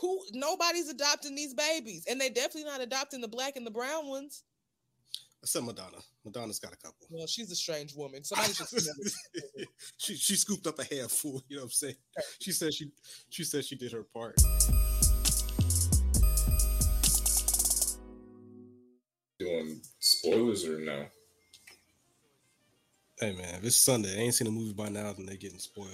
who 0.00 0.20
nobody's 0.32 0.88
adopting 0.88 1.34
these 1.34 1.54
babies, 1.54 2.04
and 2.08 2.20
they 2.20 2.28
definitely 2.28 2.64
not 2.64 2.80
adopting 2.80 3.20
the 3.20 3.28
black 3.28 3.56
and 3.56 3.66
the 3.66 3.70
brown 3.70 4.08
ones. 4.08 4.44
Except 5.42 5.64
Madonna. 5.64 5.98
Madonna's 6.24 6.58
got 6.58 6.72
a 6.72 6.76
couple. 6.76 7.06
Well, 7.08 7.26
she's 7.26 7.52
a 7.52 7.56
strange 7.56 7.94
woman. 7.94 8.24
Somebody 8.24 8.52
should 8.52 8.68
she 9.96 10.16
she 10.16 10.34
scooped 10.34 10.66
up 10.66 10.78
a 10.78 10.84
handful. 10.84 11.42
You 11.48 11.56
know 11.56 11.62
what 11.62 11.66
I'm 11.66 11.70
saying? 11.70 11.94
She 12.40 12.52
said 12.52 12.74
she 12.74 12.90
she 13.28 13.44
said 13.44 13.64
she 13.64 13.76
did 13.76 13.92
her 13.92 14.02
part. 14.02 14.36
Doing 19.38 19.80
spoilers 20.00 20.64
or 20.64 20.78
no? 20.80 21.06
Hey 23.18 23.32
man, 23.32 23.54
if 23.54 23.64
it's 23.64 23.76
Sunday, 23.76 24.14
I 24.14 24.22
ain't 24.24 24.34
seen 24.34 24.46
a 24.46 24.50
movie 24.50 24.74
by 24.74 24.90
now, 24.90 25.10
then 25.12 25.24
they 25.24 25.38
getting 25.38 25.58
spoiled. 25.58 25.88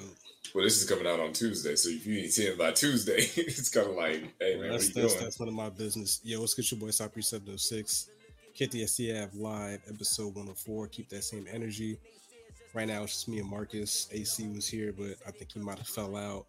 Well, 0.55 0.65
this 0.65 0.83
is 0.83 0.89
coming 0.89 1.07
out 1.07 1.21
on 1.21 1.33
Tuesday, 1.33 1.77
so 1.77 1.89
if 1.89 2.05
you 2.05 2.19
ain't 2.19 2.33
seen 2.33 2.49
it 2.49 2.59
by 2.59 2.73
Tuesday, 2.73 3.19
it's 3.37 3.69
kind 3.69 3.89
of 3.89 3.95
like, 3.95 4.35
hey 4.41 4.59
man, 4.59 4.73
that's, 4.73 4.93
that's, 4.93 5.15
that's 5.15 5.39
none 5.39 5.49
of 5.49 5.55
my 5.55 5.71
business. 5.71 6.21
Yo, 6.25 6.41
what's 6.41 6.55
good, 6.55 6.69
your 6.69 6.81
boy 6.81 6.91
Cypress 6.91 7.29
706. 7.29 8.11
KTSCF 8.59 9.31
live 9.35 9.81
episode 9.89 10.35
104. 10.35 10.89
Keep 10.89 11.11
that 11.11 11.23
same 11.23 11.47
energy. 11.51 11.97
Right 12.75 12.89
now, 12.89 13.05
it's 13.05 13.13
just 13.13 13.29
me 13.29 13.39
and 13.39 13.49
Marcus. 13.49 14.09
AC 14.11 14.49
was 14.49 14.67
here, 14.67 14.93
but 14.93 15.15
I 15.27 15.31
think 15.31 15.53
he 15.53 15.61
might 15.61 15.79
have 15.79 15.87
fell 15.87 16.17
out. 16.17 16.47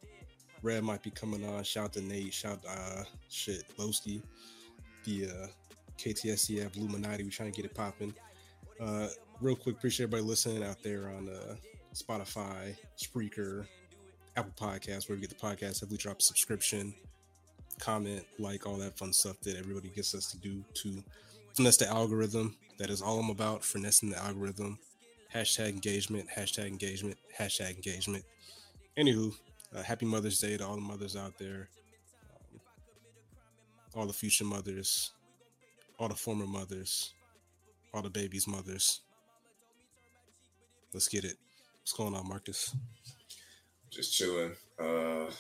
Red 0.63 0.83
might 0.83 1.03
be 1.03 1.11
coming 1.11 1.45
on. 1.47 1.63
Shout 1.63 1.93
to 1.93 2.01
Nate. 2.01 2.33
Shout 2.33 2.59
uh 2.67 3.03
shit 3.29 3.63
Lowski. 3.77 4.23
The 5.03 5.27
uh 5.27 5.47
KTSCF 5.99 6.75
Illuminati. 6.77 7.23
We 7.23 7.29
trying 7.29 7.51
to 7.51 7.55
get 7.55 7.69
it 7.69 7.75
popping. 7.75 8.13
Uh 8.79 9.07
real 9.43 9.55
quick, 9.57 9.75
appreciate 9.75 10.05
everybody 10.05 10.23
listening 10.23 10.63
out 10.63 10.81
there 10.81 11.09
on 11.09 11.27
uh 11.27 11.55
Spotify, 11.93 12.75
Spreaker, 12.97 13.67
Apple 14.37 14.53
Podcasts, 14.55 15.07
where 15.07 15.15
we 15.15 15.21
get 15.21 15.29
the 15.29 15.35
podcast. 15.35 15.81
Heavily 15.81 15.97
drop 15.97 16.19
a 16.19 16.23
subscription, 16.23 16.93
comment, 17.77 18.25
like 18.39 18.65
all 18.65 18.77
that 18.77 18.97
fun 18.97 19.11
stuff 19.11 19.39
that 19.41 19.57
everybody 19.57 19.89
gets 19.89 20.15
us 20.15 20.31
to 20.31 20.37
do 20.37 20.63
to 20.75 21.03
finesse 21.55 21.77
the 21.77 21.87
algorithm. 21.89 22.55
That 22.79 22.89
is 22.89 23.01
all 23.01 23.19
I'm 23.19 23.29
about, 23.29 23.63
finessing 23.63 24.09
the 24.09 24.17
algorithm. 24.17 24.79
Hashtag 25.35 25.69
engagement, 25.69 26.29
hashtag 26.35 26.67
engagement, 26.67 27.17
hashtag 27.37 27.75
engagement. 27.75 28.23
Anywho, 28.97 29.33
uh, 29.75 29.83
happy 29.83 30.05
Mother's 30.05 30.39
Day 30.39 30.57
to 30.57 30.65
all 30.65 30.75
the 30.75 30.81
mothers 30.81 31.15
out 31.15 31.37
there, 31.37 31.69
um, 32.53 32.59
all 33.93 34.05
the 34.05 34.13
future 34.13 34.45
mothers, 34.45 35.11
all 35.99 36.07
the 36.07 36.15
former 36.15 36.47
mothers, 36.47 37.13
all 37.93 38.01
the 38.01 38.09
babies' 38.09 38.47
mothers. 38.47 39.01
Let's 40.93 41.07
get 41.07 41.25
it. 41.25 41.37
What's 41.81 41.93
going 41.93 42.13
on, 42.13 42.27
Marcus? 42.27 42.75
Just 43.89 44.13
chilling. 44.13 44.51
Uh, 44.79 45.31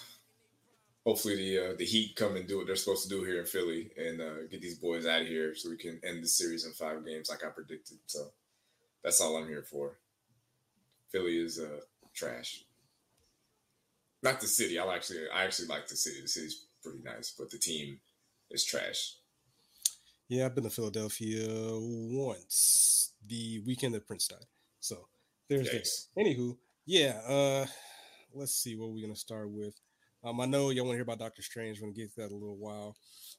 hopefully 1.05 1.35
the 1.35 1.59
uh, 1.59 1.73
the 1.77 1.85
Heat 1.85 2.15
come 2.15 2.35
and 2.35 2.47
do 2.47 2.57
what 2.57 2.67
they're 2.67 2.75
supposed 2.75 3.03
to 3.03 3.09
do 3.09 3.23
here 3.23 3.39
in 3.39 3.45
Philly 3.45 3.91
and 3.97 4.19
uh, 4.19 4.47
get 4.49 4.61
these 4.61 4.77
boys 4.77 5.05
out 5.05 5.21
of 5.21 5.27
here 5.27 5.53
so 5.53 5.69
we 5.69 5.77
can 5.77 5.99
end 6.03 6.23
the 6.23 6.27
series 6.27 6.65
in 6.65 6.71
five 6.71 7.05
games 7.05 7.29
like 7.29 7.43
I 7.43 7.49
predicted. 7.49 7.99
So 8.07 8.31
that's 9.03 9.21
all 9.21 9.37
I'm 9.37 9.47
here 9.47 9.63
for. 9.63 9.99
Philly 11.11 11.37
is 11.37 11.59
uh, 11.59 11.81
trash. 12.15 12.63
Not 14.23 14.41
the 14.41 14.47
city. 14.47 14.79
I 14.79 14.95
actually 14.95 15.29
I 15.33 15.43
actually 15.43 15.67
like 15.67 15.87
the 15.87 15.95
city. 15.95 16.21
The 16.21 16.27
city's 16.27 16.65
pretty 16.81 16.99
nice, 17.03 17.33
but 17.37 17.51
the 17.51 17.59
team 17.59 17.99
is 18.49 18.65
trash. 18.65 19.17
Yeah, 20.29 20.45
I've 20.45 20.55
been 20.55 20.63
to 20.63 20.69
Philadelphia 20.71 21.45
once 21.47 23.13
the 23.27 23.61
weekend 23.67 23.93
that 23.93 24.07
Prince 24.07 24.27
died. 24.27 24.45
So 24.79 25.07
there's 25.57 25.69
that. 26.15 26.21
Anywho, 26.21 26.57
yeah, 26.85 27.19
uh 27.27 27.65
let's 28.33 28.55
see 28.55 28.75
what 28.75 28.91
we're 28.91 29.05
gonna 29.05 29.15
start 29.15 29.49
with. 29.49 29.79
Um, 30.23 30.39
I 30.39 30.45
know 30.45 30.69
y'all 30.69 30.85
want 30.85 30.93
to 30.93 30.97
hear 30.97 31.03
about 31.03 31.19
Doctor 31.19 31.41
Strange. 31.41 31.79
We're 31.79 31.87
gonna 31.87 31.95
get 31.95 32.13
to 32.15 32.21
that 32.21 32.27
in 32.27 32.31
a 32.31 32.37
little 32.37 32.57
while, 32.57 32.95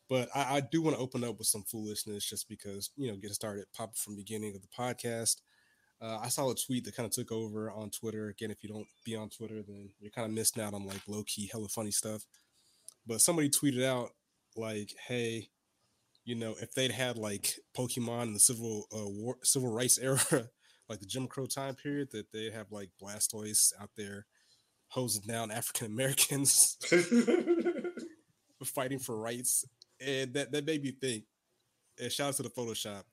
but 0.09 0.29
I, 0.35 0.57
I 0.57 0.61
do 0.61 0.83
want 0.83 0.97
to 0.97 1.03
open 1.03 1.25
up 1.25 1.39
with 1.39 1.47
some 1.47 1.63
foolishness 1.63 2.29
just 2.29 2.49
because 2.49 2.91
you 2.97 3.11
know, 3.11 3.17
get 3.17 3.33
started 3.33 3.67
pop 3.75 3.97
from 3.97 4.15
the 4.15 4.23
beginning 4.23 4.55
of 4.55 4.63
the 4.63 4.69
podcast. 4.69 5.37
Uh, 6.01 6.19
I 6.23 6.29
saw 6.29 6.51
a 6.51 6.55
tweet 6.55 6.85
that 6.85 6.97
kind 6.97 7.07
of 7.07 7.13
took 7.13 7.33
over 7.33 7.71
on 7.71 7.91
Twitter. 7.91 8.29
Again, 8.29 8.51
if 8.51 8.63
you 8.63 8.69
don't 8.69 8.87
be 9.05 9.17
on 9.17 9.31
Twitter, 9.31 9.63
then 9.67 9.91
you're 10.01 10.11
kind 10.11 10.27
of 10.27 10.35
missing 10.35 10.63
out 10.63 10.75
on 10.75 10.87
like 10.87 11.01
low 11.09 11.23
key, 11.25 11.49
hella 11.51 11.69
funny 11.69 11.93
stuff. 11.93 12.25
But 13.07 13.21
somebody 13.21 13.49
tweeted 13.49 13.85
out 13.85 14.11
like, 14.57 14.95
"Hey, 15.09 15.49
you 16.25 16.35
know, 16.35 16.55
if 16.61 16.75
they'd 16.75 16.91
had 16.91 17.17
like 17.17 17.55
Pokemon 17.77 18.25
in 18.25 18.35
the 18.35 18.41
civil 18.41 18.87
uh, 18.93 19.09
war, 19.09 19.37
civil 19.43 19.73
rights 19.73 19.99
era, 20.03 20.21
like 20.89 21.01
the 21.01 21.07
Jim 21.07 21.27
Crow 21.27 21.47
time 21.47 21.75
period, 21.75 22.11
that 22.13 22.33
they'd 22.33 22.53
have 22.53 22.73
like 22.73 22.91
Blastoise 23.03 23.73
out 23.81 23.91
there 23.97 24.27
hosing 24.89 25.23
down 25.27 25.51
African 25.51 25.87
Americans 25.87 26.77
fighting 28.65 28.99
for 28.99 29.19
rights, 29.19 29.65
and 30.01 30.33
that 30.35 30.53
that 30.53 30.67
made 30.67 30.83
me 30.83 30.93
think. 30.93 31.25
And 32.01 32.11
shout 32.11 32.29
out 32.29 32.35
to 32.35 32.43
the 32.43 32.51
Photoshop. 32.51 33.05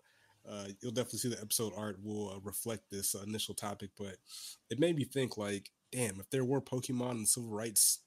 Uh, 0.49 0.65
you'll 0.81 0.91
definitely 0.91 1.19
see 1.19 1.29
the 1.29 1.39
episode 1.39 1.71
art 1.77 2.03
will 2.03 2.31
uh, 2.31 2.39
reflect 2.39 2.89
this 2.89 3.13
uh, 3.13 3.21
initial 3.27 3.53
topic, 3.53 3.91
but 3.97 4.15
it 4.71 4.79
made 4.79 4.95
me 4.95 5.03
think 5.03 5.37
like, 5.37 5.69
damn, 5.91 6.19
if 6.19 6.29
there 6.31 6.43
were 6.43 6.61
Pokemon 6.61 7.11
in 7.11 7.21
the 7.21 7.27
civil 7.27 7.51
rights 7.51 7.99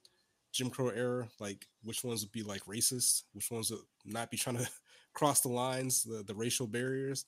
Jim 0.55 0.71
Crow 0.71 0.89
era, 0.89 1.29
like 1.41 1.67
which 1.83 2.05
ones 2.05 2.23
would 2.23 2.33
be 2.33 2.45
like 2.45 2.65
racist, 2.65 3.25
which 3.33 3.51
ones 3.51 3.71
would 3.71 3.81
not 4.05 4.31
be 4.31 4.37
trying 4.37 4.57
to 4.59 4.69
cross 5.13 5.41
the 5.41 5.49
lines, 5.49 6.05
the, 6.05 6.23
the 6.23 6.35
racial 6.35 6.67
barriers. 6.67 7.27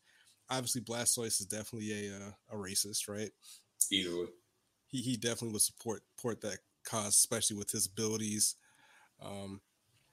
Obviously, 0.48 0.80
Blastoise 0.80 1.40
is 1.40 1.46
definitely 1.46 2.08
a 2.08 2.16
uh, 2.16 2.30
a 2.52 2.56
racist, 2.56 3.08
right? 3.08 3.30
Easily. 3.90 4.26
He 4.86 5.02
he 5.02 5.16
definitely 5.16 5.52
would 5.52 5.62
support 5.62 6.02
support 6.16 6.40
that 6.42 6.58
cause, 6.84 7.14
especially 7.14 7.56
with 7.56 7.70
his 7.70 7.86
abilities. 7.86 8.56
Um, 9.20 9.60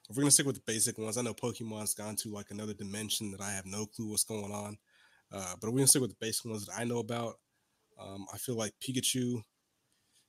if 0.08 0.16
we're 0.16 0.22
gonna 0.22 0.30
stick 0.30 0.46
with 0.46 0.56
the 0.56 0.62
basic 0.66 0.98
ones, 0.98 1.16
I 1.16 1.22
know 1.22 1.34
Pokemon's 1.34 1.94
gone 1.94 2.16
to 2.16 2.30
like 2.30 2.50
another 2.50 2.74
dimension 2.74 3.30
that 3.30 3.40
I 3.40 3.52
have 3.52 3.66
no 3.66 3.86
clue 3.86 4.10
what's 4.10 4.24
going 4.24 4.52
on. 4.52 4.76
Uh, 5.32 5.54
but 5.60 5.70
we're 5.70 5.78
gonna 5.78 5.86
stick 5.86 6.02
with 6.02 6.10
the 6.10 6.16
basic 6.20 6.44
ones 6.44 6.66
that 6.66 6.78
I 6.78 6.84
know 6.84 6.98
about. 6.98 7.38
Um, 8.00 8.26
I 8.32 8.38
feel 8.38 8.56
like 8.56 8.74
Pikachu. 8.80 9.42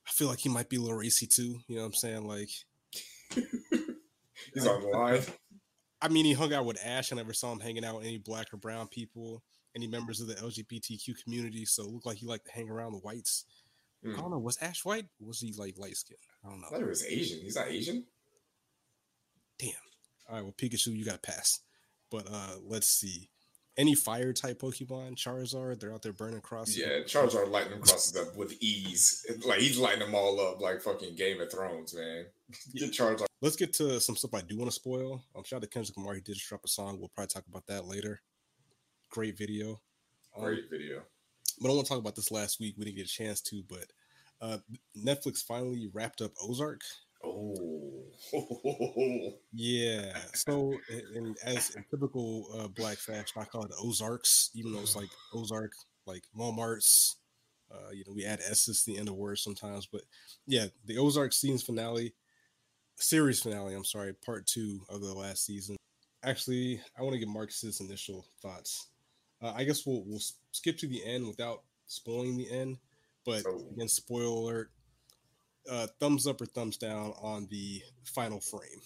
I 0.07 0.11
feel 0.11 0.27
like 0.27 0.39
he 0.39 0.49
might 0.49 0.69
be 0.69 0.75
a 0.75 0.81
little 0.81 0.97
racy 0.97 1.25
too. 1.25 1.59
You 1.67 1.77
know 1.77 1.81
what 1.81 1.87
I'm 1.87 1.93
saying? 1.93 2.27
Like 2.27 2.49
He's 4.53 4.63
the. 4.63 5.33
I 6.01 6.07
mean, 6.09 6.25
he 6.25 6.33
hung 6.33 6.53
out 6.53 6.65
with 6.65 6.83
Ash. 6.85 7.11
I 7.11 7.15
never 7.15 7.33
saw 7.33 7.51
him 7.51 7.59
hanging 7.59 7.85
out 7.85 7.95
with 7.95 8.05
any 8.05 8.17
black 8.17 8.53
or 8.53 8.57
brown 8.57 8.87
people, 8.87 9.43
any 9.75 9.87
members 9.87 10.21
of 10.21 10.27
the 10.27 10.35
LGBTQ 10.35 11.23
community. 11.23 11.65
So 11.65 11.83
it 11.83 11.89
looked 11.89 12.05
like 12.05 12.17
he 12.17 12.25
liked 12.25 12.45
to 12.47 12.51
hang 12.53 12.69
around 12.69 12.93
the 12.93 12.99
whites. 12.99 13.45
I 14.03 14.09
Hmm. 14.09 14.15
don't 14.17 14.31
know. 14.31 14.39
Was 14.39 14.57
Ash 14.61 14.85
white? 14.85 15.07
Was 15.19 15.39
he 15.39 15.53
like 15.53 15.77
light 15.77 15.97
skinned? 15.97 16.19
I 16.43 16.49
don't 16.49 16.57
I 16.59 16.61
know. 16.61 16.67
thought 16.69 16.77
he 16.79 16.83
was 16.85 17.03
Asian. 17.03 17.39
He's 17.41 17.55
not 17.55 17.67
Asian. 17.69 18.05
Damn. 19.59 19.71
All 20.29 20.35
right. 20.35 20.43
Well, 20.43 20.53
Pikachu, 20.57 20.95
you 20.95 21.05
got 21.05 21.21
pass. 21.21 21.61
But 22.11 22.27
uh 22.31 22.57
let's 22.63 22.87
see. 22.87 23.29
Any 23.77 23.93
fire 23.93 24.31
type 24.31 24.59
Pokemon, 24.61 25.17
Charizard, 25.17 25.79
they're 25.81 25.93
out 25.93 26.01
there 26.01 26.13
burning 26.13 26.39
crosses. 26.39 26.77
Yeah, 26.77 26.99
Charizard 27.03 27.49
lighting 27.51 27.71
them 27.71 27.81
crosses 27.81 28.15
up 28.15 28.33
with 28.37 28.53
ease. 28.61 29.25
Like 29.45 29.59
he's 29.59 29.77
lighting 29.77 29.99
them 29.99 30.15
all 30.15 30.39
up 30.39 30.61
like 30.61 30.81
fucking 30.81 31.15
Game 31.15 31.41
of 31.41 31.51
Thrones, 31.51 31.93
man. 31.93 32.25
Get 32.73 32.91
Charizard. 32.93 33.25
Let's 33.41 33.57
get 33.57 33.73
to 33.73 33.99
some 33.99 34.15
stuff 34.15 34.33
I 34.33 34.41
do 34.41 34.57
want 34.57 34.69
to 34.71 34.75
spoil. 34.75 35.23
I'm 35.35 35.43
shout 35.43 35.57
out 35.57 35.63
to 35.63 35.67
Kendrick 35.67 35.97
Lamar. 35.97 36.13
He 36.15 36.21
did 36.21 36.35
just 36.35 36.47
drop 36.47 36.63
a 36.63 36.69
song. 36.69 36.99
We'll 36.99 37.09
probably 37.09 37.27
talk 37.27 37.43
about 37.49 37.65
that 37.67 37.85
later. 37.85 38.21
Great 39.15 39.37
video. 39.37 39.79
Um, 40.37 40.43
Great 40.43 40.69
video. 40.69 41.01
but 41.61 41.69
I 41.69 41.73
want 41.73 41.85
to 41.85 41.89
talk 41.89 41.99
about 41.99 42.15
this 42.17 42.31
last 42.31 42.59
week. 42.59 42.75
We 42.77 42.83
didn't 42.83 42.97
get 42.97 43.05
a 43.05 43.09
chance 43.09 43.39
to, 43.43 43.63
but 43.69 43.85
uh, 44.41 44.57
Netflix 44.97 45.37
finally 45.37 45.89
wrapped 45.93 46.19
up 46.19 46.31
Ozark. 46.43 46.81
Oh, 47.23 48.03
Yeah. 49.53 50.17
So, 50.33 50.73
in- 51.15 51.33
as 51.45 51.77
typical 51.89 52.47
uh, 52.59 52.67
black 52.67 52.97
fashion, 52.97 53.41
I 53.41 53.45
call 53.45 53.63
it 53.63 53.71
Ozarks, 53.81 54.49
even 54.53 54.73
though 54.73 54.81
it's 54.81 54.97
like 54.97 55.09
Ozark, 55.33 55.71
like 56.05 56.23
Walmart's. 56.37 57.15
Uh, 57.71 57.91
you 57.93 58.03
know, 58.05 58.13
we 58.13 58.25
add 58.25 58.41
S's 58.41 58.83
to 58.83 58.91
the 58.91 58.99
end 58.99 59.07
of 59.07 59.15
words 59.15 59.41
sometimes, 59.41 59.87
but 59.87 60.01
yeah, 60.45 60.65
the 60.85 60.97
Ozark 60.97 61.31
scenes 61.31 61.63
finale, 61.63 62.13
series 62.97 63.39
finale. 63.41 63.73
I'm 63.75 63.85
sorry, 63.85 64.13
part 64.25 64.45
two 64.45 64.81
of 64.89 64.99
the 64.99 65.13
last 65.13 65.45
season. 65.45 65.77
Actually, 66.21 66.81
I 66.97 67.01
want 67.01 67.13
to 67.13 67.19
get 67.19 67.29
Marcus's 67.29 67.79
initial 67.79 68.27
thoughts. 68.41 68.89
Uh, 69.45 69.53
I 69.55 69.63
guess 69.63 69.85
we'll 69.85 70.03
we'll 70.05 70.21
skip 70.51 70.77
to 70.79 70.87
the 70.87 71.03
end 71.05 71.27
without 71.27 71.61
spoiling 71.85 72.35
the 72.35 72.49
end, 72.49 72.77
but 73.25 73.43
Oh. 73.45 73.67
again, 73.73 73.87
spoiler 73.87 74.25
alert. 74.25 74.71
Uh, 75.69 75.87
thumbs 75.99 76.27
up 76.27 76.41
or 76.41 76.45
thumbs 76.45 76.77
down 76.77 77.13
on 77.21 77.47
the 77.49 77.81
final 78.03 78.39
frame. 78.39 78.81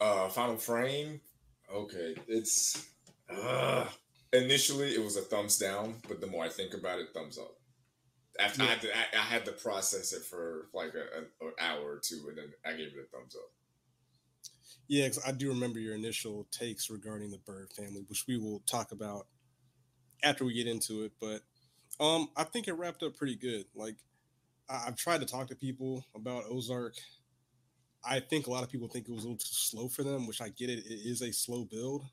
uh, 0.00 0.28
Final 0.30 0.56
Frame. 0.58 1.20
Okay, 1.72 2.14
it's 2.28 2.86
uh, 3.30 3.86
initially 4.32 4.94
it 4.94 5.02
was 5.02 5.16
a 5.16 5.22
thumbs 5.22 5.58
down, 5.58 5.96
but 6.08 6.20
the 6.20 6.26
more 6.26 6.44
I 6.44 6.48
think 6.48 6.74
about 6.74 6.98
it, 7.00 7.08
thumbs 7.14 7.38
up. 7.38 7.56
After 8.38 8.62
I, 8.62 8.66
had 8.66 8.80
to, 8.82 8.96
I, 8.96 9.00
I 9.14 9.22
had 9.24 9.44
to 9.46 9.52
process 9.52 10.12
it 10.12 10.22
for 10.22 10.68
like 10.74 10.92
a, 10.94 11.18
an 11.44 11.52
hour 11.58 11.80
or 11.94 12.00
two, 12.02 12.26
and 12.28 12.36
then 12.38 12.52
I 12.64 12.72
gave 12.72 12.88
it 12.88 13.08
a 13.12 13.16
thumbs 13.16 13.34
up. 13.34 13.50
Yeah, 14.88 15.08
'cause 15.08 15.20
I 15.26 15.32
do 15.32 15.48
remember 15.48 15.80
your 15.80 15.94
initial 15.94 16.46
takes 16.50 16.88
regarding 16.90 17.30
the 17.30 17.38
Byrde 17.38 17.72
family, 17.74 18.04
which 18.08 18.26
we 18.28 18.36
will 18.38 18.60
talk 18.60 18.92
about 18.92 19.26
after 20.22 20.44
we 20.44 20.54
get 20.54 20.66
into 20.66 21.04
it. 21.04 21.12
But 21.20 21.42
um, 22.04 22.28
I 22.36 22.44
think 22.44 22.68
it 22.68 22.74
wrapped 22.74 23.02
up 23.02 23.16
pretty 23.16 23.36
good. 23.36 23.66
Like 23.74 23.96
I- 24.68 24.84
I've 24.88 24.96
tried 24.96 25.20
to 25.20 25.26
talk 25.26 25.48
to 25.48 25.56
people 25.56 26.04
about 26.14 26.44
Ozark. 26.50 26.96
I 28.04 28.20
think 28.20 28.46
a 28.46 28.50
lot 28.50 28.62
of 28.62 28.70
people 28.70 28.88
think 28.88 29.08
it 29.08 29.12
was 29.12 29.24
a 29.24 29.26
little 29.28 29.38
too 29.38 29.46
slow 29.52 29.88
for 29.88 30.02
them, 30.04 30.26
which 30.26 30.40
I 30.40 30.48
get 30.50 30.70
it. 30.70 30.78
It 30.86 31.00
is 31.06 31.22
a 31.22 31.32
slow 31.32 31.64
build, 31.64 32.06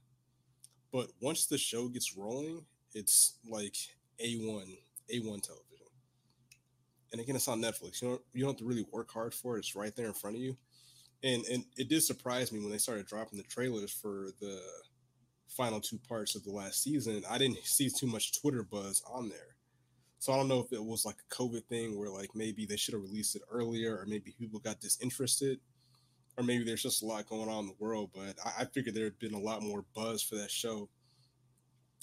but 0.91 1.11
once 1.21 1.45
the 1.45 1.57
show 1.57 1.87
gets 1.87 2.15
rolling, 2.15 2.65
it's 2.93 3.37
like 3.47 3.75
a 4.19 4.35
one 4.37 4.77
a 5.09 5.19
one 5.19 5.41
television. 5.41 5.87
And 7.11 7.21
again, 7.21 7.35
it's 7.35 7.47
on 7.47 7.61
Netflix. 7.61 8.01
You 8.01 8.09
don't 8.09 8.21
you 8.33 8.41
don't 8.41 8.51
have 8.51 8.57
to 8.59 8.65
really 8.65 8.85
work 8.91 9.11
hard 9.11 9.33
for 9.33 9.55
it. 9.55 9.59
It's 9.59 9.75
right 9.75 9.95
there 9.95 10.07
in 10.07 10.13
front 10.13 10.35
of 10.35 10.41
you. 10.41 10.57
And 11.23 11.45
and 11.45 11.65
it 11.77 11.89
did 11.89 12.03
surprise 12.03 12.51
me 12.51 12.59
when 12.59 12.71
they 12.71 12.79
started 12.79 13.07
dropping 13.07 13.37
the 13.37 13.43
trailers 13.45 13.91
for 13.91 14.29
the 14.41 14.61
final 15.55 15.79
two 15.79 15.99
parts 16.07 16.35
of 16.35 16.43
the 16.43 16.51
last 16.51 16.81
season. 16.83 17.23
I 17.29 17.37
didn't 17.37 17.63
see 17.63 17.89
too 17.89 18.07
much 18.07 18.39
Twitter 18.39 18.63
buzz 18.63 19.03
on 19.11 19.29
there. 19.29 19.55
So 20.19 20.31
I 20.31 20.37
don't 20.37 20.47
know 20.47 20.59
if 20.59 20.71
it 20.71 20.83
was 20.83 21.05
like 21.05 21.17
a 21.17 21.35
COVID 21.35 21.65
thing 21.65 21.97
where 21.97 22.09
like 22.09 22.29
maybe 22.33 22.65
they 22.65 22.77
should 22.77 22.93
have 22.93 23.03
released 23.03 23.35
it 23.35 23.41
earlier, 23.51 23.97
or 23.97 24.05
maybe 24.05 24.33
people 24.37 24.59
got 24.59 24.79
disinterested, 24.79 25.59
or 26.37 26.43
maybe 26.43 26.63
there's 26.63 26.83
just 26.83 27.03
a 27.03 27.05
lot 27.05 27.27
going 27.27 27.49
on 27.49 27.65
in 27.65 27.67
the 27.67 27.75
world. 27.77 28.11
But 28.13 28.35
I, 28.45 28.61
I 28.61 28.65
figured 28.65 28.95
there 28.95 29.03
had 29.03 29.19
been 29.19 29.33
a 29.33 29.39
lot 29.39 29.61
more 29.61 29.83
buzz 29.93 30.23
for 30.23 30.35
that 30.35 30.49
show. 30.49 30.89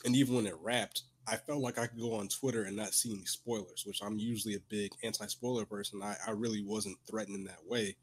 And 0.04 0.14
even 0.14 0.34
when 0.34 0.46
it 0.46 0.56
wrapped, 0.60 1.02
I 1.26 1.36
felt 1.36 1.60
like 1.60 1.78
I 1.78 1.86
could 1.86 2.00
go 2.00 2.14
on 2.14 2.28
Twitter 2.28 2.64
and 2.64 2.76
not 2.76 2.94
see 2.94 3.12
any 3.12 3.24
spoilers, 3.24 3.84
which 3.86 4.02
I'm 4.02 4.18
usually 4.18 4.54
a 4.54 4.60
big 4.68 4.92
anti-spoiler 5.02 5.64
person. 5.64 6.02
I, 6.02 6.16
I 6.26 6.32
really 6.32 6.62
wasn't 6.62 6.98
threatened 7.08 7.36
in 7.36 7.44
that 7.44 7.66
way. 7.66 7.96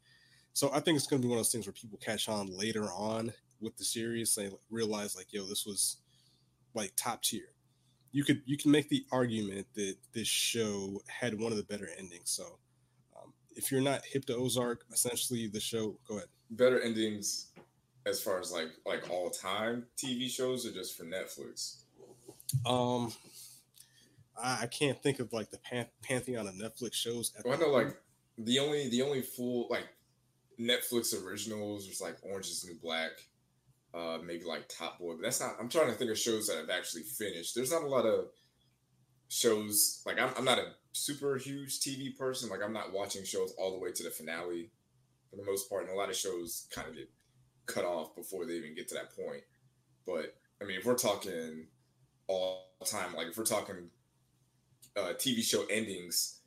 So 0.52 0.70
I 0.72 0.80
think 0.80 0.96
it's 0.96 1.06
going 1.06 1.22
to 1.22 1.26
be 1.26 1.30
one 1.30 1.38
of 1.38 1.44
those 1.44 1.52
things 1.52 1.66
where 1.66 1.72
people 1.72 1.98
catch 1.98 2.28
on 2.28 2.56
later 2.56 2.84
on 2.86 3.32
with 3.60 3.76
the 3.76 3.84
series, 3.84 4.34
they 4.34 4.50
realize 4.70 5.16
like, 5.16 5.32
yo, 5.32 5.44
this 5.44 5.66
was 5.66 5.96
like 6.74 6.92
top 6.96 7.22
tier 7.22 7.52
you 8.12 8.24
could 8.24 8.42
you 8.46 8.56
can 8.56 8.70
make 8.70 8.88
the 8.88 9.04
argument 9.12 9.66
that 9.74 9.96
this 10.12 10.28
show 10.28 11.02
had 11.08 11.38
one 11.38 11.52
of 11.52 11.58
the 11.58 11.64
better 11.64 11.88
endings. 11.98 12.30
So 12.30 12.58
um, 13.16 13.32
if 13.54 13.70
you're 13.70 13.80
not 13.80 14.02
hip 14.04 14.24
to 14.26 14.36
Ozark, 14.36 14.84
essentially 14.92 15.46
the 15.46 15.60
show. 15.60 15.98
Go 16.06 16.16
ahead. 16.16 16.28
Better 16.50 16.80
endings 16.80 17.48
as 18.06 18.20
far 18.20 18.40
as 18.40 18.50
like 18.50 18.68
like 18.86 19.10
all 19.10 19.30
time 19.30 19.86
TV 19.96 20.28
shows 20.28 20.66
or 20.66 20.72
just 20.72 20.96
for 20.96 21.04
Netflix. 21.04 21.82
Um, 22.64 23.12
I, 24.42 24.62
I 24.62 24.66
can't 24.66 25.00
think 25.02 25.20
of 25.20 25.32
like 25.32 25.50
the 25.50 25.58
pan- 25.58 25.88
pantheon 26.02 26.46
of 26.46 26.54
Netflix 26.54 26.94
shows. 26.94 27.32
Well, 27.44 27.54
I 27.54 27.60
know 27.60 27.70
like 27.70 27.94
the 28.38 28.58
only 28.58 28.88
the 28.88 29.02
only 29.02 29.20
full 29.20 29.68
like 29.68 29.86
Netflix 30.58 31.14
originals 31.22 31.86
was 31.86 32.00
like 32.00 32.16
Orange 32.22 32.46
is 32.46 32.64
New 32.66 32.78
Black 32.82 33.10
uh, 33.98 34.18
maybe 34.24 34.44
like 34.44 34.68
Top 34.68 34.98
Boy. 34.98 35.14
But 35.14 35.22
that's 35.22 35.40
not. 35.40 35.56
I'm 35.58 35.68
trying 35.68 35.88
to 35.88 35.94
think 35.94 36.10
of 36.10 36.18
shows 36.18 36.46
that 36.46 36.58
I've 36.58 36.70
actually 36.70 37.02
finished. 37.02 37.54
There's 37.54 37.72
not 37.72 37.82
a 37.82 37.88
lot 37.88 38.06
of 38.06 38.26
shows 39.28 40.02
like 40.06 40.18
I'm, 40.18 40.30
I'm 40.36 40.44
not 40.44 40.58
a 40.58 40.72
super 40.92 41.36
huge 41.36 41.80
TV 41.80 42.16
person. 42.16 42.48
Like 42.48 42.60
I'm 42.64 42.72
not 42.72 42.92
watching 42.92 43.24
shows 43.24 43.54
all 43.58 43.72
the 43.72 43.78
way 43.78 43.92
to 43.92 44.02
the 44.02 44.10
finale 44.10 44.70
for 45.30 45.36
the 45.36 45.44
most 45.44 45.68
part, 45.68 45.84
and 45.84 45.92
a 45.92 45.96
lot 45.96 46.10
of 46.10 46.16
shows 46.16 46.68
kind 46.74 46.88
of 46.88 46.94
get 46.94 47.10
cut 47.66 47.84
off 47.84 48.14
before 48.14 48.46
they 48.46 48.54
even 48.54 48.74
get 48.74 48.88
to 48.88 48.94
that 48.94 49.14
point. 49.16 49.42
But 50.06 50.36
I 50.62 50.64
mean, 50.64 50.78
if 50.78 50.84
we're 50.84 50.94
talking 50.94 51.66
all 52.28 52.66
time, 52.86 53.14
like 53.14 53.28
if 53.28 53.36
we're 53.36 53.44
talking 53.44 53.90
uh, 54.96 55.12
TV 55.18 55.42
show 55.42 55.64
endings, 55.70 56.40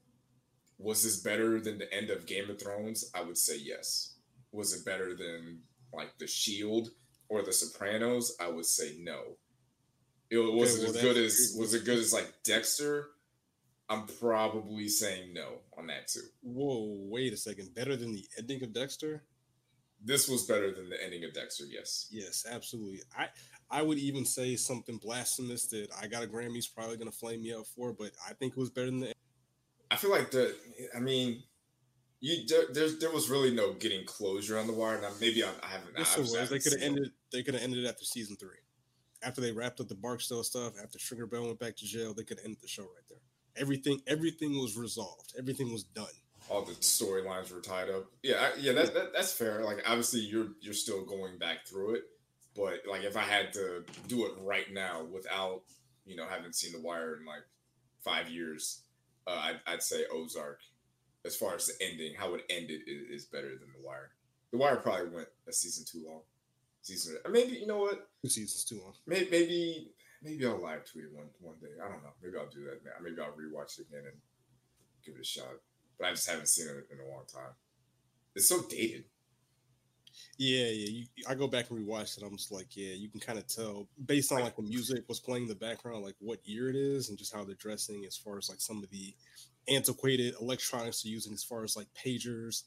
was 0.77 1.03
this 1.03 1.17
better 1.17 1.59
than 1.59 1.77
the 1.77 1.93
end 1.93 2.09
of 2.09 2.25
Game 2.25 2.49
of 2.49 2.59
Thrones? 2.59 3.11
I 3.13 3.21
would 3.21 3.37
say 3.37 3.57
yes. 3.57 4.15
Was 4.51 4.73
it 4.73 4.85
better 4.85 5.15
than 5.15 5.59
like 5.93 6.17
The 6.17 6.27
Shield? 6.27 6.89
Or 7.31 7.41
The 7.41 7.53
Sopranos, 7.53 8.35
I 8.41 8.49
would 8.49 8.65
say 8.65 8.97
no. 8.99 9.37
It 10.29 10.37
wasn't 10.37 10.89
okay, 10.89 10.91
well, 10.91 10.95
as 10.95 11.01
good 11.01 11.17
as 11.17 11.55
was 11.57 11.73
it 11.73 11.85
good 11.85 11.97
as 11.97 12.13
like 12.13 12.31
Dexter. 12.43 13.07
I'm 13.89 14.05
probably 14.05 14.87
saying 14.87 15.33
no 15.33 15.59
on 15.77 15.87
that 15.87 16.07
too. 16.07 16.21
Whoa, 16.41 16.97
wait 17.09 17.33
a 17.33 17.37
second. 17.37 17.73
Better 17.73 17.95
than 17.95 18.13
the 18.13 18.25
ending 18.37 18.63
of 18.63 18.73
Dexter? 18.73 19.23
This 20.03 20.27
was 20.27 20.45
better 20.45 20.73
than 20.73 20.89
the 20.89 21.03
ending 21.03 21.23
of 21.23 21.33
Dexter, 21.33 21.65
yes. 21.65 22.07
Yes, 22.11 22.45
absolutely. 22.49 23.01
I 23.17 23.27
I 23.69 23.81
would 23.81 23.97
even 23.97 24.25
say 24.25 24.55
something 24.57 24.97
blasphemous 24.97 25.67
that 25.67 25.87
I 26.01 26.07
got 26.07 26.23
a 26.23 26.27
Grammy's 26.27 26.67
probably 26.67 26.97
gonna 26.97 27.11
flame 27.11 27.43
me 27.43 27.53
up 27.53 27.65
for, 27.65 27.93
but 27.93 28.11
I 28.27 28.33
think 28.33 28.53
it 28.53 28.59
was 28.59 28.69
better 28.69 28.87
than 28.87 28.99
the 28.99 29.13
I 29.89 29.95
feel 29.95 30.11
like 30.11 30.31
the 30.31 30.55
I 30.95 30.99
mean 30.99 31.43
you 32.21 32.45
there, 32.47 32.89
there 32.99 33.11
was 33.11 33.29
really 33.29 33.53
no 33.53 33.73
getting 33.73 34.05
closure 34.05 34.57
on 34.57 34.67
the 34.67 34.73
wire. 34.73 35.01
Now 35.01 35.09
maybe 35.19 35.43
I, 35.43 35.49
I 35.63 35.67
haven't. 35.67 35.95
Yes, 35.97 36.15
I, 36.15 36.19
was. 36.19 36.33
They 36.49 36.59
could 36.59 36.73
have 36.73 36.81
ended. 36.81 37.11
They 37.31 37.43
could 37.43 37.53
have 37.53 37.63
ended 37.63 37.83
it 37.83 37.87
after 37.87 38.03
season 38.03 38.35
three, 38.35 38.59
after 39.23 39.41
they 39.41 39.51
wrapped 39.51 39.79
up 39.79 39.87
the 39.87 39.95
Barksdale 39.95 40.43
stuff. 40.43 40.73
After 40.81 40.99
Stringer 40.99 41.27
Bell 41.27 41.45
went 41.45 41.59
back 41.59 41.75
to 41.77 41.85
jail, 41.85 42.13
they 42.13 42.23
could 42.23 42.39
end 42.43 42.57
the 42.61 42.67
show 42.67 42.83
right 42.83 43.07
there. 43.09 43.19
Everything, 43.57 44.01
everything 44.07 44.53
was 44.59 44.77
resolved. 44.77 45.33
Everything 45.37 45.71
was 45.71 45.83
done. 45.83 46.05
All 46.49 46.63
the 46.63 46.73
storylines 46.73 47.53
were 47.53 47.61
tied 47.61 47.89
up. 47.89 48.05
Yeah, 48.23 48.35
I, 48.39 48.59
yeah, 48.59 48.73
that, 48.73 48.93
that 48.93 49.13
that's 49.13 49.31
fair. 49.31 49.63
Like 49.63 49.83
obviously, 49.85 50.21
you're 50.21 50.49
you're 50.59 50.73
still 50.73 51.05
going 51.05 51.37
back 51.37 51.65
through 51.67 51.95
it, 51.95 52.03
but 52.55 52.79
like 52.89 53.03
if 53.03 53.15
I 53.15 53.21
had 53.21 53.53
to 53.53 53.83
do 54.07 54.25
it 54.25 54.33
right 54.41 54.71
now 54.73 55.03
without 55.03 55.61
you 56.05 56.15
know 56.15 56.25
having 56.25 56.51
seen 56.51 56.73
The 56.73 56.81
Wire 56.81 57.17
in 57.17 57.25
like 57.25 57.43
five 58.03 58.29
years, 58.29 58.81
uh, 59.27 59.39
I'd, 59.43 59.59
I'd 59.67 59.83
say 59.83 60.03
Ozark 60.11 60.59
as 61.25 61.35
far 61.35 61.55
as 61.55 61.67
the 61.67 61.73
ending, 61.85 62.13
how 62.17 62.33
it 62.33 62.43
ended 62.49 62.81
is 62.87 63.25
better 63.25 63.49
than 63.49 63.69
The 63.77 63.85
Wire. 63.85 64.09
The 64.51 64.57
Wire 64.57 64.77
probably 64.77 65.09
went 65.09 65.27
a 65.47 65.53
season 65.53 65.85
too 65.85 66.05
long. 66.07 66.21
Season, 66.81 67.17
maybe 67.29 67.53
you 67.53 67.67
know 67.67 67.77
what? 67.77 68.07
Two 68.23 68.29
seasons 68.29 68.63
too 68.65 68.81
long. 68.81 68.93
Maybe, 69.05 69.27
maybe, 69.29 69.91
maybe 70.23 70.45
I'll 70.45 70.61
live 70.61 70.83
tweet 70.85 71.11
one 71.13 71.27
one 71.39 71.55
day. 71.61 71.67
I 71.83 71.87
don't 71.87 72.01
know. 72.03 72.09
Maybe 72.23 72.37
I'll 72.37 72.49
do 72.49 72.65
that. 72.65 72.81
Maybe 73.03 73.21
I'll 73.21 73.33
rewatch 73.33 73.79
it 73.79 73.87
again 73.87 74.05
and 74.05 74.17
give 75.05 75.15
it 75.15 75.21
a 75.21 75.23
shot. 75.23 75.45
But 75.99 76.07
I 76.07 76.11
just 76.11 76.29
haven't 76.29 76.47
seen 76.47 76.67
it 76.67 76.87
in 76.91 76.99
a 76.99 77.09
long 77.09 77.25
time. 77.31 77.53
It's 78.35 78.49
so 78.49 78.63
dated. 78.67 79.05
Yeah, 80.37 80.65
yeah. 80.65 80.89
You, 80.89 81.05
I 81.27 81.35
go 81.35 81.47
back 81.47 81.69
and 81.69 81.79
rewatch 81.79 82.17
it. 82.17 82.23
I'm 82.23 82.35
just 82.35 82.51
like, 82.51 82.75
yeah, 82.75 82.93
you 82.93 83.09
can 83.09 83.19
kind 83.19 83.37
of 83.37 83.47
tell 83.47 83.87
based 84.05 84.31
on 84.31 84.41
like 84.41 84.55
the 84.55 84.63
music 84.63 85.03
was 85.07 85.19
playing 85.19 85.43
in 85.43 85.49
the 85.49 85.55
background, 85.55 86.03
like 86.03 86.15
what 86.19 86.39
year 86.43 86.69
it 86.69 86.75
is, 86.75 87.09
and 87.09 87.17
just 87.17 87.33
how 87.33 87.43
they're 87.43 87.55
dressing, 87.55 88.05
as 88.05 88.17
far 88.17 88.37
as 88.37 88.49
like 88.49 88.59
some 88.59 88.83
of 88.83 88.89
the 88.89 89.13
antiquated 89.67 90.33
electronics 90.41 91.03
they're 91.03 91.11
using, 91.11 91.33
as 91.33 91.43
far 91.43 91.63
as 91.63 91.77
like 91.77 91.87
pagers, 91.93 92.63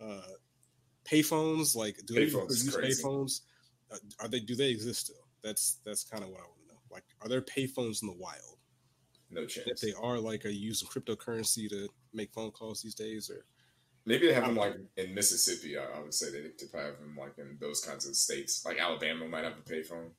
uh, 0.00 0.22
payphones. 1.04 1.76
Like, 1.76 1.98
do 2.06 2.14
payphones 2.14 2.48
they 2.48 2.88
use 2.88 3.02
payphones? 3.04 3.40
Are 4.20 4.28
they? 4.28 4.40
Do 4.40 4.54
they 4.54 4.70
exist 4.70 5.06
still? 5.06 5.26
That's 5.42 5.78
that's 5.84 6.04
kind 6.04 6.22
of 6.22 6.30
what 6.30 6.40
I 6.40 6.44
want 6.44 6.60
to 6.68 6.74
know. 6.74 6.80
Like, 6.90 7.04
are 7.22 7.28
there 7.28 7.42
payphones 7.42 8.02
in 8.02 8.08
the 8.08 8.16
wild? 8.16 8.58
No 9.30 9.46
chance. 9.46 9.68
If 9.68 9.80
they 9.80 9.92
are, 10.00 10.18
like, 10.18 10.44
are 10.44 10.48
you 10.48 10.68
using 10.68 10.88
cryptocurrency 10.88 11.68
to 11.68 11.88
make 12.12 12.32
phone 12.32 12.50
calls 12.50 12.82
these 12.82 12.96
days, 12.96 13.30
or 13.30 13.44
Maybe 14.06 14.26
they 14.26 14.32
have 14.32 14.46
them 14.46 14.56
like 14.56 14.76
in 14.96 15.14
Mississippi. 15.14 15.78
I, 15.78 15.84
I 15.84 16.00
would 16.00 16.14
say 16.14 16.30
they, 16.30 16.40
they 16.40 16.78
have 16.78 16.98
them 16.98 17.16
like 17.18 17.38
in 17.38 17.58
those 17.60 17.80
kinds 17.80 18.08
of 18.08 18.16
states. 18.16 18.64
Like 18.64 18.78
Alabama 18.78 19.28
might 19.28 19.44
have 19.44 19.52
a 19.52 19.70
payphone. 19.70 20.10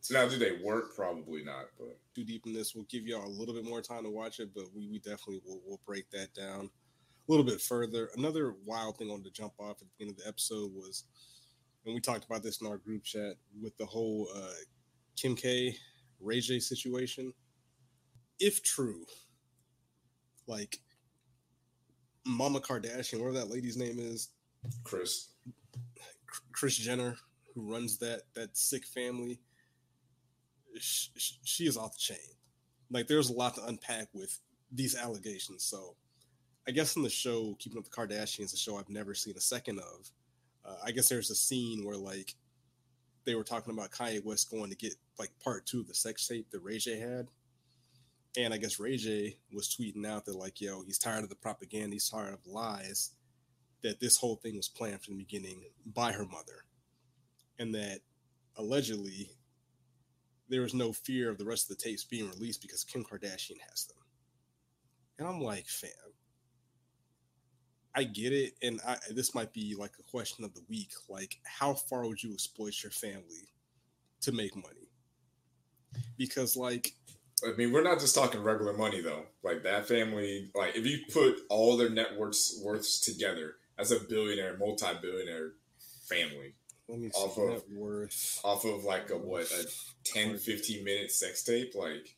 So 0.00 0.14
now, 0.14 0.28
do 0.28 0.36
they 0.36 0.58
work? 0.62 0.94
Probably 0.96 1.44
not. 1.44 1.66
But 1.78 1.98
too 2.14 2.24
deep 2.24 2.44
in 2.46 2.52
this, 2.52 2.74
we'll 2.74 2.84
give 2.84 3.06
y'all 3.06 3.26
a 3.26 3.28
little 3.28 3.54
bit 3.54 3.64
more 3.64 3.80
time 3.80 4.04
to 4.04 4.10
watch 4.10 4.40
it, 4.40 4.50
but 4.54 4.64
we, 4.74 4.88
we 4.88 4.98
definitely 4.98 5.40
will 5.46 5.60
we'll 5.64 5.80
break 5.86 6.10
that 6.10 6.34
down 6.34 6.68
a 7.28 7.32
little 7.32 7.44
bit 7.44 7.60
further. 7.60 8.10
Another 8.16 8.54
wild 8.66 8.98
thing 8.98 9.10
on 9.10 9.22
to 9.22 9.30
jump 9.30 9.52
off 9.58 9.76
at 9.76 9.78
the 9.78 9.86
beginning 9.96 10.14
of 10.18 10.22
the 10.22 10.28
episode 10.28 10.72
was, 10.74 11.04
and 11.84 11.94
we 11.94 12.00
talked 12.00 12.24
about 12.24 12.42
this 12.42 12.60
in 12.60 12.66
our 12.66 12.78
group 12.78 13.04
chat 13.04 13.34
with 13.60 13.76
the 13.76 13.86
whole 13.86 14.28
uh, 14.34 14.52
Kim 15.16 15.36
K, 15.36 15.76
Ray 16.20 16.40
J 16.40 16.58
situation. 16.58 17.32
If 18.40 18.62
true, 18.62 19.04
like 20.46 20.80
Mama 22.26 22.60
Kardashian, 22.60 23.20
whatever 23.20 23.38
that 23.38 23.50
lady's 23.50 23.76
name 23.76 23.98
is, 23.98 24.30
Kris, 24.82 25.28
Kris 26.52 26.76
Jenner, 26.76 27.16
who 27.54 27.70
runs 27.70 27.98
that 27.98 28.22
that 28.34 28.56
sick 28.56 28.86
family, 28.86 29.40
she, 30.78 31.10
she 31.44 31.66
is 31.66 31.76
off 31.76 31.92
the 31.92 32.14
chain. 32.14 32.34
Like 32.90 33.06
there's 33.06 33.30
a 33.30 33.34
lot 33.34 33.54
to 33.56 33.66
unpack 33.66 34.08
with 34.12 34.38
these 34.72 34.96
allegations. 34.96 35.64
So 35.64 35.96
I 36.66 36.70
guess 36.70 36.96
in 36.96 37.02
the 37.02 37.10
show 37.10 37.56
Keeping 37.58 37.78
Up 37.78 37.84
the 37.84 37.90
Kardashians, 37.90 38.54
a 38.54 38.56
show 38.56 38.78
I've 38.78 38.88
never 38.88 39.14
seen 39.14 39.34
a 39.36 39.40
second 39.40 39.78
of, 39.78 40.10
uh, 40.64 40.76
I 40.84 40.90
guess 40.92 41.08
there's 41.08 41.30
a 41.30 41.34
scene 41.34 41.84
where 41.84 41.96
like 41.96 42.34
they 43.24 43.34
were 43.34 43.44
talking 43.44 43.72
about 43.72 43.90
Kanye 43.90 44.24
West 44.24 44.50
going 44.50 44.70
to 44.70 44.76
get 44.76 44.94
like 45.18 45.30
part 45.42 45.66
two 45.66 45.80
of 45.80 45.88
the 45.88 45.94
sex 45.94 46.26
tape 46.26 46.50
that 46.50 46.60
Ray 46.60 46.78
J 46.78 46.98
had. 46.98 47.28
And 48.36 48.52
I 48.52 48.58
guess 48.58 48.80
Ray 48.80 48.96
J 48.96 49.36
was 49.52 49.74
tweeting 49.74 50.06
out 50.06 50.24
that 50.24 50.36
like, 50.36 50.60
yo, 50.60 50.82
he's 50.82 50.98
tired 50.98 51.22
of 51.22 51.30
the 51.30 51.36
propaganda, 51.36 51.94
he's 51.94 52.08
tired 52.08 52.34
of 52.34 52.46
lies, 52.46 53.12
that 53.82 54.00
this 54.00 54.16
whole 54.16 54.36
thing 54.36 54.56
was 54.56 54.68
planned 54.68 55.02
from 55.02 55.16
the 55.16 55.24
beginning 55.24 55.62
by 55.86 56.12
her 56.12 56.24
mother. 56.24 56.64
And 57.58 57.74
that 57.74 58.00
allegedly 58.56 59.30
there 60.48 60.62
was 60.62 60.74
no 60.74 60.92
fear 60.92 61.30
of 61.30 61.38
the 61.38 61.44
rest 61.44 61.70
of 61.70 61.76
the 61.76 61.82
tapes 61.82 62.04
being 62.04 62.28
released 62.28 62.60
because 62.60 62.84
Kim 62.84 63.04
Kardashian 63.04 63.60
has 63.70 63.86
them. 63.86 63.98
And 65.18 65.28
I'm 65.28 65.40
like, 65.40 65.66
fam, 65.66 65.90
I 67.94 68.04
get 68.04 68.32
it. 68.32 68.54
And 68.62 68.80
I, 68.86 68.96
this 69.10 69.34
might 69.34 69.52
be 69.52 69.74
like 69.78 69.92
a 69.98 70.02
question 70.02 70.44
of 70.44 70.54
the 70.54 70.62
week. 70.68 70.92
Like, 71.08 71.38
how 71.44 71.74
far 71.74 72.06
would 72.06 72.22
you 72.22 72.32
exploit 72.32 72.82
your 72.82 72.90
family 72.90 73.48
to 74.22 74.32
make 74.32 74.54
money? 74.56 74.88
Because, 76.16 76.56
like, 76.56 76.92
I 77.46 77.52
mean, 77.56 77.72
we're 77.72 77.82
not 77.82 78.00
just 78.00 78.14
talking 78.14 78.42
regular 78.42 78.72
money 78.72 79.00
though. 79.00 79.24
Like 79.42 79.62
that 79.64 79.86
family, 79.86 80.50
like 80.54 80.76
if 80.76 80.86
you 80.86 81.00
put 81.12 81.36
all 81.50 81.76
their 81.76 81.90
net 81.90 82.16
worths, 82.16 82.58
worths 82.62 83.00
together, 83.00 83.56
That's 83.76 83.90
a 83.90 84.00
billionaire, 84.00 84.56
multi-billionaire 84.56 85.52
family. 86.08 86.54
Let 86.88 86.98
me 87.00 87.10
Off 87.14 87.36
of- 87.38 87.48
net 87.50 87.62
worth. 87.72 88.40
off 88.44 88.64
of 88.64 88.84
like 88.84 89.10
a 89.10 89.16
what 89.18 89.50
a 89.50 89.66
10 90.04 90.38
15 90.38 90.84
minute 90.84 91.10
sex 91.10 91.42
tape 91.42 91.74
like 91.74 92.16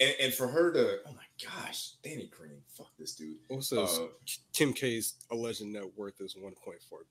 and, 0.00 0.14
and 0.20 0.34
for 0.34 0.48
her 0.48 0.72
to 0.72 0.98
oh 1.06 1.12
my 1.12 1.44
gosh 1.44 1.90
danny 2.02 2.30
green 2.36 2.62
fuck 2.68 2.90
this 2.98 3.14
dude. 3.14 3.36
Also, 3.48 3.84
uh, 3.84 4.06
Kim 4.52 4.72
K's 4.72 5.14
alleged 5.30 5.64
net 5.64 5.84
worth 5.96 6.20
is 6.20 6.34
1.4 6.34 6.52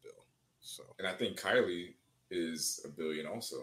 bill. 0.03 0.11
So. 0.61 0.83
And 0.97 1.07
i 1.07 1.13
think 1.13 1.39
kylie 1.39 1.93
is 2.31 2.81
a 2.85 2.89
billion 2.89 3.25
also. 3.25 3.57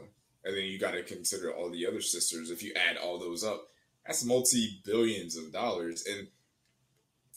And 0.44 0.56
then 0.56 0.64
you 0.64 0.78
got 0.78 0.92
to 0.92 1.02
consider 1.04 1.52
all 1.52 1.70
the 1.70 1.86
other 1.86 2.00
sisters. 2.00 2.50
If 2.50 2.62
you 2.62 2.72
add 2.74 2.96
all 2.96 3.18
those 3.18 3.44
up 3.44 3.68
that's 4.06 4.24
multi-billions 4.24 5.36
of 5.36 5.52
dollars. 5.52 6.04
And 6.06 6.28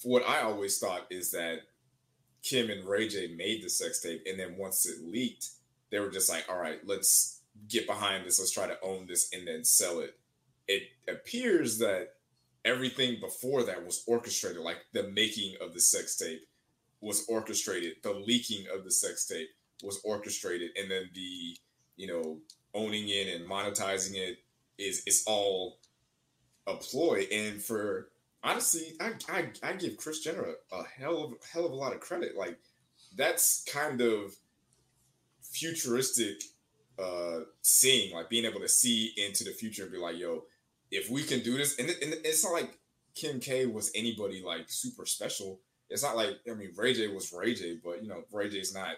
what 0.04 0.28
i 0.28 0.42
always 0.42 0.78
thought 0.78 1.08
is 1.10 1.32
that 1.32 1.62
kim 2.44 2.70
and 2.70 2.88
ray 2.88 3.08
j 3.08 3.34
made 3.36 3.64
the 3.64 3.70
sex 3.70 4.02
tape 4.02 4.22
and 4.28 4.40
then 4.40 4.56
once 4.56 4.86
it 4.86 5.04
leaked 5.04 5.50
they 5.90 6.00
were 6.00 6.12
just 6.12 6.30
like 6.30 6.46
all 6.48 6.58
right 6.58 6.86
let's 6.86 7.36
get 7.68 7.88
behind 7.88 8.26
this. 8.26 8.40
Let's 8.40 8.52
try 8.52 8.68
to 8.68 8.78
own 8.82 9.08
this 9.08 9.30
and 9.34 9.48
then 9.48 9.64
sell 9.64 10.00
it 10.00 10.18
it 10.68 10.84
appears 11.08 11.78
that 11.80 12.10
everything 12.64 13.20
before 13.20 13.64
that 13.64 13.86
was 13.86 14.04
orchestrated 14.08 14.62
like 14.62 14.78
the 14.94 15.10
making 15.10 15.56
of 15.62 15.74
the 15.74 15.82
sex 15.82 16.16
tape 16.16 16.42
was 17.02 17.26
orchestrated 17.28 17.94
the 18.02 18.12
leaking 18.12 18.66
of 18.74 18.84
the 18.84 18.92
sex 18.92 19.28
tape 19.28 19.50
was 19.84 20.02
orchestrated 20.04 20.72
and 20.78 20.90
then 20.90 21.10
the 21.14 21.58
you 21.98 22.08
know 22.08 22.40
owning 22.74 23.08
it 23.10 23.34
and 23.34 23.50
monetizing 23.50 24.16
it 24.16 24.40
is 24.78 25.04
it's 25.06 25.26
all 25.26 25.80
a 26.68 26.76
ploy. 26.76 27.26
And 27.32 27.62
for 27.62 28.10
honestly 28.44 28.94
i 29.00 29.14
i, 29.30 29.48
I 29.64 29.74
give 29.74 29.98
kris 29.98 30.20
jenner 30.20 30.54
a, 30.72 30.84
hell 30.84 31.24
of 31.24 31.34
hell 31.52 31.66
of 31.66 31.72
a 31.72 31.76
lot 31.76 31.94
of 31.94 32.00
credit. 32.00 32.36
Like 32.38 32.60
that's 33.16 33.64
kind 33.72 34.02
of 34.02 34.36
futuristic 35.42 36.44
uh 37.00 37.42
seeing 37.62 38.14
like 38.14 38.30
being 38.30 38.46
able 38.46 38.60
to 38.60 38.70
see 38.70 39.14
into 39.18 39.44
the 39.44 39.52
future 39.52 39.84
and 39.84 39.92
be 39.92 39.98
like 39.98 40.18
yo 40.18 40.44
if 40.92 41.10
we 41.10 41.24
can 41.24 41.42
do 41.42 41.58
this 41.58 41.78
and, 41.78 41.90
and 41.90 42.16
it's 42.24 42.44
not 42.44 42.54
like 42.54 42.78
kim 43.16 43.40
k 43.40 43.66
was 43.66 43.92
anybody 43.96 44.42
like 44.46 44.66
super 44.68 45.06
special. 45.06 45.60
It's 45.90 46.04
not 46.04 46.16
like 46.16 46.40
i 46.50 46.54
mean 46.54 46.72
ray 46.76 46.94
j 46.94 47.08
was 47.08 47.32
ray 47.32 47.54
j 47.54 47.78
but 47.84 48.02
you 48.02 48.10
know 48.10 48.24
ray 48.32 48.50
j's 48.50 48.74
not 48.74 48.98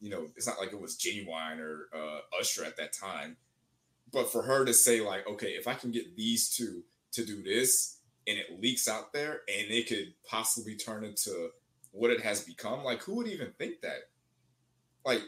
you 0.00 0.10
know 0.10 0.28
it's 0.36 0.46
not 0.46 0.58
like 0.58 0.72
it 0.72 0.80
was 0.80 0.96
Ginuwine 0.96 1.60
or 1.60 1.88
uh 1.94 2.20
usher 2.40 2.64
at 2.64 2.76
that 2.76 2.92
time. 2.92 3.36
But 4.12 4.30
for 4.30 4.42
her 4.42 4.64
to 4.64 4.74
say 4.74 5.00
like 5.00 5.26
okay 5.28 5.50
if 5.50 5.66
i 5.68 5.74
can 5.74 5.90
get 5.90 6.16
these 6.16 6.50
two 6.50 6.82
to 7.12 7.24
do 7.24 7.42
this 7.42 8.00
and 8.26 8.38
it 8.38 8.60
leaks 8.60 8.88
out 8.88 9.12
there 9.12 9.42
and 9.48 9.70
it 9.70 9.88
could 9.88 10.14
possibly 10.28 10.76
turn 10.76 11.04
into 11.04 11.50
what 11.92 12.10
it 12.10 12.20
has 12.22 12.42
become 12.42 12.82
like 12.82 13.02
who 13.02 13.16
would 13.16 13.28
even 13.28 13.52
think 13.58 13.80
that? 13.82 14.08
Like 15.04 15.22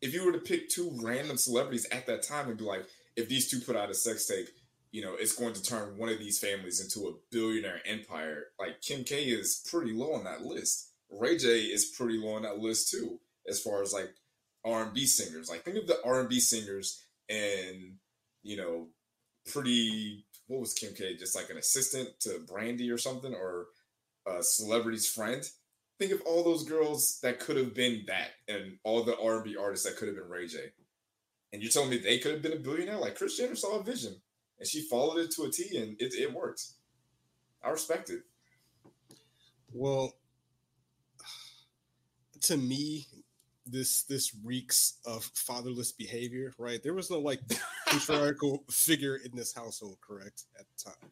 if 0.00 0.14
you 0.14 0.24
were 0.24 0.32
to 0.32 0.38
pick 0.38 0.68
two 0.68 0.96
random 1.02 1.36
celebrities 1.36 1.86
at 1.90 2.06
that 2.06 2.22
time 2.22 2.48
and 2.48 2.56
be 2.56 2.64
like, 2.64 2.86
if 3.16 3.28
these 3.28 3.50
two 3.50 3.60
put 3.60 3.76
out 3.76 3.90
a 3.90 3.94
sex 3.94 4.26
tape, 4.26 4.48
you 4.90 5.02
know, 5.02 5.14
it's 5.18 5.34
going 5.34 5.54
to 5.54 5.62
turn 5.62 5.98
one 5.98 6.08
of 6.08 6.18
these 6.18 6.38
families 6.38 6.80
into 6.80 7.08
a 7.08 7.14
billionaire 7.30 7.80
empire. 7.86 8.46
Like 8.58 8.80
Kim 8.80 9.04
K 9.04 9.24
is 9.24 9.64
pretty 9.70 9.92
low 9.92 10.14
on 10.14 10.24
that 10.24 10.42
list. 10.42 10.92
Ray 11.10 11.36
J 11.36 11.60
is 11.60 11.94
pretty 11.96 12.18
low 12.18 12.34
on 12.34 12.42
that 12.42 12.58
list 12.58 12.90
too, 12.90 13.20
as 13.48 13.60
far 13.60 13.82
as 13.82 13.92
like 13.92 14.10
R 14.64 14.84
and 14.84 14.94
B 14.94 15.06
singers. 15.06 15.48
Like 15.48 15.64
think 15.64 15.76
of 15.76 15.86
the 15.86 15.98
R 16.04 16.20
and 16.20 16.28
B 16.28 16.40
singers 16.40 17.04
and 17.28 17.94
you 18.42 18.56
know, 18.56 18.88
pretty 19.52 20.24
what 20.46 20.60
was 20.60 20.74
Kim 20.74 20.94
K? 20.94 21.16
Just 21.16 21.36
like 21.36 21.50
an 21.50 21.58
assistant 21.58 22.08
to 22.20 22.40
Brandy 22.46 22.90
or 22.90 22.98
something, 22.98 23.34
or 23.34 23.66
a 24.26 24.42
celebrity's 24.42 25.08
friend 25.08 25.48
think 25.98 26.12
of 26.12 26.22
all 26.22 26.44
those 26.44 26.64
girls 26.64 27.18
that 27.22 27.40
could 27.40 27.56
have 27.56 27.74
been 27.74 28.04
that 28.06 28.30
and 28.46 28.78
all 28.84 29.02
the 29.02 29.18
r&b 29.18 29.56
artists 29.56 29.86
that 29.86 29.96
could 29.96 30.08
have 30.08 30.16
been 30.16 30.28
ray 30.28 30.46
j 30.46 30.58
and 31.52 31.62
you're 31.62 31.70
telling 31.70 31.90
me 31.90 31.98
they 31.98 32.18
could 32.18 32.32
have 32.32 32.42
been 32.42 32.52
a 32.52 32.56
billionaire 32.56 32.98
like 32.98 33.16
kris 33.16 33.36
jenner 33.36 33.56
saw 33.56 33.78
a 33.78 33.82
vision 33.82 34.14
and 34.58 34.68
she 34.68 34.82
followed 34.82 35.18
it 35.18 35.30
to 35.30 35.44
a 35.44 35.50
t 35.50 35.76
and 35.76 35.96
it, 36.00 36.14
it 36.14 36.32
worked 36.32 36.66
i 37.62 37.68
respect 37.70 38.10
it 38.10 38.22
Well, 39.72 40.14
to 42.42 42.56
me, 42.56 43.06
this 43.66 44.02
this 44.04 44.32
reeks 44.44 44.94
of 45.04 45.24
fatherless 45.34 45.92
behavior, 45.92 46.54
right? 46.58 46.82
There 46.82 46.94
was 46.94 47.10
no 47.10 47.18
like 47.18 47.40
patriarchal 47.86 48.64
figure 48.70 49.16
in 49.16 49.36
this 49.36 49.52
household, 49.54 49.98
correct, 50.00 50.44
at 50.58 50.66
the 50.76 50.90
time, 50.90 51.10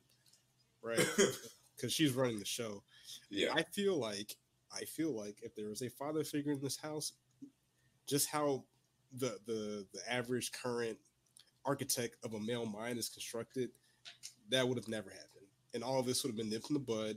right? 0.83 1.07
Because 1.77 1.93
she's 1.93 2.13
running 2.15 2.39
the 2.39 2.45
show. 2.47 2.83
yeah 3.29 3.53
I 3.55 3.63
feel 3.63 3.99
like 3.99 4.35
I 4.75 4.87
feel 4.87 5.13
like 5.15 5.41
if 5.43 5.55
there 5.55 5.69
was 5.69 5.83
a 5.83 5.91
father 5.91 6.25
figure 6.25 6.53
in 6.53 6.61
this 6.63 6.79
house, 6.79 7.13
just 8.07 8.31
how 8.31 8.65
the 9.13 9.39
the 9.47 9.87
the 9.93 10.01
average 10.11 10.53
current 10.53 10.97
architect 11.67 12.17
of 12.25 12.35
a 12.35 12.41
male 12.41 12.67
mind 12.67 12.99
is 12.99 13.09
constructed, 13.09 13.71
that 14.51 14.67
would 14.67 14.79
have 14.79 14.89
never 14.89 15.11
happened, 15.11 15.47
and 15.75 15.83
all 15.83 16.03
this 16.03 16.23
would 16.23 16.31
have 16.31 16.37
been 16.37 16.51
nipped 16.51 16.71
in 16.71 16.75
the 16.75 16.81
bud. 16.81 17.17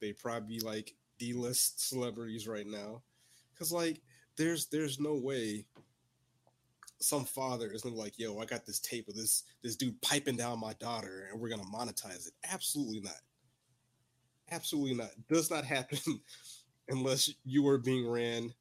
They'd 0.00 0.18
probably 0.18 0.58
be 0.58 0.64
like 0.64 0.94
D-list 1.18 1.88
celebrities 1.88 2.46
right 2.46 2.66
now, 2.66 3.02
because 3.52 3.72
like 3.72 4.00
there's 4.36 4.66
there's 4.66 5.00
no 5.00 5.14
way 5.14 5.66
some 7.00 7.24
father 7.24 7.70
is 7.70 7.82
gonna 7.82 7.94
be 7.94 8.00
like, 8.00 8.18
yo, 8.18 8.38
I 8.38 8.44
got 8.44 8.66
this 8.66 8.80
tape 8.80 9.08
of 9.08 9.14
this 9.14 9.44
this 9.62 9.76
dude 9.76 10.00
piping 10.02 10.36
down 10.36 10.60
my 10.60 10.72
daughter, 10.74 11.28
and 11.30 11.40
we're 11.40 11.48
gonna 11.48 11.62
monetize 11.62 12.26
it. 12.26 12.32
Absolutely 12.50 13.00
not. 13.00 13.20
Absolutely 14.50 14.94
not. 14.94 15.10
Does 15.28 15.50
not 15.50 15.64
happen 15.64 15.98
unless 16.88 17.32
you 17.44 17.66
are 17.68 17.78
being 17.78 18.08
ran 18.08 18.52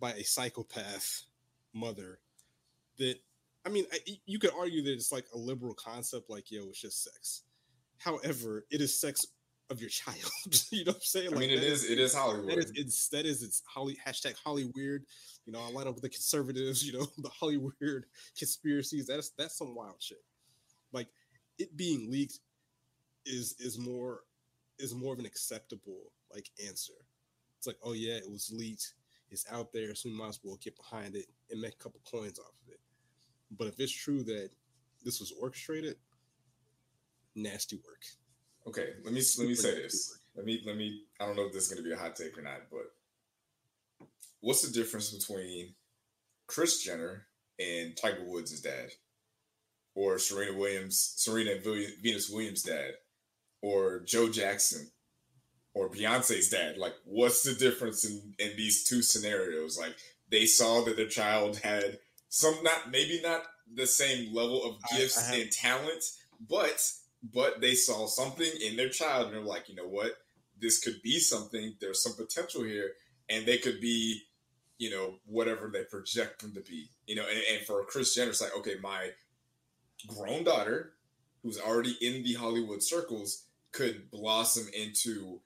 by 0.00 0.12
a 0.12 0.24
psychopath 0.24 1.24
mother. 1.74 2.20
That 2.98 3.16
I 3.66 3.70
mean, 3.70 3.84
I, 3.92 3.98
you 4.26 4.38
could 4.38 4.52
argue 4.58 4.82
that 4.82 4.92
it's 4.92 5.12
like 5.12 5.26
a 5.34 5.38
liberal 5.38 5.74
concept, 5.74 6.30
like 6.30 6.50
yo, 6.50 6.62
it's 6.68 6.80
just 6.80 7.04
sex. 7.04 7.42
However, 7.98 8.64
it 8.70 8.80
is 8.80 8.98
sex 8.98 9.26
of 9.70 9.80
your 9.80 9.90
child. 9.90 10.16
you 10.70 10.84
know 10.84 10.90
what 10.90 10.96
I'm 10.96 11.02
saying? 11.02 11.34
i 11.34 11.38
mean 11.38 11.50
it 11.50 11.56
that 11.56 11.64
is 11.64 11.90
it 11.90 11.98
is 11.98 12.14
hollywood 12.14 12.48
that 12.48 12.58
is 12.58 12.72
it's 12.74 13.08
that 13.08 13.26
is 13.26 13.42
it's 13.42 13.62
Holly 13.66 13.96
hashtag 14.06 14.34
Holly 14.42 14.70
weird. 14.74 15.04
You 15.44 15.52
know, 15.52 15.60
I 15.60 15.70
line 15.70 15.86
up 15.86 15.94
with 15.94 16.02
the 16.02 16.08
conservatives. 16.08 16.84
You 16.86 16.98
know, 16.98 17.06
the 17.18 17.28
Holly 17.28 17.58
weird 17.58 18.06
conspiracies. 18.36 19.06
That's 19.06 19.30
that's 19.30 19.58
some 19.58 19.74
wild 19.74 19.96
shit. 19.98 20.22
Like 20.92 21.08
it 21.58 21.76
being 21.76 22.10
leaked 22.10 22.40
is 23.26 23.54
is 23.58 23.78
more 23.78 24.20
is 24.78 24.94
more 24.94 25.12
of 25.12 25.18
an 25.18 25.26
acceptable 25.26 26.12
like 26.32 26.48
answer. 26.66 26.94
It's 27.58 27.66
like, 27.66 27.78
oh 27.82 27.92
yeah, 27.92 28.14
it 28.14 28.30
was 28.30 28.52
leaked. 28.54 28.94
It's 29.30 29.44
out 29.50 29.72
there, 29.72 29.94
so 29.94 30.08
we 30.08 30.16
might 30.16 30.28
as 30.28 30.40
well 30.42 30.58
get 30.62 30.76
behind 30.76 31.14
it 31.14 31.26
and 31.50 31.60
make 31.60 31.74
a 31.74 31.76
couple 31.76 32.00
coins 32.10 32.38
off 32.38 32.54
of 32.64 32.67
it. 32.67 32.67
But 33.50 33.68
if 33.68 33.80
it's 33.80 33.92
true 33.92 34.22
that 34.24 34.50
this 35.04 35.20
was 35.20 35.32
orchestrated, 35.40 35.96
nasty 37.34 37.76
work. 37.76 38.02
okay 38.66 38.88
let 39.04 39.12
me 39.14 39.22
let 39.38 39.46
me 39.48 39.54
say 39.54 39.74
this. 39.74 40.10
work. 40.12 40.20
let 40.36 40.44
me 40.46 40.60
let 40.66 40.76
me 40.76 41.02
i 41.20 41.24
don't 41.26 41.36
know 41.36 41.46
if 41.46 41.52
this 41.52 41.64
is 41.66 41.72
going 41.72 41.80
to 41.82 41.88
be 41.88 41.94
a 41.94 41.96
hot 41.98 42.16
take 42.16 42.36
or 42.36 42.42
not 42.42 42.62
but 42.68 42.90
what's 44.40 44.62
the 44.62 44.72
difference 44.72 45.10
between 45.12 45.74
kris 46.48 46.82
jenner 46.82 47.26
and 47.60 47.96
tiger 47.96 48.24
woods' 48.24 48.60
dad? 48.60 48.90
Or 49.94 50.18
serena 50.18 50.56
williams 50.58 51.12
serena 51.16 51.52
and 51.52 51.62
venus 52.02 52.28
williams 52.28 52.62
dad? 52.62 52.94
Or 53.62 54.00
joe 54.00 54.28
jackson? 54.28 54.90
Or 55.74 55.88
beyonce's 55.88 56.48
dad? 56.48 56.76
Like 56.76 56.94
what's 57.04 57.42
the 57.42 57.54
difference 57.54 58.04
in 58.04 58.34
in 58.40 58.56
these 58.56 58.82
two 58.84 59.02
scenarios? 59.02 59.78
Like 59.78 59.94
they 60.30 60.46
saw 60.46 60.82
that 60.84 60.96
their 60.96 61.06
child 61.08 61.58
had 61.58 61.98
some 62.28 62.62
not 62.62 62.90
maybe 62.90 63.20
not 63.22 63.42
the 63.74 63.86
same 63.86 64.34
level 64.34 64.64
of 64.64 64.76
I- 64.92 64.98
gifts 64.98 65.18
I 65.18 65.22
have- 65.22 65.40
and 65.40 65.52
talent 65.52 66.04
but 66.48 66.92
but 67.22 67.60
they 67.60 67.74
saw 67.74 68.06
something 68.06 68.50
in 68.62 68.76
their 68.76 68.88
child 68.88 69.26
and 69.26 69.34
they're 69.34 69.42
like, 69.42 69.68
you 69.68 69.74
know 69.74 69.88
what, 69.88 70.12
this 70.60 70.78
could 70.78 71.02
be 71.02 71.18
something. 71.18 71.74
There's 71.80 72.02
some 72.02 72.14
potential 72.14 72.62
here, 72.62 72.92
and 73.28 73.44
they 73.44 73.58
could 73.58 73.80
be, 73.80 74.22
you 74.78 74.90
know, 74.90 75.14
whatever 75.26 75.68
they 75.68 75.82
project 75.84 76.42
them 76.42 76.52
to 76.54 76.60
be. 76.60 76.90
You 77.06 77.16
know, 77.16 77.24
and, 77.28 77.40
and 77.52 77.66
for 77.66 77.84
Kris 77.84 78.14
Jenner, 78.14 78.30
it's 78.30 78.40
like, 78.40 78.56
okay, 78.56 78.76
my 78.80 79.10
grown 80.06 80.44
daughter, 80.44 80.92
who's 81.42 81.58
already 81.58 81.96
in 82.00 82.22
the 82.22 82.34
Hollywood 82.34 82.82
circles, 82.82 83.44
could 83.72 84.10
blossom 84.10 84.68
into 84.72 85.40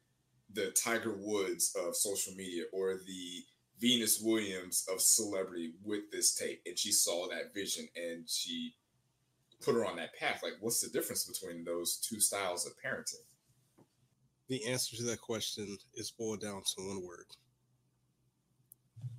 the 0.53 0.71
Tiger 0.73 1.15
Woods 1.17 1.75
of 1.75 1.97
social 1.97 2.35
media 2.35 2.65
or 2.73 2.95
the 3.07 3.45
Venus 3.83 4.21
Williams 4.23 4.87
of 4.91 5.01
celebrity 5.01 5.73
with 5.85 6.11
this 6.11 6.35
tape. 6.35 6.63
And 6.65 6.79
she 6.79 6.93
saw 6.93 7.29
that 7.29 7.53
vision 7.53 7.89
and 7.97 8.29
she 8.29 8.75
put 9.61 9.75
her 9.75 9.85
on 9.85 9.97
that 9.97 10.15
path. 10.15 10.41
Like, 10.43 10.55
what's 10.61 10.81
the 10.81 10.89
difference 10.89 11.25
between 11.25 11.65
those 11.65 11.97
two 11.97 12.21
styles 12.21 12.65
of 12.65 12.73
parenting? 12.83 13.27
The 14.49 14.65
answer 14.67 14.97
to 14.97 15.03
that 15.05 15.21
question 15.21 15.77
is 15.95 16.11
boiled 16.11 16.41
down 16.41 16.63
to 16.63 16.89
one 16.89 17.05
word. 17.05 17.27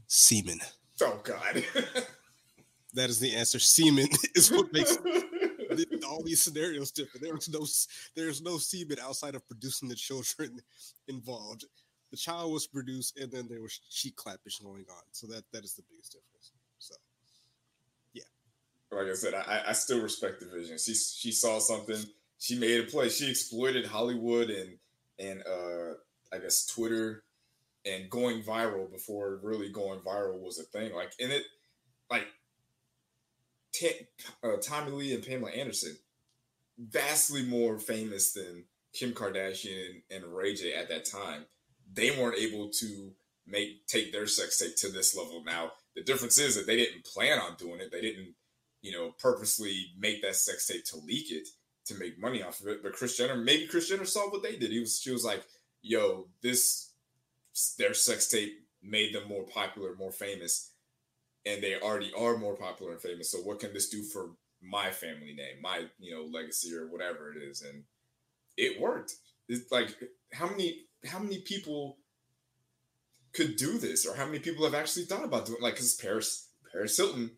Semen. 0.08 0.60
Oh 1.02 1.20
God. 1.24 1.64
That 2.94 3.10
is 3.10 3.20
the 3.20 3.36
answer. 3.36 3.60
Semen 3.60 4.08
is 4.36 4.52
what 4.52 4.72
makes 4.72 4.98
all 6.08 6.24
these 6.24 6.42
scenarios 6.42 6.92
different. 6.92 7.26
There's 7.26 7.50
no 7.50 7.66
there's 8.16 8.42
no 8.42 8.58
semen 8.58 8.98
outside 9.02 9.36
of 9.36 9.48
producing 9.48 9.90
the 9.90 9.96
children 9.96 10.60
involved. 11.08 11.66
The 12.14 12.18
child 12.18 12.54
was 12.54 12.68
produced, 12.68 13.18
and 13.18 13.32
then 13.32 13.48
there 13.50 13.64
was 13.64 13.80
cheek 13.90 14.16
clapping 14.16 14.54
going 14.62 14.86
on. 14.88 15.02
So 15.14 15.26
that 15.28 15.46
that 15.52 15.64
is 15.64 15.74
the 15.74 15.82
biggest 15.90 16.12
difference. 16.12 16.52
So, 16.78 16.94
yeah. 18.14 18.22
Like 18.92 19.08
I 19.08 19.16
said, 19.16 19.34
I, 19.34 19.64
I 19.70 19.74
still 19.74 20.00
respect 20.00 20.40
the 20.40 20.46
vision. 20.46 20.78
She 20.78 20.94
she 20.94 21.32
saw 21.32 21.58
something. 21.58 21.98
She 22.38 22.60
made 22.60 22.82
a 22.82 22.84
play. 22.84 23.10
She 23.10 23.28
exploited 23.28 23.88
Hollywood 23.88 24.52
and 24.52 24.78
and 25.18 25.42
uh 25.42 25.96
I 26.32 26.38
guess 26.38 26.68
Twitter 26.68 27.24
and 27.84 28.12
going 28.12 28.44
viral 28.44 28.92
before 28.92 29.40
really 29.42 29.70
going 29.70 30.02
viral 30.02 30.40
was 30.40 30.60
a 30.60 30.64
thing. 30.66 30.94
Like 30.94 31.14
in 31.18 31.32
it, 31.32 31.46
like 32.12 32.28
T- 33.74 34.08
uh, 34.44 34.58
Tommy 34.62 34.92
Lee 34.92 35.16
and 35.16 35.26
Pamela 35.26 35.50
Anderson, 35.50 35.98
vastly 36.78 37.42
more 37.42 37.80
famous 37.80 38.34
than 38.34 38.66
Kim 38.94 39.14
Kardashian 39.14 40.04
and 40.12 40.26
Ray 40.26 40.54
J 40.54 40.76
at 40.76 40.90
that 40.90 41.06
time. 41.06 41.46
They 41.94 42.12
weren't 42.12 42.40
able 42.40 42.70
to 42.70 43.12
make 43.46 43.88
take 43.88 44.12
their 44.12 44.28
sex 44.28 44.58
tape 44.58 44.76
to 44.78 44.90
this 44.90 45.16
level. 45.16 45.44
Now 45.46 45.72
the 45.96 46.04
difference 46.04 46.38
is 46.38 46.56
that 46.56 46.68
they 46.68 46.78
didn't 46.78 47.06
plan 47.06 47.40
on 47.40 47.56
doing 47.58 47.80
it. 47.80 47.92
They 47.92 48.02
didn't, 48.02 48.34
you 48.82 48.92
know, 48.92 49.14
purposely 49.20 49.88
make 49.98 50.22
that 50.22 50.36
sex 50.36 50.68
tape 50.68 50.86
to 50.86 50.98
leak 50.98 51.32
it 51.32 51.48
to 51.86 51.96
make 51.96 52.20
money 52.20 52.42
off 52.42 52.62
of 52.62 52.68
it. 52.68 52.82
But 52.82 52.94
Kris 52.94 53.18
Jenner, 53.18 53.36
maybe 53.36 53.68
Kris 53.68 53.90
Jenner 53.90 54.06
saw 54.06 54.30
what 54.30 54.44
they 54.44 54.56
did. 54.56 54.72
He 54.72 54.80
was 54.80 55.00
she 55.00 55.12
was 55.12 55.26
like, 55.26 55.44
"Yo, 55.82 56.28
this 56.42 56.92
their 57.78 57.94
sex 57.94 58.28
tape 58.28 58.54
made 58.82 59.14
them 59.14 59.28
more 59.28 59.44
popular, 59.44 59.96
more 59.96 60.12
famous." 60.12 60.74
and 61.46 61.62
they 61.62 61.76
already 61.76 62.12
are 62.18 62.38
more 62.38 62.56
popular 62.56 62.94
and 62.94 63.02
famous. 63.02 63.32
So 63.32 63.40
what 63.40 63.60
can 63.60 63.74
this 63.74 63.90
do 63.90 64.04
for 64.04 64.32
my 64.62 64.92
family 64.92 65.34
name, 65.34 65.62
my 65.62 65.86
you 66.00 66.16
know 66.16 66.24
legacy 66.24 66.74
or 66.76 66.88
whatever 66.88 67.34
it 67.34 67.42
is? 67.42 67.62
And 67.62 67.84
it 68.58 68.80
worked. 68.80 69.14
It's 69.50 69.72
like 69.72 69.96
how 70.32 70.48
many 70.48 70.86
how 71.06 71.20
many 71.20 71.40
people 71.40 71.98
could 73.34 73.56
do 73.56 73.78
this, 73.78 74.06
or 74.06 74.16
how 74.16 74.26
many 74.26 74.40
people 74.40 74.64
have 74.66 74.76
actually 74.76 75.06
thought 75.06 75.24
about 75.24 75.46
doing 75.46 75.62
like 75.62 75.74
because 75.74 75.96
Paris 75.96 76.50
Paris 76.72 76.96
Hilton 76.96 77.32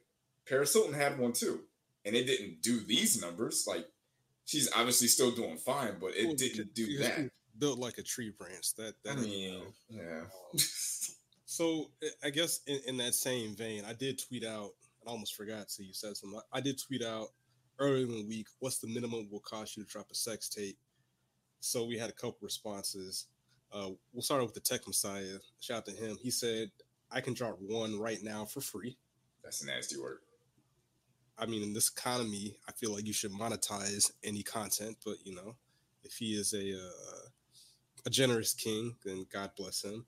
Paris 0.48 0.74
Hilton 0.74 0.94
had 0.94 1.18
one 1.18 1.34
too, 1.34 1.62
and 2.06 2.16
it 2.16 2.26
didn't 2.26 2.62
do 2.62 2.80
these 2.80 3.20
numbers. 3.22 3.66
Like 3.68 3.88
she's 4.46 4.70
obviously 4.76 5.08
still 5.08 5.32
doing 5.32 5.58
fine, 5.58 5.96
but 6.00 6.16
it 6.16 6.28
well, 6.28 6.36
didn't 6.36 6.74
do 6.74 6.98
that. 7.00 7.30
Built 7.58 7.80
like 7.80 7.98
a 7.98 8.04
tree 8.04 8.32
branch. 8.38 8.76
That 8.76 8.96
that 9.04 9.18
I 9.18 9.22
mean, 9.22 9.62
yeah. 9.90 10.22
Um, 10.22 10.60
so 11.46 11.92
eh, 12.04 12.10
I 12.24 12.30
guess 12.30 12.60
in, 12.68 12.80
in, 12.88 12.98
that 12.98 13.16
same 13.16 13.56
vein, 13.56 13.84
I 13.88 13.94
did 13.94 14.20
tweet 14.20 14.46
out. 14.46 14.72
I 15.08 15.12
almost 15.12 15.36
forgot. 15.36 15.72
So 15.72 15.84
you 15.84 15.94
said 15.94 16.18
something. 16.18 16.40
I 16.52 16.62
did 16.62 16.82
tweet 16.82 17.04
out 17.04 17.28
earlier 17.80 18.06
in 18.06 18.12
the 18.12 18.28
week. 18.28 18.48
What's 18.60 18.80
the 18.80 18.88
minimum 18.88 19.30
will 19.32 19.40
cost 19.40 19.78
you 19.78 19.84
to 19.84 19.90
drop 19.90 20.08
a 20.12 20.16
sex 20.16 20.50
tape? 20.50 20.78
So 21.62 21.86
we 21.86 21.98
had 21.98 22.10
a 22.10 22.14
couple 22.14 22.38
responses. 22.42 23.28
Uh, 23.76 23.90
we'll 24.14 24.22
start 24.22 24.42
with 24.42 24.54
the 24.54 24.62
Tech 24.62 24.88
Messiah. 24.88 25.38
Shout 25.60 25.80
out 25.80 25.86
to 25.88 25.92
him. 25.92 26.18
He 26.22 26.32
said, 26.32 26.72
"I 27.12 27.20
can 27.20 27.34
drop 27.34 27.60
one 27.60 28.00
right 28.00 28.24
now 28.24 28.46
for 28.46 28.62
free." 28.62 28.98
That's 29.44 29.62
a 29.62 29.66
nasty 29.66 29.98
word. 29.98 30.20
I 31.38 31.46
mean, 31.46 31.62
in 31.62 31.74
this 31.74 31.90
economy, 31.90 32.58
I 32.70 32.72
feel 32.72 32.94
like 32.94 33.06
you 33.06 33.12
should 33.12 33.34
monetize 33.34 34.14
any 34.24 34.44
content. 34.44 34.98
But 35.04 35.18
you 35.26 35.36
know, 35.36 35.56
if 36.04 36.14
he 36.14 36.36
is 36.36 36.54
a 36.54 36.78
uh, 36.78 37.30
a 38.06 38.10
generous 38.10 38.54
king, 38.54 38.96
then 39.04 39.26
God 39.32 39.52
bless 39.58 39.84
him. 39.84 40.06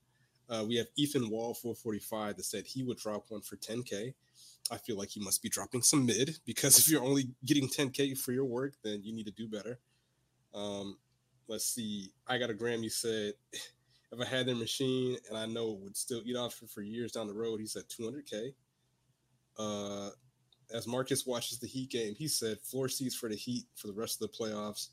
Uh, 0.49 0.63
we 0.65 0.77
have 0.77 0.87
Ethan 0.95 1.29
Wall 1.29 1.53
445 1.53 2.37
that 2.37 2.45
said 2.45 2.65
he 2.65 2.83
would 2.83 2.97
drop 2.97 3.25
one 3.27 3.41
for 3.41 3.57
10K. 3.57 4.13
I 4.71 4.77
feel 4.77 4.97
like 4.97 5.09
he 5.09 5.19
must 5.19 5.41
be 5.41 5.49
dropping 5.49 5.81
some 5.81 6.05
mid 6.05 6.37
because 6.45 6.79
if 6.79 6.89
you're 6.89 7.03
only 7.03 7.31
getting 7.43 7.67
10K 7.67 8.17
for 8.17 8.31
your 8.31 8.45
work, 8.45 8.75
then 8.81 9.01
you 9.03 9.13
need 9.13 9.25
to 9.25 9.31
do 9.31 9.49
better. 9.49 9.79
Um, 10.53 10.97
let's 11.47 11.65
see. 11.65 12.11
I 12.27 12.37
got 12.37 12.49
a 12.49 12.53
Grammy 12.53 12.91
said, 12.91 13.33
if 14.11 14.19
I 14.19 14.25
had 14.25 14.45
their 14.45 14.55
machine 14.55 15.17
and 15.29 15.37
I 15.37 15.45
know 15.45 15.71
it 15.71 15.79
would 15.79 15.97
still 15.97 16.21
eat 16.25 16.35
off 16.35 16.55
for, 16.55 16.67
for 16.67 16.81
years 16.81 17.11
down 17.11 17.27
the 17.27 17.33
road, 17.33 17.59
he 17.59 17.67
said 17.67 17.83
200K. 17.89 18.53
Uh, 19.59 20.09
as 20.73 20.87
Marcus 20.87 21.25
watches 21.25 21.59
the 21.59 21.67
Heat 21.67 21.89
game, 21.89 22.13
he 22.15 22.27
said 22.27 22.59
floor 22.59 22.89
seats 22.89 23.15
for 23.15 23.29
the 23.29 23.35
Heat 23.35 23.65
for 23.75 23.87
the 23.87 23.93
rest 23.93 24.21
of 24.21 24.29
the 24.29 24.37
playoffs. 24.37 24.89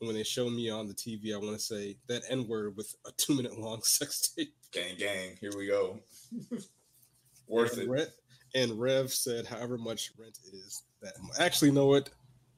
And 0.00 0.06
when 0.06 0.16
they 0.16 0.22
show 0.22 0.50
me 0.50 0.70
on 0.70 0.86
the 0.86 0.94
TV, 0.94 1.34
I 1.34 1.38
want 1.38 1.54
to 1.54 1.58
say 1.58 1.96
that 2.06 2.22
N 2.28 2.46
word 2.46 2.76
with 2.76 2.94
a 3.06 3.12
two 3.12 3.34
minute 3.34 3.58
long 3.58 3.80
sex 3.82 4.20
tape. 4.20 4.54
Gang, 4.72 4.96
gang, 4.98 5.36
here 5.40 5.52
we 5.56 5.66
go. 5.66 6.00
Worth 7.48 7.78
and 7.78 7.94
it. 7.94 8.10
and 8.54 8.78
Rev 8.78 9.12
said, 9.12 9.46
however 9.46 9.78
much 9.78 10.10
rent 10.18 10.38
is 10.52 10.82
that. 11.00 11.14
Actually, 11.38 11.70
know 11.70 11.86
what? 11.86 12.10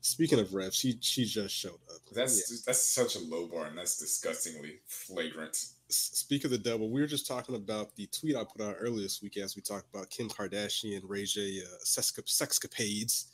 Speaking 0.09 0.41
of 0.41 0.55
Rev, 0.55 0.75
she 0.75 0.97
she 1.03 1.27
just 1.27 1.55
showed 1.55 1.81
up. 1.95 2.01
That's 2.13 2.51
yeah. 2.51 2.57
that's 2.65 2.83
such 2.83 3.15
a 3.15 3.19
low 3.19 3.47
bar, 3.47 3.67
and 3.67 3.77
that's 3.77 3.99
disgustingly 3.99 4.81
flagrant. 4.87 5.67
Speak 5.91 6.45
of 6.45 6.51
the 6.51 6.57
devil, 6.57 6.91
we 6.91 7.03
were 7.03 7.07
just 7.07 7.27
talking 7.27 7.55
about 7.55 7.95
the 7.95 8.07
tweet 8.07 8.35
I 8.35 8.45
put 8.45 8.63
out 8.63 8.77
earlier 8.81 9.03
this 9.03 9.21
week 9.21 9.37
as 9.37 9.55
we 9.55 9.61
talked 9.61 9.87
about 9.93 10.09
Kim 10.09 10.31
Kardashian, 10.31 11.03
Ray 11.05 11.25
J, 11.25 11.61
uh, 11.61 11.85
sexcapades. 11.85 13.27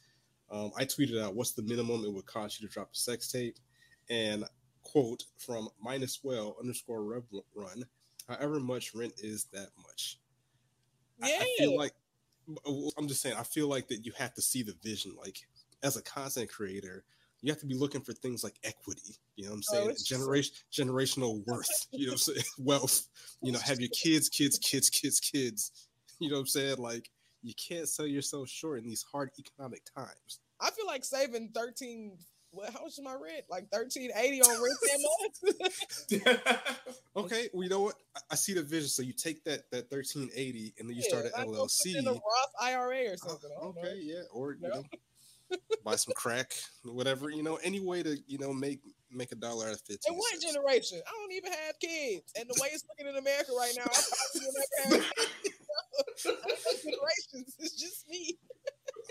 Um, 0.50 0.72
I 0.76 0.84
tweeted 0.84 1.22
out, 1.22 1.36
"What's 1.36 1.52
the 1.52 1.62
minimum 1.62 2.04
it 2.04 2.12
would 2.12 2.26
cost 2.26 2.60
you 2.60 2.66
to 2.66 2.74
drop 2.74 2.90
a 2.92 2.96
sex 2.96 3.30
tape?" 3.30 3.56
And 4.10 4.44
quote 4.82 5.22
from 5.38 5.68
minus 5.80 6.24
well 6.24 6.56
underscore 6.60 7.04
rev 7.04 7.22
run, 7.54 7.84
however 8.28 8.58
much 8.58 8.96
rent 8.96 9.14
is 9.18 9.44
that 9.52 9.68
much. 9.86 10.18
Yeah. 11.22 11.38
I, 11.40 11.42
I 11.44 11.54
feel 11.56 11.76
like 11.76 11.92
I'm 12.98 13.06
just 13.06 13.22
saying, 13.22 13.36
I 13.38 13.44
feel 13.44 13.68
like 13.68 13.86
that 13.88 14.04
you 14.04 14.12
have 14.18 14.34
to 14.34 14.42
see 14.42 14.62
the 14.64 14.76
vision. 14.82 15.14
Like 15.16 15.46
as 15.84 15.96
a 15.96 16.02
content 16.02 16.50
creator, 16.50 17.04
you 17.42 17.52
have 17.52 17.60
to 17.60 17.66
be 17.66 17.74
looking 17.74 18.00
for 18.00 18.14
things 18.14 18.42
like 18.42 18.54
equity. 18.64 19.18
You 19.36 19.44
know 19.44 19.50
what 19.50 19.56
I'm 19.56 19.62
saying? 19.62 19.90
Oh, 19.90 20.04
Generation 20.04 20.54
generational 20.72 21.46
worth, 21.46 21.86
you 21.92 22.06
know 22.06 22.12
what 22.12 22.26
I'm 22.28 22.34
saying? 22.34 22.44
Wealth. 22.58 23.06
You 23.42 23.52
know, 23.52 23.58
have 23.58 23.80
your 23.80 23.90
kids, 23.90 24.28
kids, 24.28 24.58
kids, 24.58 24.88
kids, 24.88 25.20
kids. 25.20 25.70
You 26.18 26.30
know 26.30 26.36
what 26.36 26.40
I'm 26.40 26.46
saying? 26.46 26.78
Like 26.78 27.10
you 27.42 27.52
can't 27.54 27.88
sell 27.88 28.06
yourself 28.06 28.48
short 28.48 28.82
in 28.82 28.88
these 28.88 29.04
hard 29.12 29.30
economic 29.38 29.82
times. 29.94 30.40
I 30.60 30.70
feel 30.70 30.86
like 30.86 31.04
saving 31.04 31.50
13 31.54 32.16
what 32.54 32.72
how 32.72 32.82
much 32.82 32.92
is 32.92 33.00
my 33.02 33.14
rent? 33.14 33.44
Like 33.50 33.68
thirteen 33.70 34.10
eighty 34.16 34.40
on 34.40 34.62
rent 34.62 34.78
that 34.82 36.20
month. 36.52 36.96
okay, 37.16 37.48
well 37.52 37.64
you 37.64 37.68
know 37.68 37.80
what? 37.80 37.96
I, 38.16 38.20
I, 38.30 38.34
see 38.36 38.54
the 38.54 38.62
vision. 38.62 38.88
So 38.88 39.02
you 39.02 39.12
take 39.12 39.44
that 39.44 39.70
that 39.72 39.90
thirteen 39.90 40.30
eighty 40.34 40.72
and 40.78 40.88
then 40.88 40.96
you 40.96 41.02
yeah, 41.04 41.08
start 41.08 41.24
an 41.26 41.48
LLC, 41.48 41.96
in 41.96 42.06
a 42.06 42.12
Roth 42.12 42.22
IRA 42.60 43.12
or 43.12 43.16
something. 43.16 43.50
Uh, 43.60 43.66
okay, 43.66 43.98
yeah, 44.00 44.22
or 44.32 44.52
you 44.52 44.68
know, 44.68 44.84
buy 45.84 45.96
some 45.96 46.14
crack, 46.14 46.52
whatever. 46.84 47.30
You 47.30 47.42
know, 47.42 47.56
any 47.62 47.80
way 47.80 48.02
to 48.02 48.16
you 48.26 48.38
know 48.38 48.52
make 48.52 48.80
make 49.10 49.32
a 49.32 49.36
dollar 49.36 49.66
out 49.66 49.74
of 49.74 49.80
fifteen. 49.80 50.14
And 50.14 50.16
what 50.16 50.40
generation? 50.40 51.00
I 51.06 51.10
don't 51.10 51.32
even 51.32 51.52
have 51.52 51.78
kids, 51.80 52.32
and 52.38 52.48
the 52.48 52.58
way 52.60 52.68
it's 52.72 52.84
looking 52.88 53.12
in 53.12 53.18
America 53.18 53.52
right 53.56 53.72
now, 53.76 53.84
I 53.84 54.00
probably 54.08 54.50
never 54.88 55.04
have 55.04 55.24
generations. 56.82 57.56
It's 57.58 57.80
just 57.80 58.08
me. 58.08 58.38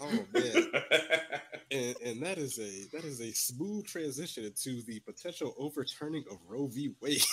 Oh 0.01 0.25
man, 0.33 0.67
and, 1.71 1.95
and 2.03 2.23
that 2.23 2.37
is 2.37 2.57
a 2.59 2.87
that 2.95 3.05
is 3.05 3.21
a 3.21 3.31
smooth 3.31 3.85
transition 3.85 4.43
into 4.43 4.81
the 4.83 4.99
potential 5.01 5.53
overturning 5.57 6.23
of 6.31 6.37
Roe 6.47 6.67
v. 6.67 6.95
Wade. 7.01 7.23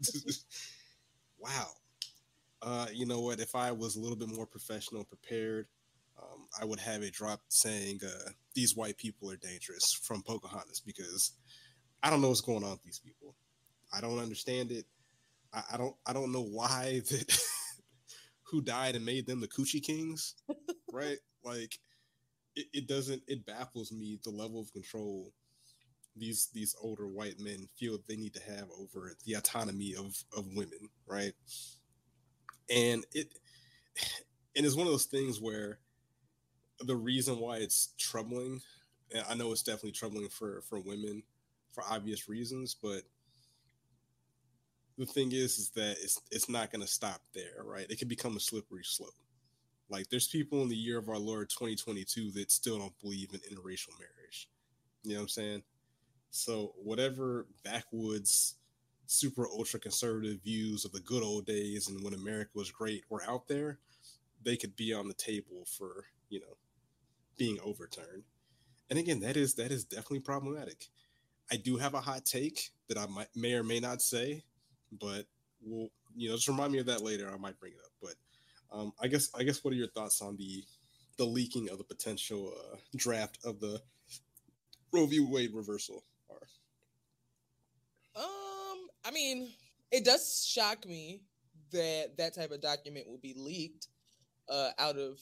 wow. 1.38 1.68
Uh, 2.60 2.86
you 2.92 3.06
know 3.06 3.20
what? 3.20 3.40
If 3.40 3.54
I 3.54 3.72
was 3.72 3.96
a 3.96 4.00
little 4.00 4.16
bit 4.16 4.28
more 4.28 4.46
professional, 4.46 5.04
prepared, 5.04 5.66
um, 6.22 6.46
I 6.60 6.64
would 6.64 6.80
have 6.80 7.02
a 7.02 7.10
drop 7.10 7.40
saying 7.48 8.00
uh, 8.04 8.30
these 8.54 8.76
white 8.76 8.96
people 8.96 9.30
are 9.30 9.36
dangerous 9.36 9.92
from 9.92 10.22
Pocahontas 10.22 10.80
because 10.80 11.32
I 12.02 12.10
don't 12.10 12.20
know 12.20 12.28
what's 12.28 12.40
going 12.40 12.64
on 12.64 12.70
with 12.70 12.82
these 12.82 13.00
people. 13.00 13.34
I 13.92 14.00
don't 14.00 14.18
understand 14.18 14.70
it. 14.70 14.86
I, 15.52 15.62
I 15.72 15.76
don't. 15.76 15.94
I 16.06 16.12
don't 16.12 16.32
know 16.32 16.44
why 16.44 17.02
that 17.10 17.38
who 18.44 18.60
died 18.60 18.94
and 18.94 19.04
made 19.04 19.26
them 19.26 19.40
the 19.40 19.48
coochie 19.48 19.82
kings, 19.82 20.34
right? 20.92 21.18
Like 21.44 21.78
it, 22.56 22.66
it 22.72 22.86
doesn't 22.86 23.22
it 23.26 23.46
baffles 23.46 23.92
me 23.92 24.18
the 24.22 24.30
level 24.30 24.60
of 24.60 24.72
control 24.72 25.32
these 26.16 26.48
these 26.52 26.74
older 26.82 27.08
white 27.08 27.40
men 27.40 27.66
feel 27.78 27.98
they 28.06 28.16
need 28.16 28.34
to 28.34 28.42
have 28.42 28.68
over 28.78 29.12
the 29.24 29.34
autonomy 29.34 29.94
of 29.96 30.14
of 30.36 30.46
women 30.54 30.88
right 31.06 31.32
and 32.70 33.04
it 33.12 33.28
and 34.56 34.66
it's 34.66 34.76
one 34.76 34.86
of 34.86 34.92
those 34.92 35.06
things 35.06 35.40
where 35.40 35.78
the 36.84 36.96
reason 36.96 37.38
why 37.38 37.56
it's 37.56 37.94
troubling 37.98 38.60
and 39.14 39.24
i 39.28 39.34
know 39.34 39.52
it's 39.52 39.62
definitely 39.62 39.92
troubling 39.92 40.28
for 40.28 40.62
for 40.62 40.80
women 40.80 41.22
for 41.72 41.84
obvious 41.90 42.28
reasons 42.28 42.74
but 42.80 43.02
the 44.98 45.06
thing 45.06 45.32
is 45.32 45.58
is 45.58 45.70
that 45.70 45.96
it's 46.02 46.20
it's 46.30 46.48
not 46.48 46.70
going 46.70 46.82
to 46.82 46.88
stop 46.88 47.20
there 47.34 47.64
right 47.64 47.86
it 47.90 47.98
can 47.98 48.08
become 48.08 48.36
a 48.36 48.40
slippery 48.40 48.84
slope 48.84 49.14
like 49.92 50.08
there's 50.08 50.26
people 50.26 50.62
in 50.62 50.70
the 50.70 50.74
year 50.74 50.98
of 50.98 51.10
our 51.10 51.18
Lord 51.18 51.50
2022 51.50 52.30
that 52.32 52.50
still 52.50 52.78
don't 52.78 52.98
believe 53.00 53.28
in 53.34 53.40
interracial 53.40 53.90
marriage. 53.98 54.48
You 55.04 55.12
know 55.12 55.16
what 55.16 55.22
I'm 55.24 55.28
saying? 55.28 55.62
So 56.30 56.72
whatever 56.82 57.46
backwoods, 57.62 58.54
super 59.06 59.46
ultra 59.46 59.78
conservative 59.78 60.40
views 60.42 60.86
of 60.86 60.92
the 60.92 61.00
good 61.00 61.22
old 61.22 61.44
days 61.44 61.88
and 61.88 62.02
when 62.02 62.14
America 62.14 62.52
was 62.54 62.70
great 62.70 63.04
were 63.10 63.22
out 63.28 63.48
there, 63.48 63.80
they 64.42 64.56
could 64.56 64.76
be 64.76 64.94
on 64.94 65.08
the 65.08 65.14
table 65.14 65.66
for, 65.66 66.06
you 66.30 66.40
know, 66.40 66.56
being 67.38 67.58
overturned. 67.64 68.24
And 68.90 68.98
again, 68.98 69.20
that 69.20 69.36
is 69.36 69.54
that 69.54 69.72
is 69.72 69.84
definitely 69.84 70.20
problematic. 70.20 70.88
I 71.50 71.56
do 71.56 71.76
have 71.76 71.94
a 71.94 72.00
hot 72.00 72.24
take 72.24 72.70
that 72.88 72.98
I 72.98 73.06
might 73.06 73.28
may 73.34 73.54
or 73.54 73.62
may 73.62 73.80
not 73.80 74.02
say, 74.02 74.44
but 75.00 75.26
we'll 75.62 75.90
you 76.14 76.28
know, 76.28 76.36
just 76.36 76.48
remind 76.48 76.72
me 76.72 76.78
of 76.78 76.86
that 76.86 77.02
later. 77.02 77.30
I 77.32 77.38
might 77.38 77.58
bring 77.58 77.72
it 77.72 77.78
up. 77.84 77.92
But 78.00 78.14
um, 78.76 78.92
I 79.00 79.06
guess 79.06 79.30
I 79.34 79.42
guess 79.42 79.62
what 79.64 79.72
are 79.72 79.76
your 79.76 79.88
thoughts 79.88 80.20
on 80.22 80.36
the 80.36 80.64
the 81.18 81.24
leaking 81.24 81.68
of 81.70 81.78
the 81.78 81.84
potential 81.84 82.52
uh, 82.56 82.76
draft 82.96 83.38
of 83.44 83.60
the 83.60 83.80
Roe 84.92 85.06
v. 85.06 85.20
Wade 85.20 85.54
reversal 85.54 86.04
are? 86.30 86.36
Um, 88.16 88.88
I 89.04 89.10
mean, 89.10 89.50
it 89.90 90.04
does 90.04 90.46
shock 90.46 90.86
me 90.86 91.22
that 91.72 92.16
that 92.18 92.34
type 92.34 92.50
of 92.50 92.60
document 92.60 93.08
will 93.08 93.18
be 93.18 93.34
leaked 93.36 93.88
uh, 94.48 94.70
out 94.78 94.96
of 94.96 95.18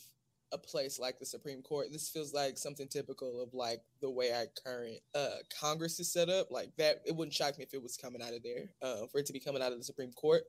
a 0.52 0.58
place 0.58 0.98
like 0.98 1.18
the 1.18 1.26
Supreme 1.26 1.62
Court. 1.62 1.88
This 1.92 2.08
feels 2.08 2.34
like 2.34 2.58
something 2.58 2.88
typical 2.88 3.42
of 3.42 3.54
like 3.54 3.82
the 4.00 4.10
way 4.10 4.32
our 4.32 4.46
current 4.64 4.98
uh, 5.14 5.38
Congress 5.60 6.00
is 6.00 6.12
set 6.12 6.28
up. 6.28 6.50
Like 6.50 6.74
that, 6.76 7.02
it 7.06 7.14
wouldn't 7.14 7.34
shock 7.34 7.58
me 7.58 7.64
if 7.64 7.74
it 7.74 7.82
was 7.82 7.96
coming 7.96 8.22
out 8.22 8.34
of 8.34 8.42
there. 8.42 8.70
Uh, 8.82 9.06
for 9.10 9.18
it 9.18 9.26
to 9.26 9.32
be 9.32 9.40
coming 9.40 9.62
out 9.62 9.72
of 9.72 9.78
the 9.78 9.84
Supreme 9.84 10.12
Court, 10.12 10.42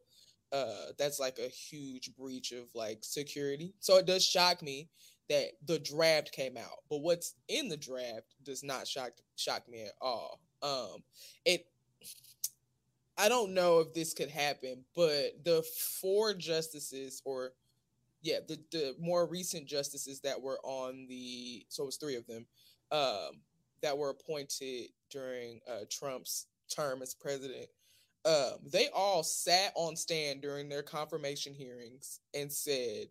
uh, 0.52 0.92
that's 0.98 1.20
like 1.20 1.40
a 1.40 1.48
huge 1.48 2.16
breach 2.16 2.52
of 2.52 2.66
like 2.74 3.00
security. 3.02 3.74
So 3.80 3.98
it 3.98 4.06
does 4.06 4.26
shock 4.26 4.62
me 4.62 4.90
that 5.30 5.52
the 5.66 5.80
draft 5.80 6.32
came 6.32 6.58
out, 6.58 6.80
but 6.90 7.00
what's 7.00 7.36
in 7.48 7.70
the 7.70 7.78
draft 7.78 8.36
does 8.44 8.64
not 8.64 8.88
shock 8.88 9.12
shock 9.36 9.68
me 9.70 9.84
at 9.84 9.94
all. 10.02 10.40
Um, 10.62 11.04
it. 11.46 11.66
I 13.18 13.30
don't 13.30 13.54
know 13.54 13.80
if 13.80 13.94
this 13.94 14.14
could 14.14 14.30
happen, 14.30 14.84
but 14.96 15.44
the 15.44 15.64
four 16.02 16.34
justices 16.34 17.22
or 17.24 17.52
yeah, 18.22 18.38
the, 18.48 18.58
the 18.72 18.96
more 19.00 19.26
recent 19.26 19.68
justices 19.68 20.22
that 20.22 20.42
were 20.42 20.60
on 20.64 21.08
the 21.10 21.66
so 21.70 21.84
it 21.84 21.88
was 21.88 21.98
three 21.98 22.16
of 22.16 22.28
them 22.28 22.46
um, 22.92 23.42
that 23.82 23.98
were 23.98 24.10
appointed 24.10 24.90
during 25.10 25.60
uh, 25.70 25.86
Trump's 25.90 26.48
term 26.74 27.02
as 27.02 27.14
president. 27.14 27.68
Um, 28.24 28.60
they 28.72 28.90
all 28.94 29.24
sat 29.24 29.74
on 29.76 29.96
stand 29.96 30.42
during 30.42 30.70
their 30.70 30.84
confirmation 30.84 31.54
hearings 31.54 32.20
and 32.36 32.52
said, 32.52 33.08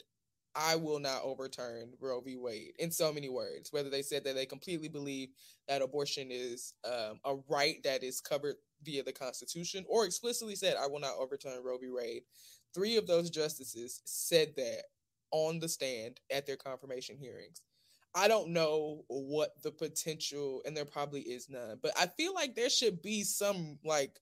"I 0.55 0.77
will 0.77 1.01
not 1.01 1.25
overturn 1.25 1.95
Roe 2.01 2.21
v. 2.21 2.37
Wade." 2.37 2.75
In 2.79 2.93
so 2.93 3.13
many 3.13 3.29
words, 3.29 3.73
whether 3.73 3.91
they 3.91 4.03
said 4.03 4.23
that 4.25 4.37
they 4.37 4.47
completely 4.47 4.89
believe 4.89 5.31
that 5.67 5.83
abortion 5.83 6.29
is 6.31 6.75
um, 6.85 7.19
a 7.25 7.35
right 7.49 7.83
that 7.83 8.05
is 8.05 8.21
covered 8.21 8.57
via 8.85 9.03
the 9.03 9.13
Constitution, 9.13 9.85
or 9.89 10.05
explicitly 10.05 10.55
said, 10.55 10.77
"I 10.77 10.87
will 10.87 11.01
not 11.01 11.19
overturn 11.19 11.65
Roe 11.65 11.79
v. 11.79 11.89
Wade." 11.91 12.23
Three 12.73 12.97
of 12.97 13.09
those 13.09 13.31
justices 13.31 14.01
said 14.05 14.55
that 14.57 14.85
on 15.33 15.59
the 15.59 15.69
stand 15.69 16.21
at 16.31 16.47
their 16.47 16.57
confirmation 16.57 17.17
hearings. 17.19 17.63
I 18.15 18.27
don't 18.27 18.49
know 18.49 19.05
what 19.09 19.63
the 19.63 19.71
potential, 19.71 20.63
and 20.67 20.77
there 20.77 20.85
probably 20.85 21.21
is 21.21 21.49
none, 21.49 21.79
but 21.81 21.93
I 21.99 22.07
feel 22.07 22.35
like 22.35 22.57
there 22.57 22.71
should 22.71 23.03
be 23.03 23.23
some 23.23 23.79
like 23.85 24.19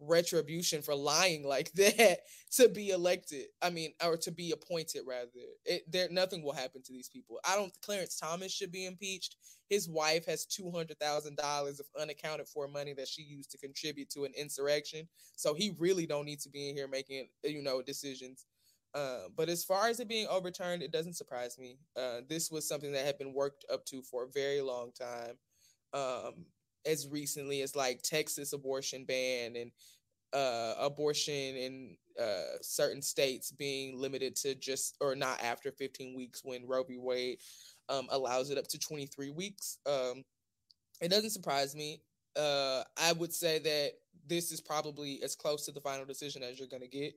retribution 0.00 0.82
for 0.82 0.94
lying 0.94 1.44
like 1.46 1.72
that 1.72 2.20
to 2.52 2.68
be 2.68 2.90
elected. 2.90 3.46
I 3.62 3.70
mean, 3.70 3.92
or 4.04 4.16
to 4.18 4.30
be 4.30 4.52
appointed 4.52 5.02
rather. 5.06 5.28
It, 5.64 5.90
there, 5.90 6.08
nothing 6.10 6.42
will 6.42 6.52
happen 6.52 6.82
to 6.82 6.92
these 6.92 7.08
people. 7.08 7.38
I 7.44 7.56
don't. 7.56 7.72
Clarence 7.82 8.18
Thomas 8.18 8.52
should 8.52 8.72
be 8.72 8.86
impeached. 8.86 9.36
His 9.68 9.88
wife 9.88 10.24
has 10.26 10.46
two 10.46 10.70
hundred 10.70 10.98
thousand 10.98 11.36
dollars 11.36 11.80
of 11.80 11.86
unaccounted 12.00 12.48
for 12.48 12.68
money 12.68 12.94
that 12.94 13.08
she 13.08 13.22
used 13.22 13.50
to 13.50 13.58
contribute 13.58 14.10
to 14.10 14.24
an 14.24 14.32
insurrection. 14.36 15.08
So 15.36 15.54
he 15.54 15.74
really 15.78 16.06
don't 16.06 16.24
need 16.24 16.40
to 16.40 16.48
be 16.48 16.70
in 16.70 16.76
here 16.76 16.88
making 16.88 17.28
you 17.44 17.62
know 17.62 17.82
decisions 17.82 18.46
uh, 18.94 19.28
but 19.36 19.48
as 19.48 19.64
far 19.64 19.88
as 19.88 20.00
it 20.00 20.08
being 20.08 20.26
overturned, 20.28 20.82
it 20.82 20.92
doesn't 20.92 21.16
surprise 21.16 21.58
me. 21.58 21.78
Uh, 21.96 22.20
this 22.28 22.50
was 22.50 22.66
something 22.66 22.92
that 22.92 23.06
had 23.06 23.18
been 23.18 23.34
worked 23.34 23.64
up 23.72 23.84
to 23.86 24.02
for 24.02 24.24
a 24.24 24.30
very 24.30 24.60
long 24.60 24.92
time. 24.92 25.36
Um, 25.92 26.46
as 26.86 27.08
recently 27.08 27.60
as 27.60 27.76
like 27.76 28.02
Texas 28.02 28.52
abortion 28.52 29.04
ban 29.04 29.56
and 29.56 29.70
uh, 30.32 30.74
abortion 30.78 31.34
in 31.34 31.96
uh, 32.20 32.58
certain 32.60 33.02
states 33.02 33.50
being 33.50 33.98
limited 33.98 34.36
to 34.36 34.54
just 34.54 34.96
or 35.00 35.14
not 35.14 35.42
after 35.42 35.70
15 35.70 36.16
weeks 36.16 36.42
when 36.44 36.66
Roe 36.66 36.84
v. 36.84 36.98
Wade 36.98 37.38
um, 37.88 38.06
allows 38.10 38.50
it 38.50 38.58
up 38.58 38.66
to 38.68 38.78
23 38.78 39.30
weeks. 39.30 39.78
Um, 39.86 40.24
it 41.00 41.10
doesn't 41.10 41.30
surprise 41.30 41.74
me. 41.74 42.02
Uh, 42.36 42.82
I 42.96 43.12
would 43.12 43.32
say 43.32 43.58
that 43.58 43.92
this 44.26 44.52
is 44.52 44.60
probably 44.60 45.22
as 45.22 45.34
close 45.34 45.64
to 45.66 45.72
the 45.72 45.80
final 45.80 46.04
decision 46.04 46.42
as 46.42 46.58
you're 46.58 46.68
going 46.68 46.82
to 46.82 46.88
get. 46.88 47.14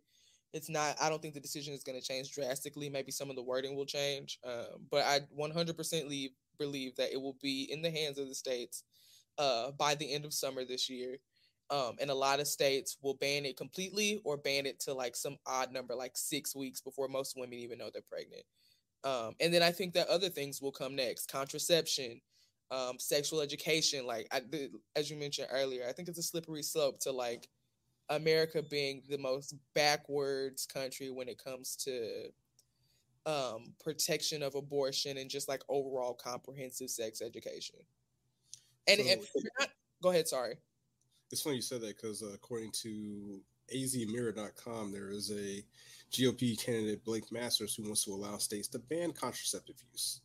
It's 0.54 0.70
not. 0.70 0.96
I 1.02 1.10
don't 1.10 1.22
think 1.22 1.34
the 1.34 1.40
decision 1.40 1.74
is 1.74 1.84
going 1.84 2.00
to 2.00 2.06
change 2.06 2.32
drastically. 2.34 2.90
Maybe 2.90 3.12
some 3.12 3.30
of 3.30 3.36
the 3.36 3.44
wording 3.44 3.76
will 3.76 3.86
change, 3.86 4.38
um, 4.46 4.86
but 4.90 5.06
I 5.06 5.22
100% 5.38 6.10
leave, 6.10 6.32
believe 6.60 6.96
that 6.98 7.14
it 7.14 7.22
will 7.22 7.38
be 7.42 7.70
in 7.72 7.82
the 7.82 7.92
hands 7.92 8.18
of 8.18 8.28
the 8.28 8.36
states 8.36 8.84
uh, 9.38 9.72
by 9.72 9.96
the 9.96 10.14
end 10.14 10.26
of 10.26 10.34
summer 10.34 10.66
this 10.66 10.90
year. 10.90 11.18
Um, 11.70 11.96
and 12.02 12.10
a 12.10 12.16
lot 12.16 12.42
of 12.42 12.48
states 12.48 12.98
will 13.02 13.14
ban 13.14 13.46
it 13.46 13.56
completely 13.56 14.20
or 14.26 14.36
ban 14.36 14.66
it 14.66 14.78
to 14.82 14.94
like 14.94 15.16
some 15.16 15.38
odd 15.48 15.72
number, 15.72 15.96
like 15.96 16.18
six 16.18 16.54
weeks 16.54 16.82
before 16.82 17.08
most 17.08 17.38
women 17.38 17.60
even 17.60 17.78
know 17.78 17.90
they're 17.92 18.02
pregnant. 18.02 18.44
Um, 19.04 19.36
and 19.40 19.54
then 19.54 19.64
I 19.64 19.72
think 19.72 19.94
that 19.94 20.10
other 20.10 20.30
things 20.30 20.62
will 20.62 20.72
come 20.72 20.96
next: 20.96 21.32
contraception, 21.32 22.22
um, 22.72 23.00
sexual 23.00 23.42
education. 23.42 24.06
Like 24.06 24.28
I, 24.32 24.42
the, 24.42 24.70
as 24.96 25.10
you 25.10 25.18
mentioned 25.18 25.48
earlier, 25.52 25.86
I 25.88 25.94
think 25.94 26.10
it's 26.10 26.20
a 26.20 26.24
slippery 26.24 26.64
slope 26.64 27.00
to 27.02 27.12
like 27.12 27.48
America 28.12 28.62
being 28.62 29.02
the 29.10 29.18
most 29.18 29.56
backwards 29.74 30.66
country 30.66 31.10
when 31.10 31.28
it 31.28 31.42
comes 31.44 31.76
to 31.78 32.32
um, 33.26 33.74
protection 33.84 34.44
of 34.44 34.56
abortion 34.56 35.18
and 35.18 35.30
just 35.30 35.48
like 35.48 35.62
overall 35.70 36.14
comprehensive 36.14 36.90
sex 36.90 37.22
education. 37.22 37.78
And, 38.88 39.00
so, 39.00 39.12
and 39.12 39.22
not, 39.60 39.70
go 40.02 40.10
ahead, 40.10 40.28
sorry. 40.28 40.56
It's 41.32 41.42
funny 41.42 41.58
you 41.58 41.62
said 41.62 41.82
that 41.82 41.96
because 41.96 42.22
uh, 42.22 42.32
according 42.34 42.72
to 42.82 43.40
azmirror.com, 43.74 44.92
there 44.92 45.12
is 45.12 45.32
a 45.32 45.64
GOP 46.12 46.62
candidate, 46.62 47.06
Blake 47.06 47.32
Masters, 47.32 47.76
who 47.76 47.84
wants 47.84 48.04
to 48.06 48.12
allow 48.12 48.38
states 48.38 48.68
to 48.70 48.80
ban 48.80 49.14
contraceptive 49.14 49.78
use. 49.92 50.22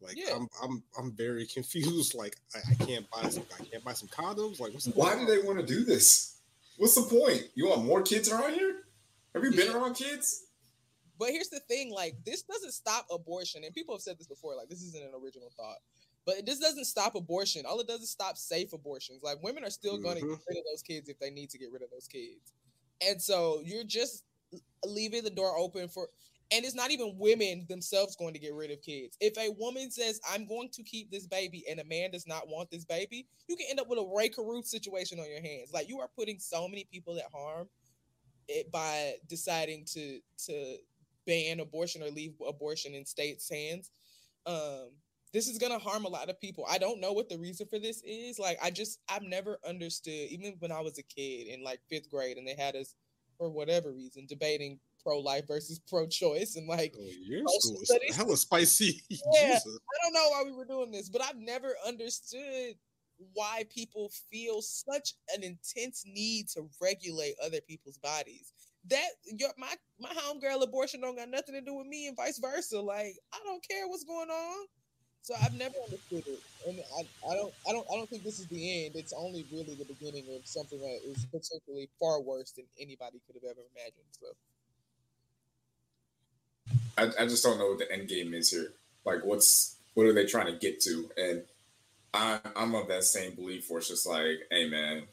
Like 0.00 0.16
yeah. 0.16 0.34
I'm, 0.34 0.48
I'm, 0.62 0.82
I'm 0.98 1.12
very 1.12 1.46
confused. 1.54 2.14
Like 2.14 2.36
I, 2.54 2.60
I, 2.70 2.84
can't 2.86 3.06
buy 3.10 3.28
some, 3.28 3.44
I 3.58 3.64
can't 3.64 3.84
buy 3.84 3.92
some 3.92 4.08
condoms. 4.08 4.60
Like 4.60 4.72
what's 4.72 4.86
why 4.86 5.18
do 5.18 5.26
they 5.26 5.46
want 5.46 5.58
to 5.58 5.66
do 5.66 5.84
this? 5.84 6.39
What's 6.80 6.94
the 6.94 7.02
point? 7.02 7.42
You 7.54 7.68
want 7.68 7.84
more 7.84 8.00
kids 8.00 8.32
around 8.32 8.54
here? 8.54 8.74
Have 9.34 9.44
you 9.44 9.50
been 9.50 9.70
around 9.70 9.96
kids? 9.96 10.46
But 11.18 11.28
here's 11.28 11.50
the 11.50 11.60
thing: 11.60 11.92
like 11.92 12.16
this 12.24 12.40
doesn't 12.40 12.72
stop 12.72 13.04
abortion, 13.12 13.64
and 13.64 13.74
people 13.74 13.94
have 13.94 14.00
said 14.00 14.18
this 14.18 14.26
before. 14.26 14.56
Like 14.56 14.70
this 14.70 14.80
isn't 14.84 15.04
an 15.04 15.10
original 15.22 15.52
thought, 15.58 15.76
but 16.24 16.46
this 16.46 16.58
doesn't 16.58 16.86
stop 16.86 17.16
abortion. 17.16 17.66
All 17.66 17.78
it 17.80 17.86
does 17.86 18.00
is 18.00 18.08
stop 18.08 18.38
safe 18.38 18.72
abortions. 18.72 19.22
Like 19.22 19.42
women 19.42 19.62
are 19.62 19.68
still 19.68 19.96
mm-hmm. 19.96 20.04
going 20.04 20.14
to 20.16 20.20
get 20.22 20.38
rid 20.48 20.56
of 20.56 20.64
those 20.72 20.82
kids 20.82 21.10
if 21.10 21.18
they 21.18 21.28
need 21.28 21.50
to 21.50 21.58
get 21.58 21.70
rid 21.70 21.82
of 21.82 21.90
those 21.90 22.08
kids, 22.08 22.54
and 23.06 23.20
so 23.20 23.60
you're 23.62 23.84
just 23.84 24.24
leaving 24.86 25.22
the 25.22 25.28
door 25.28 25.58
open 25.58 25.86
for 25.86 26.08
and 26.52 26.64
it's 26.64 26.74
not 26.74 26.90
even 26.90 27.16
women 27.16 27.64
themselves 27.68 28.16
going 28.16 28.34
to 28.34 28.40
get 28.40 28.54
rid 28.54 28.70
of 28.70 28.82
kids. 28.82 29.16
If 29.20 29.38
a 29.38 29.50
woman 29.58 29.90
says, 29.90 30.20
I'm 30.28 30.46
going 30.46 30.68
to 30.70 30.82
keep 30.82 31.10
this 31.10 31.26
baby, 31.26 31.64
and 31.70 31.78
a 31.78 31.84
man 31.84 32.10
does 32.10 32.26
not 32.26 32.48
want 32.48 32.70
this 32.70 32.84
baby, 32.84 33.26
you 33.48 33.56
can 33.56 33.66
end 33.70 33.78
up 33.78 33.88
with 33.88 33.98
a 33.98 34.12
Rae 34.16 34.28
Carruth 34.28 34.66
situation 34.66 35.20
on 35.20 35.30
your 35.30 35.40
hands. 35.40 35.70
Like 35.72 35.88
you 35.88 36.00
are 36.00 36.10
putting 36.16 36.38
so 36.38 36.66
many 36.66 36.86
people 36.90 37.16
at 37.18 37.30
harm 37.32 37.68
it, 38.48 38.70
by 38.72 39.14
deciding 39.28 39.84
to 39.92 40.20
to 40.46 40.76
ban 41.26 41.60
abortion 41.60 42.02
or 42.02 42.10
leave 42.10 42.34
abortion 42.46 42.94
in 42.94 43.06
states' 43.06 43.48
hands. 43.48 43.90
Um, 44.46 44.90
this 45.32 45.46
is 45.46 45.58
gonna 45.58 45.78
harm 45.78 46.04
a 46.04 46.08
lot 46.08 46.28
of 46.28 46.40
people. 46.40 46.66
I 46.68 46.78
don't 46.78 47.00
know 47.00 47.12
what 47.12 47.28
the 47.28 47.38
reason 47.38 47.68
for 47.68 47.78
this 47.78 48.02
is. 48.04 48.38
Like, 48.38 48.58
I 48.60 48.70
just 48.70 48.98
I've 49.08 49.22
never 49.22 49.58
understood, 49.66 50.30
even 50.30 50.56
when 50.58 50.72
I 50.72 50.80
was 50.80 50.98
a 50.98 51.02
kid 51.04 51.46
in 51.46 51.62
like 51.62 51.80
fifth 51.88 52.10
grade, 52.10 52.36
and 52.36 52.46
they 52.46 52.56
had 52.56 52.74
us 52.74 52.96
for 53.38 53.48
whatever 53.48 53.92
reason 53.92 54.26
debating 54.26 54.80
pro 55.02 55.18
life 55.18 55.46
versus 55.46 55.80
pro 55.88 56.06
choice 56.06 56.56
and 56.56 56.66
like 56.66 56.94
oh, 56.98 57.08
your 57.22 57.42
school 57.46 57.80
is 57.82 58.16
hella 58.16 58.36
spicy. 58.36 59.02
Yeah, 59.10 59.58
I 59.58 60.04
don't 60.04 60.14
know 60.14 60.28
why 60.30 60.42
we 60.44 60.52
were 60.52 60.64
doing 60.64 60.90
this, 60.90 61.08
but 61.08 61.22
I've 61.22 61.38
never 61.38 61.74
understood 61.86 62.74
why 63.34 63.64
people 63.70 64.10
feel 64.30 64.62
such 64.62 65.14
an 65.34 65.42
intense 65.42 66.04
need 66.06 66.48
to 66.48 66.68
regulate 66.80 67.34
other 67.44 67.60
people's 67.60 67.98
bodies. 67.98 68.52
That 68.88 69.08
your 69.24 69.50
my 69.58 69.74
my 69.98 70.10
homegirl 70.10 70.62
abortion 70.62 71.02
don't 71.02 71.16
got 71.16 71.28
nothing 71.28 71.54
to 71.54 71.60
do 71.60 71.74
with 71.74 71.86
me 71.86 72.08
and 72.08 72.16
vice 72.16 72.38
versa. 72.38 72.80
Like 72.80 73.16
I 73.32 73.38
don't 73.44 73.66
care 73.66 73.86
what's 73.88 74.04
going 74.04 74.30
on. 74.30 74.66
So 75.22 75.34
I've 75.42 75.52
never 75.52 75.74
understood 75.84 76.24
it, 76.26 76.40
and 76.66 76.80
I, 76.96 77.30
I 77.30 77.34
don't 77.34 77.52
I 77.68 77.72
don't 77.72 77.86
I 77.92 77.96
don't 77.96 78.08
think 78.08 78.24
this 78.24 78.40
is 78.40 78.46
the 78.46 78.86
end. 78.86 78.96
It's 78.96 79.12
only 79.12 79.44
really 79.52 79.74
the 79.74 79.84
beginning 79.84 80.24
of 80.34 80.46
something 80.46 80.80
that 80.80 81.00
is 81.04 81.26
potentially 81.26 81.90
far 82.00 82.22
worse 82.22 82.52
than 82.52 82.64
anybody 82.80 83.20
could 83.26 83.36
have 83.36 83.44
ever 83.44 83.60
imagined. 83.76 84.08
So. 84.18 84.28
I, 87.00 87.22
I 87.22 87.26
just 87.26 87.42
don't 87.42 87.58
know 87.58 87.68
what 87.68 87.78
the 87.78 87.90
end 87.90 88.08
game 88.08 88.34
is 88.34 88.50
here. 88.50 88.72
Like, 89.04 89.24
what's 89.24 89.76
what 89.94 90.06
are 90.06 90.12
they 90.12 90.26
trying 90.26 90.46
to 90.46 90.58
get 90.58 90.80
to? 90.82 91.10
And 91.16 91.42
I, 92.12 92.40
I'm 92.56 92.74
of 92.74 92.88
that 92.88 93.04
same 93.04 93.34
belief 93.34 93.70
where 93.70 93.78
it's 93.78 93.88
just 93.88 94.06
like, 94.06 94.40
hey 94.50 94.68
man, 94.68 95.04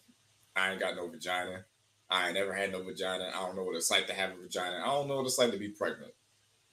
I 0.55 0.71
ain't 0.71 0.79
got 0.79 0.95
no 0.95 1.07
vagina. 1.07 1.65
I 2.09 2.27
ain't 2.27 2.35
never 2.35 2.53
had 2.53 2.71
no 2.71 2.83
vagina. 2.83 3.31
I 3.33 3.45
don't 3.45 3.55
know 3.55 3.63
what 3.63 3.75
it's 3.75 3.91
like 3.91 4.07
to 4.07 4.13
have 4.13 4.31
a 4.31 4.41
vagina. 4.41 4.81
I 4.83 4.87
don't 4.87 5.07
know 5.07 5.17
what 5.17 5.25
it's 5.25 5.37
like 5.37 5.51
to 5.51 5.57
be 5.57 5.69
pregnant. 5.69 6.13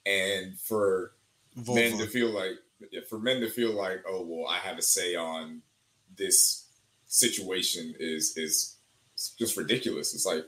And 0.05 0.57
for 0.59 1.11
Vulva. 1.55 1.81
men 1.81 1.97
to 1.97 2.07
feel 2.07 2.29
like, 2.29 2.57
for 3.09 3.19
men 3.19 3.41
to 3.41 3.49
feel 3.49 3.73
like, 3.73 4.03
oh 4.07 4.25
well, 4.27 4.49
I 4.49 4.57
have 4.57 4.77
a 4.77 4.81
say 4.81 5.15
on 5.15 5.61
this 6.17 6.67
situation 7.07 7.95
is 7.99 8.37
is 8.37 8.75
just 9.37 9.57
ridiculous. 9.57 10.13
It's 10.13 10.25
like 10.25 10.45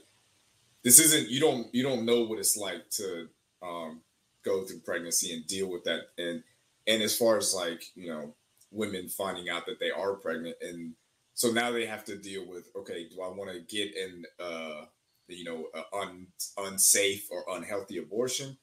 this 0.84 1.00
isn't 1.00 1.30
you 1.30 1.40
don't 1.40 1.74
you 1.74 1.84
don't 1.84 2.06
know 2.06 2.24
what 2.24 2.40
it's 2.40 2.58
like 2.58 2.90
to 2.92 3.28
um, 3.62 4.02
go 4.48 4.64
through 4.66 4.80
pregnancy 4.80 5.34
and 5.34 5.46
deal 5.48 5.70
with 5.70 5.84
that. 5.84 6.02
And 6.18 6.44
and 6.88 7.02
as 7.02 7.18
far 7.18 7.38
as 7.38 7.54
like 7.54 7.84
you 7.96 8.10
know 8.10 8.34
women 8.72 9.08
finding 9.08 9.50
out 9.50 9.66
that 9.66 9.80
they 9.80 9.92
are 9.92 10.14
pregnant 10.14 10.56
and 10.62 10.94
so 11.34 11.52
now 11.52 11.72
they 11.72 11.86
have 11.86 12.04
to 12.04 12.18
deal 12.18 12.46
with 12.46 12.70
okay 12.76 13.08
do 13.08 13.22
i 13.22 13.28
want 13.28 13.50
to 13.50 13.62
get 13.74 13.96
in 13.96 14.26
uh 14.42 14.82
you 15.30 15.46
know 15.46 15.68
un, 15.94 16.28
unsafe 16.58 17.28
or 17.32 17.46
unhealthy 17.56 17.98
abortion? 17.98 18.58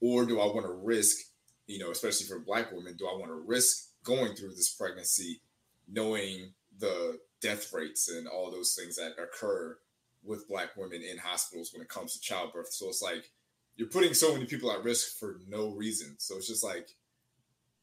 Or 0.00 0.24
do 0.24 0.40
i 0.40 0.46
want 0.46 0.64
to 0.64 0.72
risk 0.72 1.18
you 1.66 1.78
know 1.78 1.90
especially 1.90 2.26
for 2.26 2.38
black 2.38 2.72
women 2.72 2.96
do 2.98 3.06
i 3.06 3.12
want 3.12 3.26
to 3.26 3.44
risk 3.46 3.88
going 4.02 4.34
through 4.34 4.54
this 4.54 4.72
pregnancy 4.72 5.42
knowing 5.86 6.52
the 6.78 7.18
death 7.42 7.72
rates 7.72 8.08
and 8.10 8.26
all 8.26 8.50
those 8.50 8.74
things 8.74 8.96
that 8.96 9.12
occur 9.22 9.76
with 10.22 10.48
black 10.48 10.76
women 10.76 11.02
in 11.02 11.18
hospitals 11.18 11.72
when 11.72 11.82
it 11.82 11.88
comes 11.88 12.14
to 12.14 12.20
childbirth? 12.20 12.72
So 12.72 12.88
it's 12.88 13.02
like 13.02 13.30
you're 13.80 13.88
putting 13.88 14.14
so 14.14 14.32
many 14.32 14.44
people 14.44 14.70
at 14.70 14.84
risk 14.84 15.18
for 15.18 15.40
no 15.48 15.70
reason 15.70 16.14
so 16.18 16.36
it's 16.36 16.46
just 16.46 16.62
like 16.62 16.90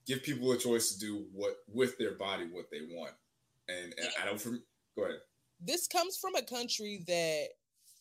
give 0.08 0.24
people 0.24 0.52
a 0.54 0.58
choice 0.58 0.94
to 0.94 1.00
do 1.00 1.26
what 1.34 1.58
with 1.72 1.98
their 1.98 2.14
body 2.14 2.46
what 2.52 2.72
they 2.72 2.82
want. 2.90 3.14
And, 3.68 3.94
and 3.98 4.08
I 4.22 4.26
don't 4.26 4.44
go 4.96 5.04
ahead. 5.04 5.18
This 5.60 5.88
comes 5.88 6.18
from 6.18 6.36
a 6.36 6.42
country 6.42 7.04
that 7.08 7.48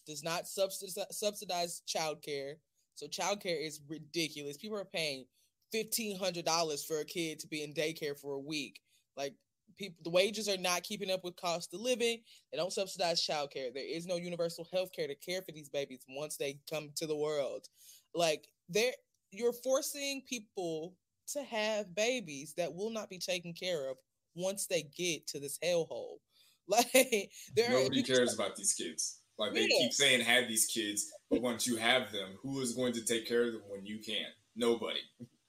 does 0.06 0.22
not 0.22 0.46
subsidize 0.46 1.04
subsidize 1.10 1.82
childcare. 1.86 2.54
So 2.94 3.06
childcare 3.06 3.66
is 3.66 3.80
ridiculous. 3.88 4.56
People 4.56 4.78
are 4.78 4.84
paying 4.84 5.26
fifteen 5.72 6.18
hundred 6.18 6.44
dollars 6.44 6.84
for 6.84 7.00
a 7.00 7.04
kid 7.04 7.40
to 7.40 7.48
be 7.48 7.64
in 7.64 7.74
daycare 7.74 8.16
for 8.16 8.34
a 8.34 8.40
week. 8.40 8.80
Like 9.16 9.34
people, 9.76 9.96
the 10.04 10.10
wages 10.10 10.48
are 10.48 10.56
not 10.56 10.82
keeping 10.82 11.10
up 11.10 11.24
with 11.24 11.36
cost 11.36 11.74
of 11.74 11.80
living. 11.80 12.20
They 12.52 12.58
don't 12.58 12.72
subsidize 12.72 13.26
childcare. 13.26 13.72
There 13.72 13.86
is 13.86 14.06
no 14.06 14.16
universal 14.16 14.66
health 14.72 14.90
care 14.92 15.06
to 15.06 15.14
care 15.14 15.42
for 15.42 15.52
these 15.52 15.68
babies 15.68 16.04
once 16.08 16.36
they 16.36 16.58
come 16.70 16.90
to 16.96 17.06
the 17.06 17.16
world. 17.16 17.66
Like 18.14 18.48
there, 18.68 18.92
you're 19.30 19.52
forcing 19.52 20.22
people 20.28 20.94
to 21.32 21.42
have 21.42 21.94
babies 21.94 22.54
that 22.56 22.74
will 22.74 22.90
not 22.90 23.10
be 23.10 23.18
taken 23.18 23.52
care 23.52 23.90
of 23.90 23.96
once 24.34 24.66
they 24.66 24.84
get 24.96 25.26
to 25.28 25.40
this 25.40 25.58
hellhole. 25.64 26.18
Like 26.68 27.30
there 27.54 27.70
nobody 27.70 28.02
cares 28.02 28.34
about 28.34 28.56
these 28.56 28.74
kids. 28.74 29.20
Like 29.38 29.54
they 29.54 29.68
yeah. 29.70 29.82
keep 29.82 29.92
saying 29.92 30.22
have 30.22 30.48
these 30.48 30.66
kids, 30.66 31.12
but 31.30 31.40
once 31.40 31.64
you 31.64 31.76
have 31.76 32.10
them, 32.10 32.30
who 32.42 32.60
is 32.60 32.74
going 32.74 32.92
to 32.94 33.04
take 33.04 33.28
care 33.28 33.44
of 33.46 33.52
them 33.52 33.62
when 33.68 33.86
you 33.86 34.00
can't? 34.04 34.34
Nobody. 34.56 34.98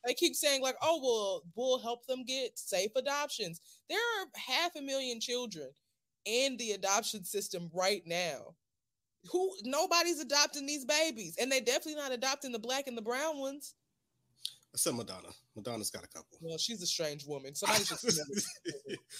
They 0.05 0.13
keep 0.13 0.35
saying 0.35 0.61
like, 0.61 0.75
"Oh, 0.81 0.99
well, 1.01 1.43
we'll 1.55 1.79
help 1.79 2.05
them 2.05 2.23
get 2.23 2.57
safe 2.57 2.91
adoptions." 2.95 3.61
There 3.89 3.97
are 3.97 4.27
half 4.35 4.75
a 4.75 4.81
million 4.81 5.19
children 5.19 5.69
in 6.25 6.57
the 6.57 6.71
adoption 6.71 7.23
system 7.23 7.69
right 7.73 8.03
now. 8.05 8.55
Who 9.31 9.51
nobody's 9.63 10.19
adopting 10.19 10.65
these 10.65 10.85
babies, 10.85 11.35
and 11.39 11.51
they 11.51 11.59
definitely 11.59 11.95
not 11.95 12.11
adopting 12.11 12.51
the 12.51 12.59
black 12.59 12.87
and 12.87 12.97
the 12.97 13.01
brown 13.01 13.39
ones. 13.39 13.75
Except 14.73 14.95
Madonna. 14.95 15.29
Madonna's 15.55 15.89
got 15.89 16.03
a 16.03 16.07
couple. 16.07 16.37
Well, 16.39 16.57
she's 16.57 16.83
a 16.83 16.85
strange 16.85 17.25
woman. 17.25 17.55
Somebody 17.55 17.83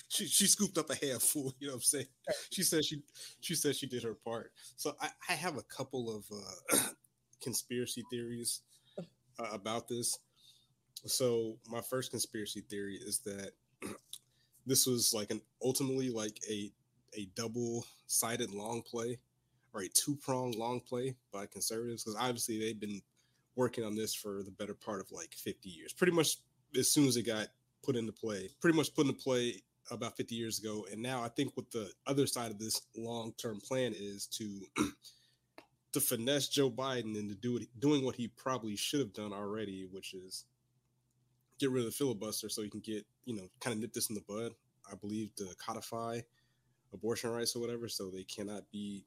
she 0.08 0.28
she 0.28 0.46
scooped 0.46 0.78
up 0.78 0.90
a 0.92 0.96
handful. 0.96 1.54
You 1.60 1.68
know 1.68 1.74
what 1.74 1.78
I'm 1.78 1.82
saying? 1.82 2.06
She 2.52 2.62
said 2.64 2.86
she 2.86 3.02
she 3.40 3.56
said 3.56 3.76
she 3.76 3.88
did 3.88 4.04
her 4.04 4.14
part. 4.14 4.52
So 4.76 4.96
I, 5.02 5.10
I 5.30 5.34
have 5.34 5.58
a 5.58 5.64
couple 5.64 6.16
of 6.16 6.26
uh, 6.32 6.78
conspiracy 7.42 8.04
theories 8.12 8.62
uh, 9.00 9.50
about 9.52 9.88
this. 9.88 10.20
So 11.08 11.58
my 11.70 11.82
first 11.82 12.12
conspiracy 12.12 12.62
theory 12.62 12.96
is 12.96 13.20
that 13.20 13.52
this 14.66 14.86
was 14.86 15.14
like 15.14 15.32
an 15.32 15.42
ultimately 15.64 16.10
like 16.10 16.40
a 16.50 16.72
a 17.18 17.30
double 17.36 17.86
sided 18.06 18.52
long 18.52 18.82
play 18.82 19.18
or 19.74 19.82
a 19.82 19.88
two 19.90 20.16
prong 20.16 20.52
long 20.52 20.80
play 20.80 21.16
by 21.32 21.46
conservatives 21.46 22.04
because 22.04 22.20
obviously 22.20 22.60
they've 22.60 22.80
been 22.80 23.02
working 23.56 23.84
on 23.84 23.96
this 23.96 24.14
for 24.14 24.44
the 24.44 24.52
better 24.52 24.74
part 24.74 25.02
of 25.02 25.12
like 25.12 25.34
50 25.34 25.70
years. 25.70 25.92
Pretty 25.94 26.14
much 26.14 26.38
as 26.78 26.90
soon 26.90 27.08
as 27.08 27.18
it 27.18 27.24
got 27.24 27.48
put 27.84 27.96
into 27.96 28.12
play, 28.12 28.50
pretty 28.62 28.78
much 28.78 28.94
put 28.94 29.08
into 29.08 29.20
play 29.20 29.62
about 29.90 30.16
50 30.16 30.36
years 30.36 30.60
ago. 30.60 30.86
And 30.92 31.02
now 31.02 31.24
I 31.24 31.30
think 31.30 31.56
what 31.56 31.72
the 31.72 31.92
other 32.06 32.28
side 32.28 32.52
of 32.52 32.60
this 32.60 32.82
long-term 32.96 33.62
plan 33.62 33.94
is 33.98 34.28
to 34.28 34.62
to 35.94 36.00
finesse 36.00 36.50
Joe 36.50 36.70
Biden 36.70 37.18
into 37.18 37.36
do 37.36 37.60
doing 37.80 38.06
what 38.06 38.16
he 38.16 38.28
probably 38.28 38.76
should 38.76 39.00
have 39.00 39.14
done 39.14 39.34
already, 39.34 39.88
which 39.92 40.14
is 40.14 40.46
get 41.60 41.72
rid 41.72 41.80
of 41.80 41.86
the 41.86 41.92
filibuster 41.92 42.50
so 42.50 42.62
he 42.62 42.70
can 42.70 42.80
get, 42.80 43.06
you 43.26 43.36
know, 43.36 43.48
kind 43.60 43.76
of 43.76 43.82
nip 43.82 43.94
this 43.94 44.10
in 44.10 44.16
the 44.16 44.24
bud. 44.28 44.54
I 44.92 44.96
believe 44.96 45.36
to 45.36 45.48
codify 45.64 46.22
abortion 46.94 47.32
rights 47.32 47.56
or 47.56 47.60
whatever, 47.60 47.88
so 47.90 48.10
they 48.10 48.24
cannot 48.24 48.64
be 48.72 49.04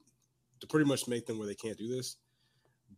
to 0.59 0.67
pretty 0.67 0.87
much 0.87 1.07
make 1.07 1.25
them 1.25 1.39
where 1.39 1.47
they 1.47 1.55
can't 1.55 1.77
do 1.77 1.87
this. 1.87 2.17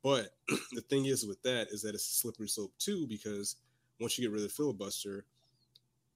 But 0.03 0.31
the 0.73 0.81
thing 0.81 1.05
is 1.05 1.25
with 1.25 1.41
that 1.43 1.67
is 1.71 1.81
that 1.83 1.95
it's 1.95 2.11
a 2.11 2.15
slippery 2.15 2.47
slope 2.47 2.73
too, 2.77 3.07
because 3.07 3.55
once 3.99 4.17
you 4.17 4.23
get 4.23 4.31
rid 4.31 4.43
of 4.43 4.49
the 4.49 4.53
filibuster, 4.53 5.25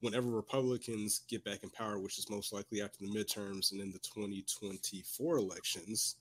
whenever 0.02 0.30
Republicans 0.30 1.21
get 1.28 1.43
back 1.43 1.63
in 1.63 1.69
power, 1.69 2.00
which 2.00 2.17
is 2.17 2.30
most 2.30 2.54
likely 2.54 2.82
after 2.82 3.00
the 3.00 3.12
midterms 3.12 3.71
and 3.71 3.82
in 3.82 3.91
the 3.91 4.00
2024 4.00 5.38
elections, 5.38 6.17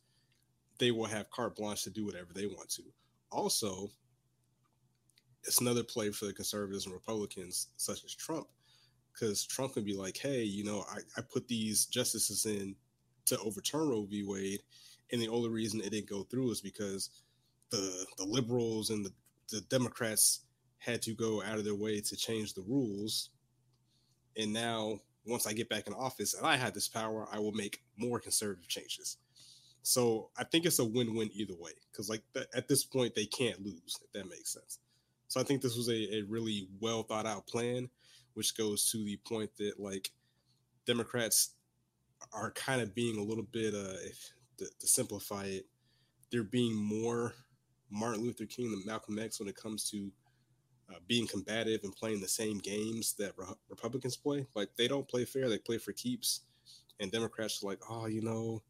they 0.78 0.90
will 0.90 1.04
have 1.04 1.30
carte 1.30 1.56
blanche 1.56 1.82
to 1.84 1.90
do 1.90 2.04
whatever 2.04 2.32
they 2.32 2.46
want 2.46 2.68
to. 2.68 2.82
Also, 3.30 3.90
it's 5.46 5.60
another 5.60 5.82
play 5.82 6.10
for 6.10 6.26
the 6.26 6.32
conservatives 6.32 6.86
and 6.86 6.94
Republicans, 6.94 7.68
such 7.76 8.04
as 8.04 8.14
Trump, 8.14 8.48
because 9.12 9.44
Trump 9.44 9.74
can 9.74 9.84
be 9.84 9.94
like, 9.94 10.16
hey, 10.16 10.42
you 10.42 10.64
know, 10.64 10.84
I, 10.90 10.98
I 11.16 11.22
put 11.22 11.48
these 11.48 11.86
justices 11.86 12.46
in 12.46 12.74
to 13.26 13.38
overturn 13.40 13.88
Roe 13.88 14.04
v. 14.04 14.24
Wade. 14.24 14.62
And 15.12 15.20
the 15.20 15.28
only 15.28 15.48
reason 15.48 15.80
it 15.80 15.90
didn't 15.90 16.08
go 16.08 16.24
through 16.24 16.50
is 16.50 16.60
because 16.60 17.10
the 17.70 18.06
the 18.18 18.24
liberals 18.24 18.90
and 18.90 19.04
the, 19.04 19.12
the 19.50 19.60
Democrats 19.62 20.40
had 20.78 21.02
to 21.02 21.14
go 21.14 21.42
out 21.42 21.58
of 21.58 21.64
their 21.64 21.74
way 21.74 22.00
to 22.00 22.16
change 22.16 22.54
the 22.54 22.62
rules. 22.62 23.30
And 24.36 24.52
now, 24.52 25.00
once 25.24 25.46
I 25.46 25.52
get 25.52 25.68
back 25.68 25.86
in 25.86 25.94
office 25.94 26.34
and 26.34 26.46
I 26.46 26.56
have 26.56 26.74
this 26.74 26.88
power, 26.88 27.26
I 27.32 27.38
will 27.38 27.52
make 27.52 27.82
more 27.96 28.20
conservative 28.20 28.68
changes. 28.68 29.16
So 29.82 30.30
I 30.36 30.44
think 30.44 30.66
it's 30.66 30.80
a 30.80 30.84
win-win 30.84 31.30
either 31.32 31.54
way 31.54 31.70
because, 31.90 32.08
like, 32.08 32.22
th- 32.34 32.46
at 32.54 32.66
this 32.66 32.84
point, 32.84 33.14
they 33.14 33.26
can't 33.26 33.64
lose. 33.64 33.98
If 34.02 34.12
that 34.12 34.28
makes 34.28 34.52
sense. 34.52 34.80
So 35.28 35.40
I 35.40 35.44
think 35.44 35.60
this 35.60 35.76
was 35.76 35.88
a, 35.88 36.16
a 36.16 36.22
really 36.22 36.68
well 36.80 37.02
thought 37.02 37.26
out 37.26 37.46
plan, 37.46 37.88
which 38.34 38.56
goes 38.56 38.90
to 38.92 38.98
the 38.98 39.18
point 39.28 39.50
that 39.58 39.74
like 39.78 40.10
Democrats 40.86 41.54
are 42.32 42.52
kind 42.52 42.80
of 42.80 42.94
being 42.94 43.18
a 43.18 43.22
little 43.22 43.46
bit, 43.52 43.74
uh, 43.74 43.98
if, 44.04 44.32
to, 44.58 44.66
to 44.66 44.86
simplify 44.86 45.44
it, 45.44 45.66
they're 46.30 46.42
being 46.42 46.74
more 46.74 47.34
Martin 47.90 48.22
Luther 48.22 48.46
King 48.46 48.72
and 48.72 48.84
Malcolm 48.86 49.18
X 49.18 49.38
when 49.38 49.48
it 49.48 49.56
comes 49.56 49.88
to 49.90 50.10
uh, 50.90 50.98
being 51.08 51.26
combative 51.26 51.80
and 51.82 51.94
playing 51.94 52.20
the 52.20 52.28
same 52.28 52.58
games 52.58 53.14
that 53.14 53.32
re- 53.36 53.46
Republicans 53.68 54.16
play. 54.16 54.46
Like 54.54 54.70
they 54.76 54.88
don't 54.88 55.08
play 55.08 55.24
fair; 55.24 55.48
they 55.48 55.58
play 55.58 55.78
for 55.78 55.92
keeps. 55.92 56.42
And 56.98 57.12
Democrats 57.12 57.62
are 57.62 57.66
like, 57.66 57.80
oh, 57.90 58.06
you 58.06 58.22
know, 58.22 58.62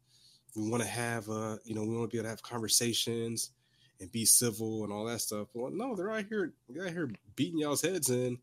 we 0.55 0.69
want 0.69 0.83
to 0.83 0.89
have, 0.89 1.29
uh, 1.29 1.57
you 1.63 1.73
know, 1.73 1.83
we 1.83 1.95
want 1.95 2.09
to 2.09 2.13
be 2.13 2.17
able 2.17 2.25
to 2.25 2.29
have 2.29 2.41
conversations 2.41 3.51
and 3.99 4.11
be 4.11 4.25
civil 4.25 4.83
and 4.83 4.93
all 4.93 5.05
that 5.05 5.21
stuff. 5.21 5.47
Well, 5.53 5.71
no, 5.71 5.95
they're 5.95 6.11
out 6.11 6.25
here, 6.29 6.53
they're 6.69 6.85
out 6.85 6.93
here 6.93 7.09
beating 7.35 7.59
y'all's 7.59 7.81
heads 7.81 8.09
in. 8.09 8.37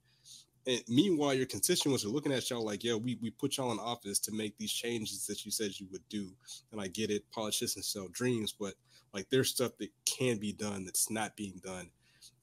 And 0.67 0.83
meanwhile, 0.89 1.35
your 1.35 1.47
constituents 1.47 2.05
are 2.05 2.09
looking 2.09 2.33
at 2.33 2.49
y'all 2.49 2.65
like, 2.65 2.83
yeah, 2.83 2.95
we, 2.95 3.19
we 3.21 3.31
put 3.31 3.57
y'all 3.57 3.73
in 3.73 3.79
office 3.79 4.19
to 4.21 4.33
make 4.33 4.57
these 4.57 4.73
changes 4.73 5.27
that 5.27 5.45
you 5.45 5.51
said 5.51 5.79
you 5.79 5.87
would 5.93 6.09
do. 6.09 6.31
And 6.73 6.81
I 6.81 6.89
get 6.89 7.11
it, 7.11 7.31
politicians 7.31 7.87
sell 7.87 8.09
dreams, 8.09 8.55
but 8.59 8.75
like 9.13 9.27
there's 9.31 9.51
stuff 9.51 9.73
that 9.79 9.91
can 10.07 10.39
be 10.39 10.53
done 10.53 10.85
that's 10.85 11.11
not 11.11 11.37
being 11.37 11.61
done. 11.63 11.91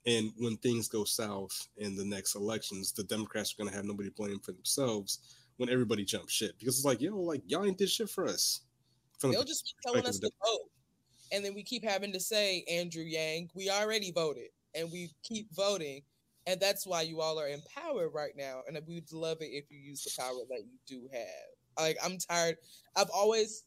And 0.06 0.32
when 0.38 0.58
things 0.58 0.88
go 0.88 1.04
south 1.04 1.68
in 1.78 1.96
the 1.96 2.06
next 2.06 2.36
elections, 2.36 2.92
the 2.92 3.04
Democrats 3.04 3.54
are 3.54 3.58
going 3.58 3.70
to 3.70 3.76
have 3.76 3.86
nobody 3.86 4.10
blame 4.10 4.40
for 4.40 4.52
themselves 4.52 5.20
when 5.58 5.70
everybody 5.70 6.04
jumps 6.04 6.34
shit 6.34 6.58
because 6.58 6.78
it's 6.78 6.86
like, 6.86 7.02
yo, 7.02 7.18
like 7.18 7.44
y'all 7.46 7.66
ain't 7.66 7.78
did 7.78 7.90
shit 7.90 8.10
for 8.10 8.26
us. 8.26 8.62
From 9.20 9.32
They'll 9.32 9.44
just 9.44 9.66
keep 9.66 9.76
telling 9.86 10.08
us 10.08 10.18
to 10.20 10.32
vote. 10.44 10.71
And 11.32 11.44
then 11.44 11.54
we 11.54 11.64
keep 11.64 11.84
having 11.84 12.12
to 12.14 12.20
say, 12.20 12.64
Andrew 12.70 13.04
Yang, 13.04 13.50
we 13.56 13.70
already 13.70 14.12
voted 14.12 14.50
and 14.76 14.92
we 14.92 15.12
keep 15.24 15.48
voting. 15.56 16.02
And 16.48 16.60
that's 16.60 16.88
why 16.88 17.04
you 17.04 17.22
all 17.22 17.40
are 17.40 17.48
in 17.48 17.62
power 17.76 18.10
right 18.10 18.34
now. 18.36 18.62
And 18.68 18.78
we'd 18.88 19.12
love 19.12 19.38
it 19.42 19.52
if 19.52 19.66
you 19.70 19.80
use 19.80 20.04
the 20.04 20.12
power 20.22 20.42
that 20.50 20.64
you 20.66 20.78
do 20.88 21.08
have. 21.14 21.86
Like, 21.86 21.98
I'm 22.04 22.18
tired. 22.18 22.58
I've 22.96 23.10
always, 23.14 23.64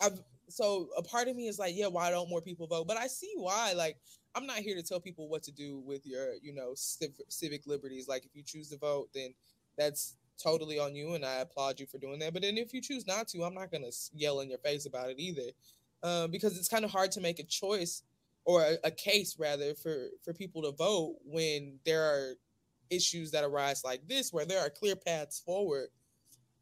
I've 0.00 0.20
so 0.48 0.88
a 0.96 1.02
part 1.02 1.28
of 1.28 1.36
me 1.36 1.46
is 1.46 1.58
like, 1.58 1.76
yeah, 1.76 1.86
why 1.86 2.10
don't 2.10 2.28
more 2.28 2.40
people 2.42 2.66
vote? 2.66 2.86
But 2.86 2.96
I 2.96 3.06
see 3.06 3.32
why. 3.36 3.72
Like, 3.72 3.96
I'm 4.34 4.46
not 4.46 4.58
here 4.58 4.76
to 4.76 4.82
tell 4.82 5.00
people 5.00 5.28
what 5.28 5.42
to 5.44 5.52
do 5.52 5.78
with 5.78 6.06
your, 6.06 6.34
you 6.42 6.52
know, 6.52 6.72
civ- 6.74 7.20
civic 7.28 7.66
liberties. 7.66 8.08
Like, 8.08 8.24
if 8.24 8.34
you 8.34 8.42
choose 8.42 8.68
to 8.70 8.78
vote, 8.78 9.08
then 9.14 9.34
that's 9.78 10.16
totally 10.42 10.78
on 10.78 10.94
you, 10.94 11.14
and 11.14 11.24
I 11.24 11.36
applaud 11.36 11.78
you 11.80 11.86
for 11.86 11.98
doing 11.98 12.18
that. 12.20 12.32
But 12.32 12.42
then 12.42 12.58
if 12.58 12.72
you 12.72 12.80
choose 12.80 13.06
not 13.06 13.28
to, 13.28 13.44
I'm 13.44 13.54
not 13.54 13.70
gonna 13.70 13.90
yell 14.12 14.40
in 14.40 14.48
your 14.48 14.58
face 14.58 14.86
about 14.86 15.10
it 15.10 15.18
either, 15.18 15.50
uh, 16.02 16.26
because 16.26 16.56
it's 16.56 16.68
kind 16.68 16.84
of 16.84 16.90
hard 16.90 17.10
to 17.12 17.20
make 17.20 17.38
a 17.38 17.44
choice 17.44 18.02
or 18.44 18.62
a, 18.62 18.76
a 18.84 18.90
case 18.90 19.36
rather 19.38 19.74
for 19.74 20.08
for 20.24 20.32
people 20.32 20.62
to 20.62 20.72
vote 20.72 21.16
when 21.24 21.78
there 21.84 22.02
are 22.02 22.34
issues 22.90 23.30
that 23.30 23.44
arise 23.44 23.84
like 23.84 24.06
this, 24.08 24.32
where 24.32 24.44
there 24.44 24.60
are 24.60 24.70
clear 24.70 24.96
paths 24.96 25.40
forward, 25.40 25.88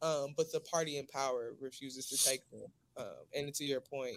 um, 0.03 0.35
but 0.37 0.53
the 0.53 0.61
party 0.61 0.98
in 0.98 1.07
power 1.07 1.55
refuses 1.61 2.07
to 2.09 2.29
take 2.29 2.48
them. 2.51 2.66
Um, 2.96 3.24
and 3.35 3.55
to 3.55 3.64
your 3.64 3.81
point, 3.81 4.16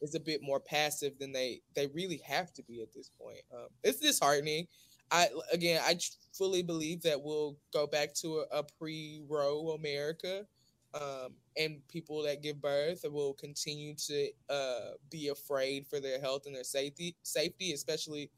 is 0.00 0.14
a 0.14 0.20
bit 0.20 0.40
more 0.42 0.60
passive 0.60 1.18
than 1.18 1.32
they 1.32 1.60
they 1.74 1.86
really 1.88 2.20
have 2.26 2.52
to 2.54 2.62
be 2.62 2.80
at 2.80 2.92
this 2.92 3.10
point. 3.20 3.40
Um, 3.52 3.68
it's 3.82 4.00
disheartening. 4.00 4.66
I 5.10 5.28
again, 5.52 5.80
I 5.84 5.98
fully 6.32 6.62
believe 6.62 7.02
that 7.02 7.20
we'll 7.20 7.56
go 7.72 7.86
back 7.86 8.14
to 8.14 8.44
a, 8.52 8.58
a 8.58 8.62
pre-Roe 8.78 9.70
America, 9.70 10.46
um, 10.94 11.34
and 11.60 11.86
people 11.88 12.22
that 12.22 12.42
give 12.42 12.60
birth 12.60 13.04
will 13.10 13.34
continue 13.34 13.94
to 13.94 14.28
uh, 14.48 14.90
be 15.10 15.28
afraid 15.28 15.86
for 15.86 16.00
their 16.00 16.18
health 16.18 16.42
and 16.46 16.54
their 16.54 16.64
safety, 16.64 17.14
safety, 17.22 17.72
especially 17.72 18.30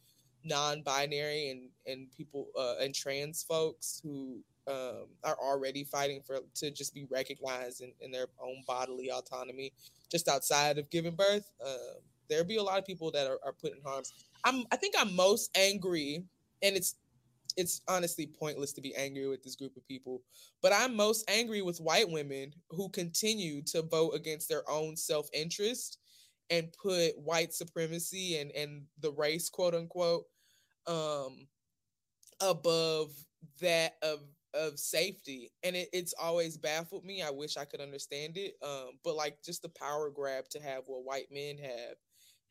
non-binary 0.44 1.50
and 1.50 1.70
and 1.86 2.10
people 2.16 2.48
uh, 2.58 2.74
and 2.80 2.94
trans 2.94 3.44
folks 3.44 4.00
who 4.02 4.42
um, 4.68 5.06
are 5.22 5.36
already 5.40 5.84
fighting 5.84 6.20
for 6.20 6.38
to 6.54 6.70
just 6.70 6.94
be 6.94 7.06
recognized 7.10 7.80
in, 7.80 7.92
in 8.00 8.10
their 8.10 8.26
own 8.42 8.62
bodily 8.66 9.10
autonomy 9.10 9.72
just 10.10 10.28
outside 10.28 10.78
of 10.78 10.90
giving 10.90 11.14
birth. 11.14 11.50
Uh, 11.64 11.98
there'll 12.28 12.44
be 12.44 12.56
a 12.56 12.62
lot 12.62 12.78
of 12.78 12.84
people 12.84 13.10
that 13.12 13.26
are, 13.26 13.38
are 13.44 13.52
put 13.52 13.72
in 13.72 13.80
harms. 13.84 14.12
I'm 14.44 14.64
I 14.72 14.76
think 14.76 14.94
I'm 14.98 15.14
most 15.14 15.56
angry, 15.56 16.24
and 16.62 16.76
it's 16.76 16.96
it's 17.56 17.80
honestly 17.88 18.26
pointless 18.26 18.72
to 18.74 18.80
be 18.80 18.94
angry 18.96 19.28
with 19.28 19.42
this 19.42 19.56
group 19.56 19.76
of 19.76 19.86
people, 19.86 20.22
but 20.62 20.72
I'm 20.72 20.96
most 20.96 21.28
angry 21.28 21.62
with 21.62 21.80
white 21.80 22.10
women 22.10 22.52
who 22.70 22.88
continue 22.90 23.62
to 23.66 23.82
vote 23.82 24.14
against 24.14 24.48
their 24.48 24.68
own 24.70 24.96
self-interest 24.96 25.98
and 26.50 26.72
put 26.82 27.18
white 27.18 27.52
supremacy 27.54 28.38
and 28.38 28.50
and 28.52 28.82
the 29.00 29.12
race 29.12 29.48
quote 29.48 29.74
unquote 29.74 30.24
um 30.86 31.46
above 32.40 33.10
that 33.60 33.94
of 34.02 34.20
of 34.54 34.78
safety. 34.78 35.50
And 35.62 35.74
it, 35.76 35.88
it's 35.94 36.14
always 36.20 36.58
baffled 36.58 37.04
me. 37.04 37.22
I 37.22 37.30
wish 37.30 37.56
i 37.56 37.64
could 37.64 37.80
understand 37.80 38.36
it 38.36 38.54
um 38.62 38.98
but 39.04 39.14
like 39.16 39.38
just 39.44 39.62
the 39.62 39.70
power 39.70 40.10
grab 40.10 40.48
to 40.50 40.60
have 40.60 40.84
what 40.86 41.04
white 41.04 41.28
men 41.30 41.56
have 41.58 41.96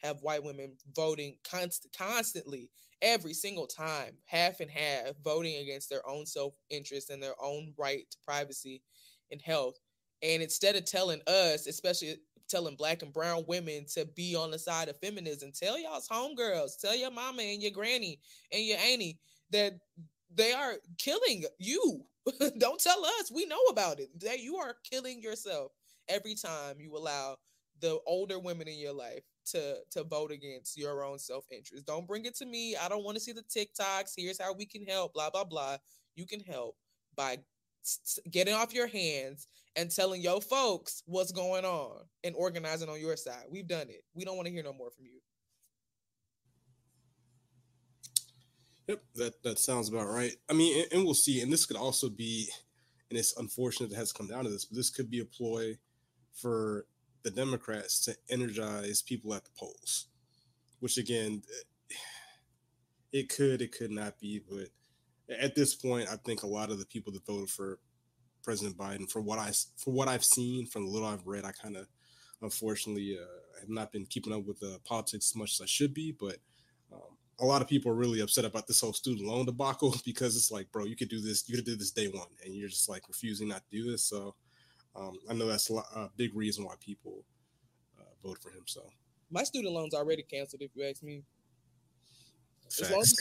have 0.03 0.21
white 0.21 0.43
women 0.43 0.73
voting 0.95 1.37
const- 1.49 1.87
constantly 1.97 2.69
every 3.01 3.33
single 3.33 3.67
time 3.67 4.13
half 4.25 4.59
and 4.59 4.69
half 4.69 5.13
voting 5.23 5.57
against 5.57 5.89
their 5.89 6.07
own 6.07 6.25
self-interest 6.25 7.09
and 7.09 7.21
their 7.21 7.35
own 7.41 7.73
right 7.77 8.05
to 8.11 8.17
privacy 8.25 8.81
and 9.31 9.41
health 9.41 9.79
and 10.21 10.41
instead 10.43 10.75
of 10.75 10.85
telling 10.85 11.21
us 11.27 11.67
especially 11.67 12.15
telling 12.47 12.75
black 12.75 13.01
and 13.01 13.13
brown 13.13 13.43
women 13.47 13.85
to 13.91 14.05
be 14.15 14.35
on 14.35 14.51
the 14.51 14.59
side 14.59 14.89
of 14.89 14.99
feminism 14.99 15.51
tell 15.51 15.79
y'all's 15.79 16.07
homegirls 16.07 16.79
tell 16.79 16.95
your 16.95 17.11
mama 17.11 17.41
and 17.41 17.61
your 17.61 17.71
granny 17.71 18.19
and 18.51 18.63
your 18.63 18.77
auntie 18.77 19.17
that 19.51 19.73
they 20.33 20.53
are 20.53 20.75
killing 20.97 21.43
you. 21.59 22.05
Don't 22.57 22.79
tell 22.79 23.03
us. 23.05 23.31
We 23.33 23.45
know 23.45 23.61
about 23.69 23.99
it. 23.99 24.09
That 24.21 24.39
you 24.39 24.57
are 24.57 24.75
killing 24.89 25.21
yourself 25.21 25.71
every 26.07 26.35
time 26.35 26.79
you 26.79 26.95
allow 26.95 27.37
the 27.79 27.99
older 28.05 28.39
women 28.39 28.67
in 28.67 28.77
your 28.77 28.93
life 28.93 29.23
to 29.45 29.77
to 29.91 30.03
vote 30.03 30.31
against 30.31 30.77
your 30.77 31.03
own 31.03 31.19
self-interest. 31.19 31.85
Don't 31.85 32.07
bring 32.07 32.25
it 32.25 32.35
to 32.37 32.45
me. 32.45 32.75
I 32.75 32.87
don't 32.87 33.03
want 33.03 33.15
to 33.17 33.21
see 33.21 33.33
the 33.33 33.43
TikToks. 33.43 34.13
Here's 34.17 34.39
how 34.41 34.53
we 34.53 34.65
can 34.65 34.83
help, 34.85 35.13
blah 35.13 35.29
blah 35.29 35.43
blah. 35.43 35.77
You 36.15 36.25
can 36.25 36.39
help 36.39 36.75
by 37.15 37.39
getting 38.29 38.53
off 38.53 38.73
your 38.73 38.87
hands 38.87 39.47
and 39.75 39.89
telling 39.89 40.21
your 40.21 40.41
folks 40.41 41.03
what's 41.05 41.31
going 41.31 41.65
on 41.65 42.03
and 42.23 42.35
organizing 42.35 42.89
on 42.89 42.99
your 42.99 43.15
side. 43.15 43.45
We've 43.49 43.67
done 43.67 43.89
it. 43.89 44.03
We 44.13 44.25
don't 44.25 44.35
want 44.35 44.47
to 44.47 44.53
hear 44.53 44.63
no 44.63 44.73
more 44.73 44.91
from 44.91 45.05
you. 45.05 45.19
Yep, 48.87 49.03
that 49.15 49.43
that 49.43 49.59
sounds 49.59 49.89
about 49.89 50.07
right. 50.07 50.35
I 50.49 50.53
mean, 50.53 50.83
and, 50.83 50.93
and, 50.93 51.05
we'll 51.05 51.13
see. 51.13 51.41
And 51.41 51.51
this 51.53 51.65
could 51.65 51.77
also 51.77 52.09
be, 52.09 52.49
and 53.09 53.17
it's 53.17 53.37
unfortunate 53.37 53.91
it 53.91 53.95
has 53.95 54.11
come 54.11 54.27
down 54.27 54.43
to 54.43 54.49
this, 54.49 54.65
but 54.65 54.75
this 54.75 54.89
could 54.89 55.09
be 55.09 55.21
a 55.21 55.25
ploy 55.25 55.77
for 56.33 56.85
the 57.23 57.31
Democrats 57.31 58.03
to 58.05 58.15
energize 58.29 59.01
people 59.01 59.33
at 59.33 59.43
the 59.43 59.51
polls, 59.57 60.07
which 60.79 60.97
again, 60.97 61.41
it 63.11 63.29
could, 63.29 63.61
it 63.61 63.71
could 63.71 63.91
not 63.91 64.19
be, 64.19 64.41
but 64.49 64.67
at 65.39 65.55
this 65.55 65.75
point, 65.75 66.09
I 66.11 66.15
think 66.17 66.43
a 66.43 66.47
lot 66.47 66.71
of 66.71 66.79
the 66.79 66.85
people 66.85 67.13
that 67.13 67.25
voted 67.25 67.49
for 67.49 67.79
President 68.43 68.77
Biden, 68.77 69.09
for 69.09 69.21
what 69.21 69.39
I 69.39 69.51
for 69.77 69.91
what 69.91 70.07
I've 70.07 70.25
seen, 70.25 70.65
from 70.65 70.85
the 70.85 70.91
little 70.91 71.07
I've 71.07 71.27
read, 71.27 71.45
I 71.45 71.51
kind 71.51 71.77
of 71.77 71.87
unfortunately 72.41 73.17
uh, 73.21 73.59
have 73.59 73.69
not 73.69 73.91
been 73.91 74.05
keeping 74.05 74.33
up 74.33 74.45
with 74.45 74.59
the 74.59 74.79
politics 74.83 75.31
as 75.31 75.35
much 75.35 75.53
as 75.53 75.61
I 75.61 75.67
should 75.67 75.93
be, 75.93 76.11
but 76.11 76.37
a 77.41 77.45
lot 77.45 77.61
of 77.61 77.67
people 77.67 77.91
are 77.91 77.95
really 77.95 78.21
upset 78.21 78.45
about 78.45 78.67
this 78.67 78.79
whole 78.79 78.93
student 78.93 79.27
loan 79.27 79.45
debacle 79.45 79.95
because 80.05 80.37
it's 80.37 80.51
like, 80.51 80.71
bro, 80.71 80.85
you 80.85 80.95
could 80.95 81.09
do 81.09 81.19
this, 81.19 81.49
you 81.49 81.55
could 81.55 81.65
do 81.65 81.75
this 81.75 81.91
day 81.91 82.07
one, 82.07 82.27
and 82.45 82.53
you're 82.53 82.69
just 82.69 82.87
like 82.87 83.07
refusing 83.07 83.49
not 83.49 83.63
to 83.69 83.77
do 83.77 83.91
this. 83.91 84.03
So 84.03 84.35
um, 84.95 85.17
I 85.29 85.33
know 85.33 85.47
that's 85.47 85.69
a, 85.69 85.73
lot, 85.73 85.85
a, 85.95 86.09
big 86.17 86.35
reason 86.35 86.65
why 86.65 86.73
people 86.79 87.23
uh, 87.99 88.03
vote 88.23 88.39
for 88.41 88.49
him. 88.49 88.63
So 88.65 88.81
my 89.29 89.43
student 89.43 89.73
loan's 89.73 89.93
already 89.93 90.23
canceled, 90.23 90.61
if 90.61 90.71
you 90.75 90.83
ask 90.83 91.01
me. 91.03 91.23
Facts. 92.63 92.81
As 92.81 92.91
long 92.91 93.01
as 93.01 93.13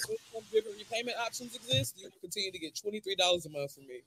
different 0.52 0.78
repayment 0.78 1.16
options 1.18 1.54
exist, 1.56 1.96
you 1.98 2.04
will 2.04 2.12
continue 2.20 2.52
to 2.52 2.58
get 2.58 2.78
twenty 2.80 3.00
three 3.00 3.16
dollars 3.16 3.46
a 3.46 3.50
month 3.50 3.74
from 3.74 3.86
me 3.86 4.02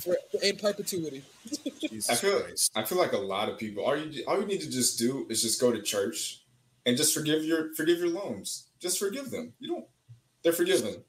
for, 0.00 0.16
in 0.42 0.56
perpetuity. 0.56 1.22
I 2.08 2.14
feel 2.14 2.42
I 2.76 2.84
feel 2.84 2.98
like 2.98 3.12
a 3.12 3.18
lot 3.18 3.48
of 3.48 3.58
people 3.58 3.84
all 3.84 3.96
you 3.96 4.24
all 4.26 4.40
you 4.40 4.46
need 4.46 4.60
to 4.60 4.70
just 4.70 4.98
do 4.98 5.26
is 5.28 5.42
just 5.42 5.60
go 5.60 5.72
to 5.72 5.82
church 5.82 6.42
and 6.86 6.96
just 6.96 7.12
forgive 7.12 7.44
your 7.44 7.74
forgive 7.74 7.98
your 7.98 8.10
loans 8.10 8.68
just 8.84 8.98
forgive 8.98 9.30
them. 9.30 9.54
You 9.60 9.68
don't. 9.68 9.86
They're 10.42 10.52
forgiven. 10.52 11.02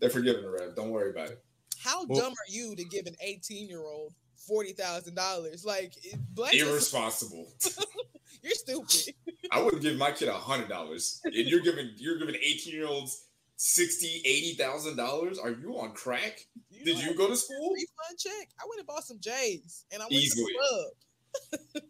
They're 0.00 0.08
forgiven, 0.08 0.46
Rev. 0.46 0.74
Don't 0.74 0.90
worry 0.90 1.10
about 1.10 1.28
it. 1.28 1.44
How 1.78 2.06
well, 2.06 2.20
dumb 2.20 2.32
are 2.32 2.48
you 2.48 2.74
to 2.74 2.84
give 2.84 3.06
an 3.06 3.14
18 3.20 3.68
year 3.68 3.82
old 3.82 4.14
forty 4.46 4.72
thousand 4.72 5.14
dollars? 5.14 5.64
Like 5.64 5.94
irresponsible. 6.52 7.52
you're 8.42 8.52
stupid. 8.54 9.14
I 9.50 9.62
wouldn't 9.62 9.82
give 9.82 9.96
my 9.96 10.12
kid 10.12 10.28
a 10.28 10.34
hundred 10.34 10.68
dollars. 10.68 11.20
And 11.24 11.34
you're 11.34 11.60
giving 11.60 11.90
you're 11.96 12.18
giving 12.18 12.34
18 12.34 12.72
year 12.72 12.86
olds 12.86 13.26
60 13.56 14.22
80 14.24 14.54
thousand 14.54 14.96
dollars 14.96 15.38
are 15.38 15.50
you 15.50 15.78
on 15.78 15.92
crack 15.92 16.46
you 16.68 16.84
did 16.84 16.98
you 16.98 17.14
go 17.14 17.28
to 17.28 17.36
school 17.36 17.72
refund 17.72 18.18
check 18.18 18.48
i 18.60 18.64
went 18.68 18.80
and 18.80 18.86
bought 18.88 19.04
some 19.04 19.20
j's 19.20 19.84
and 19.92 20.02
i 20.02 20.06
went 20.06 20.14
Easily. 20.14 20.52
to 20.52 20.90
the 21.52 21.80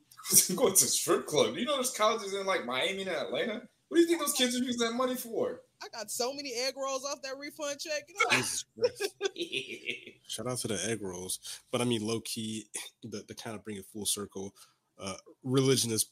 club 0.51 0.57
going 0.59 0.75
to 0.75 0.85
strip 0.85 1.27
club 1.27 1.57
you 1.57 1.65
know 1.65 1.77
there's 1.77 1.97
colleges 1.97 2.35
in 2.35 2.45
like 2.45 2.67
miami 2.67 3.03
and 3.03 3.11
atlanta 3.11 3.63
what 3.93 3.97
do 3.97 4.01
you 4.05 4.09
think 4.09 4.21
those 4.21 4.33
kids 4.33 4.59
are 4.59 4.65
using 4.65 4.89
that 4.89 4.95
money 4.95 5.15
for? 5.15 5.61
I 5.83 5.89
got 5.97 6.11
so 6.11 6.33
many 6.33 6.53
egg 6.55 6.75
rolls 6.77 7.05
off 7.05 7.23
that 7.23 7.39
refund 7.39 7.81
check. 7.81 8.05
You 8.09 8.15
know? 8.31 8.43
Shout 10.29 10.47
out 10.47 10.59
to 10.59 10.69
the 10.69 10.81
egg 10.89 11.03
rolls. 11.03 11.61
But 11.71 11.81
I 11.81 11.85
mean, 11.85 12.07
low 12.07 12.21
key, 12.21 12.67
the, 13.03 13.25
the 13.27 13.35
kind 13.35 13.57
of 13.57 13.65
bring 13.65 13.77
it 13.77 13.87
full 13.93 14.07
circle, 14.07 14.55
uh, 14.99 15.17
religion 15.43 15.91
is 15.91 16.07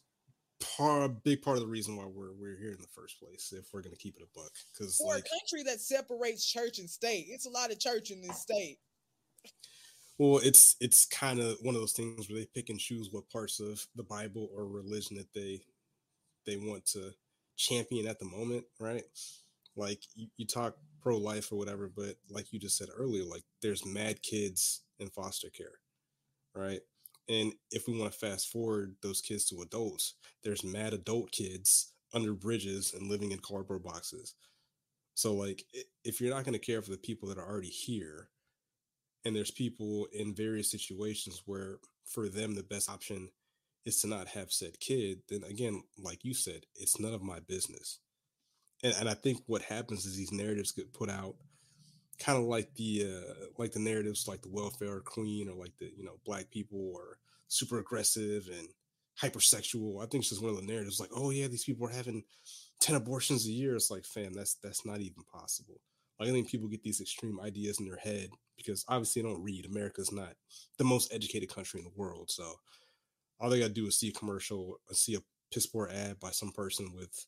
part, 0.76 1.04
a 1.04 1.08
big 1.08 1.42
part 1.42 1.56
of 1.56 1.62
the 1.62 1.68
reason 1.68 1.96
why 1.96 2.04
we're 2.04 2.32
we're 2.32 2.56
here 2.56 2.72
in 2.72 2.80
the 2.80 2.88
first 2.94 3.20
place. 3.20 3.52
If 3.56 3.66
we're 3.72 3.82
gonna 3.82 3.96
keep 3.96 4.16
it 4.16 4.22
a 4.22 4.38
buck, 4.38 4.52
because 4.72 4.96
for 4.96 5.14
like, 5.14 5.24
a 5.26 5.28
country 5.28 5.62
that 5.64 5.80
separates 5.80 6.44
church 6.44 6.78
and 6.78 6.90
state, 6.90 7.26
it's 7.28 7.46
a 7.46 7.50
lot 7.50 7.70
of 7.70 7.78
church 7.78 8.10
in 8.10 8.20
this 8.20 8.40
state. 8.40 8.78
Well, 10.18 10.40
it's 10.42 10.76
it's 10.80 11.06
kind 11.06 11.40
of 11.40 11.56
one 11.62 11.74
of 11.74 11.80
those 11.80 11.94
things 11.94 12.28
where 12.28 12.38
they 12.38 12.46
pick 12.54 12.68
and 12.68 12.78
choose 12.78 13.08
what 13.10 13.30
parts 13.30 13.58
of 13.58 13.86
the 13.94 14.02
Bible 14.02 14.50
or 14.54 14.66
religion 14.66 15.16
that 15.16 15.32
they 15.34 15.62
they 16.44 16.56
want 16.56 16.84
to 16.86 17.12
champion 17.56 18.06
at 18.06 18.18
the 18.18 18.24
moment, 18.24 18.64
right? 18.78 19.04
Like 19.80 20.02
you, 20.14 20.28
you 20.36 20.46
talk 20.46 20.76
pro 21.00 21.16
life 21.16 21.50
or 21.50 21.56
whatever, 21.56 21.90
but 21.94 22.16
like 22.28 22.52
you 22.52 22.60
just 22.60 22.76
said 22.76 22.88
earlier, 22.94 23.24
like 23.24 23.44
there's 23.62 23.86
mad 23.86 24.22
kids 24.22 24.82
in 24.98 25.08
foster 25.08 25.48
care, 25.48 25.80
right? 26.54 26.80
And 27.28 27.54
if 27.70 27.88
we 27.88 27.98
want 27.98 28.12
to 28.12 28.18
fast 28.18 28.48
forward 28.48 28.96
those 29.02 29.22
kids 29.22 29.46
to 29.46 29.62
adults, 29.62 30.14
there's 30.44 30.64
mad 30.64 30.92
adult 30.92 31.32
kids 31.32 31.92
under 32.12 32.34
bridges 32.34 32.92
and 32.92 33.08
living 33.08 33.32
in 33.32 33.38
cardboard 33.38 33.82
boxes. 33.82 34.34
So, 35.14 35.34
like, 35.34 35.64
if 36.04 36.20
you're 36.20 36.34
not 36.34 36.44
going 36.44 36.58
to 36.58 36.66
care 36.66 36.82
for 36.82 36.90
the 36.90 36.98
people 36.98 37.28
that 37.28 37.38
are 37.38 37.48
already 37.48 37.68
here, 37.68 38.28
and 39.24 39.34
there's 39.34 39.50
people 39.50 40.08
in 40.12 40.34
various 40.34 40.70
situations 40.70 41.42
where 41.46 41.76
for 42.04 42.28
them 42.28 42.54
the 42.54 42.62
best 42.62 42.90
option 42.90 43.30
is 43.84 44.00
to 44.00 44.08
not 44.08 44.28
have 44.28 44.50
said 44.50 44.80
kid, 44.80 45.20
then 45.28 45.44
again, 45.44 45.82
like 45.98 46.24
you 46.24 46.34
said, 46.34 46.66
it's 46.74 46.98
none 46.98 47.14
of 47.14 47.22
my 47.22 47.38
business. 47.38 48.00
And, 48.82 48.94
and 48.98 49.08
I 49.08 49.14
think 49.14 49.42
what 49.46 49.62
happens 49.62 50.06
is 50.06 50.16
these 50.16 50.32
narratives 50.32 50.72
get 50.72 50.92
put 50.92 51.10
out 51.10 51.34
kind 52.18 52.38
of 52.38 52.44
like 52.44 52.74
the 52.74 53.06
uh, 53.06 53.34
like 53.58 53.72
the 53.72 53.80
narratives 53.80 54.28
like 54.28 54.42
the 54.42 54.50
welfare 54.50 55.00
queen 55.00 55.48
or 55.48 55.54
like 55.54 55.76
the 55.78 55.90
you 55.96 56.04
know 56.04 56.18
black 56.24 56.50
people 56.50 56.92
are 56.96 57.18
super 57.48 57.78
aggressive 57.78 58.48
and 58.56 58.68
hypersexual. 59.20 59.98
I 59.98 60.06
think 60.06 60.22
it's 60.22 60.30
just 60.30 60.42
one 60.42 60.50
of 60.50 60.56
the 60.56 60.66
narratives 60.66 61.00
like, 61.00 61.10
oh 61.14 61.30
yeah, 61.30 61.48
these 61.48 61.64
people 61.64 61.86
are 61.86 61.92
having 61.92 62.22
10 62.80 62.96
abortions 62.96 63.46
a 63.46 63.50
year. 63.50 63.74
It's 63.74 63.90
like, 63.90 64.04
fam, 64.04 64.32
that's 64.32 64.54
that's 64.54 64.86
not 64.86 65.00
even 65.00 65.24
possible. 65.32 65.80
Like 66.18 66.28
I 66.28 66.32
think 66.32 66.48
people 66.48 66.68
get 66.68 66.82
these 66.82 67.00
extreme 67.00 67.40
ideas 67.40 67.80
in 67.80 67.86
their 67.86 67.96
head 67.96 68.28
because 68.56 68.84
obviously 68.88 69.22
they 69.22 69.28
don't 69.28 69.42
read. 69.42 69.66
America's 69.66 70.12
not 70.12 70.34
the 70.78 70.84
most 70.84 71.12
educated 71.12 71.52
country 71.52 71.80
in 71.80 71.84
the 71.84 71.92
world. 71.96 72.30
So 72.30 72.54
all 73.38 73.48
they 73.48 73.58
gotta 73.58 73.72
do 73.72 73.86
is 73.86 73.98
see 73.98 74.08
a 74.08 74.12
commercial, 74.12 74.80
uh, 74.90 74.94
see 74.94 75.14
a 75.14 75.20
piss 75.52 75.66
poor 75.66 75.88
ad 75.92 76.20
by 76.20 76.30
some 76.30 76.52
person 76.52 76.92
with, 76.94 77.26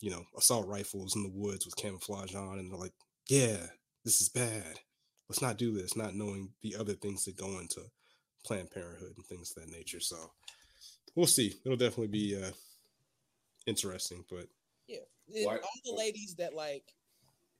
you 0.00 0.10
know, 0.10 0.24
assault 0.36 0.66
rifles 0.66 1.16
in 1.16 1.22
the 1.22 1.32
woods 1.32 1.64
with 1.64 1.76
camouflage 1.76 2.34
on, 2.34 2.58
and 2.58 2.70
they're 2.70 2.78
like, 2.78 2.94
"Yeah, 3.28 3.66
this 4.04 4.20
is 4.20 4.28
bad. 4.28 4.78
Let's 5.28 5.42
not 5.42 5.58
do 5.58 5.72
this." 5.72 5.96
Not 5.96 6.14
knowing 6.14 6.52
the 6.62 6.76
other 6.76 6.94
things 6.94 7.24
that 7.24 7.36
go 7.36 7.58
into 7.58 7.82
Planned 8.44 8.70
Parenthood 8.70 9.14
and 9.16 9.26
things 9.26 9.50
of 9.50 9.62
that 9.62 9.72
nature. 9.72 10.00
So 10.00 10.16
we'll 11.14 11.26
see. 11.26 11.54
It'll 11.64 11.76
definitely 11.76 12.08
be 12.08 12.40
uh, 12.40 12.50
interesting, 13.66 14.24
but 14.30 14.46
yeah, 14.86 15.00
all 15.46 15.58
the 15.84 15.92
ladies 15.92 16.34
that 16.38 16.54
like 16.54 16.84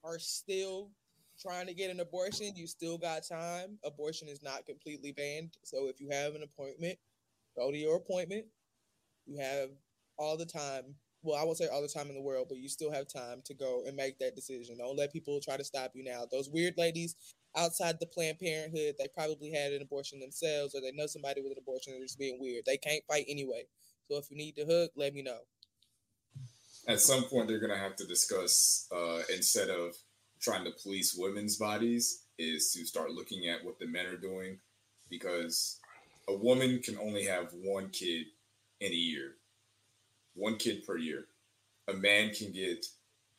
are 0.05 0.19
still 0.19 0.91
trying 1.41 1.67
to 1.67 1.75
get 1.75 1.91
an 1.91 2.01
abortion, 2.01 2.53
you 2.57 2.67
still 2.67 2.99
got 2.99 3.27
time. 3.27 3.79
Abortion 3.85 4.29
is 4.29 4.43
not 4.43 4.67
completely 4.67 5.13
banned. 5.13 5.57
So 5.63 5.89
if 5.89 6.01
you 6.01 6.09
have 6.11 6.35
an 6.35 6.43
appointment, 6.43 6.99
go 7.57 7.71
to 7.71 7.77
your 7.77 7.97
appointment. 7.97 8.47
You 9.27 9.41
have 9.41 9.71
all 10.19 10.37
the 10.37 10.47
time. 10.47 10.95
Well, 11.23 11.39
I 11.39 11.45
won't 11.45 11.59
say 11.59 11.67
all 11.67 11.83
the 11.83 11.89
time 11.89 12.09
in 12.09 12.15
the 12.15 12.23
world, 12.23 12.47
but 12.49 12.59
you 12.59 12.69
still 12.69 12.93
have 12.93 13.09
time 13.09 13.43
to 13.47 13.55
go 13.55 13.83
and 13.87 13.97
make 13.97 14.19
that 14.19 14.37
decision. 14.37 14.79
Don't 14.79 14.97
let 14.97 15.13
people 15.13 15.41
try 15.41 15.57
to 15.57 15.65
stop 15.65 15.93
you 15.95 16.05
now. 16.05 16.25
Those 16.31 16.49
weird 16.49 16.75
ladies 16.79 17.17
outside 17.57 17.99
the 17.99 18.07
Planned 18.07 18.39
Parenthood, 18.39 18.95
they 18.99 19.09
probably 19.13 19.51
had 19.51 19.73
an 19.73 19.83
abortion 19.83 20.21
themselves 20.21 20.75
or 20.75 20.81
they 20.81 20.93
know 20.93 21.07
somebody 21.07 21.41
with 21.41 21.53
an 21.53 21.59
abortion. 21.59 21.93
They're 21.93 22.03
just 22.03 22.19
being 22.19 22.39
weird. 22.41 22.65
They 22.67 22.77
can't 22.77 23.03
fight 23.09 23.25
anyway. 23.29 23.65
So 24.09 24.17
if 24.17 24.31
you 24.31 24.37
need 24.37 24.55
to 24.57 24.65
hook, 24.65 24.93
let 24.97 25.13
me 25.13 25.23
know. 25.23 25.39
At 26.87 27.01
some 27.01 27.25
point, 27.25 27.49
they're 27.49 27.59
going 27.59 27.73
to 27.73 27.79
have 27.79 27.97
to 27.97 28.07
discuss 28.07 28.89
uh, 28.95 29.23
instead 29.35 29.69
of 29.69 29.95
trying 30.41 30.65
to 30.65 30.71
police 30.83 31.15
women's 31.19 31.57
bodies 31.57 32.23
is 32.39 32.73
to 32.73 32.87
start 32.87 33.11
looking 33.11 33.49
at 33.49 33.65
what 33.65 33.79
the 33.79 33.87
men 33.87 34.07
are 34.07 34.17
doing 34.17 34.59
because 35.11 35.81
a 36.29 36.35
woman 36.35 36.81
can 36.81 36.97
only 36.99 37.25
have 37.25 37.53
one 37.63 37.91
kid 37.91 38.27
in 38.81 38.93
a 38.93 38.95
year, 38.95 39.33
one 40.39 40.57
kid 40.57 40.87
per 40.87 40.97
year. 40.97 41.27
A 41.89 41.95
man 41.95 42.33
can 42.33 42.53
get 42.53 42.87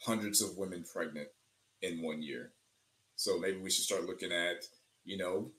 hundreds 0.01 0.41
of 0.41 0.57
women 0.57 0.83
pregnant 0.91 1.29
in 1.81 2.01
one 2.01 2.21
year. 2.21 2.51
So 3.15 3.37
maybe 3.37 3.57
we 3.57 3.69
should 3.69 3.85
start 3.85 4.05
looking 4.05 4.31
at, 4.31 4.65
you 5.03 5.17
know, 5.17 5.51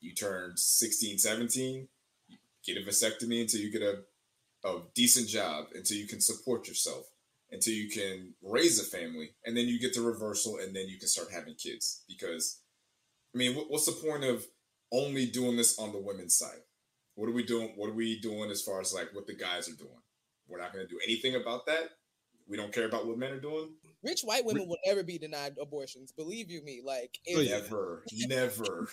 you 0.00 0.14
turn 0.14 0.56
16, 0.56 1.18
17, 1.18 1.88
get 2.64 2.76
a 2.76 2.80
vasectomy 2.80 3.40
until 3.42 3.60
you 3.60 3.70
get 3.70 3.82
a, 3.82 4.00
a 4.64 4.82
decent 4.94 5.28
job, 5.28 5.66
until 5.74 5.96
you 5.96 6.06
can 6.06 6.20
support 6.20 6.66
yourself 6.66 7.06
until 7.52 7.74
you 7.74 7.88
can 7.88 8.32
raise 8.42 8.80
a 8.80 8.84
family 8.84 9.30
and 9.44 9.56
then 9.56 9.68
you 9.68 9.78
get 9.78 9.94
the 9.94 10.00
reversal 10.00 10.56
and 10.56 10.74
then 10.74 10.88
you 10.88 10.98
can 10.98 11.06
start 11.06 11.28
having 11.30 11.54
kids 11.54 12.02
because 12.08 12.60
i 13.34 13.38
mean 13.38 13.54
what's 13.54 13.86
the 13.86 14.08
point 14.08 14.24
of 14.24 14.44
only 14.90 15.26
doing 15.26 15.56
this 15.56 15.78
on 15.78 15.92
the 15.92 15.98
women's 15.98 16.34
side 16.34 16.62
what 17.14 17.28
are 17.28 17.32
we 17.32 17.44
doing 17.44 17.72
what 17.76 17.90
are 17.90 17.94
we 17.94 18.18
doing 18.20 18.50
as 18.50 18.62
far 18.62 18.80
as 18.80 18.92
like 18.92 19.14
what 19.14 19.26
the 19.26 19.34
guys 19.34 19.68
are 19.68 19.76
doing 19.76 19.90
we're 20.48 20.60
not 20.60 20.72
going 20.72 20.86
to 20.86 20.90
do 20.90 20.98
anything 21.04 21.34
about 21.36 21.66
that. 21.66 21.90
We 22.48 22.56
don't 22.56 22.72
care 22.72 22.86
about 22.86 23.06
what 23.06 23.18
men 23.18 23.32
are 23.32 23.40
doing. 23.40 23.70
Rich 24.02 24.22
white 24.22 24.44
women 24.44 24.68
will 24.68 24.78
never 24.84 25.02
be 25.02 25.16
denied 25.16 25.54
abortions 25.60 26.12
believe 26.12 26.50
you 26.50 26.62
me 26.64 26.82
like 26.84 27.18
never 27.28 28.02
never. 28.26 28.88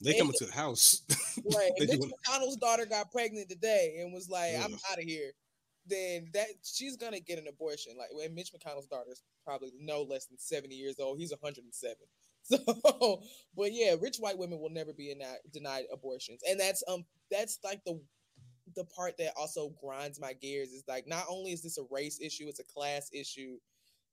They 0.00 0.18
come 0.18 0.30
to 0.34 0.46
the 0.46 0.52
house. 0.52 1.02
Right 1.54 1.70
Mitch 1.78 1.90
McConnell's 1.90 2.56
daughter 2.56 2.84
got 2.84 3.10
pregnant 3.10 3.48
today 3.48 4.00
and 4.00 4.12
was 4.12 4.28
like 4.28 4.54
i'm 4.54 4.74
out 4.90 4.98
of 4.98 5.04
here. 5.04 5.32
Then 5.86 6.28
that 6.34 6.46
she's 6.62 6.96
gonna 6.96 7.20
get 7.20 7.38
an 7.38 7.48
abortion. 7.48 7.94
Like 7.98 8.10
when 8.12 8.34
Mitch 8.34 8.52
McConnell's 8.52 8.86
daughter 8.86 9.10
is 9.10 9.22
probably 9.44 9.72
no 9.80 10.02
less 10.02 10.26
than 10.26 10.38
70 10.38 10.74
years 10.74 11.00
old. 11.00 11.18
He's 11.18 11.32
107. 11.32 11.96
So, 12.44 13.22
but 13.56 13.72
yeah, 13.72 13.94
rich 14.00 14.16
white 14.18 14.36
women 14.36 14.58
will 14.60 14.68
never 14.68 14.92
be 14.92 15.14
denied, 15.14 15.38
denied 15.52 15.84
abortions, 15.92 16.40
and 16.48 16.58
that's 16.58 16.82
um 16.88 17.04
that's 17.30 17.60
like 17.62 17.84
the 17.84 18.00
the 18.74 18.84
part 18.84 19.16
that 19.18 19.32
also 19.36 19.72
grinds 19.80 20.20
my 20.20 20.32
gears 20.32 20.70
is 20.70 20.84
like 20.88 21.06
not 21.06 21.24
only 21.28 21.52
is 21.52 21.62
this 21.62 21.78
a 21.78 21.84
race 21.90 22.20
issue, 22.20 22.46
it's 22.48 22.60
a 22.60 22.64
class 22.64 23.10
issue. 23.12 23.58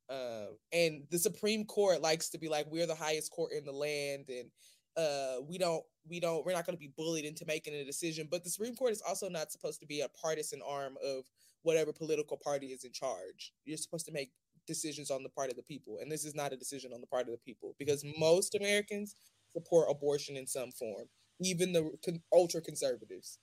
Um, 0.09 0.57
and 0.73 1.03
the 1.11 1.19
Supreme 1.19 1.65
Court 1.65 2.01
likes 2.01 2.29
to 2.29 2.39
be 2.39 2.49
like, 2.49 2.65
we're 2.69 2.87
the 2.87 2.95
highest 2.95 3.31
court 3.31 3.51
in 3.53 3.63
the 3.63 3.71
land, 3.71 4.25
and 4.29 4.49
uh, 4.97 5.41
we 5.47 5.57
don't, 5.57 5.83
we 6.09 6.19
don't, 6.19 6.45
we're 6.45 6.53
not 6.53 6.65
going 6.65 6.75
to 6.75 6.79
be 6.79 6.91
bullied 6.97 7.25
into 7.25 7.45
making 7.45 7.75
a 7.75 7.85
decision. 7.85 8.27
But 8.29 8.43
the 8.43 8.49
Supreme 8.49 8.75
Court 8.75 8.91
is 8.91 9.03
also 9.07 9.29
not 9.29 9.51
supposed 9.51 9.79
to 9.81 9.85
be 9.85 10.01
a 10.01 10.09
partisan 10.09 10.61
arm 10.67 10.95
of 11.03 11.25
whatever 11.61 11.93
political 11.93 12.37
party 12.37 12.67
is 12.67 12.83
in 12.83 12.91
charge. 12.91 13.53
You're 13.65 13.77
supposed 13.77 14.07
to 14.07 14.11
make 14.11 14.31
decisions 14.65 15.11
on 15.11 15.23
the 15.23 15.29
part 15.29 15.49
of 15.49 15.57
the 15.57 15.63
people. 15.63 15.97
And 16.01 16.11
this 16.11 16.25
is 16.25 16.35
not 16.35 16.53
a 16.53 16.57
decision 16.57 16.91
on 16.93 17.01
the 17.01 17.07
part 17.07 17.27
of 17.27 17.31
the 17.31 17.39
people 17.45 17.75
because 17.77 18.05
most 18.17 18.55
Americans 18.55 19.15
support 19.51 19.87
abortion 19.89 20.37
in 20.37 20.47
some 20.47 20.71
form, 20.71 21.07
even 21.41 21.73
the 21.73 21.91
con- 22.03 22.21
ultra 22.31 22.61
conservatives. 22.61 23.39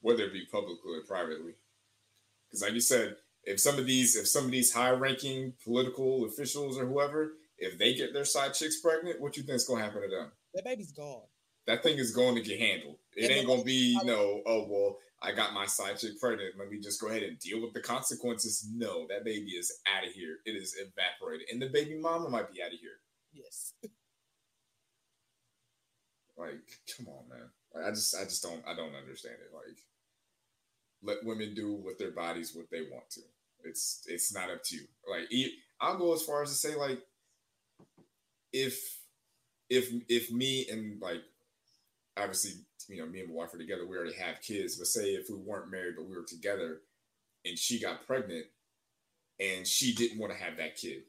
Whether 0.00 0.24
it 0.24 0.32
be 0.32 0.46
publicly 0.50 0.94
or 0.94 1.02
privately. 1.06 1.54
Because, 2.48 2.62
like 2.62 2.72
you 2.72 2.80
said, 2.80 3.16
if 3.44 3.60
some 3.60 3.78
of 3.78 3.86
these, 3.86 4.16
if 4.16 4.28
some 4.28 4.44
of 4.44 4.50
these 4.50 4.72
high-ranking 4.72 5.54
political 5.64 6.24
officials 6.26 6.78
or 6.78 6.86
whoever, 6.86 7.34
if 7.58 7.78
they 7.78 7.94
get 7.94 8.12
their 8.12 8.24
side 8.24 8.54
chicks 8.54 8.80
pregnant, 8.80 9.20
what 9.20 9.36
you 9.36 9.42
think 9.42 9.56
is 9.56 9.66
going 9.66 9.80
to 9.80 9.84
happen 9.84 10.02
to 10.02 10.08
them? 10.08 10.32
That 10.54 10.64
baby's 10.64 10.92
gone. 10.92 11.22
That 11.66 11.82
thing 11.82 11.98
is 11.98 12.14
going 12.14 12.34
to 12.36 12.40
get 12.40 12.58
handled. 12.58 12.96
It 13.14 13.30
ain't 13.30 13.46
going 13.46 13.60
to 13.60 13.64
be, 13.64 13.98
you 14.00 14.04
know, 14.04 14.42
oh 14.46 14.66
well, 14.68 14.98
I 15.20 15.32
got 15.32 15.52
my 15.52 15.66
side 15.66 15.98
chick 15.98 16.20
pregnant. 16.20 16.54
Let 16.58 16.70
me 16.70 16.78
just 16.78 17.00
go 17.00 17.08
ahead 17.08 17.24
and 17.24 17.38
deal 17.38 17.60
with 17.60 17.74
the 17.74 17.80
consequences. 17.80 18.66
No, 18.72 19.06
that 19.08 19.24
baby 19.24 19.50
is 19.50 19.80
out 19.94 20.06
of 20.06 20.12
here. 20.12 20.38
It 20.46 20.52
is 20.52 20.76
evaporated. 20.78 21.48
And 21.52 21.60
the 21.60 21.68
baby 21.68 21.98
mama 21.98 22.28
might 22.30 22.52
be 22.52 22.62
out 22.62 22.72
of 22.72 22.78
here. 22.78 23.00
Yes. 23.34 23.74
like, 26.38 26.62
come 26.96 27.08
on, 27.08 27.28
man. 27.28 27.50
Like, 27.74 27.86
I 27.86 27.90
just 27.90 28.16
I 28.16 28.24
just 28.24 28.42
don't 28.42 28.62
I 28.66 28.74
don't 28.74 28.94
understand 28.94 29.36
it. 29.40 29.54
Like 29.54 29.78
let 31.02 31.24
women 31.24 31.54
do 31.54 31.74
with 31.74 31.98
their 31.98 32.10
bodies 32.10 32.54
what 32.54 32.70
they 32.70 32.82
want 32.82 33.08
to. 33.10 33.20
It's 33.64 34.04
it's 34.06 34.34
not 34.34 34.50
up 34.50 34.62
to 34.64 34.76
you. 34.76 34.82
Like 35.08 35.28
I'll 35.80 35.98
go 35.98 36.14
as 36.14 36.22
far 36.22 36.42
as 36.42 36.50
to 36.50 36.56
say 36.56 36.74
like 36.74 37.00
if 38.52 38.98
if 39.68 39.92
if 40.08 40.30
me 40.30 40.66
and 40.70 41.00
like 41.00 41.22
obviously 42.16 42.52
you 42.88 42.98
know, 42.98 43.06
me 43.06 43.20
and 43.20 43.28
my 43.28 43.34
wife 43.34 43.54
are 43.54 43.58
together, 43.58 43.86
we 43.86 43.96
already 43.96 44.16
have 44.16 44.40
kids. 44.40 44.76
But 44.76 44.86
say 44.86 45.10
if 45.10 45.28
we 45.28 45.36
weren't 45.36 45.70
married, 45.70 45.94
but 45.96 46.08
we 46.08 46.16
were 46.16 46.24
together 46.24 46.80
and 47.44 47.58
she 47.58 47.78
got 47.78 48.06
pregnant 48.06 48.46
and 49.38 49.66
she 49.66 49.94
didn't 49.94 50.18
want 50.18 50.32
to 50.32 50.38
have 50.38 50.56
that 50.56 50.76
kid, 50.76 51.02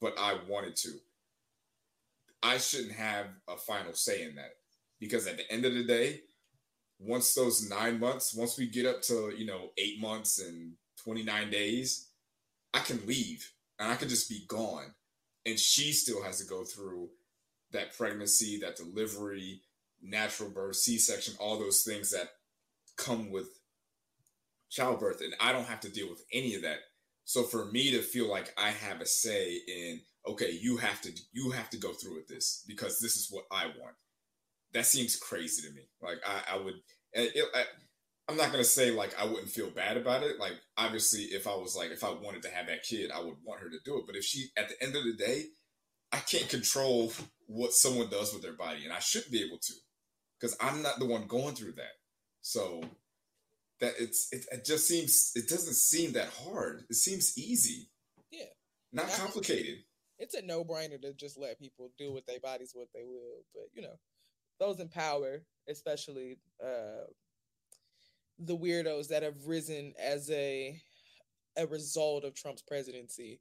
but 0.00 0.14
I 0.18 0.36
wanted 0.48 0.74
to, 0.76 0.92
I 2.42 2.58
shouldn't 2.58 2.92
have 2.92 3.26
a 3.46 3.56
final 3.56 3.92
say 3.92 4.22
in 4.22 4.34
that. 4.36 4.56
Because 5.02 5.26
at 5.26 5.36
the 5.36 5.50
end 5.50 5.64
of 5.64 5.74
the 5.74 5.82
day, 5.82 6.20
once 7.00 7.34
those 7.34 7.68
nine 7.68 7.98
months, 7.98 8.32
once 8.32 8.56
we 8.56 8.68
get 8.68 8.86
up 8.86 9.02
to, 9.02 9.34
you 9.36 9.44
know, 9.44 9.70
eight 9.76 10.00
months 10.00 10.38
and 10.38 10.74
29 11.02 11.50
days, 11.50 12.10
I 12.72 12.78
can 12.78 13.04
leave 13.04 13.50
and 13.80 13.90
I 13.90 13.96
can 13.96 14.08
just 14.08 14.28
be 14.28 14.44
gone. 14.46 14.94
And 15.44 15.58
she 15.58 15.90
still 15.90 16.22
has 16.22 16.38
to 16.38 16.48
go 16.48 16.62
through 16.62 17.08
that 17.72 17.98
pregnancy, 17.98 18.60
that 18.60 18.76
delivery, 18.76 19.62
natural 20.00 20.50
birth, 20.50 20.76
C 20.76 20.98
section, 20.98 21.34
all 21.40 21.58
those 21.58 21.82
things 21.82 22.12
that 22.12 22.28
come 22.96 23.32
with 23.32 23.48
childbirth. 24.70 25.20
And 25.20 25.34
I 25.40 25.50
don't 25.50 25.66
have 25.66 25.80
to 25.80 25.90
deal 25.90 26.08
with 26.10 26.24
any 26.32 26.54
of 26.54 26.62
that. 26.62 26.78
So 27.24 27.42
for 27.42 27.64
me 27.64 27.90
to 27.90 28.02
feel 28.02 28.30
like 28.30 28.54
I 28.56 28.70
have 28.70 29.00
a 29.00 29.06
say 29.06 29.58
in, 29.66 30.00
okay, 30.28 30.52
you 30.52 30.76
have 30.76 31.00
to 31.00 31.10
you 31.32 31.50
have 31.50 31.70
to 31.70 31.76
go 31.76 31.92
through 31.92 32.14
with 32.14 32.28
this 32.28 32.62
because 32.68 33.00
this 33.00 33.16
is 33.16 33.26
what 33.32 33.46
I 33.50 33.66
want. 33.66 33.96
That 34.74 34.86
seems 34.86 35.16
crazy 35.16 35.68
to 35.68 35.74
me. 35.74 35.82
Like 36.00 36.18
I, 36.26 36.54
I 36.54 36.56
would, 36.58 36.74
it, 37.12 37.44
I, 37.54 37.64
I'm 38.28 38.36
not 38.36 38.52
gonna 38.52 38.64
say 38.64 38.90
like 38.90 39.14
I 39.20 39.24
wouldn't 39.24 39.50
feel 39.50 39.70
bad 39.70 39.96
about 39.96 40.22
it. 40.22 40.38
Like 40.38 40.54
obviously, 40.76 41.22
if 41.22 41.46
I 41.46 41.54
was 41.54 41.76
like 41.76 41.90
if 41.90 42.04
I 42.04 42.10
wanted 42.10 42.42
to 42.42 42.50
have 42.50 42.66
that 42.68 42.82
kid, 42.82 43.10
I 43.10 43.20
would 43.20 43.36
want 43.44 43.60
her 43.60 43.68
to 43.68 43.78
do 43.84 43.98
it. 43.98 44.04
But 44.06 44.16
if 44.16 44.24
she, 44.24 44.48
at 44.56 44.68
the 44.68 44.82
end 44.82 44.96
of 44.96 45.04
the 45.04 45.14
day, 45.14 45.44
I 46.12 46.18
can't 46.18 46.48
control 46.48 47.12
what 47.46 47.72
someone 47.72 48.08
does 48.08 48.32
with 48.32 48.42
their 48.42 48.56
body, 48.56 48.84
and 48.84 48.92
I 48.92 49.00
should 49.00 49.24
be 49.30 49.42
able 49.42 49.58
to 49.58 49.72
because 50.40 50.56
I'm 50.60 50.82
not 50.82 50.98
the 50.98 51.06
one 51.06 51.26
going 51.26 51.54
through 51.54 51.72
that. 51.72 51.96
So 52.40 52.82
that 53.80 53.94
it's 53.98 54.28
it, 54.32 54.44
it, 54.50 54.64
just 54.64 54.88
seems 54.88 55.32
it 55.34 55.48
doesn't 55.48 55.74
seem 55.74 56.12
that 56.12 56.28
hard. 56.28 56.84
It 56.88 56.96
seems 56.96 57.36
easy. 57.36 57.88
Yeah. 58.30 58.46
Not 58.92 59.10
complicated. 59.10 59.76
It's 60.18 60.34
a 60.34 60.42
no-brainer 60.42 61.00
to 61.02 61.12
just 61.14 61.38
let 61.38 61.58
people 61.58 61.90
do 61.98 62.12
with 62.12 62.26
their 62.26 62.40
bodies 62.40 62.72
what 62.74 62.88
they 62.94 63.02
will. 63.02 63.44
But 63.54 63.64
you 63.74 63.82
know, 63.82 63.98
those 64.58 64.80
in 64.80 64.88
power, 64.88 65.42
especially 65.68 66.38
uh 66.64 67.06
the 68.38 68.56
weirdos 68.56 69.08
that 69.08 69.22
have 69.22 69.46
risen 69.46 69.92
as 70.00 70.30
a 70.30 70.80
a 71.56 71.66
result 71.66 72.24
of 72.24 72.34
Trump's 72.34 72.62
presidency, 72.62 73.40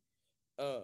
um, 0.59 0.83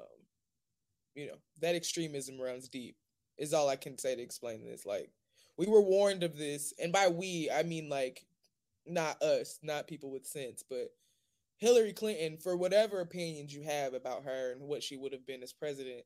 you 1.13 1.27
know, 1.27 1.35
that 1.59 1.75
extremism 1.75 2.39
runs 2.39 2.69
deep. 2.69 2.95
Is 3.37 3.53
all 3.53 3.69
I 3.69 3.75
can 3.75 3.97
say 3.97 4.15
to 4.15 4.21
explain 4.21 4.63
this. 4.63 4.85
Like 4.85 5.11
we 5.57 5.67
were 5.67 5.81
warned 5.81 6.23
of 6.23 6.37
this, 6.37 6.73
and 6.81 6.91
by 6.91 7.07
we 7.07 7.49
I 7.53 7.63
mean 7.63 7.89
like 7.89 8.25
not 8.85 9.21
us, 9.21 9.59
not 9.61 9.87
people 9.87 10.11
with 10.11 10.25
sense, 10.25 10.63
but 10.67 10.89
Hillary 11.57 11.93
Clinton, 11.93 12.37
for 12.37 12.55
whatever 12.55 13.01
opinions 13.01 13.53
you 13.53 13.63
have 13.63 13.93
about 13.93 14.23
her 14.23 14.53
and 14.53 14.61
what 14.61 14.83
she 14.83 14.95
would 14.95 15.11
have 15.11 15.25
been 15.25 15.43
as 15.43 15.53
president, 15.53 16.03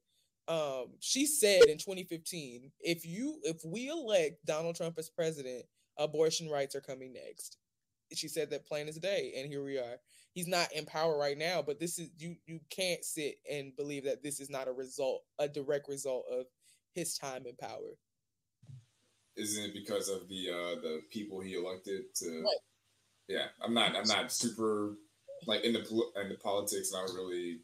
um, 0.52 0.88
she 1.00 1.26
said 1.26 1.64
in 1.64 1.78
2015, 1.78 2.72
if 2.80 3.06
you 3.06 3.40
if 3.44 3.62
we 3.66 3.88
elect 3.88 4.46
Donald 4.46 4.76
Trump 4.76 4.96
as 4.98 5.10
president, 5.10 5.64
abortion 5.98 6.50
rights 6.50 6.76
are 6.76 6.82
coming 6.82 7.14
next. 7.14 7.58
She 8.14 8.28
said 8.28 8.50
that 8.50 8.68
plain 8.68 8.90
as 8.90 8.98
day, 8.98 9.34
and 9.38 9.48
here 9.48 9.64
we 9.64 9.78
are. 9.78 9.98
He's 10.34 10.48
not 10.48 10.72
in 10.74 10.86
power 10.86 11.18
right 11.18 11.38
now, 11.38 11.62
but 11.62 11.80
this 11.80 11.98
is 11.98 12.10
you 12.18 12.36
you 12.46 12.60
can't 12.70 13.04
sit 13.04 13.36
and 13.50 13.76
believe 13.76 14.06
that 14.06 14.24
this 14.24 14.40
is 14.40 14.50
not 14.50 14.68
a 14.68 14.74
result, 14.74 15.24
a 15.40 15.48
direct 15.48 15.88
result 15.88 16.26
of 16.32 16.46
his 16.94 17.18
time 17.18 17.44
in 17.46 17.56
power 17.56 17.98
isn't 19.38 19.64
it 19.64 19.74
because 19.74 20.10
of 20.10 20.28
the 20.28 20.50
uh 20.50 20.76
the 20.82 21.00
people 21.10 21.40
he 21.40 21.56
elected 21.56 22.02
to 22.14 22.42
right. 22.42 22.58
yeah 23.30 23.46
i'm 23.64 23.74
not 23.74 23.96
i'm 23.96 24.06
not 24.06 24.30
super 24.30 24.96
like 25.48 25.64
in 25.64 25.74
the 25.74 25.80
in 26.22 26.30
the 26.30 26.36
politics, 26.36 26.92
and 26.92 27.02
I 27.02 27.06
don't 27.06 27.16
really, 27.16 27.60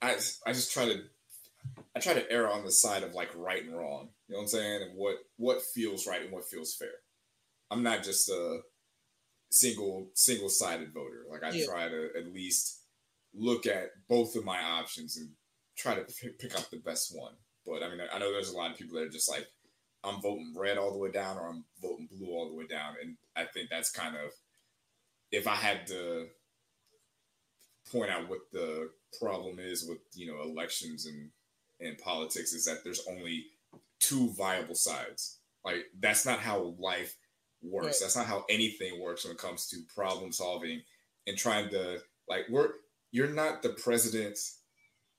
I 0.00 0.16
I 0.46 0.52
just 0.52 0.72
try 0.72 0.86
to, 0.86 1.02
I 1.96 2.00
try 2.00 2.14
to 2.14 2.30
err 2.30 2.50
on 2.50 2.64
the 2.64 2.72
side 2.72 3.02
of 3.02 3.14
like 3.14 3.30
right 3.36 3.64
and 3.64 3.76
wrong. 3.76 4.08
You 4.28 4.34
know 4.34 4.38
what 4.38 4.42
I'm 4.42 4.48
saying? 4.48 4.82
And 4.82 4.96
what 4.96 5.16
what 5.36 5.62
feels 5.62 6.06
right 6.06 6.22
and 6.22 6.32
what 6.32 6.48
feels 6.48 6.74
fair. 6.74 6.88
I'm 7.70 7.82
not 7.82 8.02
just 8.02 8.28
a 8.28 8.60
single 9.50 10.10
single 10.14 10.48
sided 10.48 10.92
voter. 10.92 11.24
Like 11.30 11.44
I 11.44 11.50
yeah. 11.50 11.66
try 11.66 11.88
to 11.88 12.08
at 12.18 12.32
least 12.32 12.80
look 13.32 13.66
at 13.66 13.90
both 14.08 14.36
of 14.36 14.44
my 14.44 14.60
options 14.60 15.16
and 15.16 15.30
try 15.76 15.94
to 15.94 16.04
pick 16.38 16.56
up 16.56 16.68
the 16.70 16.78
best 16.78 17.16
one. 17.16 17.32
But 17.66 17.82
I 17.82 17.88
mean, 17.88 18.00
I 18.12 18.18
know 18.18 18.32
there's 18.32 18.50
a 18.50 18.56
lot 18.56 18.70
of 18.70 18.76
people 18.76 18.96
that 18.96 19.04
are 19.04 19.08
just 19.08 19.30
like, 19.30 19.46
I'm 20.02 20.20
voting 20.20 20.54
red 20.56 20.78
all 20.78 20.92
the 20.92 20.98
way 20.98 21.10
down 21.10 21.38
or 21.38 21.48
I'm 21.48 21.64
voting 21.80 22.08
blue 22.10 22.28
all 22.28 22.48
the 22.48 22.56
way 22.56 22.66
down. 22.66 22.94
And 23.02 23.16
I 23.34 23.44
think 23.44 23.70
that's 23.70 23.90
kind 23.90 24.16
of, 24.16 24.30
if 25.32 25.48
I 25.48 25.54
had 25.54 25.86
to 25.88 26.26
point 27.90 28.10
out 28.10 28.28
what 28.28 28.40
the 28.52 28.90
problem 29.20 29.58
is 29.58 29.86
with, 29.88 29.98
you 30.14 30.26
know, 30.26 30.42
elections 30.42 31.06
and, 31.06 31.30
and 31.80 31.98
politics 31.98 32.52
is 32.52 32.64
that 32.64 32.84
there's 32.84 33.06
only 33.08 33.46
two 34.00 34.32
viable 34.34 34.74
sides. 34.74 35.38
Like, 35.64 35.84
that's 35.98 36.26
not 36.26 36.40
how 36.40 36.74
life 36.78 37.16
works. 37.62 37.86
Right. 37.86 37.96
That's 38.00 38.16
not 38.16 38.26
how 38.26 38.44
anything 38.50 39.00
works 39.00 39.24
when 39.24 39.32
it 39.32 39.38
comes 39.38 39.66
to 39.68 39.78
problem 39.94 40.32
solving 40.32 40.82
and 41.26 41.36
trying 41.36 41.70
to, 41.70 41.98
like, 42.28 42.44
we're, 42.50 42.70
you're 43.12 43.28
not 43.28 43.62
the 43.62 43.70
president 43.70 44.38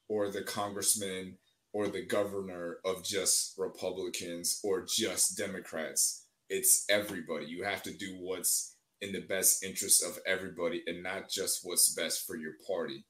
or 0.08 0.30
the 0.30 0.44
congressman 0.44 1.38
or 1.74 1.88
the 1.88 2.06
governor 2.06 2.78
of 2.86 3.04
just 3.04 3.56
Republicans 3.58 4.62
or 4.64 4.86
just 4.88 5.38
Democrats. 5.38 6.26
It's 6.50 6.86
everybody. 6.90 7.48
You 7.48 7.64
have 7.64 7.82
to 7.84 7.92
do 7.92 8.16
what's 8.20 8.76
in 9.02 9.12
the 9.12 9.22
best 9.22 9.64
interest 9.64 10.04
of 10.04 10.20
everybody 10.26 10.84
and 10.88 11.04
not 11.04 11.30
just 11.30 11.62
what's 11.64 11.94
best 11.96 12.26
for 12.26 12.38
your 12.38 12.54
party. 12.66 13.04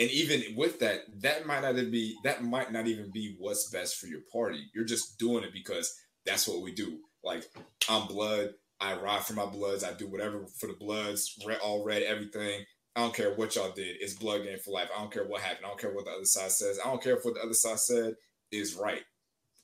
And 0.00 0.10
even 0.10 0.42
with 0.56 0.78
that, 0.80 1.00
that 1.22 1.46
might 1.46 1.62
not 1.62 1.74
be 1.74 2.16
that 2.24 2.44
might 2.44 2.72
not 2.72 2.86
even 2.86 3.10
be 3.10 3.36
what's 3.38 3.70
best 3.70 3.96
for 3.96 4.06
your 4.06 4.20
party. 4.32 4.70
You're 4.74 4.84
just 4.84 5.18
doing 5.18 5.44
it 5.44 5.52
because 5.52 5.92
that's 6.24 6.46
what 6.46 6.62
we 6.62 6.72
do. 6.72 6.98
Like 7.24 7.44
I'm 7.88 8.06
blood, 8.06 8.54
I 8.80 8.94
ride 8.94 9.24
for 9.24 9.34
my 9.34 9.46
bloods, 9.46 9.82
I 9.82 9.92
do 9.92 10.08
whatever 10.08 10.46
for 10.58 10.68
the 10.68 10.74
bloods, 10.74 11.36
red, 11.44 11.58
all 11.58 11.84
red, 11.84 12.02
everything. 12.02 12.64
I 12.94 13.00
don't 13.02 13.14
care 13.14 13.34
what 13.34 13.54
y'all 13.54 13.70
did. 13.70 13.96
It's 14.00 14.14
blood 14.14 14.44
game 14.44 14.58
for 14.58 14.72
life. 14.72 14.88
I 14.94 15.00
don't 15.00 15.12
care 15.12 15.24
what 15.24 15.40
happened. 15.40 15.66
I 15.66 15.68
don't 15.68 15.80
care 15.80 15.94
what 15.94 16.04
the 16.04 16.10
other 16.10 16.24
side 16.24 16.50
says. 16.50 16.80
I 16.84 16.88
don't 16.88 17.02
care 17.02 17.16
if 17.16 17.24
what 17.24 17.34
the 17.34 17.42
other 17.42 17.54
side 17.54 17.78
said 17.78 18.14
is 18.50 18.74
right. 18.74 19.02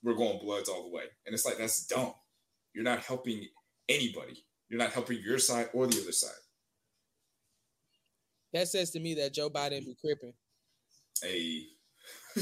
We're 0.05 0.15
going 0.15 0.39
bloods 0.39 0.69
all 0.69 0.85
the 0.85 0.95
way. 0.95 1.05
And 1.27 1.35
it's 1.35 1.45
like, 1.45 1.59
that's 1.59 1.87
dumb. 1.87 2.15
You're 2.75 2.85
not 2.85 3.01
helping 3.01 3.47
anybody. 3.89 4.45
You're 4.69 4.79
not 4.79 4.93
helping 4.93 5.19
your 5.21 5.39
side 5.39 5.69
or 5.73 5.87
the 5.87 6.01
other 6.01 6.13
side. 6.13 6.31
That 8.55 8.69
says 8.69 8.91
to 8.93 9.01
me 9.01 9.15
that 9.15 9.35
Joe 9.35 9.51
Biden 9.51 9.85
be 9.85 9.97
cripping. 10.01 10.33
Hey, 11.21 11.67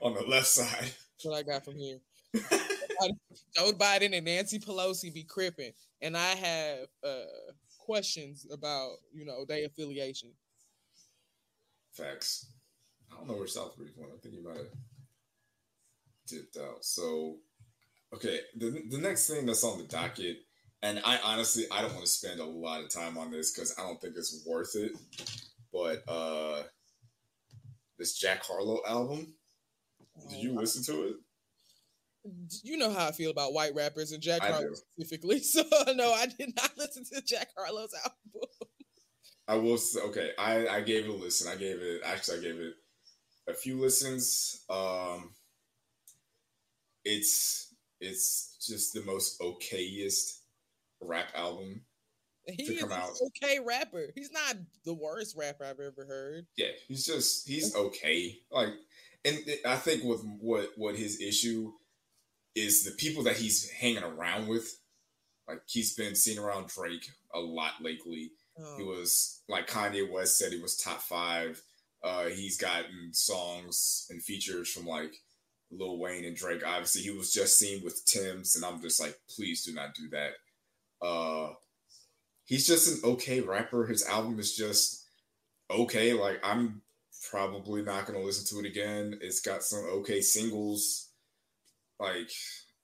on 0.00 0.14
the 0.14 0.22
left 0.22 0.46
side. 0.46 0.68
That's 0.80 1.24
what 1.24 1.36
I 1.36 1.42
got 1.42 1.64
from 1.64 1.76
here. 1.76 1.98
Joe 3.56 3.72
Biden 3.72 4.16
and 4.16 4.24
Nancy 4.24 4.60
Pelosi 4.60 5.12
be 5.12 5.24
cripping. 5.24 5.72
And 6.00 6.16
I 6.16 6.34
have 6.34 6.78
uh 7.04 7.24
questions 7.78 8.46
about 8.52 8.92
you 9.12 9.24
know 9.24 9.44
their 9.44 9.66
affiliation. 9.66 10.30
Facts. 11.92 12.46
I 13.10 13.16
don't 13.16 13.28
know 13.28 13.34
where 13.34 13.46
South 13.48 13.76
Southbreeze 13.76 13.96
went. 13.96 14.12
I 14.12 14.20
think 14.20 14.34
you 14.34 14.44
might 14.44 14.56
have 14.56 14.66
dipped 16.26 16.56
out. 16.56 16.84
So, 16.84 17.38
okay, 18.14 18.40
the 18.56 18.84
the 18.90 18.98
next 18.98 19.28
thing 19.28 19.44
that's 19.44 19.64
on 19.64 19.78
the 19.78 19.84
docket, 19.84 20.38
and 20.84 21.00
I 21.02 21.18
honestly 21.24 21.64
I 21.72 21.80
don't 21.80 21.94
want 21.94 22.04
to 22.04 22.10
spend 22.10 22.40
a 22.40 22.44
lot 22.44 22.82
of 22.82 22.90
time 22.90 23.16
on 23.16 23.30
this 23.30 23.52
because 23.52 23.74
I 23.78 23.82
don't 23.82 24.00
think 24.00 24.14
it's 24.16 24.44
worth 24.46 24.76
it. 24.76 24.92
But 25.72 26.04
uh 26.06 26.62
this 27.98 28.18
Jack 28.18 28.44
Harlow 28.44 28.80
album, 28.86 29.34
did 30.28 30.38
you 30.38 30.52
listen 30.52 30.84
to 30.84 31.08
it? 31.08 31.16
you 32.62 32.78
know 32.78 32.90
how 32.90 33.08
I 33.08 33.12
feel 33.12 33.30
about 33.30 33.52
white 33.52 33.74
rappers 33.74 34.12
and 34.12 34.22
Jack 34.22 34.42
Harlow 34.42 34.74
specifically. 34.74 35.40
So 35.44 35.62
no, 35.94 36.12
I 36.12 36.26
did 36.26 36.54
not 36.54 36.70
listen 36.78 37.04
to 37.12 37.22
Jack 37.22 37.48
Harlow's 37.56 37.94
album. 37.94 38.48
I 39.46 39.56
will 39.56 39.76
say, 39.76 40.00
okay, 40.00 40.30
I, 40.38 40.66
I 40.68 40.80
gave 40.80 41.04
it 41.04 41.10
a 41.10 41.12
listen. 41.12 41.50
I 41.50 41.56
gave 41.56 41.80
it 41.80 42.02
actually 42.04 42.38
I 42.38 42.42
gave 42.42 42.60
it 42.60 42.74
a 43.48 43.54
few 43.54 43.80
listens. 43.80 44.64
Um 44.68 45.30
it's 47.06 47.74
it's 48.00 48.58
just 48.66 48.92
the 48.92 49.02
most 49.02 49.40
okayest 49.40 50.40
rap 51.06 51.28
album 51.34 51.82
he 52.46 52.66
to 52.66 52.76
come 52.76 52.92
out. 52.92 53.10
Okay, 53.26 53.58
rapper. 53.64 54.10
He's 54.14 54.32
not 54.32 54.56
the 54.84 54.94
worst 54.94 55.36
rapper 55.36 55.64
I've 55.64 55.80
ever 55.80 56.04
heard. 56.06 56.46
Yeah, 56.56 56.68
he's 56.88 57.06
just 57.06 57.48
he's 57.48 57.74
okay. 57.74 58.38
Like, 58.50 58.68
and 59.24 59.38
I 59.66 59.76
think 59.76 60.04
with 60.04 60.22
what 60.40 60.70
what 60.76 60.96
his 60.96 61.20
issue 61.20 61.72
is 62.54 62.84
the 62.84 62.92
people 62.92 63.22
that 63.24 63.36
he's 63.36 63.70
hanging 63.70 64.04
around 64.04 64.48
with. 64.48 64.78
Like 65.46 65.60
he's 65.66 65.94
been 65.94 66.14
seen 66.14 66.38
around 66.38 66.68
Drake 66.68 67.06
a 67.34 67.38
lot 67.38 67.72
lately. 67.82 68.30
Oh. 68.58 68.76
He 68.78 68.82
was 68.82 69.42
like 69.48 69.68
Kanye 69.68 70.10
West 70.10 70.38
said 70.38 70.52
he 70.52 70.60
was 70.60 70.76
top 70.76 71.02
five. 71.02 71.60
Uh, 72.02 72.26
he's 72.26 72.58
gotten 72.58 73.12
songs 73.12 74.06
and 74.10 74.22
features 74.22 74.70
from 74.70 74.86
like 74.86 75.14
Lil 75.70 75.98
Wayne 75.98 76.24
and 76.24 76.36
Drake. 76.36 76.62
Obviously, 76.66 77.02
he 77.02 77.10
was 77.10 77.32
just 77.32 77.58
seen 77.58 77.82
with 77.84 78.06
Tems, 78.06 78.56
and 78.56 78.64
I'm 78.64 78.80
just 78.80 79.00
like, 79.00 79.18
please 79.34 79.64
do 79.64 79.74
not 79.74 79.94
do 79.94 80.08
that. 80.10 80.32
Uh, 81.04 81.52
he's 82.44 82.66
just 82.66 83.04
an 83.04 83.10
okay 83.10 83.40
rapper. 83.40 83.86
His 83.86 84.06
album 84.06 84.38
is 84.38 84.56
just 84.56 85.04
okay. 85.70 86.12
Like 86.14 86.40
I'm 86.42 86.82
probably 87.30 87.82
not 87.82 88.06
gonna 88.06 88.20
listen 88.20 88.46
to 88.56 88.64
it 88.64 88.70
again. 88.70 89.18
It's 89.20 89.40
got 89.40 89.62
some 89.62 89.84
okay 89.84 90.20
singles 90.20 91.10
like 92.00 92.30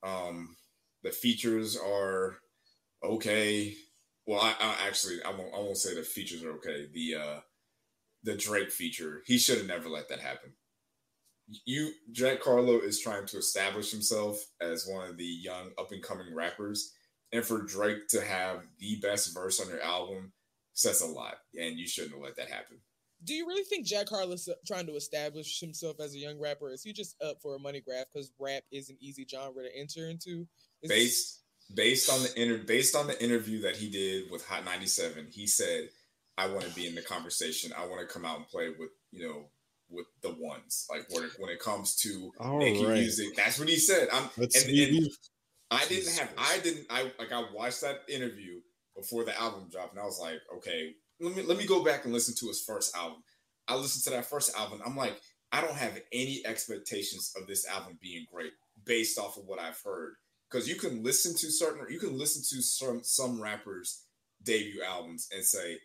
um 0.03 0.57
the 1.03 1.11
features 1.11 1.77
are 1.77 2.39
okay. 3.05 3.75
Well, 4.27 4.41
I, 4.41 4.55
I 4.61 4.87
actually 4.87 5.23
I 5.25 5.31
won't 5.31 5.55
I 5.55 5.59
won't 5.59 5.77
say 5.77 5.95
the 5.95 6.03
features 6.03 6.43
are 6.45 6.53
okay. 6.53 6.87
The 6.93 7.15
uh 7.17 7.41
the 8.23 8.37
Drake 8.37 8.71
feature, 8.71 9.23
he 9.27 9.39
should 9.39 9.59
have 9.59 9.67
never 9.67 9.89
let 9.89 10.09
that 10.11 10.21
happen. 10.21 10.53
You 11.65 11.93
Jack 12.13 12.43
Harlow 12.43 12.79
is 12.79 13.01
trying 13.01 13.27
to 13.27 13.39
establish 13.39 13.91
himself 13.91 14.39
as 14.61 14.87
one 14.87 15.09
of 15.09 15.17
the 15.17 15.25
young 15.25 15.71
up 15.79 15.91
and 15.91 16.03
coming 16.03 16.35
rappers, 16.35 16.93
and 17.33 17.45
for 17.45 17.63
Drake 17.63 18.09
to 18.09 18.21
have 18.21 18.67
the 18.79 18.99
best 19.01 19.35
verse 19.35 19.61
on 19.61 19.69
your 19.69 19.83
album 19.83 20.33
says 20.73 21.03
a 21.03 21.07
lot, 21.07 21.35
and 21.59 21.79
you 21.79 21.87
shouldn't 21.87 22.15
have 22.15 22.23
let 22.23 22.37
that 22.37 22.49
happen 22.49 22.79
do 23.25 23.35
you 23.35 23.47
really 23.47 23.65
think 23.65 23.87
Jack 23.87 24.09
Harlow's 24.09 24.49
trying 24.67 24.87
to 24.87 24.95
establish 24.95 25.61
himself 25.61 26.01
as 26.01 26.15
a 26.15 26.19
young 26.19 26.41
rapper? 26.41 26.71
Is 26.71 26.83
he 26.83 26.93
just 26.93 27.17
up 27.23 27.41
for 27.43 27.55
a 27.55 27.59
money 27.59 27.81
grab 27.81 28.07
because 28.13 28.33
rap 28.39 28.63
is 28.73 28.89
an 28.89 28.97
easy 29.01 29.27
genre 29.31 29.63
to 29.63 29.77
enter 29.77 30.09
into? 30.09 30.47
Is 30.83 30.89
based 30.89 31.41
based 31.75 32.11
on 32.11 32.23
the 32.23 32.43
inter 32.43 32.65
based 32.65 32.97
on 32.97 33.07
the 33.07 33.23
interview 33.23 33.61
that 33.63 33.77
he 33.77 33.91
did 33.91 34.31
with 34.31 34.47
Hot 34.47 34.65
97, 34.65 35.29
he 35.31 35.47
said, 35.47 35.91
I 36.39 36.49
want 36.49 36.63
to 36.63 36.75
be 36.75 36.87
in 36.87 36.95
the 36.95 37.03
conversation. 37.03 37.73
I 37.77 37.87
want 37.87 38.01
to 38.01 38.13
come 38.13 38.25
out 38.25 38.39
and 38.39 38.49
play 38.49 38.71
with, 38.71 38.91
you 39.11 39.29
know, 39.29 39.45
with 39.91 40.07
the 40.23 40.31
ones. 40.31 40.87
Like 40.89 41.05
when 41.11 41.25
it, 41.25 41.31
when 41.39 41.51
it 41.51 41.61
comes 41.61 41.97
to 41.97 42.33
All 42.41 42.59
making 42.59 42.87
right. 42.87 42.95
music. 42.95 43.37
That's 43.37 43.59
what 43.59 43.69
he 43.69 43.77
said. 43.77 44.09
I'm 44.11 44.31
and, 44.39 44.55
and 44.55 45.11
I 45.71 45.85
didn't 45.87 46.13
have 46.17 46.31
I 46.37 46.59
didn't 46.59 46.87
I 46.91 47.13
like 47.19 47.33
I 47.33 47.45
watched 47.55 47.83
that 47.83 48.03
interview 48.09 48.61
before 48.97 49.25
the 49.25 49.39
album 49.41 49.69
dropped 49.71 49.93
and 49.93 50.01
I 50.01 50.05
was 50.05 50.19
like, 50.21 50.41
okay, 50.57 50.95
let 51.21 51.37
me 51.37 51.43
let 51.43 51.59
me 51.59 51.67
go 51.67 51.85
back 51.85 52.05
and 52.05 52.13
listen 52.13 52.35
to 52.37 52.49
his 52.49 52.61
first 52.61 52.97
album. 52.97 53.23
I 53.69 53.77
listened 53.77 54.05
to 54.05 54.11
that 54.11 54.27
first 54.29 54.57
album. 54.57 54.81
I'm 54.85 54.97
like, 54.97 55.21
I 55.53 55.61
don't 55.61 55.77
have 55.77 55.99
any 56.13 56.43
expectations 56.45 57.33
of 57.41 57.47
this 57.47 57.67
album 57.67 57.99
being 58.01 58.27
great 58.33 58.53
based 58.85 59.19
off 59.19 59.37
of 59.37 59.47
what 59.47 59.61
I've 59.61 59.81
heard. 59.85 60.15
Because 60.51 60.69
you 60.69 60.75
can 60.75 61.05
listen 61.05 61.33
to 61.37 61.51
certain, 61.51 61.87
you 61.89 62.01
can 62.01 62.19
listen 62.19 62.43
to 62.51 62.63
some 62.63 63.03
some 63.05 63.41
rappers' 63.41 64.05
debut 64.43 64.83
albums 64.83 65.29
and 65.33 65.45
say, 65.45 65.79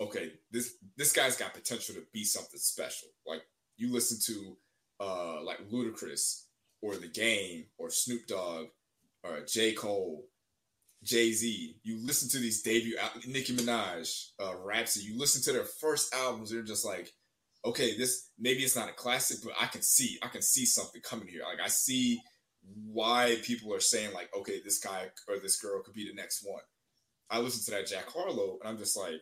okay, 0.00 0.32
this 0.50 0.74
this 0.96 1.12
guy's 1.12 1.36
got 1.36 1.54
potential 1.54 1.94
to 1.94 2.02
be 2.12 2.24
something 2.24 2.58
special. 2.58 3.08
Like 3.26 3.42
you 3.76 3.92
listen 3.92 4.18
to 4.26 4.56
uh 5.00 5.42
like 5.44 5.68
Ludacris 5.70 6.44
or 6.82 6.96
The 6.96 7.08
Game 7.08 7.66
or 7.78 7.90
Snoop 7.90 8.26
Dogg 8.26 8.66
or 9.24 9.40
J. 9.46 9.72
Cole 9.72 10.24
Jay 11.02 11.32
Z, 11.32 11.76
you 11.84 12.04
listen 12.04 12.28
to 12.30 12.38
these 12.38 12.62
debut 12.62 12.96
Nicki 13.26 13.54
Minaj, 13.54 14.30
uh, 14.42 14.54
Rapsody, 14.56 15.06
you 15.06 15.18
listen 15.18 15.42
to 15.42 15.52
their 15.52 15.64
first 15.64 16.12
albums, 16.14 16.50
they're 16.50 16.62
just 16.62 16.84
like, 16.84 17.12
okay, 17.64 17.96
this 17.96 18.30
maybe 18.38 18.60
it's 18.60 18.76
not 18.76 18.88
a 18.88 18.94
classic, 18.94 19.38
but 19.44 19.52
I 19.60 19.66
can 19.66 19.82
see, 19.82 20.18
I 20.22 20.28
can 20.28 20.42
see 20.42 20.66
something 20.66 21.00
coming 21.02 21.28
here. 21.28 21.42
Like 21.44 21.64
I 21.64 21.68
see 21.68 22.20
why 22.84 23.36
people 23.44 23.72
are 23.74 23.80
saying 23.80 24.12
like, 24.12 24.28
okay, 24.36 24.60
this 24.64 24.80
guy 24.80 25.06
or 25.28 25.38
this 25.38 25.60
girl 25.60 25.82
could 25.82 25.94
be 25.94 26.08
the 26.08 26.14
next 26.14 26.44
one. 26.44 26.62
I 27.30 27.38
listen 27.38 27.64
to 27.66 27.78
that 27.78 27.88
Jack 27.88 28.08
Harlow, 28.08 28.58
and 28.60 28.68
I'm 28.68 28.78
just 28.78 28.96
like, 28.96 29.20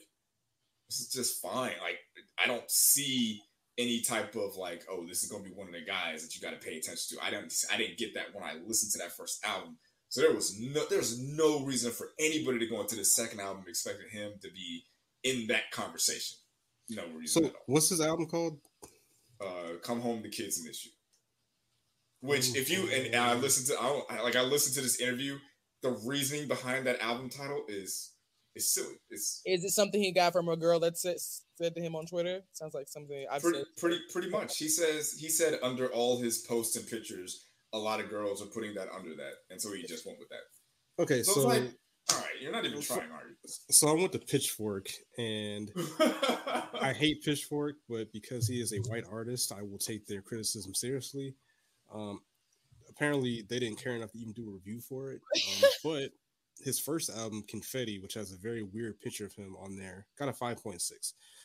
this 0.88 1.01
is 1.01 1.11
just 1.12 1.42
fine. 1.42 1.74
Like 1.82 1.99
I 2.42 2.47
don't 2.47 2.70
see 2.70 3.42
any 3.76 4.01
type 4.01 4.34
of 4.34 4.57
like, 4.57 4.84
oh, 4.90 5.05
this 5.07 5.22
is 5.22 5.30
gonna 5.30 5.44
be 5.44 5.51
one 5.51 5.68
of 5.68 5.74
the 5.74 5.84
guys 5.84 6.22
that 6.22 6.34
you 6.34 6.40
got 6.40 6.59
to 6.59 6.66
pay 6.66 6.78
attention 6.78 7.18
to. 7.18 7.24
I 7.24 7.30
didn't, 7.30 7.53
I 7.70 7.76
didn't 7.76 7.99
get 7.99 8.14
that 8.14 8.34
when 8.34 8.44
I 8.44 8.55
listened 8.66 8.92
to 8.92 8.99
that 8.99 9.14
first 9.14 9.44
album. 9.44 9.76
So 10.09 10.20
there 10.20 10.34
was 10.34 10.59
no 10.59 10.84
there 10.86 10.98
was 10.98 11.18
no 11.20 11.64
reason 11.64 11.90
for 11.90 12.11
anybody 12.18 12.61
to 12.61 12.66
go 12.66 12.80
into 12.80 12.96
the 12.96 13.04
second 13.04 13.40
album 13.40 13.64
expecting 13.68 14.09
him 14.11 14.32
to 14.42 14.50
be 14.50 14.84
in 15.24 15.46
that 15.48 15.70
conversation. 15.72 16.36
No 16.88 17.02
reason. 17.14 17.44
So, 17.44 17.52
what's 17.66 17.88
his 17.88 18.00
album 18.00 18.26
called? 18.26 18.61
Uh, 19.40 19.78
"Come 19.82 20.00
Home, 20.00 20.22
the 20.22 20.28
Kids 20.28 20.62
Miss 20.64 20.84
You." 20.84 20.92
Which, 22.20 22.57
if 22.57 22.70
you 22.70 22.88
and, 22.90 23.07
and 23.07 23.16
I 23.16 23.34
listened 23.34 23.66
to, 23.66 23.82
I, 23.82 24.22
like 24.22 24.36
I 24.36 24.42
listened 24.42 24.76
to 24.76 24.80
this 24.80 25.00
interview. 25.00 25.38
The 25.82 25.90
reasoning 25.90 26.48
behind 26.48 26.86
that 26.86 27.00
album 27.00 27.28
title 27.28 27.64
is 27.68 28.12
is 28.54 28.72
silly. 28.72 28.94
It's 29.11 29.42
is 29.44 29.64
it 29.64 29.70
something 29.70 30.00
he 30.00 30.12
got 30.12 30.32
from 30.32 30.48
a 30.48 30.57
girl 30.57 30.80
that 30.80 30.96
said, 30.96 31.16
said 31.20 31.74
to 31.74 31.80
him 31.80 31.94
on 31.94 32.07
Twitter? 32.07 32.40
Sounds 32.52 32.74
like 32.74 32.88
something 32.88 33.26
I've 33.30 33.42
pretty, 33.42 33.59
said. 33.59 33.66
Pretty 33.76 33.98
pretty 34.11 34.30
much. 34.30 34.57
He 34.59 34.68
says 34.68 35.12
he 35.18 35.28
said 35.28 35.59
under 35.62 35.88
all 35.88 36.18
his 36.18 36.38
posts 36.38 36.76
and 36.76 36.88
pictures, 36.88 37.45
a 37.76 37.78
lot 37.78 38.00
of 38.00 38.08
girls 38.08 38.42
are 38.42 38.46
putting 38.46 38.74
that 38.74 38.88
under 38.96 39.14
that, 39.16 39.32
and 39.50 39.60
so 39.60 39.72
he 39.72 39.82
just 39.82 40.06
went 40.06 40.18
with 40.18 40.28
that. 40.30 41.02
Okay, 41.02 41.22
so, 41.22 41.32
so 41.32 41.46
like, 41.46 41.62
all 42.12 42.18
right, 42.18 42.40
you're 42.40 42.52
not 42.52 42.64
even 42.64 42.80
trying, 42.80 43.10
are 43.10 43.28
you? 43.28 43.50
So 43.70 43.88
I 43.88 43.92
went 43.92 44.12
to 44.12 44.18
Pitchfork, 44.18 44.88
and 45.18 45.70
I 46.80 46.94
hate 46.96 47.22
Pitchfork, 47.22 47.76
but 47.88 48.12
because 48.12 48.48
he 48.48 48.60
is 48.60 48.72
a 48.72 48.78
white 48.88 49.04
artist, 49.10 49.52
I 49.52 49.62
will 49.62 49.78
take 49.78 50.06
their 50.06 50.22
criticism 50.22 50.74
seriously. 50.74 51.34
Um, 51.94 52.20
apparently, 52.88 53.44
they 53.48 53.58
didn't 53.58 53.82
care 53.82 53.94
enough 53.94 54.12
to 54.12 54.18
even 54.18 54.32
do 54.32 54.48
a 54.48 54.52
review 54.52 54.80
for 54.80 55.12
it, 55.12 55.20
um, 55.34 55.68
but 55.84 56.10
his 56.62 56.80
first 56.80 57.10
album, 57.10 57.44
Confetti, 57.48 57.98
which 57.98 58.14
has 58.14 58.32
a 58.32 58.38
very 58.38 58.62
weird 58.62 59.00
picture 59.00 59.26
of 59.26 59.34
him 59.34 59.54
on 59.60 59.76
there, 59.76 60.06
got 60.18 60.28
a 60.28 60.32
5.6. 60.32 60.80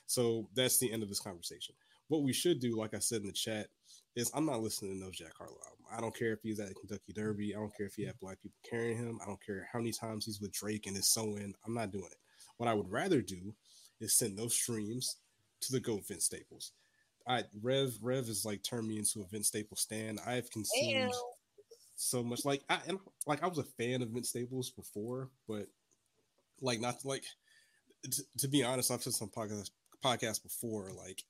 So 0.08 0.48
that's 0.56 0.80
the 0.80 0.92
end 0.92 1.04
of 1.04 1.10
this 1.10 1.20
conversation. 1.20 1.76
What 2.08 2.24
we 2.24 2.34
should 2.34 2.60
do, 2.60 2.78
like 2.78 2.94
I 2.94 3.00
said 3.00 3.22
in 3.22 3.28
the 3.28 3.34
chat, 3.34 3.68
is 4.16 4.32
I'm 4.34 4.46
not 4.46 4.62
listening 4.62 4.94
to 4.94 5.06
no 5.06 5.12
Jack 5.12 5.34
Harlow 5.38 5.54
album. 5.54 5.86
I 5.92 6.02
don't 6.02 6.16
care 6.16 6.34
if 6.34 6.40
he's 6.44 6.60
at 6.60 6.70
the 6.70 6.76
Kentucky 6.76 7.14
Derby. 7.14 7.56
I 7.56 7.60
don't 7.60 7.76
care 7.76 7.86
if 7.86 7.96
he 7.96 8.06
had 8.06 8.20
black 8.20 8.42
people 8.42 8.58
carrying 8.70 8.98
him. 8.98 9.20
I 9.22 9.26
don't 9.26 9.44
care 9.46 9.68
how 9.72 9.80
many 9.80 9.92
times 9.92 10.26
he's 10.26 10.42
with 10.42 10.54
Drake 10.54 10.88
and 10.88 10.98
is 10.98 11.08
so 11.08 11.36
in. 11.36 11.54
I'm 11.66 11.74
not 11.74 11.92
doing 11.92 12.10
it. 12.12 12.18
What 12.58 12.70
I 12.70 12.74
would 12.74 12.92
rather 12.92 13.22
do 13.22 13.54
is 14.00 14.18
send 14.18 14.38
those 14.38 14.54
streams 14.54 15.18
to 15.62 15.72
the 15.72 15.80
GOAT 15.80 16.08
Vince 16.08 16.26
Staples. 16.26 16.72
I 17.28 17.44
Rev 17.62 17.94
Rev 18.02 18.28
is 18.28 18.46
like 18.46 18.64
turned 18.64 18.88
me 18.88 18.98
into 18.98 19.22
a 19.22 19.28
Vince 19.28 19.48
Staples 19.48 19.82
stand. 19.82 20.20
I've 20.26 20.50
consumed 20.50 21.12
Ew. 21.12 21.24
so 21.96 22.24
much. 22.24 22.46
Like 22.46 22.64
I 22.70 22.80
and 22.88 23.00
like 23.28 23.44
I 23.44 23.48
was 23.48 23.60
a 23.60 23.64
fan 23.64 24.02
of 24.02 24.10
Vince 24.10 24.30
Staples 24.30 24.72
before, 24.72 25.30
but 25.48 25.68
like 26.62 26.80
not 26.80 27.06
like 27.06 27.24
to, 28.04 28.24
to 28.40 28.48
be 28.48 28.64
honest, 28.64 28.92
I've 28.92 29.04
said 29.04 29.14
some 29.14 29.30
podcast 29.30 29.70
podcasts 30.04 30.42
before. 30.42 30.90
Like 30.98 31.24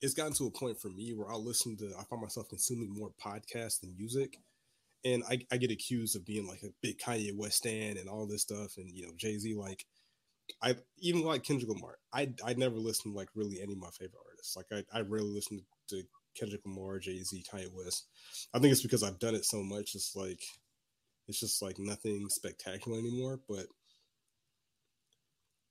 it's 0.00 0.14
gotten 0.14 0.34
to 0.34 0.46
a 0.46 0.50
point 0.50 0.80
for 0.80 0.88
me 0.88 1.12
where 1.12 1.30
I'll 1.30 1.44
listen 1.44 1.76
to 1.78 1.92
I 1.98 2.04
find 2.04 2.22
myself 2.22 2.48
consuming 2.48 2.92
more 2.92 3.12
podcasts 3.24 3.80
than 3.80 3.96
music. 3.96 4.38
And 5.04 5.22
I, 5.28 5.40
I 5.52 5.56
get 5.58 5.70
accused 5.70 6.16
of 6.16 6.26
being 6.26 6.48
like 6.48 6.62
a 6.62 6.72
big 6.82 6.98
Kanye 6.98 7.36
West 7.36 7.62
fan 7.62 7.96
and 7.96 8.08
all 8.08 8.26
this 8.26 8.42
stuff 8.42 8.76
and 8.76 8.90
you 8.90 9.06
know 9.06 9.12
Jay-Z 9.16 9.54
like 9.54 9.86
I 10.62 10.76
even 10.98 11.22
like 11.22 11.42
Kendrick 11.42 11.70
Lamar. 11.70 11.98
I 12.12 12.32
I 12.44 12.54
never 12.54 12.76
listened 12.76 13.14
to 13.14 13.16
like 13.16 13.28
really 13.34 13.60
any 13.60 13.72
of 13.72 13.78
my 13.78 13.90
favorite 13.90 14.22
artists. 14.28 14.56
Like 14.56 14.66
I, 14.72 14.98
I 14.98 15.02
rarely 15.02 15.32
listen 15.32 15.60
to 15.88 16.02
Kendrick 16.38 16.62
Lamar, 16.64 16.98
Jay 16.98 17.22
Z, 17.22 17.44
Kanye 17.50 17.72
West. 17.72 18.06
I 18.54 18.58
think 18.58 18.72
it's 18.72 18.82
because 18.82 19.02
I've 19.02 19.18
done 19.18 19.34
it 19.34 19.44
so 19.44 19.62
much. 19.62 19.94
It's 19.94 20.14
like 20.14 20.42
it's 21.28 21.40
just 21.40 21.62
like 21.62 21.78
nothing 21.78 22.28
spectacular 22.28 22.98
anymore. 22.98 23.40
But 23.48 23.66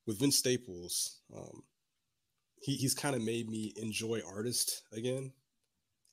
with 0.06 0.20
Vince 0.20 0.38
Staples, 0.38 1.22
um, 1.36 1.64
he, 2.66 2.76
he's 2.76 2.96
kind 2.96 3.16
of 3.16 3.22
made 3.22 3.48
me 3.48 3.74
enjoy 3.78 4.22
artists 4.28 4.82
again, 4.92 5.32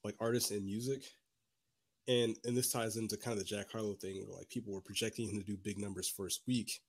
like 0.04 0.14
artists 0.20 0.50
and 0.50 0.64
music. 0.64 1.02
And 2.08 2.36
and 2.44 2.56
this 2.56 2.70
ties 2.70 2.96
into 2.96 3.16
kind 3.16 3.32
of 3.32 3.38
the 3.38 3.44
Jack 3.48 3.70
Harlow 3.72 3.94
thing 3.94 4.22
where 4.26 4.36
like 4.36 4.50
people 4.50 4.74
were 4.74 4.80
projecting 4.80 5.30
him 5.30 5.38
to 5.38 5.44
do 5.44 5.56
big 5.56 5.78
numbers 5.78 6.08
first 6.08 6.42
week. 6.46 6.80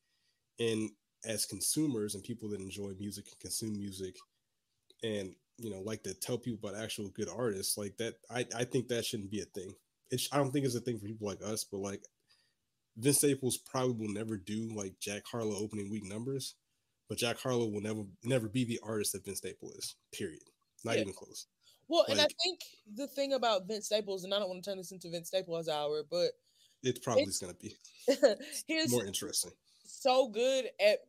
And 0.60 0.90
as 1.26 1.46
consumers 1.46 2.16
and 2.16 2.24
people 2.24 2.50
that 2.50 2.60
enjoy 2.60 2.92
music 3.00 3.26
and 3.28 3.40
consume 3.40 3.74
music 3.78 4.16
and 5.04 5.34
you 5.58 5.70
know 5.70 5.80
like 5.80 6.04
to 6.04 6.14
tell 6.14 6.38
people 6.38 6.70
about 6.70 6.82
actual 6.82 7.10
good 7.10 7.30
artists 7.30 7.78
like 7.78 7.96
that 7.98 8.16
i 8.30 8.46
i 8.58 8.64
think 8.64 8.88
that 8.88 9.06
shouldn't 9.06 9.32
be 9.32 9.42
a 9.42 9.46
thing 9.46 9.74
it's 10.12 10.28
i 10.34 10.38
don't 10.38 10.52
think 10.52 10.66
it's 10.66 10.76
a 10.76 10.82
thing 10.82 11.00
for 11.00 11.06
people 11.06 11.28
like 11.28 11.42
us 11.42 11.64
but 11.64 11.80
like 11.80 12.04
vince 12.98 13.20
staples 13.20 13.58
probably 13.58 13.94
will 13.94 14.14
never 14.14 14.36
do 14.36 14.70
like 14.76 15.00
jack 15.00 15.22
harlow 15.32 15.56
opening 15.56 15.90
week 15.90 16.04
numbers 16.04 16.56
but 17.10 17.18
jack 17.18 17.38
harlow 17.40 17.68
will 17.68 17.82
never 17.82 18.04
never 18.24 18.48
be 18.48 18.64
the 18.64 18.80
artist 18.84 19.14
that 19.14 19.26
vince 19.26 19.40
staples 19.40 19.76
is 19.76 19.96
period 20.12 20.44
not 20.84 20.96
yeah. 20.96 21.02
even 21.02 21.14
close 21.14 21.48
well 21.88 22.06
like, 22.08 22.18
and 22.18 22.22
i 22.22 22.28
think 22.44 22.60
the 22.96 23.08
thing 23.08 23.34
about 23.34 23.68
vince 23.68 23.86
staples 23.86 24.24
and 24.24 24.34
i 24.34 24.40
don't 24.40 24.50
want 24.50 24.64
to 24.64 24.70
turn 24.70 24.78
this 24.78 24.92
into 24.92 25.10
vince 25.10 25.28
staples 25.28 25.70
hour 25.70 26.04
but 26.10 26.32
it 26.84 27.02
probably 27.02 27.24
is 27.24 27.40
going 27.40 27.54
to 27.54 27.60
be 27.60 27.76
here's 28.68 28.92
more 28.92 29.06
interesting 29.06 29.52
so 29.86 30.28
good 30.28 30.66
at 30.86 31.00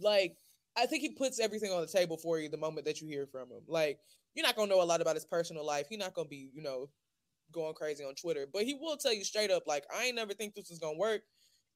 like 0.00 0.36
I 0.78 0.86
think 0.86 1.02
he 1.02 1.10
puts 1.10 1.40
everything 1.40 1.72
on 1.72 1.80
the 1.80 1.86
table 1.86 2.16
for 2.16 2.38
you 2.38 2.48
the 2.48 2.56
moment 2.56 2.86
that 2.86 3.00
you 3.00 3.08
hear 3.08 3.26
from 3.26 3.50
him. 3.50 3.62
Like 3.66 3.98
you're 4.34 4.46
not 4.46 4.56
gonna 4.56 4.68
know 4.68 4.82
a 4.82 4.84
lot 4.84 5.00
about 5.00 5.16
his 5.16 5.24
personal 5.24 5.66
life. 5.66 5.86
He's 5.88 5.98
not 5.98 6.14
gonna 6.14 6.28
be, 6.28 6.50
you 6.54 6.62
know, 6.62 6.88
going 7.52 7.74
crazy 7.74 8.04
on 8.04 8.14
Twitter, 8.14 8.46
but 8.52 8.62
he 8.62 8.74
will 8.74 8.96
tell 8.96 9.12
you 9.12 9.24
straight 9.24 9.50
up, 9.50 9.64
like, 9.66 9.84
I 9.94 10.04
ain't 10.04 10.16
never 10.16 10.34
think 10.34 10.54
this 10.54 10.70
was 10.70 10.78
gonna 10.78 10.98
work. 10.98 11.22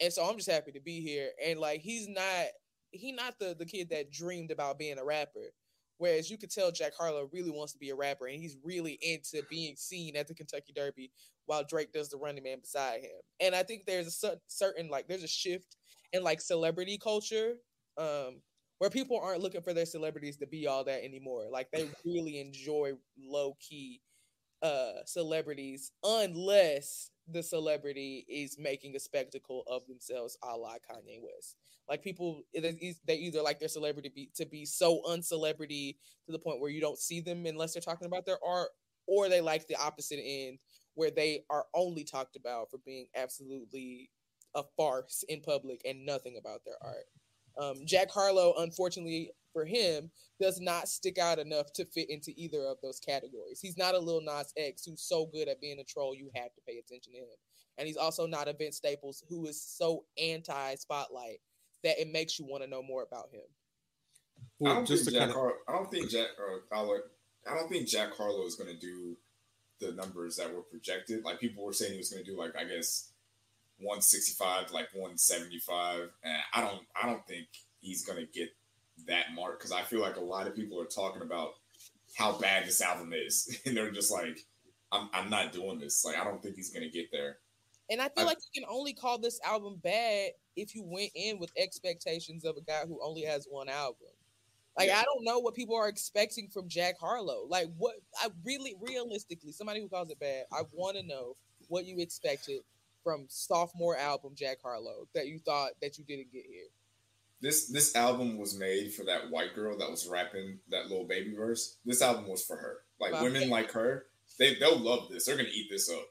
And 0.00 0.12
so 0.12 0.24
I'm 0.24 0.36
just 0.36 0.50
happy 0.50 0.72
to 0.72 0.80
be 0.80 1.00
here. 1.00 1.30
And 1.44 1.58
like 1.58 1.80
he's 1.80 2.08
not 2.08 2.46
he 2.92 3.12
not 3.12 3.38
the 3.38 3.56
the 3.58 3.66
kid 3.66 3.90
that 3.90 4.12
dreamed 4.12 4.50
about 4.50 4.78
being 4.78 4.98
a 4.98 5.04
rapper. 5.04 5.52
Whereas 5.98 6.30
you 6.30 6.36
could 6.38 6.50
tell 6.50 6.72
Jack 6.72 6.94
Harlow 6.98 7.28
really 7.32 7.50
wants 7.50 7.72
to 7.74 7.78
be 7.78 7.90
a 7.90 7.94
rapper 7.94 8.26
and 8.26 8.40
he's 8.40 8.56
really 8.64 8.98
into 9.02 9.42
being 9.48 9.76
seen 9.76 10.16
at 10.16 10.26
the 10.26 10.34
Kentucky 10.34 10.72
Derby 10.74 11.12
while 11.46 11.62
Drake 11.64 11.92
does 11.92 12.08
the 12.08 12.16
running 12.16 12.42
man 12.42 12.58
beside 12.60 13.02
him. 13.02 13.20
And 13.40 13.54
I 13.54 13.62
think 13.62 13.86
there's 13.86 14.24
a 14.24 14.36
certain 14.48 14.88
like 14.88 15.06
there's 15.06 15.22
a 15.22 15.28
shift 15.28 15.76
in 16.12 16.22
like 16.24 16.40
celebrity 16.40 16.98
culture 16.98 17.54
um 17.98 18.40
where 18.78 18.90
people 18.90 19.20
aren't 19.22 19.42
looking 19.42 19.62
for 19.62 19.72
their 19.72 19.86
celebrities 19.86 20.36
to 20.38 20.46
be 20.46 20.66
all 20.66 20.82
that 20.84 21.04
anymore. 21.04 21.46
Like 21.50 21.70
they 21.70 21.88
really 22.04 22.40
enjoy 22.40 22.94
low 23.16 23.56
key 23.60 24.00
uh 24.62 25.04
celebrities 25.06 25.92
unless 26.04 27.11
the 27.28 27.42
celebrity 27.42 28.24
is 28.28 28.58
making 28.58 28.96
a 28.96 29.00
spectacle 29.00 29.62
of 29.66 29.86
themselves 29.86 30.36
a 30.42 30.56
la 30.56 30.74
Kanye 30.74 31.20
West. 31.20 31.56
Like 31.88 32.02
people 32.02 32.42
they 32.54 33.14
either 33.14 33.42
like 33.42 33.58
their 33.58 33.68
celebrity 33.68 34.10
be, 34.14 34.30
to 34.36 34.46
be 34.46 34.64
so 34.64 35.02
uncelebrity 35.08 35.98
to 36.26 36.32
the 36.32 36.38
point 36.38 36.60
where 36.60 36.70
you 36.70 36.80
don't 36.80 36.98
see 36.98 37.20
them 37.20 37.46
unless 37.46 37.72
they're 37.72 37.82
talking 37.82 38.06
about 38.06 38.24
their 38.24 38.38
art 38.46 38.68
or 39.06 39.28
they 39.28 39.40
like 39.40 39.66
the 39.66 39.76
opposite 39.76 40.20
end 40.22 40.58
where 40.94 41.10
they 41.10 41.44
are 41.50 41.66
only 41.74 42.04
talked 42.04 42.36
about 42.36 42.70
for 42.70 42.78
being 42.84 43.06
absolutely 43.16 44.10
a 44.54 44.62
farce 44.76 45.24
in 45.28 45.40
public 45.40 45.80
and 45.84 46.04
nothing 46.04 46.36
about 46.38 46.60
their 46.64 46.76
art. 46.82 47.06
Um, 47.60 47.84
Jack 47.84 48.10
Harlow, 48.10 48.54
unfortunately 48.58 49.30
for 49.52 49.64
him, 49.64 50.10
does 50.40 50.60
not 50.60 50.88
stick 50.88 51.18
out 51.18 51.38
enough 51.38 51.72
to 51.74 51.84
fit 51.84 52.10
into 52.10 52.32
either 52.36 52.64
of 52.64 52.78
those 52.82 52.98
categories. 52.98 53.60
He's 53.60 53.78
not 53.78 53.94
a 53.94 53.98
Lil 53.98 54.22
Nas 54.22 54.52
X 54.56 54.84
who's 54.84 55.02
so 55.02 55.26
good 55.26 55.48
at 55.48 55.60
being 55.60 55.78
a 55.78 55.84
troll, 55.84 56.14
you 56.14 56.30
have 56.34 56.52
to 56.54 56.60
pay 56.66 56.78
attention 56.78 57.12
to 57.12 57.18
him. 57.18 57.36
And 57.78 57.86
he's 57.86 57.96
also 57.96 58.26
not 58.26 58.48
a 58.48 58.52
Vince 58.52 58.76
Staples 58.76 59.22
who 59.28 59.46
is 59.46 59.62
so 59.62 60.04
anti 60.18 60.74
spotlight 60.74 61.38
that 61.84 62.00
it 62.00 62.08
makes 62.08 62.38
you 62.38 62.46
want 62.46 62.62
to 62.62 62.70
know 62.70 62.82
more 62.82 63.02
about 63.02 63.30
him. 63.32 63.42
Well, 64.58 64.72
I 64.72 64.74
don't 64.76 64.86
think 64.86 65.04
Jack. 65.04 65.18
Kind 65.18 65.30
of... 65.30 65.36
Har- 65.36 65.58
I 65.68 65.72
don't 65.72 65.90
think 65.90 66.10
Jack. 66.10 66.26
Uh, 66.38 66.76
I 67.46 67.54
don't 67.54 67.68
think 67.68 67.88
Jack 67.88 68.14
Harlow 68.16 68.46
is 68.46 68.56
going 68.56 68.72
to 68.72 68.78
do 68.78 69.16
the 69.80 69.92
numbers 69.92 70.36
that 70.36 70.54
were 70.54 70.62
projected. 70.62 71.24
Like 71.24 71.40
people 71.40 71.64
were 71.64 71.72
saying 71.72 71.92
he 71.92 71.98
was 71.98 72.10
going 72.10 72.24
to 72.24 72.30
do, 72.30 72.38
like 72.38 72.56
I 72.56 72.64
guess 72.64 73.11
165 73.82 74.72
like 74.72 74.88
175 74.92 76.10
and 76.24 76.36
i 76.54 76.60
don't 76.60 76.82
i 77.00 77.06
don't 77.06 77.26
think 77.26 77.46
he's 77.80 78.04
gonna 78.04 78.26
get 78.32 78.48
that 79.06 79.26
mark 79.34 79.58
because 79.58 79.72
i 79.72 79.82
feel 79.82 80.00
like 80.00 80.16
a 80.16 80.20
lot 80.20 80.46
of 80.46 80.54
people 80.54 80.80
are 80.80 80.86
talking 80.86 81.22
about 81.22 81.54
how 82.16 82.38
bad 82.38 82.66
this 82.66 82.80
album 82.80 83.12
is 83.12 83.58
and 83.66 83.76
they're 83.76 83.90
just 83.90 84.12
like 84.12 84.38
i'm, 84.92 85.08
I'm 85.12 85.30
not 85.30 85.52
doing 85.52 85.78
this 85.78 86.04
like 86.04 86.18
i 86.18 86.24
don't 86.24 86.42
think 86.42 86.56
he's 86.56 86.70
gonna 86.70 86.90
get 86.90 87.10
there 87.10 87.38
and 87.90 88.00
i 88.00 88.08
feel 88.08 88.24
I, 88.24 88.28
like 88.28 88.38
you 88.54 88.62
can 88.62 88.70
only 88.70 88.92
call 88.92 89.18
this 89.18 89.40
album 89.44 89.80
bad 89.82 90.30
if 90.56 90.74
you 90.74 90.84
went 90.84 91.10
in 91.14 91.38
with 91.38 91.50
expectations 91.56 92.44
of 92.44 92.56
a 92.56 92.60
guy 92.60 92.82
who 92.86 93.00
only 93.02 93.22
has 93.22 93.46
one 93.50 93.68
album 93.68 94.08
like 94.78 94.88
yeah. 94.88 94.98
I 94.98 95.02
don't 95.02 95.24
know 95.24 95.38
what 95.38 95.54
people 95.54 95.76
are 95.76 95.88
expecting 95.88 96.48
from 96.48 96.66
Jack 96.66 96.98
Harlow. 96.98 97.44
Like 97.46 97.68
what 97.76 97.96
I 98.18 98.28
really 98.42 98.74
realistically, 98.80 99.52
somebody 99.52 99.80
who 99.80 99.88
calls 99.88 100.10
it 100.10 100.18
bad, 100.18 100.44
I 100.50 100.62
want 100.72 100.96
to 100.96 101.02
know 101.02 101.36
what 101.68 101.84
you 101.84 101.98
expected 101.98 102.60
from 103.02 103.26
sophomore 103.28 103.96
album 103.96 104.32
Jack 104.34 104.58
Harlow 104.62 105.08
that 105.14 105.26
you 105.26 105.38
thought 105.38 105.72
that 105.80 105.98
you 105.98 106.04
didn't 106.04 106.32
get 106.32 106.44
here? 106.48 106.66
This 107.40 107.66
this 107.68 107.96
album 107.96 108.38
was 108.38 108.56
made 108.56 108.92
for 108.92 109.04
that 109.04 109.30
white 109.30 109.54
girl 109.54 109.76
that 109.78 109.90
was 109.90 110.08
rapping 110.08 110.58
that 110.70 110.88
little 110.88 111.06
baby 111.06 111.34
verse. 111.34 111.76
This 111.84 112.02
album 112.02 112.28
was 112.28 112.44
for 112.44 112.56
her. 112.56 112.78
Like 113.00 113.20
women 113.20 113.50
like 113.50 113.72
her, 113.72 114.06
they 114.38 114.54
they'll 114.54 114.78
love 114.78 115.08
this. 115.10 115.24
They're 115.24 115.36
gonna 115.36 115.48
eat 115.52 115.68
this 115.70 115.90
up. 115.90 116.06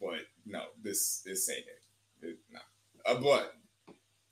But 0.00 0.20
no, 0.44 0.64
this 0.82 1.22
this 1.24 1.48
ain't 1.48 1.60
it. 1.60 2.28
it 2.28 2.38
no. 2.52 2.60
Uh, 3.06 3.20
but 3.20 3.54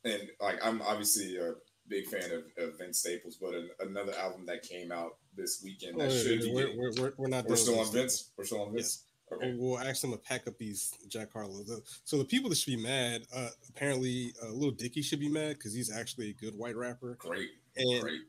and 0.05 0.29
like 0.41 0.59
I'm 0.63 0.83
obviously 0.83 1.37
a 1.39 1.55
big 1.89 2.07
fan 2.07 2.31
of, 2.31 2.45
of 2.63 2.79
Vince 2.79 2.99
Staples, 2.99 3.37
but 3.41 3.55
an, 3.55 3.71
another 3.81 4.13
album 4.19 4.47
that 4.47 4.63
came 4.63 4.93
out 4.93 5.17
this 5.37 5.63
weekend 5.65 5.99
that 6.01 6.11
oh, 6.11 6.11
should 6.11 6.43
we're, 6.53 6.77
we're, 6.77 6.93
we're, 6.99 7.13
we're, 7.17 7.29
not. 7.29 7.47
We're 7.47 7.57
still 7.57 7.81
on 7.81 7.91
Vince. 7.93 8.31
We're 8.37 8.45
still 8.45 8.63
on 8.63 8.73
Vince. 8.73 9.05
Okay. 9.35 9.55
We'll 9.59 9.79
ask 9.79 10.01
them 10.03 10.13
to 10.13 10.19
pack 10.19 10.47
up 10.47 10.59
these 10.59 10.93
Jack 11.09 11.33
Harlow. 11.33 11.63
The- 11.63 11.83
So 12.05 12.19
the 12.19 12.25
people 12.25 12.49
that 12.51 12.57
should 12.57 12.77
be 12.77 12.83
mad, 12.83 13.27
uh, 13.35 13.51
apparently, 13.69 14.35
uh, 14.43 14.51
Little 14.51 14.71
Dicky 14.73 15.03
should 15.03 15.21
be 15.21 15.29
mad 15.29 15.55
because 15.59 15.73
he's 15.75 15.91
actually 15.91 16.31
a 16.31 16.35
good 16.35 16.55
white 16.55 16.77
rapper, 16.77 17.15
Great, 17.17 17.51
and 17.77 18.01
great. 18.03 18.21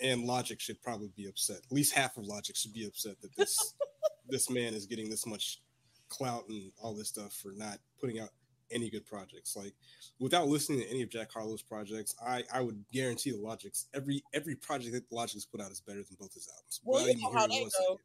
and 0.00 0.24
Logic 0.24 0.58
should 0.60 0.80
probably 0.82 1.08
be 1.16 1.26
upset. 1.26 1.58
At 1.58 1.72
least 1.72 1.92
half 1.94 2.16
of 2.16 2.24
Logic 2.26 2.56
should 2.56 2.72
be 2.72 2.84
upset 2.86 3.20
that 3.22 3.34
this 3.36 3.56
this 4.28 4.48
man 4.50 4.74
is 4.74 4.86
getting 4.86 5.10
this 5.10 5.26
much 5.26 5.60
clout 6.08 6.48
and 6.48 6.72
all 6.82 6.94
this 6.94 7.08
stuff 7.08 7.32
for 7.32 7.52
not 7.52 7.78
putting 8.00 8.18
out 8.20 8.30
any 8.72 8.88
good 8.88 9.04
projects. 9.04 9.56
Like 9.56 9.74
without 10.20 10.46
listening 10.48 10.80
to 10.80 10.88
any 10.88 11.02
of 11.02 11.08
Jack 11.10 11.32
Harlow's 11.32 11.62
projects, 11.62 12.14
I 12.24 12.44
I 12.52 12.60
would 12.60 12.84
guarantee 12.92 13.32
the 13.32 13.38
Logic's 13.38 13.86
every 13.94 14.22
every 14.32 14.54
project 14.54 14.92
that 14.94 15.10
Logic's 15.12 15.44
put 15.44 15.60
out 15.60 15.70
is 15.72 15.80
better 15.80 16.02
than 16.04 16.16
both 16.20 16.34
his 16.34 16.48
albums. 16.48 16.80
Well, 16.84 17.02
without 17.02 17.16
you 17.16 17.20
even 17.22 17.32
know 17.34 17.38
how 17.40 17.48
hearing 17.48 17.64
they 17.66 17.70
go. 17.70 17.70
second. 17.94 17.98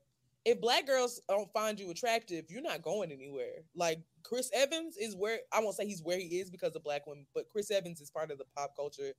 If 0.46 0.62
black 0.62 0.86
girls 0.86 1.20
don't 1.28 1.52
find 1.52 1.80
you 1.80 1.90
attractive, 1.90 2.46
you're 2.50 2.62
not 2.62 2.84
going 2.84 3.12
anywhere. 3.12 3.64
Like 3.76 4.00
Chris 4.24 4.52
Evans 4.54 4.96
is 4.96 5.16
where 5.16 5.40
I 5.52 5.60
won't 5.60 5.76
say 5.76 5.88
he's 5.88 6.04
where 6.04 6.20
he 6.20 6.40
is 6.40 6.52
because 6.52 6.76
of 6.76 6.84
black 6.84 7.08
women, 7.08 7.26
but 7.34 7.50
Chris 7.52 7.72
Evans 7.72 8.00
is 8.00 8.12
part 8.12 8.30
of 8.32 8.38
the 8.38 8.46
pop 8.56 8.76
culture 8.76 9.14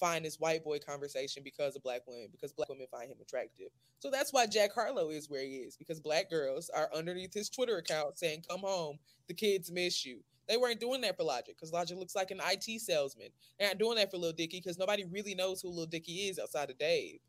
finest 0.00 0.40
white 0.40 0.64
boy 0.64 0.78
conversation 0.78 1.42
because 1.44 1.76
of 1.76 1.82
black 1.82 2.02
women, 2.06 2.28
because 2.32 2.52
black 2.52 2.68
women 2.68 2.86
find 2.90 3.10
him 3.10 3.18
attractive. 3.22 3.68
So 4.00 4.10
that's 4.10 4.32
why 4.32 4.46
Jack 4.46 4.74
Harlow 4.74 5.10
is 5.10 5.30
where 5.30 5.44
he 5.44 5.56
is, 5.58 5.76
because 5.76 6.00
black 6.00 6.28
girls 6.28 6.70
are 6.74 6.90
underneath 6.94 7.32
his 7.32 7.48
Twitter 7.48 7.78
account 7.78 8.18
saying, 8.18 8.42
Come 8.48 8.60
home, 8.60 8.98
the 9.28 9.34
kids 9.34 9.70
miss 9.70 10.04
you. 10.04 10.20
They 10.48 10.56
weren't 10.56 10.80
doing 10.80 11.00
that 11.02 11.16
for 11.16 11.22
Logic 11.22 11.56
because 11.56 11.72
Logic 11.72 11.96
looks 11.96 12.14
like 12.14 12.30
an 12.30 12.40
IT 12.44 12.80
salesman. 12.80 13.28
They're 13.58 13.68
not 13.68 13.78
doing 13.78 13.96
that 13.96 14.10
for 14.10 14.18
Lil 14.18 14.32
Dicky 14.32 14.58
because 14.58 14.78
nobody 14.78 15.04
really 15.04 15.34
knows 15.34 15.62
who 15.62 15.70
Lil 15.70 15.86
Dicky 15.86 16.28
is 16.28 16.38
outside 16.38 16.68
of 16.68 16.78
Dave. 16.78 17.20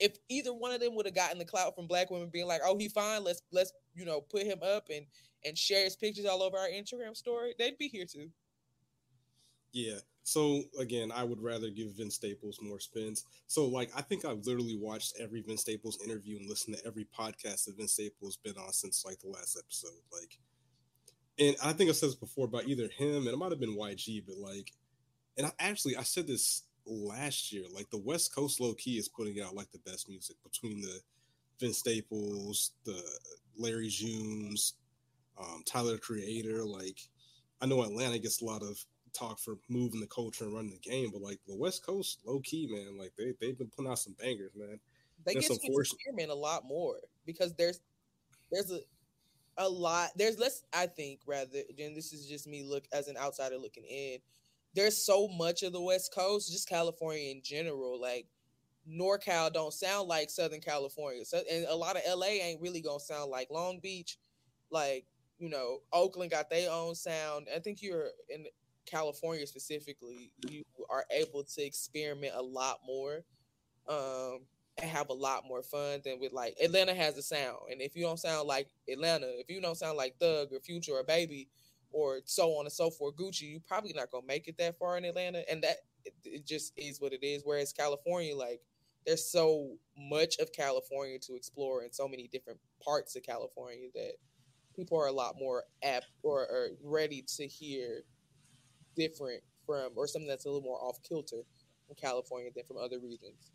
If 0.00 0.16
either 0.28 0.52
one 0.52 0.72
of 0.72 0.80
them 0.80 0.94
would 0.96 1.06
have 1.06 1.14
gotten 1.14 1.38
the 1.38 1.44
clout 1.44 1.74
from 1.74 1.86
black 1.86 2.10
women 2.10 2.28
being 2.28 2.46
like, 2.46 2.62
"Oh, 2.64 2.76
he 2.76 2.88
fine, 2.88 3.22
let's 3.22 3.42
let's 3.52 3.72
you 3.94 4.04
know 4.04 4.20
put 4.20 4.42
him 4.42 4.58
up 4.62 4.88
and 4.92 5.06
and 5.44 5.56
share 5.56 5.84
his 5.84 5.96
pictures 5.96 6.26
all 6.26 6.42
over 6.42 6.56
our 6.56 6.68
Instagram 6.68 7.16
story," 7.16 7.54
they'd 7.58 7.78
be 7.78 7.88
here 7.88 8.06
too. 8.06 8.30
Yeah. 9.72 9.98
So 10.22 10.62
again, 10.78 11.12
I 11.12 11.22
would 11.24 11.42
rather 11.42 11.68
give 11.68 11.96
Vince 11.96 12.14
Staples 12.14 12.58
more 12.62 12.80
spins. 12.80 13.24
So 13.46 13.66
like 13.66 13.90
I 13.94 14.00
think 14.00 14.24
I've 14.24 14.46
literally 14.46 14.78
watched 14.80 15.16
every 15.20 15.42
Vince 15.42 15.60
Staples 15.60 15.98
interview 16.02 16.38
and 16.38 16.48
listened 16.48 16.76
to 16.76 16.86
every 16.86 17.06
podcast 17.16 17.66
that 17.66 17.76
Vince 17.76 17.92
Staples 17.92 18.38
been 18.38 18.56
on 18.56 18.72
since 18.72 19.04
like 19.04 19.18
the 19.18 19.28
last 19.28 19.58
episode. 19.58 20.00
Like 20.10 20.38
and 21.38 21.56
I 21.62 21.72
think 21.72 21.90
I 21.90 21.92
said 21.92 22.08
this 22.08 22.16
before 22.16 22.46
about 22.46 22.66
either 22.66 22.88
him 22.88 23.26
and 23.26 23.28
it 23.28 23.36
might 23.36 23.50
have 23.50 23.60
been 23.60 23.76
YG, 23.76 24.24
but 24.26 24.36
like 24.36 24.72
and 25.36 25.46
I 25.46 25.52
actually 25.58 25.96
I 25.96 26.04
said 26.04 26.26
this 26.26 26.62
last 26.86 27.52
year, 27.52 27.64
like 27.72 27.90
the 27.90 27.98
West 27.98 28.34
Coast 28.34 28.60
low 28.60 28.74
key 28.74 28.98
is 28.98 29.08
putting 29.08 29.40
out 29.40 29.54
like 29.54 29.70
the 29.72 29.78
best 29.78 30.08
music 30.08 30.36
between 30.42 30.80
the 30.80 31.00
Vince 31.60 31.78
Staples, 31.78 32.72
the 32.84 33.00
Larry 33.56 33.88
Junes, 33.88 34.74
um, 35.38 35.62
Tyler 35.66 35.92
the 35.92 35.98
Creator, 35.98 36.64
like 36.64 36.98
I 37.60 37.66
know 37.66 37.82
Atlanta 37.82 38.18
gets 38.18 38.42
a 38.42 38.44
lot 38.44 38.62
of 38.62 38.84
talk 39.12 39.38
for 39.38 39.54
moving 39.68 40.00
the 40.00 40.06
culture 40.06 40.44
and 40.44 40.54
running 40.54 40.72
the 40.72 40.90
game, 40.90 41.10
but 41.12 41.22
like 41.22 41.38
the 41.46 41.56
West 41.56 41.86
Coast, 41.86 42.20
low 42.26 42.40
key, 42.40 42.68
man, 42.70 42.98
like 42.98 43.12
they 43.16 43.32
they've 43.40 43.56
been 43.56 43.70
putting 43.74 43.90
out 43.90 43.98
some 43.98 44.16
bangers, 44.18 44.52
man. 44.56 44.78
They 45.24 45.34
That's 45.34 45.48
get 45.48 45.60
to 45.60 45.80
experiment 45.80 46.30
a 46.30 46.34
lot 46.34 46.64
more 46.64 46.96
because 47.24 47.54
there's 47.54 47.80
there's 48.52 48.70
a 48.70 48.80
a 49.56 49.68
lot 49.68 50.10
there's 50.16 50.38
less 50.38 50.64
I 50.72 50.86
think 50.86 51.20
rather 51.26 51.60
and 51.78 51.96
this 51.96 52.12
is 52.12 52.26
just 52.26 52.48
me 52.48 52.64
look 52.64 52.84
as 52.92 53.08
an 53.08 53.16
outsider 53.16 53.56
looking 53.56 53.84
in. 53.84 54.18
There's 54.74 54.96
so 54.96 55.28
much 55.28 55.62
of 55.62 55.72
the 55.72 55.80
West 55.80 56.12
Coast, 56.14 56.50
just 56.50 56.68
California 56.68 57.30
in 57.30 57.42
general, 57.42 58.00
like 58.00 58.26
NorCal 58.90 59.52
don't 59.52 59.72
sound 59.72 60.08
like 60.08 60.30
Southern 60.30 60.60
California. 60.60 61.24
So 61.24 61.40
and 61.50 61.66
a 61.66 61.74
lot 61.74 61.96
of 61.96 62.02
LA 62.08 62.26
ain't 62.26 62.60
really 62.60 62.80
gonna 62.80 63.00
sound 63.00 63.30
like 63.30 63.50
Long 63.50 63.78
Beach. 63.80 64.18
Like, 64.70 65.06
you 65.38 65.48
know, 65.48 65.78
Oakland 65.92 66.30
got 66.30 66.50
their 66.50 66.70
own 66.70 66.94
sound. 66.94 67.46
I 67.54 67.60
think 67.60 67.82
you're 67.82 68.08
in 68.28 68.46
California 68.86 69.46
specifically, 69.46 70.32
you 70.50 70.64
are 70.90 71.04
able 71.10 71.44
to 71.44 71.62
experiment 71.64 72.34
a 72.36 72.42
lot 72.42 72.80
more. 72.86 73.24
Um 73.88 74.40
and 74.78 74.90
have 74.90 75.08
a 75.08 75.14
lot 75.14 75.44
more 75.46 75.62
fun 75.62 76.00
than 76.04 76.18
with 76.18 76.32
like 76.32 76.56
Atlanta 76.62 76.94
has 76.94 77.16
a 77.16 77.22
sound. 77.22 77.58
And 77.70 77.80
if 77.80 77.94
you 77.94 78.02
don't 78.02 78.18
sound 78.18 78.48
like 78.48 78.68
Atlanta, 78.88 79.26
if 79.38 79.48
you 79.48 79.60
don't 79.60 79.76
sound 79.76 79.96
like 79.96 80.16
Thug 80.18 80.52
or 80.52 80.58
Future 80.58 80.94
or 80.94 81.04
Baby 81.04 81.48
or 81.94 82.20
so 82.24 82.50
on 82.58 82.66
and 82.66 82.72
so 82.72 82.90
forth, 82.90 83.16
Gucci, 83.16 83.50
you're 83.52 83.60
probably 83.66 83.92
not 83.94 84.10
gonna 84.10 84.26
make 84.26 84.48
it 84.48 84.58
that 84.58 84.76
far 84.78 84.98
in 84.98 85.04
Atlanta. 85.04 85.42
And 85.50 85.62
that 85.62 85.76
it, 86.04 86.14
it 86.24 86.46
just 86.46 86.72
is 86.76 87.00
what 87.00 87.12
it 87.12 87.22
is. 87.24 87.42
Whereas 87.44 87.72
California, 87.72 88.36
like 88.36 88.60
there's 89.06 89.24
so 89.30 89.76
much 89.96 90.38
of 90.38 90.52
California 90.52 91.18
to 91.20 91.34
explore 91.36 91.82
and 91.82 91.94
so 91.94 92.08
many 92.08 92.28
different 92.32 92.58
parts 92.82 93.16
of 93.16 93.22
California 93.22 93.88
that 93.94 94.12
people 94.74 94.98
are 94.98 95.06
a 95.06 95.12
lot 95.12 95.36
more 95.38 95.64
apt 95.82 96.06
or, 96.22 96.40
or 96.40 96.68
ready 96.82 97.24
to 97.36 97.46
hear 97.46 98.02
different 98.96 99.42
from 99.66 99.90
or 99.96 100.06
something 100.06 100.28
that's 100.28 100.44
a 100.46 100.48
little 100.48 100.62
more 100.62 100.82
off 100.82 100.98
kilter 101.08 101.42
in 101.88 101.94
California 101.94 102.50
than 102.54 102.64
from 102.64 102.78
other 102.78 102.98
regions. 102.98 103.50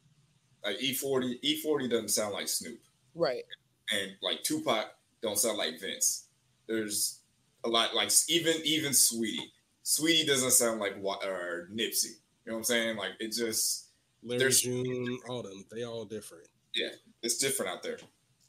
Like 0.63 0.77
E40, 0.79 1.35
E40 1.43 1.89
doesn't 1.89 2.09
sound 2.09 2.33
like 2.33 2.47
Snoop, 2.47 2.79
Right. 3.15 3.43
and 3.91 4.11
like 4.21 4.43
Tupac 4.43 4.87
don't 5.21 5.37
sound 5.37 5.57
like 5.57 5.79
Vince. 5.79 6.27
There's 6.67 7.18
a 7.65 7.69
lot 7.69 7.93
like 7.95 8.09
even 8.27 8.55
even 8.63 8.91
Saweetie. 8.91 9.51
Saweetie 9.83 10.25
doesn't 10.27 10.51
sound 10.51 10.79
like 10.79 10.95
Wa- 11.01 11.19
or 11.25 11.69
Nipsey. 11.73 12.15
You 12.45 12.51
know 12.51 12.53
what 12.53 12.57
I'm 12.59 12.63
saying? 12.65 12.97
Like 12.97 13.11
it 13.19 13.31
just 13.33 13.87
Larry 14.23 14.39
There's- 14.39 14.61
June, 14.61 15.19
all 15.27 15.41
them, 15.43 15.65
they 15.71 15.83
all 15.83 16.05
different. 16.05 16.47
Yeah, 16.75 16.89
it's 17.23 17.37
different 17.37 17.71
out 17.71 17.83
there. 17.83 17.97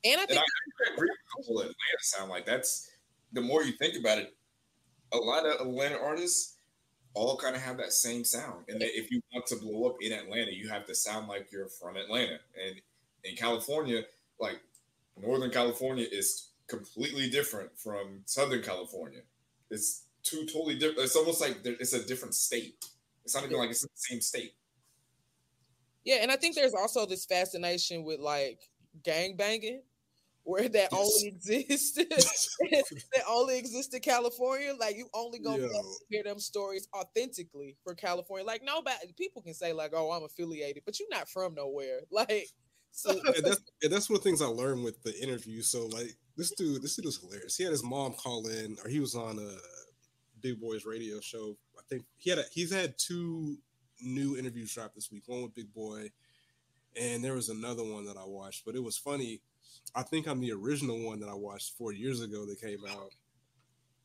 And 0.04 0.18
I 0.18 0.22
And 0.22 0.28
think 0.28 0.40
I, 0.40 0.42
I 0.90 0.94
agree 0.94 1.08
with 1.08 1.18
the 1.38 1.44
whole 1.46 1.58
Atlanta 1.60 1.74
sound. 2.00 2.30
Like 2.30 2.46
that's 2.46 2.90
the 3.32 3.40
more 3.40 3.62
you 3.62 3.72
think 3.72 3.96
about 3.98 4.18
it, 4.18 4.34
a 5.12 5.16
lot 5.16 5.46
of 5.46 5.60
Atlanta 5.66 5.98
artists 5.98 6.56
all 7.14 7.36
kind 7.36 7.56
of 7.56 7.62
have 7.62 7.76
that 7.78 7.92
same 7.92 8.24
sound. 8.24 8.64
And 8.68 8.80
that 8.80 8.96
if 8.96 9.10
you 9.10 9.20
want 9.32 9.46
to 9.46 9.56
blow 9.56 9.88
up 9.88 9.96
in 10.00 10.12
Atlanta, 10.12 10.52
you 10.52 10.68
have 10.68 10.86
to 10.86 10.94
sound 10.94 11.26
like 11.28 11.50
you're 11.50 11.68
from 11.68 11.96
Atlanta. 11.96 12.38
And 12.64 12.80
in 13.24 13.36
California, 13.36 14.02
like 14.38 14.60
Northern 15.20 15.50
California 15.50 16.06
is 16.10 16.49
completely 16.70 17.28
different 17.28 17.70
from 17.78 18.22
Southern 18.26 18.62
California. 18.62 19.20
It's 19.70 20.06
two 20.22 20.46
totally 20.46 20.76
different. 20.78 21.00
It's 21.00 21.16
almost 21.16 21.40
like 21.40 21.58
it's 21.64 21.92
a 21.92 22.06
different 22.06 22.34
state. 22.34 22.82
It's 23.24 23.34
not 23.34 23.44
even 23.44 23.58
like 23.58 23.70
it's 23.70 23.82
the 23.82 23.88
same 23.94 24.20
state. 24.22 24.54
yeah, 26.04 26.16
and 26.22 26.30
I 26.32 26.36
think 26.36 26.54
there's 26.54 26.74
also 26.74 27.04
this 27.06 27.26
fascination 27.26 28.04
with 28.04 28.20
like 28.20 28.60
gang 29.04 29.36
banging, 29.36 29.82
where 30.44 30.68
that 30.68 30.88
Yes. 30.90 30.94
only 30.98 31.28
exists 31.28 31.92
that 31.98 33.24
only 33.28 33.58
exists 33.58 33.94
in 33.94 34.00
California. 34.00 34.72
Like 34.78 34.96
you 34.96 35.08
only 35.14 35.38
gonna 35.38 35.58
be 35.58 35.64
able 35.64 35.74
Yo. 35.74 35.82
to 35.82 36.04
hear 36.08 36.22
them 36.24 36.38
stories 36.40 36.88
authentically 36.96 37.76
for 37.84 37.94
California. 37.94 38.46
Like 38.46 38.62
nobody 38.64 39.12
people 39.18 39.42
can 39.42 39.54
say 39.54 39.72
like, 39.72 39.92
oh, 39.94 40.10
I'm 40.12 40.24
affiliated, 40.24 40.82
but 40.86 40.98
you're 40.98 41.08
not 41.10 41.28
from 41.28 41.54
nowhere. 41.54 42.00
Like 42.10 42.48
so 42.92 43.10
and 43.36 43.44
that's 43.44 43.60
and 43.82 43.92
that's 43.92 44.08
one 44.08 44.16
of 44.16 44.22
the 44.22 44.28
things 44.28 44.42
I 44.42 44.46
learned 44.46 44.84
with 44.84 45.02
the 45.02 45.18
interview. 45.22 45.62
So 45.62 45.86
like 45.86 46.16
this 46.36 46.50
dude, 46.52 46.82
this 46.82 46.96
dude 46.96 47.06
was 47.06 47.18
hilarious. 47.18 47.56
He 47.56 47.64
had 47.64 47.72
his 47.72 47.84
mom 47.84 48.12
call 48.14 48.46
in, 48.46 48.76
or 48.84 48.90
he 48.90 49.00
was 49.00 49.14
on 49.14 49.38
a 49.38 49.56
Big 50.40 50.60
Boy's 50.60 50.84
radio 50.84 51.20
show. 51.20 51.56
I 51.78 51.82
think 51.88 52.04
he 52.16 52.30
had 52.30 52.38
a, 52.38 52.44
he's 52.52 52.72
had 52.72 52.94
two 52.98 53.56
new 54.02 54.36
interviews 54.36 54.74
drop 54.74 54.94
this 54.94 55.10
week. 55.10 55.24
One 55.26 55.42
with 55.42 55.54
Big 55.54 55.72
Boy, 55.72 56.10
and 57.00 57.22
there 57.22 57.34
was 57.34 57.48
another 57.48 57.84
one 57.84 58.04
that 58.06 58.16
I 58.16 58.24
watched. 58.24 58.64
But 58.64 58.74
it 58.74 58.82
was 58.82 58.96
funny. 58.96 59.40
I 59.94 60.02
think 60.02 60.28
on 60.28 60.40
the 60.40 60.52
original 60.52 61.00
one 61.04 61.20
that 61.20 61.28
I 61.28 61.34
watched 61.34 61.76
four 61.76 61.92
years 61.92 62.20
ago 62.20 62.46
that 62.46 62.60
came 62.60 62.84
out. 62.88 63.12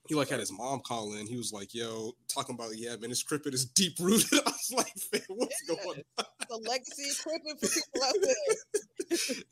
He 0.07 0.15
like 0.15 0.29
had 0.29 0.39
his 0.39 0.51
mom 0.51 0.81
call 0.81 1.13
in. 1.13 1.27
He 1.27 1.37
was 1.37 1.51
like, 1.51 1.73
"Yo, 1.73 2.13
talking 2.27 2.55
about 2.55 2.77
yeah, 2.77 2.95
man, 2.97 3.09
this 3.09 3.23
crippin 3.23 3.53
is 3.53 3.65
deep 3.65 3.93
rooted." 3.99 4.39
I 4.45 4.51
was 4.51 4.73
like, 4.75 4.93
"Man, 5.11 5.37
what's 5.37 5.61
going 5.67 6.03
on?" 6.17 6.25
the 6.49 6.69
legacy 6.69 7.03
equipment 7.19 7.59
for 7.59 7.67
people 7.67 8.03
out 8.03 8.15
there. 8.21 8.35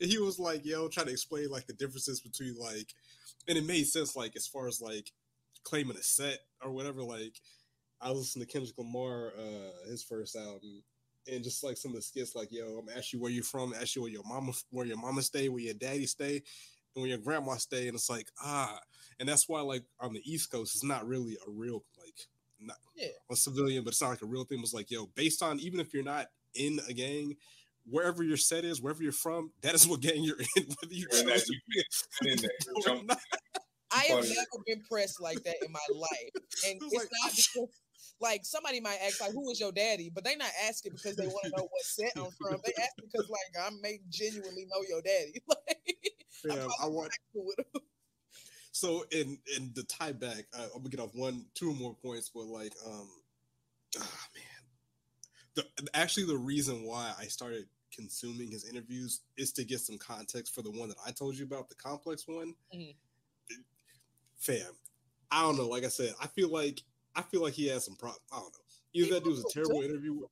He 0.00 0.18
was 0.18 0.38
like, 0.38 0.64
yo, 0.64 0.88
trying 0.88 1.06
to 1.06 1.12
explain 1.12 1.48
like 1.48 1.66
the 1.66 1.72
differences 1.72 2.20
between 2.20 2.56
like, 2.58 2.92
and 3.48 3.56
it 3.56 3.64
made 3.64 3.86
sense 3.86 4.16
like 4.16 4.36
as 4.36 4.46
far 4.46 4.66
as 4.66 4.80
like 4.80 5.10
claiming 5.62 5.96
a 5.96 6.02
set 6.02 6.38
or 6.62 6.70
whatever. 6.70 7.02
Like, 7.02 7.40
I 8.00 8.10
listened 8.10 8.46
to 8.46 8.52
Kendrick 8.52 8.76
Lamar, 8.76 9.32
uh, 9.38 9.88
his 9.88 10.02
first 10.02 10.36
album, 10.36 10.82
and 11.32 11.42
just 11.42 11.64
like 11.64 11.76
some 11.76 11.92
of 11.92 11.96
the 11.96 12.02
skits, 12.02 12.34
like, 12.34 12.52
yo, 12.52 12.78
I'm 12.78 12.88
asking 12.88 13.18
you 13.18 13.22
where 13.22 13.30
you're 13.30 13.44
from, 13.44 13.74
ask 13.74 13.96
you 13.96 14.02
where 14.02 14.10
your 14.10 14.24
mama, 14.26 14.52
where 14.70 14.86
your 14.86 14.98
mama 14.98 15.22
stay, 15.22 15.48
where 15.48 15.62
your 15.62 15.74
daddy 15.74 16.06
stay, 16.06 16.42
and 16.94 17.02
where 17.02 17.08
your 17.08 17.18
grandma 17.18 17.56
stay, 17.56 17.86
and 17.88 17.94
it's 17.94 18.10
like 18.10 18.28
ah, 18.42 18.78
and 19.20 19.28
that's 19.28 19.48
why 19.48 19.60
like 19.60 19.84
on 20.00 20.12
the 20.12 20.22
East 20.24 20.50
Coast, 20.50 20.74
it's 20.74 20.84
not 20.84 21.06
really 21.06 21.36
a 21.46 21.50
real 21.50 21.84
like 22.04 22.14
not 22.60 22.76
Yeah. 22.96 23.08
a 23.30 23.36
civilian, 23.36 23.84
but 23.84 23.90
it's 23.92 24.00
not 24.02 24.10
like 24.10 24.22
a 24.22 24.26
real 24.26 24.44
thing. 24.44 24.58
It 24.58 24.62
was 24.62 24.74
like, 24.74 24.90
yo, 24.90 25.06
based 25.14 25.42
on 25.42 25.60
even 25.60 25.80
if 25.80 25.92
you're 25.92 26.02
not 26.04 26.26
in 26.54 26.78
a 26.88 26.92
gang, 26.92 27.36
wherever 27.86 28.22
your 28.22 28.36
set 28.36 28.64
is, 28.64 28.80
wherever 28.80 29.02
you're 29.02 29.12
from, 29.12 29.50
that 29.62 29.74
is 29.74 29.86
what 29.86 30.00
gang 30.00 30.22
you're 30.22 30.38
in. 30.38 30.46
Whether 30.82 30.94
you 30.94 31.06
Yeah, 31.12 31.18
choose 31.20 31.24
that 31.24 31.44
to 31.46 31.52
you 31.52 31.60
be 32.22 32.30
And 32.30 32.38
then 32.40 32.50
or 32.76 32.82
jump- 32.82 33.08
not. 33.08 33.18
I 33.90 34.04
have 34.04 34.24
never 34.24 34.62
been 34.66 34.82
pressed 34.90 35.20
like 35.20 35.42
that 35.44 35.56
in 35.64 35.70
my 35.70 35.78
life. 35.94 36.30
And 36.66 36.80
it's 36.82 36.94
like- 36.94 37.08
not 37.22 37.30
because 37.36 37.68
like 38.20 38.40
somebody 38.44 38.80
might 38.80 38.98
ask 39.04 39.20
like 39.20 39.32
who 39.32 39.50
is 39.50 39.60
your 39.60 39.72
daddy, 39.72 40.10
but 40.14 40.24
they 40.24 40.36
not 40.36 40.50
asking 40.68 40.92
because 40.92 41.16
they 41.16 41.26
want 41.26 41.44
to 41.44 41.50
know 41.50 41.64
what 41.64 41.82
set 41.82 42.12
I'm 42.16 42.30
from. 42.40 42.60
They 42.64 42.72
ask 42.80 42.92
because 42.96 43.28
like 43.28 43.40
I 43.60 43.70
may 43.82 43.98
genuinely 44.08 44.66
know 44.72 44.82
your 44.88 45.02
daddy. 45.02 45.42
Like 45.48 45.58
I'm 45.68 45.94
Yeah, 46.44 46.52
I 46.52 46.68
probably 46.78 46.96
want 46.96 47.12
cool 47.32 47.46
with 47.46 47.58
him. 47.58 47.82
so 48.72 49.04
in 49.10 49.38
in 49.56 49.72
the 49.74 49.82
tie 49.84 50.12
back, 50.12 50.46
uh, 50.56 50.66
I'm 50.74 50.82
gonna 50.82 50.90
get 50.90 51.00
off 51.00 51.14
one, 51.14 51.46
two 51.54 51.74
more 51.74 51.94
points, 51.94 52.30
but 52.34 52.44
like, 52.44 52.72
um, 52.86 53.08
ah 53.98 54.26
man, 54.34 55.64
the 55.78 55.88
actually 55.94 56.26
the 56.26 56.36
reason 56.36 56.84
why 56.84 57.12
I 57.18 57.24
started 57.24 57.66
consuming 57.94 58.50
his 58.50 58.68
interviews 58.68 59.20
is 59.36 59.52
to 59.52 59.64
get 59.64 59.80
some 59.80 59.98
context 59.98 60.54
for 60.54 60.62
the 60.62 60.70
one 60.70 60.88
that 60.88 60.98
I 61.06 61.12
told 61.12 61.36
you 61.36 61.44
about, 61.44 61.68
the 61.68 61.76
complex 61.76 62.26
one. 62.26 62.54
Mm-hmm. 62.74 62.90
Fam, 64.38 64.72
I 65.30 65.42
don't 65.42 65.56
know. 65.56 65.68
Like 65.68 65.84
I 65.84 65.88
said, 65.88 66.14
I 66.20 66.26
feel 66.26 66.50
like 66.50 66.82
I 67.14 67.22
feel 67.22 67.42
like 67.42 67.54
he 67.54 67.68
has 67.68 67.84
some 67.84 67.96
problems. 67.96 68.20
I 68.32 68.36
don't 68.36 68.52
know. 68.52 68.58
Either 68.92 69.14
that 69.14 69.24
dude 69.24 69.32
was 69.32 69.44
a 69.44 69.52
terrible 69.52 69.82
interviewer. 69.82 70.26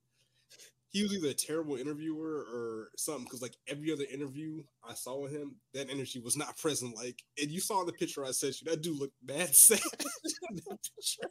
He 0.92 1.02
was 1.02 1.14
either 1.14 1.28
a 1.28 1.34
terrible 1.34 1.76
interviewer 1.76 2.44
or 2.52 2.88
something. 2.96 3.24
Because 3.24 3.42
like 3.42 3.56
every 3.66 3.92
other 3.92 4.04
interview 4.12 4.62
I 4.88 4.94
saw 4.94 5.20
with 5.20 5.32
him, 5.32 5.56
that 5.74 5.90
energy 5.90 6.20
was 6.20 6.36
not 6.36 6.56
present. 6.58 6.94
Like, 6.96 7.22
and 7.40 7.50
you 7.50 7.60
saw 7.60 7.84
the 7.84 7.92
picture 7.92 8.24
I 8.24 8.30
sent 8.30 8.60
you, 8.60 8.70
that 8.70 8.82
dude 8.82 8.98
looked 8.98 9.16
mad 9.26 9.54
sad 9.56 9.78
that 9.78 10.78
picture. 10.96 11.30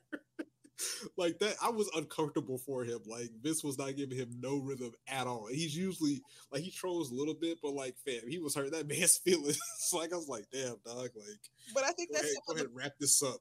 like 1.18 1.40
that, 1.40 1.56
I 1.62 1.70
was 1.70 1.90
uncomfortable 1.96 2.58
for 2.58 2.84
him. 2.84 3.00
Like 3.06 3.30
Vince 3.42 3.64
was 3.64 3.78
not 3.78 3.96
giving 3.96 4.18
him 4.18 4.30
no 4.40 4.58
rhythm 4.58 4.92
at 5.08 5.28
all. 5.28 5.48
He's 5.48 5.76
usually 5.76 6.22
like 6.52 6.62
he 6.62 6.72
trolls 6.72 7.12
a 7.12 7.16
little 7.16 7.36
bit, 7.36 7.60
but 7.62 7.74
like 7.74 7.96
fam, 8.06 8.28
he 8.28 8.40
was 8.40 8.56
hurt 8.56 8.72
that 8.72 8.88
man's 8.88 9.18
feelings. 9.18 9.60
like 9.94 10.14
I 10.14 10.18
was 10.18 10.28
like, 10.28 10.46
damn 10.52 10.76
dog. 10.86 11.10
Like, 11.16 11.40
but 11.74 11.84
I 11.84 11.92
think 11.92 12.10
that's 12.12 12.26
ahead, 12.26 12.36
go 12.48 12.56
ahead, 12.56 12.68
wrap 12.74 12.94
this 13.00 13.22
up 13.24 13.38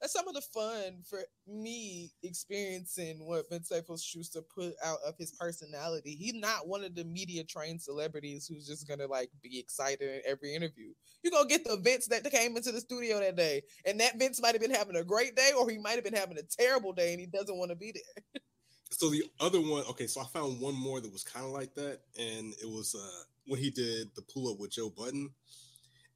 that's 0.00 0.12
some 0.14 0.26
of 0.26 0.34
the 0.34 0.40
fun 0.40 1.02
for 1.08 1.20
me 1.46 2.10
experiencing 2.22 3.26
what 3.26 3.48
Vince 3.50 3.66
Staples 3.66 4.02
Schuster 4.02 4.40
put 4.40 4.74
out 4.84 4.98
of 5.06 5.14
his 5.18 5.32
personality. 5.32 6.14
He's 6.14 6.34
not 6.34 6.66
one 6.66 6.84
of 6.84 6.94
the 6.94 7.04
media 7.04 7.44
trained 7.44 7.82
celebrities 7.82 8.46
who's 8.46 8.66
just 8.66 8.88
gonna 8.88 9.06
like 9.06 9.30
be 9.42 9.58
excited 9.58 10.02
in 10.08 10.20
every 10.26 10.54
interview. 10.54 10.92
You're 11.22 11.32
gonna 11.32 11.48
get 11.48 11.64
the 11.64 11.76
Vince 11.76 12.06
that 12.06 12.28
came 12.30 12.56
into 12.56 12.72
the 12.72 12.80
studio 12.80 13.20
that 13.20 13.36
day, 13.36 13.62
and 13.84 14.00
that 14.00 14.18
Vince 14.18 14.40
might 14.40 14.54
have 14.54 14.62
been 14.62 14.70
having 14.70 14.96
a 14.96 15.04
great 15.04 15.36
day, 15.36 15.50
or 15.58 15.68
he 15.68 15.78
might 15.78 15.96
have 15.96 16.04
been 16.04 16.14
having 16.14 16.38
a 16.38 16.42
terrible 16.42 16.92
day, 16.92 17.12
and 17.12 17.20
he 17.20 17.26
doesn't 17.26 17.56
want 17.56 17.70
to 17.70 17.76
be 17.76 17.92
there. 17.92 18.42
so 18.90 19.10
the 19.10 19.24
other 19.38 19.60
one, 19.60 19.84
okay, 19.90 20.06
so 20.06 20.22
I 20.22 20.24
found 20.24 20.60
one 20.60 20.74
more 20.74 21.00
that 21.00 21.12
was 21.12 21.24
kind 21.24 21.44
of 21.44 21.52
like 21.52 21.74
that, 21.74 22.00
and 22.18 22.54
it 22.62 22.68
was 22.68 22.94
uh 22.94 23.22
when 23.46 23.60
he 23.60 23.68
did 23.68 24.08
the 24.14 24.22
pull 24.22 24.50
up 24.50 24.58
with 24.58 24.70
Joe 24.70 24.88
Budden. 24.88 25.30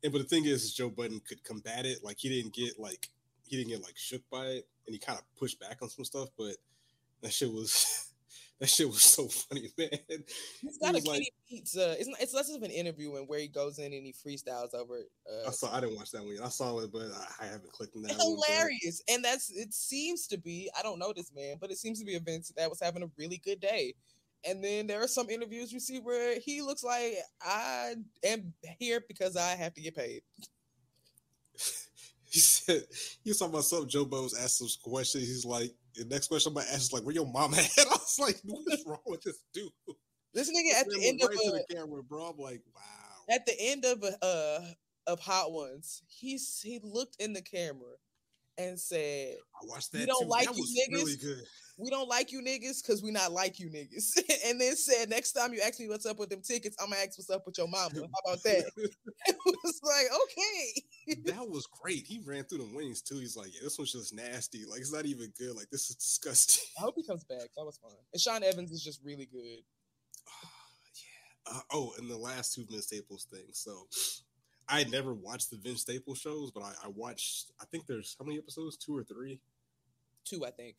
And 0.02 0.12
but 0.12 0.18
the 0.18 0.28
thing 0.28 0.44
is, 0.44 0.72
Joe 0.72 0.90
Budden 0.90 1.20
could 1.26 1.42
combat 1.44 1.86
it. 1.86 2.04
Like 2.04 2.18
he 2.18 2.28
didn't 2.28 2.54
get 2.54 2.78
like 2.78 3.08
he 3.46 3.56
didn't 3.56 3.70
get 3.70 3.82
like 3.82 3.96
shook 3.96 4.22
by 4.30 4.46
it, 4.46 4.68
and 4.86 4.94
he 4.94 4.98
kind 4.98 5.18
of 5.18 5.24
pushed 5.36 5.60
back 5.60 5.78
on 5.82 5.88
some 5.88 6.04
stuff. 6.04 6.28
But 6.36 6.56
that 7.22 7.32
shit 7.32 7.50
was 7.50 8.12
that 8.60 8.68
shit 8.68 8.88
was 8.88 9.02
so 9.02 9.28
funny, 9.28 9.72
man. 9.76 9.90
He's 10.60 10.78
got 10.78 10.94
he 10.94 11.00
a 11.00 11.10
like, 11.10 11.28
pizza. 11.48 11.96
It's 11.98 12.08
not, 12.08 12.20
it's 12.20 12.34
less 12.34 12.50
of 12.50 12.62
an 12.62 12.70
interview 12.70 13.16
and 13.16 13.28
where 13.28 13.40
he 13.40 13.48
goes 13.48 13.78
in 13.78 13.92
and 13.92 14.06
he 14.06 14.12
freestyles 14.12 14.74
over. 14.74 15.00
Uh, 15.28 15.48
I 15.48 15.50
saw. 15.50 15.74
I 15.74 15.80
didn't 15.80 15.96
watch 15.96 16.10
that 16.12 16.24
one. 16.24 16.36
I 16.42 16.48
saw 16.48 16.78
it, 16.80 16.92
but 16.92 17.08
I, 17.14 17.44
I 17.44 17.46
haven't 17.46 17.72
clicked 17.72 17.96
on 17.96 18.02
that. 18.02 18.12
It's 18.12 18.22
hilarious, 18.22 19.02
one, 19.06 19.16
and 19.16 19.24
that's 19.24 19.50
it. 19.50 19.72
Seems 19.72 20.26
to 20.28 20.38
be. 20.38 20.70
I 20.78 20.82
don't 20.82 20.98
know 20.98 21.12
this 21.14 21.32
man, 21.34 21.56
but 21.60 21.70
it 21.70 21.78
seems 21.78 21.98
to 22.00 22.04
be 22.04 22.14
a 22.14 22.20
Vince 22.20 22.52
that 22.56 22.70
was 22.70 22.80
having 22.80 23.02
a 23.02 23.10
really 23.18 23.40
good 23.44 23.60
day. 23.60 23.94
And 24.46 24.62
then 24.62 24.86
there 24.86 25.02
are 25.02 25.08
some 25.08 25.30
interviews 25.30 25.72
you 25.72 25.80
see 25.80 26.00
where 26.00 26.38
he 26.38 26.60
looks 26.60 26.84
like 26.84 27.14
I 27.40 27.94
am 28.22 28.52
here 28.78 29.02
because 29.08 29.36
I 29.36 29.56
have 29.56 29.72
to 29.74 29.80
get 29.80 29.96
paid. 29.96 30.22
he 32.34 32.40
said 32.40 32.82
he 33.22 33.30
was 33.30 33.38
talking 33.38 33.54
about 33.54 33.64
something. 33.64 33.88
Joe 33.88 34.04
Bo's 34.04 34.36
asked 34.36 34.58
some 34.58 34.68
questions. 34.82 35.28
He's 35.28 35.44
like, 35.44 35.72
the 35.94 36.04
next 36.06 36.26
question 36.26 36.50
I'm 36.50 36.54
gonna 36.54 36.66
ask 36.66 36.80
is 36.80 36.92
like, 36.92 37.04
where 37.04 37.14
your 37.14 37.26
mom 37.26 37.54
at? 37.54 37.60
I 37.78 37.84
was 37.90 38.18
like, 38.18 38.40
what's 38.42 38.84
wrong 38.84 38.98
with 39.06 39.22
this 39.22 39.38
dude? 39.52 39.70
This 40.32 40.50
nigga 40.50 40.80
at 40.80 40.88
the 40.88 41.08
end 41.08 41.20
right 41.22 41.32
of 41.32 41.54
a, 41.54 41.58
the 41.58 41.74
camera, 41.74 42.02
bro. 42.02 42.24
I'm 42.24 42.38
like, 42.38 42.60
wow. 42.74 43.34
At 43.34 43.46
the 43.46 43.54
end 43.58 43.84
of 43.84 44.02
a, 44.02 44.24
uh 44.24 44.60
of 45.06 45.20
Hot 45.20 45.52
Ones, 45.52 46.02
he's 46.08 46.60
he 46.60 46.80
looked 46.82 47.16
in 47.20 47.34
the 47.34 47.42
camera 47.42 47.94
and 48.58 48.78
said, 48.78 49.36
"I 49.54 49.66
watched 49.66 49.92
that. 49.92 50.00
We 50.00 50.06
don't 50.06 50.22
too. 50.22 50.28
like 50.28 50.46
that 50.46 50.56
you 50.56 50.64
niggas. 50.64 51.22
Really 51.22 51.42
we 51.76 51.90
don't 51.90 52.08
like 52.08 52.30
you 52.30 52.40
niggas 52.40 52.82
because 52.82 53.02
we 53.02 53.10
not 53.10 53.32
like 53.32 53.58
you 53.58 53.68
niggas. 53.68 54.16
and 54.46 54.60
then 54.60 54.76
said, 54.76 55.10
next 55.10 55.32
time 55.32 55.52
you 55.52 55.60
ask 55.60 55.80
me 55.80 55.88
what's 55.88 56.06
up 56.06 56.18
with 56.18 56.30
them 56.30 56.40
tickets, 56.40 56.76
I'm 56.80 56.90
gonna 56.90 57.02
ask 57.02 57.18
what's 57.18 57.30
up 57.30 57.44
with 57.46 57.58
your 57.58 57.68
mama. 57.68 57.90
How 57.94 58.32
about 58.32 58.42
that? 58.44 58.70
it 59.26 59.36
was 59.44 59.80
like, 59.82 60.06
okay. 60.24 61.32
that 61.32 61.48
was 61.48 61.66
great. 61.66 62.06
He 62.06 62.22
ran 62.24 62.44
through 62.44 62.58
the 62.58 62.70
wings 62.74 63.02
too. 63.02 63.18
He's 63.18 63.36
like, 63.36 63.54
yeah, 63.54 63.60
this 63.62 63.78
one's 63.78 63.92
just 63.92 64.14
nasty. 64.14 64.64
Like 64.64 64.80
it's 64.80 64.92
not 64.92 65.06
even 65.06 65.32
good. 65.38 65.56
Like 65.56 65.70
this 65.70 65.90
is 65.90 65.96
disgusting. 65.96 66.64
I 66.78 66.82
hope 66.82 66.94
he 66.96 67.02
comes 67.02 67.24
back. 67.24 67.48
That 67.56 67.64
was 67.64 67.78
fun. 67.78 67.92
And 68.12 68.20
Sean 68.20 68.44
Evans 68.44 68.70
is 68.70 68.82
just 68.82 69.00
really 69.04 69.26
good. 69.26 69.42
yeah. 71.48 71.56
Uh, 71.56 71.60
oh, 71.72 71.92
and 71.98 72.10
the 72.10 72.16
last 72.16 72.54
two 72.54 72.64
Vince 72.70 72.86
Staples 72.86 73.26
things. 73.30 73.58
So 73.58 73.86
I 74.68 74.78
had 74.78 74.90
never 74.90 75.14
watched 75.14 75.50
the 75.50 75.56
Vince 75.56 75.82
Staples 75.82 76.18
shows, 76.18 76.50
but 76.50 76.62
I, 76.62 76.72
I 76.84 76.88
watched. 76.88 77.52
I 77.60 77.64
think 77.66 77.86
there's 77.86 78.16
how 78.18 78.24
many 78.24 78.38
episodes? 78.38 78.76
Two 78.76 78.96
or 78.96 79.04
three? 79.04 79.40
Two, 80.24 80.44
I 80.44 80.50
think. 80.50 80.76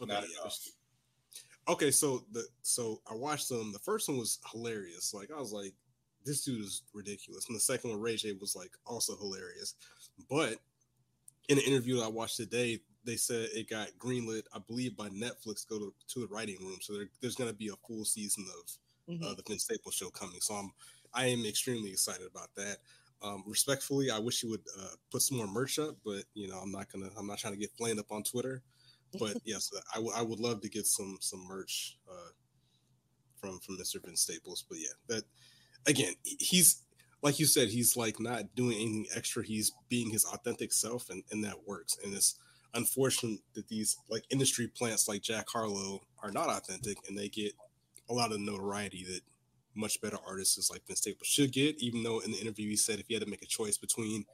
Okay, 0.00 0.12
yeah, 0.12 0.50
okay, 1.68 1.90
so 1.90 2.24
the 2.32 2.44
so 2.62 3.00
I 3.10 3.14
watched 3.14 3.48
them. 3.48 3.72
The 3.72 3.78
first 3.78 4.08
one 4.08 4.18
was 4.18 4.38
hilarious. 4.52 5.14
Like 5.14 5.30
I 5.34 5.40
was 5.40 5.52
like, 5.52 5.72
this 6.24 6.44
dude 6.44 6.60
is 6.60 6.82
ridiculous. 6.92 7.46
And 7.48 7.56
the 7.56 7.60
second 7.60 7.90
one, 7.90 8.00
Ray 8.00 8.16
J, 8.16 8.32
was 8.38 8.54
like 8.54 8.72
also 8.84 9.16
hilarious. 9.16 9.74
But 10.28 10.56
in 11.48 11.58
an 11.58 11.64
interview 11.64 12.00
I 12.00 12.08
watched 12.08 12.36
today, 12.36 12.80
they 13.04 13.16
said 13.16 13.48
it 13.54 13.70
got 13.70 13.88
greenlit, 13.98 14.42
I 14.54 14.58
believe, 14.58 14.96
by 14.96 15.08
Netflix. 15.08 15.66
Go 15.66 15.78
to, 15.78 15.94
to 16.08 16.20
the 16.20 16.26
writing 16.26 16.58
room, 16.60 16.78
so 16.82 16.94
there, 16.94 17.08
there's 17.22 17.36
going 17.36 17.50
to 17.50 17.56
be 17.56 17.68
a 17.68 17.86
full 17.86 18.04
season 18.04 18.44
of 18.60 19.14
mm-hmm. 19.14 19.24
uh, 19.24 19.34
the 19.34 19.42
Vince 19.48 19.64
Staples 19.64 19.94
show 19.94 20.10
coming. 20.10 20.40
So 20.40 20.54
I'm 20.54 20.72
I 21.14 21.26
am 21.26 21.46
extremely 21.46 21.90
excited 21.90 22.26
about 22.26 22.54
that. 22.56 22.76
Um, 23.22 23.42
respectfully, 23.46 24.10
I 24.10 24.18
wish 24.18 24.42
you 24.42 24.50
would 24.50 24.64
uh, 24.78 24.94
put 25.10 25.22
some 25.22 25.38
more 25.38 25.46
merch 25.46 25.78
up, 25.78 25.96
but 26.04 26.24
you 26.34 26.48
know 26.48 26.58
I'm 26.58 26.70
not 26.70 26.90
gonna. 26.92 27.08
I'm 27.18 27.26
not 27.26 27.38
trying 27.38 27.54
to 27.54 27.60
get 27.60 27.70
flamed 27.76 27.98
up 27.98 28.12
on 28.12 28.22
Twitter 28.22 28.62
but 29.18 29.36
yes, 29.44 29.70
I, 29.92 29.96
w- 29.96 30.12
I 30.14 30.22
would 30.22 30.40
love 30.40 30.60
to 30.62 30.68
get 30.68 30.86
some 30.86 31.18
some 31.20 31.46
merch 31.46 31.98
uh, 32.10 32.30
from 33.40 33.58
from 33.60 33.78
Mr. 33.78 34.04
Vince 34.04 34.22
Staples. 34.22 34.64
But 34.68 34.78
yeah, 34.78 34.94
that 35.08 35.24
again, 35.86 36.14
he's 36.24 36.82
like 37.22 37.38
you 37.38 37.46
said, 37.46 37.68
he's 37.68 37.96
like 37.96 38.20
not 38.20 38.54
doing 38.54 38.76
anything 38.76 39.06
extra. 39.14 39.44
He's 39.44 39.72
being 39.88 40.10
his 40.10 40.24
authentic 40.24 40.72
self, 40.72 41.10
and 41.10 41.22
and 41.30 41.44
that 41.44 41.66
works. 41.66 41.96
And 42.04 42.14
it's 42.14 42.38
unfortunate 42.74 43.40
that 43.54 43.68
these 43.68 43.96
like 44.08 44.24
industry 44.30 44.68
plants 44.68 45.08
like 45.08 45.22
Jack 45.22 45.46
Harlow 45.48 46.02
are 46.22 46.30
not 46.30 46.48
authentic, 46.48 46.98
and 47.08 47.16
they 47.16 47.28
get 47.28 47.52
a 48.08 48.14
lot 48.14 48.32
of 48.32 48.40
notoriety 48.40 49.04
that 49.04 49.20
much 49.76 50.00
better 50.00 50.18
artists 50.26 50.70
like 50.70 50.86
Vince 50.86 51.00
Staples 51.00 51.26
should 51.26 51.52
get. 51.52 51.82
Even 51.82 52.02
though 52.02 52.20
in 52.20 52.32
the 52.32 52.38
interview 52.38 52.68
he 52.68 52.76
said 52.76 52.98
if 52.98 53.06
he 53.06 53.14
had 53.14 53.22
to 53.22 53.30
make 53.30 53.42
a 53.42 53.46
choice 53.46 53.78
between 53.78 54.24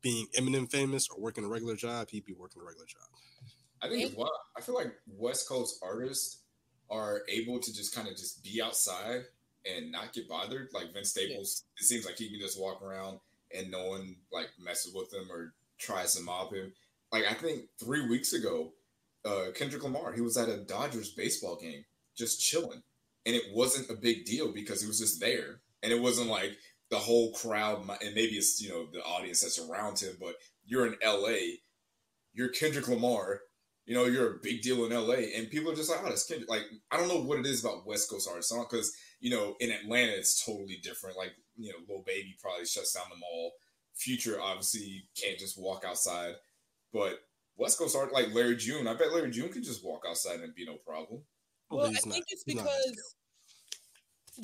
being 0.00 0.26
Eminem 0.36 0.70
famous 0.70 1.08
or 1.08 1.20
working 1.20 1.44
a 1.44 1.48
regular 1.48 1.76
job, 1.76 2.08
he'd 2.10 2.24
be 2.24 2.34
working 2.34 2.62
a 2.62 2.64
regular 2.64 2.86
job. 2.86 3.02
I 3.82 3.88
think 3.88 4.10
as 4.10 4.16
well. 4.16 4.32
I 4.56 4.60
feel 4.60 4.74
like 4.74 4.92
West 5.06 5.48
Coast 5.48 5.78
artists 5.82 6.42
are 6.90 7.22
able 7.28 7.60
to 7.60 7.72
just 7.72 7.94
kind 7.94 8.08
of 8.08 8.16
just 8.16 8.42
be 8.42 8.62
outside 8.62 9.22
and 9.64 9.92
not 9.92 10.12
get 10.12 10.28
bothered. 10.28 10.68
Like 10.72 10.92
Vince 10.92 11.10
Staples, 11.10 11.64
yeah. 11.64 11.82
it 11.82 11.86
seems 11.86 12.06
like 12.06 12.16
he 12.16 12.30
can 12.30 12.40
just 12.40 12.60
walk 12.60 12.82
around 12.82 13.18
and 13.54 13.70
no 13.70 13.86
one 13.86 14.16
like 14.32 14.48
messes 14.62 14.94
with 14.94 15.12
him 15.12 15.30
or 15.30 15.54
tries 15.78 16.14
to 16.14 16.22
mob 16.22 16.52
him. 16.52 16.72
Like 17.12 17.24
I 17.28 17.34
think 17.34 17.64
three 17.78 18.06
weeks 18.08 18.32
ago, 18.32 18.72
uh, 19.24 19.46
Kendrick 19.54 19.82
Lamar, 19.82 20.12
he 20.12 20.20
was 20.20 20.36
at 20.36 20.48
a 20.48 20.58
Dodgers 20.58 21.10
baseball 21.10 21.56
game 21.56 21.84
just 22.16 22.40
chilling, 22.40 22.82
and 23.28 23.36
it 23.36 23.44
wasn't 23.52 23.90
a 23.90 24.00
big 24.00 24.24
deal 24.24 24.52
because 24.52 24.80
he 24.80 24.88
was 24.88 24.98
just 24.98 25.20
there, 25.20 25.60
and 25.84 25.92
it 25.92 26.02
wasn't 26.02 26.28
like 26.28 26.56
the 26.90 26.98
whole 26.98 27.32
crowd. 27.32 27.88
And 28.02 28.14
maybe 28.14 28.32
it's 28.32 28.60
you 28.60 28.70
know 28.70 28.88
the 28.92 29.00
audience 29.00 29.42
that's 29.42 29.60
around 29.60 30.00
him, 30.00 30.16
but 30.20 30.34
you're 30.64 30.86
in 30.86 30.96
L.A. 31.00 31.60
You're 32.32 32.48
Kendrick 32.48 32.88
Lamar 32.88 33.42
you 33.88 33.94
know, 33.94 34.04
you're 34.04 34.34
a 34.34 34.40
big 34.42 34.60
deal 34.60 34.84
in 34.84 34.92
LA, 34.92 35.30
and 35.34 35.48
people 35.48 35.72
are 35.72 35.74
just 35.74 35.88
like, 35.88 36.00
oh, 36.04 36.10
that's 36.10 36.26
Kendrick. 36.26 36.50
Like, 36.50 36.64
I 36.90 36.98
don't 36.98 37.08
know 37.08 37.22
what 37.22 37.38
it 37.38 37.46
is 37.46 37.64
about 37.64 37.86
West 37.86 38.10
Coast 38.10 38.28
artists, 38.28 38.52
because 38.54 38.94
you 39.18 39.30
know, 39.30 39.56
in 39.60 39.70
Atlanta 39.70 40.12
it's 40.12 40.44
totally 40.44 40.78
different. 40.82 41.16
Like, 41.16 41.32
you 41.56 41.72
know, 41.72 41.78
Lil 41.88 42.04
Baby 42.06 42.36
probably 42.40 42.66
shuts 42.66 42.92
down 42.92 43.06
the 43.08 43.16
mall. 43.16 43.52
Future 43.96 44.38
obviously 44.40 45.08
can't 45.18 45.38
just 45.38 45.58
walk 45.58 45.84
outside, 45.86 46.34
but 46.92 47.20
West 47.56 47.78
Coast 47.78 47.96
art 47.96 48.12
like 48.12 48.32
Larry 48.34 48.56
June, 48.56 48.86
I 48.86 48.92
bet 48.92 49.10
Larry 49.10 49.30
June 49.30 49.50
could 49.50 49.64
just 49.64 49.82
walk 49.82 50.02
outside 50.06 50.40
and 50.40 50.54
be 50.54 50.66
no 50.66 50.76
problem. 50.86 51.22
Well, 51.70 51.86
I 51.86 51.94
think 51.94 52.26
it's 52.28 52.44
because 52.44 53.16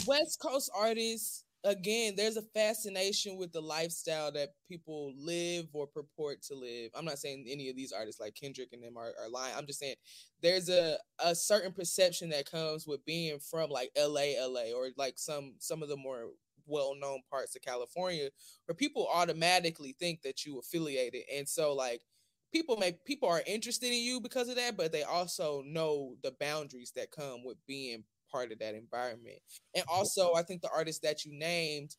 West 0.07 0.40
Coast 0.40 0.70
artists 0.76 1.45
again, 1.64 2.14
there's 2.14 2.36
a 2.36 2.42
fascination 2.42 3.36
with 3.36 3.53
the 3.53 3.61
lifestyle 3.61 4.30
that 4.32 4.51
people 4.68 5.14
live 5.16 5.66
or 5.72 5.86
purport 5.86 6.42
to 6.42 6.55
live. 6.55 6.90
I'm 6.95 7.07
not 7.07 7.18
saying 7.18 7.47
any 7.49 7.70
of 7.70 7.76
these 7.76 7.92
artists 7.92 8.20
like 8.20 8.34
Kendrick 8.34 8.68
and 8.72 8.82
them 8.82 8.97
are, 8.97 9.12
are 9.20 9.30
lying. 9.30 9.55
I'm 9.57 9.66
just 9.66 9.80
saying 9.80 9.95
there's 10.42 10.68
a, 10.68 10.99
a 11.24 11.34
certain 11.34 11.72
perception 11.72 12.28
that 12.30 12.51
comes 12.51 12.86
with 12.86 13.05
being 13.05 13.38
from 13.38 13.70
like 13.70 13.90
LA, 13.97 14.34
LA, 14.38 14.76
or 14.76 14.88
like 14.97 15.14
some 15.16 15.55
some 15.59 15.82
of 15.82 15.88
the 15.88 15.97
more 15.97 16.28
well-known 16.66 17.20
parts 17.30 17.57
of 17.57 17.62
California, 17.62 18.28
where 18.66 18.76
people 18.76 19.09
automatically 19.12 19.97
think 19.99 20.22
that 20.22 20.45
you 20.45 20.59
affiliated. 20.59 21.22
And 21.34 21.49
so 21.49 21.74
like 21.74 22.03
people 22.53 22.76
may 22.76 22.92
people 23.07 23.28
are 23.28 23.42
interested 23.47 23.88
in 23.88 24.03
you 24.03 24.20
because 24.20 24.49
of 24.49 24.57
that, 24.57 24.76
but 24.76 24.92
they 24.92 25.03
also 25.03 25.62
know 25.66 26.14
the 26.22 26.34
boundaries 26.38 26.92
that 26.97 27.11
come 27.11 27.42
with 27.45 27.57
being 27.66 28.05
part 28.35 28.51
of 28.51 28.59
that 28.59 28.74
environment. 28.74 29.39
And 29.76 29.85
also, 29.89 30.35
I 30.35 30.43
think 30.43 30.61
the 30.61 30.70
artists 30.74 31.01
that 31.03 31.24
you 31.24 31.39
named, 31.39 31.95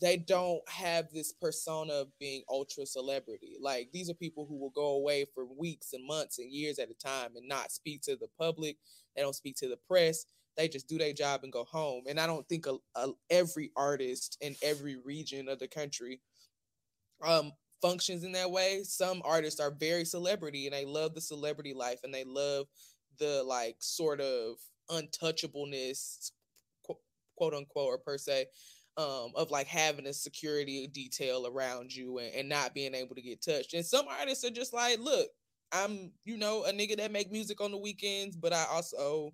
they 0.00 0.16
don't 0.16 0.60
have 0.68 1.06
this 1.12 1.32
persona 1.32 1.92
of 1.92 2.08
being 2.18 2.42
ultra 2.48 2.84
celebrity. 2.84 3.56
Like 3.60 3.90
these 3.92 4.10
are 4.10 4.14
people 4.14 4.46
who 4.48 4.56
will 4.58 4.70
go 4.70 4.96
away 4.96 5.24
for 5.34 5.44
weeks 5.44 5.92
and 5.92 6.04
months 6.04 6.38
and 6.38 6.52
years 6.52 6.78
at 6.80 6.90
a 6.90 6.94
time 6.94 7.30
and 7.36 7.48
not 7.48 7.70
speak 7.70 8.02
to 8.02 8.16
the 8.16 8.28
public. 8.38 8.76
They 9.14 9.22
don't 9.22 9.34
speak 9.34 9.56
to 9.58 9.68
the 9.68 9.78
press. 9.88 10.26
They 10.56 10.66
just 10.68 10.88
do 10.88 10.98
their 10.98 11.12
job 11.12 11.40
and 11.44 11.52
go 11.52 11.64
home. 11.64 12.04
And 12.08 12.18
I 12.18 12.26
don't 12.26 12.48
think 12.48 12.66
a, 12.66 12.76
a, 12.96 13.10
every 13.30 13.70
artist 13.76 14.36
in 14.40 14.56
every 14.62 14.96
region 14.96 15.48
of 15.48 15.60
the 15.60 15.68
country 15.68 16.20
um 17.24 17.52
functions 17.80 18.24
in 18.24 18.32
that 18.32 18.50
way. 18.50 18.82
Some 18.82 19.22
artists 19.24 19.60
are 19.60 19.70
very 19.70 20.04
celebrity 20.04 20.66
and 20.66 20.74
they 20.74 20.84
love 20.84 21.14
the 21.14 21.20
celebrity 21.20 21.74
life 21.74 22.00
and 22.02 22.12
they 22.12 22.24
love 22.24 22.66
the 23.18 23.42
like 23.44 23.76
sort 23.78 24.20
of 24.20 24.56
untouchableness 24.90 26.32
quote 27.38 27.54
unquote 27.54 27.86
or 27.88 27.98
per 27.98 28.18
se 28.18 28.46
um, 28.96 29.30
of 29.36 29.50
like 29.50 29.68
having 29.68 30.06
a 30.06 30.12
security 30.12 30.88
detail 30.88 31.46
around 31.46 31.94
you 31.94 32.18
and, 32.18 32.34
and 32.34 32.48
not 32.48 32.74
being 32.74 32.94
able 32.94 33.14
to 33.14 33.22
get 33.22 33.40
touched. 33.40 33.74
And 33.74 33.86
some 33.86 34.06
artists 34.08 34.44
are 34.44 34.50
just 34.50 34.74
like, 34.74 34.98
look, 34.98 35.28
I'm, 35.72 36.10
you 36.24 36.36
know, 36.36 36.64
a 36.64 36.72
nigga 36.72 36.96
that 36.96 37.12
make 37.12 37.30
music 37.30 37.60
on 37.60 37.70
the 37.70 37.78
weekends, 37.78 38.36
but 38.36 38.52
I 38.52 38.64
also 38.72 39.30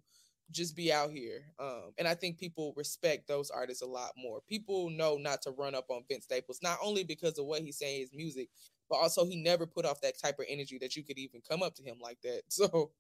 just 0.50 0.76
be 0.76 0.92
out 0.92 1.11
here. 1.11 1.46
Um, 1.59 1.92
and 1.96 2.07
I 2.07 2.14
think 2.14 2.38
people 2.38 2.74
respect 2.76 3.26
those 3.26 3.50
artists 3.50 3.82
a 3.82 3.86
lot 3.86 4.11
more. 4.16 4.40
People 4.46 4.90
know 4.90 5.16
not 5.16 5.40
to 5.42 5.52
run 5.52 5.74
up 5.74 5.86
on 5.88 6.02
Vince 6.11 6.24
Staples, 6.24 6.61
not 6.62 6.76
only 6.82 7.02
because 7.02 7.38
of 7.38 7.46
what 7.46 7.62
he's 7.62 7.78
saying 7.78 8.00
his 8.00 8.12
music, 8.12 8.50
but 8.90 8.96
also 8.96 9.24
he 9.24 9.42
never 9.42 9.66
put 9.66 9.86
off 9.86 10.02
that 10.02 10.20
type 10.20 10.38
of 10.38 10.44
energy 10.48 10.76
that 10.80 10.94
you 10.94 11.05
could 11.05 11.18
even 11.18 11.40
come 11.48 11.62
up 11.62 11.74
to 11.76 11.82
him 11.82 11.96
like 12.00 12.18
that. 12.22 12.42
So 12.50 12.90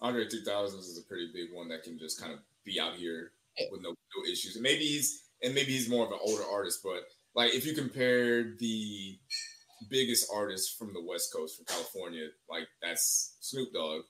Andre 0.00 0.28
3000 0.28 0.78
is 0.78 0.98
a 0.98 1.08
pretty 1.08 1.30
big 1.32 1.54
one 1.54 1.68
that 1.68 1.82
can 1.82 1.98
just 1.98 2.20
kind 2.20 2.32
of 2.32 2.40
be 2.64 2.80
out 2.80 2.94
here 2.94 3.32
with 3.70 3.82
no, 3.82 3.90
no 3.90 4.30
issues. 4.30 4.56
And 4.56 4.62
maybe 4.62 4.84
he's 4.84 5.22
and 5.42 5.54
maybe 5.54 5.72
he's 5.72 5.88
more 5.88 6.06
of 6.06 6.12
an 6.12 6.18
older 6.22 6.44
artist, 6.50 6.80
but 6.82 7.04
like 7.34 7.54
if 7.54 7.66
you 7.66 7.74
compare 7.74 8.54
the 8.58 9.18
biggest 9.88 10.30
artist 10.34 10.78
from 10.78 10.92
the 10.92 11.02
West 11.02 11.32
Coast, 11.32 11.56
from 11.56 11.66
California, 11.66 12.28
like 12.48 12.66
that's 12.82 13.36
Snoop 13.40 13.72
Dogg. 13.72 14.02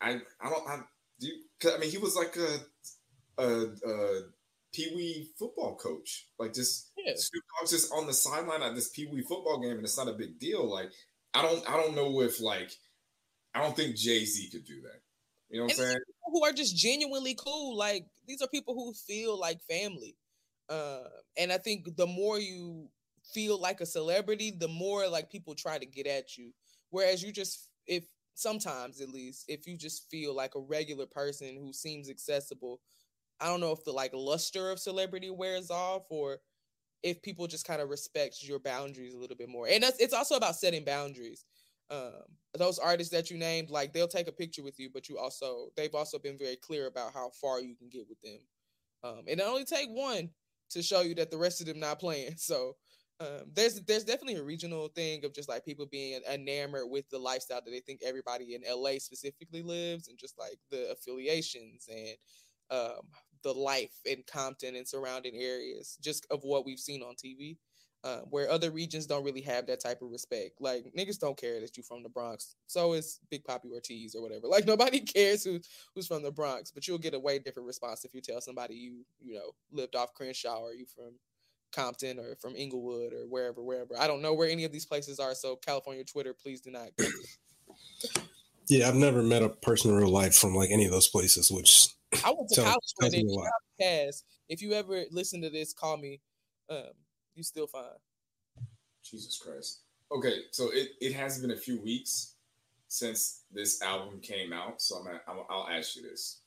I 0.00 0.20
I 0.40 0.50
don't 0.50 0.68
I 0.68 0.80
do 1.20 1.28
you, 1.28 1.72
I 1.72 1.78
mean 1.78 1.90
he 1.90 1.98
was 1.98 2.16
like 2.16 2.36
a 2.36 2.58
a, 3.38 3.66
a 3.88 4.20
Pee 4.72 4.92
Wee 4.94 5.30
football 5.38 5.76
coach, 5.76 6.26
like 6.38 6.54
just 6.54 6.90
yeah. 6.96 7.12
Snoop 7.14 7.44
Dogg's 7.58 7.70
just 7.70 7.92
on 7.92 8.06
the 8.06 8.12
sideline 8.12 8.62
at 8.62 8.74
this 8.74 8.88
Pee 8.88 9.06
Wee 9.06 9.22
football 9.22 9.60
game, 9.60 9.72
and 9.72 9.84
it's 9.84 9.98
not 9.98 10.08
a 10.08 10.12
big 10.12 10.38
deal. 10.38 10.68
Like 10.68 10.90
I 11.34 11.42
don't 11.42 11.68
I 11.68 11.76
don't 11.76 11.94
know 11.94 12.20
if 12.22 12.40
like 12.40 12.72
I 13.54 13.60
don't 13.60 13.76
think 13.76 13.96
Jay 13.96 14.24
Z 14.24 14.50
could 14.50 14.64
do 14.64 14.80
that. 14.82 15.00
You 15.50 15.58
know 15.60 15.64
what 15.64 15.72
I'm 15.72 15.78
saying? 15.78 15.98
Who 16.26 16.44
are 16.44 16.52
just 16.52 16.76
genuinely 16.76 17.34
cool. 17.34 17.76
Like 17.76 18.06
these 18.26 18.40
are 18.40 18.48
people 18.48 18.74
who 18.74 18.92
feel 18.94 19.38
like 19.38 19.60
family. 19.68 20.16
Uh, 20.68 21.02
and 21.36 21.52
I 21.52 21.58
think 21.58 21.96
the 21.96 22.06
more 22.06 22.38
you 22.38 22.88
feel 23.34 23.60
like 23.60 23.80
a 23.80 23.86
celebrity, 23.86 24.50
the 24.58 24.68
more 24.68 25.06
like 25.08 25.30
people 25.30 25.54
try 25.54 25.78
to 25.78 25.86
get 25.86 26.06
at 26.06 26.38
you. 26.38 26.52
Whereas 26.90 27.22
you 27.22 27.32
just, 27.32 27.68
if 27.86 28.04
sometimes 28.34 29.00
at 29.00 29.10
least, 29.10 29.44
if 29.48 29.66
you 29.66 29.76
just 29.76 30.08
feel 30.10 30.34
like 30.34 30.54
a 30.54 30.60
regular 30.60 31.06
person 31.06 31.56
who 31.60 31.72
seems 31.72 32.08
accessible, 32.08 32.80
I 33.40 33.46
don't 33.46 33.60
know 33.60 33.72
if 33.72 33.84
the 33.84 33.92
like 33.92 34.12
luster 34.14 34.70
of 34.70 34.78
celebrity 34.78 35.30
wears 35.30 35.70
off 35.70 36.02
or 36.08 36.38
if 37.02 37.20
people 37.20 37.46
just 37.46 37.66
kind 37.66 37.82
of 37.82 37.90
respect 37.90 38.42
your 38.42 38.60
boundaries 38.60 39.14
a 39.14 39.18
little 39.18 39.36
bit 39.36 39.48
more. 39.48 39.66
And 39.68 39.82
that's, 39.82 40.00
it's 40.00 40.14
also 40.14 40.36
about 40.36 40.56
setting 40.56 40.84
boundaries 40.84 41.44
um, 41.92 42.22
those 42.58 42.78
artists 42.78 43.12
that 43.12 43.30
you 43.30 43.36
named, 43.36 43.70
like 43.70 43.92
they'll 43.92 44.08
take 44.08 44.28
a 44.28 44.32
picture 44.32 44.62
with 44.62 44.78
you, 44.78 44.88
but 44.92 45.08
you 45.08 45.18
also 45.18 45.68
they've 45.76 45.94
also 45.94 46.18
been 46.18 46.38
very 46.38 46.56
clear 46.56 46.86
about 46.86 47.12
how 47.12 47.30
far 47.40 47.60
you 47.60 47.76
can 47.76 47.88
get 47.88 48.06
with 48.08 48.20
them. 48.22 48.38
Um, 49.04 49.24
and 49.28 49.40
it 49.40 49.46
only 49.46 49.64
take 49.64 49.88
one 49.90 50.30
to 50.70 50.82
show 50.82 51.02
you 51.02 51.14
that 51.16 51.30
the 51.30 51.36
rest 51.36 51.60
of 51.60 51.66
them 51.66 51.78
not 51.78 52.00
playing. 52.00 52.34
So 52.38 52.76
um, 53.20 53.50
there's 53.52 53.80
there's 53.82 54.04
definitely 54.04 54.40
a 54.40 54.42
regional 54.42 54.88
thing 54.88 55.24
of 55.24 55.34
just 55.34 55.48
like 55.48 55.64
people 55.64 55.86
being 55.86 56.20
enamored 56.32 56.90
with 56.90 57.08
the 57.10 57.18
lifestyle 57.18 57.60
that 57.64 57.70
they 57.70 57.80
think 57.80 58.00
everybody 58.02 58.54
in 58.54 58.62
LA 58.68 58.98
specifically 58.98 59.62
lives, 59.62 60.08
and 60.08 60.18
just 60.18 60.38
like 60.38 60.58
the 60.70 60.90
affiliations 60.90 61.88
and 61.88 62.16
um, 62.70 63.02
the 63.44 63.52
life 63.52 63.94
in 64.06 64.24
Compton 64.26 64.76
and 64.76 64.88
surrounding 64.88 65.36
areas, 65.36 65.98
just 66.00 66.26
of 66.30 66.42
what 66.42 66.64
we've 66.64 66.80
seen 66.80 67.02
on 67.02 67.14
TV 67.14 67.58
uh, 68.04 68.20
where 68.30 68.50
other 68.50 68.70
regions 68.70 69.06
don't 69.06 69.24
really 69.24 69.40
have 69.40 69.66
that 69.66 69.80
type 69.80 70.02
of 70.02 70.10
respect. 70.10 70.60
Like 70.60 70.92
niggas 70.96 71.20
don't 71.20 71.36
care 71.36 71.60
that 71.60 71.76
you 71.76 71.82
from 71.82 72.02
the 72.02 72.08
Bronx. 72.08 72.56
So 72.66 72.94
is 72.94 73.20
Big 73.30 73.44
Poppy 73.44 73.68
Ortiz 73.72 74.14
or 74.14 74.22
whatever. 74.22 74.46
Like 74.52 74.66
nobody 74.66 75.00
cares 75.00 75.44
who 75.44 75.60
who's 75.94 76.06
from 76.06 76.22
the 76.22 76.30
Bronx, 76.30 76.70
but 76.70 76.86
you'll 76.86 76.98
get 76.98 77.14
a 77.14 77.18
way 77.18 77.38
different 77.38 77.66
response 77.66 78.04
if 78.04 78.12
you 78.12 78.20
tell 78.20 78.40
somebody 78.40 78.74
you 78.74 79.04
you 79.18 79.34
know 79.34 79.52
lived 79.70 79.96
off 79.96 80.12
Crenshaw 80.12 80.60
or 80.60 80.74
you 80.74 80.84
from 80.84 81.14
Compton 81.72 82.18
or 82.18 82.36
from 82.36 82.54
Inglewood 82.54 83.14
or 83.14 83.26
wherever 83.28 83.62
wherever. 83.62 83.98
I 83.98 84.06
don't 84.06 84.20
know 84.20 84.34
where 84.34 84.50
any 84.50 84.64
of 84.64 84.72
these 84.72 84.84
places 84.84 85.18
are. 85.18 85.34
So 85.34 85.56
California 85.56 86.04
Twitter, 86.04 86.34
please 86.34 86.60
do 86.60 86.70
not. 86.70 86.90
yeah, 88.68 88.88
I've 88.88 88.94
never 88.94 89.22
met 89.22 89.42
a 89.42 89.48
person 89.48 89.90
in 89.90 89.96
real 89.96 90.10
life 90.10 90.34
from 90.34 90.54
like 90.54 90.70
any 90.70 90.84
of 90.84 90.90
those 90.90 91.08
places, 91.08 91.50
which 91.50 91.88
I 92.24 92.30
went 92.30 92.50
to 92.50 92.54
tell, 92.56 92.64
college 92.64 92.94
with 93.00 93.14
it. 93.78 94.14
If 94.48 94.60
you 94.60 94.74
ever 94.74 95.04
listen 95.10 95.40
to 95.42 95.50
this, 95.50 95.72
call 95.72 95.96
me. 95.96 96.20
Um, 96.68 96.92
you 97.34 97.42
still 97.42 97.66
fine. 97.66 97.82
Jesus 99.04 99.38
Christ. 99.38 99.80
Okay, 100.10 100.42
so 100.50 100.70
it, 100.72 100.90
it 101.00 101.14
has 101.14 101.38
been 101.38 101.52
a 101.52 101.56
few 101.56 101.80
weeks 101.80 102.34
since 102.88 103.44
this 103.50 103.80
album 103.80 104.20
came 104.20 104.52
out, 104.52 104.82
so 104.82 104.96
I'm, 104.96 105.06
at, 105.08 105.22
I'm 105.26 105.38
I'll 105.48 105.68
ask 105.68 105.96
you 105.96 106.02
this: 106.02 106.40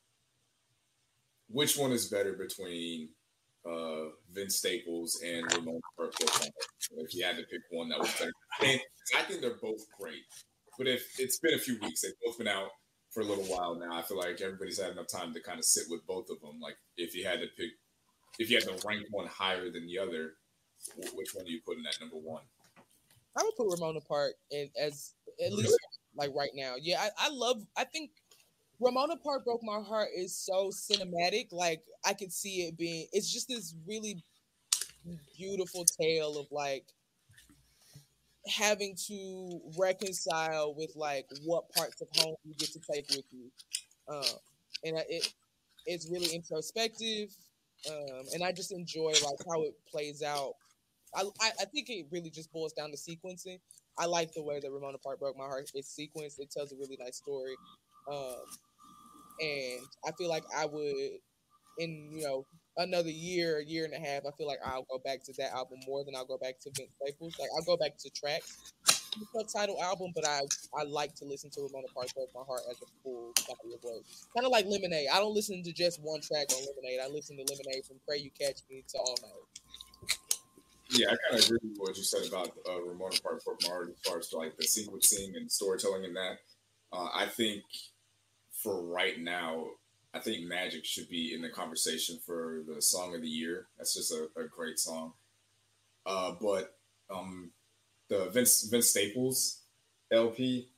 Which 1.49 1.77
one 1.77 1.91
is 1.91 2.07
better 2.07 2.33
between 2.33 3.09
uh, 3.65 4.09
Vince 4.31 4.57
Staples 4.57 5.21
and 5.25 5.51
Ramona 5.55 5.79
Park? 5.97 6.13
If 6.97 7.15
you 7.15 7.23
had 7.23 7.37
to 7.37 7.43
pick 7.43 7.61
one 7.71 7.89
that 7.89 7.99
was 7.99 8.13
better, 8.13 8.31
and 8.61 8.79
I 9.17 9.23
think 9.23 9.41
they're 9.41 9.57
both 9.61 9.83
great. 9.99 10.21
But 10.77 10.87
if 10.87 11.19
it's 11.19 11.39
been 11.39 11.55
a 11.55 11.59
few 11.59 11.79
weeks, 11.81 12.01
they've 12.01 12.11
both 12.23 12.37
been 12.37 12.47
out 12.47 12.69
for 13.11 13.21
a 13.21 13.25
little 13.25 13.45
while 13.45 13.75
now. 13.75 13.97
I 13.97 14.01
feel 14.03 14.17
like 14.17 14.41
everybody's 14.41 14.79
had 14.79 14.91
enough 14.91 15.07
time 15.07 15.33
to 15.33 15.41
kind 15.41 15.57
of 15.57 15.65
sit 15.65 15.85
with 15.89 16.05
both 16.05 16.29
of 16.29 16.39
them. 16.41 16.59
Like 16.61 16.75
if 16.97 17.15
you 17.15 17.25
had 17.25 17.39
to 17.39 17.47
pick, 17.57 17.71
if 18.37 18.51
you 18.51 18.57
had 18.57 18.65
to 18.65 18.87
rank 18.87 19.05
one 19.09 19.27
higher 19.27 19.71
than 19.71 19.87
the 19.87 19.97
other, 19.97 20.33
which 21.13 21.33
one 21.33 21.45
do 21.45 21.51
you 21.51 21.61
put 21.65 21.77
in 21.77 21.83
that 21.83 21.97
number 21.99 22.17
one? 22.17 22.43
I 23.37 23.43
would 23.43 23.55
put 23.55 23.69
Ramona 23.69 23.99
Park 24.01 24.33
in 24.51 24.69
as 24.79 25.13
at 25.43 25.51
really? 25.51 25.63
least 25.63 25.77
like 26.15 26.31
right 26.33 26.51
now. 26.53 26.75
Yeah, 26.81 27.01
I, 27.01 27.27
I 27.27 27.29
love. 27.29 27.61
I 27.77 27.83
think 27.83 28.11
Ramona 28.79 29.17
Park 29.17 29.45
broke 29.45 29.63
my 29.63 29.81
heart 29.81 30.09
is 30.15 30.37
so 30.37 30.69
cinematic. 30.69 31.51
Like 31.51 31.81
I 32.05 32.13
could 32.13 32.31
see 32.31 32.63
it 32.63 32.77
being. 32.77 33.07
It's 33.11 33.31
just 33.31 33.47
this 33.47 33.75
really 33.87 34.23
beautiful 35.37 35.85
tale 35.99 36.37
of 36.39 36.47
like 36.51 36.85
having 38.47 38.95
to 39.07 39.59
reconcile 39.77 40.73
with 40.75 40.91
like 40.95 41.27
what 41.43 41.69
parts 41.73 42.01
of 42.01 42.07
home 42.17 42.35
you 42.43 42.53
get 42.55 42.69
to 42.69 42.79
take 42.79 43.09
with 43.09 43.25
you, 43.31 43.51
um, 44.07 44.37
and 44.83 44.97
it 45.09 45.33
it's 45.85 46.09
really 46.09 46.33
introspective, 46.33 47.29
um, 47.89 48.23
and 48.33 48.43
I 48.43 48.51
just 48.51 48.71
enjoy 48.71 49.11
like 49.23 49.39
how 49.47 49.63
it 49.63 49.75
plays 49.91 50.23
out 50.23 50.53
I, 51.15 51.51
I 51.61 51.65
think 51.65 51.89
it 51.89 52.07
really 52.11 52.29
just 52.29 52.51
boils 52.51 52.73
down 52.73 52.91
to 52.91 52.97
sequencing. 52.97 53.59
I 53.97 54.05
like 54.05 54.33
the 54.33 54.43
way 54.43 54.59
that 54.59 54.71
Ramona 54.71 54.97
Park 54.97 55.19
broke 55.19 55.37
my 55.37 55.45
heart. 55.45 55.71
It's 55.73 55.97
sequenced. 55.97 56.39
It 56.39 56.51
tells 56.51 56.71
a 56.71 56.75
really 56.75 56.97
nice 56.99 57.17
story, 57.17 57.55
um, 58.11 58.43
and 59.39 59.79
I 60.05 60.11
feel 60.17 60.29
like 60.29 60.43
I 60.55 60.65
would, 60.65 61.19
in 61.79 62.09
you 62.11 62.23
know 62.23 62.45
another 62.77 63.09
year, 63.09 63.59
a 63.59 63.65
year 63.65 63.85
and 63.85 63.93
a 63.93 63.99
half, 63.99 64.23
I 64.27 64.31
feel 64.37 64.47
like 64.47 64.59
I'll 64.65 64.85
go 64.91 64.99
back 65.03 65.23
to 65.25 65.33
that 65.37 65.53
album 65.53 65.79
more 65.87 66.03
than 66.03 66.15
I'll 66.15 66.25
go 66.25 66.37
back 66.37 66.59
to 66.61 66.71
Vince 66.75 66.91
Staples. 67.01 67.35
Like 67.39 67.49
I'll 67.55 67.63
go 67.63 67.77
back 67.77 67.97
to 67.99 68.09
tracks, 68.09 68.73
the 68.85 69.25
subtitle 69.33 69.81
album, 69.81 70.11
but 70.13 70.27
I 70.27 70.41
I 70.77 70.83
like 70.83 71.15
to 71.15 71.25
listen 71.25 71.49
to 71.51 71.61
Ramona 71.61 71.87
Park 71.93 72.13
broke 72.13 72.29
my 72.35 72.43
heart 72.45 72.61
as 72.69 72.77
a 72.81 72.87
full 73.03 73.31
body 73.47 73.75
of 73.75 73.83
work. 73.83 74.03
Kind 74.35 74.45
of 74.45 74.51
like 74.51 74.65
Lemonade. 74.65 75.07
I 75.13 75.19
don't 75.19 75.33
listen 75.33 75.63
to 75.63 75.71
just 75.71 76.01
one 76.01 76.21
track 76.21 76.47
on 76.51 76.59
Lemonade. 76.59 76.99
I 77.03 77.07
listen 77.07 77.37
to 77.37 77.43
Lemonade 77.43 77.85
from 77.85 77.97
Pray 78.07 78.17
You 78.17 78.31
Catch 78.31 78.61
Me 78.69 78.83
to 78.89 78.97
All 78.97 79.15
Night. 79.21 79.84
Yeah, 80.91 81.07
I 81.07 81.15
kind 81.29 81.41
of 81.43 81.45
agree 81.45 81.69
with 81.69 81.77
what 81.77 81.97
you 81.97 82.03
said 82.03 82.27
about 82.27 82.51
uh, 82.69 82.81
Ramona 82.81 83.15
Park 83.21 83.41
Fort 83.43 83.63
Mart 83.67 83.89
as 83.89 83.99
far 84.09 84.19
as 84.19 84.31
like 84.33 84.55
the 84.55 84.63
sequencing 84.65 85.35
and 85.35 85.51
storytelling 85.51 86.05
and 86.05 86.15
that. 86.15 86.37
Uh, 86.93 87.09
I 87.13 87.25
think 87.25 87.63
for 88.51 88.83
right 88.83 89.19
now, 89.19 89.65
I 90.13 90.19
think 90.19 90.45
Magic 90.47 90.85
should 90.85 91.09
be 91.09 91.33
in 91.33 91.41
the 91.41 91.49
conversation 91.49 92.19
for 92.25 92.61
the 92.67 92.81
song 92.81 93.15
of 93.15 93.21
the 93.21 93.27
year. 93.27 93.67
That's 93.77 93.93
just 93.95 94.11
a, 94.13 94.29
a 94.39 94.47
great 94.47 94.79
song. 94.79 95.13
Uh, 96.05 96.33
but 96.41 96.77
um, 97.09 97.51
the 98.09 98.29
Vince 98.29 98.63
Vince 98.63 98.89
Staples 98.89 99.61
LP, 100.11 100.69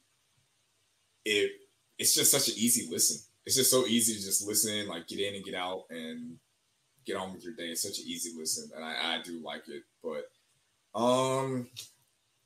it 1.26 1.52
it's 1.98 2.14
just 2.14 2.32
such 2.32 2.48
an 2.48 2.56
easy 2.58 2.88
listen. 2.90 3.22
It's 3.46 3.56
just 3.56 3.72
so 3.72 3.86
easy 3.86 4.14
to 4.16 4.22
just 4.24 4.46
listen, 4.48 4.88
like 4.88 5.08
get 5.08 5.20
in 5.20 5.36
and 5.36 5.44
get 5.46 5.56
out, 5.56 5.86
and 5.90 6.38
get 7.08 7.16
on 7.16 7.34
with 7.34 7.44
your 7.44 7.54
day. 7.54 7.70
It's 7.70 7.82
such 7.82 8.00
an 8.00 8.06
easy 8.08 8.32
listen, 8.38 8.70
and 8.76 8.84
I, 8.86 9.16
I 9.16 9.22
do 9.24 9.40
like 9.44 9.64
it. 9.68 9.84
But 10.04 10.30
um, 11.00 11.68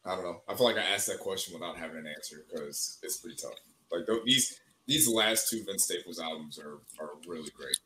I 0.05 0.15
don't 0.15 0.23
know. 0.23 0.41
I 0.47 0.55
feel 0.55 0.65
like 0.65 0.77
I 0.77 0.83
asked 0.93 1.07
that 1.07 1.19
question 1.19 1.53
without 1.53 1.77
having 1.77 1.97
an 1.97 2.07
answer 2.07 2.45
because 2.49 2.99
it's 3.03 3.17
pretty 3.17 3.35
tough. 3.35 3.53
Like 3.91 4.05
th- 4.05 4.23
these 4.25 4.59
these 4.87 5.07
last 5.07 5.49
two 5.49 5.63
Vince 5.65 5.83
Staples 5.83 6.19
albums 6.19 6.57
are 6.59 6.79
are 7.03 7.11
really 7.27 7.49
great. 7.57 7.77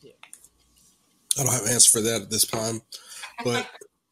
Yeah. 0.00 0.12
I 1.38 1.42
don't 1.44 1.52
have 1.52 1.64
an 1.64 1.72
answer 1.72 1.90
for 1.98 2.02
that 2.02 2.22
at 2.22 2.30
this 2.30 2.46
time. 2.46 2.80
But 3.44 3.66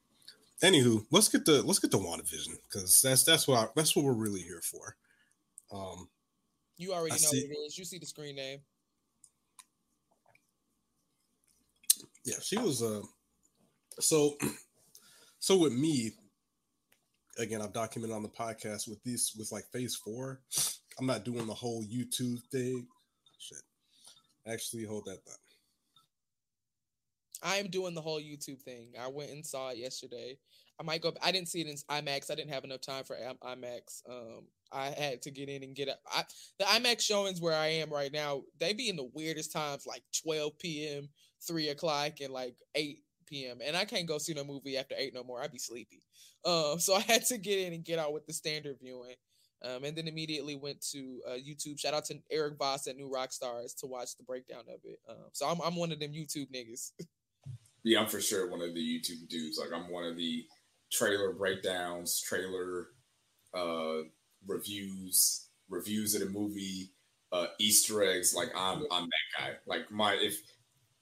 anywho, 0.63 1.05
let's 1.11 1.29
get 1.29 1.45
the 1.45 1.63
let's 1.63 1.79
get 1.79 1.91
the 1.91 1.99
WandaVision 1.99 2.57
because 2.71 3.01
that's 3.03 3.25
that's 3.25 3.47
what 3.47 3.59
I, 3.59 3.67
that's 3.77 3.95
what 3.95 4.05
we're 4.05 4.13
really 4.13 4.41
here 4.43 4.61
for. 4.63 4.97
Um, 5.73 6.09
You 6.77 6.93
already 6.93 7.13
I 7.13 7.17
know 7.17 7.31
see- 7.31 7.43
what 7.49 7.57
it 7.59 7.61
is. 7.67 7.79
You 7.79 7.85
see 7.85 7.99
the 7.99 8.07
screen 8.07 8.37
name. 8.37 8.61
Yeah, 12.25 12.37
she 12.43 12.59
was 12.59 12.83
uh 12.83 13.03
so 14.01 14.37
so 15.39 15.59
with 15.59 15.73
me 15.73 16.13
again, 17.39 17.61
I've 17.61 17.73
documented 17.73 18.15
on 18.15 18.23
the 18.23 18.29
podcast 18.29 18.89
with 18.89 19.03
these 19.03 19.33
with 19.39 19.53
like 19.53 19.65
phase 19.73 19.97
four. 19.97 20.41
I'm 20.99 21.07
not 21.07 21.25
doing 21.25 21.47
the 21.47 21.55
whole 21.55 21.83
YouTube 21.83 22.39
thing. 22.53 22.87
Shit. 23.39 23.63
Actually, 24.47 24.85
hold 24.85 25.07
that 25.07 25.25
thought. 25.25 25.39
I 27.43 27.57
am 27.57 27.69
doing 27.69 27.95
the 27.95 28.01
whole 28.01 28.21
YouTube 28.21 28.63
thing. 28.63 28.93
I 28.99 29.09
went 29.09 29.31
and 29.31 29.45
saw 29.45 29.71
it 29.71 29.79
yesterday. 29.79 30.39
I 30.81 30.83
might 30.83 31.03
go. 31.03 31.13
I 31.23 31.31
didn't 31.31 31.49
see 31.49 31.61
it 31.61 31.67
in 31.67 31.77
IMAX. 31.91 32.31
I 32.31 32.35
didn't 32.35 32.53
have 32.53 32.65
enough 32.65 32.81
time 32.81 33.05
for 33.05 33.17
IMAX. 33.17 34.03
Um, 34.09 34.47
I 34.73 34.87
had 34.87 35.23
to 35.23 35.31
get 35.31 35.49
in 35.49 35.63
and 35.63 35.75
get 35.75 35.89
it. 35.89 35.97
I, 36.11 36.25
the 36.59 36.65
IMAX 36.65 37.03
showings 37.03 37.41
where 37.41 37.55
I 37.55 37.67
am 37.67 37.91
right 37.91 38.13
now, 38.13 38.43
they 38.59 38.73
be 38.73 38.89
in 38.89 38.97
the 38.97 39.11
weirdest 39.13 39.53
times, 39.53 39.87
like 39.87 40.03
12 40.25 40.59
p.m., 40.59 41.09
3 41.47 41.69
o'clock, 41.71 42.21
and 42.21 42.33
like 42.33 42.57
8 42.75 42.99
p.m. 43.27 43.59
And 43.65 43.77
I 43.77 43.85
can't 43.85 44.07
go 44.07 44.19
see 44.19 44.35
no 44.35 44.45
movie 44.45 44.77
after 44.77 44.95
8 44.97 45.15
no 45.15 45.25
more. 45.25 45.43
I'd 45.43 45.53
be 45.53 45.59
sleepy. 45.59 46.03
Um, 46.45 46.79
so 46.79 46.95
I 46.95 47.01
had 47.01 47.25
to 47.27 47.39
get 47.39 47.61
in 47.61 47.73
and 47.73 47.85
get 47.85 47.99
out 47.99 48.13
with 48.13 48.27
the 48.27 48.33
standard 48.33 48.77
viewing. 48.83 49.17
Um, 49.63 49.85
and 49.85 49.97
then 49.97 50.09
immediately 50.09 50.57
went 50.57 50.83
to 50.91 51.21
uh, 51.27 51.37
YouTube. 51.37 51.79
Shout 51.79 51.95
out 51.95 52.05
to 52.07 52.19
Erik 52.31 52.59
Voss 52.59 52.87
at 52.87 52.97
New 52.97 53.11
Rockstars 53.11 53.75
to 53.81 53.87
watch 53.87 54.15
the 54.19 54.23
breakdown 54.23 54.65
of 54.69 54.81
it. 54.85 54.99
Um, 55.09 55.31
so 55.33 55.49
I'm, 55.49 55.59
I'm 55.65 55.77
one 55.77 55.91
of 55.91 56.01
them 56.01 56.13
YouTube 56.13 56.49
niggas. 56.55 56.91
Yeah, 57.85 58.01
I'm 58.01 58.07
for 58.07 58.21
sure 58.21 58.51
one 58.51 58.63
of 58.63 58.75
the 58.75 58.81
YouTube 58.81 59.29
dudes. 59.29 59.59
Like 59.59 59.69
I'm 59.73 59.93
one 59.93 60.05
of 60.05 60.17
the 60.17 60.47
trailer 60.91 61.33
breakdowns, 61.33 62.21
trailer 62.21 62.89
uh 63.53 64.09
reviews, 64.47 65.49
reviews 65.69 66.15
of 66.15 66.23
the 66.23 66.31
movie, 66.31 66.91
uh 67.31 67.47
Easter 67.61 68.03
eggs. 68.03 68.35
Like 68.35 68.49
I'm 68.57 68.87
I'm 68.91 69.05
that 69.05 69.39
guy. 69.39 69.51
Like 69.67 69.91
my 69.91 70.15
if 70.15 70.41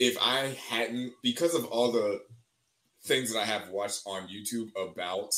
if 0.03 0.17
I 0.21 0.49
hadn't 0.71 1.13
because 1.23 1.55
of 1.55 1.65
all 1.67 1.93
the 1.93 2.23
things 3.05 3.33
that 3.33 3.41
I 3.41 3.45
have 3.45 3.71
watched 3.71 4.03
on 4.07 4.29
YouTube 4.29 4.71
about 4.77 5.35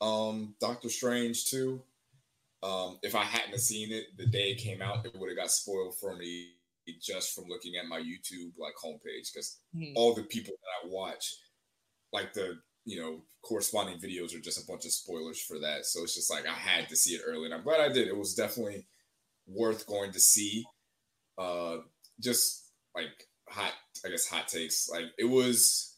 um 0.00 0.54
Doctor 0.60 0.88
Strange 0.88 1.46
too. 1.46 1.82
Um, 2.62 2.98
if 3.02 3.14
I 3.16 3.24
hadn't 3.24 3.58
seen 3.60 3.92
it 3.92 4.06
the 4.16 4.26
day 4.26 4.52
it 4.52 4.58
came 4.58 4.82
out, 4.82 5.04
it 5.06 5.16
would 5.16 5.30
have 5.30 5.38
got 5.38 5.50
spoiled 5.50 5.96
for 5.98 6.16
me 6.16 6.52
just 7.00 7.34
from 7.34 7.44
looking 7.48 7.76
at 7.76 7.86
my 7.86 8.00
YouTube 8.00 8.52
like 8.58 8.74
homepage 8.84 9.32
because 9.32 9.58
Mhm. 9.74 9.94
all 9.96 10.14
the 10.14 10.24
people 10.24 10.54
that 10.62 10.86
I 10.86 10.90
watch, 10.90 11.34
like 12.12 12.32
the 12.34 12.60
you 12.84 13.00
know 13.00 13.22
corresponding 13.42 14.00
videos 14.00 14.34
are 14.34 14.40
just 14.40 14.62
a 14.62 14.66
bunch 14.66 14.84
of 14.86 14.92
spoilers 14.92 15.40
for 15.42 15.58
that. 15.60 15.86
So 15.86 16.02
it's 16.04 16.14
just 16.16 16.30
like 16.30 16.46
I 16.46 16.54
had 16.54 16.88
to 16.90 16.96
see 16.96 17.14
it 17.14 17.22
early, 17.26 17.46
and 17.46 17.54
I'm 17.54 17.62
glad 17.64 17.80
I 17.80 17.90
did. 17.92 18.08
It 18.08 18.16
was 18.16 18.34
definitely 18.34 18.86
worth 19.46 19.86
going 19.86 20.12
to 20.12 20.20
see. 20.20 20.64
Uh, 21.38 21.78
just 22.20 22.70
like 22.94 23.28
hot, 23.52 23.72
I 24.04 24.08
guess 24.08 24.26
hot 24.28 24.48
takes. 24.48 24.88
Like 24.90 25.06
it 25.18 25.24
was, 25.24 25.96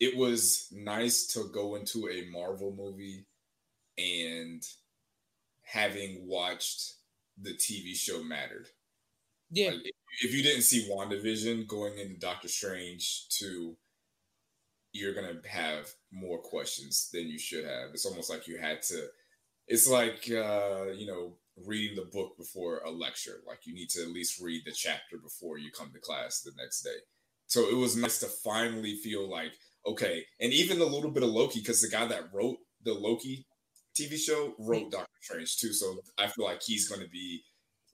it 0.00 0.16
was 0.16 0.68
nice 0.72 1.26
to 1.34 1.48
go 1.52 1.74
into 1.76 2.08
a 2.08 2.28
Marvel 2.30 2.74
movie 2.76 3.26
and 3.96 4.62
having 5.62 6.26
watched 6.26 6.94
the 7.40 7.50
TV 7.54 7.94
show 7.94 8.22
mattered. 8.22 8.66
Yeah, 9.50 9.70
Like, 9.70 9.92
if- 10.20 10.34
you 10.34 10.42
didn't 10.42 10.62
see 10.62 10.88
WandaVision 10.90 11.66
going 11.66 11.98
into 11.98 12.18
Doctor 12.18 12.48
Strange 12.48 13.28
2, 13.28 13.76
you're 14.92 15.14
going 15.14 15.40
to 15.40 15.48
have 15.48 15.90
more 16.10 16.38
questions 16.38 17.10
than 17.12 17.28
you 17.28 17.38
should 17.38 17.64
have. 17.64 17.90
It's 17.92 18.06
almost 18.06 18.30
like 18.30 18.48
you 18.48 18.58
had 18.58 18.82
to, 18.84 19.08
it's 19.66 19.88
like, 19.88 20.28
uh, 20.30 20.86
you 20.94 21.06
know, 21.06 21.34
reading 21.66 21.96
the 21.96 22.10
book 22.10 22.36
before 22.36 22.78
a 22.84 22.90
lecture. 22.90 23.40
Like 23.46 23.66
you 23.66 23.74
need 23.74 23.90
to 23.90 24.02
at 24.02 24.10
least 24.10 24.40
read 24.40 24.62
the 24.64 24.72
chapter 24.72 25.18
before 25.22 25.58
you 25.58 25.70
come 25.70 25.90
to 25.92 26.00
class 26.00 26.40
the 26.40 26.52
next 26.56 26.82
day. 26.82 26.98
So 27.46 27.68
it 27.68 27.76
was 27.76 27.96
nice 27.96 28.20
to 28.20 28.26
finally 28.26 28.96
feel 28.96 29.28
like, 29.28 29.52
okay, 29.86 30.24
and 30.40 30.52
even 30.52 30.80
a 30.80 30.84
little 30.84 31.10
bit 31.10 31.22
of 31.22 31.30
Loki, 31.30 31.60
because 31.60 31.80
the 31.80 31.88
guy 31.88 32.06
that 32.06 32.32
wrote 32.32 32.58
the 32.84 32.92
Loki 32.92 33.46
TV 33.98 34.16
show 34.18 34.54
wrote 34.58 34.92
Doctor 34.92 35.10
Strange 35.20 35.56
too. 35.56 35.72
So 35.72 36.00
I 36.18 36.26
feel 36.28 36.44
like 36.44 36.62
he's 36.62 36.88
going 36.88 37.00
to 37.00 37.08
be 37.08 37.42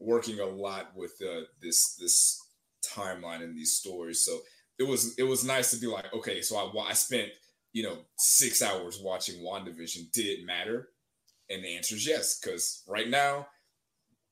working 0.00 0.40
a 0.40 0.46
lot 0.46 0.90
with 0.94 1.14
uh, 1.22 1.42
this 1.62 1.96
this 1.96 2.40
timeline 2.84 3.42
and 3.42 3.56
these 3.56 3.76
stories. 3.76 4.24
So 4.24 4.40
it 4.78 4.84
was 4.84 5.14
it 5.18 5.22
was 5.22 5.44
nice 5.44 5.70
to 5.70 5.78
be 5.78 5.86
like, 5.86 6.12
okay, 6.12 6.42
so 6.42 6.56
I 6.56 6.88
I 6.88 6.92
spent 6.92 7.28
you 7.72 7.82
know 7.82 7.98
six 8.16 8.62
hours 8.62 9.00
watching 9.02 9.42
Wandavision. 9.42 10.10
Did 10.12 10.26
it 10.26 10.46
matter? 10.46 10.88
And 11.50 11.62
the 11.62 11.76
answer 11.76 11.94
is 11.94 12.06
yes, 12.06 12.38
because 12.38 12.82
right 12.88 13.08
now, 13.08 13.46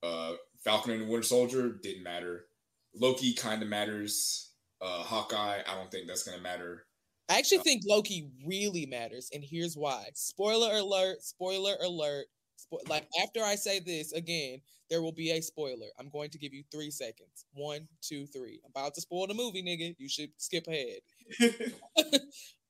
uh, 0.03 0.33
Falcon 0.65 0.93
and 0.93 1.03
the 1.03 1.07
Winter 1.07 1.27
Soldier 1.27 1.79
didn't 1.83 2.03
matter. 2.03 2.47
Loki 2.95 3.35
kind 3.35 3.63
of 3.63 3.69
matters. 3.69 4.51
Uh, 4.81 5.03
Hawkeye, 5.03 5.61
I 5.67 5.75
don't 5.75 5.91
think 5.91 6.07
that's 6.07 6.25
gonna 6.25 6.43
matter. 6.43 6.87
I 7.29 7.39
actually 7.39 7.59
think 7.59 7.83
Loki 7.87 8.29
really 8.47 8.85
matters, 8.85 9.31
and 9.33 9.43
here's 9.43 9.77
why. 9.77 10.09
Spoiler 10.15 10.77
alert! 10.77 11.23
Spoiler 11.23 11.77
alert! 11.83 12.27
Spo- 12.59 12.89
like 12.89 13.07
after 13.23 13.43
I 13.43 13.55
say 13.55 13.81
this 13.81 14.13
again, 14.13 14.61
there 14.91 15.03
will 15.03 15.13
be 15.13 15.31
a 15.31 15.41
spoiler. 15.41 15.87
I'm 15.99 16.11
going 16.11 16.31
to 16.31 16.39
give 16.39 16.53
you 16.53 16.65
three 16.71 16.91
seconds. 16.91 17.47
One, 17.55 17.89
two, 18.03 18.27
three. 18.27 18.61
I'm 18.65 18.71
about 18.71 18.95
to 18.95 19.01
spoil 19.01 19.27
the 19.27 19.35
movie, 19.35 19.63
nigga. 19.63 19.95
You 19.99 20.09
should 20.09 20.31
skip 20.37 20.67
ahead. 20.67 21.01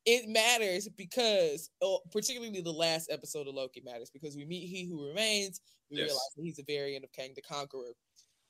it 0.05 0.29
matters 0.29 0.89
because, 0.97 1.71
oh, 1.81 2.01
particularly 2.11 2.61
the 2.61 2.73
last 2.73 3.11
episode 3.11 3.47
of 3.49 3.55
Loki 3.55 3.81
matters 3.85 4.11
because 4.11 4.37
we 4.37 4.45
meet 4.45 4.67
He 4.67 4.87
Who 4.89 5.07
Remains. 5.09 5.61
We 5.91 5.99
Yes. 5.99 6.07
realize 6.07 6.31
that 6.37 6.43
he's 6.43 6.59
a 6.59 6.65
variant 6.65 7.05
of 7.05 7.13
Kang 7.13 7.33
the 7.35 7.43
Conqueror. 7.43 7.95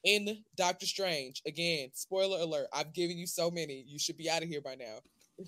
In 0.04 0.42
Doctor 0.56 0.86
Strange, 0.86 1.42
again, 1.46 1.90
spoiler 1.94 2.38
alert. 2.40 2.66
I've 2.72 2.92
given 2.92 3.16
you 3.18 3.26
so 3.26 3.50
many. 3.50 3.84
You 3.86 3.98
should 4.00 4.16
be 4.16 4.28
out 4.28 4.42
of 4.42 4.48
here 4.48 4.60
by 4.60 4.74
now. 4.74 4.98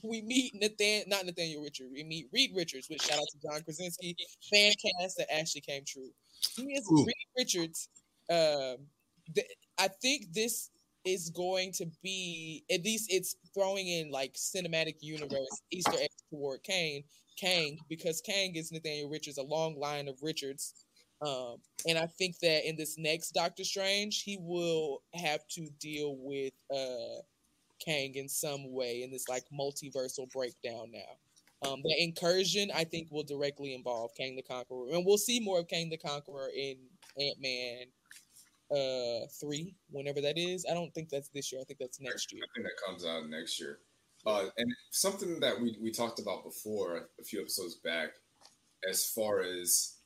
We 0.02 0.22
meet 0.22 0.54
Nathan, 0.54 1.08
not 1.08 1.26
Nathaniel 1.26 1.62
Richard. 1.62 1.88
We 1.92 2.04
meet 2.04 2.28
Reed 2.32 2.52
Richards, 2.54 2.88
which 2.88 3.02
shout 3.02 3.18
out 3.18 3.26
to 3.32 3.38
John 3.48 3.62
Krasinski. 3.62 4.16
Fan 4.50 4.72
cast 5.00 5.16
that 5.18 5.32
actually 5.32 5.60
came 5.62 5.82
true. 5.86 6.10
He 6.56 6.72
is 6.72 6.86
Ooh. 6.90 7.04
Reed 7.04 7.16
Richards. 7.36 7.88
Um, 8.30 8.86
th- 9.34 9.46
I 9.78 9.88
think 9.88 10.32
this 10.32 10.70
is 11.04 11.30
going 11.30 11.72
to 11.72 11.86
be 12.02 12.64
at 12.70 12.84
least 12.84 13.12
it's 13.12 13.36
throwing 13.52 13.88
in 13.88 14.10
like 14.10 14.34
cinematic 14.34 14.96
universe 15.00 15.62
Easter 15.70 15.98
eggs 16.00 16.24
toward 16.30 16.62
Kang, 16.62 17.02
Kang 17.38 17.78
because 17.88 18.20
Kang 18.20 18.54
is 18.56 18.72
Nathaniel 18.72 19.10
Richards, 19.10 19.38
a 19.38 19.42
long 19.42 19.78
line 19.78 20.08
of 20.08 20.22
Richards. 20.22 20.86
Um, 21.22 21.56
and 21.88 21.96
I 21.98 22.06
think 22.06 22.38
that 22.40 22.68
in 22.68 22.76
this 22.76 22.96
next 22.98 23.32
Doctor 23.32 23.64
Strange, 23.64 24.22
he 24.22 24.36
will 24.40 25.02
have 25.14 25.46
to 25.52 25.68
deal 25.78 26.16
with 26.18 26.52
uh 26.74 27.22
Kang 27.84 28.14
in 28.14 28.28
some 28.28 28.72
way 28.72 29.02
in 29.02 29.10
this 29.10 29.28
like 29.28 29.44
multiversal 29.52 30.30
breakdown 30.32 30.90
now. 30.92 31.68
Um, 31.68 31.80
the 31.82 31.94
incursion 31.98 32.70
I 32.74 32.84
think 32.84 33.08
will 33.10 33.22
directly 33.22 33.74
involve 33.74 34.10
Kang 34.16 34.36
the 34.36 34.42
Conqueror, 34.42 34.90
and 34.92 35.04
we'll 35.06 35.18
see 35.18 35.40
more 35.40 35.60
of 35.60 35.68
Kang 35.68 35.88
the 35.88 35.96
Conqueror 35.96 36.50
in 36.54 36.76
Ant 37.18 37.40
Man 37.40 37.86
uh 38.70 39.26
three, 39.40 39.74
whenever 39.90 40.20
that 40.20 40.38
is. 40.38 40.64
I 40.70 40.74
don't 40.74 40.92
think 40.94 41.08
that's 41.08 41.28
this 41.28 41.52
year. 41.52 41.60
I 41.60 41.64
think 41.64 41.78
that's 41.78 42.00
next 42.00 42.32
year. 42.32 42.42
I 42.44 42.48
think 42.54 42.66
that 42.66 42.86
comes 42.86 43.04
out 43.04 43.28
next 43.28 43.60
year. 43.60 43.78
Uh, 44.26 44.46
and 44.56 44.72
something 44.90 45.38
that 45.40 45.60
we, 45.60 45.76
we 45.82 45.90
talked 45.90 46.18
about 46.18 46.44
before 46.44 47.08
a 47.20 47.24
few 47.24 47.40
episodes 47.40 47.74
back, 47.74 48.10
as 48.88 49.04
far 49.04 49.42
as 49.42 49.96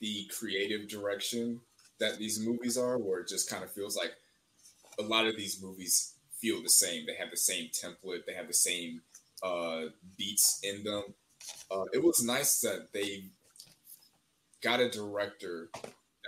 the 0.00 0.28
creative 0.38 0.88
direction 0.88 1.60
that 1.98 2.18
these 2.18 2.40
movies 2.40 2.78
are, 2.78 2.98
where 2.98 3.20
it 3.20 3.28
just 3.28 3.50
kind 3.50 3.62
of 3.62 3.70
feels 3.70 3.96
like 3.96 4.14
a 4.98 5.02
lot 5.02 5.26
of 5.26 5.36
these 5.36 5.62
movies 5.62 6.14
feel 6.38 6.62
the 6.62 6.70
same. 6.70 7.04
They 7.06 7.14
have 7.14 7.30
the 7.30 7.36
same 7.36 7.68
template, 7.68 8.24
they 8.26 8.34
have 8.34 8.46
the 8.46 8.54
same 8.54 9.02
uh, 9.42 9.86
beats 10.16 10.60
in 10.62 10.82
them. 10.84 11.02
Uh, 11.70 11.84
it 11.92 12.02
was 12.02 12.24
nice 12.24 12.60
that 12.60 12.92
they 12.92 13.24
got 14.62 14.80
a 14.80 14.88
director 14.88 15.68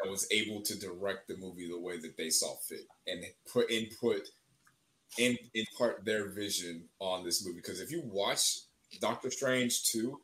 that 0.03 0.11
was 0.11 0.27
able 0.31 0.63
to 0.63 0.79
direct 0.79 1.29
the 1.29 1.37
movie 1.37 1.69
the 1.69 1.79
way 1.81 1.99
that 1.99 2.17
they 2.17 2.31
saw 2.31 2.55
fit 2.69 2.87
and 3.07 3.25
put 3.53 3.71
input 3.71 4.23
in 5.19 5.37
impart 5.55 6.05
their 6.05 6.31
vision 6.31 6.85
on 7.01 7.25
this 7.25 7.45
movie. 7.45 7.59
Because 7.59 7.81
if 7.81 7.91
you 7.91 8.03
watch 8.05 8.61
Doctor 9.01 9.31
Strange 9.31 9.85
2 9.85 10.21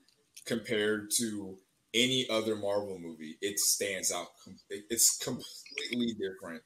compared 0.47 1.11
to 1.19 1.59
any 1.95 2.29
other 2.29 2.57
Marvel 2.57 2.99
movie, 2.99 3.37
it 3.41 3.59
stands 3.59 4.13
out. 4.13 4.29
It's 4.71 5.17
completely 5.19 6.15
different 6.15 6.63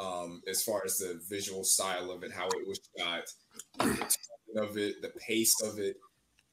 um, 0.00 0.42
as 0.48 0.62
far 0.62 0.82
as 0.84 0.98
the 0.98 1.20
visual 1.28 1.64
style 1.64 2.10
of 2.10 2.24
it, 2.24 2.32
how 2.32 2.48
it 2.48 2.68
was 2.68 2.80
shot, 2.98 3.24
of 4.56 4.76
it, 4.76 5.02
the 5.02 5.12
pace 5.26 5.54
of 5.62 5.78
it. 5.78 5.96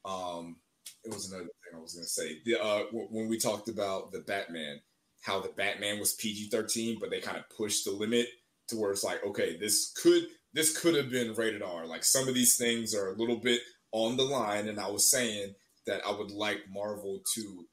Um, 0.04 0.56
it 1.04 1.12
was 1.12 1.30
another 1.30 1.44
thing 1.44 1.76
I 1.76 1.80
was 1.80 1.94
going 1.94 2.04
to 2.04 2.10
say. 2.10 2.40
The, 2.44 2.62
uh, 2.62 2.84
w- 2.86 3.08
when 3.10 3.28
we 3.28 3.38
talked 3.38 3.68
about 3.68 4.12
the 4.12 4.20
Batman, 4.20 4.80
how 5.20 5.40
the 5.40 5.50
Batman 5.50 5.98
was 5.98 6.14
PG 6.14 6.48
13, 6.48 6.98
but 7.00 7.10
they 7.10 7.20
kind 7.20 7.36
of 7.36 7.48
pushed 7.56 7.84
the 7.84 7.90
limit 7.90 8.28
to 8.68 8.76
where 8.76 8.90
it's 8.90 9.04
like, 9.04 9.24
okay, 9.24 9.56
this 9.58 9.92
could 10.02 10.26
this 10.52 10.76
could 10.76 10.96
have 10.96 11.10
been 11.10 11.34
rated 11.34 11.62
R. 11.62 11.86
Like 11.86 12.04
some 12.04 12.28
of 12.28 12.34
these 12.34 12.56
things 12.56 12.94
are 12.94 13.08
a 13.12 13.16
little 13.16 13.36
bit 13.36 13.60
on 13.92 14.16
the 14.16 14.24
line, 14.24 14.68
and 14.68 14.80
I 14.80 14.90
was 14.90 15.10
saying 15.10 15.54
that 15.86 16.00
I 16.06 16.12
would 16.12 16.30
like 16.30 16.60
Marvel 16.72 17.20
to 17.34 17.66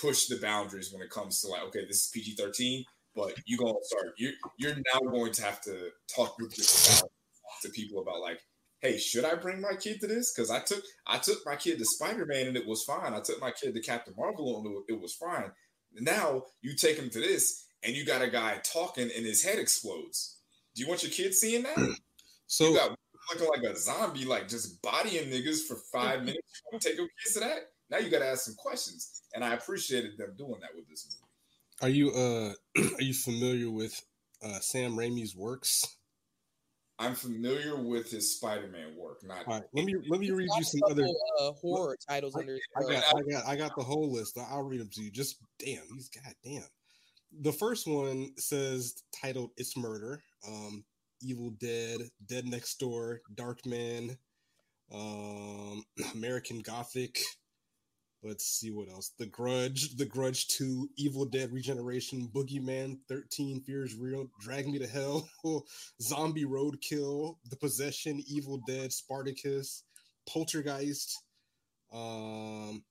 push 0.00 0.26
the 0.26 0.36
boundaries 0.36 0.92
when 0.92 1.02
it 1.02 1.10
comes 1.10 1.40
to 1.40 1.48
like, 1.48 1.62
okay, 1.64 1.84
this 1.86 2.04
is 2.04 2.10
PG 2.12 2.34
thirteen, 2.34 2.84
but 3.14 3.34
you 3.46 3.56
gonna 3.56 3.74
start. 3.82 4.14
You're 4.18 4.32
you're 4.58 4.74
now 4.74 5.10
going 5.10 5.32
to 5.32 5.42
have 5.42 5.60
to 5.62 5.90
talk 6.14 6.38
with 6.38 6.54
to 7.62 7.68
people 7.70 8.02
about 8.02 8.20
like, 8.20 8.40
hey, 8.80 8.98
should 8.98 9.24
I 9.24 9.34
bring 9.34 9.60
my 9.60 9.74
kid 9.74 10.00
to 10.00 10.06
this? 10.06 10.32
Because 10.32 10.50
I 10.50 10.60
took 10.60 10.82
I 11.06 11.18
took 11.18 11.44
my 11.46 11.56
kid 11.56 11.78
to 11.78 11.84
Spider 11.84 12.26
Man 12.26 12.48
and 12.48 12.56
it 12.56 12.66
was 12.66 12.84
fine. 12.84 13.14
I 13.14 13.20
took 13.20 13.40
my 13.40 13.50
kid 13.50 13.74
to 13.74 13.80
Captain 13.80 14.14
Marvel 14.16 14.58
and 14.58 14.84
it 14.88 15.00
was 15.00 15.14
fine. 15.14 15.50
Now 16.00 16.44
you 16.62 16.74
take 16.74 16.96
him 16.96 17.10
to 17.10 17.20
this 17.20 17.66
and 17.82 17.94
you 17.94 18.04
got 18.04 18.22
a 18.22 18.28
guy 18.28 18.60
talking 18.64 19.10
and 19.14 19.26
his 19.26 19.44
head 19.44 19.58
explodes. 19.58 20.38
Do 20.74 20.82
you 20.82 20.88
want 20.88 21.02
your 21.02 21.12
kids 21.12 21.38
seeing 21.38 21.62
that? 21.62 21.96
So 22.46 22.68
you 22.68 22.76
got 22.76 22.96
looking 23.32 23.48
like 23.48 23.62
a 23.62 23.76
zombie, 23.76 24.24
like 24.24 24.48
just 24.48 24.82
bodying 24.82 25.30
niggas 25.30 25.66
for 25.66 25.76
five 25.92 26.20
minutes. 26.24 26.62
You 26.64 26.72
want 26.72 26.82
to 26.82 26.88
take 26.88 26.98
your 26.98 27.08
kids 27.22 27.34
to 27.34 27.40
that? 27.40 27.70
Now 27.90 27.98
you 27.98 28.10
got 28.10 28.20
to 28.20 28.26
ask 28.26 28.44
some 28.44 28.54
questions, 28.54 29.22
and 29.34 29.44
I 29.44 29.54
appreciated 29.54 30.18
them 30.18 30.34
doing 30.36 30.60
that 30.60 30.70
with 30.74 30.88
this 30.88 31.06
movie. 31.06 31.30
Are 31.82 31.88
you 31.88 32.10
uh 32.10 32.52
are 32.96 33.02
you 33.02 33.14
familiar 33.14 33.70
with 33.70 34.00
uh 34.42 34.60
Sam 34.60 34.96
Raimi's 34.96 35.36
works? 35.36 35.84
I'm 36.98 37.14
familiar 37.14 37.76
with 37.76 38.10
his 38.10 38.36
Spider-Man 38.36 38.96
work. 38.96 39.18
Not 39.24 39.46
All 39.46 39.54
right, 39.54 39.62
let 39.72 39.84
me 39.84 39.94
let 40.08 40.20
me 40.20 40.30
read 40.30 40.48
you 40.56 40.62
some 40.62 40.80
other 40.88 41.06
uh, 41.40 41.52
horror 41.52 41.96
titles 42.08 42.36
I, 42.36 42.40
under. 42.40 42.56
I 42.76 42.92
got 42.92 43.04
I 43.04 43.32
got 43.32 43.46
I 43.46 43.56
got 43.56 43.76
the 43.76 43.82
whole 43.82 44.12
list. 44.12 44.38
I'll 44.38 44.62
read 44.62 44.80
them 44.80 44.90
to 44.92 45.02
you. 45.02 45.10
Just 45.10 45.38
damn, 45.58 45.82
these 45.94 46.08
goddamn. 46.08 46.68
The 47.40 47.52
first 47.52 47.88
one 47.88 48.30
says 48.38 49.02
titled 49.20 49.50
"It's 49.56 49.76
Murder." 49.76 50.22
Um, 50.46 50.84
Evil 51.24 51.50
Dead, 51.58 52.00
Dead 52.26 52.46
Next 52.46 52.78
Door, 52.78 53.22
Darkman, 53.34 54.16
um, 54.92 55.82
American 56.14 56.60
Gothic. 56.60 57.18
Let's 58.24 58.46
see 58.46 58.70
what 58.70 58.88
else. 58.88 59.10
The 59.18 59.26
Grudge, 59.26 59.96
The 59.96 60.06
Grudge 60.06 60.48
2, 60.48 60.88
Evil 60.96 61.26
Dead 61.26 61.52
Regeneration, 61.52 62.30
Boogeyman 62.34 62.96
13, 63.06 63.60
Fears 63.60 63.94
Real, 63.94 64.26
Drag 64.40 64.66
Me 64.66 64.78
to 64.78 64.86
Hell, 64.86 65.28
Zombie 66.00 66.46
Roadkill, 66.46 67.36
The 67.50 67.56
Possession, 67.56 68.22
Evil 68.26 68.62
Dead, 68.66 68.94
Spartacus, 68.94 69.82
Poltergeist, 70.26 71.22
um, 71.92 72.82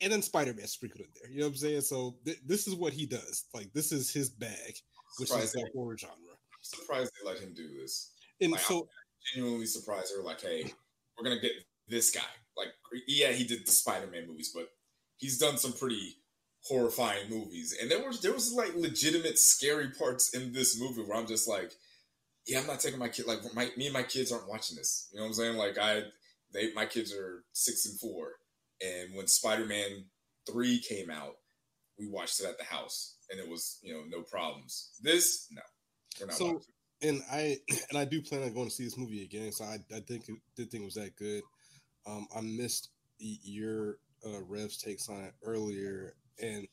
and 0.00 0.12
then 0.12 0.20
Spider 0.20 0.52
Man 0.52 0.66
sprinkled 0.66 1.02
in 1.02 1.06
there. 1.20 1.30
You 1.30 1.40
know 1.40 1.46
what 1.46 1.52
I'm 1.52 1.56
saying? 1.58 1.80
So 1.82 2.16
th- 2.24 2.40
this 2.44 2.66
is 2.66 2.74
what 2.74 2.92
he 2.92 3.06
does. 3.06 3.44
Like 3.54 3.72
this 3.72 3.92
is 3.92 4.12
his 4.12 4.28
bag, 4.30 4.74
which 5.18 5.30
is 5.30 5.52
the 5.52 5.68
horror 5.74 5.96
genre. 5.96 6.16
I'm 6.28 6.62
surprised 6.62 7.12
they 7.22 7.30
let 7.30 7.40
him 7.40 7.54
do 7.54 7.68
this. 7.80 8.12
And 8.40 8.52
like, 8.52 8.60
so, 8.60 8.80
I'm 8.80 9.34
genuinely 9.34 9.66
surprised. 9.66 10.12
They're 10.12 10.24
like, 10.24 10.40
hey, 10.40 10.64
we're 11.16 11.24
gonna 11.24 11.40
get 11.40 11.52
this 11.88 12.10
guy. 12.10 12.22
Like, 12.56 12.68
yeah, 13.06 13.32
he 13.32 13.44
did 13.44 13.66
the 13.66 13.72
Spider-Man 13.72 14.28
movies, 14.28 14.52
but 14.54 14.68
he's 15.16 15.38
done 15.38 15.58
some 15.58 15.72
pretty 15.72 16.16
horrifying 16.64 17.28
movies. 17.30 17.76
And 17.80 17.90
there 17.90 18.04
was 18.04 18.20
there 18.20 18.32
was 18.32 18.52
like 18.52 18.74
legitimate 18.74 19.38
scary 19.38 19.90
parts 19.90 20.34
in 20.34 20.52
this 20.52 20.78
movie 20.80 21.02
where 21.02 21.18
I'm 21.18 21.26
just 21.26 21.48
like, 21.48 21.72
yeah, 22.46 22.60
I'm 22.60 22.66
not 22.66 22.80
taking 22.80 22.98
my 22.98 23.08
kid. 23.08 23.26
Like, 23.26 23.40
my 23.54 23.70
me 23.76 23.86
and 23.86 23.94
my 23.94 24.02
kids 24.02 24.32
aren't 24.32 24.48
watching 24.48 24.76
this. 24.76 25.08
You 25.12 25.18
know 25.18 25.24
what 25.24 25.28
I'm 25.28 25.34
saying? 25.34 25.56
Like, 25.56 25.78
I 25.78 26.02
they 26.52 26.72
my 26.74 26.86
kids 26.86 27.12
are 27.12 27.44
six 27.52 27.86
and 27.86 27.98
four, 27.98 28.32
and 28.80 29.14
when 29.14 29.26
Spider-Man 29.26 30.06
three 30.50 30.80
came 30.80 31.10
out, 31.10 31.34
we 31.98 32.08
watched 32.08 32.40
it 32.40 32.46
at 32.46 32.58
the 32.58 32.64
house, 32.64 33.16
and 33.30 33.40
it 33.40 33.48
was 33.48 33.78
you 33.82 33.94
know 33.94 34.02
no 34.08 34.22
problems. 34.22 34.90
This 35.02 35.46
no, 35.50 35.62
we're 36.20 36.26
not 36.26 36.36
so 36.36 36.46
watching. 36.46 36.60
and 37.02 37.22
I 37.30 37.58
and 37.90 37.98
I 37.98 38.04
do 38.04 38.22
plan 38.22 38.42
on 38.42 38.52
going 38.52 38.68
to 38.68 38.74
see 38.74 38.84
this 38.84 38.98
movie 38.98 39.22
again. 39.22 39.52
So 39.52 39.64
I, 39.64 39.78
I 39.94 40.00
think 40.00 40.28
it, 40.28 40.36
did 40.56 40.70
think 40.70 40.82
it 40.82 40.86
was 40.86 40.94
that 40.94 41.16
good. 41.16 41.42
Um, 42.06 42.26
I 42.36 42.40
missed 42.40 42.90
your 43.18 43.98
uh, 44.26 44.42
Rev's 44.48 44.76
takes 44.76 45.08
on 45.08 45.22
it 45.22 45.34
earlier, 45.44 46.14
and 46.40 46.66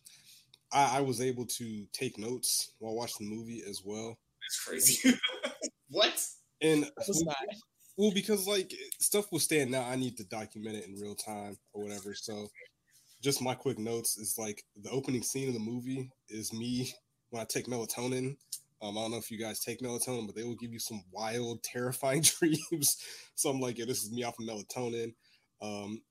I, 0.71 0.97
I 0.97 1.01
was 1.01 1.21
able 1.21 1.45
to 1.45 1.85
take 1.93 2.17
notes 2.17 2.73
while 2.79 2.95
watching 2.95 3.29
the 3.29 3.35
movie 3.35 3.63
as 3.67 3.81
well. 3.83 4.17
That's 4.41 4.63
crazy. 4.65 5.19
what? 5.89 6.21
And 6.61 6.89
was 7.07 7.23
not. 7.23 7.37
well, 7.97 8.11
because 8.13 8.47
like 8.47 8.73
stuff 8.99 9.31
was 9.31 9.43
stand 9.43 9.73
out, 9.73 9.87
I 9.87 9.95
need 9.95 10.17
to 10.17 10.23
document 10.25 10.75
it 10.75 10.87
in 10.87 10.99
real 10.99 11.15
time 11.15 11.57
or 11.73 11.83
whatever. 11.83 12.13
So, 12.13 12.47
just 13.21 13.41
my 13.41 13.53
quick 13.53 13.79
notes 13.79 14.17
is 14.17 14.35
like 14.37 14.63
the 14.81 14.89
opening 14.89 15.23
scene 15.23 15.47
of 15.47 15.53
the 15.53 15.59
movie 15.59 16.09
is 16.29 16.53
me 16.53 16.93
when 17.29 17.41
I 17.41 17.45
take 17.45 17.67
melatonin. 17.67 18.35
Um, 18.81 18.97
I 18.97 19.01
don't 19.01 19.11
know 19.11 19.17
if 19.17 19.29
you 19.29 19.37
guys 19.37 19.59
take 19.59 19.81
melatonin, 19.81 20.25
but 20.25 20.35
they 20.35 20.43
will 20.43 20.55
give 20.55 20.71
you 20.71 20.79
some 20.79 21.03
wild, 21.11 21.63
terrifying 21.63 22.21
dreams. 22.21 22.97
So 23.35 23.49
I'm 23.49 23.59
like, 23.59 23.77
yeah, 23.77 23.85
this 23.85 24.03
is 24.03 24.11
me 24.11 24.23
off 24.23 24.39
of 24.39 24.45
melatonin. 24.45 25.13
Um, 25.61 26.01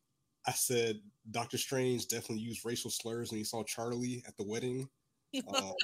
I 0.47 0.53
said 0.53 1.01
Doctor 1.31 1.59
Strange 1.59 2.09
definitely 2.09 2.45
used 2.45 2.65
racial 2.65 2.91
slurs 2.91 3.31
when 3.31 3.39
he 3.39 3.45
saw 3.45 3.63
Charlie 3.65 4.23
at 4.27 4.37
the 4.37 4.45
wedding. 4.45 4.89
Um, 5.55 5.75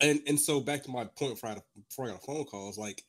and 0.00 0.20
and 0.26 0.38
so 0.40 0.60
back 0.60 0.82
to 0.84 0.90
my 0.90 1.04
point 1.04 1.34
before 1.34 1.50
I, 1.50 1.52
a, 1.54 1.60
before 1.88 2.04
I 2.04 2.08
got 2.10 2.22
a 2.22 2.26
phone 2.26 2.44
call 2.44 2.70
is 2.70 2.78
like 2.78 3.02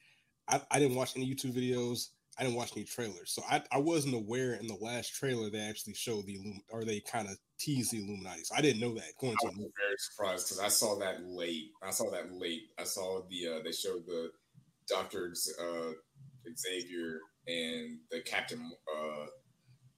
I, 0.47 0.61
I 0.71 0.79
didn't 0.79 0.95
watch 0.95 1.15
any 1.15 1.31
YouTube 1.31 1.55
videos. 1.55 2.09
I 2.37 2.43
didn't 2.43 2.57
watch 2.57 2.71
any 2.75 2.85
trailers, 2.85 3.31
so 3.31 3.41
I, 3.49 3.63
I 3.71 3.77
wasn't 3.77 4.15
aware 4.15 4.55
in 4.55 4.67
the 4.67 4.77
last 4.81 5.13
trailer 5.15 5.49
they 5.49 5.59
actually 5.59 5.93
showed 5.93 6.25
the 6.25 6.35
Illum 6.35 6.61
or 6.69 6.83
they 6.83 6.99
kind 6.99 7.27
of 7.29 7.37
teased 7.59 7.91
the 7.91 8.03
Illuminati. 8.03 8.43
So 8.43 8.55
I 8.55 8.61
didn't 8.61 8.81
know 8.81 8.93
that 8.95 9.15
going 9.19 9.33
I 9.33 9.41
to 9.41 9.45
was 9.47 9.53
the 9.53 9.59
movie. 9.61 9.73
very 9.77 9.95
surprised 9.97 10.47
because 10.47 10.59
I 10.59 10.67
saw 10.67 10.99
that 10.99 11.23
late. 11.23 11.71
I 11.81 11.91
saw 11.91 12.11
that 12.11 12.31
late. 12.33 12.63
I 12.77 12.83
saw 12.83 13.21
the 13.29 13.47
uh, 13.47 13.63
they 13.63 13.71
showed 13.71 14.05
the 14.05 14.31
Doctor 14.87 15.33
uh, 15.59 15.91
Xavier 16.57 17.19
and 17.47 17.99
the 18.11 18.21
Captain 18.21 18.71
uh, 18.93 19.25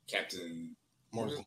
Captain 0.07 0.75
Marvel, 1.13 1.45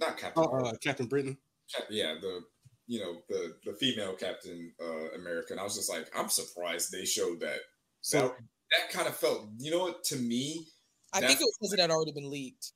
not 0.00 0.18
Captain 0.18 0.42
uh, 0.42 0.46
uh, 0.46 0.72
Captain 0.82 1.06
Britain. 1.06 1.38
Cap- 1.74 1.86
yeah 1.90 2.14
the 2.20 2.40
you 2.86 3.00
know 3.00 3.22
the 3.28 3.56
the 3.64 3.72
female 3.74 4.14
Captain 4.14 4.72
uh, 4.82 5.12
America. 5.18 5.52
And 5.52 5.60
I 5.60 5.64
was 5.64 5.76
just 5.76 5.90
like 5.90 6.10
I'm 6.16 6.28
surprised 6.28 6.90
they 6.92 7.04
showed 7.04 7.40
that. 7.40 7.60
So 8.00 8.34
that, 8.74 8.90
that 8.90 8.96
kind 8.96 9.08
of 9.08 9.16
felt 9.16 9.48
you 9.58 9.70
know 9.70 9.80
what 9.80 10.04
to 10.04 10.16
me 10.16 10.66
I 11.14 11.20
think 11.20 11.40
it 11.40 11.44
was 11.44 11.56
because 11.60 11.72
it 11.72 11.80
had 11.80 11.90
already 11.90 12.12
been 12.12 12.30
leaked. 12.30 12.72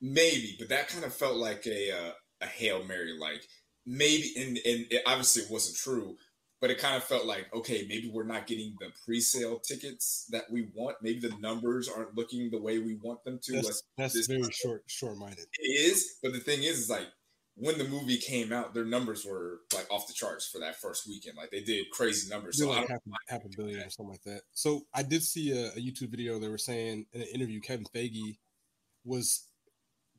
Maybe, 0.00 0.56
but 0.58 0.68
that 0.68 0.88
kind 0.88 1.04
of 1.04 1.14
felt 1.14 1.36
like 1.36 1.66
a 1.66 1.92
uh, 1.92 2.12
a 2.42 2.46
hail 2.46 2.84
mary. 2.84 3.16
Like 3.18 3.42
maybe, 3.86 4.32
and 4.36 4.58
and 4.58 4.86
it 4.90 5.02
obviously 5.06 5.42
it 5.42 5.50
wasn't 5.50 5.76
true, 5.78 6.16
but 6.60 6.70
it 6.70 6.78
kind 6.78 6.96
of 6.96 7.04
felt 7.04 7.26
like 7.26 7.46
okay, 7.54 7.86
maybe 7.88 8.10
we're 8.12 8.24
not 8.24 8.46
getting 8.46 8.74
the 8.80 8.88
pre-sale 9.04 9.60
tickets 9.60 10.26
that 10.30 10.50
we 10.50 10.68
want. 10.74 10.96
Maybe 11.00 11.20
the 11.20 11.34
numbers 11.40 11.88
aren't 11.88 12.16
looking 12.16 12.50
the 12.50 12.60
way 12.60 12.78
we 12.78 12.96
want 12.96 13.24
them 13.24 13.38
to. 13.44 13.52
that's, 13.52 13.66
Let's- 13.66 13.82
that's 13.96 14.14
this- 14.14 14.26
very 14.26 14.50
short 14.50 14.82
short 14.86 15.16
minded. 15.16 15.46
it 15.60 15.66
is, 15.66 16.16
but 16.22 16.32
the 16.32 16.40
thing 16.40 16.62
is, 16.64 16.80
is 16.80 16.90
like 16.90 17.06
when 17.58 17.78
the 17.78 17.84
movie 17.84 18.18
came 18.18 18.52
out, 18.52 18.74
their 18.74 18.84
numbers 18.84 19.24
were 19.24 19.60
like 19.74 19.86
off 19.90 20.06
the 20.06 20.12
charts 20.12 20.46
for 20.46 20.58
that 20.58 20.76
first 20.76 21.08
weekend. 21.08 21.36
Like 21.36 21.50
they 21.50 21.62
did 21.62 21.90
crazy 21.90 22.28
numbers. 22.30 22.58
So 22.58 22.70
I 22.70 22.80
like 22.80 22.88
don't, 22.88 22.90
half, 22.90 23.00
half 23.28 23.44
a 23.44 23.56
billion 23.56 23.80
or 23.80 23.90
something 23.90 24.12
like 24.12 24.22
that. 24.24 24.42
So 24.52 24.82
I 24.92 25.02
did 25.02 25.22
see 25.22 25.52
a, 25.52 25.68
a 25.68 25.80
YouTube 25.80 26.10
video. 26.10 26.38
They 26.38 26.48
were 26.48 26.58
saying 26.58 27.06
in 27.14 27.22
an 27.22 27.28
interview, 27.34 27.60
Kevin 27.60 27.86
Feige 27.94 28.36
was 29.04 29.48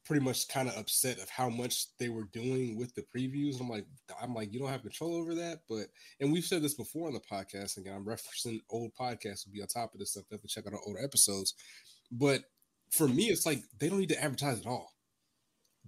pretty 0.03 0.23
much 0.23 0.47
kind 0.47 0.67
of 0.67 0.77
upset 0.77 1.19
of 1.19 1.29
how 1.29 1.49
much 1.49 1.95
they 1.99 2.09
were 2.09 2.23
doing 2.31 2.75
with 2.75 2.95
the 2.95 3.03
previews. 3.15 3.59
I'm 3.59 3.69
like, 3.69 3.85
I'm 4.19 4.33
like, 4.33 4.51
you 4.51 4.59
don't 4.59 4.69
have 4.69 4.81
control 4.81 5.15
over 5.15 5.35
that. 5.35 5.59
But 5.69 5.87
and 6.19 6.33
we've 6.33 6.45
said 6.45 6.63
this 6.63 6.73
before 6.73 7.07
on 7.07 7.13
the 7.13 7.19
podcast. 7.19 7.77
Again, 7.77 7.93
I'm 7.93 8.05
referencing 8.05 8.61
old 8.71 8.93
podcasts 8.99 9.43
to 9.43 9.49
be 9.49 9.61
on 9.61 9.67
top 9.67 9.93
of 9.93 9.99
this 9.99 10.11
stuff. 10.11 10.23
Definitely 10.23 10.49
check 10.49 10.65
out 10.65 10.73
our 10.73 10.79
older 10.87 11.03
episodes. 11.03 11.53
But 12.11 12.41
for 12.89 13.07
me, 13.07 13.25
it's 13.25 13.45
like 13.45 13.61
they 13.77 13.89
don't 13.89 13.99
need 13.99 14.09
to 14.09 14.23
advertise 14.23 14.59
at 14.59 14.65
all. 14.65 14.93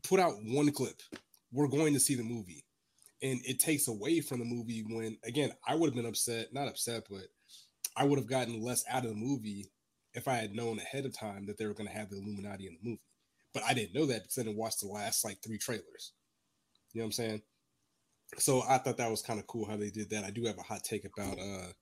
Put 0.04 0.20
out 0.20 0.36
one 0.44 0.72
clip. 0.72 1.02
We're 1.52 1.68
going 1.68 1.94
to 1.94 2.00
see 2.00 2.16
the 2.16 2.24
movie. 2.24 2.66
And 3.22 3.42
it 3.44 3.60
takes 3.60 3.88
away 3.88 4.22
from 4.22 4.40
the 4.40 4.46
movie 4.46 4.84
when 4.88 5.18
again 5.26 5.52
i 5.68 5.76
would 5.76 5.88
have 5.88 5.96
been 5.96 6.06
upset 6.06 6.54
not 6.54 6.70
upset 6.70 7.04
but 7.10 7.24
i 7.98 8.06
would 8.06 8.18
have 8.18 8.30
gotten 8.30 8.62
less 8.62 8.86
out 8.90 9.04
of 9.04 9.10
the 9.10 9.16
movie 9.16 9.70
if 10.14 10.26
i 10.30 10.36
had 10.36 10.56
known 10.56 10.80
ahead 10.80 11.06
of 11.06 11.18
time 11.18 11.46
that 11.46 11.58
they 11.58 11.66
were 11.66 11.74
going 11.74 11.88
to 11.90 11.94
have 11.94 12.10
the 12.10 12.16
illuminati 12.16 12.68
in 12.68 12.78
the 12.82 12.90
movie. 12.90 13.02
But 13.54 13.64
i 13.64 13.74
didn't 13.74 13.94
know 13.94 14.06
that 14.06 14.22
because 14.22 14.38
i 14.38 14.44
didn't 14.44 14.58
watch 14.58 14.78
the 14.78 14.88
last 14.88 15.26
like 15.26 15.40
three 15.44 15.58
trailers. 15.58 16.14
You 16.94 17.00
know 17.00 17.04
what 17.04 17.08
i'm 17.08 17.12
saying? 17.12 17.42
So 18.38 18.64
i 18.70 18.78
thought 18.78 18.96
that 18.98 19.12
was 19.12 19.22
kind 19.22 19.40
of 19.40 19.48
cool 19.48 19.66
how 19.66 19.76
they 19.76 19.90
did 19.90 20.10
that. 20.12 20.24
I 20.24 20.30
do 20.32 20.46
have 20.46 20.58
a 20.58 20.64
hot 20.64 20.86
take 20.86 21.04
about 21.06 21.40
uh 21.40 21.74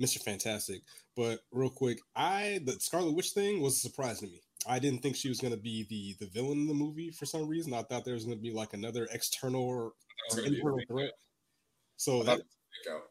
mr 0.00 0.22
fantastic 0.22 0.80
but 1.16 1.40
real 1.52 1.68
quick 1.68 1.98
i 2.16 2.60
the 2.64 2.72
scarlet 2.80 3.12
witch 3.12 3.30
thing 3.30 3.60
was 3.60 3.74
a 3.74 3.80
surprise 3.80 4.20
to 4.20 4.26
me 4.26 4.40
I 4.66 4.78
didn't 4.78 5.00
think 5.02 5.16
she 5.16 5.28
was 5.28 5.40
going 5.40 5.54
to 5.54 5.60
be 5.60 5.86
the 5.88 6.16
the 6.24 6.30
villain 6.30 6.58
in 6.58 6.66
the 6.66 6.74
movie 6.74 7.10
for 7.10 7.24
some 7.26 7.46
reason. 7.48 7.72
I 7.74 7.82
thought 7.82 8.04
there 8.04 8.14
was 8.14 8.24
going 8.24 8.36
to 8.36 8.42
be 8.42 8.52
like 8.52 8.74
another 8.74 9.08
external 9.12 9.62
or, 9.62 9.92
That 10.30 10.36
was 10.36 10.38
or 10.38 10.42
gonna 10.42 10.50
be 10.50 10.56
a 10.56 10.58
internal 10.60 10.80
threat. 10.88 11.10
So 11.96 12.22
that, 12.22 12.32
it 12.38 12.38
was 12.38 12.40
a 12.40 12.88
big 12.90 12.94
out. 12.94 13.02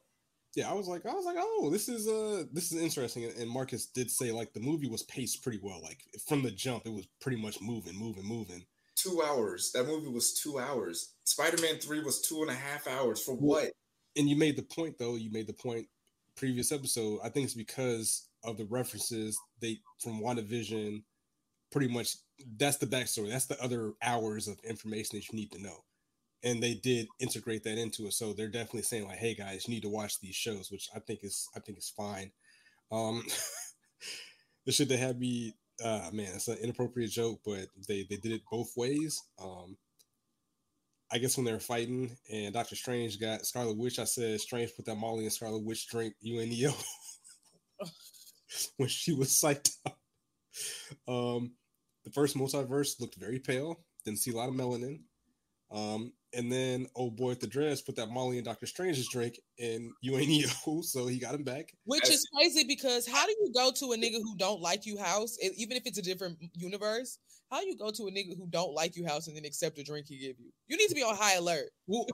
yeah, 0.56 0.70
I 0.70 0.74
was 0.74 0.88
like, 0.88 1.06
I 1.06 1.14
was 1.14 1.26
like, 1.26 1.38
oh, 1.40 1.70
this 1.72 1.90
is 1.90 2.08
uh, 2.08 2.44
this 2.54 2.72
is 2.72 2.82
interesting. 2.82 3.26
And- 3.26 3.36
And 3.38 3.50
Marcus 3.50 3.88
did 3.88 4.10
say 4.12 4.32
like 4.32 4.54
the 4.54 4.60
movie 4.60 4.90
was 4.90 5.04
paced 5.04 5.44
pretty 5.44 5.60
well. 5.62 5.82
Like 5.82 6.00
from 6.28 6.44
the 6.44 6.52
jump, 6.52 6.86
it 6.86 6.94
was 6.94 7.08
pretty 7.22 7.42
much 7.42 7.60
moving, 7.62 7.96
moving, 7.98 8.26
moving. 8.26 8.66
two 8.96 9.22
hours. 9.26 9.72
That 9.74 9.88
movie 9.88 10.10
was 10.10 10.34
two 10.34 10.60
hours. 10.60 11.14
Spider 11.24 11.62
Man 11.62 11.80
Three 11.80 12.02
was 12.04 12.22
two 12.22 12.42
and 12.42 12.52
a 12.52 12.56
half 12.56 12.88
hours 12.88 13.22
for 13.24 13.34
what? 13.36 13.72
And 14.16 14.28
you 14.30 14.36
made 14.36 14.56
the 14.58 14.64
point 14.64 14.98
though. 15.00 15.16
You 15.16 15.32
made 15.32 15.48
the 15.48 15.54
point 15.54 15.88
previous 16.36 16.72
episode, 16.72 17.20
I 17.24 17.30
think 17.30 17.46
it's 17.46 17.54
because 17.54 18.28
of 18.46 18.58
the 18.58 18.66
references 18.66 19.38
they 19.62 19.80
from 20.02 20.22
WandaVision. 20.22 21.04
Pretty 21.72 21.88
much, 21.88 22.16
that's 22.58 22.78
the 22.78 22.88
backstory. 22.88 23.30
That's 23.30 23.46
the 23.46 23.62
other 23.64 23.94
hours 24.02 24.48
of 24.48 24.60
information 24.64 25.18
that 25.18 25.30
you 25.30 25.38
need 25.38 25.52
to 25.52 25.62
know, 25.62 25.84
and 26.44 26.62
they 26.64 26.74
did 26.74 27.08
integrate 27.20 27.64
that 27.64 27.78
into 27.78 28.08
it. 28.08 28.14
So 28.14 28.34
they're 28.34 28.48
definitely 28.48 28.84
saying 28.84 29.06
like, 29.08 29.20
"Hey 29.20 29.36
guys, 29.36 29.68
you 29.68 29.74
need 29.74 29.84
to 29.84 29.90
watch 29.90 30.20
these 30.20 30.36
shows," 30.36 30.72
which 30.72 30.90
I 30.96 31.00
think 31.00 31.24
is 31.24 31.48
I 31.56 31.60
think 31.60 31.78
is 31.78 31.94
fine. 31.96 32.32
Um, 32.92 33.24
the 34.66 34.72
shit 34.72 34.90
they 34.90 34.98
had 34.98 35.20
me, 35.20 35.56
uh, 35.84 36.10
man, 36.12 36.34
it's 36.36 36.48
an 36.48 36.58
inappropriate 36.58 37.12
joke, 37.12 37.42
but 37.46 37.68
they 37.88 38.06
they 38.10 38.18
did 38.18 38.32
it 38.32 38.42
both 38.52 38.76
ways. 38.76 39.22
Um, 39.42 39.78
I 41.12 41.18
guess 41.18 41.38
when 41.38 41.46
they 41.46 41.54
were 41.54 41.60
fighting 41.60 42.16
and 42.32 42.54
Doctor 42.54 42.76
Strange 42.76 43.20
got 43.20 43.46
Scarlet 43.46 43.78
Witch, 43.78 43.98
I 44.00 44.04
said 44.04 44.40
Strange 44.40 44.76
put 44.76 44.86
that 44.86 44.96
Molly 44.96 45.24
and 45.24 45.34
Scarlet 45.34 45.64
Witch 45.64 45.88
drink 45.88 46.14
UNEO 46.26 46.74
when 48.78 48.90
she 48.90 49.14
was 49.14 49.30
psyched 49.30 49.72
out. 49.88 49.99
Um, 51.08 51.54
the 52.04 52.12
first 52.12 52.36
multiverse 52.36 53.00
looked 53.00 53.16
very 53.16 53.40
pale, 53.40 53.80
didn't 54.06 54.20
see 54.20 54.32
a 54.32 54.36
lot 54.36 54.50
of 54.50 54.56
melanin. 54.56 55.02
Um, 55.72 56.14
and 56.34 56.52
then 56.52 56.88
old 56.96 57.16
boy 57.16 57.32
at 57.32 57.40
the 57.40 57.48
dress 57.48 57.82
put 57.82 57.96
that 57.96 58.10
Molly 58.10 58.38
and 58.38 58.46
Doctor 58.46 58.66
Strange's 58.66 59.08
drink 59.10 59.40
in 59.58 59.92
UNEO, 60.06 60.84
so 60.84 61.08
he 61.08 61.20
got 61.20 61.36
him 61.36 61.44
back. 61.44 61.74
Which 61.86 62.10
is 62.10 62.28
crazy 62.36 62.64
because 62.68 63.08
how 63.08 63.26
do 63.26 63.32
you 63.32 63.52
go 63.54 63.72
to 63.72 63.94
a 63.94 63.98
nigga 63.98 64.22
who 64.22 64.36
don't 64.38 64.62
like 64.62 64.86
you 64.86 64.98
house, 64.98 65.38
even 65.42 65.78
if 65.78 65.86
it's 65.86 65.98
a 65.98 66.04
different 66.04 66.38
universe? 66.54 67.20
How 67.52 67.62
you 67.62 67.76
go 67.76 67.90
to 67.90 68.04
a 68.04 68.12
nigga 68.12 68.38
who 68.38 68.48
don't 68.48 68.74
like 68.76 68.96
you 68.96 69.08
house 69.08 69.28
and 69.28 69.36
then 69.36 69.44
accept 69.44 69.80
a 69.80 69.84
drink 69.84 70.06
he 70.08 70.20
give 70.20 70.40
you? 70.40 70.52
You 70.68 70.78
need 70.78 70.90
to 70.90 70.96
be 70.96 71.02
on 71.02 71.16
high 71.16 71.36
alert. 71.36 71.72
Well, 71.88 72.06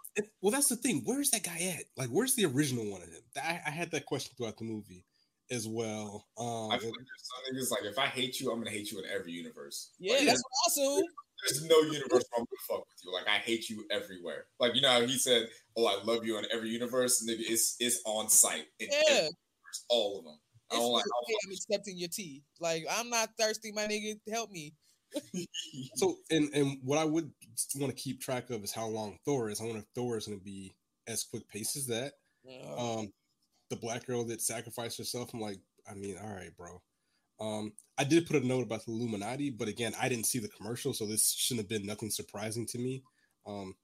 well, 0.42 0.52
that's 0.52 0.70
the 0.70 0.78
thing. 0.78 1.02
Where's 1.04 1.30
that 1.32 1.44
guy 1.44 1.76
at? 1.78 1.84
Like, 1.98 2.08
where's 2.08 2.36
the 2.36 2.46
original 2.46 2.90
one 2.90 3.02
of 3.02 3.10
him? 3.10 3.22
I, 3.36 3.60
I 3.68 3.70
had 3.70 3.92
that 3.92 4.06
question 4.06 4.34
throughout 4.38 4.58
the 4.58 4.64
movie 4.64 5.04
as 5.52 5.68
well. 5.68 6.26
Um, 6.38 6.72
I 6.72 6.78
feel 6.78 6.90
like 6.90 7.00
there's 7.00 7.24
some 7.24 7.56
niggas 7.56 7.72
like 7.72 7.92
if 7.92 8.00
I 8.00 8.08
hate 8.08 8.40
you, 8.40 8.52
I'm 8.52 8.60
gonna 8.60 8.72
hate 8.72 8.92
you 8.92 9.00
in 9.00 9.06
every 9.10 9.32
universe. 9.32 9.92
Yeah, 10.00 10.18
like, 10.18 10.26
that's 10.28 10.44
awesome. 10.68 11.04
There's 11.48 11.66
no 11.66 11.78
universe 11.82 12.24
where 12.30 12.40
I'm 12.40 12.46
gonna 12.46 12.66
fuck 12.68 12.80
with 12.80 13.02
you. 13.04 13.14
Like 13.14 13.28
I 13.28 13.38
hate 13.38 13.70
you 13.70 13.86
everywhere. 13.92 14.46
Like 14.60 14.76
you 14.76 14.82
know 14.82 14.92
how 14.92 15.02
he 15.02 15.18
said, 15.18 15.48
"Oh, 15.76 15.86
I 15.86 16.04
love 16.04 16.26
you 16.26 16.38
in 16.38 16.46
every 16.52 16.70
universe." 16.70 17.26
Nigga, 17.28 17.42
it's 17.42 17.76
it's 17.80 18.02
on 18.06 18.30
site. 18.30 18.66
In 18.80 18.90
yeah, 19.10 19.28
all 19.90 20.20
of 20.20 20.26
them. 20.26 20.40
I 20.72 20.76
don't 20.76 20.92
like. 20.92 21.06
I'm 21.46 21.52
accepting 21.52 21.98
your 21.98 22.10
tea. 22.10 22.44
Like 22.60 22.86
I'm 22.90 23.10
not 23.10 23.30
thirsty, 23.40 23.72
my 23.72 23.88
nigga. 23.88 24.16
Help 24.32 24.50
me. 24.52 24.74
so 25.96 26.18
and 26.32 26.50
and 26.54 26.78
what 26.84 26.98
I 26.98 27.06
would 27.06 27.32
want 27.76 27.96
to 27.96 28.02
keep 28.02 28.22
track 28.22 28.50
of 28.50 28.64
is 28.64 28.74
how 28.74 28.88
long 28.88 29.18
Thor 29.26 29.50
is. 29.50 29.62
I 29.62 29.66
wonder 29.66 29.80
if 29.80 29.86
Thor 29.94 30.18
is 30.18 30.28
going 30.28 30.40
to 30.40 30.44
be 30.44 30.76
as 31.08 31.24
quick 31.24 31.48
pace 31.48 31.76
as 31.76 31.88
that. 31.88 32.14
Um, 32.78 33.12
the 33.70 33.76
black 33.76 34.06
girl 34.06 34.24
that 34.26 34.42
sacrificed 34.42 34.98
herself. 34.98 35.34
I'm 35.34 35.42
like, 35.42 35.60
I 35.90 35.94
mean, 35.94 36.18
all 36.22 36.34
right, 36.34 36.56
bro. 36.56 36.82
Um, 37.40 37.74
I 37.98 38.04
did 38.04 38.28
put 38.28 38.42
a 38.42 38.48
note 38.48 38.64
about 38.64 38.86
the 38.86 38.92
Illuminati, 38.92 39.50
but 39.50 39.68
again, 39.68 39.94
I 40.00 40.10
didn't 40.10 40.26
see 40.26 40.40
the 40.40 40.48
commercial, 40.48 40.94
so 40.94 41.06
this 41.06 41.34
shouldn't 41.34 41.66
have 41.66 41.70
been 41.70 41.86
nothing 41.86 42.10
surprising 42.10 42.66
to 42.68 42.78
me. 42.78 43.04
Um, 43.46 43.76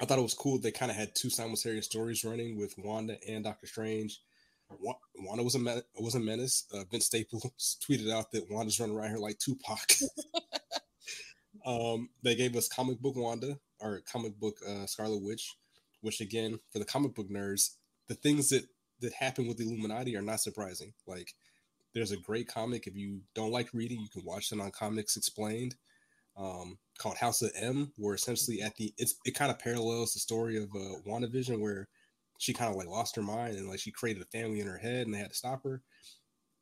I 0.00 0.04
thought 0.04 0.18
it 0.18 0.22
was 0.22 0.34
cool. 0.34 0.58
They 0.58 0.70
kind 0.70 0.90
of 0.90 0.96
had 0.96 1.14
two 1.14 1.30
simultaneous 1.30 1.86
stories 1.86 2.24
running 2.24 2.58
with 2.58 2.74
Wanda 2.78 3.16
and 3.28 3.44
Doctor 3.44 3.66
Strange. 3.66 4.20
Wanda 5.18 5.42
was 5.42 5.56
a 5.56 5.58
me- 5.58 5.82
was 5.98 6.14
a 6.14 6.20
menace. 6.20 6.64
Uh, 6.72 6.84
Vince 6.90 7.06
Staples 7.06 7.76
tweeted 7.88 8.10
out 8.10 8.30
that 8.32 8.50
Wanda's 8.50 8.78
running 8.78 8.96
around 8.96 9.10
here 9.10 9.18
like 9.18 9.38
Tupac. 9.38 9.92
um, 11.66 12.08
they 12.22 12.34
gave 12.34 12.56
us 12.56 12.68
comic 12.68 13.00
book 13.00 13.16
Wanda 13.16 13.58
or 13.80 14.00
comic 14.10 14.38
book 14.38 14.56
uh, 14.66 14.86
Scarlet 14.86 15.22
Witch, 15.22 15.56
which 16.02 16.20
again 16.20 16.60
for 16.72 16.78
the 16.78 16.84
comic 16.84 17.14
book 17.14 17.28
nerds, 17.28 17.74
the 18.08 18.14
things 18.14 18.50
that 18.50 18.64
that 19.00 19.12
happen 19.12 19.46
with 19.46 19.56
the 19.56 19.64
Illuminati 19.64 20.16
are 20.16 20.22
not 20.22 20.40
surprising. 20.40 20.92
Like 21.06 21.34
there's 21.94 22.12
a 22.12 22.16
great 22.16 22.48
comic 22.48 22.86
if 22.86 22.96
you 22.96 23.20
don't 23.34 23.52
like 23.52 23.68
reading, 23.72 24.00
you 24.00 24.08
can 24.08 24.24
watch 24.24 24.52
it 24.52 24.60
on 24.60 24.70
Comics 24.70 25.16
Explained. 25.16 25.76
Um, 26.36 26.78
called 26.98 27.16
House 27.16 27.42
of 27.42 27.50
M, 27.60 27.92
where 27.96 28.14
essentially 28.14 28.62
at 28.62 28.76
the 28.76 28.94
it's 28.96 29.16
it 29.24 29.34
kind 29.34 29.50
of 29.50 29.58
parallels 29.58 30.14
the 30.14 30.20
story 30.20 30.56
of 30.56 30.70
uh, 30.74 31.00
WandaVision, 31.06 31.60
where 31.60 31.88
she 32.38 32.54
kind 32.54 32.70
of 32.70 32.76
like 32.76 32.86
lost 32.86 33.16
her 33.16 33.22
mind 33.22 33.56
and 33.56 33.68
like 33.68 33.80
she 33.80 33.90
created 33.90 34.22
a 34.22 34.26
family 34.26 34.60
in 34.60 34.66
her 34.66 34.78
head 34.78 35.06
and 35.06 35.14
they 35.14 35.18
had 35.18 35.30
to 35.30 35.36
stop 35.36 35.62
her. 35.64 35.82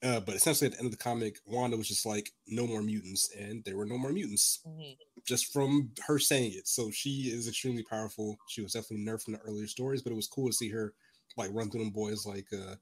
Uh, 0.02 0.20
but 0.20 0.36
essentially, 0.36 0.66
at 0.66 0.72
the 0.72 0.78
end 0.78 0.86
of 0.86 0.92
the 0.92 1.02
comic, 1.02 1.38
Wanda 1.44 1.76
was 1.76 1.88
just 1.88 2.06
like, 2.06 2.30
"No 2.46 2.66
more 2.66 2.82
mutants," 2.82 3.30
and 3.36 3.64
there 3.64 3.76
were 3.76 3.86
no 3.86 3.98
more 3.98 4.12
mutants, 4.12 4.60
mm-hmm. 4.66 4.92
just 5.26 5.52
from 5.52 5.90
her 6.06 6.20
saying 6.20 6.52
it. 6.54 6.68
So 6.68 6.90
she 6.92 7.30
is 7.32 7.48
extremely 7.48 7.82
powerful. 7.82 8.36
She 8.48 8.62
was 8.62 8.72
definitely 8.72 9.04
nerfed 9.04 9.24
from 9.24 9.34
the 9.34 9.40
earlier 9.40 9.66
stories, 9.66 10.02
but 10.02 10.12
it 10.12 10.16
was 10.16 10.28
cool 10.28 10.46
to 10.48 10.52
see 10.52 10.70
her 10.70 10.94
like 11.38 11.50
run 11.52 11.70
through 11.70 11.84
them 11.84 11.90
boys 11.90 12.26
like, 12.26 12.46
uh, 12.52 12.74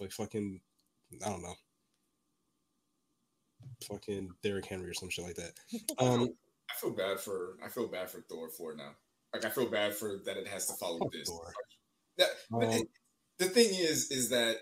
like 0.00 0.12
fucking, 0.12 0.60
I 1.24 1.28
don't 1.28 1.42
know, 1.42 1.54
fucking 3.88 4.30
Derrick 4.42 4.66
Henry 4.66 4.90
or 4.90 4.94
some 4.94 5.10
shit 5.10 5.24
like 5.24 5.36
that. 5.36 5.52
Um, 5.98 6.28
I 6.70 6.74
feel 6.74 6.90
bad 6.90 7.20
for 7.20 7.56
I 7.64 7.68
feel 7.68 7.88
bad 7.88 8.10
for 8.10 8.20
Thor 8.20 8.48
for 8.50 8.74
now. 8.74 8.90
Like 9.32 9.44
I 9.44 9.50
feel 9.50 9.70
bad 9.70 9.94
for 9.94 10.20
that 10.24 10.36
it 10.36 10.48
has 10.48 10.66
to 10.66 10.74
follow 10.74 10.98
this. 11.12 11.28
Thor. 11.28 11.52
That, 12.18 12.28
um, 12.52 12.62
it, 12.62 12.88
the 13.38 13.46
thing 13.46 13.68
is, 13.70 14.10
is 14.10 14.30
that 14.30 14.56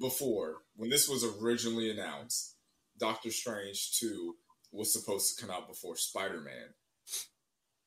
before 0.00 0.56
when 0.76 0.90
this 0.90 1.08
was 1.08 1.24
originally 1.40 1.90
announced, 1.90 2.56
Doctor 2.98 3.30
Strange 3.30 3.92
two 3.92 4.34
was 4.72 4.92
supposed 4.92 5.34
to 5.36 5.40
come 5.40 5.54
out 5.54 5.68
before 5.68 5.96
Spider 5.96 6.40
Man. 6.40 6.74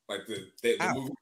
Like 0.09 0.27
the, 0.27 0.47
the, 0.61 0.77
the 0.77 0.93
movie, 0.93 1.13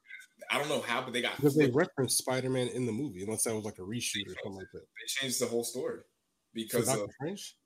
I 0.50 0.58
don't 0.58 0.68
know 0.68 0.80
how, 0.80 1.02
but 1.02 1.12
they 1.12 1.22
got 1.22 1.36
because 1.36 1.56
they 1.56 1.70
referenced 1.70 2.18
Spider 2.18 2.50
Man 2.50 2.68
in 2.68 2.84
the 2.84 2.92
movie, 2.92 3.22
unless 3.22 3.44
that 3.44 3.54
was 3.54 3.64
like 3.64 3.78
a 3.78 3.82
reshoot 3.82 4.26
or 4.26 4.34
something 4.42 4.56
like 4.56 4.66
that. 4.72 4.80
They 4.80 5.06
changed 5.06 5.40
the 5.40 5.46
whole 5.46 5.62
story 5.62 6.00
because 6.52 6.88
of 6.88 7.08
Strange? 7.20 7.56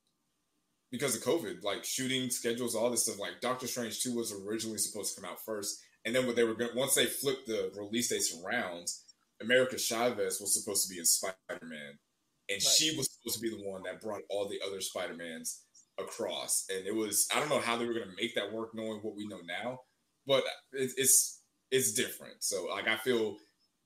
because 0.91 1.17
of 1.17 1.23
COVID, 1.23 1.65
like 1.65 1.83
shooting 1.85 2.31
schedules, 2.31 2.75
all 2.75 2.91
this 2.91 3.05
stuff. 3.05 3.19
Like 3.19 3.41
Doctor 3.41 3.67
Strange 3.67 4.01
two 4.01 4.15
was 4.15 4.33
originally 4.47 4.79
supposed 4.79 5.15
to 5.15 5.21
come 5.21 5.31
out 5.31 5.41
first, 5.45 5.81
and 6.05 6.15
then 6.15 6.27
what 6.27 6.37
they 6.37 6.45
were 6.45 6.55
going 6.55 6.77
once 6.77 6.95
they 6.95 7.07
flipped 7.07 7.47
the 7.47 7.73
release 7.77 8.11
dates 8.11 8.37
around, 8.45 8.89
America 9.41 9.79
Chavez 9.79 10.39
was 10.41 10.55
supposed 10.55 10.87
to 10.87 10.93
be 10.93 10.99
in 10.99 11.07
Spider 11.07 11.35
Man, 11.63 11.99
and 12.51 12.57
right. 12.57 12.63
she 12.63 12.97
was 12.97 13.11
supposed 13.13 13.37
to 13.37 13.43
be 13.43 13.51
the 13.51 13.69
one 13.69 13.83
that 13.85 14.03
brought 14.03 14.23
all 14.29 14.49
the 14.49 14.61
other 14.67 14.81
Spider 14.81 15.15
Mans 15.15 15.63
across. 15.99 16.67
And 16.71 16.87
it 16.87 16.95
was 16.95 17.29
I 17.35 17.41
don't 17.41 17.49
know 17.49 17.61
how 17.61 17.77
they 17.77 17.87
were 17.87 17.95
going 17.95 18.07
to 18.07 18.23
make 18.23 18.35
that 18.35 18.53
work, 18.53 18.71
knowing 18.75 19.01
what 19.01 19.17
we 19.17 19.27
know 19.27 19.41
now, 19.47 19.79
but 20.27 20.45
it, 20.73 20.91
it's 20.97 21.41
it's 21.75 21.93
different. 21.93 22.37
So 22.39 22.67
like 22.71 22.87
I 22.87 22.97
feel 22.97 23.37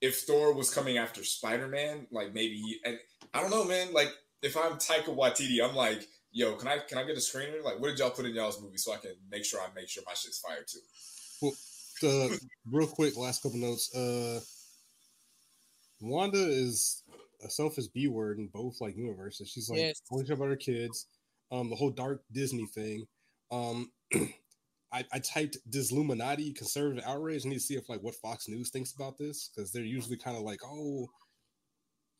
if 0.02 0.20
Thor 0.20 0.52
was 0.52 0.72
coming 0.72 0.98
after 0.98 1.24
Spider 1.24 1.66
Man, 1.66 2.06
like 2.12 2.34
maybe 2.34 2.80
and 2.84 2.98
I 3.32 3.40
don't 3.40 3.50
know, 3.50 3.64
man. 3.64 3.94
Like 3.94 4.12
if 4.42 4.56
I'm 4.56 4.72
Taika 4.72 5.06
Waititi, 5.06 5.66
I'm 5.66 5.74
like, 5.74 6.06
yo, 6.30 6.54
can 6.56 6.68
I 6.68 6.78
can 6.86 6.98
I 6.98 7.04
get 7.04 7.16
a 7.16 7.20
screener? 7.20 7.64
Like, 7.64 7.80
what 7.80 7.88
did 7.88 7.98
y'all 7.98 8.10
put 8.10 8.26
in 8.26 8.34
y'all's 8.34 8.60
movie 8.60 8.76
so 8.76 8.92
I 8.92 8.98
can 8.98 9.12
make 9.30 9.44
sure 9.44 9.60
I 9.60 9.68
make 9.74 9.88
sure 9.88 10.02
my 10.06 10.12
shit's 10.12 10.38
fired 10.38 10.66
too. 10.68 10.78
Well, 11.40 11.54
uh, 12.04 12.36
real 12.70 12.86
quick, 12.86 13.16
last 13.16 13.42
couple 13.42 13.58
notes. 13.58 13.94
Uh, 13.94 14.40
Wanda 16.02 16.38
is 16.38 17.02
a 17.42 17.48
selfish 17.48 17.86
B 17.86 18.06
word 18.06 18.38
in 18.38 18.48
both 18.48 18.82
like 18.82 18.98
universes. 18.98 19.48
She's 19.48 19.70
like 19.70 19.80
yes. 19.80 20.02
only 20.12 20.30
about 20.30 20.48
her 20.48 20.56
kids. 20.56 21.06
Um, 21.50 21.70
the 21.70 21.76
whole 21.76 21.90
dark 21.90 22.22
Disney 22.30 22.66
thing. 22.66 23.06
Um, 23.50 23.90
I, 24.92 25.04
I 25.12 25.18
typed 25.18 25.58
"Does 25.68 25.92
Illuminati 25.92 26.52
conservative 26.52 27.04
outrage?" 27.06 27.44
I 27.44 27.50
need 27.50 27.56
to 27.56 27.60
see 27.60 27.76
if 27.76 27.88
like 27.88 28.02
what 28.02 28.14
Fox 28.14 28.48
News 28.48 28.70
thinks 28.70 28.92
about 28.92 29.18
this 29.18 29.50
because 29.54 29.70
they're 29.70 29.82
usually 29.82 30.16
kind 30.16 30.36
of 30.36 30.42
like, 30.42 30.60
"Oh, 30.64 31.08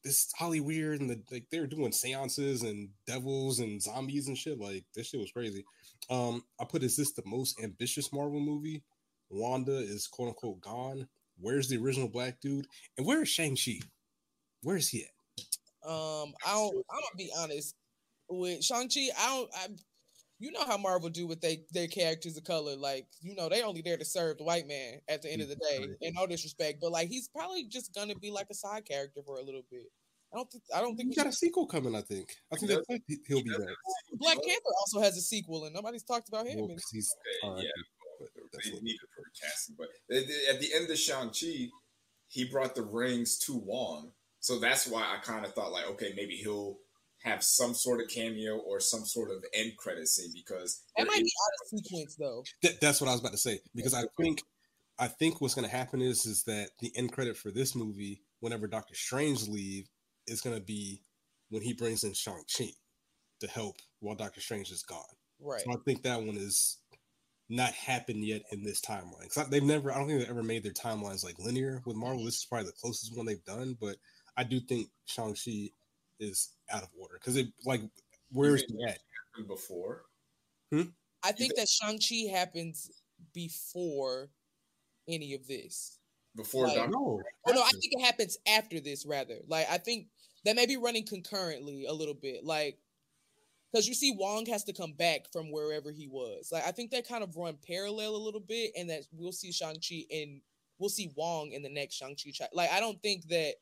this 0.04 0.30
Holly 0.38 0.60
weird," 0.60 1.00
and 1.00 1.10
the, 1.10 1.22
like 1.30 1.46
they're 1.50 1.66
doing 1.66 1.92
seances 1.92 2.62
and 2.62 2.90
devils 3.06 3.58
and 3.60 3.82
zombies 3.82 4.28
and 4.28 4.36
shit. 4.36 4.58
Like 4.58 4.84
this 4.94 5.08
shit 5.08 5.20
was 5.20 5.32
crazy. 5.32 5.64
Um, 6.10 6.44
I 6.60 6.64
put, 6.64 6.82
"Is 6.82 6.96
this 6.96 7.12
the 7.12 7.22
most 7.24 7.60
ambitious 7.62 8.12
Marvel 8.12 8.40
movie?" 8.40 8.82
Wanda 9.30 9.76
is 9.76 10.06
quote 10.06 10.28
unquote 10.28 10.60
gone. 10.60 11.08
Where's 11.40 11.68
the 11.68 11.76
original 11.76 12.08
black 12.08 12.40
dude? 12.40 12.66
And 12.96 13.06
where 13.06 13.22
is 13.22 13.28
Shang 13.28 13.56
Chi? 13.56 13.78
Where 14.62 14.76
is 14.76 14.88
he 14.88 15.04
at? 15.04 15.88
Um, 15.88 16.34
I 16.46 16.52
don't. 16.52 16.74
I'm 16.90 17.00
gonna 17.00 17.16
be 17.16 17.30
honest 17.38 17.74
with 18.28 18.62
Shang 18.64 18.88
Chi. 18.88 19.08
I 19.16 19.26
don't. 19.26 19.80
I, 20.40 20.44
you 20.44 20.52
know 20.52 20.64
how 20.64 20.76
Marvel 20.76 21.08
do 21.08 21.26
with 21.26 21.40
they 21.40 21.64
their 21.72 21.88
characters 21.88 22.36
of 22.36 22.44
color. 22.44 22.76
Like 22.76 23.06
you 23.20 23.34
know 23.34 23.48
they 23.48 23.62
only 23.62 23.82
there 23.82 23.96
to 23.96 24.04
serve 24.04 24.38
the 24.38 24.44
white 24.44 24.66
man 24.66 25.00
at 25.08 25.22
the 25.22 25.32
end 25.32 25.42
of 25.42 25.48
the 25.48 25.56
day. 25.56 25.86
And 26.02 26.14
no 26.14 26.26
disrespect, 26.26 26.78
but 26.80 26.92
like 26.92 27.08
he's 27.08 27.28
probably 27.28 27.64
just 27.64 27.94
gonna 27.94 28.14
be 28.16 28.30
like 28.30 28.46
a 28.50 28.54
side 28.54 28.84
character 28.86 29.20
for 29.24 29.38
a 29.38 29.42
little 29.42 29.62
bit. 29.70 29.86
I 30.32 30.36
don't 30.36 30.50
think 30.50 30.64
I 30.74 30.80
don't 30.80 30.96
think 30.96 31.10
he 31.10 31.16
got 31.16 31.26
a 31.26 31.32
sequel 31.32 31.66
coming. 31.66 31.94
I 31.94 32.02
think 32.02 32.34
I 32.52 32.56
think 32.56 32.70
that 32.70 33.00
he'll 33.26 33.42
be 33.42 33.50
back. 33.50 33.68
Black 34.14 34.36
Panther 34.36 34.74
also 34.80 35.00
has 35.00 35.16
a 35.16 35.22
sequel, 35.22 35.64
and 35.64 35.74
nobody's 35.74 36.04
talked 36.04 36.28
about 36.28 36.46
him. 36.46 36.58
Well, 36.58 36.76
he's 36.92 37.14
okay, 37.44 37.62
yeah 37.62 37.70
they 38.52 38.70
needed 38.80 39.00
for 39.14 39.24
casting. 39.40 39.76
But 39.78 39.88
at 40.10 40.60
the 40.60 40.74
end 40.74 40.90
of 40.90 40.98
Shang 40.98 41.30
Chi, 41.30 41.68
he 42.28 42.44
brought 42.44 42.74
the 42.74 42.82
rings 42.82 43.38
to 43.40 43.56
Wong, 43.56 44.12
so 44.40 44.58
that's 44.58 44.86
why 44.86 45.02
I 45.02 45.18
kind 45.22 45.44
of 45.44 45.54
thought 45.54 45.72
like, 45.72 45.86
okay, 45.90 46.12
maybe 46.16 46.36
he'll 46.36 46.78
have 47.22 47.42
some 47.42 47.74
sort 47.74 48.00
of 48.00 48.08
cameo 48.08 48.58
or 48.58 48.80
some 48.80 49.04
sort 49.04 49.30
of 49.30 49.44
end 49.52 49.72
credit 49.76 50.06
scene 50.06 50.30
because 50.32 50.82
that 50.96 51.06
might 51.06 51.22
be 51.22 51.32
out 51.44 51.52
of 51.62 51.80
sequence 51.80 52.16
though. 52.16 52.44
Th- 52.62 52.78
that's 52.80 53.00
what 53.00 53.08
I 53.08 53.12
was 53.12 53.20
about 53.20 53.32
to 53.32 53.38
say 53.38 53.60
because 53.74 53.94
I 53.94 54.04
think 54.16 54.42
I 54.98 55.08
think 55.08 55.40
what's 55.40 55.54
going 55.54 55.68
to 55.68 55.76
happen 55.76 56.00
is 56.00 56.26
is 56.26 56.44
that 56.44 56.70
the 56.80 56.92
end 56.96 57.12
credit 57.12 57.36
for 57.36 57.50
this 57.50 57.74
movie, 57.74 58.22
whenever 58.40 58.66
Doctor 58.66 58.94
Strange 58.94 59.48
leave, 59.48 59.88
is 60.26 60.40
going 60.40 60.56
to 60.56 60.62
be 60.62 61.02
when 61.50 61.62
he 61.62 61.72
brings 61.72 62.04
in 62.04 62.12
Shang 62.12 62.42
Chi 62.56 62.70
to 63.40 63.48
help 63.48 63.76
while 64.00 64.16
Doctor 64.16 64.40
Strange 64.40 64.70
is 64.70 64.82
gone. 64.82 65.02
Right. 65.40 65.60
So 65.60 65.72
I 65.72 65.76
think 65.84 66.02
that 66.02 66.22
one 66.22 66.36
is 66.36 66.78
not 67.48 67.72
happened 67.72 68.24
yet 68.24 68.42
in 68.52 68.62
this 68.62 68.80
timeline 68.80 69.22
because 69.22 69.48
they've 69.48 69.62
never. 69.62 69.92
I 69.92 69.98
don't 69.98 70.08
think 70.08 70.20
they've 70.20 70.30
ever 70.30 70.42
made 70.42 70.62
their 70.62 70.72
timelines 70.72 71.24
like 71.24 71.38
linear 71.38 71.82
with 71.86 71.96
Marvel. 71.96 72.18
Mm-hmm. 72.18 72.26
This 72.26 72.38
is 72.38 72.44
probably 72.44 72.66
the 72.66 72.72
closest 72.80 73.16
one 73.16 73.26
they've 73.26 73.44
done, 73.44 73.76
but 73.80 73.96
I 74.36 74.44
do 74.44 74.60
think 74.60 74.88
Shang 75.06 75.34
Chi 75.34 75.70
is 76.20 76.50
out 76.70 76.82
of 76.82 76.88
order 76.98 77.14
because 77.14 77.36
it 77.36 77.48
like 77.64 77.82
where's 78.32 78.62
he 78.62 78.84
at 78.84 78.98
before? 79.46 80.02
Hmm? 80.72 80.82
I 81.22 81.32
think 81.32 81.54
that 81.56 81.68
Shang 81.68 81.98
Chi 81.98 82.30
happens 82.30 83.02
before 83.32 84.30
any 85.08 85.34
of 85.34 85.46
this. 85.46 85.98
Before 86.36 86.66
Like- 86.66 86.76
Doctor 86.76 86.92
no, 86.92 87.22
Oh 87.46 87.52
no, 87.52 87.62
I 87.62 87.70
think 87.70 87.92
it 87.92 88.04
happens 88.04 88.38
after 88.46 88.80
this 88.80 89.06
rather. 89.06 89.38
Like 89.46 89.68
I 89.70 89.78
think 89.78 90.08
that 90.44 90.56
may 90.56 90.66
be 90.66 90.76
running 90.76 91.06
concurrently 91.06 91.86
a 91.86 91.92
little 91.92 92.14
bit. 92.14 92.44
Like 92.44 92.78
because 93.72 93.86
you 93.88 93.94
see 93.94 94.14
Wong 94.16 94.46
has 94.46 94.64
to 94.64 94.72
come 94.72 94.92
back 94.92 95.30
from 95.32 95.50
wherever 95.50 95.90
he 95.90 96.08
was. 96.08 96.50
Like 96.52 96.66
I 96.66 96.72
think 96.72 96.90
that 96.90 97.08
kind 97.08 97.24
of 97.24 97.36
run 97.36 97.58
parallel 97.66 98.14
a 98.14 98.24
little 98.24 98.40
bit, 98.40 98.72
and 98.76 98.88
that 98.90 99.02
we'll 99.12 99.32
see 99.32 99.52
Shang-Chi 99.52 100.04
and 100.10 100.40
we'll 100.78 100.88
see 100.88 101.12
Wong 101.16 101.52
in 101.52 101.62
the 101.62 101.68
next 101.68 101.94
Shang-Chi. 101.96 102.30
Chi- 102.38 102.48
like 102.52 102.70
I 102.70 102.80
don't 102.80 103.00
think 103.02 103.28
that 103.28 103.54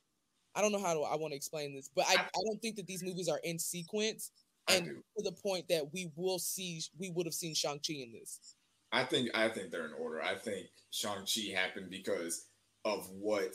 I 0.56 0.62
don't 0.62 0.72
know 0.72 0.80
how 0.82 0.94
to 0.94 1.00
I 1.02 1.16
want 1.16 1.32
to 1.32 1.36
explain 1.36 1.74
this, 1.74 1.90
but 1.94 2.06
I, 2.08 2.14
I 2.14 2.40
don't 2.46 2.60
think 2.62 2.76
that 2.76 2.86
these 2.86 3.04
movies 3.04 3.28
are 3.28 3.40
in 3.44 3.58
sequence 3.58 4.30
and 4.68 4.86
to 4.86 5.22
the 5.22 5.32
point 5.32 5.68
that 5.68 5.92
we 5.92 6.10
will 6.16 6.38
see 6.38 6.82
we 6.98 7.10
would 7.10 7.26
have 7.26 7.34
seen 7.34 7.54
Shang-Chi 7.54 7.94
in 7.94 8.12
this. 8.12 8.56
I 8.90 9.04
think 9.04 9.30
I 9.34 9.48
think 9.48 9.70
they're 9.70 9.86
in 9.86 9.92
order. 9.92 10.22
I 10.22 10.34
think 10.34 10.66
Shang 10.90 11.24
Chi 11.26 11.52
happened 11.54 11.90
because 11.90 12.46
of 12.84 13.08
what 13.10 13.54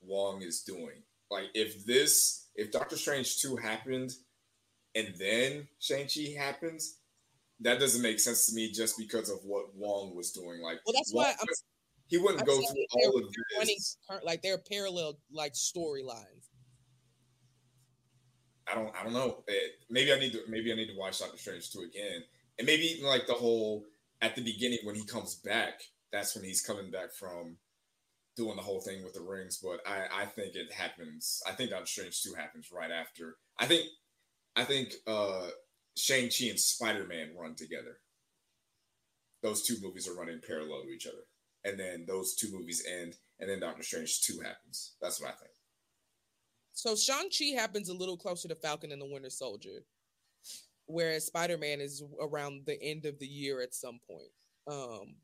Wong 0.00 0.42
is 0.42 0.62
doing. 0.62 1.02
Like 1.30 1.46
if 1.54 1.84
this, 1.84 2.46
if 2.54 2.70
Doctor 2.72 2.96
Strange 2.96 3.38
two 3.40 3.56
happened, 3.56 4.14
and 4.94 5.14
then 5.18 5.68
Shang 5.78 6.06
Chi 6.12 6.32
happens, 6.38 6.96
that 7.60 7.78
doesn't 7.78 8.00
make 8.02 8.18
sense 8.18 8.46
to 8.46 8.54
me. 8.54 8.70
Just 8.72 8.96
because 8.96 9.28
of 9.28 9.38
what 9.44 9.74
Wong 9.76 10.16
was 10.16 10.32
doing. 10.32 10.62
Like 10.62 10.78
Well, 10.86 10.94
that's 10.94 11.12
Wong 11.12 11.24
why 11.24 11.30
I'm- 11.30 11.46
he 12.08 12.16
wouldn't 12.16 12.40
I'm 12.40 12.46
go 12.46 12.56
through 12.56 12.86
all 12.92 13.18
of 13.18 13.22
they're 13.22 13.58
running 13.58 13.76
this. 13.76 13.96
like 14.24 14.42
they're 14.42 14.58
parallel 14.58 15.18
like 15.32 15.52
storylines. 15.52 16.48
I 18.70 18.74
don't 18.74 18.94
I 18.98 19.04
don't 19.04 19.12
know. 19.12 19.44
Eh, 19.48 19.52
maybe 19.90 20.12
I 20.12 20.18
need 20.18 20.32
to 20.32 20.40
maybe 20.48 20.72
I 20.72 20.76
need 20.76 20.88
to 20.88 20.96
watch 20.96 21.20
Doctor 21.20 21.38
Strange 21.38 21.70
2 21.70 21.80
again. 21.80 22.22
And 22.58 22.66
maybe 22.66 22.84
even 22.84 23.06
like 23.06 23.26
the 23.26 23.34
whole 23.34 23.84
at 24.20 24.34
the 24.34 24.42
beginning 24.42 24.78
when 24.84 24.94
he 24.94 25.04
comes 25.04 25.36
back, 25.36 25.80
that's 26.12 26.34
when 26.34 26.44
he's 26.44 26.62
coming 26.62 26.90
back 26.90 27.12
from 27.12 27.56
doing 28.36 28.56
the 28.56 28.62
whole 28.62 28.80
thing 28.80 29.04
with 29.04 29.14
the 29.14 29.22
rings. 29.22 29.58
But 29.62 29.80
I, 29.86 30.22
I 30.22 30.26
think 30.26 30.54
it 30.54 30.72
happens. 30.72 31.42
I 31.46 31.52
think 31.52 31.70
Doctor 31.70 31.86
Strange 31.86 32.22
2 32.22 32.34
happens 32.34 32.70
right 32.72 32.90
after. 32.90 33.36
I 33.58 33.66
think 33.66 33.84
I 34.56 34.64
think 34.64 34.94
uh 35.06 35.48
Shang-Chi 35.96 36.46
and 36.46 36.60
Spider-Man 36.60 37.30
run 37.36 37.56
together. 37.56 37.98
Those 39.42 39.62
two 39.66 39.76
movies 39.82 40.08
are 40.08 40.14
running 40.14 40.40
parallel 40.46 40.82
to 40.82 40.90
each 40.90 41.06
other. 41.06 41.24
And 41.64 41.78
then 41.78 42.04
those 42.06 42.34
two 42.34 42.52
movies 42.52 42.84
end, 42.88 43.16
and 43.40 43.50
then 43.50 43.60
Doctor 43.60 43.82
Strange 43.82 44.22
2 44.22 44.40
happens. 44.40 44.94
That's 45.00 45.20
what 45.20 45.30
I 45.30 45.32
think. 45.32 45.50
So 46.72 46.94
Shang-Chi 46.94 47.60
happens 47.60 47.88
a 47.88 47.94
little 47.94 48.16
closer 48.16 48.46
to 48.48 48.54
Falcon 48.54 48.92
and 48.92 49.02
the 49.02 49.10
Winter 49.10 49.30
Soldier, 49.30 49.84
whereas 50.86 51.26
Spider-Man 51.26 51.80
is 51.80 52.04
around 52.20 52.66
the 52.66 52.80
end 52.80 53.04
of 53.04 53.18
the 53.18 53.26
year 53.26 53.60
at 53.60 53.74
some 53.74 53.98
point. 54.08 54.30
Um, 54.70 55.16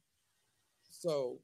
so 0.90 1.38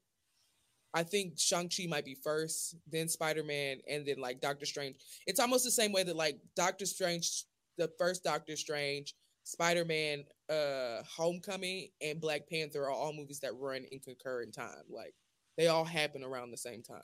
I 0.93 1.05
think 1.05 1.39
Shang-Chi 1.39 1.87
might 1.89 2.05
be 2.05 2.17
first, 2.23 2.77
then 2.91 3.09
Spider-Man, 3.09 3.79
and 3.89 4.05
then 4.05 4.19
like 4.19 4.41
Doctor 4.41 4.67
Strange. 4.67 4.97
It's 5.27 5.39
almost 5.39 5.65
the 5.65 5.71
same 5.71 5.93
way 5.93 6.03
that 6.03 6.17
like 6.17 6.41
Doctor 6.57 6.87
Strange, 6.87 7.45
the 7.79 7.91
first 7.97 8.25
Doctor 8.25 8.57
Strange, 8.57 9.15
Spider-Man, 9.51 10.25
uh, 10.49 11.03
Homecoming, 11.03 11.89
and 12.01 12.21
Black 12.21 12.49
Panther 12.49 12.85
are 12.85 12.91
all 12.91 13.13
movies 13.13 13.41
that 13.41 13.57
run 13.59 13.85
in 13.91 13.99
concurrent 13.99 14.55
time. 14.55 14.85
Like 14.89 15.15
they 15.57 15.67
all 15.67 15.85
happen 15.85 16.23
around 16.23 16.51
the 16.51 16.57
same 16.57 16.83
time. 16.83 17.03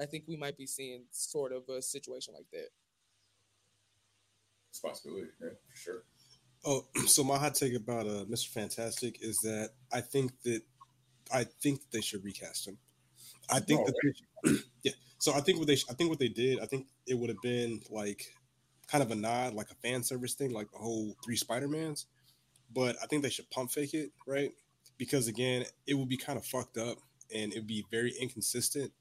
I 0.00 0.06
think 0.06 0.24
we 0.28 0.36
might 0.36 0.56
be 0.56 0.66
seeing 0.66 1.04
sort 1.10 1.52
of 1.52 1.68
a 1.68 1.82
situation 1.82 2.32
like 2.34 2.46
that. 2.52 2.68
It's 4.70 4.78
a 4.78 4.86
possibility, 4.88 5.26
yeah, 5.42 5.48
for 5.68 5.76
sure. 5.76 6.04
Oh, 6.64 6.86
so 7.06 7.24
my 7.24 7.36
hot 7.38 7.54
take 7.56 7.74
about 7.74 8.06
uh, 8.06 8.24
Mr. 8.26 8.48
Fantastic 8.48 9.18
is 9.20 9.38
that 9.38 9.70
I 9.92 10.00
think 10.00 10.30
that 10.44 10.62
I 11.32 11.44
think 11.44 11.80
they 11.90 12.00
should 12.00 12.24
recast 12.24 12.68
him. 12.68 12.78
I 13.50 13.58
think 13.58 13.80
Oh, 13.80 13.86
that 13.86 13.94
they 14.02 14.12
should- 14.50 14.64
yeah. 14.84 14.92
So 15.18 15.32
I 15.32 15.40
think 15.40 15.58
what 15.58 15.66
they 15.66 15.78
I 15.90 15.94
think 15.94 16.10
what 16.10 16.18
they 16.18 16.28
did 16.28 16.60
I 16.60 16.66
think 16.66 16.86
it 17.06 17.18
would 17.18 17.30
have 17.30 17.40
been 17.42 17.80
like 17.90 18.32
kind 18.94 19.02
of 19.02 19.10
a 19.10 19.20
nod, 19.20 19.54
like 19.54 19.72
a 19.72 19.74
fan 19.74 20.04
service 20.04 20.34
thing, 20.34 20.52
like 20.52 20.70
the 20.70 20.78
whole 20.78 21.16
three 21.24 21.34
Spider 21.34 21.66
Mans. 21.66 22.06
But 22.72 22.94
I 23.02 23.06
think 23.06 23.24
they 23.24 23.28
should 23.28 23.50
pump 23.50 23.72
fake 23.72 23.92
it, 23.92 24.12
right? 24.24 24.52
Because 24.98 25.26
again, 25.26 25.64
it 25.84 25.94
would 25.94 26.08
be 26.08 26.16
kind 26.16 26.38
of 26.38 26.46
fucked 26.46 26.78
up 26.78 26.98
and 27.34 27.52
it 27.52 27.56
would 27.56 27.66
be 27.66 27.84
very 27.90 28.14
inconsistent 28.20 28.92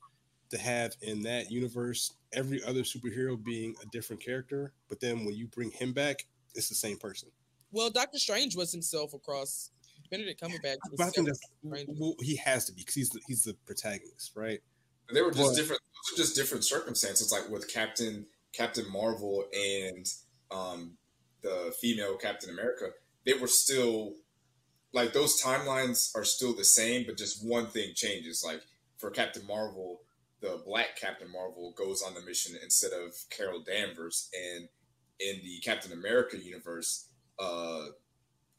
to 0.50 0.58
have 0.58 0.96
in 1.04 1.22
that 1.24 1.52
universe 1.52 2.12
every 2.32 2.64
other 2.64 2.82
superhero 2.82 3.42
being 3.42 3.76
a 3.84 3.86
different 3.92 4.24
character, 4.24 4.74
but 4.90 5.00
then 5.00 5.26
when 5.26 5.36
you 5.36 5.46
bring 5.46 5.70
him 5.70 5.94
back, 5.94 6.26
it's 6.56 6.70
the 6.70 6.76
same 6.76 6.98
person. 6.98 7.30
Well, 7.72 7.92
Doctor 7.92 8.18
Strange 8.18 8.56
was 8.56 8.72
himself 8.72 9.14
across 9.14 9.70
Benedict 10.10 10.42
Cumberbatch. 10.42 10.78
was 10.90 10.98
But 10.98 11.06
I 11.06 11.10
think 11.12 11.28
that's 11.28 11.40
well, 11.64 12.16
he 12.20 12.36
has 12.38 12.66
to 12.66 12.74
be 12.74 12.82
because 12.82 12.96
he's 12.96 13.10
the, 13.10 13.20
he's 13.28 13.44
the 13.44 13.54
protagonist, 13.68 14.32
right? 14.36 14.60
They 15.14 15.22
were 15.22 15.30
just 15.30 15.52
But- 15.52 15.56
different. 15.56 15.82
Those 16.10 16.20
are 16.20 16.24
just 16.24 16.36
different 16.36 16.64
circumstances. 16.66 17.32
Like 17.32 17.48
with 17.50 17.72
Captain 17.72 18.26
Captain 18.54 18.90
Marvel 18.92 19.46
and 19.54 20.08
um, 20.52 20.94
the 21.42 21.74
female 21.82 22.16
Captain 22.16 22.50
America, 22.50 22.86
they 23.26 23.34
were 23.34 23.48
still 23.48 24.14
like 24.94 25.12
those 25.12 25.42
timelines 25.42 26.16
are 26.16 26.24
still 26.24 26.56
the 26.56 26.64
same, 26.64 27.06
but 27.06 27.18
just 27.18 27.46
one 27.46 27.68
thing 27.68 27.94
changes. 27.96 28.44
Like 28.46 28.62
for 28.98 29.10
Captain 29.10 29.46
Marvel, 29.46 30.02
the 30.40 30.62
Black 30.66 30.96
Captain 31.00 31.32
Marvel 31.32 31.74
goes 31.76 32.04
on 32.04 32.14
the 32.14 32.22
mission 32.22 32.56
instead 32.64 32.92
of 32.94 33.14
Carol 33.30 33.62
Danvers, 33.62 34.30
and 34.34 34.68
in 35.20 35.42
the 35.44 35.60
Captain 35.60 35.94
America 35.94 36.38
universe, 36.38 37.08
uh, 37.40 37.88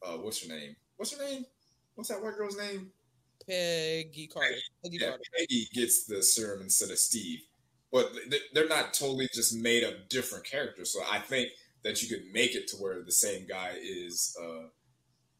uh, 0.03 0.17
what's 0.17 0.45
her 0.45 0.53
name? 0.53 0.75
What's 0.97 1.15
her 1.17 1.23
name? 1.23 1.45
What's 1.95 2.09
that 2.09 2.21
white 2.21 2.35
girl's 2.35 2.57
name? 2.57 2.91
Peggy 3.47 4.27
Carter. 4.27 4.55
Peggy 4.83 4.97
yeah, 4.99 5.09
Carter. 5.09 5.23
Peggy 5.37 5.67
gets 5.73 6.05
the 6.05 6.21
serum 6.21 6.61
instead 6.61 6.91
of 6.91 6.97
Steve. 6.97 7.41
But 7.95 8.11
they're 8.53 8.67
not 8.67 8.93
totally 8.93 9.29
just 9.33 9.55
made 9.55 9.85
up 9.85 10.09
different 10.09 10.43
characters. 10.43 10.91
So 10.91 10.99
I 11.09 11.19
think 11.19 11.47
that 11.85 12.03
you 12.03 12.09
could 12.09 12.25
make 12.33 12.53
it 12.53 12.67
to 12.67 12.75
where 12.75 13.01
the 13.01 13.11
same 13.13 13.47
guy 13.47 13.71
is 13.81 14.35
uh, 14.37 14.67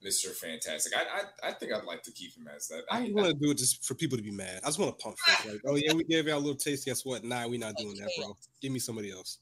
Mr. 0.08 0.34
Fantastic. 0.34 0.94
I, 0.96 1.02
I 1.02 1.50
I 1.50 1.52
think 1.52 1.74
I'd 1.74 1.84
like 1.84 2.02
to 2.04 2.14
keep 2.14 2.34
him 2.34 2.48
as 2.56 2.70
that. 2.70 2.84
I 2.90 3.00
I, 3.00 3.02
don't 3.08 3.14
want 3.14 3.28
to 3.28 3.34
do 3.34 3.52
it 3.52 3.58
just 3.58 3.86
for 3.86 3.94
people 3.94 4.18
to 4.18 4.24
be 4.24 4.32
mad. 4.32 4.62
I 4.64 4.68
just 4.68 4.80
want 4.80 4.98
to 4.98 5.04
pump 5.04 5.18
fake. 5.26 5.52
Like, 5.52 5.62
oh 5.68 5.76
yeah, 5.76 5.92
we 5.92 6.06
gave 6.06 6.28
y'all 6.28 6.38
a 6.38 6.40
little 6.40 6.56
taste. 6.56 6.86
Guess 6.86 7.04
what? 7.04 7.26
Nah, 7.26 7.46
we 7.46 7.58
not 7.58 7.76
doing 7.76 7.98
that, 7.98 8.10
bro. 8.18 8.38
Give 8.62 8.72
me 8.72 8.80
somebody 8.80 9.12
else. 9.12 9.40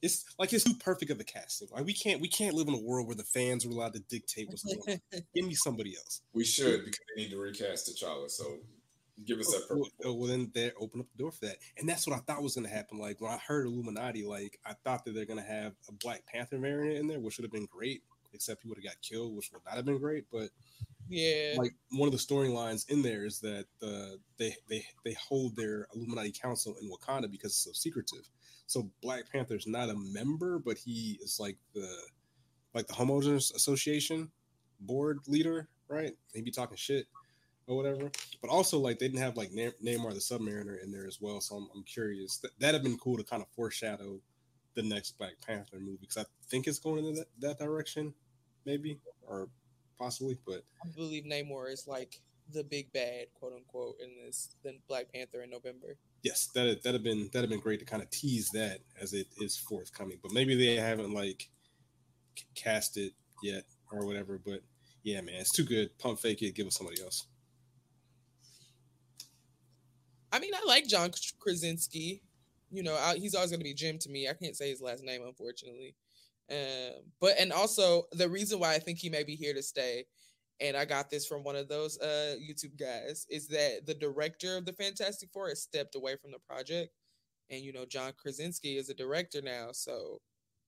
It's 0.00 0.24
like 0.38 0.52
it's 0.52 0.62
too 0.62 0.74
perfect 0.78 1.10
of 1.10 1.18
a 1.18 1.24
casting. 1.24 1.66
Like 1.72 1.84
we 1.84 1.94
can't 1.94 2.20
we 2.20 2.28
can't 2.28 2.54
live 2.54 2.68
in 2.68 2.74
a 2.74 2.80
world 2.80 3.08
where 3.08 3.16
the 3.16 3.24
fans 3.24 3.66
are 3.66 3.70
allowed 3.70 3.94
to 3.94 4.00
dictate 4.08 4.46
what's 4.50 4.62
going 4.62 5.00
on. 5.12 5.20
Give 5.34 5.44
me 5.48 5.54
somebody 5.54 5.96
else. 5.96 6.20
we 6.32 6.44
should 6.44 6.84
because 6.84 7.00
they 7.16 7.24
need 7.24 7.30
to 7.30 7.38
recast 7.38 7.88
T'Challa. 7.88 8.30
So 8.30 8.58
give 9.26 9.38
us 9.38 9.46
that. 9.46 9.66
Well, 9.70 9.84
Purple. 9.84 9.90
well, 10.04 10.18
well, 10.18 10.28
then 10.28 10.50
they 10.54 10.72
open 10.78 11.00
up 11.00 11.06
the 11.16 11.22
door 11.22 11.32
for 11.32 11.46
that, 11.46 11.56
and 11.78 11.88
that's 11.88 12.06
what 12.06 12.16
I 12.16 12.20
thought 12.20 12.42
was 12.42 12.54
going 12.54 12.66
to 12.66 12.72
happen. 12.72 12.98
Like 12.98 13.20
when 13.20 13.32
I 13.32 13.38
heard 13.38 13.66
Illuminati, 13.66 14.24
like 14.24 14.58
I 14.64 14.74
thought 14.84 15.04
that 15.04 15.14
they're 15.14 15.24
going 15.26 15.42
to 15.42 15.44
have 15.50 15.72
a 15.88 15.92
Black 15.92 16.24
Panther 16.26 16.58
variant 16.58 16.98
in 16.98 17.06
there, 17.08 17.20
which 17.20 17.38
would 17.38 17.44
have 17.44 17.52
been 17.52 17.66
great. 17.70 18.02
Except 18.34 18.62
he 18.62 18.68
would 18.68 18.76
have 18.76 18.84
got 18.84 19.00
killed, 19.00 19.34
which 19.34 19.50
would 19.52 19.62
not 19.64 19.76
have 19.76 19.86
been 19.86 19.98
great. 19.98 20.26
But 20.30 20.50
Yeah. 21.08 21.54
like 21.56 21.72
one 21.92 22.06
of 22.08 22.12
the 22.12 22.18
storylines 22.18 22.86
in 22.90 23.00
there 23.00 23.24
is 23.24 23.40
that 23.40 23.64
uh, 23.82 24.16
they 24.36 24.54
they 24.68 24.84
they 25.02 25.14
hold 25.14 25.56
their 25.56 25.86
Illuminati 25.94 26.30
council 26.32 26.76
in 26.80 26.90
Wakanda 26.90 27.30
because 27.30 27.52
it's 27.52 27.64
so 27.64 27.72
secretive. 27.72 28.28
So 28.66 28.90
Black 29.00 29.32
Panther's 29.32 29.66
not 29.66 29.88
a 29.88 29.94
member, 29.96 30.58
but 30.58 30.76
he 30.76 31.18
is 31.22 31.38
like 31.40 31.56
the 31.74 31.88
like 32.74 32.86
the 32.86 32.92
homeowners 32.92 33.54
association 33.54 34.30
board 34.80 35.20
leader, 35.26 35.68
right? 35.88 36.12
He 36.34 36.42
be 36.42 36.50
talking 36.50 36.76
shit 36.76 37.06
or 37.68 37.76
whatever. 37.76 38.10
But 38.40 38.50
also 38.50 38.78
like 38.78 38.98
they 38.98 39.08
didn't 39.08 39.22
have 39.22 39.36
like 39.36 39.52
Na- 39.52 39.70
Namor 39.84 40.12
the 40.12 40.20
Submariner 40.20 40.82
in 40.82 40.90
there 40.90 41.06
as 41.06 41.18
well. 41.20 41.40
So 41.40 41.56
I'm, 41.56 41.68
I'm 41.74 41.84
curious. 41.84 42.38
That 42.38 42.58
that'd 42.58 42.74
have 42.74 42.82
been 42.82 42.98
cool 42.98 43.16
to 43.16 43.24
kind 43.24 43.42
of 43.42 43.48
foreshadow 43.54 44.18
the 44.74 44.82
next 44.82 45.18
Black 45.18 45.34
Panther 45.46 45.78
movie 45.78 45.98
because 46.00 46.18
I 46.18 46.24
think 46.50 46.66
it's 46.66 46.78
going 46.78 47.04
in 47.04 47.14
that, 47.14 47.26
that 47.40 47.58
direction, 47.58 48.14
maybe 48.64 48.98
or 49.22 49.48
possibly, 49.98 50.38
but. 50.46 50.64
I 50.84 50.88
believe 50.96 51.24
Namor 51.24 51.72
is 51.72 51.86
like 51.86 52.20
the 52.52 52.64
big 52.64 52.90
bad, 52.92 53.26
quote 53.34 53.52
unquote, 53.54 53.96
in 54.02 54.10
this 54.24 54.54
than 54.64 54.78
Black 54.88 55.12
Panther 55.12 55.42
in 55.42 55.50
November. 55.50 55.96
yes, 56.22 56.48
that 56.54 56.82
that'd 56.82 56.94
have 56.94 57.02
been 57.02 57.28
that'd 57.32 57.42
have 57.42 57.50
been 57.50 57.60
great 57.60 57.80
to 57.80 57.86
kind 57.86 58.02
of 58.02 58.10
tease 58.10 58.48
that 58.54 58.80
as 59.00 59.12
it 59.12 59.26
is 59.38 59.56
forthcoming. 59.58 60.18
But 60.22 60.32
maybe 60.32 60.54
they 60.54 60.76
haven't 60.76 61.12
like 61.12 61.48
cast 62.54 62.96
it 62.96 63.12
yet 63.42 63.64
or 63.92 64.06
whatever. 64.06 64.40
But 64.42 64.62
yeah, 65.02 65.20
man, 65.20 65.36
it's 65.36 65.52
too 65.52 65.64
good. 65.64 65.96
Pump 65.98 66.20
fake 66.20 66.40
it. 66.42 66.54
Give 66.54 66.66
us 66.66 66.76
somebody 66.76 67.02
else. 67.02 67.26
I 70.32 70.38
mean, 70.40 70.54
I 70.54 70.60
like 70.66 70.86
John 70.86 71.10
Krasinski. 71.38 72.22
you 72.70 72.82
know, 72.82 72.96
I, 72.96 73.16
he's 73.16 73.34
always 73.34 73.50
going 73.50 73.60
to 73.60 73.64
be 73.64 73.74
Jim 73.74 73.98
to 73.98 74.10
me. 74.10 74.28
I 74.28 74.34
can't 74.34 74.56
say 74.56 74.70
his 74.70 74.80
last 74.82 75.02
name, 75.04 75.22
unfortunately. 75.26 75.94
Um, 76.50 77.02
but 77.20 77.34
and 77.38 77.52
also 77.52 78.04
the 78.12 78.28
reason 78.28 78.58
why 78.58 78.74
I 78.74 78.78
think 78.78 78.98
he 78.98 79.10
may 79.10 79.22
be 79.22 79.36
here 79.36 79.54
to 79.54 79.62
stay, 79.62 80.06
and 80.60 80.76
I 80.76 80.84
got 80.86 81.10
this 81.10 81.26
from 81.26 81.44
one 81.44 81.56
of 81.56 81.68
those 81.68 81.98
uh 82.00 82.36
YouTube 82.40 82.78
guys, 82.78 83.26
is 83.30 83.48
that 83.48 83.86
the 83.86 83.94
director 83.94 84.56
of 84.56 84.64
the 84.64 84.72
Fantastic 84.72 85.30
Four 85.32 85.48
has 85.50 85.62
stepped 85.62 85.94
away 85.94 86.16
from 86.16 86.30
the 86.32 86.38
project, 86.38 86.92
and 87.50 87.62
you 87.62 87.72
know 87.72 87.84
John 87.84 88.12
Krasinski 88.16 88.78
is 88.78 88.88
a 88.88 88.94
director 88.94 89.42
now, 89.42 89.72
so 89.72 90.20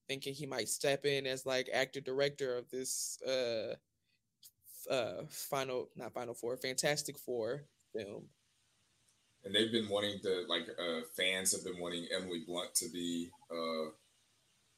thinking 0.08 0.34
he 0.34 0.46
might 0.46 0.68
step 0.68 1.06
in 1.06 1.26
as 1.26 1.46
like 1.46 1.68
actor 1.72 2.00
director 2.00 2.56
of 2.58 2.68
this 2.70 3.18
uh 3.22 3.74
uh 4.90 5.22
final 5.28 5.88
not 5.96 6.12
final 6.12 6.34
four 6.34 6.56
fantastic 6.56 7.18
four 7.18 7.64
film 7.94 8.24
and 9.44 9.54
they've 9.54 9.72
been 9.72 9.88
wanting 9.88 10.18
to 10.20 10.44
like 10.48 10.62
uh 10.78 11.00
fans 11.16 11.52
have 11.52 11.64
been 11.64 11.80
wanting 11.80 12.06
emily 12.14 12.42
blunt 12.46 12.74
to 12.74 12.88
be 12.90 13.30
uh 13.50 13.90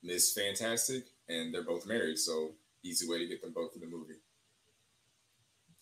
miss 0.02 0.32
fantastic 0.32 1.04
and 1.28 1.54
they're 1.54 1.64
both 1.64 1.86
married 1.86 2.18
so 2.18 2.52
easy 2.84 3.08
way 3.08 3.18
to 3.18 3.26
get 3.26 3.42
them 3.42 3.52
both 3.52 3.74
in 3.74 3.80
the 3.80 3.86
movie 3.86 4.14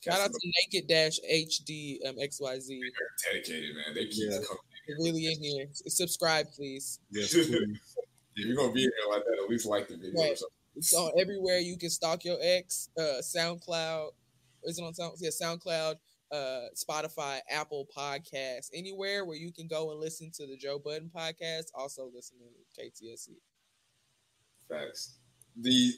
Shout 0.02 0.18
out 0.18 0.30
to 0.30 0.52
Naked 0.62 0.88
Dash 0.88 1.18
HD 1.30 1.98
um, 2.08 2.16
XYZ. 2.16 2.68
They're 2.68 3.32
dedicated, 3.32 3.76
man. 3.76 3.94
They 3.94 4.06
keep 4.06 4.30
yeah. 4.30 4.38
really 4.98 5.26
in 5.26 5.42
here. 5.42 5.66
Subscribe, 5.72 6.46
please. 6.56 7.00
Yes, 7.10 7.32
please. 7.34 7.46
if 7.46 8.46
you're 8.46 8.56
gonna 8.56 8.72
be 8.72 8.80
here 8.80 8.92
like 9.10 9.22
that, 9.24 9.42
at 9.44 9.50
least 9.50 9.66
like 9.66 9.88
the 9.88 9.96
video 9.96 10.18
right. 10.22 10.30
or. 10.40 10.48
It's 10.76 10.94
on 10.94 11.10
everywhere. 11.18 11.58
You 11.58 11.76
can 11.76 11.90
stalk 11.90 12.24
your 12.24 12.38
ex. 12.40 12.88
Uh, 12.96 13.20
SoundCloud. 13.20 14.10
Is 14.64 14.78
it 14.78 14.82
on 14.82 14.94
Sound? 14.94 15.14
Yeah, 15.18 15.30
SoundCloud. 15.30 15.96
Uh, 16.32 16.68
Spotify, 16.76 17.40
Apple 17.50 17.88
Podcasts, 17.96 18.70
anywhere 18.72 19.24
where 19.24 19.36
you 19.36 19.50
can 19.52 19.66
go 19.66 19.90
and 19.90 19.98
listen 19.98 20.30
to 20.32 20.46
the 20.46 20.56
Joe 20.56 20.78
Budden 20.78 21.10
podcast. 21.14 21.66
Also 21.74 22.08
listen 22.14 22.36
to 22.38 22.82
KTSE. 22.82 23.34
Facts. 24.68 25.18
The 25.56 25.92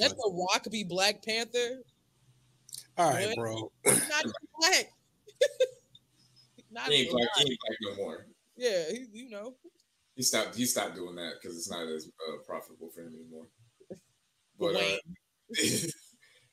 let 0.00 0.10
the 0.10 0.46
Rock 0.52 0.66
be 0.70 0.82
Black 0.82 1.24
Panther. 1.24 1.82
All 2.96 3.10
right, 3.10 3.34
bro. 3.36 3.70
not 3.86 4.24
black. 4.58 4.92
not 6.70 6.88
he 6.88 7.02
ain't 7.02 7.10
black. 7.12 7.28
He 7.36 7.42
ain't 7.42 7.58
black 7.60 7.78
no 7.82 8.04
more. 8.04 8.26
Yeah, 8.56 8.90
he, 8.90 9.06
you 9.12 9.30
know. 9.30 9.54
He 10.16 10.22
stopped. 10.22 10.56
He 10.56 10.66
stopped 10.66 10.96
doing 10.96 11.14
that 11.14 11.34
because 11.40 11.56
it's 11.56 11.70
not 11.70 11.86
as 11.86 12.10
uh, 12.28 12.38
profitable 12.44 12.90
for 12.92 13.02
him 13.02 13.14
anymore. 13.14 13.46
But 14.58 14.74
uh, 14.74 14.96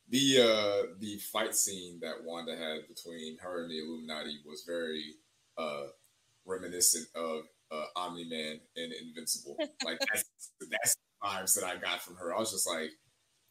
the 0.09 0.39
uh, 0.39 0.87
the 0.99 1.17
fight 1.17 1.55
scene 1.55 1.99
that 2.01 2.23
Wanda 2.23 2.55
had 2.55 2.87
between 2.87 3.37
her 3.39 3.63
and 3.63 3.71
the 3.71 3.79
Illuminati 3.79 4.37
was 4.45 4.63
very 4.67 5.03
uh, 5.57 5.87
reminiscent 6.45 7.07
of 7.15 7.43
uh, 7.71 7.85
Omni 7.95 8.25
Man 8.25 8.59
and 8.75 8.93
Invincible. 8.93 9.57
Like 9.83 9.99
that's 10.13 10.25
that's 10.69 10.97
the 11.21 11.27
vibes 11.27 11.55
that 11.55 11.65
I 11.65 11.77
got 11.77 12.01
from 12.01 12.15
her. 12.17 12.35
I 12.35 12.39
was 12.39 12.51
just 12.51 12.69
like, 12.69 12.91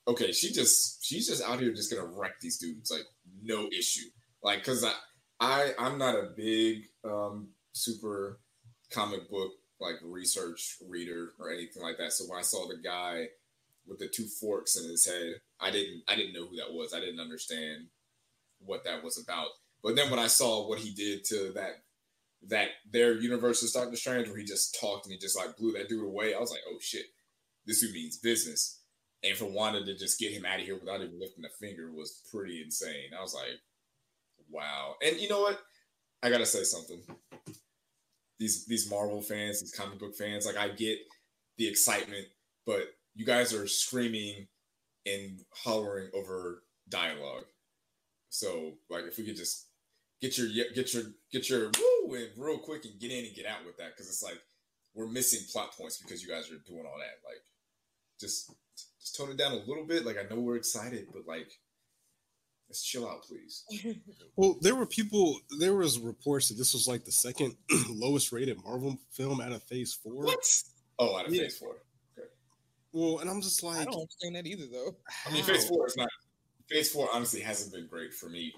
okay, 0.06 0.32
she 0.32 0.52
just 0.52 1.04
she's 1.04 1.28
just 1.28 1.42
out 1.42 1.60
here 1.60 1.72
just 1.72 1.92
gonna 1.92 2.06
wreck 2.06 2.40
these 2.40 2.58
dudes 2.58 2.90
like 2.90 3.06
no 3.42 3.68
issue. 3.76 4.08
Like, 4.42 4.62
cause 4.62 4.84
I 4.84 4.92
I 5.40 5.72
I'm 5.78 5.98
not 5.98 6.14
a 6.14 6.30
big 6.36 6.84
um, 7.04 7.48
super 7.72 8.40
comic 8.90 9.28
book 9.28 9.50
like 9.80 9.96
research 10.04 10.76
reader 10.88 11.32
or 11.40 11.50
anything 11.50 11.82
like 11.82 11.98
that. 11.98 12.12
So 12.12 12.24
when 12.26 12.38
I 12.38 12.42
saw 12.42 12.68
the 12.68 12.78
guy 12.82 13.26
with 13.86 13.98
the 13.98 14.08
two 14.08 14.26
forks 14.26 14.76
in 14.76 14.88
his 14.88 15.06
head, 15.06 15.34
I 15.60 15.70
didn't 15.70 16.02
I 16.08 16.16
didn't 16.16 16.34
know 16.34 16.46
who 16.46 16.56
that 16.56 16.72
was. 16.72 16.94
I 16.94 17.00
didn't 17.00 17.20
understand 17.20 17.86
what 18.58 18.84
that 18.84 19.02
was 19.02 19.22
about. 19.22 19.48
But 19.82 19.96
then 19.96 20.10
when 20.10 20.18
I 20.18 20.26
saw 20.26 20.68
what 20.68 20.78
he 20.78 20.92
did 20.92 21.24
to 21.26 21.52
that 21.54 21.82
that 22.48 22.68
their 22.90 23.14
universe 23.14 23.62
of 23.62 23.72
Doctor 23.72 23.96
Strange, 23.96 24.28
where 24.28 24.38
he 24.38 24.44
just 24.44 24.78
talked 24.80 25.06
and 25.06 25.12
he 25.12 25.18
just 25.18 25.36
like 25.36 25.56
blew 25.56 25.72
that 25.72 25.88
dude 25.88 26.04
away, 26.04 26.34
I 26.34 26.40
was 26.40 26.50
like, 26.50 26.60
oh 26.68 26.78
shit, 26.80 27.06
this 27.66 27.80
dude 27.80 27.92
means 27.92 28.18
business. 28.18 28.80
And 29.22 29.36
for 29.36 29.46
Wanda 29.46 29.82
to 29.84 29.96
just 29.96 30.20
get 30.20 30.32
him 30.32 30.44
out 30.44 30.60
of 30.60 30.66
here 30.66 30.78
without 30.78 31.00
even 31.00 31.18
lifting 31.18 31.44
a 31.46 31.48
finger 31.48 31.90
was 31.90 32.20
pretty 32.30 32.62
insane. 32.62 33.10
I 33.18 33.22
was 33.22 33.34
like, 33.34 33.58
wow. 34.50 34.96
And 35.02 35.18
you 35.18 35.28
know 35.28 35.40
what? 35.40 35.60
I 36.22 36.30
gotta 36.30 36.46
say 36.46 36.64
something 36.64 37.02
these 38.38 38.66
these 38.66 38.90
Marvel 38.90 39.22
fans, 39.22 39.60
these 39.60 39.72
comic 39.72 39.98
book 39.98 40.14
fans. 40.14 40.46
Like 40.46 40.56
I 40.56 40.68
get 40.68 40.98
the 41.56 41.66
excitement, 41.66 42.26
but 42.66 42.82
you 43.14 43.24
guys 43.24 43.52
are 43.54 43.66
screaming 43.66 44.46
and 45.06 45.40
hollering 45.54 46.10
over 46.14 46.62
dialogue. 46.88 47.44
So 48.30 48.74
like 48.90 49.04
if 49.04 49.18
we 49.18 49.24
could 49.24 49.36
just 49.36 49.66
get 50.20 50.36
your 50.38 50.48
get 50.74 50.94
your 50.94 51.04
get 51.32 51.48
your 51.48 51.70
woo 51.78 52.14
in 52.14 52.28
real 52.36 52.58
quick 52.58 52.84
and 52.84 52.98
get 53.00 53.10
in 53.10 53.24
and 53.24 53.34
get 53.34 53.46
out 53.46 53.64
with 53.64 53.76
that 53.78 53.90
because 53.94 54.08
it's 54.08 54.22
like 54.22 54.40
we're 54.94 55.06
missing 55.06 55.40
plot 55.52 55.72
points 55.76 55.98
because 55.98 56.22
you 56.22 56.28
guys 56.28 56.50
are 56.50 56.58
doing 56.66 56.84
all 56.86 56.98
that. 56.98 57.26
Like 57.26 57.42
just 58.20 58.52
just 59.00 59.16
tone 59.16 59.30
it 59.30 59.38
down 59.38 59.52
a 59.52 59.56
little 59.56 59.84
bit. 59.86 60.04
Like 60.04 60.16
I 60.18 60.32
know 60.32 60.40
we're 60.40 60.56
excited, 60.56 61.06
but 61.12 61.26
like 61.26 61.48
Let's 62.68 62.82
chill 62.82 63.08
out, 63.08 63.22
please. 63.22 63.64
well, 64.36 64.56
there 64.60 64.74
were 64.74 64.86
people. 64.86 65.38
There 65.58 65.74
was 65.74 65.98
reports 65.98 66.48
that 66.48 66.54
this 66.54 66.72
was 66.72 66.88
like 66.88 67.04
the 67.04 67.12
second 67.12 67.56
lowest 67.88 68.32
rated 68.32 68.62
Marvel 68.64 68.98
film 69.12 69.40
out 69.40 69.52
of 69.52 69.62
Phase 69.64 69.94
Four. 69.94 70.24
What? 70.24 70.62
Oh, 70.98 71.18
out 71.18 71.26
of 71.26 71.34
yeah. 71.34 71.42
Phase 71.42 71.58
Four. 71.58 71.76
Okay. 72.94 73.04
Well, 73.04 73.18
and 73.18 73.30
I'm 73.30 73.40
just 73.40 73.62
like, 73.62 73.78
I 73.78 73.84
don't 73.84 73.94
understand 73.94 74.36
that 74.36 74.46
either, 74.46 74.66
though. 74.70 74.96
I 75.26 75.32
mean, 75.32 75.42
Phase 75.42 75.68
Four 75.68 75.86
is 75.86 75.96
not. 75.96 76.08
Phase 76.68 76.92
Four 76.92 77.08
honestly 77.12 77.40
hasn't 77.40 77.72
been 77.74 77.86
great 77.86 78.14
for 78.14 78.28
me. 78.28 78.54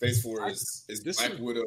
Phase 0.00 0.22
Four 0.22 0.48
is 0.48 0.84
is 0.88 1.00
Black 1.00 1.32
is, 1.32 1.40
Widow, 1.40 1.64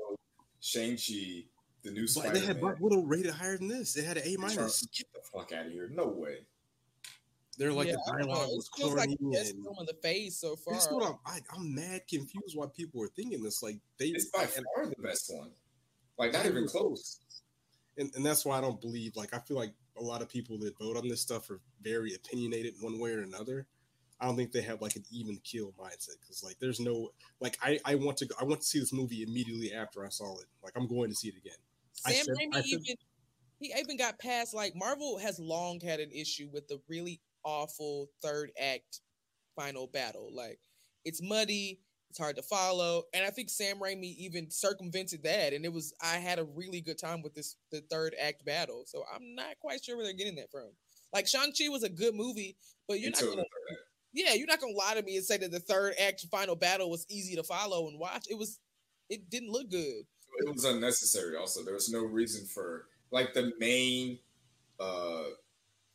Shang 0.59 0.97
Chi, 0.97 1.45
the 1.83 1.91
new 1.91 2.07
Spider. 2.07 2.33
They 2.33 2.45
had 2.45 2.59
Black 2.59 2.79
Widow 2.79 3.01
rated 3.01 3.31
higher 3.31 3.57
than 3.57 3.67
this. 3.67 3.93
They 3.93 4.03
had 4.03 4.17
an 4.17 4.23
A 4.25 4.37
minus. 4.37 4.85
Get 4.85 5.07
the 5.13 5.21
fuck 5.33 5.51
out 5.53 5.67
of 5.67 5.71
here! 5.71 5.89
No 5.93 6.07
way. 6.07 6.39
They're 7.57 7.73
like 7.73 7.87
yeah, 7.87 7.95
the 8.05 8.13
dialogue 8.19 8.49
was 8.49 8.69
corny. 8.69 8.95
Like 8.95 9.09
the 9.19 9.31
best 9.31 9.55
film 9.55 9.75
of 9.79 9.87
the 9.87 9.95
phase 10.03 10.37
so 10.37 10.55
far. 10.55 10.75
That's 10.75 10.91
what 10.91 11.03
I'm. 11.03 11.15
I, 11.25 11.39
i 11.51 11.55
am 11.55 11.73
mad 11.73 12.01
confused 12.07 12.55
why 12.55 12.67
people 12.75 13.01
are 13.01 13.09
thinking 13.15 13.41
this. 13.41 13.63
Like 13.63 13.79
they, 13.97 14.07
it's 14.07 14.25
by 14.25 14.45
far 14.45 14.85
the 14.85 15.01
best 15.01 15.33
one. 15.33 15.49
Like 16.19 16.33
not 16.33 16.45
even 16.45 16.67
close. 16.67 17.19
And 17.97 18.11
and 18.15 18.23
that's 18.23 18.45
why 18.45 18.59
I 18.59 18.61
don't 18.61 18.79
believe. 18.79 19.15
Like 19.15 19.33
I 19.33 19.39
feel 19.39 19.57
like 19.57 19.73
a 19.99 20.03
lot 20.03 20.21
of 20.21 20.29
people 20.29 20.57
that 20.59 20.77
vote 20.77 20.97
on 20.97 21.07
this 21.07 21.21
stuff 21.21 21.49
are 21.49 21.59
very 21.81 22.13
opinionated 22.15 22.75
one 22.81 22.99
way 22.99 23.11
or 23.11 23.21
another. 23.21 23.67
I 24.19 24.25
don't 24.25 24.35
think 24.35 24.51
they 24.51 24.61
have 24.61 24.81
like 24.81 24.95
an 24.95 25.03
even 25.11 25.39
kill 25.43 25.73
mindset 25.79 26.19
because 26.21 26.43
like 26.43 26.57
there's 26.59 26.79
no 26.79 27.09
like 27.39 27.57
I 27.61 27.79
I 27.85 27.95
want 27.95 28.17
to 28.17 28.25
go, 28.25 28.35
I 28.39 28.45
want 28.45 28.61
to 28.61 28.67
see 28.67 28.79
this 28.79 28.93
movie 28.93 29.23
immediately 29.23 29.73
after 29.73 30.05
I 30.05 30.09
saw 30.09 30.39
it. 30.39 30.47
Like 30.63 30.73
I'm 30.75 30.87
going 30.87 31.09
to 31.09 31.15
see 31.15 31.27
it 31.27 31.35
again. 31.37 31.57
Sam 31.93 32.25
said, 32.25 32.35
Raimi 32.35 32.53
said, 32.55 32.65
even 32.65 32.95
he 33.59 33.73
even 33.77 33.97
got 33.97 34.19
past 34.19 34.53
like 34.53 34.73
Marvel 34.75 35.17
has 35.19 35.39
long 35.39 35.79
had 35.79 35.99
an 35.99 36.11
issue 36.11 36.49
with 36.51 36.67
the 36.67 36.79
really 36.87 37.21
awful 37.43 38.09
third 38.21 38.51
act 38.59 39.01
final 39.55 39.87
battle. 39.87 40.29
Like 40.33 40.59
it's 41.05 41.21
muddy, 41.21 41.79
it's 42.09 42.19
hard 42.19 42.35
to 42.37 42.41
follow, 42.41 43.03
and 43.13 43.25
I 43.25 43.29
think 43.29 43.49
Sam 43.49 43.79
Raimi 43.79 44.15
even 44.17 44.49
circumvented 44.49 45.23
that, 45.23 45.53
and 45.53 45.65
it 45.65 45.73
was 45.73 45.93
I 46.01 46.15
had 46.17 46.39
a 46.39 46.43
really 46.43 46.81
good 46.81 46.97
time 46.97 47.21
with 47.21 47.33
this 47.35 47.55
the 47.71 47.81
third 47.89 48.15
act 48.21 48.45
battle. 48.45 48.83
So 48.85 49.03
I'm 49.13 49.35
not 49.35 49.59
quite 49.59 49.83
sure 49.83 49.95
where 49.95 50.05
they're 50.05 50.13
getting 50.13 50.35
that 50.35 50.51
from. 50.51 50.69
Like 51.13 51.27
Shang 51.27 51.51
Chi 51.57 51.69
was 51.69 51.83
a 51.83 51.89
good 51.89 52.15
movie, 52.15 52.57
but 52.87 52.99
you're 52.99 53.07
Until 53.07 53.29
not 53.29 53.35
gonna. 53.37 53.45
Yeah, 54.13 54.33
you're 54.33 54.47
not 54.47 54.61
gonna 54.61 54.73
lie 54.73 54.95
to 54.95 55.03
me 55.03 55.17
and 55.17 55.25
say 55.25 55.37
that 55.37 55.51
the 55.51 55.59
third 55.59 55.93
act 56.01 56.25
final 56.31 56.55
battle 56.55 56.89
was 56.89 57.05
easy 57.09 57.35
to 57.35 57.43
follow 57.43 57.87
and 57.87 57.99
watch. 57.99 58.25
It 58.29 58.37
was, 58.37 58.59
it 59.09 59.29
didn't 59.29 59.51
look 59.51 59.69
good. 59.69 60.03
It 60.39 60.53
was 60.53 60.65
unnecessary. 60.65 61.35
Also, 61.35 61.63
there 61.63 61.73
was 61.73 61.89
no 61.89 62.03
reason 62.03 62.45
for 62.45 62.85
like 63.11 63.33
the 63.33 63.51
main 63.59 64.19
uh 64.79 65.23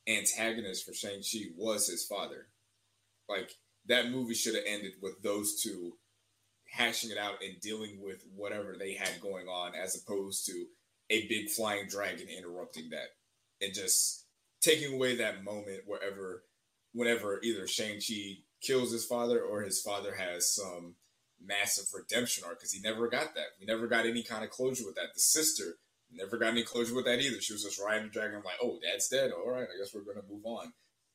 antagonist 0.08 0.84
for 0.84 0.92
Shang-Chi 0.92 1.52
was 1.56 1.86
his 1.86 2.04
father. 2.04 2.48
Like 3.28 3.52
that 3.86 4.10
movie 4.10 4.34
should 4.34 4.54
have 4.54 4.64
ended 4.66 4.94
with 5.00 5.22
those 5.22 5.60
two 5.62 5.96
hashing 6.72 7.10
it 7.10 7.18
out 7.18 7.34
and 7.42 7.60
dealing 7.60 7.98
with 8.02 8.24
whatever 8.34 8.76
they 8.78 8.94
had 8.94 9.20
going 9.20 9.46
on 9.46 9.72
as 9.74 9.94
opposed 9.94 10.46
to 10.46 10.66
a 11.10 11.26
big 11.28 11.48
flying 11.50 11.86
dragon 11.86 12.26
interrupting 12.28 12.90
that 12.90 13.08
and 13.60 13.74
just 13.74 14.26
taking 14.60 14.94
away 14.94 15.16
that 15.16 15.44
moment 15.44 15.80
wherever 15.86 16.44
whenever 16.92 17.40
either 17.42 17.66
Shang-Chi 17.66 18.38
kills 18.62 18.92
his 18.92 19.04
father 19.04 19.40
or 19.40 19.62
his 19.62 19.80
father 19.80 20.14
has 20.14 20.54
some 20.54 20.94
massive 21.44 21.86
redemption 21.92 22.44
arc 22.46 22.58
because 22.58 22.72
he 22.72 22.80
never 22.80 23.08
got 23.08 23.34
that. 23.34 23.48
We 23.58 23.66
never 23.66 23.86
got 23.86 24.06
any 24.06 24.22
kind 24.22 24.44
of 24.44 24.50
closure 24.50 24.84
with 24.86 24.94
that. 24.96 25.14
The 25.14 25.20
sister 25.20 25.78
Never 26.14 26.36
got 26.36 26.48
any 26.48 26.62
closure 26.62 26.94
with 26.94 27.06
that 27.06 27.20
either. 27.20 27.40
She 27.40 27.54
was 27.54 27.62
just 27.62 27.80
riding 27.80 28.04
the 28.04 28.10
dragon. 28.12 28.42
Like, 28.44 28.58
oh, 28.62 28.78
dad's 28.82 29.08
dead. 29.08 29.30
All 29.32 29.50
right, 29.50 29.62
I 29.62 29.78
guess 29.78 29.94
we're 29.94 30.02
gonna 30.02 30.26
move 30.28 30.44
on. 30.44 30.72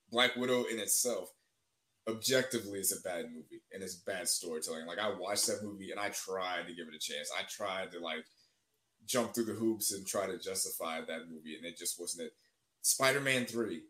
Black 0.09 0.35
Widow 0.35 0.63
in 0.63 0.79
itself, 0.79 1.29
objectively, 2.09 2.79
it's 2.79 2.97
a 2.97 3.01
bad 3.01 3.25
movie 3.25 3.61
and 3.73 3.83
it's 3.83 3.95
bad 3.95 4.27
storytelling. 4.27 4.85
Like 4.85 4.99
I 4.99 5.13
watched 5.17 5.47
that 5.47 5.63
movie 5.63 5.91
and 5.91 5.99
I 5.99 6.09
tried 6.09 6.67
to 6.67 6.73
give 6.73 6.87
it 6.87 6.95
a 6.95 6.99
chance. 6.99 7.31
I 7.37 7.43
tried 7.43 7.91
to 7.91 7.99
like 7.99 8.25
jump 9.05 9.33
through 9.33 9.45
the 9.45 9.53
hoops 9.53 9.93
and 9.93 10.05
try 10.05 10.27
to 10.27 10.37
justify 10.37 11.01
that 11.01 11.29
movie, 11.29 11.55
and 11.55 11.65
it 11.65 11.77
just 11.77 11.99
wasn't 11.99 12.27
it. 12.27 12.33
Spider-Man 12.81 13.45
Three. 13.45 13.81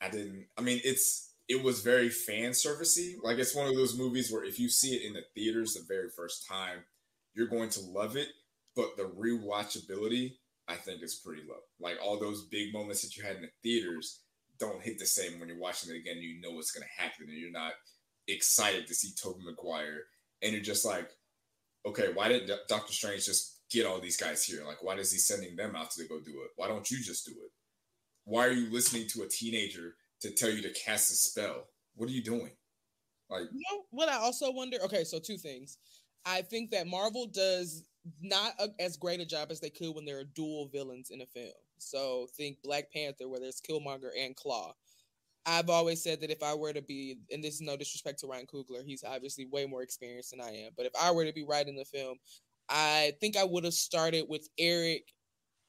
I 0.00 0.08
didn't. 0.08 0.46
I 0.58 0.62
mean, 0.62 0.80
it's 0.84 1.32
it 1.48 1.62
was 1.62 1.82
very 1.82 2.08
fan 2.08 2.50
servicey. 2.50 3.14
Like 3.22 3.38
it's 3.38 3.54
one 3.54 3.68
of 3.68 3.74
those 3.74 3.98
movies 3.98 4.32
where 4.32 4.44
if 4.44 4.58
you 4.58 4.68
see 4.68 4.94
it 4.94 5.06
in 5.06 5.12
the 5.12 5.22
theaters 5.34 5.74
the 5.74 5.84
very 5.86 6.08
first 6.08 6.46
time, 6.48 6.84
you're 7.34 7.46
going 7.48 7.70
to 7.70 7.80
love 7.80 8.16
it 8.16 8.28
but 8.74 8.96
the 8.96 9.04
rewatchability 9.04 10.36
I 10.66 10.76
think 10.76 11.02
is 11.02 11.14
pretty 11.14 11.42
low. 11.48 11.60
Like 11.80 11.98
all 12.02 12.18
those 12.18 12.46
big 12.46 12.72
moments 12.72 13.02
that 13.02 13.16
you 13.16 13.22
had 13.22 13.36
in 13.36 13.42
the 13.42 13.50
theaters 13.62 14.20
don't 14.58 14.82
hit 14.82 14.98
the 14.98 15.06
same 15.06 15.38
when 15.38 15.48
you're 15.48 15.58
watching 15.58 15.94
it 15.94 15.98
again. 15.98 16.18
You 16.18 16.40
know 16.40 16.52
what's 16.52 16.70
going 16.70 16.86
to 16.86 17.02
happen, 17.02 17.26
and 17.28 17.38
you're 17.38 17.50
not 17.50 17.72
excited 18.28 18.86
to 18.86 18.94
see 18.94 19.12
Tobey 19.20 19.44
Maguire, 19.44 20.04
and 20.42 20.52
you're 20.52 20.62
just 20.62 20.84
like, 20.84 21.10
okay, 21.86 22.08
why 22.14 22.28
did 22.28 22.50
Doctor 22.68 22.92
Strange 22.92 23.26
just 23.26 23.60
get 23.70 23.86
all 23.86 24.00
these 24.00 24.16
guys 24.16 24.44
here? 24.44 24.64
Like, 24.64 24.82
why 24.82 24.94
is 24.94 25.12
he 25.12 25.18
sending 25.18 25.56
them 25.56 25.76
out 25.76 25.90
to 25.92 26.08
go 26.08 26.20
do 26.20 26.42
it? 26.44 26.50
Why 26.56 26.68
don't 26.68 26.90
you 26.90 26.98
just 27.02 27.26
do 27.26 27.32
it? 27.32 27.50
Why 28.24 28.46
are 28.46 28.52
you 28.52 28.70
listening 28.70 29.06
to 29.08 29.22
a 29.22 29.28
teenager 29.28 29.96
to 30.20 30.30
tell 30.30 30.50
you 30.50 30.62
to 30.62 30.72
cast 30.72 31.10
a 31.10 31.14
spell? 31.14 31.66
What 31.94 32.08
are 32.08 32.12
you 32.12 32.22
doing? 32.22 32.52
Like, 33.28 33.44
you 33.52 33.62
know 33.70 33.82
what 33.90 34.08
I 34.08 34.16
also 34.16 34.50
wonder. 34.50 34.78
Okay, 34.84 35.04
so 35.04 35.18
two 35.18 35.36
things. 35.36 35.78
I 36.24 36.42
think 36.42 36.70
that 36.70 36.86
Marvel 36.86 37.26
does 37.26 37.84
not 38.20 38.52
a, 38.58 38.68
as 38.80 38.96
great 38.96 39.20
a 39.20 39.26
job 39.26 39.48
as 39.50 39.60
they 39.60 39.70
could 39.70 39.94
when 39.94 40.04
there 40.04 40.18
are 40.18 40.24
dual 40.24 40.68
villains 40.68 41.10
in 41.10 41.20
a 41.20 41.26
film. 41.26 41.52
So 41.78 42.26
think 42.36 42.58
Black 42.62 42.92
Panther, 42.92 43.28
where 43.28 43.40
there's 43.40 43.60
Killmonger 43.60 44.10
and 44.18 44.34
Claw. 44.36 44.74
I've 45.46 45.68
always 45.68 46.02
said 46.02 46.20
that 46.22 46.30
if 46.30 46.42
I 46.42 46.54
were 46.54 46.72
to 46.72 46.80
be, 46.80 47.18
and 47.30 47.44
this 47.44 47.54
is 47.54 47.60
no 47.60 47.76
disrespect 47.76 48.20
to 48.20 48.26
Ryan 48.26 48.46
Coogler, 48.46 48.82
he's 48.84 49.04
obviously 49.04 49.46
way 49.46 49.66
more 49.66 49.82
experienced 49.82 50.30
than 50.30 50.40
I 50.40 50.50
am, 50.50 50.72
but 50.76 50.86
if 50.86 50.92
I 51.00 51.10
were 51.10 51.26
to 51.26 51.32
be 51.34 51.44
writing 51.44 51.76
the 51.76 51.84
film, 51.84 52.16
I 52.68 53.12
think 53.20 53.36
I 53.36 53.44
would 53.44 53.64
have 53.64 53.74
started 53.74 54.24
with 54.28 54.48
Erik 54.58 55.12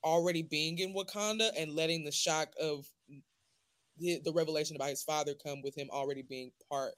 already 0.04 0.44
being 0.44 0.78
in 0.80 0.94
Wakanda 0.94 1.50
and 1.58 1.74
letting 1.74 2.06
the 2.06 2.12
shock 2.12 2.50
of 2.62 2.86
the, 3.98 4.22
the 4.24 4.32
revelation 4.32 4.76
about 4.76 4.90
his 4.90 5.04
father 5.04 5.34
come 5.34 5.62
with 5.62 5.76
him 5.78 5.90
already 5.92 6.22
being 6.22 6.52
part 6.70 6.94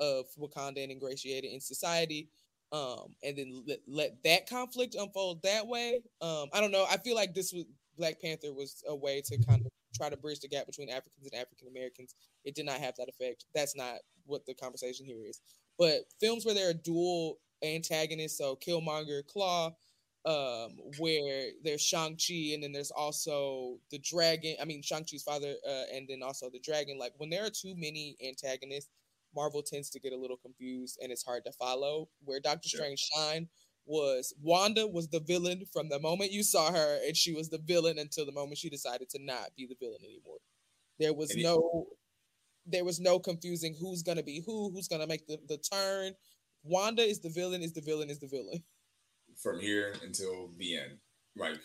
of 0.00 0.24
Wakanda 0.38 0.82
and 0.82 0.90
ingratiated 0.90 1.52
in 1.52 1.60
society. 1.60 2.28
Um, 2.72 3.14
and 3.22 3.38
then 3.38 3.62
let, 3.66 3.78
let 3.86 4.22
that 4.24 4.48
conflict 4.48 4.96
unfold 4.96 5.42
that 5.42 5.66
way. 5.66 6.00
Um, 6.20 6.46
I 6.52 6.60
don't 6.60 6.72
know. 6.72 6.86
I 6.90 6.96
feel 6.96 7.14
like 7.14 7.34
this 7.34 7.52
was 7.52 7.64
Black 7.96 8.20
Panther 8.20 8.52
was 8.52 8.82
a 8.88 8.94
way 8.94 9.22
to 9.26 9.38
kind 9.44 9.64
of 9.64 9.72
try 9.94 10.08
to 10.10 10.16
bridge 10.16 10.40
the 10.40 10.48
gap 10.48 10.66
between 10.66 10.90
Africans 10.90 11.28
and 11.30 11.40
African 11.40 11.68
Americans. 11.68 12.14
It 12.44 12.54
did 12.54 12.66
not 12.66 12.80
have 12.80 12.94
that 12.96 13.08
effect. 13.08 13.46
That's 13.54 13.76
not 13.76 13.96
what 14.24 14.46
the 14.46 14.54
conversation 14.54 15.06
here 15.06 15.22
is. 15.26 15.40
But 15.78 16.02
films 16.20 16.44
where 16.44 16.54
there 16.54 16.70
are 16.70 16.74
dual 16.74 17.38
antagonists, 17.62 18.38
so 18.38 18.56
Killmonger, 18.56 19.26
Claw, 19.26 19.74
um, 20.24 20.76
where 20.98 21.50
there's 21.62 21.82
Shang-Chi 21.82 22.52
and 22.54 22.62
then 22.62 22.72
there's 22.72 22.90
also 22.90 23.78
the 23.90 23.98
dragon. 23.98 24.56
I 24.60 24.64
mean, 24.64 24.82
Shang-Chi's 24.82 25.22
father, 25.22 25.54
uh, 25.66 25.94
and 25.94 26.06
then 26.08 26.22
also 26.22 26.50
the 26.50 26.58
dragon. 26.58 26.98
Like 26.98 27.12
when 27.18 27.30
there 27.30 27.44
are 27.44 27.50
too 27.50 27.74
many 27.76 28.16
antagonists, 28.26 28.90
Marvel 29.34 29.62
tends 29.62 29.90
to 29.90 30.00
get 30.00 30.12
a 30.12 30.16
little 30.16 30.36
confused 30.36 30.98
and 31.02 31.12
it's 31.12 31.22
hard 31.22 31.44
to 31.44 31.52
follow. 31.52 32.08
Where 32.24 32.40
Doctor 32.40 32.68
sure. 32.68 32.80
Strange 32.80 33.00
shine 33.14 33.48
was 33.86 34.34
Wanda 34.42 34.86
was 34.86 35.08
the 35.08 35.20
villain 35.20 35.64
from 35.72 35.88
the 35.88 36.00
moment 36.00 36.32
you 36.32 36.42
saw 36.42 36.72
her, 36.72 36.98
and 37.06 37.16
she 37.16 37.32
was 37.32 37.48
the 37.48 37.58
villain 37.58 37.98
until 37.98 38.26
the 38.26 38.32
moment 38.32 38.58
she 38.58 38.68
decided 38.68 39.08
to 39.10 39.24
not 39.24 39.50
be 39.56 39.66
the 39.66 39.76
villain 39.80 40.00
anymore. 40.04 40.38
There 40.98 41.14
was 41.14 41.30
and 41.30 41.42
no, 41.42 41.86
it, 41.90 42.72
there 42.72 42.84
was 42.84 43.00
no 43.00 43.18
confusing 43.18 43.76
who's 43.78 44.02
gonna 44.02 44.22
be 44.22 44.42
who, 44.44 44.70
who's 44.70 44.88
gonna 44.88 45.06
make 45.06 45.26
the, 45.26 45.38
the 45.48 45.58
turn. 45.58 46.14
Wanda 46.64 47.02
is 47.02 47.20
the 47.20 47.30
villain, 47.30 47.62
is 47.62 47.72
the 47.72 47.80
villain, 47.80 48.10
is 48.10 48.18
the 48.18 48.26
villain. 48.26 48.62
From 49.42 49.60
here 49.60 49.94
until 50.02 50.50
the 50.58 50.76
end, 50.76 50.98
right? 51.38 51.58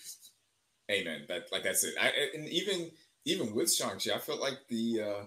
Amen. 0.91 1.26
That 1.27 1.43
like 1.52 1.64
that's 1.64 1.84
it. 1.84 1.95
I, 1.99 2.11
and 2.35 2.48
even 2.49 2.91
even 3.26 3.56
with 3.56 3.73
Shang 3.73 3.98
Chi, 3.98 4.14
I 4.14 4.19
felt 4.19 4.41
like 4.41 4.60
the 4.69 5.02
uh 5.02 5.26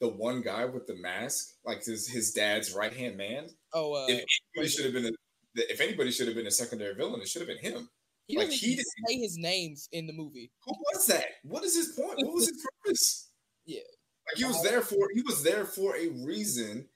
the 0.00 0.08
one 0.08 0.42
guy 0.42 0.64
with 0.64 0.86
the 0.86 0.96
mask, 0.96 1.54
like 1.64 1.84
his 1.84 2.08
his 2.08 2.32
dad's 2.32 2.74
right 2.74 2.92
hand 2.92 3.16
man. 3.16 3.48
Oh, 3.72 3.94
uh, 3.94 4.66
should 4.66 4.84
have 4.84 4.94
been 4.94 5.06
a, 5.06 5.10
if 5.58 5.80
anybody 5.80 6.10
should 6.10 6.26
have 6.26 6.36
been 6.36 6.46
a 6.46 6.50
secondary 6.50 6.94
villain, 6.94 7.20
it 7.20 7.28
should 7.28 7.42
have 7.42 7.48
been 7.48 7.58
him. 7.72 7.88
He 8.26 8.36
like 8.36 8.50
he 8.50 8.76
didn't 8.76 8.86
say 9.06 9.18
his 9.18 9.38
names 9.38 9.88
in 9.92 10.06
the 10.06 10.12
movie. 10.12 10.50
Who 10.66 10.74
was 10.92 11.06
that? 11.06 11.24
What 11.44 11.64
is 11.64 11.74
his 11.74 11.96
point? 11.96 12.18
What 12.18 12.34
was 12.34 12.48
his 12.48 12.66
purpose? 12.84 13.30
Yeah, 13.64 13.80
like 14.26 14.36
he 14.36 14.44
was 14.44 14.62
there 14.62 14.82
for 14.82 15.08
he 15.14 15.22
was 15.22 15.42
there 15.42 15.64
for 15.64 15.96
a 15.96 16.08
reason. 16.26 16.86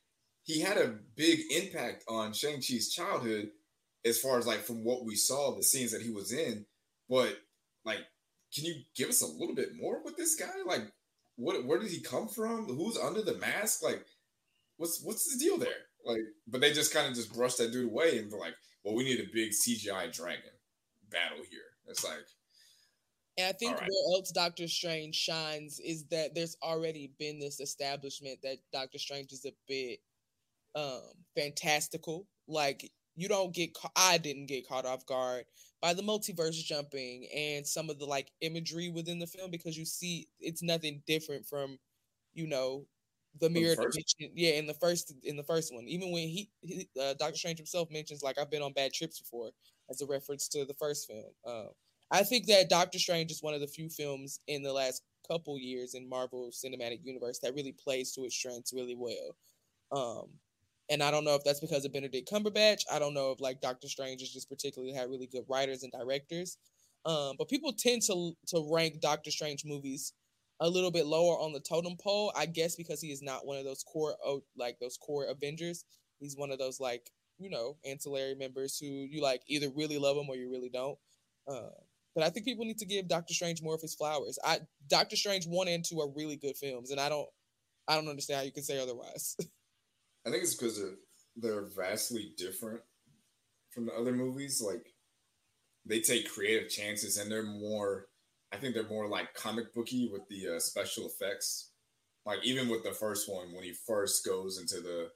He 0.45 0.61
had 0.61 0.77
a 0.77 0.95
big 1.17 1.41
impact 1.51 2.05
on 2.09 2.35
Shang 2.35 2.61
Chi's 2.61 2.93
childhood, 2.93 3.51
as 4.05 4.21
far 4.21 4.39
as 4.39 4.47
like 4.47 4.61
from 4.61 4.85
what 4.85 5.07
we 5.07 5.15
saw, 5.15 5.57
the 5.57 5.63
scenes 5.63 5.93
that 5.93 6.03
he 6.03 6.11
was 6.11 6.33
in. 6.33 6.67
But 7.09 7.39
like, 7.85 8.01
can 8.55 8.67
you 8.67 8.75
give 8.95 9.09
us 9.09 9.23
a 9.23 9.27
little 9.27 9.55
bit 9.55 9.71
more 9.81 10.03
with 10.05 10.17
this 10.19 10.35
guy? 10.35 10.53
Like, 10.67 10.83
what? 11.37 11.65
Where 11.65 11.79
did 11.79 11.91
he 11.91 12.01
come 12.01 12.29
from? 12.29 12.67
Who's 12.67 12.99
under 12.99 13.23
the 13.23 13.39
mask? 13.39 13.83
Like, 13.83 14.05
what's 14.77 15.03
what's 15.03 15.33
the 15.33 15.43
deal 15.43 15.57
there? 15.57 15.87
Like, 16.05 16.21
but 16.47 16.61
they 16.61 16.73
just 16.73 16.93
kind 16.93 17.07
of 17.07 17.15
just 17.15 17.35
brushed 17.35 17.59
that 17.59 17.73
dude 17.73 17.91
away 17.91 18.19
and 18.19 18.31
were 18.31 18.39
like, 18.39 18.55
well, 18.85 18.95
we 18.95 19.05
need 19.05 19.21
a 19.21 19.33
big 19.33 19.51
CGI 19.51 20.13
dragon 20.13 20.51
battle 21.11 21.45
here. 21.49 21.61
It's 21.87 22.05
like, 22.05 22.25
and 23.39 23.47
I 23.47 23.53
think 23.53 23.81
right. 23.81 23.89
where 23.89 24.19
else 24.19 24.31
Doctor 24.31 24.69
Strange 24.69 25.15
shines 25.15 25.81
is 25.81 26.05
that 26.11 26.35
there's 26.35 26.57
already 26.63 27.13
been 27.19 27.39
this 27.39 27.61
establishment 27.61 28.39
that 28.43 28.59
Doctor 28.73 28.99
Strange 28.99 29.33
is 29.33 29.47
a 29.47 29.53
bit 29.67 30.01
um 30.75 31.03
fantastical. 31.37 32.27
Like 32.47 32.91
you 33.15 33.29
don't 33.29 33.55
get 33.55 33.75
ca- 33.75 33.91
I 33.97 34.19
didn't 34.19 34.47
get 34.47 34.69
caught 34.69 34.87
off 34.87 35.07
guard 35.07 35.45
by 35.81 35.95
the 35.95 36.03
multiverse 36.03 36.63
jumping 36.63 37.27
and 37.35 37.67
some 37.67 37.91
of 37.91 37.99
the 37.99 38.05
like 38.05 38.31
imagery 38.41 38.89
within 38.89 39.19
the 39.19 39.27
film 39.27 39.51
because 39.51 39.77
you 39.77 39.85
see 39.85 40.29
it's 40.39 40.63
nothing 40.63 41.03
different 41.07 41.47
from 41.47 41.79
you 42.35 42.47
know 42.47 42.87
the 43.41 43.51
mirror 43.51 43.75
dimension. 43.75 44.31
Yeah, 44.35 44.53
in 44.53 44.67
the 44.67 44.75
first 44.75 45.15
in 45.25 45.37
the 45.37 45.43
first 45.43 45.75
one, 45.75 45.87
even 45.89 46.13
when 46.13 46.29
he, 46.29 46.51
he 46.63 46.89
uh, 47.01 47.15
Doctor 47.19 47.37
Strange 47.37 47.59
himself 47.59 47.91
mentions 47.91 48.23
like 48.23 48.39
I've 48.39 48.51
been 48.51 48.63
on 48.63 48.73
bad 48.73 48.93
trips 48.93 49.21
before 49.21 49.51
as 49.91 50.01
a 50.01 50.07
reference 50.07 50.49
to 50.49 50.65
the 50.65 50.75
first 50.75 51.09
film. 51.09 51.33
Uh, 51.47 51.71
I 52.11 52.23
think 52.25 52.47
that 52.47 52.69
Doctor 52.69 52.99
Strange 52.99 53.31
is 53.31 53.43
one 53.43 53.55
of 53.55 53.61
the 53.61 53.67
few 53.67 53.89
films 53.89 54.41
in 54.47 54.63
the 54.63 54.73
last 54.73 55.03
couple 55.27 55.59
years 55.59 55.95
in 55.95 56.09
Marvel 56.09 56.51
Cinematic 56.53 57.01
Universe 57.05 57.39
that 57.39 57.55
really 57.55 57.73
plays 57.73 58.13
to 58.13 58.25
its 58.25 58.35
strengths 58.35 58.73
really 58.73 58.97
well. 58.97 59.37
Um, 59.93 60.29
and 60.91 61.03
I 61.03 61.11
don't 61.11 61.25
know 61.25 61.35
if 61.35 61.45
that's 61.45 61.61
because 61.61 61.85
of 61.85 61.93
Benedict 61.93 62.31
Cumberbatch. 62.31 62.83
I 62.93 62.99
don't 62.99 63.15
know 63.15 63.31
if 63.31 63.41
like 63.41 63.61
Doctor 63.61 63.89
Strange 63.89 64.21
has 64.21 64.31
just 64.31 64.49
particularly 64.49 64.93
had 64.93 65.09
really 65.09 65.27
good 65.27 65.45
writers 65.49 65.83
and 65.83 65.93
directors. 65.93 66.59
Um, 67.05 67.37
but 67.39 67.49
people 67.49 67.73
tend 67.73 68.03
to 68.03 68.33
to 68.49 68.69
rank 68.71 69.01
Doctor 69.01 69.31
Strange 69.31 69.65
movies 69.65 70.13
a 70.63 70.69
little 70.69 70.93
bit 70.93 71.07
lower 71.07 71.35
on 71.39 71.53
the 71.53 71.61
totem 71.61 71.97
pole. 72.01 72.33
I 72.37 72.47
guess 72.47 72.77
because 72.77 73.01
he 73.01 73.09
is 73.09 73.21
not 73.21 73.45
one 73.45 73.59
of 73.59 73.65
those 73.65 73.83
core 73.83 74.15
like 74.57 74.79
those 74.81 74.97
core 74.97 75.25
Avengers. 75.25 75.85
He's 76.21 76.37
one 76.37 76.51
of 76.51 76.59
those 76.59 76.81
like 76.81 77.11
you 77.39 77.51
know 77.51 77.77
ancillary 77.85 78.35
members 78.35 78.79
who 78.79 78.87
you 78.87 79.21
like 79.21 79.43
either 79.49 79.69
really 79.75 79.99
love 79.99 80.17
him 80.17 80.29
or 80.29 80.37
you 80.37 80.51
really 80.51 80.71
don't. 80.71 80.97
Uh, 81.49 81.71
but 82.15 82.25
I 82.25 82.31
think 82.31 82.47
people 82.47 82.65
need 82.65 82.79
to 82.79 82.87
give 82.87 83.09
Doctor 83.09 83.35
Strange 83.35 83.61
more 83.61 83.75
of 83.75 83.81
his 83.81 83.95
flowers. 83.95 84.39
I 84.45 84.61
Doctor 84.89 85.17
Strange 85.17 85.47
one 85.47 85.69
and 85.69 85.85
two 85.85 86.01
are 86.01 86.09
really 86.15 86.37
good 86.37 86.57
films, 86.57 86.91
and 86.91 87.01
I 87.01 87.09
don't 87.09 87.29
I 87.89 87.97
don't 87.97 88.09
understand 88.09 88.39
how 88.39 88.45
you 88.45 88.53
can 88.53 88.63
say 88.63 88.79
otherwise. 88.79 89.37
I 90.27 90.31
think 90.31 90.45
it's 90.45 90.55
because 90.55 90.79
they're 90.79 90.95
they're 91.37 91.69
vastly 91.77 92.33
different 92.39 92.83
from 93.73 93.87
the 93.87 93.95
other 93.95 94.13
movies. 94.13 94.63
Like 94.65 94.87
they 95.85 96.01
take 96.01 96.31
creative 96.31 96.69
chances, 96.69 97.17
and 97.17 97.31
they're 97.31 97.43
more. 97.43 98.07
I 98.53 98.57
think 98.57 98.75
they're 98.75 98.89
more 98.89 99.09
like 99.09 99.35
comic 99.35 99.75
booky 99.75 100.09
with 100.13 100.29
the 100.29 100.57
uh, 100.57 100.61
special 100.61 101.07
effects. 101.07 101.71
Like 102.27 102.45
even 102.45 102.69
with 102.69 102.85
the 102.85 102.93
first 102.93 103.29
one, 103.29 103.53
when 103.55 103.65
he 103.65 103.73
first 103.87 104.25
goes 104.25 104.59
into 104.59 104.81
the 104.81 105.11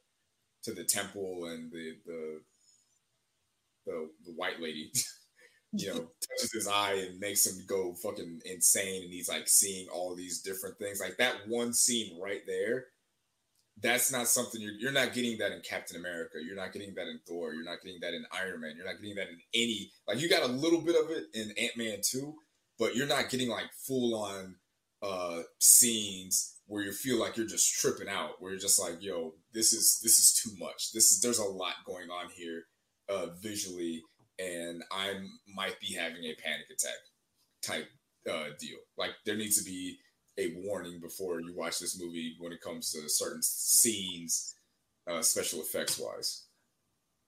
to 0.64 0.72
the 0.72 0.84
temple 0.84 1.46
and 1.46 1.70
the 1.70 1.96
the 2.06 2.40
the, 3.86 4.10
the 4.24 4.32
white 4.32 4.60
lady, 4.60 4.90
you 5.72 5.88
know, 5.88 5.94
touches 6.28 6.52
his 6.52 6.68
eye 6.68 6.94
and 6.94 7.20
makes 7.20 7.46
him 7.46 7.64
go 7.68 7.94
fucking 8.02 8.40
insane, 8.44 9.02
and 9.02 9.12
he's 9.12 9.28
like 9.28 9.48
seeing 9.48 9.86
all 9.88 10.14
these 10.16 10.40
different 10.40 10.78
things. 10.78 11.00
Like 11.00 11.18
that 11.18 11.46
one 11.46 11.72
scene 11.72 12.18
right 12.20 12.42
there 12.46 12.86
that's 13.82 14.10
not 14.10 14.26
something 14.26 14.60
you're 14.60 14.72
you're 14.72 14.92
not 14.92 15.12
getting 15.12 15.38
that 15.38 15.52
in 15.52 15.60
Captain 15.60 15.96
America. 15.96 16.38
You're 16.44 16.56
not 16.56 16.72
getting 16.72 16.94
that 16.94 17.08
in 17.08 17.20
Thor. 17.26 17.52
You're 17.52 17.64
not 17.64 17.82
getting 17.82 18.00
that 18.00 18.14
in 18.14 18.24
Iron 18.32 18.60
Man. 18.60 18.72
You're 18.76 18.86
not 18.86 19.00
getting 19.00 19.16
that 19.16 19.28
in 19.28 19.38
any 19.54 19.90
like 20.08 20.18
you 20.18 20.28
got 20.28 20.48
a 20.48 20.52
little 20.52 20.80
bit 20.80 20.96
of 20.96 21.10
it 21.10 21.24
in 21.34 21.52
Ant 21.58 21.76
Man 21.76 21.98
too, 22.02 22.34
but 22.78 22.94
you're 22.94 23.06
not 23.06 23.30
getting 23.30 23.48
like 23.48 23.70
full 23.86 24.14
on 24.14 24.56
uh 25.02 25.42
scenes 25.58 26.54
where 26.66 26.82
you 26.82 26.92
feel 26.92 27.18
like 27.18 27.36
you're 27.36 27.46
just 27.46 27.78
tripping 27.80 28.08
out, 28.08 28.40
where 28.40 28.50
you're 28.52 28.60
just 28.60 28.80
like, 28.80 28.96
yo, 29.00 29.34
this 29.52 29.72
is 29.72 30.00
this 30.02 30.18
is 30.18 30.40
too 30.42 30.50
much. 30.58 30.92
This 30.92 31.12
is 31.12 31.20
there's 31.20 31.38
a 31.38 31.44
lot 31.44 31.74
going 31.86 32.10
on 32.10 32.30
here 32.34 32.64
uh 33.08 33.26
visually, 33.40 34.02
and 34.38 34.82
I 34.90 35.14
might 35.54 35.78
be 35.80 35.94
having 35.94 36.24
a 36.24 36.34
panic 36.42 36.66
attack 36.72 36.98
type 37.62 37.88
uh 38.28 38.50
deal. 38.58 38.78
Like 38.96 39.12
there 39.24 39.36
needs 39.36 39.58
to 39.58 39.64
be 39.64 39.98
a 40.38 40.54
warning 40.64 41.00
before 41.00 41.40
you 41.40 41.54
watch 41.54 41.78
this 41.78 41.98
movie 42.00 42.36
when 42.38 42.52
it 42.52 42.60
comes 42.60 42.90
to 42.92 43.08
certain 43.08 43.42
scenes, 43.42 44.54
uh, 45.10 45.22
special 45.22 45.60
effects 45.60 45.98
wise. 45.98 46.44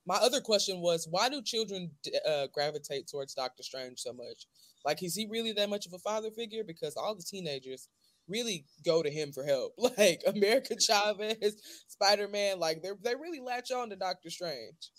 My 0.05 0.17
other 0.17 0.41
question 0.41 0.79
was, 0.79 1.07
why 1.09 1.29
do 1.29 1.41
children 1.41 1.91
uh, 2.27 2.47
gravitate 2.53 3.07
towards 3.07 3.33
Doctor 3.33 3.63
Strange 3.63 3.99
so 3.99 4.13
much? 4.13 4.45
Like, 4.85 5.03
is 5.03 5.15
he 5.15 5.27
really 5.29 5.51
that 5.53 5.69
much 5.69 5.85
of 5.85 5.93
a 5.93 5.99
father 5.99 6.31
figure? 6.31 6.63
Because 6.63 6.95
all 6.95 7.15
the 7.15 7.23
teenagers 7.23 7.87
really 8.27 8.65
go 8.85 9.01
to 9.03 9.09
him 9.09 9.31
for 9.31 9.43
help. 9.43 9.73
Like 9.97 10.21
America 10.27 10.75
Chavez, 10.79 11.55
Spider 11.87 12.27
Man, 12.27 12.59
like 12.59 12.81
they 12.81 12.89
they 13.03 13.15
really 13.15 13.39
latch 13.39 13.71
on 13.71 13.89
to 13.89 13.95
Doctor 13.95 14.29
Strange. 14.29 14.91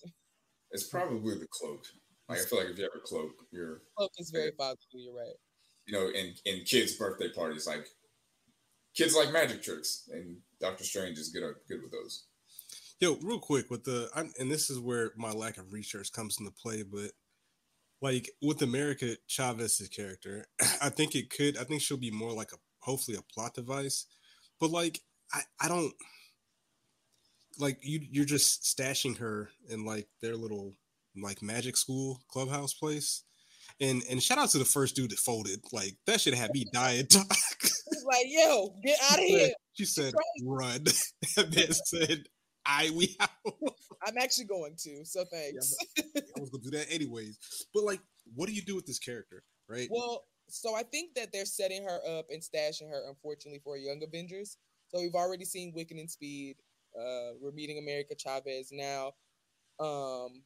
It's 0.73 0.89
probably 0.89 1.39
the 1.39 1.47
cloak. 1.51 1.85
Like 2.29 2.41
I 2.41 2.43
feel 2.43 2.59
like 2.59 2.69
if 2.69 2.79
you 2.79 2.85
have 2.85 2.93
a 2.95 3.07
cloak, 3.07 3.31
you're 3.51 3.83
Cloak 3.97 4.13
is 4.19 4.31
very 4.31 4.53
fatherly. 4.57 4.79
You're 4.93 5.15
right. 5.15 5.37
you 5.87 5.95
know, 5.95 6.09
in 6.09 6.35
in 6.45 6.65
kids' 6.65 6.97
birthday 6.97 7.29
parties, 7.33 7.67
like 7.67 7.87
kids 8.95 9.17
like 9.17 9.33
magic 9.33 9.63
tricks, 9.63 10.09
and 10.13 10.37
Doctor 10.61 10.85
Strange 10.85 11.19
is 11.19 11.31
good 11.31 11.45
good 11.69 11.83
with 11.83 11.93
those. 11.93 12.25
Yo, 13.01 13.17
real 13.23 13.39
quick 13.39 13.71
with 13.71 13.85
the, 13.85 14.11
I'm, 14.15 14.31
and 14.39 14.51
this 14.51 14.69
is 14.69 14.79
where 14.79 15.13
my 15.17 15.31
lack 15.31 15.57
of 15.57 15.73
research 15.73 16.13
comes 16.13 16.37
into 16.39 16.53
play, 16.53 16.83
but 16.83 17.13
like 18.01 18.31
with 18.43 18.63
America 18.63 19.17
Chavez's 19.29 19.89
character, 19.89 20.47
I 20.83 20.89
think 20.89 21.15
it 21.15 21.31
could, 21.31 21.57
I 21.57 21.65
think 21.65 21.83
she'll 21.83 21.97
be 21.97 22.11
more 22.11 22.33
like 22.33 22.53
a, 22.53 22.57
hopefully 22.81 23.17
a 23.17 23.35
plot 23.35 23.55
device, 23.55 24.07
but 24.59 24.71
like 24.71 25.01
I, 25.33 25.41
I 25.61 25.69
don't 25.69 25.93
like 27.59 27.79
you. 27.83 28.01
You're 28.11 28.25
just 28.25 28.63
stashing 28.63 29.19
her 29.19 29.51
in 29.69 29.85
like 29.85 30.09
their 30.21 30.37
little 30.37 30.75
like 31.17 31.43
magic 31.43 31.77
school 31.77 32.21
clubhouse 32.29 32.75
place. 32.75 33.25
And 33.81 34.03
and 34.11 34.23
shout 34.23 34.39
out 34.39 34.51
to 34.51 34.59
the 34.59 34.65
first 34.65 34.97
dude 34.97 35.11
that 35.11 35.19
folded. 35.19 35.61
Like 35.73 35.97
that 36.07 36.21
should 36.21 36.35
have 36.35 36.53
me 36.53 36.67
dying. 36.73 37.07
Like, 38.07 38.27
yo, 38.29 38.75
get 38.83 38.99
out 39.11 39.19
of 39.19 39.25
here. 39.25 39.51
She 39.75 39.85
said, 39.85 40.15
run. 40.43 40.85
and 41.37 41.53
then 41.53 41.73
said, 41.73 42.25
I 42.71 42.91
we 42.95 43.17
out. 43.21 43.31
I'm 44.07 44.17
actually 44.19 44.45
going 44.47 44.77
to. 44.85 45.05
So 45.05 45.25
thanks. 45.25 45.75
I 45.99 46.41
was 46.41 46.51
gonna 46.51 46.63
do 46.63 46.71
that 46.71 46.87
anyways. 46.91 47.39
But 47.75 47.85
like, 47.85 48.01
what 48.35 48.49
do 48.49 48.55
you 48.55 48.63
do 48.63 48.75
with 48.77 48.87
this 48.87 48.99
character? 48.99 49.43
Right? 49.69 49.89
Well, 49.91 50.25
so 50.49 50.75
I 50.75 50.83
think 50.85 51.15
that 51.15 51.33
they're 51.33 51.45
setting 51.45 51.85
her 51.85 52.01
up 52.19 52.27
and 52.31 52.41
stashing 52.43 52.89
her, 52.91 53.09
unfortunately, 53.09 53.61
for 53.63 53.77
Young 53.77 54.03
Avengers. 54.03 54.57
So 54.89 55.01
we've 55.01 55.15
already 55.15 55.45
seen 55.45 55.73
Wiccan 55.77 55.99
and 56.01 56.11
Speed. 56.11 56.57
Uh, 56.99 57.35
we're 57.41 57.53
meeting 57.53 57.79
America 57.79 58.15
Chavez 58.19 58.71
now. 58.73 59.13
Um, 59.79 60.43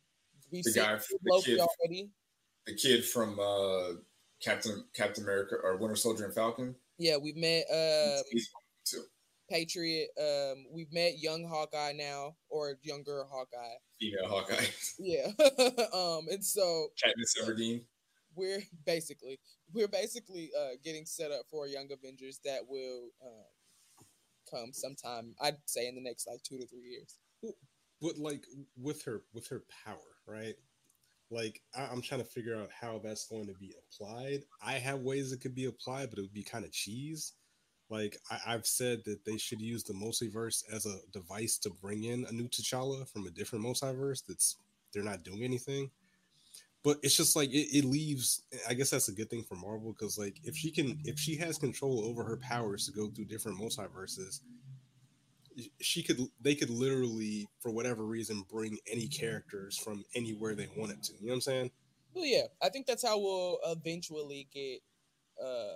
we've 0.52 0.64
The 0.64 0.72
seen 0.72 0.82
guy- 0.82 0.96
the 0.96 1.42
kid. 1.44 1.58
already. 1.60 2.10
The 2.66 2.74
kid 2.74 3.04
from 3.04 3.38
uh, 3.40 3.98
Captain 4.42 4.84
Captain 4.94 5.24
America 5.24 5.56
or 5.62 5.76
Winter 5.76 5.96
Soldier 5.96 6.24
and 6.26 6.34
Falcon. 6.34 6.74
Yeah, 6.98 7.16
we've 7.16 7.36
met 7.36 7.64
um, 7.72 8.22
He's 8.30 8.50
too. 8.86 9.02
Patriot. 9.54 10.08
Um, 10.18 10.66
we've 10.72 10.92
met 10.92 11.18
young 11.18 11.44
Hawkeye 11.48 11.92
now, 11.92 12.34
or 12.48 12.74
younger 12.82 13.24
Hawkeye. 13.30 13.76
Female 14.00 14.28
Hawkeye, 14.28 14.66
Yeah. 14.98 15.28
um, 15.94 16.26
and 16.30 16.44
so 16.44 16.88
Katniss 17.02 17.42
Everdeen. 17.42 17.84
we're 18.34 18.62
basically 18.84 19.38
we're 19.72 19.88
basically 19.88 20.50
uh 20.60 20.74
getting 20.82 21.06
set 21.06 21.30
up 21.30 21.42
for 21.50 21.68
young 21.68 21.88
avengers 21.92 22.40
that 22.44 22.60
will 22.68 23.10
um 23.24 24.04
come 24.50 24.72
sometime 24.72 25.34
i'd 25.42 25.56
say 25.64 25.86
in 25.88 25.94
the 25.94 26.00
next 26.02 26.26
like 26.28 26.42
two 26.42 26.58
to 26.58 26.66
three 26.66 26.82
years 26.90 27.18
but 28.02 28.18
like 28.18 28.44
with 28.76 29.02
her 29.04 29.22
with 29.32 29.48
her 29.48 29.62
power, 29.84 29.96
right? 30.26 30.54
Like 31.30 31.62
I, 31.74 31.86
I'm 31.90 32.02
trying 32.02 32.20
to 32.20 32.26
figure 32.26 32.56
out 32.56 32.70
how 32.78 33.00
that's 33.02 33.26
going 33.26 33.46
to 33.46 33.54
be 33.54 33.74
applied. 33.78 34.40
I 34.64 34.74
have 34.74 35.00
ways 35.00 35.32
it 35.32 35.40
could 35.40 35.54
be 35.54 35.64
applied, 35.66 36.10
but 36.10 36.18
it 36.18 36.22
would 36.22 36.34
be 36.34 36.42
kind 36.42 36.64
of 36.64 36.72
cheese. 36.72 37.32
Like 37.90 38.16
I, 38.30 38.54
I've 38.54 38.66
said 38.66 39.04
that 39.04 39.24
they 39.24 39.36
should 39.36 39.60
use 39.60 39.84
the 39.84 39.94
multiverse 39.94 40.64
as 40.72 40.86
a 40.86 40.96
device 41.12 41.58
to 41.58 41.70
bring 41.70 42.04
in 42.04 42.24
a 42.28 42.32
new 42.32 42.48
T'Challa 42.48 43.08
from 43.08 43.26
a 43.26 43.30
different 43.30 43.64
multiverse. 43.64 44.22
That's 44.26 44.56
they're 44.92 45.02
not 45.02 45.22
doing 45.22 45.42
anything. 45.42 45.90
But 46.82 46.98
it's 47.02 47.16
just 47.16 47.34
like 47.34 47.50
it, 47.50 47.76
it 47.76 47.84
leaves. 47.84 48.42
I 48.68 48.74
guess 48.74 48.90
that's 48.90 49.08
a 49.08 49.14
good 49.14 49.30
thing 49.30 49.42
for 49.42 49.54
Marvel 49.54 49.92
because 49.92 50.18
like 50.18 50.38
if 50.44 50.56
she 50.56 50.70
can, 50.70 50.98
if 51.04 51.18
she 51.18 51.36
has 51.36 51.58
control 51.58 52.04
over 52.04 52.24
her 52.24 52.36
powers 52.36 52.86
to 52.86 52.92
go 52.92 53.08
through 53.08 53.26
different 53.26 53.58
multiverses, 53.58 54.40
she 55.80 56.02
could 56.02 56.18
they 56.40 56.54
could 56.54 56.70
literally 56.70 57.48
for 57.60 57.70
whatever 57.70 58.04
reason 58.04 58.44
bring 58.50 58.76
any 58.90 59.06
characters 59.06 59.76
from 59.76 60.04
anywhere 60.14 60.54
they 60.54 60.68
wanted 60.76 61.02
to 61.02 61.12
you 61.14 61.26
know 61.26 61.32
what 61.32 61.34
i'm 61.34 61.40
saying 61.40 61.70
well 62.14 62.24
yeah 62.24 62.42
i 62.62 62.68
think 62.68 62.86
that's 62.86 63.06
how 63.06 63.18
we'll 63.18 63.58
eventually 63.66 64.48
get 64.52 64.80
uh 65.42 65.74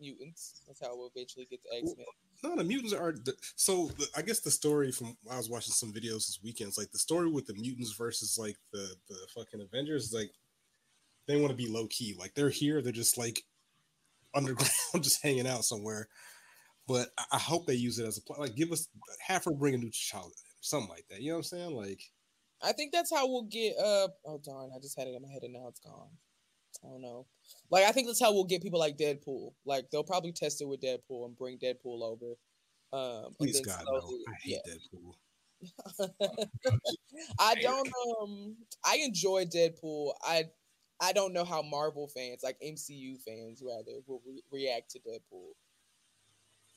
mutants. 0.00 0.62
That's 0.66 0.80
how 0.80 0.96
we'll 0.96 1.10
eventually 1.14 1.46
get 1.50 1.62
to 1.62 1.76
x-men. 1.76 2.06
No 2.42 2.56
the 2.56 2.64
mutants 2.64 2.92
are 2.92 3.12
the, 3.12 3.34
so 3.56 3.90
the, 3.98 4.06
i 4.16 4.22
guess 4.22 4.38
the 4.38 4.50
story 4.50 4.92
from 4.92 5.16
i 5.28 5.36
was 5.36 5.50
watching 5.50 5.72
some 5.72 5.92
videos 5.92 6.28
this 6.28 6.38
weekend 6.44 6.68
it's 6.68 6.78
like 6.78 6.92
the 6.92 6.98
story 6.98 7.28
with 7.28 7.46
the 7.46 7.54
mutants 7.54 7.92
versus 7.94 8.38
like 8.38 8.56
the 8.72 8.94
the 9.08 9.16
fucking 9.34 9.60
avengers 9.60 10.12
like 10.14 10.30
they 11.26 11.40
want 11.40 11.50
to 11.50 11.56
be 11.56 11.68
low 11.68 11.88
key 11.88 12.14
like 12.16 12.34
they're 12.34 12.48
here 12.48 12.80
they're 12.80 12.92
just 12.92 13.18
like 13.18 13.42
underground 14.34 14.70
just 15.00 15.22
hanging 15.22 15.46
out 15.46 15.64
somewhere. 15.64 16.08
But 16.86 17.08
I, 17.18 17.24
I 17.32 17.38
hope 17.38 17.66
they 17.66 17.74
use 17.74 17.98
it 17.98 18.06
as 18.06 18.18
a 18.18 18.22
pl- 18.22 18.36
like 18.38 18.56
give 18.56 18.72
us 18.72 18.88
half 19.20 19.44
her 19.44 19.52
bring 19.52 19.74
a 19.74 19.78
new 19.78 19.90
child 19.90 20.32
something 20.60 20.88
like 20.88 21.06
that 21.08 21.20
you 21.20 21.28
know 21.28 21.34
what 21.34 21.38
i'm 21.38 21.44
saying? 21.44 21.76
Like 21.76 22.00
i 22.62 22.72
think 22.72 22.92
that's 22.92 23.14
how 23.14 23.28
we'll 23.28 23.44
get 23.44 23.76
uh 23.78 24.08
oh 24.26 24.40
darn 24.44 24.70
i 24.74 24.80
just 24.80 24.98
had 24.98 25.06
it 25.06 25.14
in 25.14 25.22
my 25.22 25.28
head 25.28 25.44
and 25.44 25.52
now 25.52 25.66
it's 25.68 25.78
gone 25.78 26.08
i 26.84 26.88
don't 26.88 27.02
know 27.02 27.26
like 27.70 27.84
i 27.84 27.92
think 27.92 28.06
that's 28.06 28.20
how 28.20 28.32
we'll 28.32 28.44
get 28.44 28.62
people 28.62 28.78
like 28.78 28.96
deadpool 28.96 29.52
like 29.64 29.90
they'll 29.90 30.04
probably 30.04 30.32
test 30.32 30.60
it 30.60 30.68
with 30.68 30.80
deadpool 30.80 31.26
and 31.26 31.36
bring 31.36 31.58
deadpool 31.58 32.02
over 32.02 32.36
um 32.92 33.32
please 33.38 33.54
then 33.54 33.62
god 33.64 33.84
no 33.86 33.98
i 34.28 34.32
hate 34.42 34.58
deadpool 34.66 35.14
I 37.40 37.54
don't 37.56 37.88
um 38.22 38.56
I 38.84 38.98
enjoy 38.98 39.44
Deadpool. 39.46 40.12
I 40.22 40.44
I 41.00 41.12
don't 41.12 41.32
know 41.32 41.44
how 41.44 41.62
Marvel 41.62 42.08
fans, 42.08 42.42
like 42.42 42.56
MCU 42.64 43.20
fans 43.26 43.62
rather, 43.66 43.98
will 44.06 44.22
re- 44.26 44.42
react 44.52 44.90
to 44.92 45.00
Deadpool. 45.00 45.50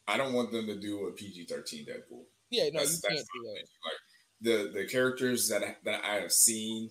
I 0.07 0.17
don't 0.17 0.33
want 0.33 0.51
them 0.51 0.65
to 0.67 0.79
do 0.79 1.07
a 1.07 1.11
PG 1.11 1.45
thirteen 1.45 1.85
Deadpool. 1.85 2.23
Yeah, 2.49 2.65
no, 2.65 2.79
That's- 2.79 2.93
you 2.93 2.99
that's 3.03 3.15
can't 3.15 3.27
do 3.35 3.43
that. 3.53 3.65
Like 3.85 4.73
the 4.73 4.79
the 4.79 4.87
characters 4.87 5.47
that 5.49 5.77
that 5.83 6.03
I 6.03 6.15
have 6.15 6.31
seen 6.31 6.89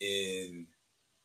in 0.00 0.66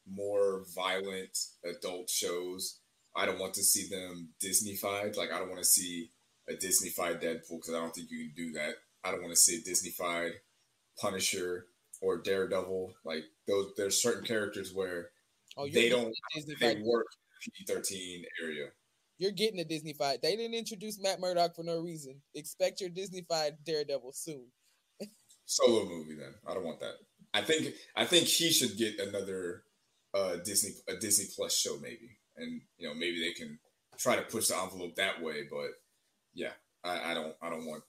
more 0.10 0.64
violent 0.76 1.38
adult 1.64 2.10
shows, 2.10 2.80
I 3.16 3.26
don't 3.26 3.40
want 3.40 3.54
to 3.56 3.64
see 3.64 3.88
them 3.90 4.30
Disneyfied. 4.44 5.18
Like 5.18 5.32
I 5.32 5.40
don't 5.40 5.50
want 5.50 5.62
to 5.62 5.68
see 5.68 6.12
a 6.50 6.54
Disneyfied 6.54 7.24
Deadpool 7.24 7.60
because 7.62 7.74
I 7.74 7.80
don't 7.80 7.94
think 7.94 8.10
you 8.12 8.26
can 8.26 8.34
do 8.36 8.52
that. 8.54 8.76
I 9.04 9.12
don't 9.12 9.22
want 9.22 9.34
to 9.34 9.40
see 9.40 9.58
a 9.58 9.70
Disneyfied 9.70 10.32
Punisher 11.00 11.68
or 12.02 12.22
Daredevil. 12.22 12.94
Like 13.04 13.24
those, 13.48 13.74
there's 13.78 14.02
certain 14.02 14.26
characters 14.26 14.74
where 14.74 15.10
Oh, 15.58 15.68
they 15.70 15.90
don't 15.90 16.14
they 16.60 16.82
work 16.84 17.08
in 17.08 17.52
the 17.52 17.52
PG 17.52 17.66
thirteen 17.68 18.26
area. 18.44 18.68
You're 19.18 19.32
getting 19.32 19.62
a 19.62 19.64
Disneyfied. 19.64 20.22
They 20.22 20.36
didn't 20.36 20.56
introduce 20.56 21.00
Matt 21.00 21.22
Murdock 21.22 21.56
for 21.56 21.64
no 21.64 21.80
reason. 21.80 22.22
Expect 22.34 22.82
your 22.82 22.90
Disneyfied 22.90 23.52
Daredevil 23.66 24.12
soon. 24.12 24.48
Solo 25.46 25.86
movie 25.86 26.16
then. 26.16 26.34
I 26.46 26.54
don't 26.54 26.66
want 26.66 26.82
that. 26.82 26.96
I 27.34 27.42
think 27.42 27.74
I 27.96 28.06
think 28.06 28.26
he 28.28 28.52
should 28.52 28.78
get 28.78 29.00
another 29.00 29.64
uh 30.16 30.38
Disney 30.44 30.72
a 30.88 30.96
Disney 30.96 31.26
Plus 31.36 31.56
show 31.56 31.78
maybe. 31.82 32.18
And 32.38 32.62
you 32.78 32.88
know, 32.88 32.94
maybe 32.94 33.20
they 33.22 33.34
can 33.34 33.60
try 33.98 34.16
to 34.16 34.22
push 34.24 34.48
the 34.48 34.58
envelope 34.58 34.96
that 34.96 35.22
way, 35.22 35.44
but 35.50 35.70
yeah, 36.34 36.52
I, 36.84 37.12
I 37.12 37.14
don't 37.14 37.36
I 37.42 37.50
don't 37.50 37.66
want 37.66 37.84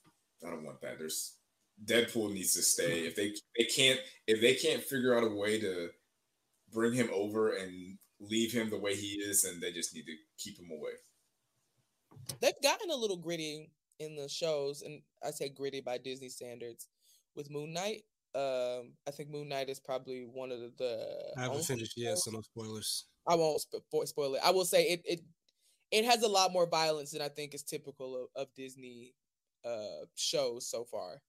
I 0.47 0.51
don't 0.51 0.65
want 0.65 0.81
that. 0.83 0.99
There's 0.99 1.37
Deadpool 1.85 2.33
needs 2.33 2.55
to 2.55 2.63
stay. 2.63 3.07
If 3.07 3.17
they 3.17 3.35
they 3.57 3.65
can't 3.65 4.01
if 4.27 4.41
they 4.41 4.55
can't 4.55 4.83
figure 4.83 5.17
out 5.17 5.25
a 5.25 5.35
way 5.35 5.61
to 5.61 5.91
bring 6.73 6.95
him 6.95 7.11
over 7.13 7.55
and 7.55 7.99
leave 8.21 8.53
him 8.53 8.71
the 8.71 8.79
way 8.79 8.95
he 8.95 9.17
is, 9.17 9.43
then 9.43 9.61
they 9.61 9.73
just 9.73 9.95
need 9.95 10.07
to 10.07 10.17
keep 10.39 10.59
him 10.59 10.71
away. 10.71 10.93
They've 12.41 12.63
gotten 12.63 12.91
a 12.91 12.97
little 12.97 13.17
gritty 13.17 13.71
in 13.99 14.17
the 14.17 14.29
shows, 14.29 14.83
and 14.83 15.03
I 15.25 15.31
say 15.31 15.49
gritty 15.49 15.81
by 15.81 15.99
Disney 15.99 16.29
standards 16.29 16.89
with 17.35 17.51
Moon 17.51 17.73
Knight. 17.73 18.03
Um, 18.37 18.93
I 19.09 19.13
think 19.13 19.31
Moon 19.31 19.49
Knight 19.49 19.71
is 19.71 19.81
probably 19.81 20.27
one 20.31 20.53
of 20.53 20.61
the. 20.61 20.73
the 20.77 21.33
i 21.39 21.45
haven't 21.45 21.65
finished 21.65 21.95
yet 21.97 22.19
so 22.19 22.31
no 22.31 22.43
spoilers 22.43 23.07
I 23.27 23.35
won't 23.35 23.61
sp- 23.65 23.83
fo- 23.91 24.05
spoil 24.05 24.35
it. 24.35 24.41
I 24.45 24.51
will 24.51 24.65
say 24.65 24.85
it 24.85 25.03
it 25.05 25.21
it 25.91 26.05
has 26.05 26.23
a 26.23 26.29
lot 26.29 26.53
more 26.53 26.69
violence 26.69 27.13
than 27.13 27.23
I 27.23 27.29
think 27.29 27.55
is 27.55 27.63
typical 27.63 28.29
of, 28.37 28.43
of 28.43 28.55
Disney 28.55 29.15
uh 29.65 30.05
shows 30.15 30.69
so 30.69 30.85
far. 30.85 31.23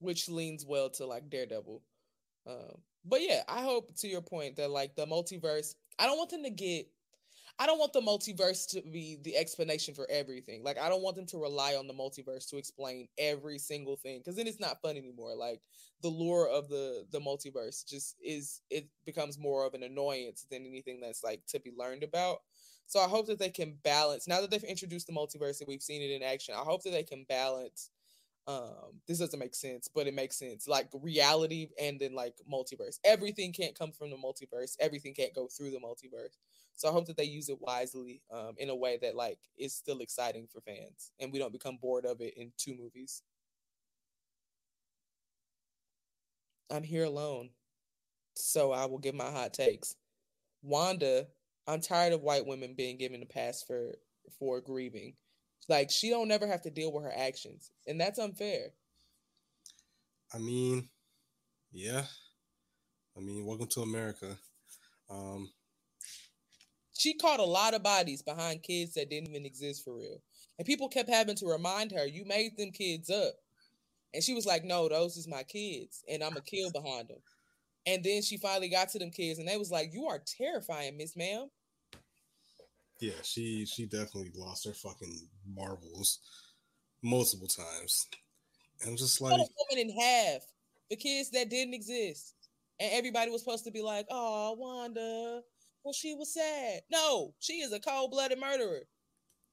Which 0.00 0.28
leans 0.28 0.64
well 0.66 0.90
to 0.90 1.06
like 1.06 1.28
Daredevil. 1.30 1.82
Um 2.46 2.82
but 3.04 3.20
yeah, 3.22 3.42
I 3.48 3.62
hope 3.62 3.94
to 3.98 4.08
your 4.08 4.22
point 4.22 4.56
that 4.56 4.70
like 4.70 4.96
the 4.96 5.06
multiverse, 5.06 5.74
I 5.98 6.06
don't 6.06 6.18
want 6.18 6.30
them 6.30 6.44
to 6.44 6.50
get 6.50 6.86
I 7.60 7.66
don't 7.66 7.78
want 7.80 7.92
the 7.92 8.00
multiverse 8.00 8.68
to 8.70 8.82
be 8.82 9.16
the 9.22 9.36
explanation 9.36 9.92
for 9.92 10.06
everything. 10.08 10.62
Like 10.62 10.78
I 10.78 10.88
don't 10.88 11.02
want 11.02 11.16
them 11.16 11.26
to 11.26 11.38
rely 11.38 11.74
on 11.74 11.88
the 11.88 11.92
multiverse 11.94 12.48
to 12.50 12.56
explain 12.56 13.08
every 13.18 13.58
single 13.58 13.96
thing 13.96 14.22
cuz 14.22 14.36
then 14.36 14.46
it's 14.46 14.60
not 14.60 14.80
fun 14.80 14.96
anymore. 14.96 15.34
Like 15.34 15.60
the 16.00 16.08
lure 16.08 16.48
of 16.48 16.68
the 16.68 17.06
the 17.10 17.20
multiverse 17.20 17.84
just 17.84 18.14
is 18.22 18.62
it 18.70 18.88
becomes 19.04 19.38
more 19.38 19.66
of 19.66 19.74
an 19.74 19.82
annoyance 19.82 20.46
than 20.48 20.66
anything 20.66 21.00
that's 21.00 21.24
like 21.24 21.44
to 21.46 21.58
be 21.58 21.72
learned 21.72 22.04
about. 22.04 22.42
So 22.86 23.00
I 23.00 23.08
hope 23.08 23.26
that 23.26 23.40
they 23.40 23.50
can 23.50 23.74
balance 23.82 24.28
now 24.28 24.40
that 24.40 24.50
they've 24.50 24.62
introduced 24.62 25.08
the 25.08 25.12
multiverse 25.12 25.60
and 25.60 25.66
we've 25.68 25.82
seen 25.82 26.00
it 26.00 26.12
in 26.12 26.22
action. 26.22 26.54
I 26.54 26.58
hope 26.62 26.84
that 26.84 26.90
they 26.90 27.02
can 27.02 27.24
balance 27.24 27.90
um 28.46 29.00
this 29.06 29.18
doesn't 29.18 29.38
make 29.38 29.54
sense, 29.54 29.88
but 29.88 30.06
it 30.06 30.14
makes 30.14 30.36
sense. 30.38 30.68
Like 30.68 30.88
reality 30.94 31.68
and 31.80 32.00
then 32.00 32.14
like 32.14 32.34
multiverse. 32.50 32.98
Everything 33.04 33.52
can't 33.52 33.78
come 33.78 33.92
from 33.92 34.10
the 34.10 34.16
multiverse. 34.16 34.76
Everything 34.80 35.14
can't 35.14 35.34
go 35.34 35.48
through 35.48 35.70
the 35.70 35.78
multiverse. 35.80 36.36
So 36.78 36.88
I 36.88 36.92
hope 36.92 37.06
that 37.06 37.16
they 37.16 37.24
use 37.24 37.48
it 37.48 37.60
wisely 37.60 38.22
um 38.30 38.54
in 38.56 38.70
a 38.70 38.76
way 38.76 38.98
that 39.02 39.16
like 39.16 39.38
is 39.58 39.74
still 39.74 39.98
exciting 39.98 40.46
for 40.46 40.60
fans 40.60 41.10
and 41.18 41.32
we 41.32 41.40
don't 41.40 41.52
become 41.52 41.76
bored 41.76 42.06
of 42.06 42.20
it 42.20 42.34
in 42.36 42.52
two 42.56 42.74
movies. 42.76 43.22
I'm 46.70 46.84
here 46.84 47.04
alone. 47.04 47.50
So 48.34 48.70
I 48.70 48.86
will 48.86 48.98
give 48.98 49.16
my 49.16 49.28
hot 49.28 49.52
takes. 49.52 49.96
Wanda, 50.62 51.26
I'm 51.66 51.80
tired 51.80 52.12
of 52.12 52.22
white 52.22 52.46
women 52.46 52.74
being 52.76 52.96
given 52.96 53.22
a 53.22 53.26
pass 53.26 53.64
for 53.64 53.98
for 54.38 54.60
grieving. 54.60 55.14
Like 55.68 55.90
she 55.90 56.10
don't 56.10 56.28
never 56.28 56.46
have 56.46 56.62
to 56.62 56.70
deal 56.70 56.92
with 56.92 57.02
her 57.02 57.12
actions, 57.14 57.72
and 57.88 58.00
that's 58.00 58.20
unfair. 58.20 58.68
I 60.32 60.38
mean, 60.38 60.88
yeah. 61.72 62.04
I 63.16 63.20
mean, 63.20 63.44
welcome 63.44 63.66
to 63.66 63.80
America. 63.80 64.38
Um, 65.10 65.50
she 66.98 67.14
caught 67.14 67.38
a 67.38 67.44
lot 67.44 67.74
of 67.74 67.82
bodies 67.82 68.22
behind 68.22 68.64
kids 68.64 68.94
that 68.94 69.08
didn't 69.08 69.28
even 69.28 69.46
exist 69.46 69.84
for 69.84 69.94
real. 69.94 70.20
And 70.58 70.66
people 70.66 70.88
kept 70.88 71.08
having 71.08 71.36
to 71.36 71.46
remind 71.46 71.92
her, 71.92 72.04
you 72.04 72.24
made 72.24 72.56
them 72.58 72.72
kids 72.72 73.08
up. 73.08 73.34
And 74.12 74.22
she 74.22 74.34
was 74.34 74.46
like, 74.46 74.64
no, 74.64 74.88
those 74.88 75.16
is 75.16 75.28
my 75.28 75.44
kids, 75.44 76.02
and 76.10 76.24
I'm 76.24 76.36
a 76.36 76.40
kill 76.40 76.72
behind 76.72 77.08
them. 77.08 77.18
And 77.86 78.02
then 78.02 78.22
she 78.22 78.36
finally 78.36 78.68
got 78.68 78.88
to 78.90 78.98
them 78.98 79.10
kids, 79.10 79.38
and 79.38 79.46
they 79.46 79.56
was 79.56 79.70
like, 79.70 79.92
you 79.92 80.06
are 80.06 80.20
terrifying, 80.26 80.96
Miss 80.96 81.16
Ma'am. 81.16 81.48
Yeah, 82.98 83.12
she 83.22 83.64
she 83.64 83.84
definitely 83.84 84.32
lost 84.34 84.66
her 84.66 84.72
fucking 84.72 85.28
marbles 85.54 86.18
multiple 87.00 87.46
times. 87.46 88.08
And 88.80 88.90
I'm 88.90 88.96
just 88.96 89.20
like, 89.20 89.34
a 89.34 89.36
woman 89.36 89.88
in 89.88 89.90
half 89.90 90.42
the 90.90 90.96
kids 90.96 91.30
that 91.30 91.48
didn't 91.48 91.74
exist, 91.74 92.34
and 92.80 92.90
everybody 92.92 93.30
was 93.30 93.42
supposed 93.42 93.64
to 93.66 93.70
be 93.70 93.82
like, 93.82 94.06
"Oh, 94.10 94.56
Wanda, 94.58 95.42
well, 95.84 95.92
she 95.92 96.14
was 96.14 96.34
sad." 96.34 96.82
No, 96.90 97.34
she 97.38 97.60
is 97.60 97.72
a 97.72 97.80
cold-blooded 97.80 98.38
murderer. 98.38 98.88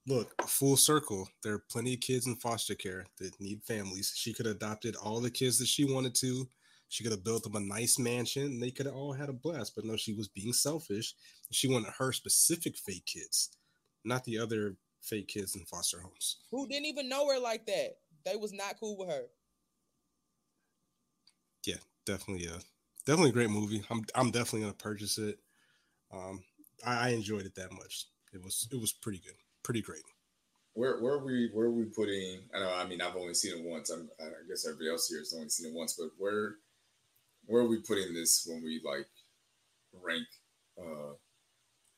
Look, 0.08 0.40
full 0.48 0.78
circle. 0.78 1.28
There 1.44 1.54
are 1.54 1.66
plenty 1.72 1.96
of 1.96 2.00
kids 2.00 2.28
in 2.28 2.36
foster 2.36 2.76
care 2.76 3.06
that 3.18 3.40
need 3.40 3.64
families. 3.64 4.14
She 4.16 4.34
could 4.34 4.46
have 4.46 4.58
adopted 4.58 4.96
all 4.96 5.20
the 5.20 5.32
kids 5.32 5.58
that 5.60 5.68
she 5.68 5.84
wanted 5.84 6.14
to. 6.16 6.48
She 6.90 7.04
could 7.04 7.12
have 7.12 7.24
built 7.24 7.44
them 7.44 7.56
a 7.56 7.60
nice 7.60 7.98
mansion 7.98 8.44
and 8.44 8.62
they 8.62 8.70
could 8.70 8.86
have 8.86 8.96
all 8.96 9.14
had 9.14 9.30
a 9.30 9.34
blast. 9.34 9.74
But 9.76 9.86
no, 9.86 9.98
she 9.98 10.14
was 10.14 10.28
being 10.28 10.54
selfish. 10.54 11.16
She 11.52 11.68
wanted 11.68 11.92
her 11.98 12.12
specific 12.12 12.78
fake 12.78 13.08
kids, 13.08 13.50
not 14.04 14.24
the 14.26 14.38
other 14.38 14.78
fake 15.02 15.28
kids 15.28 15.56
in 15.56 15.66
foster 15.66 16.00
homes. 16.00 16.38
Who 16.52 16.68
didn't 16.68 16.86
even 16.86 17.10
know 17.10 17.28
her 17.28 17.40
like 17.40 17.66
that. 17.66 17.98
They 18.26 18.36
was 18.36 18.54
not 18.54 18.80
cool 18.80 18.98
with 18.98 19.10
her. 19.10 19.24
Yeah, 21.66 21.78
definitely. 22.06 22.48
Uh, 22.48 22.60
definitely 23.06 23.32
a 23.32 23.34
great 23.34 23.50
movie. 23.50 23.84
I'm 23.90 24.06
I'm 24.14 24.32
definitely 24.32 24.62
gonna 24.62 24.74
purchase 24.74 25.18
it. 25.18 25.40
Um, 26.14 26.44
I, 26.86 27.07
I 27.07 27.10
enjoyed 27.10 27.45
it 27.45 27.56
that 27.56 27.72
much. 27.72 28.07
It 28.34 28.44
was 28.44 28.68
it 28.72 28.80
was 28.80 28.91
pretty 28.91 29.19
good 29.19 29.36
pretty 29.65 29.82
great. 29.82 30.03
Where 30.73 30.99
where 31.02 31.14
are 31.14 31.26
we 31.26 31.49
where 31.53 31.65
are 31.68 31.72
we 31.72 31.86
putting? 31.86 32.41
I 32.53 32.60
know. 32.60 32.73
I 32.73 32.86
mean, 32.86 33.02
I've 33.02 33.15
only 33.15 33.34
seen 33.34 33.57
it 33.57 33.65
once. 33.65 33.90
I'm, 33.90 34.10
I 34.22 34.27
guess 34.48 34.65
everybody 34.65 34.90
else 34.90 35.10
here 35.10 35.19
has 35.19 35.34
only 35.34 35.49
seen 35.49 35.72
it 35.72 35.76
once. 35.76 35.95
But 35.98 36.10
where 36.18 36.56
where 37.45 37.64
are 37.64 37.68
we 37.68 37.80
putting 37.82 38.14
this 38.14 38.45
when 38.48 38.64
we 38.64 38.82
like 38.86 39.07
rank 39.94 40.27
uh 40.80 41.14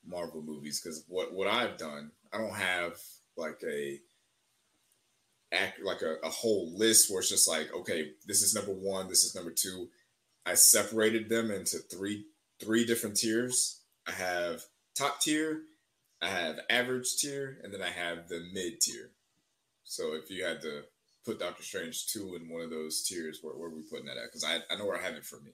Marvel 0.06 0.42
movies? 0.42 0.80
Because 0.80 1.04
what 1.08 1.34
what 1.34 1.48
I've 1.48 1.78
done, 1.78 2.12
I 2.32 2.38
don't 2.38 2.56
have 2.56 2.94
like 3.36 3.62
a 3.68 4.00
act 5.52 5.80
like 5.84 6.04
a, 6.04 6.16
a 6.24 6.30
whole 6.30 6.72
list 6.78 7.10
where 7.10 7.20
it's 7.20 7.30
just 7.30 7.50
like, 7.50 7.74
okay, 7.74 8.12
this 8.28 8.42
is 8.42 8.54
number 8.54 8.74
one, 8.74 9.10
this 9.10 9.24
is 9.24 9.36
number 9.36 9.52
two. 9.52 9.90
I 10.46 10.54
separated 10.54 11.30
them 11.30 11.52
into 11.52 11.80
three 11.80 12.26
three 12.60 12.86
different 12.86 13.18
tiers. 13.18 13.82
I 14.08 14.12
have 14.12 14.64
top 14.96 15.22
tier, 15.22 15.62
I 16.22 16.28
have 16.28 16.60
average 16.70 17.18
tier, 17.18 17.60
and 17.64 17.74
then 17.74 17.82
I 17.82 17.90
have 17.90 18.28
the 18.28 18.48
mid 18.54 18.82
tier. 18.82 19.12
So 19.84 20.16
if 20.16 20.30
you 20.30 20.44
had 20.46 20.62
to 20.62 20.84
put 21.26 21.40
Doctor 21.40 21.64
Strange 21.64 22.08
two 22.08 22.36
in 22.36 22.50
one 22.50 22.62
of 22.62 22.70
those 22.70 23.04
tiers, 23.04 23.40
where, 23.42 23.54
where 23.56 23.70
are 23.70 23.76
we 23.76 23.82
putting 23.82 24.06
that 24.06 24.18
at? 24.18 24.32
Because 24.32 24.44
I, 24.44 24.60
I 24.74 24.78
know 24.78 24.86
where 24.86 24.98
I 24.98 25.02
have 25.02 25.16
it 25.16 25.26
for 25.26 25.40
me. 25.42 25.52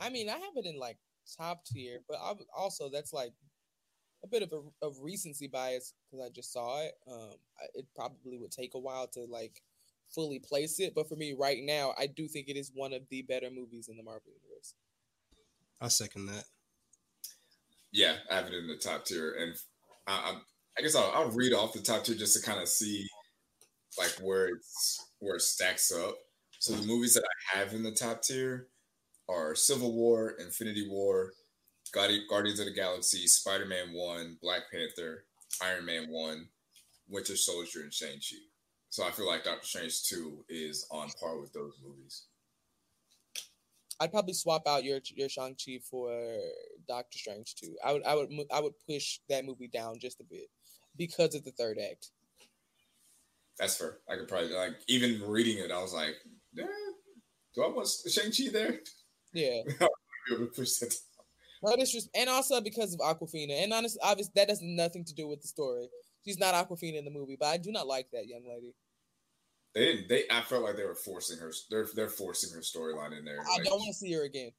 I 0.00 0.10
mean, 0.10 0.28
I 0.28 0.32
have 0.34 0.56
it 0.56 0.66
in 0.66 0.78
like 0.78 0.98
top 1.38 1.64
tier, 1.64 2.00
but 2.08 2.16
I 2.16 2.34
also 2.56 2.88
that's 2.88 3.12
like 3.12 3.32
a 4.22 4.26
bit 4.26 4.42
of 4.42 4.52
a 4.52 4.86
of 4.86 4.96
recency 5.00 5.46
bias 5.46 5.94
because 6.10 6.24
I 6.24 6.30
just 6.30 6.52
saw 6.52 6.82
it. 6.82 6.92
Um, 7.10 7.34
it 7.74 7.86
probably 7.94 8.38
would 8.38 8.52
take 8.52 8.74
a 8.74 8.78
while 8.78 9.06
to 9.08 9.24
like 9.28 9.62
fully 10.14 10.40
place 10.40 10.80
it, 10.80 10.94
but 10.94 11.08
for 11.08 11.16
me 11.16 11.34
right 11.38 11.62
now, 11.62 11.94
I 11.98 12.06
do 12.06 12.26
think 12.26 12.48
it 12.48 12.56
is 12.56 12.72
one 12.74 12.92
of 12.92 13.02
the 13.10 13.22
better 13.22 13.50
movies 13.50 13.88
in 13.88 13.96
the 13.96 14.02
Marvel 14.02 14.32
universe. 14.42 14.74
I 15.80 15.88
second 15.88 16.26
that. 16.26 16.44
Yeah, 17.92 18.14
I 18.30 18.36
have 18.36 18.46
it 18.46 18.54
in 18.54 18.68
the 18.68 18.76
top 18.76 19.04
tier, 19.04 19.34
and 19.40 19.54
I, 20.06 20.36
I 20.78 20.82
guess 20.82 20.94
I'll, 20.94 21.10
I'll, 21.14 21.30
read 21.30 21.52
off 21.52 21.72
the 21.72 21.80
top 21.80 22.04
tier 22.04 22.14
just 22.14 22.40
to 22.40 22.48
kind 22.48 22.60
of 22.60 22.68
see 22.68 23.06
like 23.98 24.16
where 24.22 24.48
it's 24.48 25.04
where 25.18 25.36
it 25.36 25.42
stacks 25.42 25.92
up. 25.92 26.14
So 26.58 26.74
the 26.74 26.86
movies 26.86 27.14
that 27.14 27.24
I 27.24 27.58
have 27.58 27.72
in 27.72 27.82
the 27.82 27.90
top 27.90 28.22
tier 28.22 28.68
are 29.28 29.54
Civil 29.54 29.94
War, 29.94 30.34
Infinity 30.38 30.88
War, 30.88 31.32
Guardians 31.92 32.60
of 32.60 32.66
the 32.66 32.72
Galaxy, 32.74 33.26
Spider 33.26 33.66
Man 33.66 33.92
One, 33.92 34.38
Black 34.40 34.62
Panther, 34.72 35.24
Iron 35.62 35.84
Man 35.84 36.06
One, 36.08 36.48
Winter 37.08 37.36
Soldier, 37.36 37.80
and 37.80 37.92
Shang 37.92 38.14
Chi. 38.14 38.36
So 38.90 39.04
I 39.04 39.10
feel 39.10 39.26
like 39.26 39.44
Doctor 39.44 39.66
Strange 39.66 40.02
Two 40.04 40.44
is 40.48 40.86
on 40.90 41.08
par 41.20 41.40
with 41.40 41.52
those 41.52 41.74
movies. 41.84 42.26
I'd 44.00 44.10
probably 44.10 44.32
swap 44.32 44.66
out 44.66 44.82
your 44.82 45.00
your 45.14 45.28
Shang 45.28 45.54
Chi 45.54 45.78
for 45.90 46.10
Doctor 46.88 47.18
Strange 47.18 47.54
too. 47.54 47.76
I 47.84 47.92
would 47.92 48.04
I 48.04 48.14
would 48.14 48.30
I 48.52 48.60
would 48.60 48.72
push 48.88 49.18
that 49.28 49.44
movie 49.44 49.68
down 49.68 49.98
just 49.98 50.20
a 50.20 50.24
bit 50.24 50.48
because 50.96 51.34
of 51.34 51.44
the 51.44 51.52
third 51.52 51.78
act. 51.78 52.10
That's 53.58 53.76
fair. 53.76 53.98
I 54.08 54.16
could 54.16 54.28
probably 54.28 54.52
like 54.54 54.76
even 54.88 55.22
reading 55.22 55.58
it. 55.58 55.70
I 55.70 55.82
was 55.82 55.92
like, 55.92 56.14
eh, 56.58 56.62
do 57.54 57.62
I 57.62 57.68
want 57.68 57.88
Shang 58.10 58.32
Chi 58.32 58.50
there? 58.50 58.80
Yeah. 59.32 59.62
No, 61.62 61.76
this 61.76 61.92
just 61.92 62.08
and 62.14 62.30
also 62.30 62.60
because 62.60 62.94
of 62.94 63.00
Awkwafina, 63.00 63.62
and 63.62 63.72
honestly, 63.72 64.00
obviously 64.02 64.32
that 64.36 64.48
has 64.48 64.60
nothing 64.62 65.04
to 65.04 65.14
do 65.14 65.28
with 65.28 65.42
the 65.42 65.48
story. 65.48 65.88
She's 66.24 66.38
not 66.38 66.54
Awkwafina 66.54 66.98
in 66.98 67.04
the 67.04 67.10
movie, 67.10 67.36
but 67.38 67.48
I 67.48 67.56
do 67.58 67.72
not 67.72 67.86
like 67.86 68.06
that 68.12 68.26
young 68.26 68.44
lady. 68.48 68.74
They 69.74 69.84
didn't. 69.84 70.08
They. 70.08 70.24
I 70.30 70.40
felt 70.42 70.64
like 70.64 70.76
they 70.76 70.84
were 70.84 70.94
forcing 70.94 71.38
her. 71.38 71.52
They're 71.70 71.86
they're 71.94 72.08
forcing 72.08 72.52
her 72.54 72.60
storyline 72.60 73.16
in 73.16 73.24
there. 73.24 73.40
I 73.40 73.58
like, 73.58 73.64
don't 73.64 73.78
want 73.78 73.88
to 73.88 73.94
see 73.94 74.12
her 74.12 74.24
again. 74.24 74.50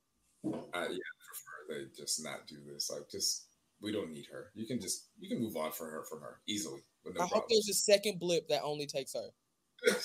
I, 0.46 0.50
yeah, 0.50 0.84
I 0.84 0.88
prefer 0.88 1.68
they 1.70 1.86
just 1.96 2.24
not 2.24 2.48
do 2.48 2.58
this. 2.66 2.90
Like, 2.90 3.10
just 3.10 3.48
we 3.82 3.92
don't 3.92 4.12
need 4.12 4.28
her. 4.32 4.52
You 4.56 4.66
can 4.66 4.80
just 4.80 5.08
you 5.20 5.28
can 5.28 5.42
move 5.42 5.58
on 5.58 5.72
for 5.72 5.90
her 5.90 6.04
from 6.04 6.22
her 6.22 6.40
easily. 6.48 6.82
No 7.06 7.12
I 7.12 7.14
problems. 7.16 7.34
hope 7.34 7.50
there's 7.50 7.70
a 7.70 7.74
second 7.74 8.20
blip 8.20 8.48
that 8.48 8.62
only 8.64 8.86
takes 8.86 9.14
her. 9.14 9.28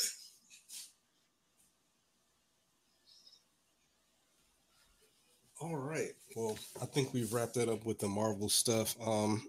All 5.60 5.76
right. 5.76 6.12
Well, 6.34 6.58
I 6.82 6.86
think 6.86 7.14
we've 7.14 7.32
wrapped 7.32 7.54
that 7.54 7.68
up 7.68 7.86
with 7.86 7.98
the 7.98 8.08
Marvel 8.08 8.48
stuff. 8.48 8.94
Um, 9.04 9.48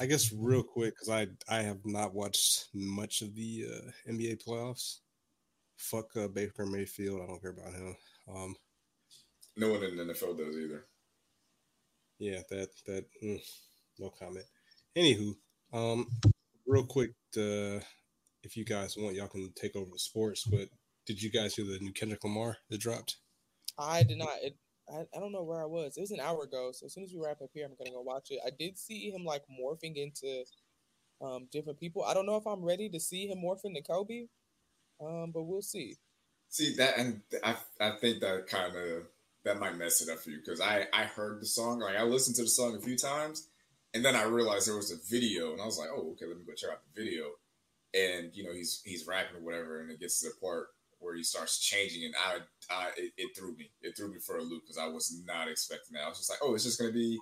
I 0.00 0.06
guess 0.06 0.32
real 0.32 0.62
quick 0.62 0.94
because 0.94 1.08
I 1.08 1.28
I 1.48 1.62
have 1.62 1.84
not 1.84 2.14
watched 2.14 2.66
much 2.74 3.22
of 3.22 3.34
the 3.34 3.66
uh, 3.70 4.10
NBA 4.10 4.44
playoffs. 4.44 4.98
Fuck 5.76 6.16
uh, 6.16 6.28
Baker 6.28 6.66
Mayfield. 6.66 7.20
I 7.22 7.26
don't 7.26 7.40
care 7.40 7.50
about 7.50 7.74
him. 7.74 7.96
Um, 8.34 8.56
no 9.56 9.70
one 9.70 9.82
in 9.84 9.96
the 9.96 10.04
NFL 10.04 10.38
does 10.38 10.56
either. 10.56 10.86
Yeah, 12.18 12.40
that 12.50 12.68
that 12.86 13.04
mm, 13.22 13.40
no 13.98 14.10
comment. 14.10 14.46
Anywho, 14.96 15.34
um, 15.72 16.06
real 16.66 16.84
quick, 16.84 17.10
uh, 17.36 17.80
if 18.42 18.56
you 18.56 18.64
guys 18.64 18.96
want, 18.96 19.14
y'all 19.14 19.28
can 19.28 19.52
take 19.54 19.76
over 19.76 19.90
the 19.92 19.98
sports. 19.98 20.44
But 20.44 20.68
did 21.06 21.22
you 21.22 21.30
guys 21.30 21.54
hear 21.54 21.64
the 21.64 21.78
new 21.80 21.92
Kendrick 21.92 22.24
Lamar 22.24 22.56
that 22.70 22.80
dropped? 22.80 23.16
I 23.78 24.02
did 24.02 24.18
not. 24.18 24.36
It 24.42 24.56
I, 24.92 25.00
I 25.16 25.20
don't 25.20 25.32
know 25.32 25.42
where 25.42 25.62
I 25.62 25.66
was. 25.66 25.96
It 25.96 26.00
was 26.00 26.10
an 26.10 26.20
hour 26.20 26.42
ago. 26.42 26.70
So 26.72 26.86
as 26.86 26.94
soon 26.94 27.04
as 27.04 27.12
we 27.12 27.20
wrap 27.20 27.40
up 27.42 27.50
here, 27.52 27.64
I'm 27.64 27.74
gonna 27.76 27.90
go 27.90 28.02
watch 28.02 28.28
it. 28.30 28.40
I 28.46 28.50
did 28.56 28.78
see 28.78 29.10
him 29.10 29.24
like 29.24 29.42
morphing 29.48 29.96
into 29.96 30.44
um 31.20 31.48
different 31.50 31.80
people. 31.80 32.04
I 32.04 32.14
don't 32.14 32.26
know 32.26 32.36
if 32.36 32.46
I'm 32.46 32.64
ready 32.64 32.88
to 32.90 33.00
see 33.00 33.26
him 33.26 33.38
morph 33.38 33.64
into 33.64 33.82
Kobe. 33.82 34.26
Um, 35.00 35.32
but 35.32 35.42
we'll 35.42 35.62
see. 35.62 35.96
See 36.48 36.74
that 36.76 36.98
and 36.98 37.20
I 37.42 37.56
I 37.80 37.92
think 38.00 38.20
that 38.20 38.46
kind 38.46 38.76
of 38.76 39.06
that 39.44 39.58
might 39.58 39.76
mess 39.76 40.00
it 40.00 40.10
up 40.10 40.20
for 40.20 40.30
you 40.30 40.38
because 40.38 40.60
I 40.60 40.86
I 40.92 41.04
heard 41.04 41.40
the 41.40 41.46
song, 41.46 41.80
like 41.80 41.96
I 41.96 42.02
listened 42.02 42.36
to 42.36 42.42
the 42.42 42.48
song 42.48 42.76
a 42.76 42.80
few 42.80 42.96
times, 42.96 43.48
and 43.92 44.04
then 44.04 44.16
I 44.16 44.22
realized 44.24 44.66
there 44.66 44.76
was 44.76 44.92
a 44.92 45.10
video, 45.10 45.52
and 45.52 45.60
I 45.60 45.66
was 45.66 45.78
like, 45.78 45.88
oh 45.92 46.12
okay, 46.12 46.26
let 46.26 46.38
me 46.38 46.44
go 46.46 46.54
check 46.54 46.70
out 46.70 46.80
the 46.94 47.02
video. 47.02 47.24
And 47.92 48.30
you 48.34 48.44
know 48.44 48.52
he's 48.52 48.82
he's 48.84 49.06
rapping 49.06 49.36
or 49.36 49.44
whatever, 49.44 49.80
and 49.80 49.90
it 49.90 50.00
gets 50.00 50.20
to 50.20 50.28
the 50.28 50.34
part 50.40 50.68
where 51.04 51.14
he 51.14 51.22
starts 51.22 51.60
changing, 51.60 52.04
and 52.04 52.14
I, 52.16 52.38
I 52.74 52.88
it, 52.96 53.12
it 53.16 53.36
threw 53.36 53.54
me. 53.56 53.70
It 53.82 53.96
threw 53.96 54.10
me 54.10 54.18
for 54.18 54.38
a 54.38 54.42
loop 54.42 54.62
because 54.64 54.78
I 54.78 54.86
was 54.86 55.20
not 55.26 55.48
expecting 55.48 55.94
that. 55.94 56.04
I 56.04 56.08
was 56.08 56.18
just 56.18 56.30
like, 56.30 56.40
oh, 56.42 56.54
it's 56.54 56.64
just 56.64 56.80
gonna 56.80 56.92
be 56.92 57.18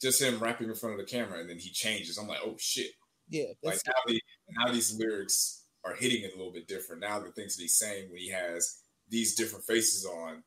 just 0.00 0.22
him 0.22 0.38
rapping 0.38 0.68
in 0.68 0.74
front 0.74 0.98
of 0.98 1.06
the 1.06 1.10
camera, 1.10 1.40
and 1.40 1.48
then 1.48 1.58
he 1.58 1.70
changes. 1.70 2.18
I'm 2.18 2.28
like, 2.28 2.40
oh 2.44 2.56
shit. 2.58 2.90
Yeah. 3.28 3.52
Like 3.62 3.80
now, 3.86 3.92
the, 4.06 4.22
now 4.50 4.72
these 4.72 4.98
lyrics 4.98 5.66
are 5.84 5.94
hitting 5.94 6.22
it 6.22 6.32
a 6.34 6.36
little 6.36 6.52
bit 6.52 6.66
different. 6.66 7.02
Now 7.02 7.18
the 7.20 7.30
things 7.32 7.56
that 7.56 7.62
he's 7.62 7.78
saying 7.78 8.08
when 8.10 8.18
he 8.18 8.30
has 8.30 8.78
these 9.08 9.34
different 9.34 9.64
faces 9.64 10.06
on, 10.06 10.42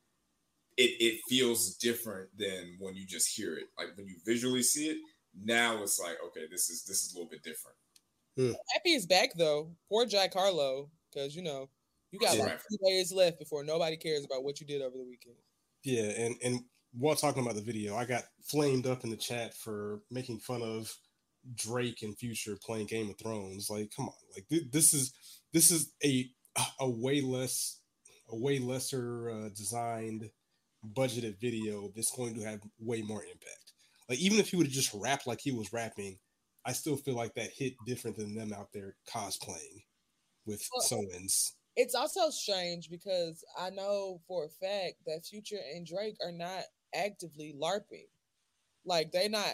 it 0.77 0.91
it 0.99 1.21
feels 1.29 1.75
different 1.75 2.29
than 2.37 2.77
when 2.79 2.95
you 2.95 3.05
just 3.05 3.35
hear 3.35 3.55
it. 3.55 3.65
Like 3.77 3.89
when 3.95 4.07
you 4.07 4.15
visually 4.25 4.63
see 4.63 4.87
it, 4.87 4.97
now 5.39 5.83
it's 5.83 5.99
like, 5.99 6.17
okay, 6.27 6.45
this 6.49 6.69
is 6.69 6.83
this 6.83 7.03
is 7.03 7.13
a 7.13 7.17
little 7.17 7.29
bit 7.29 7.43
different. 7.43 7.77
Hmm. 8.37 8.53
Happy 8.73 8.93
is 8.93 9.05
back 9.05 9.31
though. 9.37 9.71
Poor 9.89 10.05
Jack 10.05 10.33
Harlow, 10.33 10.89
because 11.11 11.35
you 11.35 11.43
know 11.43 11.69
you 12.11 12.19
got 12.19 12.37
like 12.37 12.59
two 12.59 12.77
days 12.85 13.11
left 13.11 13.39
before 13.39 13.63
nobody 13.63 13.97
cares 13.97 14.25
about 14.25 14.43
what 14.43 14.59
you 14.59 14.67
did 14.67 14.81
over 14.81 14.97
the 14.97 15.05
weekend. 15.05 15.35
Yeah, 15.83 16.25
and 16.25 16.35
and 16.43 16.61
while 16.93 17.15
talking 17.15 17.41
about 17.41 17.55
the 17.55 17.61
video, 17.61 17.95
I 17.95 18.05
got 18.05 18.23
flamed 18.43 18.85
up 18.85 19.03
in 19.03 19.09
the 19.09 19.17
chat 19.17 19.55
for 19.55 20.01
making 20.11 20.39
fun 20.39 20.61
of 20.61 20.93
Drake 21.55 22.01
and 22.01 22.17
Future 22.17 22.57
playing 22.63 22.87
Game 22.87 23.09
of 23.09 23.17
Thrones. 23.17 23.69
Like, 23.69 23.91
come 23.95 24.07
on, 24.07 24.13
like 24.35 24.47
th- 24.49 24.71
this 24.71 24.93
is 24.93 25.13
this 25.53 25.71
is 25.71 25.93
a 26.03 26.29
a 26.79 26.89
way 26.89 27.21
less 27.21 27.79
a 28.29 28.37
way 28.37 28.59
lesser 28.59 29.29
uh, 29.31 29.49
designed 29.49 30.29
budgeted 30.95 31.39
video 31.39 31.91
that's 31.95 32.15
going 32.15 32.35
to 32.35 32.43
have 32.43 32.59
way 32.79 33.01
more 33.01 33.23
impact. 33.23 33.73
Like 34.09 34.19
even 34.19 34.39
if 34.39 34.49
he 34.49 34.57
would 34.57 34.67
have 34.67 34.73
just 34.73 34.93
rapped 34.93 35.27
like 35.27 35.39
he 35.41 35.51
was 35.51 35.71
rapping, 35.71 36.17
I 36.65 36.73
still 36.73 36.97
feel 36.97 37.15
like 37.15 37.35
that 37.35 37.51
hit 37.55 37.73
different 37.85 38.17
than 38.17 38.35
them 38.35 38.53
out 38.53 38.69
there 38.73 38.95
cosplaying 39.07 39.83
with 40.45 40.67
well, 40.73 40.83
Sowens. 40.83 41.53
It's 41.75 41.95
also 41.95 42.29
strange 42.29 42.89
because 42.89 43.43
I 43.57 43.69
know 43.69 44.19
for 44.27 44.45
a 44.45 44.49
fact 44.49 44.95
that 45.05 45.25
Future 45.25 45.59
and 45.73 45.85
Drake 45.85 46.17
are 46.23 46.31
not 46.31 46.63
actively 46.93 47.55
LARPing. 47.59 48.07
Like 48.85 49.11
they 49.11 49.27
not 49.27 49.53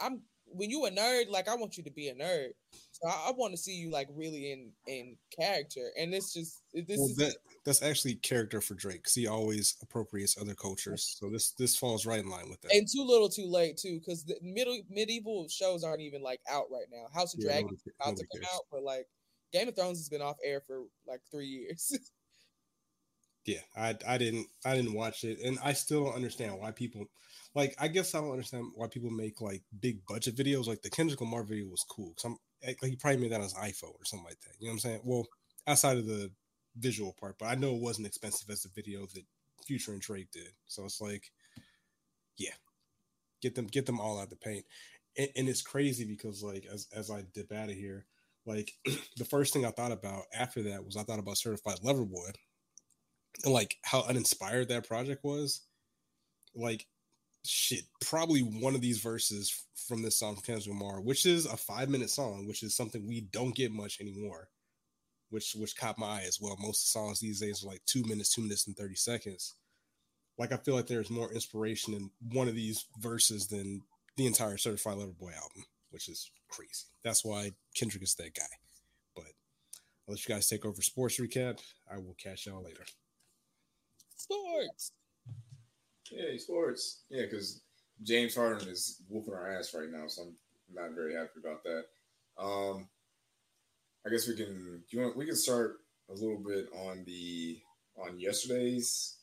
I'm 0.00 0.22
when 0.50 0.70
you 0.70 0.86
a 0.86 0.90
nerd, 0.90 1.28
like 1.30 1.48
I 1.48 1.54
want 1.54 1.76
you 1.76 1.84
to 1.84 1.90
be 1.90 2.08
a 2.08 2.14
nerd. 2.14 2.50
So 2.92 3.08
I, 3.08 3.28
I 3.28 3.32
want 3.36 3.52
to 3.52 3.58
see 3.58 3.74
you 3.74 3.90
like 3.90 4.08
really 4.14 4.52
in 4.52 4.70
in 4.86 5.16
character. 5.38 5.90
And 5.98 6.12
this 6.12 6.32
just 6.32 6.62
this 6.72 6.98
well, 6.98 7.08
is 7.08 7.16
that 7.16 7.36
that's 7.64 7.82
actually 7.82 8.16
character 8.16 8.60
for 8.60 8.74
Drake 8.74 8.96
because 8.96 9.14
he 9.14 9.26
always 9.26 9.76
appropriates 9.82 10.40
other 10.40 10.54
cultures. 10.54 11.16
So 11.18 11.30
this 11.30 11.50
this 11.52 11.76
falls 11.76 12.06
right 12.06 12.20
in 12.20 12.30
line 12.30 12.48
with 12.48 12.60
that. 12.62 12.72
And 12.72 12.86
too 12.88 13.04
little, 13.04 13.28
too 13.28 13.46
late 13.46 13.76
too, 13.76 13.98
because 13.98 14.24
the 14.24 14.36
middle 14.42 14.78
medieval 14.90 15.48
shows 15.48 15.84
aren't 15.84 16.00
even 16.00 16.22
like 16.22 16.40
out 16.50 16.64
right 16.70 16.86
now. 16.90 17.06
House 17.14 17.34
of 17.34 17.40
yeah, 17.42 17.52
Dragons 17.52 17.82
about 18.00 18.16
to 18.16 18.26
come 18.32 18.40
cares. 18.40 18.54
out, 18.54 18.62
but 18.70 18.82
like 18.82 19.06
Game 19.52 19.68
of 19.68 19.76
Thrones 19.76 19.98
has 19.98 20.08
been 20.08 20.22
off 20.22 20.36
air 20.44 20.62
for 20.66 20.82
like 21.06 21.20
three 21.30 21.46
years. 21.46 21.98
yeah, 23.44 23.60
I 23.76 23.96
I 24.06 24.18
didn't 24.18 24.46
I 24.64 24.76
didn't 24.76 24.94
watch 24.94 25.24
it, 25.24 25.38
and 25.44 25.58
I 25.64 25.72
still 25.72 26.04
don't 26.04 26.14
understand 26.14 26.58
why 26.58 26.70
people 26.70 27.06
like. 27.54 27.74
I 27.78 27.88
guess 27.88 28.14
I 28.14 28.20
don't 28.20 28.32
understand 28.32 28.66
why 28.74 28.88
people 28.88 29.10
make 29.10 29.40
like 29.40 29.62
big 29.80 30.04
budget 30.06 30.36
videos. 30.36 30.66
Like 30.66 30.82
the 30.82 30.90
Kendrick 30.90 31.20
Lamar 31.20 31.44
video 31.44 31.66
was 31.66 31.84
cool 31.88 32.10
because 32.10 32.24
I'm 32.24 32.36
eh, 32.62 32.74
like 32.82 32.90
he 32.90 32.96
probably 32.96 33.22
made 33.22 33.32
that 33.32 33.36
on 33.36 33.42
his 33.42 33.54
iPhone 33.54 33.94
or 33.94 34.04
something 34.04 34.26
like 34.26 34.40
that. 34.40 34.54
You 34.58 34.66
know 34.66 34.72
what 34.72 34.74
I'm 34.74 34.78
saying? 34.80 35.00
Well, 35.04 35.26
outside 35.66 35.96
of 35.96 36.06
the 36.06 36.30
visual 36.76 37.14
part, 37.18 37.36
but 37.38 37.46
I 37.46 37.54
know 37.54 37.74
it 37.74 37.82
wasn't 37.82 38.06
expensive 38.06 38.50
as 38.50 38.62
the 38.62 38.70
video 38.74 39.06
that 39.14 39.24
Future 39.66 39.92
and 39.92 40.00
Drake 40.00 40.30
did. 40.30 40.52
So 40.66 40.84
it's 40.84 41.00
like, 41.00 41.30
yeah, 42.36 42.54
get 43.40 43.54
them 43.54 43.66
get 43.66 43.86
them 43.86 44.00
all 44.00 44.20
out 44.20 44.30
the 44.30 44.36
paint. 44.36 44.64
And, 45.16 45.28
and 45.36 45.48
it's 45.48 45.62
crazy 45.62 46.04
because 46.04 46.42
like 46.42 46.66
as 46.72 46.86
as 46.94 47.10
I 47.10 47.24
dip 47.34 47.52
out 47.52 47.70
of 47.70 47.76
here, 47.76 48.06
like 48.46 48.72
the 49.16 49.24
first 49.24 49.52
thing 49.52 49.64
I 49.64 49.70
thought 49.70 49.92
about 49.92 50.24
after 50.34 50.62
that 50.64 50.84
was 50.84 50.96
I 50.96 51.02
thought 51.02 51.18
about 51.18 51.38
Certified 51.38 51.78
Lover 51.82 52.04
Boy 52.04 52.30
and 53.44 53.52
like 53.52 53.76
how 53.82 54.02
uninspired 54.02 54.68
that 54.68 54.88
project 54.88 55.24
was. 55.24 55.62
Like 56.54 56.86
shit, 57.44 57.84
probably 58.00 58.40
one 58.40 58.74
of 58.74 58.80
these 58.80 58.98
verses 58.98 59.64
from 59.86 60.02
this 60.02 60.18
song 60.18 60.34
from 60.34 60.42
Kendrick 60.42 60.68
Lamar, 60.68 61.00
which 61.00 61.26
is 61.26 61.46
a 61.46 61.56
five 61.56 61.88
minute 61.88 62.10
song, 62.10 62.46
which 62.46 62.62
is 62.62 62.76
something 62.76 63.06
we 63.06 63.20
don't 63.20 63.54
get 63.54 63.72
much 63.72 64.00
anymore, 64.00 64.48
which 65.30 65.54
which 65.56 65.76
caught 65.76 65.98
my 65.98 66.06
eye 66.06 66.24
as 66.26 66.38
well. 66.40 66.56
Most 66.58 66.92
songs 66.92 67.20
these 67.20 67.40
days 67.40 67.64
are 67.64 67.68
like 67.68 67.82
two 67.86 68.02
minutes, 68.04 68.34
two 68.34 68.42
minutes 68.42 68.66
and 68.66 68.76
thirty 68.76 68.96
seconds. 68.96 69.54
Like 70.38 70.52
I 70.52 70.56
feel 70.56 70.74
like 70.74 70.86
there's 70.86 71.10
more 71.10 71.32
inspiration 71.32 71.94
in 71.94 72.10
one 72.32 72.48
of 72.48 72.54
these 72.54 72.86
verses 72.98 73.48
than 73.48 73.82
the 74.16 74.26
entire 74.26 74.56
Certified 74.56 74.98
Lover 74.98 75.12
Boy 75.12 75.32
album, 75.32 75.64
which 75.90 76.08
is 76.08 76.30
crazy. 76.48 76.86
That's 77.04 77.24
why 77.24 77.52
Kendrick 77.74 78.02
is 78.02 78.14
that 78.16 78.34
guy. 78.34 78.42
But 79.14 79.26
I'll 80.08 80.14
let 80.14 80.28
you 80.28 80.34
guys 80.34 80.48
take 80.48 80.64
over 80.64 80.80
sports 80.82 81.18
recap. 81.18 81.60
I 81.90 81.98
will 81.98 82.16
catch 82.22 82.46
y'all 82.46 82.62
later. 82.62 82.84
Sports. 84.16 84.92
Yeah, 86.10 86.36
sports. 86.38 87.02
Yeah, 87.10 87.22
because 87.22 87.60
James 88.02 88.34
Harden 88.34 88.68
is 88.68 89.02
whooping 89.08 89.34
our 89.34 89.58
ass 89.58 89.74
right 89.74 89.90
now, 89.90 90.06
so 90.06 90.22
I'm 90.22 90.34
not 90.74 90.94
very 90.94 91.14
happy 91.14 91.40
about 91.40 91.62
that. 91.64 91.84
Um, 92.38 92.88
I 94.06 94.10
guess 94.10 94.28
we 94.28 94.36
can. 94.36 94.82
you 94.90 95.00
want? 95.00 95.16
We 95.16 95.26
can 95.26 95.36
start 95.36 95.78
a 96.10 96.14
little 96.14 96.38
bit 96.38 96.68
on 96.74 97.04
the 97.04 97.60
on 97.96 98.18
yesterday's 98.18 99.16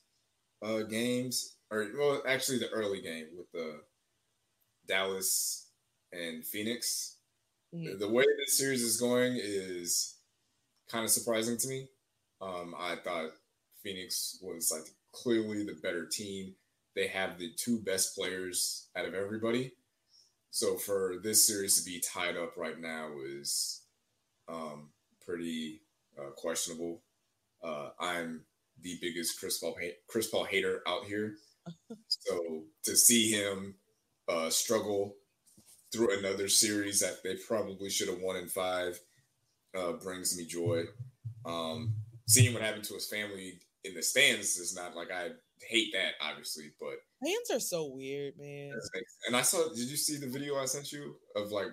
uh 0.61 0.81
games, 0.83 1.55
or 1.71 1.87
well, 1.97 2.21
actually 2.27 2.59
the 2.59 2.69
early 2.69 3.01
game 3.01 3.27
with 3.37 3.51
the 3.51 3.81
Dallas 4.87 5.64
and 6.15 6.45
Phoenix. 6.45 7.17
Mm-hmm. 7.73 7.99
The, 7.99 8.09
way 8.09 8.23
this 8.37 8.57
series 8.57 8.81
is 8.81 8.99
going 8.99 9.37
is 9.41 10.15
kind 10.89 11.03
of 11.03 11.11
surprising 11.11 11.57
to 11.57 11.67
me. 11.67 11.87
Um, 12.41 12.75
I 12.77 12.95
thought 12.95 13.31
Phoenix 13.83 14.39
was 14.41 14.71
like 14.71 14.89
clearly 15.11 15.63
the 15.63 15.77
better 15.81 16.05
team 16.05 16.55
they 16.95 17.07
have 17.07 17.37
the 17.37 17.51
two 17.57 17.79
best 17.81 18.15
players 18.15 18.87
out 18.95 19.05
of 19.05 19.13
everybody. 19.13 19.73
So 20.51 20.77
for 20.77 21.15
this 21.21 21.45
series 21.45 21.77
to 21.77 21.85
be 21.85 21.99
tied 21.99 22.37
up 22.37 22.55
right 22.55 22.79
now 22.79 23.11
is 23.25 23.81
um, 24.47 24.89
pretty 25.23 25.81
uh, 26.17 26.31
questionable. 26.37 27.01
Uh, 27.61 27.89
I'm 27.99 28.45
the 28.81 28.97
biggest 29.01 29.39
Chris 29.39 29.57
Paul 29.59 29.75
Chris 30.07 30.27
Paul 30.27 30.45
hater 30.45 30.81
out 30.87 31.03
here. 31.05 31.35
so 32.07 32.63
to 32.83 32.95
see 32.95 33.31
him 33.31 33.75
uh, 34.29 34.49
struggle 34.49 35.15
through 35.95 36.17
another 36.19 36.47
series 36.47 36.99
that 36.99 37.23
they 37.23 37.35
probably 37.47 37.89
should 37.89 38.09
have 38.09 38.19
won 38.19 38.35
in 38.35 38.47
five 38.47 38.99
uh, 39.77 39.93
brings 39.93 40.37
me 40.37 40.45
joy. 40.45 40.83
Um, 41.45 41.95
seeing 42.27 42.53
what 42.53 42.63
happened 42.63 42.83
to 42.85 42.93
his 42.95 43.07
family 43.07 43.59
in 43.83 43.93
the 43.93 44.01
stands 44.01 44.57
is 44.57 44.75
not 44.75 44.95
like 44.95 45.11
I 45.11 45.29
hate 45.69 45.93
that, 45.93 46.13
obviously, 46.21 46.71
but 46.79 46.95
fans 47.23 47.51
are 47.51 47.59
so 47.59 47.91
weird, 47.93 48.33
man. 48.37 48.71
And 49.27 49.35
I 49.35 49.41
saw. 49.41 49.69
Did 49.69 49.89
you 49.89 49.97
see 49.97 50.17
the 50.17 50.27
video 50.27 50.57
I 50.57 50.65
sent 50.65 50.91
you 50.91 51.15
of 51.35 51.51
like 51.51 51.71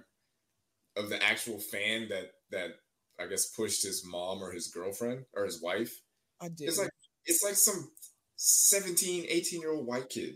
of 0.96 1.08
the 1.08 1.22
actual 1.22 1.58
fan 1.58 2.08
that 2.10 2.32
that 2.50 2.70
I 3.18 3.26
guess 3.26 3.50
pushed 3.50 3.82
his 3.82 4.04
mom 4.06 4.42
or 4.42 4.52
his 4.52 4.68
girlfriend 4.68 5.24
or 5.34 5.44
his 5.44 5.62
wife? 5.62 5.92
I 6.40 6.48
did. 6.48 6.68
It's 6.68 6.78
like 6.78 6.90
it's 7.24 7.42
like 7.42 7.54
some 7.54 7.90
17, 8.36 9.26
18 9.28 9.60
year 9.60 9.72
old 9.72 9.86
white 9.86 10.08
kid. 10.08 10.34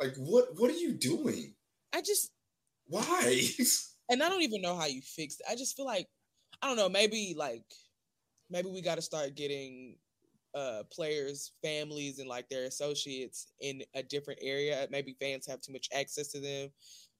Like 0.00 0.14
what? 0.16 0.48
What 0.56 0.70
are 0.70 0.78
you 0.78 0.92
doing? 0.92 1.54
I 1.94 2.02
just 2.02 2.30
why? 2.86 3.42
and 4.10 4.22
I 4.22 4.28
don't 4.28 4.42
even 4.42 4.62
know 4.62 4.76
how 4.76 4.86
you 4.86 5.02
fix 5.02 5.36
it. 5.40 5.46
I 5.50 5.56
just 5.56 5.76
feel 5.76 5.86
like 5.86 6.08
I 6.62 6.68
don't 6.68 6.76
know. 6.76 6.88
Maybe 6.88 7.34
like 7.36 7.64
maybe 8.50 8.68
we 8.68 8.80
got 8.80 8.96
to 8.96 9.02
start 9.02 9.34
getting 9.34 9.96
uh, 10.54 10.82
players' 10.90 11.52
families 11.62 12.18
and 12.18 12.28
like 12.28 12.48
their 12.48 12.64
associates 12.64 13.48
in 13.60 13.82
a 13.94 14.02
different 14.02 14.40
area. 14.42 14.86
Maybe 14.90 15.16
fans 15.20 15.46
have 15.46 15.60
too 15.60 15.72
much 15.72 15.88
access 15.94 16.28
to 16.28 16.40
them. 16.40 16.70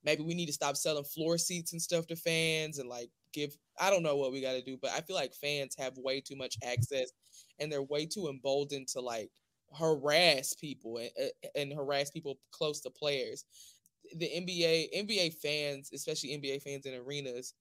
Maybe 0.04 0.22
we 0.22 0.34
need 0.34 0.46
to 0.46 0.52
stop 0.52 0.76
selling 0.76 1.04
floor 1.04 1.36
seats 1.36 1.72
and 1.72 1.82
stuff 1.82 2.06
to 2.06 2.16
fans 2.16 2.78
and 2.78 2.88
like 2.88 3.10
give. 3.32 3.56
I 3.78 3.90
don't 3.90 4.02
know 4.02 4.16
what 4.16 4.32
we 4.32 4.40
got 4.40 4.52
to 4.52 4.62
do, 4.62 4.78
but 4.80 4.90
I 4.92 5.00
feel 5.00 5.16
like 5.16 5.34
fans 5.34 5.74
have 5.78 5.98
way 5.98 6.20
too 6.20 6.36
much 6.36 6.56
access 6.64 7.10
and 7.58 7.70
they're 7.70 7.82
way 7.82 8.06
too 8.06 8.28
emboldened 8.28 8.88
to 8.88 9.00
like 9.00 9.30
harass 9.76 10.54
people 10.54 10.98
and, 10.98 11.10
and 11.54 11.72
harass 11.72 12.10
people 12.10 12.38
close 12.52 12.80
to 12.82 12.90
players. 12.90 13.44
The 14.14 14.26
NBA, 14.26 14.88
NBA 14.96 15.34
fans, 15.34 15.90
especially 15.92 16.30
NBA 16.30 16.62
fans 16.62 16.86
in 16.86 16.94
arenas, 16.94 17.54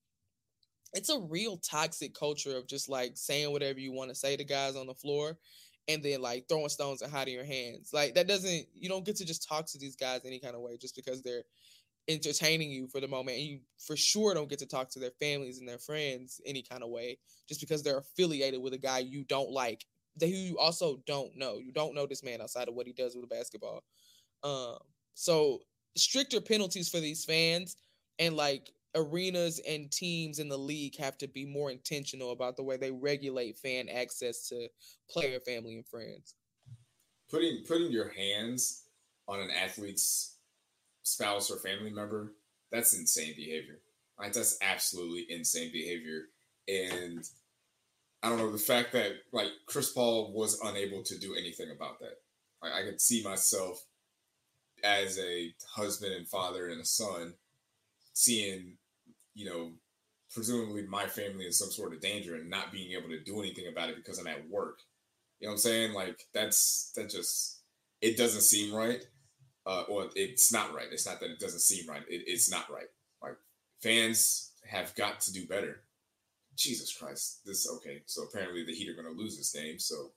it's 0.94 1.10
a 1.10 1.20
real 1.20 1.58
toxic 1.58 2.14
culture 2.14 2.58
of 2.58 2.68
just 2.68 2.90
like 2.90 3.14
saying 3.16 3.52
whatever 3.52 3.80
you 3.80 3.92
want 3.92 4.10
to 4.10 4.16
say 4.16 4.38
to 4.38 4.44
guys 4.44 4.76
on 4.76 4.88
the 4.88 4.94
floor 4.94 5.38
and 5.88 6.02
then 6.02 6.22
like 6.22 6.48
throwing 6.48 6.70
stones 6.70 7.02
and 7.02 7.12
hiding 7.12 7.34
your 7.34 7.46
hands. 7.46 7.92
Like 7.94 8.16
that 8.16 8.28
doesn't 8.28 8.66
you 8.74 8.90
don't 8.90 9.06
get 9.06 9.18
to 9.18 9.26
just 9.26 9.48
talk 9.48 9.66
to 9.68 9.78
these 9.78 9.96
guys 9.96 10.22
any 10.26 10.40
kind 10.40 10.56
of 10.56 10.62
way 10.62 10.78
just 10.78 10.96
because 10.96 11.22
they're 11.22 11.44
entertaining 12.08 12.72
you 12.72 12.88
for 12.88 13.02
the 13.02 13.08
moment. 13.08 13.38
And 13.38 13.46
you 13.46 13.60
for 13.78 13.96
sure 13.96 14.34
don't 14.34 14.50
get 14.50 14.60
to 14.60 14.66
talk 14.66 14.90
to 14.92 15.00
their 15.00 15.12
families 15.20 15.60
and 15.60 15.68
their 15.68 15.78
friends 15.78 16.42
any 16.46 16.62
kind 16.62 16.84
of 16.84 16.90
way 16.90 17.18
just 17.48 17.60
because 17.60 17.84
they're 17.84 18.00
affiliated 18.00 18.62
with 18.62 18.74
a 18.74 18.78
guy 18.78 19.00
you 19.00 19.24
don't 19.26 19.52
like, 19.52 19.86
that 20.18 20.28
who 20.28 20.36
you 20.36 20.58
also 20.58 21.02
don't 21.06 21.36
know. 21.36 21.58
You 21.58 21.72
don't 21.72 21.96
know 21.96 22.06
this 22.06 22.24
man 22.24 22.42
outside 22.42 22.68
of 22.68 22.76
what 22.76 22.88
he 22.88 22.94
does 22.94 23.16
with 23.16 23.26
a 23.26 23.28
basketball. 23.28 23.84
Um, 24.44 24.78
so 25.14 25.60
stricter 25.96 26.42
penalties 26.42 26.90
for 26.90 27.00
these 27.00 27.26
fans 27.26 27.78
and 28.20 28.36
like 28.36 28.72
arenas 28.96 29.60
and 29.68 29.92
teams 29.92 30.40
in 30.40 30.48
the 30.48 30.58
league 30.58 30.98
have 30.98 31.18
to 31.18 31.28
be 31.28 31.46
more 31.46 31.72
intentional 31.72 32.32
about 32.32 32.56
the 32.56 32.64
way 32.64 32.78
they 32.78 32.92
regulate 32.92 33.58
fan 33.58 33.90
access 33.90 34.48
to 34.48 34.68
player 35.10 35.40
family 35.40 35.76
and 35.76 35.88
friends. 35.88 36.36
Putting 37.30 37.64
putting 37.68 37.92
your 37.92 38.10
hands 38.10 38.84
on 39.28 39.40
an 39.40 39.50
athlete's 39.52 40.38
spouse 41.04 41.52
or 41.52 41.58
family 41.58 41.92
member 41.92 42.34
that's 42.72 42.98
insane 42.98 43.34
behavior. 43.36 43.80
Right 44.20 44.34
that's 44.34 44.58
absolutely 44.62 45.26
insane 45.30 45.72
behavior. 45.72 46.24
And 46.68 47.24
i 48.24 48.30
don't 48.30 48.38
know 48.38 48.52
the 48.52 48.58
fact 48.58 48.94
that 48.94 49.12
like 49.34 49.52
chris 49.68 49.92
paul 49.92 50.34
was 50.34 50.60
unable 50.64 51.04
to 51.04 51.20
do 51.20 51.36
anything 51.36 51.72
about 51.72 52.00
that. 52.00 52.18
Like, 52.62 52.74
i 52.74 52.84
could 52.84 53.02
see 53.02 53.24
myself 53.24 53.86
as 54.86 55.20
a 55.20 55.54
husband 55.76 56.14
and 56.14 56.28
father 56.28 56.68
and 56.70 56.80
a 56.80 56.86
son 56.86 57.34
seeing 58.14 58.78
you 59.36 59.46
know, 59.46 59.72
presumably 60.34 60.88
my 60.88 61.06
family 61.08 61.46
in 61.46 61.52
some 61.52 61.72
sort 61.72 61.94
of 61.94 62.02
danger 62.02 62.36
and 62.36 62.50
not 62.50 62.72
being 62.72 62.94
able 62.94 63.10
to 63.10 63.24
do 63.24 63.40
anything 63.40 63.68
about 63.68 63.90
it 63.90 63.98
because 63.98 64.18
I'm 64.18 64.28
at 64.28 64.50
work. 64.50 64.80
You 65.40 65.48
know 65.48 65.52
what 65.52 65.56
I'm 65.56 65.60
saying? 65.60 65.94
Like 65.94 66.22
that's 66.34 66.92
that 66.96 67.10
just 67.10 67.60
it 68.02 68.18
doesn't 68.18 68.42
seem 68.42 68.74
right. 68.74 69.06
uh, 69.66 69.84
or 69.90 70.10
it's 70.16 70.52
not 70.52 70.74
right. 70.74 70.88
It's 70.92 71.06
not 71.06 71.20
that 71.20 71.30
it 71.30 71.40
doesn't 71.40 71.62
seem 71.62 71.88
right. 71.90 72.04
It, 72.10 72.24
it's 72.28 72.50
not 72.50 72.70
right. 72.72 72.88
Like 73.22 73.38
fans 73.82 74.52
have 74.70 74.96
got 74.96 75.20
to 75.22 75.34
do 75.34 75.46
better. 75.46 75.82
Jesus 76.56 76.96
Christ, 76.96 77.42
this 77.46 77.70
okay. 77.70 78.02
So 78.06 78.24
apparently 78.24 78.64
the 78.66 78.74
Heat 78.74 78.90
are 78.90 79.02
going 79.02 79.14
to 79.14 79.22
lose 79.22 79.38
this 79.38 79.52
game. 79.52 79.80
So 79.80 80.12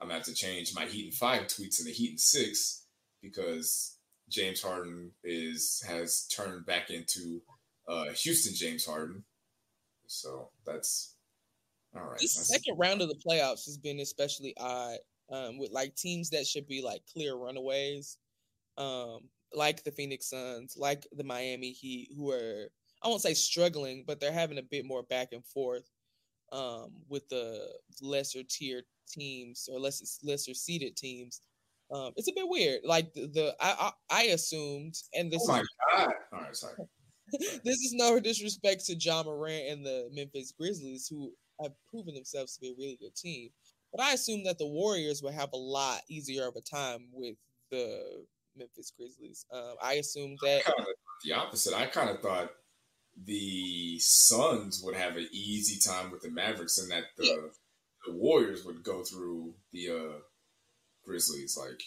I'm 0.00 0.08
gonna 0.08 0.14
have 0.18 0.26
to 0.26 0.34
change 0.34 0.74
my 0.74 0.86
Heat 0.86 1.06
and 1.06 1.14
five 1.14 1.42
tweets 1.48 1.80
into 1.80 1.92
Heat 1.92 2.10
and 2.10 2.20
six 2.20 2.84
because 3.20 3.96
James 4.30 4.62
Harden 4.62 5.10
is 5.24 5.82
has 5.86 6.26
turned 6.28 6.66
back 6.66 6.90
into 6.90 7.40
uh, 7.88 8.10
Houston 8.10 8.54
James 8.54 8.86
Harden. 8.86 9.24
So 10.06 10.50
that's 10.64 11.14
all 11.94 12.02
right. 12.02 12.18
This 12.18 12.48
second 12.48 12.78
round 12.78 13.02
of 13.02 13.08
the 13.08 13.20
playoffs 13.26 13.64
has 13.66 13.78
been 13.78 14.00
especially 14.00 14.54
odd 14.58 14.98
um, 15.30 15.58
with 15.58 15.70
like 15.70 15.94
teams 15.94 16.30
that 16.30 16.46
should 16.46 16.66
be 16.66 16.82
like 16.82 17.02
clear 17.12 17.36
runaways, 17.36 18.18
um, 18.78 19.20
like 19.54 19.84
the 19.84 19.92
Phoenix 19.92 20.30
Suns, 20.30 20.74
like 20.76 21.06
the 21.12 21.24
Miami 21.24 21.72
Heat, 21.72 22.10
who 22.16 22.30
are 22.30 22.70
I 23.02 23.08
won't 23.08 23.22
say 23.22 23.34
struggling, 23.34 24.04
but 24.06 24.20
they're 24.20 24.32
having 24.32 24.58
a 24.58 24.62
bit 24.62 24.84
more 24.84 25.02
back 25.02 25.28
and 25.32 25.44
forth 25.44 25.90
um, 26.52 26.92
with 27.08 27.28
the 27.28 27.66
lesser 28.02 28.42
tier 28.42 28.82
teams 29.08 29.68
or 29.72 29.80
less 29.80 30.18
lesser 30.22 30.54
seeded 30.54 30.96
teams. 30.96 31.40
Um, 31.92 32.12
it's 32.16 32.28
a 32.28 32.32
bit 32.34 32.48
weird. 32.48 32.80
Like 32.84 33.12
the, 33.14 33.26
the 33.26 33.56
I, 33.60 33.92
I, 34.10 34.20
I 34.20 34.22
assumed, 34.24 34.94
and 35.14 35.30
this. 35.30 35.44
Oh 35.48 35.52
my 35.52 35.64
god! 35.94 36.12
All 36.32 36.40
right, 36.40 36.56
sorry. 36.56 36.74
this 37.32 37.78
is 37.78 37.92
no 37.94 38.20
disrespect 38.20 38.86
to 38.86 38.94
Ja 38.94 39.22
Morant 39.22 39.68
and 39.68 39.86
the 39.86 40.08
Memphis 40.12 40.52
Grizzlies, 40.58 41.06
who 41.08 41.32
have 41.60 41.72
proven 41.90 42.14
themselves 42.14 42.54
to 42.54 42.60
be 42.60 42.68
a 42.68 42.74
really 42.78 42.98
good 43.00 43.14
team. 43.14 43.50
But 43.92 44.02
I 44.02 44.12
assumed 44.12 44.46
that 44.46 44.58
the 44.58 44.66
Warriors 44.66 45.22
would 45.22 45.34
have 45.34 45.50
a 45.52 45.58
lot 45.58 46.00
easier 46.08 46.46
of 46.46 46.54
a 46.56 46.60
time 46.60 47.08
with 47.12 47.36
the 47.70 48.24
Memphis 48.56 48.92
Grizzlies. 48.96 49.46
Um, 49.52 49.74
I 49.82 49.94
assumed 49.94 50.38
that 50.42 50.62
the 51.24 51.32
opposite. 51.32 51.74
I 51.74 51.86
kind 51.86 52.10
of 52.10 52.20
thought 52.20 52.50
the 53.24 53.98
Suns 53.98 54.82
would 54.84 54.94
have 54.94 55.16
an 55.16 55.28
easy 55.32 55.80
time 55.80 56.10
with 56.10 56.22
the 56.22 56.30
Mavericks, 56.30 56.78
and 56.78 56.90
that 56.90 57.04
the 57.16 57.26
yeah. 57.26 57.36
the 58.06 58.12
Warriors 58.12 58.64
would 58.64 58.82
go 58.82 59.02
through 59.02 59.54
the 59.72 59.90
uh, 59.90 60.18
Grizzlies. 61.10 61.56
Like, 61.56 61.80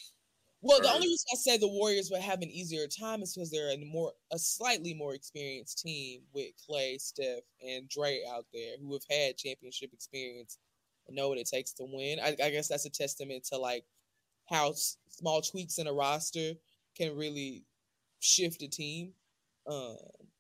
well, 0.62 0.80
the 0.82 0.90
only 0.92 1.08
reason 1.08 1.26
I 1.34 1.36
say 1.36 1.58
the 1.58 1.68
Warriors 1.68 2.10
would 2.12 2.22
have 2.22 2.42
an 2.42 2.50
easier 2.50 2.88
time 2.88 3.22
is 3.22 3.34
because 3.34 3.52
they're 3.52 3.72
a 3.72 3.86
more 3.86 4.14
a 4.32 4.40
slightly 4.40 4.94
more 4.94 5.14
experienced 5.14 5.80
team 5.80 6.22
with 6.34 6.52
Clay, 6.66 6.98
Steph, 6.98 7.44
and 7.62 7.90
Dre 7.90 8.22
out 8.34 8.46
there 8.54 8.76
who 8.82 8.94
have 8.94 9.04
had 9.10 9.38
championship 9.38 9.92
experience 9.94 10.58
and 11.08 11.16
know 11.16 11.30
what 11.30 11.38
it 11.38 11.50
takes 11.50 11.74
to 11.74 11.86
win. 11.86 12.20
I, 12.20 12.36
I 12.42 12.50
guess 12.50 12.70
that's 12.70 12.86
a 12.86 12.90
testament 12.90 13.46
to 13.52 13.58
like 13.58 13.84
how 14.50 14.70
s- 14.70 14.98
small 15.10 15.42
tweaks 15.42 15.80
in 15.80 15.88
a 15.88 15.94
roster 15.94 16.54
can 16.98 17.16
really 17.16 17.66
shift 18.20 18.62
a 18.62 18.68
team. 18.68 19.14
Um, 19.70 19.98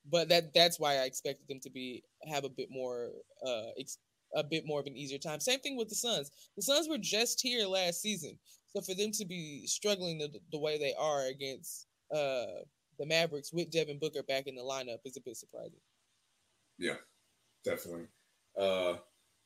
but 0.10 0.30
that 0.30 0.54
that's 0.54 0.80
why 0.80 0.96
I 0.96 1.04
expected 1.04 1.48
them 1.48 1.60
to 1.64 1.70
be 1.70 2.04
have 2.30 2.44
a 2.44 2.50
bit 2.50 2.70
more 2.70 3.10
uh 3.46 3.72
ex- 3.78 3.98
a 4.36 4.44
bit 4.44 4.66
more 4.66 4.80
of 4.80 4.88
an 4.88 4.98
easier 4.98 5.18
time. 5.18 5.40
Same 5.40 5.60
thing 5.60 5.78
with 5.78 5.90
the 5.90 5.96
Suns. 5.96 6.32
The 6.56 6.62
Suns 6.62 6.90
were 6.90 6.98
just 6.98 7.42
here 7.42 7.66
last 7.68 8.02
season, 8.02 8.38
so 8.76 8.82
for 8.82 8.96
them 8.96 9.12
to 9.12 9.26
be 9.26 9.66
struggling 9.68 10.18
the, 10.18 10.30
the 10.52 10.60
way 10.60 10.78
they 10.78 10.94
are 11.00 11.28
against 11.28 11.88
uh 12.14 12.64
the 13.00 13.06
Mavericks 13.06 13.52
with 13.52 13.72
Devin 13.72 14.00
Booker 14.00 14.24
back 14.24 14.46
in 14.48 14.56
the 14.56 14.62
lineup 14.62 15.00
is 15.04 15.18
a 15.18 15.22
bit 15.22 15.36
surprising. 15.36 15.80
Yeah, 16.78 16.98
definitely. 17.64 18.08
Uh 18.58 18.96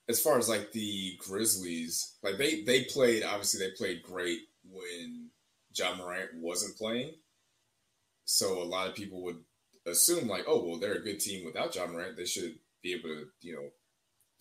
as 0.10 0.22
far 0.22 0.38
as 0.38 0.48
like 0.48 0.72
the 0.72 1.18
Grizzlies, 1.20 2.18
like 2.24 2.38
they 2.38 2.64
they 2.64 2.84
played 2.86 3.24
obviously 3.24 3.66
they 3.66 3.74
played 3.74 4.04
great 4.04 4.40
when 4.64 5.30
Ja 5.76 5.96
Morant 5.96 6.32
wasn't 6.36 6.78
playing. 6.78 7.14
So 8.26 8.62
a 8.62 8.64
lot 8.64 8.88
of 8.88 8.96
people 8.96 9.24
would 9.24 9.40
assume 9.86 10.28
like, 10.28 10.46
oh 10.48 10.66
well, 10.66 10.80
they're 10.80 10.96
a 10.96 11.04
good 11.04 11.20
team 11.20 11.46
without 11.46 11.76
Ja 11.76 11.88
Morant. 11.88 12.18
They 12.18 12.26
should 12.26 12.56
be 12.84 12.94
able 12.94 13.10
to, 13.10 13.26
you 13.42 13.54
know, 13.54 13.70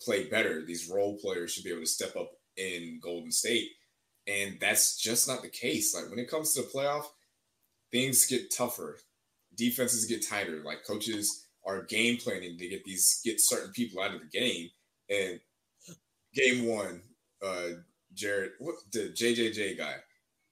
play 0.01 0.29
better. 0.29 0.63
These 0.65 0.89
role 0.89 1.17
players 1.17 1.51
should 1.51 1.63
be 1.63 1.71
able 1.71 1.81
to 1.81 1.87
step 1.87 2.15
up 2.15 2.31
in 2.55 2.99
Golden 3.01 3.31
State. 3.31 3.69
And 4.27 4.57
that's 4.59 4.97
just 4.97 5.27
not 5.27 5.41
the 5.41 5.49
case. 5.49 5.95
Like 5.95 6.09
when 6.09 6.19
it 6.19 6.29
comes 6.29 6.53
to 6.53 6.61
the 6.61 6.67
playoff, 6.67 7.05
things 7.91 8.25
get 8.25 8.53
tougher. 8.53 8.97
Defenses 9.55 10.05
get 10.05 10.27
tighter. 10.27 10.61
Like 10.63 10.85
coaches 10.85 11.45
are 11.65 11.83
game 11.83 12.17
planning 12.17 12.57
to 12.57 12.67
get 12.67 12.83
these 12.83 13.21
get 13.23 13.39
certain 13.39 13.71
people 13.71 14.01
out 14.01 14.13
of 14.13 14.21
the 14.21 14.27
game. 14.27 14.69
And 15.09 15.39
game 16.33 16.67
one, 16.67 17.01
uh 17.45 17.79
Jared 18.13 18.51
what 18.59 18.75
the 18.91 19.09
JJJ 19.09 19.77
guy, 19.77 19.95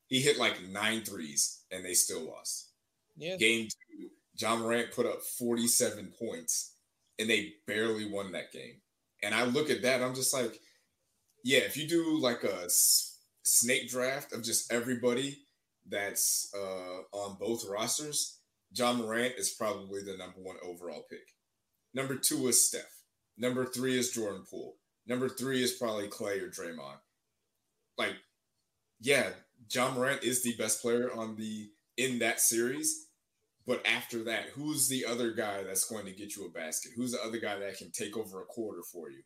he 0.07 0.21
hit 0.21 0.37
like 0.37 0.61
nine 0.69 1.03
threes 1.03 1.63
and 1.71 1.83
they 1.83 1.93
still 1.93 2.25
lost. 2.25 2.71
Yeah. 3.17 3.37
Game 3.37 3.67
two, 3.67 4.09
Ja 4.37 4.55
Morant 4.55 4.91
put 4.91 5.05
up 5.05 5.21
47 5.21 6.13
points 6.19 6.75
and 7.19 7.29
they 7.29 7.53
barely 7.67 8.09
won 8.09 8.31
that 8.33 8.51
game. 8.51 8.81
And 9.23 9.33
I 9.33 9.45
look 9.45 9.69
at 9.69 9.81
that, 9.83 10.01
I'm 10.01 10.13
just 10.13 10.33
like, 10.33 10.59
yeah, 11.43 11.59
if 11.59 11.77
you 11.77 11.87
do 11.87 12.19
like 12.19 12.43
a 12.43 12.69
snake 13.45 13.89
draft 13.89 14.33
of 14.33 14.43
just 14.43 14.71
everybody 14.73 15.37
that's 15.87 16.51
uh, 16.57 17.17
on 17.17 17.37
both 17.39 17.63
rosters, 17.69 18.39
Ja 18.73 18.93
Morant 18.93 19.35
is 19.37 19.51
probably 19.51 20.01
the 20.01 20.17
number 20.17 20.39
one 20.41 20.57
overall 20.63 21.05
pick. 21.09 21.27
Number 21.93 22.15
two 22.15 22.47
is 22.47 22.67
Steph. 22.67 22.81
Number 23.37 23.65
three 23.65 23.97
is 23.97 24.11
Jordan 24.11 24.43
Poole. 24.49 24.75
Number 25.07 25.29
three 25.29 25.63
is 25.63 25.73
probably 25.73 26.07
Clay 26.07 26.39
or 26.39 26.49
Draymond. 26.49 26.97
Like, 27.97 28.15
yeah, 28.99 29.29
Ja 29.71 29.91
Morant 29.91 30.23
is 30.23 30.43
the 30.43 30.55
best 30.57 30.81
player 30.81 31.13
on 31.13 31.35
the 31.35 31.69
in 31.97 32.19
that 32.19 32.41
series, 32.41 33.07
but 33.65 33.85
after 33.85 34.23
that, 34.23 34.47
who's 34.53 34.89
the 34.89 35.05
other 35.05 35.31
guy 35.31 35.63
that's 35.63 35.89
going 35.89 36.05
to 36.05 36.11
get 36.11 36.35
you 36.35 36.45
a 36.45 36.49
basket? 36.49 36.91
Who's 36.95 37.11
the 37.11 37.23
other 37.23 37.39
guy 37.39 37.57
that 37.59 37.77
can 37.77 37.91
take 37.91 38.17
over 38.17 38.41
a 38.41 38.45
quarter 38.45 38.81
for 38.91 39.09
you 39.09 39.21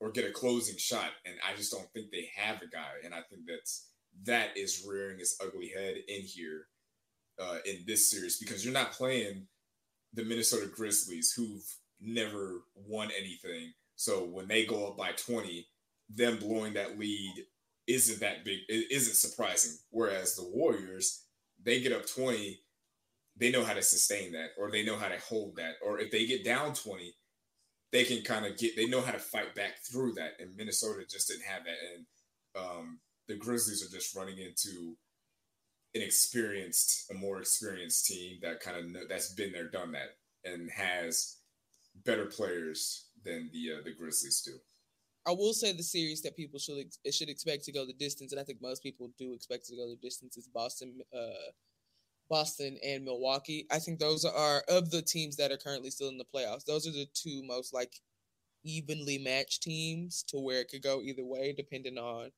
or 0.00 0.10
get 0.10 0.28
a 0.28 0.32
closing 0.32 0.76
shot? 0.76 1.10
And 1.24 1.34
I 1.46 1.56
just 1.56 1.72
don't 1.72 1.90
think 1.92 2.10
they 2.10 2.28
have 2.36 2.62
a 2.62 2.68
guy. 2.68 2.90
And 3.04 3.14
I 3.14 3.20
think 3.28 3.42
that's 3.46 3.88
that 4.24 4.56
is 4.56 4.84
rearing 4.88 5.20
its 5.20 5.36
ugly 5.40 5.72
head 5.76 5.96
in 6.08 6.22
here 6.22 6.66
uh, 7.40 7.58
in 7.64 7.84
this 7.86 8.10
series 8.10 8.38
because 8.38 8.64
you're 8.64 8.74
not 8.74 8.92
playing 8.92 9.46
the 10.12 10.24
Minnesota 10.24 10.66
Grizzlies 10.66 11.32
who've 11.32 11.64
never 12.00 12.62
won 12.74 13.10
anything. 13.16 13.72
So 13.96 14.24
when 14.24 14.48
they 14.48 14.64
go 14.64 14.88
up 14.88 14.96
by 14.96 15.12
20, 15.12 15.66
them 16.08 16.38
blowing 16.38 16.74
that 16.74 16.98
lead 16.98 17.34
isn't 17.86 18.20
that 18.20 18.44
big, 18.44 18.60
it 18.68 18.90
isn't 18.90 19.14
surprising. 19.14 19.78
Whereas 19.90 20.34
the 20.34 20.48
Warriors, 20.48 21.24
they 21.62 21.80
get 21.80 21.92
up 21.92 22.06
20 22.06 22.58
they 23.40 23.50
know 23.50 23.64
how 23.64 23.72
to 23.72 23.82
sustain 23.82 24.32
that 24.32 24.50
or 24.58 24.70
they 24.70 24.84
know 24.84 24.96
how 24.96 25.08
to 25.08 25.18
hold 25.18 25.56
that. 25.56 25.74
Or 25.84 25.98
if 25.98 26.10
they 26.10 26.26
get 26.26 26.44
down 26.44 26.74
20, 26.74 27.14
they 27.92 28.04
can 28.04 28.22
kind 28.22 28.46
of 28.46 28.56
get, 28.56 28.76
they 28.76 28.86
know 28.86 29.00
how 29.00 29.12
to 29.12 29.18
fight 29.18 29.54
back 29.54 29.78
through 29.90 30.12
that. 30.14 30.32
And 30.38 30.56
Minnesota 30.56 31.04
just 31.08 31.28
didn't 31.28 31.46
have 31.46 31.62
that. 31.64 31.78
And 31.94 32.06
um, 32.64 33.00
the 33.28 33.36
Grizzlies 33.36 33.84
are 33.84 33.92
just 33.92 34.14
running 34.14 34.38
into 34.38 34.96
an 35.94 36.02
experienced, 36.02 37.10
a 37.10 37.14
more 37.14 37.40
experienced 37.40 38.06
team 38.06 38.38
that 38.42 38.60
kind 38.60 38.96
of, 38.96 39.08
that's 39.08 39.34
been 39.34 39.52
there, 39.52 39.68
done 39.68 39.92
that, 39.92 40.10
and 40.44 40.70
has 40.70 41.38
better 42.04 42.26
players 42.26 43.08
than 43.24 43.50
the 43.52 43.72
uh, 43.72 43.82
the 43.84 43.92
Grizzlies 43.92 44.42
do. 44.42 44.52
I 45.26 45.32
will 45.32 45.52
say 45.52 45.72
the 45.72 45.82
series 45.82 46.22
that 46.22 46.36
people 46.36 46.58
should 46.58 46.76
should 47.12 47.28
expect 47.28 47.64
to 47.64 47.72
go 47.72 47.84
the 47.84 47.92
distance, 47.92 48.32
and 48.32 48.40
I 48.40 48.44
think 48.44 48.62
most 48.62 48.82
people 48.82 49.10
do 49.18 49.34
expect 49.34 49.66
to 49.66 49.76
go 49.76 49.88
the 49.88 49.96
distance 49.96 50.36
is 50.36 50.48
Boston, 50.48 51.00
uh, 51.14 51.50
Boston 52.30 52.78
and 52.82 53.04
Milwaukee. 53.04 53.66
I 53.70 53.78
think 53.78 53.98
those 53.98 54.24
are 54.24 54.62
of 54.68 54.90
the 54.90 55.02
teams 55.02 55.36
that 55.36 55.52
are 55.52 55.58
currently 55.58 55.90
still 55.90 56.08
in 56.08 56.16
the 56.16 56.24
playoffs. 56.24 56.64
Those 56.64 56.86
are 56.86 56.92
the 56.92 57.08
two 57.12 57.42
most 57.44 57.74
like 57.74 57.92
evenly 58.64 59.18
matched 59.18 59.62
teams 59.62 60.22
to 60.28 60.38
where 60.38 60.60
it 60.60 60.68
could 60.70 60.82
go 60.82 61.02
either 61.02 61.24
way, 61.24 61.52
depending 61.52 61.98
on 61.98 62.30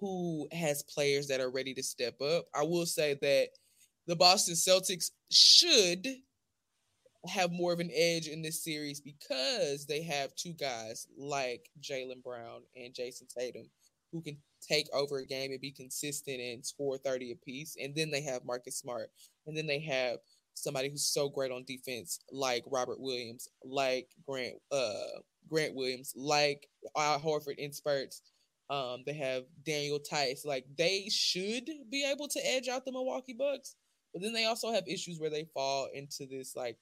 who 0.00 0.48
has 0.52 0.82
players 0.84 1.26
that 1.28 1.40
are 1.40 1.50
ready 1.50 1.74
to 1.74 1.82
step 1.82 2.20
up. 2.20 2.46
I 2.54 2.62
will 2.62 2.86
say 2.86 3.18
that 3.20 3.48
the 4.06 4.16
Boston 4.16 4.54
Celtics 4.54 5.10
should 5.30 6.06
have 7.26 7.52
more 7.52 7.72
of 7.72 7.80
an 7.80 7.90
edge 7.94 8.28
in 8.28 8.42
this 8.42 8.62
series 8.62 9.00
because 9.00 9.86
they 9.86 10.02
have 10.02 10.34
two 10.34 10.52
guys 10.52 11.06
like 11.16 11.70
Jaylen 11.80 12.22
Brown 12.22 12.62
and 12.76 12.94
Jayson 12.94 13.26
Tatum 13.28 13.70
who 14.14 14.22
can 14.22 14.36
take 14.66 14.86
over 14.94 15.18
a 15.18 15.26
game 15.26 15.50
and 15.50 15.60
be 15.60 15.72
consistent 15.72 16.40
and 16.40 16.64
score 16.64 16.96
30 16.96 17.32
apiece. 17.32 17.76
And 17.82 17.94
then 17.94 18.10
they 18.12 18.22
have 18.22 18.44
Marcus 18.44 18.78
Smart. 18.78 19.10
And 19.46 19.56
then 19.56 19.66
they 19.66 19.80
have 19.80 20.18
somebody 20.54 20.88
who's 20.88 21.04
so 21.04 21.28
great 21.28 21.50
on 21.50 21.64
defense, 21.66 22.20
like 22.30 22.62
Robert 22.68 23.00
Williams, 23.00 23.48
like 23.64 24.08
Grant 24.26 24.54
uh 24.70 25.18
Grant 25.50 25.74
Williams, 25.74 26.12
like 26.16 26.68
Al 26.96 27.18
Horford 27.18 27.58
in 27.58 27.72
spurts. 27.72 28.22
Um, 28.70 29.02
they 29.04 29.14
have 29.14 29.42
Daniel 29.66 29.98
Theis. 29.98 30.44
Like 30.44 30.64
they 30.78 31.08
should 31.10 31.68
be 31.90 32.08
able 32.08 32.28
to 32.28 32.46
edge 32.46 32.68
out 32.68 32.84
the 32.84 32.92
Milwaukee 32.92 33.34
Bucks, 33.34 33.74
but 34.12 34.22
then 34.22 34.32
they 34.32 34.46
also 34.46 34.72
have 34.72 34.84
issues 34.86 35.18
where 35.18 35.28
they 35.28 35.48
fall 35.52 35.88
into 35.92 36.24
this 36.30 36.54
like 36.56 36.78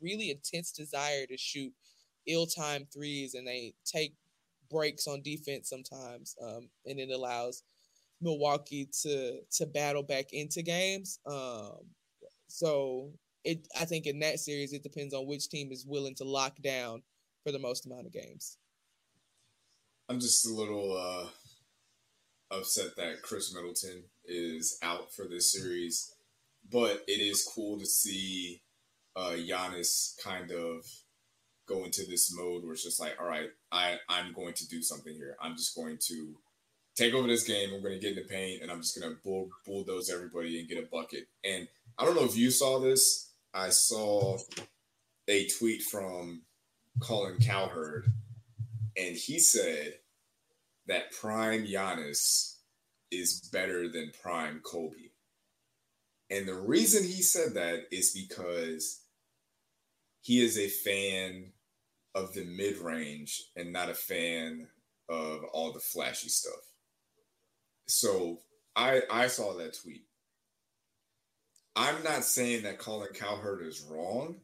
really 0.00 0.30
intense 0.30 0.72
desire 0.72 1.26
to 1.26 1.36
shoot 1.36 1.72
ill-timed 2.26 2.86
threes, 2.92 3.34
and 3.34 3.46
they 3.46 3.74
take 3.84 4.14
breaks 4.72 5.06
on 5.06 5.22
defense 5.22 5.68
sometimes, 5.70 6.36
um, 6.42 6.70
and 6.86 6.98
it 7.00 7.10
allows 7.10 7.62
Milwaukee 8.20 8.88
to 9.02 9.40
to 9.58 9.66
battle 9.66 10.02
back 10.02 10.32
into 10.32 10.62
games. 10.62 11.20
Um, 11.26 11.90
So 12.48 13.12
it 13.44 13.66
I 13.80 13.84
think 13.86 14.06
in 14.06 14.20
that 14.20 14.40
series 14.40 14.72
it 14.72 14.82
depends 14.82 15.14
on 15.14 15.26
which 15.26 15.48
team 15.48 15.72
is 15.72 15.86
willing 15.86 16.14
to 16.16 16.24
lock 16.24 16.56
down 16.62 17.02
for 17.44 17.52
the 17.52 17.58
most 17.58 17.86
amount 17.86 18.06
of 18.06 18.12
games. 18.12 18.58
I'm 20.08 20.20
just 20.20 20.46
a 20.46 20.52
little 20.54 20.96
uh 20.96 21.28
upset 22.56 22.96
that 22.96 23.22
Khris 23.22 23.54
Middleton 23.54 24.04
is 24.26 24.78
out 24.82 25.12
for 25.14 25.26
this 25.28 25.52
series, 25.52 26.14
but 26.70 27.02
it 27.08 27.20
is 27.20 27.48
cool 27.54 27.78
to 27.78 27.86
see 27.86 28.62
uh 29.16 29.36
Giannis 29.36 30.16
kind 30.22 30.50
of 30.50 30.84
go 31.72 31.84
into 31.84 32.04
this 32.04 32.34
mode 32.36 32.64
where 32.64 32.72
it's 32.72 32.84
just 32.84 33.00
like, 33.00 33.16
all 33.20 33.26
right, 33.26 33.50
I 33.70 33.98
I'm 34.08 34.32
going 34.32 34.54
to 34.54 34.68
do 34.68 34.82
something 34.82 35.14
here. 35.14 35.36
I'm 35.40 35.56
just 35.56 35.74
going 35.74 35.98
to 36.08 36.34
take 36.96 37.14
over 37.14 37.26
this 37.26 37.46
game. 37.46 37.70
I'm 37.74 37.82
going 37.82 37.94
to 37.94 38.00
get 38.00 38.16
in 38.16 38.22
the 38.22 38.28
paint 38.28 38.62
and 38.62 38.70
I'm 38.70 38.82
just 38.82 38.98
going 39.00 39.12
to 39.12 39.18
bull, 39.22 39.48
bulldoze 39.64 40.10
everybody 40.10 40.60
and 40.60 40.68
get 40.68 40.82
a 40.82 40.88
bucket. 40.90 41.26
And 41.44 41.68
I 41.98 42.04
don't 42.04 42.16
know 42.16 42.24
if 42.24 42.36
you 42.36 42.50
saw 42.50 42.78
this. 42.78 43.30
I 43.54 43.68
saw 43.68 44.38
a 45.28 45.46
tweet 45.58 45.82
from 45.82 46.42
Colin 47.00 47.38
Cowherd, 47.38 48.06
and 48.96 49.16
he 49.16 49.38
said 49.38 49.94
that 50.86 51.12
prime 51.12 51.66
Giannis 51.66 52.56
is 53.10 53.40
better 53.52 53.88
than 53.88 54.12
prime 54.22 54.60
Kobe. 54.64 55.10
And 56.30 56.48
the 56.48 56.54
reason 56.54 57.04
he 57.04 57.22
said 57.22 57.54
that 57.54 57.80
is 57.90 58.12
because 58.12 59.02
he 60.22 60.42
is 60.42 60.56
a 60.56 60.68
fan 60.68 61.52
of 62.14 62.34
the 62.34 62.44
mid 62.44 62.78
range 62.78 63.42
and 63.56 63.72
not 63.72 63.90
a 63.90 63.94
fan 63.94 64.68
of 65.08 65.40
all 65.52 65.72
the 65.72 65.80
flashy 65.80 66.28
stuff. 66.28 66.60
So 67.86 68.40
I 68.76 69.02
I 69.10 69.26
saw 69.26 69.54
that 69.54 69.76
tweet. 69.80 70.04
I'm 71.74 72.02
not 72.04 72.24
saying 72.24 72.64
that 72.64 72.78
Colin 72.78 73.08
Cowherd 73.14 73.66
is 73.66 73.86
wrong, 73.90 74.36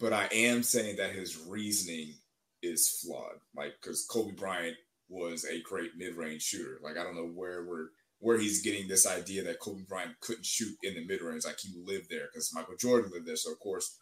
but 0.00 0.12
I 0.12 0.28
am 0.32 0.62
saying 0.62 0.96
that 0.96 1.12
his 1.12 1.38
reasoning 1.46 2.14
is 2.62 3.00
flawed. 3.00 3.38
Like 3.56 3.74
because 3.80 4.06
Kobe 4.06 4.32
Bryant 4.32 4.76
was 5.08 5.44
a 5.44 5.60
great 5.62 5.92
mid-range 5.96 6.42
shooter. 6.42 6.78
Like 6.82 6.96
I 6.96 7.04
don't 7.04 7.16
know 7.16 7.28
where 7.28 7.64
we're 7.64 7.88
where 8.18 8.38
he's 8.38 8.62
getting 8.62 8.86
this 8.86 9.06
idea 9.06 9.42
that 9.42 9.58
Kobe 9.58 9.82
Bryant 9.88 10.18
couldn't 10.20 10.46
shoot 10.46 10.76
in 10.82 10.94
the 10.94 11.04
mid-range. 11.04 11.44
Like 11.44 11.58
he 11.60 11.72
lived 11.84 12.08
there 12.08 12.28
because 12.32 12.52
Michael 12.54 12.76
Jordan 12.76 13.10
lived 13.12 13.26
there. 13.26 13.36
So 13.36 13.52
of 13.52 13.58
course 13.58 13.98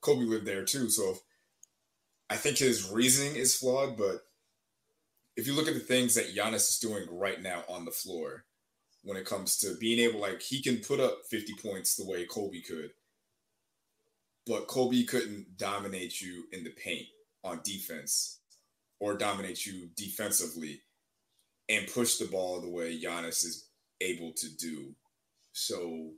Kobe 0.00 0.24
lived 0.24 0.46
there 0.46 0.64
too. 0.64 0.88
So 0.90 1.16
I 2.30 2.36
think 2.36 2.58
his 2.58 2.90
reasoning 2.90 3.36
is 3.36 3.56
flawed, 3.56 3.96
but 3.96 4.20
if 5.36 5.46
you 5.46 5.54
look 5.54 5.68
at 5.68 5.74
the 5.74 5.80
things 5.80 6.14
that 6.14 6.34
Giannis 6.34 6.68
is 6.68 6.78
doing 6.78 7.06
right 7.10 7.40
now 7.40 7.62
on 7.68 7.84
the 7.84 7.90
floor, 7.90 8.44
when 9.02 9.16
it 9.16 9.26
comes 9.26 9.58
to 9.58 9.76
being 9.78 9.98
able, 9.98 10.20
like, 10.20 10.40
he 10.40 10.62
can 10.62 10.78
put 10.78 11.00
up 11.00 11.18
50 11.30 11.54
points 11.62 11.94
the 11.94 12.06
way 12.06 12.24
Kobe 12.24 12.60
could, 12.60 12.90
but 14.46 14.66
Kobe 14.66 15.04
couldn't 15.04 15.56
dominate 15.58 16.20
you 16.20 16.44
in 16.52 16.64
the 16.64 16.70
paint 16.70 17.06
on 17.42 17.60
defense 17.64 18.40
or 19.00 19.16
dominate 19.16 19.66
you 19.66 19.88
defensively 19.96 20.80
and 21.68 21.92
push 21.92 22.16
the 22.16 22.26
ball 22.26 22.60
the 22.60 22.70
way 22.70 22.98
Giannis 22.98 23.44
is 23.44 23.68
able 24.00 24.32
to 24.32 24.46
do. 24.56 24.94
So 25.52 26.10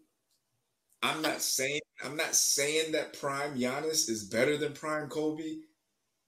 I'm 1.03 1.23
not 1.23 1.43
saying 1.43 1.81
I'm 2.05 2.17
not 2.17 2.35
saying 2.35 2.93
that 2.93 3.19
prime 3.19 3.57
Giannis 3.59 4.09
is 4.09 4.25
better 4.25 4.57
than 4.57 4.73
prime 4.73 5.09
Kobe, 5.09 5.57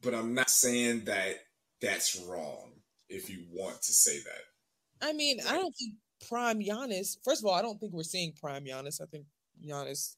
but 0.02 0.14
I'm 0.14 0.34
not 0.34 0.50
saying 0.50 1.04
that 1.04 1.36
that's 1.80 2.20
wrong 2.28 2.72
if 3.08 3.30
you 3.30 3.44
want 3.52 3.82
to 3.82 3.92
say 3.92 4.18
that. 4.18 5.08
I 5.08 5.12
mean, 5.12 5.38
I 5.48 5.52
don't 5.52 5.74
think 5.76 5.94
prime 6.28 6.60
Giannis. 6.60 7.16
First 7.24 7.42
of 7.42 7.46
all, 7.46 7.54
I 7.54 7.62
don't 7.62 7.78
think 7.78 7.92
we're 7.92 8.02
seeing 8.02 8.32
prime 8.32 8.64
Giannis. 8.64 9.00
I 9.00 9.06
think 9.06 9.24
Giannis 9.64 10.16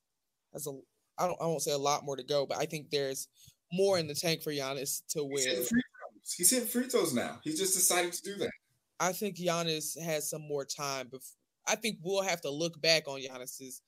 has 0.52 0.66
a. 0.66 0.72
I 1.18 1.26
don't. 1.26 1.40
I 1.40 1.46
won't 1.46 1.62
say 1.62 1.72
a 1.72 1.78
lot 1.78 2.04
more 2.04 2.16
to 2.16 2.22
go, 2.22 2.46
but 2.46 2.58
I 2.58 2.64
think 2.64 2.90
there's 2.90 3.28
more 3.72 3.98
in 3.98 4.06
the 4.06 4.14
tank 4.14 4.42
for 4.42 4.50
Giannis 4.50 5.02
to 5.10 5.22
win. 5.22 5.32
He's 5.32 5.44
hitting 5.44 5.64
free 5.64 5.82
throws, 5.82 6.34
He's 6.36 6.50
hitting 6.50 6.68
free 6.68 6.88
throws 6.88 7.14
now. 7.14 7.38
He's 7.42 7.58
just 7.58 7.74
decided 7.74 8.12
to 8.12 8.22
do 8.22 8.36
that. 8.36 8.50
I 8.98 9.12
think 9.12 9.36
Giannis 9.36 9.98
has 9.98 10.28
some 10.28 10.42
more 10.42 10.64
time. 10.64 11.08
Before, 11.08 11.36
I 11.66 11.76
think 11.76 11.98
we'll 12.02 12.22
have 12.22 12.40
to 12.42 12.50
look 12.50 12.80
back 12.80 13.06
on 13.06 13.20
Giannis's 13.20 13.82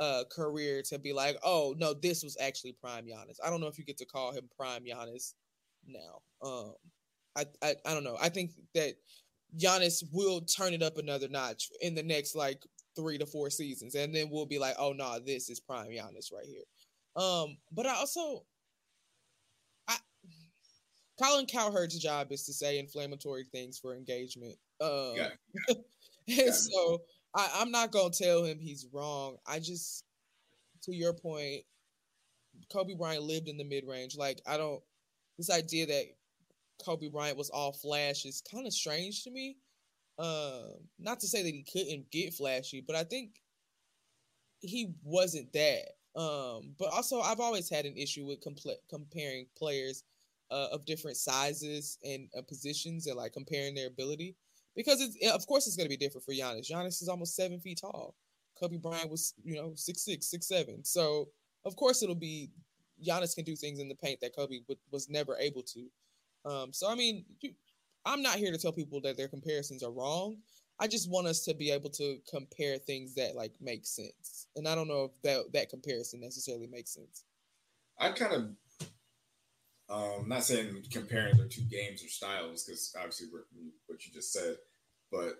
uh, 0.00 0.24
career 0.32 0.82
to 0.88 0.98
be 0.98 1.12
like, 1.12 1.36
oh 1.44 1.74
no, 1.78 1.94
this 1.94 2.24
was 2.24 2.36
actually 2.40 2.72
prime 2.72 3.04
Giannis. 3.04 3.36
I 3.44 3.50
don't 3.50 3.60
know 3.60 3.66
if 3.68 3.78
you 3.78 3.84
get 3.84 3.98
to 3.98 4.06
call 4.06 4.32
him 4.32 4.48
prime 4.56 4.82
Giannis 4.82 5.34
now. 5.86 6.22
Um, 6.42 6.74
I, 7.36 7.44
I 7.62 7.74
I 7.86 7.94
don't 7.94 8.04
know. 8.04 8.16
I 8.20 8.30
think 8.30 8.52
that 8.74 8.94
Giannis 9.58 10.02
will 10.10 10.40
turn 10.40 10.72
it 10.72 10.82
up 10.82 10.96
another 10.96 11.28
notch 11.28 11.68
in 11.82 11.94
the 11.94 12.02
next 12.02 12.34
like 12.34 12.62
three 12.96 13.18
to 13.18 13.26
four 13.26 13.50
seasons, 13.50 13.94
and 13.94 14.14
then 14.14 14.30
we'll 14.30 14.46
be 14.46 14.58
like, 14.58 14.74
oh 14.78 14.92
no, 14.92 15.04
nah, 15.04 15.18
this 15.24 15.50
is 15.50 15.60
prime 15.60 15.88
Giannis 15.88 16.32
right 16.32 16.46
here. 16.46 16.64
Um, 17.14 17.58
but 17.70 17.86
I 17.86 17.94
also, 17.96 18.44
I 19.86 19.96
Colin 21.22 21.44
Cowherd's 21.44 21.98
job 21.98 22.32
is 22.32 22.46
to 22.46 22.54
say 22.54 22.78
inflammatory 22.78 23.44
things 23.52 23.78
for 23.78 23.94
engagement. 23.94 24.56
Um, 24.80 25.14
yeah. 25.16 25.28
and 26.26 26.54
so 26.54 27.02
I, 27.34 27.48
I'm 27.56 27.70
not 27.70 27.92
gonna 27.92 28.10
tell 28.10 28.44
him 28.44 28.58
he's 28.58 28.86
wrong. 28.92 29.36
I 29.46 29.58
just, 29.58 30.04
to 30.82 30.94
your 30.94 31.12
point, 31.12 31.62
Kobe 32.72 32.94
Bryant 32.94 33.22
lived 33.22 33.48
in 33.48 33.56
the 33.56 33.64
mid 33.64 33.84
range. 33.86 34.16
Like 34.16 34.40
I 34.46 34.56
don't 34.56 34.82
this 35.38 35.50
idea 35.50 35.86
that 35.86 36.04
Kobe 36.84 37.08
Bryant 37.08 37.36
was 37.36 37.50
all 37.50 37.72
flash 37.72 38.24
is 38.24 38.42
kind 38.50 38.66
of 38.66 38.72
strange 38.72 39.24
to 39.24 39.30
me. 39.30 39.56
Uh, 40.18 40.62
not 40.98 41.20
to 41.20 41.26
say 41.26 41.42
that 41.42 41.48
he 41.48 41.64
couldn't 41.72 42.10
get 42.10 42.34
flashy, 42.34 42.84
but 42.86 42.96
I 42.96 43.04
think 43.04 43.40
he 44.60 44.92
wasn't 45.02 45.52
that. 45.52 46.20
Um, 46.20 46.74
but 46.78 46.92
also, 46.92 47.20
I've 47.20 47.40
always 47.40 47.70
had 47.70 47.86
an 47.86 47.96
issue 47.96 48.26
with 48.26 48.42
compl- 48.42 48.76
comparing 48.90 49.46
players 49.56 50.04
uh, 50.50 50.68
of 50.72 50.84
different 50.84 51.16
sizes 51.16 51.98
and 52.04 52.28
uh, 52.36 52.42
positions 52.42 53.06
and 53.06 53.16
like 53.16 53.32
comparing 53.32 53.74
their 53.74 53.86
ability 53.86 54.36
because 54.76 55.00
it's 55.00 55.16
of 55.32 55.46
course 55.46 55.66
it's 55.66 55.76
going 55.76 55.86
to 55.86 55.96
be 55.96 55.96
different 55.96 56.24
for 56.24 56.32
Giannis. 56.32 56.70
Giannis 56.70 57.02
is 57.02 57.08
almost 57.08 57.36
seven 57.36 57.60
feet 57.60 57.80
tall. 57.80 58.14
Kobe 58.58 58.76
Bryant 58.76 59.10
was 59.10 59.34
you 59.42 59.56
know 59.56 59.72
six 59.74 60.04
six 60.04 60.26
six 60.26 60.46
seven. 60.46 60.84
So 60.84 61.28
of 61.64 61.76
course 61.76 62.02
it'll 62.02 62.14
be 62.14 62.50
Giannis 63.06 63.34
can 63.34 63.44
do 63.44 63.56
things 63.56 63.78
in 63.78 63.88
the 63.88 63.94
paint 63.94 64.20
that 64.20 64.36
Kobe 64.36 64.60
w- 64.60 64.78
was 64.90 65.08
never 65.08 65.36
able 65.38 65.62
to. 65.62 65.86
Um, 66.44 66.72
so 66.72 66.90
I 66.90 66.94
mean, 66.94 67.24
I'm 68.04 68.22
not 68.22 68.36
here 68.36 68.52
to 68.52 68.58
tell 68.58 68.72
people 68.72 69.00
that 69.02 69.16
their 69.16 69.28
comparisons 69.28 69.82
are 69.82 69.90
wrong. 69.90 70.36
I 70.78 70.86
just 70.86 71.10
want 71.10 71.26
us 71.26 71.44
to 71.44 71.54
be 71.54 71.70
able 71.70 71.90
to 71.90 72.18
compare 72.30 72.78
things 72.78 73.14
that 73.14 73.36
like 73.36 73.52
make 73.60 73.84
sense, 73.84 74.46
and 74.56 74.66
I 74.66 74.74
don't 74.74 74.88
know 74.88 75.04
if 75.04 75.22
that 75.22 75.52
that 75.52 75.68
comparison 75.68 76.20
necessarily 76.20 76.66
makes 76.66 76.94
sense. 76.94 77.24
I 77.98 78.12
kind 78.12 78.32
of, 78.32 78.48
um, 79.90 80.28
not 80.28 80.44
saying 80.44 80.82
comparing 80.92 81.36
their 81.36 81.48
two 81.48 81.62
games 81.62 82.04
or 82.04 82.08
styles 82.08 82.64
because 82.64 82.94
obviously 82.96 83.28
what 83.86 84.06
you 84.06 84.12
just 84.12 84.32
said, 84.32 84.56
but 85.10 85.34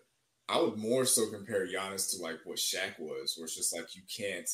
I 0.49 0.61
would 0.61 0.77
more 0.77 1.05
so 1.05 1.31
compare 1.31 1.67
Giannis 1.67 2.11
to 2.11 2.23
like 2.23 2.41
what 2.45 2.59
Shaq 2.59 2.99
was, 2.99 3.35
where 3.37 3.45
it's 3.45 3.57
just 3.57 3.75
like 3.75 3.95
you 3.95 4.03
can't, 4.15 4.49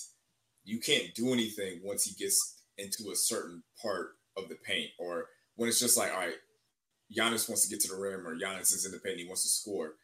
you 0.65 0.79
can't 0.81 1.15
do 1.15 1.33
anything 1.33 1.81
once 1.83 2.05
he 2.05 2.15
gets 2.23 2.63
into 2.77 3.11
a 3.11 3.17
certain 3.17 3.63
part 3.81 4.11
of 4.37 4.51
the 4.51 4.57
paint, 4.57 4.91
or 4.99 5.27
when 5.55 5.69
it's 5.69 5.81
just 5.81 5.97
like, 5.97 6.13
all 6.13 6.19
right, 6.19 6.35
Giannis 7.17 7.49
wants 7.49 7.67
to 7.67 7.71
get 7.71 7.81
to 7.81 7.89
the 7.89 8.01
rim 8.01 8.27
or 8.27 8.37
Giannis 8.37 8.75
is 8.75 8.85
in 8.85 8.93
the 8.93 8.99
paint, 8.99 9.19
he 9.19 9.27
wants 9.27 9.43
to 9.43 9.49
score. 9.49 9.95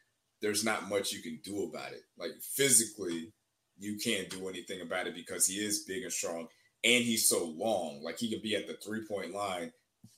There's 0.41 0.63
not 0.63 0.89
much 0.89 1.11
you 1.11 1.21
can 1.21 1.39
do 1.43 1.69
about 1.69 1.91
it. 1.91 2.01
Like 2.17 2.31
physically, 2.41 3.31
you 3.77 3.97
can't 4.03 4.29
do 4.29 4.49
anything 4.49 4.81
about 4.81 5.07
it 5.07 5.15
because 5.15 5.45
he 5.45 5.55
is 5.55 5.85
big 5.87 6.03
and 6.03 6.11
strong 6.11 6.47
and 6.83 7.03
he's 7.03 7.27
so 7.27 7.45
long. 7.45 8.01
Like 8.03 8.19
he 8.19 8.29
can 8.29 8.41
be 8.41 8.55
at 8.55 8.67
the 8.67 8.73
three 8.73 9.05
point 9.07 9.33
line, 9.33 9.71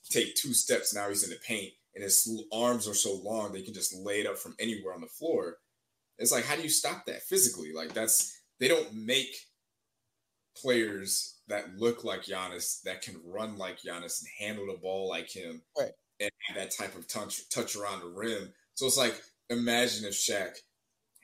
take 0.08 0.34
two 0.34 0.52
steps, 0.52 0.94
now 0.94 1.08
he's 1.08 1.24
in 1.24 1.30
the 1.30 1.38
paint, 1.46 1.72
and 1.94 2.02
his 2.04 2.28
arms 2.52 2.86
are 2.86 2.94
so 2.94 3.14
long 3.22 3.52
they 3.52 3.62
can 3.62 3.74
just 3.74 3.96
lay 3.96 4.20
it 4.20 4.26
up 4.26 4.38
from 4.38 4.54
anywhere 4.58 4.94
on 4.94 5.00
the 5.00 5.06
floor. 5.06 5.56
It's 6.18 6.32
like, 6.32 6.44
how 6.44 6.56
do 6.56 6.62
you 6.62 6.68
stop 6.68 7.06
that 7.06 7.22
physically? 7.22 7.72
Like 7.72 7.92
that's 7.92 8.40
they 8.58 8.68
don't 8.68 8.94
make 8.94 9.34
players 10.56 11.38
that 11.48 11.76
look 11.76 12.04
like 12.04 12.24
Giannis, 12.24 12.82
that 12.82 13.02
can 13.02 13.20
run 13.24 13.56
like 13.58 13.80
Giannis 13.80 14.22
and 14.22 14.30
handle 14.38 14.66
the 14.66 14.78
ball 14.80 15.08
like 15.08 15.30
him, 15.30 15.62
right. 15.78 15.92
and 16.20 16.30
that 16.54 16.72
type 16.76 16.96
of 16.96 17.06
touch 17.08 17.48
touch 17.50 17.76
around 17.76 18.00
the 18.00 18.08
rim. 18.08 18.52
So 18.74 18.86
it's 18.86 18.96
like 18.96 19.20
imagine 19.50 20.04
if 20.04 20.14
Shaq 20.14 20.56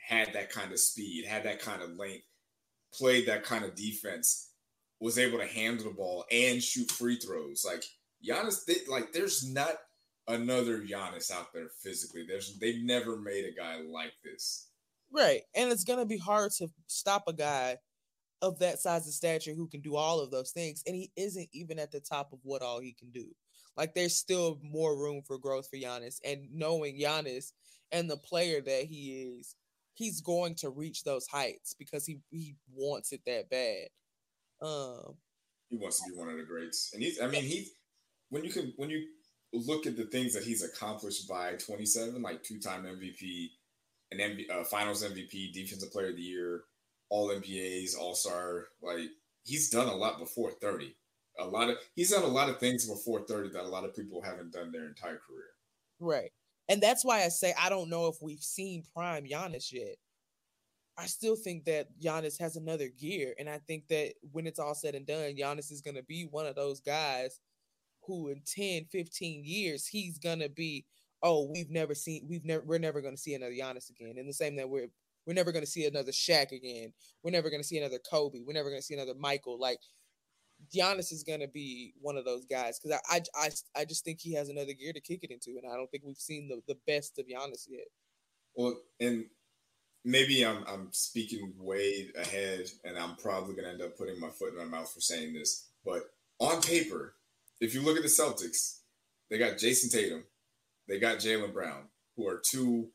had 0.09 0.33
that 0.35 0.51
kind 0.51 0.73
of 0.73 0.79
speed, 0.79 1.27
had 1.27 1.45
that 1.45 1.61
kind 1.61 1.83
of 1.83 1.97
length, 1.97 2.25
played 2.95 3.27
that 3.27 3.45
kind 3.45 3.65
of 3.65 3.75
defense, 3.75 4.51
was 5.01 5.19
able 5.19 5.39
to 5.39 5.47
handle 5.47 5.87
the 5.87 5.95
ball 5.95 6.25
and 6.31 6.63
shoot 6.63 6.91
free 6.91 7.17
throws. 7.17 7.65
Like 7.65 7.85
Giannis, 8.27 8.65
they, 8.65 8.77
like 8.89 9.13
there's 9.13 9.49
not 9.51 9.75
another 10.29 10.81
Giannis 10.81 11.31
out 11.31 11.53
there 11.53 11.69
physically. 11.83 12.25
There's 12.27 12.59
they've 12.59 12.83
never 12.83 13.17
made 13.17 13.45
a 13.45 13.59
guy 13.59 13.81
like 13.81 14.13
this. 14.25 14.69
Right, 15.13 15.43
and 15.55 15.71
it's 15.71 15.85
gonna 15.85 16.07
be 16.07 16.19
hard 16.19 16.53
to 16.59 16.69
stop 16.87 17.25
a 17.27 17.33
guy 17.33 17.79
of 18.43 18.59
that 18.59 18.81
size 18.81 19.05
and 19.05 19.15
stature 19.15 19.55
who 19.55 19.69
can 19.69 19.81
do 19.81 19.95
all 19.95 20.21
of 20.21 20.31
those 20.31 20.51
things. 20.51 20.83
And 20.87 20.97
he 20.97 21.11
isn't 21.17 21.49
even 21.53 21.79
at 21.79 21.93
the 21.93 22.01
top 22.01 22.33
of 22.33 22.41
what 22.43 22.61
all 22.61 22.81
he 22.81 22.93
can 22.93 23.11
do. 23.11 23.27
Like 23.77 23.95
there's 23.95 24.17
still 24.17 24.59
more 24.63 24.99
room 24.99 25.23
for 25.27 25.39
growth 25.39 25.69
for 25.71 25.77
Giannis. 25.77 26.19
And 26.25 26.49
knowing 26.53 26.99
Giannis 26.99 27.53
and 27.93 28.11
the 28.11 28.17
player 28.17 28.61
that 28.61 28.85
he 28.85 29.37
is, 29.39 29.55
he's 29.95 30.21
going 30.21 30.57
to 30.57 30.71
reach 30.71 31.05
those 31.05 31.27
heights 31.27 31.75
because 31.79 32.05
he, 32.05 32.19
he 32.31 32.57
wants 32.75 33.13
it 33.13 33.21
that 33.27 33.49
bad. 33.49 33.89
Um, 34.61 35.15
he 35.69 35.77
wants 35.77 36.03
to 36.03 36.11
be 36.11 36.19
one 36.19 36.29
of 36.29 36.37
the 36.37 36.45
greats, 36.45 36.91
and 36.93 37.03
he's. 37.03 37.21
I 37.21 37.27
mean, 37.27 37.43
he 37.43 37.67
when 38.33 38.45
you 38.45 38.51
can 38.51 38.73
when 38.77 38.89
you 38.89 39.07
look 39.53 39.87
at 39.87 39.97
the 39.97 40.05
things 40.05 40.33
that 40.33 40.43
he's 40.43 40.65
accomplished 40.65 41.29
by 41.29 41.53
27, 41.53 42.23
like 42.23 42.43
two-time 42.43 42.85
MVP, 42.85 43.49
an 44.11 44.19
MV, 44.19 44.51
uh, 44.51 44.65
Finals 44.65 45.05
MVP, 45.05 45.53
Defensive 45.53 45.93
Player 45.93 46.09
of 46.09 46.17
the 46.17 46.23
Year, 46.23 46.63
All 47.11 47.29
NBAs, 47.29 47.91
All 47.97 48.15
Star. 48.15 48.69
Like 48.83 49.11
he's 49.45 49.69
done 49.69 49.87
a 49.87 49.95
lot 49.95 50.19
before 50.19 50.51
30. 50.51 50.97
A 51.41 51.45
lot 51.45 51.69
of 51.69 51.77
he's 51.95 52.11
done 52.11 52.23
a 52.23 52.27
lot 52.27 52.49
of 52.49 52.59
things 52.59 52.89
before 52.89 53.21
30 53.21 53.51
that 53.51 53.65
a 53.65 53.69
lot 53.69 53.85
of 53.85 53.95
people 53.95 54.23
haven't 54.23 54.53
done 54.53 54.73
their 54.73 54.87
entire 54.87 55.21
career. 55.29 55.51
Right. 56.01 56.33
And 56.71 56.83
that's 56.83 57.05
why 57.05 57.25
I 57.25 57.29
say 57.29 57.53
I 57.61 57.69
don't 57.69 57.91
know 57.91 58.07
if 58.07 58.17
we've 58.23 58.43
seen 58.43 58.83
prime 58.95 59.25
Giannis 59.25 59.71
yet. 59.71 59.97
I 60.97 61.05
still 61.05 61.37
think 61.37 61.67
that 61.67 61.89
Giannis 62.01 62.41
has 62.41 62.57
another 62.57 62.89
gear. 62.89 63.35
And 63.39 63.49
I 63.49 63.59
think 63.59 63.89
that 63.89 64.15
when 64.31 64.47
it's 64.47 64.59
all 64.59 64.75
said 64.75 64.95
and 64.95 65.07
done, 65.07 65.37
Giannis 65.37 65.71
is 65.71 65.83
going 65.83 65.97
to 65.97 66.03
be 66.03 66.29
one 66.31 66.47
of 66.47 66.55
those 66.55 66.81
guys 66.81 67.39
who 68.07 68.29
in 68.29 68.43
10, 68.47 68.87
15 68.91 69.45
years, 69.45 69.87
he's 69.87 70.19
to 70.41 70.49
be, 70.49 70.85
oh, 71.23 71.49
we've 71.53 71.71
never 71.71 71.95
seen, 71.95 72.27
we've 72.29 72.45
never, 72.45 72.63
we're 72.65 72.79
never 72.79 73.01
to 73.15 73.21
see 73.21 73.35
another 73.35 73.53
Giannis 73.53 73.91
again. 73.91 74.19
In 74.19 74.27
the 74.27 74.33
same 74.33 74.57
that 74.57 74.69
we're, 74.69 74.89
we're 75.27 75.35
never 75.35 75.53
to 75.65 75.71
see 75.71 75.87
another 75.87 76.13
Shaq 76.13 76.53
again. 76.53 76.93
We're 77.23 77.31
never 77.31 77.49
to 77.63 77.67
see 77.67 77.79
another 77.79 77.99
Kobe. 78.11 78.41
We're 78.45 78.55
never 78.55 78.71
to 78.71 78.83
see 78.83 78.95
another 78.95 79.15
Michael. 79.17 79.59
Like 79.59 79.79
Giannis 80.75 81.13
is 81.13 81.23
to 81.41 81.49
be 81.49 81.95
one 82.01 82.17
of 82.17 82.25
those 82.25 82.45
guys 82.45 82.79
because 82.79 83.01
I, 83.09 83.17
I, 83.17 83.47
I, 83.47 83.81
I 83.81 83.85
just 83.85 84.05
think 84.05 84.21
he 84.21 84.35
has 84.35 84.49
another 84.49 84.73
gear 84.73 84.93
to 84.93 85.01
kick 85.01 85.21
it 85.23 85.31
into, 85.31 85.59
and 85.63 85.71
I 85.71 85.77
don't 85.77 85.91
think 85.91 86.05
we've 86.05 86.17
seen 86.17 86.49
the, 86.49 86.61
the 86.67 86.79
best 86.87 87.19
of 87.19 87.27
Giannis 87.27 87.67
yet. 87.69 87.87
Well, 88.55 88.79
and 89.01 89.25
maybe 90.05 90.45
I'm 90.45 90.65
I'm 90.67 90.89
speaking 90.93 91.53
way 91.59 92.11
ahead, 92.17 92.67
and 92.85 92.99
I'm 92.99 93.17
probably 93.17 93.55
to 93.67 93.71
end 93.71 93.83
up 93.83 93.97
putting 93.97 94.21
my 94.21 94.31
foot 94.31 94.53
in 94.53 94.59
my 94.59 94.65
mouth 94.65 94.93
for 94.93 95.01
saying 95.01 95.33
this, 95.35 95.71
but 95.85 96.03
on 96.39 96.61
paper, 96.61 97.15
if 97.63 97.75
you 97.75 97.83
look 97.83 97.97
at 97.97 98.03
the 98.03 98.09
Celtics, 98.09 98.81
they 99.31 99.39
got 99.39 99.59
Jayson 99.59 99.91
Tatum, 99.91 100.25
they 100.89 100.99
got 100.99 101.19
Jaylen 101.19 101.53
Brown, 101.53 101.85
who 102.17 102.29
are 102.29 102.43
two 102.45 102.89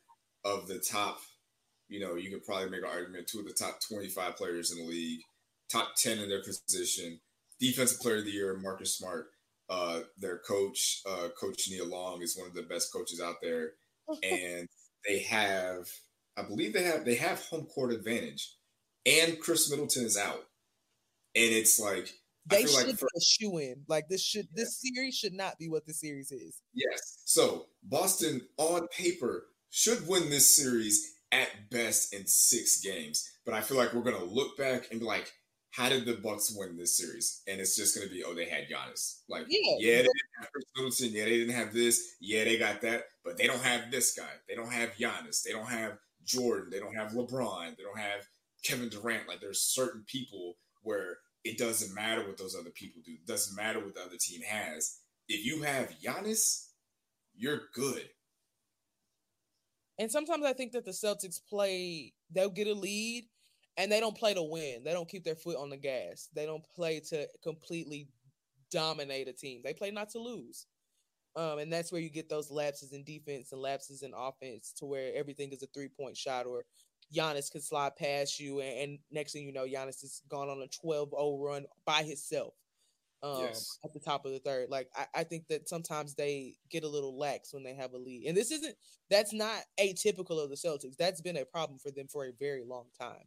of 0.44 0.68
the 0.68 0.78
top. 0.78 1.18
You 1.88 2.00
know, 2.00 2.14
you 2.14 2.30
could 2.30 2.44
probably 2.44 2.68
make 2.70 2.82
an 2.82 2.88
argument 2.88 3.26
two 3.26 3.40
of 3.40 3.46
the 3.46 3.54
top 3.54 3.80
25 3.88 4.36
players 4.36 4.70
in 4.70 4.78
the 4.78 4.84
league, 4.84 5.20
top 5.72 5.96
10 5.96 6.18
in 6.18 6.28
their 6.28 6.42
position 6.42 7.18
defensive 7.60 8.00
player 8.00 8.18
of 8.18 8.24
the 8.24 8.30
year, 8.30 8.56
Marcus 8.56 8.96
Smart. 8.96 9.26
Uh, 9.70 10.00
their 10.16 10.38
coach, 10.38 11.02
uh, 11.06 11.28
Coach 11.38 11.68
Nia 11.68 11.84
Long, 11.84 12.22
is 12.22 12.36
one 12.36 12.48
of 12.48 12.54
the 12.54 12.62
best 12.62 12.90
coaches 12.90 13.20
out 13.20 13.36
there, 13.42 13.72
and 14.22 14.66
they 15.06 15.18
have, 15.18 15.86
I 16.38 16.42
believe 16.42 16.72
they 16.72 16.84
have 16.84 17.04
they 17.04 17.16
have 17.16 17.44
home 17.44 17.66
court 17.66 17.92
advantage, 17.92 18.54
and 19.04 19.38
Khris 19.38 19.70
Middleton 19.70 20.06
is 20.06 20.16
out, 20.16 20.46
and 21.34 21.52
it's 21.52 21.78
like 21.78 22.14
they 22.48 22.66
should 22.66 22.86
like 22.86 22.98
for, 22.98 23.08
be 23.14 23.18
a 23.18 23.20
shoe 23.20 23.58
in. 23.58 23.82
Like 23.88 24.08
this 24.08 24.22
should 24.22 24.48
yeah. 24.54 24.62
this 24.62 24.80
series 24.80 25.14
should 25.14 25.34
not 25.34 25.58
be 25.58 25.68
what 25.68 25.86
the 25.86 25.94
series 25.94 26.32
is. 26.32 26.60
Yes. 26.74 27.22
So 27.24 27.66
Boston 27.82 28.42
on 28.56 28.88
paper 28.88 29.46
should 29.70 30.06
win 30.08 30.30
this 30.30 30.54
series 30.54 31.14
at 31.32 31.70
best 31.70 32.14
in 32.14 32.26
six 32.26 32.80
games, 32.80 33.30
but 33.44 33.54
I 33.54 33.60
feel 33.60 33.76
like 33.76 33.92
we're 33.92 34.02
gonna 34.02 34.24
look 34.24 34.56
back 34.56 34.88
and 34.90 35.00
be 35.00 35.06
like, 35.06 35.32
how 35.70 35.88
did 35.88 36.06
the 36.06 36.14
Bucks 36.14 36.54
win 36.56 36.76
this 36.76 36.96
series? 36.96 37.42
And 37.46 37.60
it's 37.60 37.76
just 37.76 37.96
gonna 37.96 38.10
be, 38.10 38.24
oh, 38.24 38.34
they 38.34 38.46
had 38.46 38.68
Giannis. 38.68 39.20
Like, 39.28 39.46
yeah, 39.48 39.76
yeah 39.78 39.96
they 39.96 40.02
didn't 40.02 40.38
have 40.40 40.52
Khris 40.52 40.64
Middleton. 40.76 41.12
Yeah, 41.12 41.24
they 41.24 41.38
didn't 41.38 41.54
have 41.54 41.74
this. 41.74 42.16
Yeah, 42.20 42.44
they 42.44 42.58
got 42.58 42.80
that, 42.80 43.04
but 43.24 43.36
they 43.36 43.46
don't 43.46 43.62
have 43.62 43.90
this 43.90 44.14
guy. 44.14 44.30
They 44.48 44.54
don't 44.54 44.72
have 44.72 44.90
Giannis. 44.98 45.42
They 45.42 45.52
don't 45.52 45.68
have 45.68 45.98
Jordan. 46.24 46.70
They 46.70 46.80
don't 46.80 46.96
have 46.96 47.12
LeBron. 47.12 47.76
They 47.76 47.82
don't 47.82 47.98
have 47.98 48.26
Kevin 48.64 48.88
Durant. 48.88 49.28
Like, 49.28 49.40
there's 49.40 49.60
certain 49.60 50.04
people 50.06 50.56
where 50.82 51.18
it 51.48 51.56
doesn't 51.56 51.94
matter 51.94 52.26
what 52.26 52.36
those 52.36 52.54
other 52.54 52.70
people 52.70 53.00
do. 53.04 53.12
It 53.12 53.26
doesn't 53.26 53.56
matter 53.56 53.80
what 53.80 53.94
the 53.94 54.02
other 54.02 54.18
team 54.20 54.42
has. 54.42 54.98
If 55.28 55.46
you 55.46 55.62
have 55.62 55.90
Giannis, 55.98 56.66
you're 57.34 57.62
good. 57.74 58.06
And 59.98 60.10
sometimes 60.10 60.44
I 60.44 60.52
think 60.52 60.72
that 60.72 60.84
the 60.84 60.90
Celtics 60.90 61.40
play, 61.48 62.12
they'll 62.30 62.50
get 62.50 62.66
a 62.66 62.74
lead 62.74 63.24
and 63.78 63.90
they 63.90 63.98
don't 63.98 64.16
play 64.16 64.34
to 64.34 64.42
win. 64.42 64.84
They 64.84 64.92
don't 64.92 65.08
keep 65.08 65.24
their 65.24 65.36
foot 65.36 65.56
on 65.56 65.70
the 65.70 65.78
gas. 65.78 66.28
They 66.34 66.44
don't 66.44 66.64
play 66.76 67.00
to 67.08 67.26
completely 67.42 68.08
dominate 68.70 69.28
a 69.28 69.32
team. 69.32 69.62
They 69.64 69.72
play 69.72 69.90
not 69.90 70.10
to 70.10 70.18
lose. 70.18 70.66
Um, 71.34 71.60
and 71.60 71.72
that's 71.72 71.90
where 71.90 72.00
you 72.00 72.10
get 72.10 72.28
those 72.28 72.50
lapses 72.50 72.92
in 72.92 73.04
defense 73.04 73.52
and 73.52 73.62
lapses 73.62 74.02
in 74.02 74.12
offense 74.14 74.72
to 74.78 74.86
where 74.86 75.12
everything 75.14 75.50
is 75.52 75.62
a 75.62 75.66
three 75.68 75.88
point 75.88 76.16
shot 76.16 76.46
or 76.46 76.64
Giannis 77.14 77.50
could 77.50 77.64
slide 77.64 77.96
past 77.96 78.38
you. 78.38 78.60
And, 78.60 78.78
and 78.78 78.98
next 79.10 79.32
thing 79.32 79.44
you 79.44 79.52
know, 79.52 79.64
Giannis 79.64 80.00
has 80.02 80.22
gone 80.28 80.48
on 80.48 80.62
a 80.62 80.68
12 80.68 81.10
0 81.10 81.38
run 81.40 81.66
by 81.84 82.02
himself 82.02 82.54
um, 83.22 83.40
yes. 83.40 83.78
at 83.84 83.92
the 83.92 84.00
top 84.00 84.24
of 84.24 84.32
the 84.32 84.38
third. 84.38 84.68
Like, 84.70 84.88
I, 84.94 85.20
I 85.20 85.24
think 85.24 85.48
that 85.48 85.68
sometimes 85.68 86.14
they 86.14 86.56
get 86.70 86.84
a 86.84 86.88
little 86.88 87.18
lax 87.18 87.52
when 87.52 87.62
they 87.62 87.74
have 87.74 87.92
a 87.94 87.98
lead. 87.98 88.26
And 88.26 88.36
this 88.36 88.50
isn't, 88.50 88.74
that's 89.10 89.32
not 89.32 89.62
atypical 89.80 90.42
of 90.42 90.50
the 90.50 90.56
Celtics. 90.56 90.96
That's 90.96 91.20
been 91.20 91.38
a 91.38 91.44
problem 91.44 91.78
for 91.78 91.90
them 91.90 92.08
for 92.08 92.26
a 92.26 92.32
very 92.38 92.64
long 92.64 92.86
time. 92.98 93.24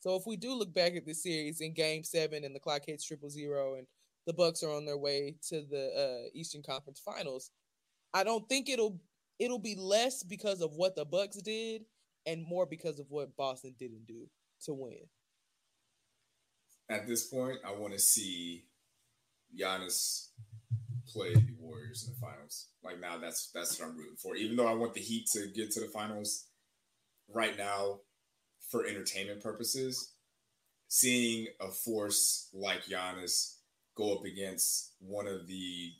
So 0.00 0.14
if 0.14 0.26
we 0.26 0.36
do 0.36 0.54
look 0.54 0.72
back 0.72 0.94
at 0.94 1.06
this 1.06 1.22
series 1.22 1.60
in 1.60 1.74
Game 1.74 2.04
Seven 2.04 2.44
and 2.44 2.54
the 2.54 2.60
clock 2.60 2.82
hits 2.86 3.04
triple 3.04 3.30
zero 3.30 3.74
and 3.74 3.86
the 4.26 4.32
Bucks 4.32 4.62
are 4.62 4.72
on 4.72 4.84
their 4.84 4.98
way 4.98 5.34
to 5.48 5.62
the 5.62 6.26
uh, 6.26 6.28
Eastern 6.34 6.62
Conference 6.62 7.00
Finals, 7.04 7.50
I 8.14 8.22
don't 8.22 8.48
think 8.48 8.68
it'll 8.68 9.00
it'll 9.38 9.58
be 9.58 9.74
less 9.74 10.22
because 10.22 10.60
of 10.60 10.74
what 10.76 10.94
the 10.94 11.04
Bucks 11.04 11.36
did 11.38 11.82
and 12.26 12.44
more 12.46 12.66
because 12.66 12.98
of 12.98 13.06
what 13.10 13.36
Boston 13.36 13.74
didn't 13.78 14.06
do 14.06 14.28
to 14.64 14.74
win. 14.74 15.08
At 16.90 17.06
this 17.06 17.26
point, 17.28 17.58
I 17.66 17.72
want 17.72 17.92
to 17.94 17.98
see 17.98 18.64
Giannis 19.58 20.28
play 21.06 21.34
the 21.34 21.54
Warriors 21.58 22.06
in 22.06 22.14
the 22.14 22.20
finals. 22.20 22.68
Like 22.82 23.00
now, 23.00 23.18
that's 23.18 23.50
that's 23.54 23.78
what 23.78 23.88
I'm 23.88 23.96
rooting 23.96 24.16
for. 24.16 24.36
Even 24.36 24.56
though 24.56 24.68
I 24.68 24.74
want 24.74 24.94
the 24.94 25.00
Heat 25.00 25.26
to 25.32 25.48
get 25.54 25.70
to 25.72 25.80
the 25.80 25.86
finals, 25.86 26.46
right 27.32 27.56
now 27.56 28.00
for 28.70 28.86
entertainment 28.86 29.42
purposes, 29.42 30.12
seeing 30.88 31.46
a 31.60 31.68
force 31.68 32.48
like 32.52 32.84
Giannis 32.84 33.56
go 33.96 34.14
up 34.14 34.24
against 34.24 34.92
one 35.00 35.26
of 35.26 35.46
the 35.46 35.92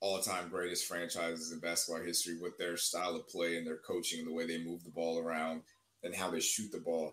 all-time 0.00 0.48
greatest 0.48 0.86
franchises 0.86 1.52
in 1.52 1.60
basketball 1.60 2.04
history 2.04 2.38
with 2.40 2.56
their 2.58 2.76
style 2.76 3.16
of 3.16 3.28
play 3.28 3.56
and 3.56 3.66
their 3.66 3.78
coaching 3.78 4.20
and 4.20 4.28
the 4.28 4.32
way 4.32 4.46
they 4.46 4.62
move 4.62 4.84
the 4.84 4.90
ball 4.90 5.18
around 5.18 5.62
and 6.02 6.14
how 6.14 6.30
they 6.30 6.40
shoot 6.40 6.70
the 6.70 6.78
ball. 6.78 7.12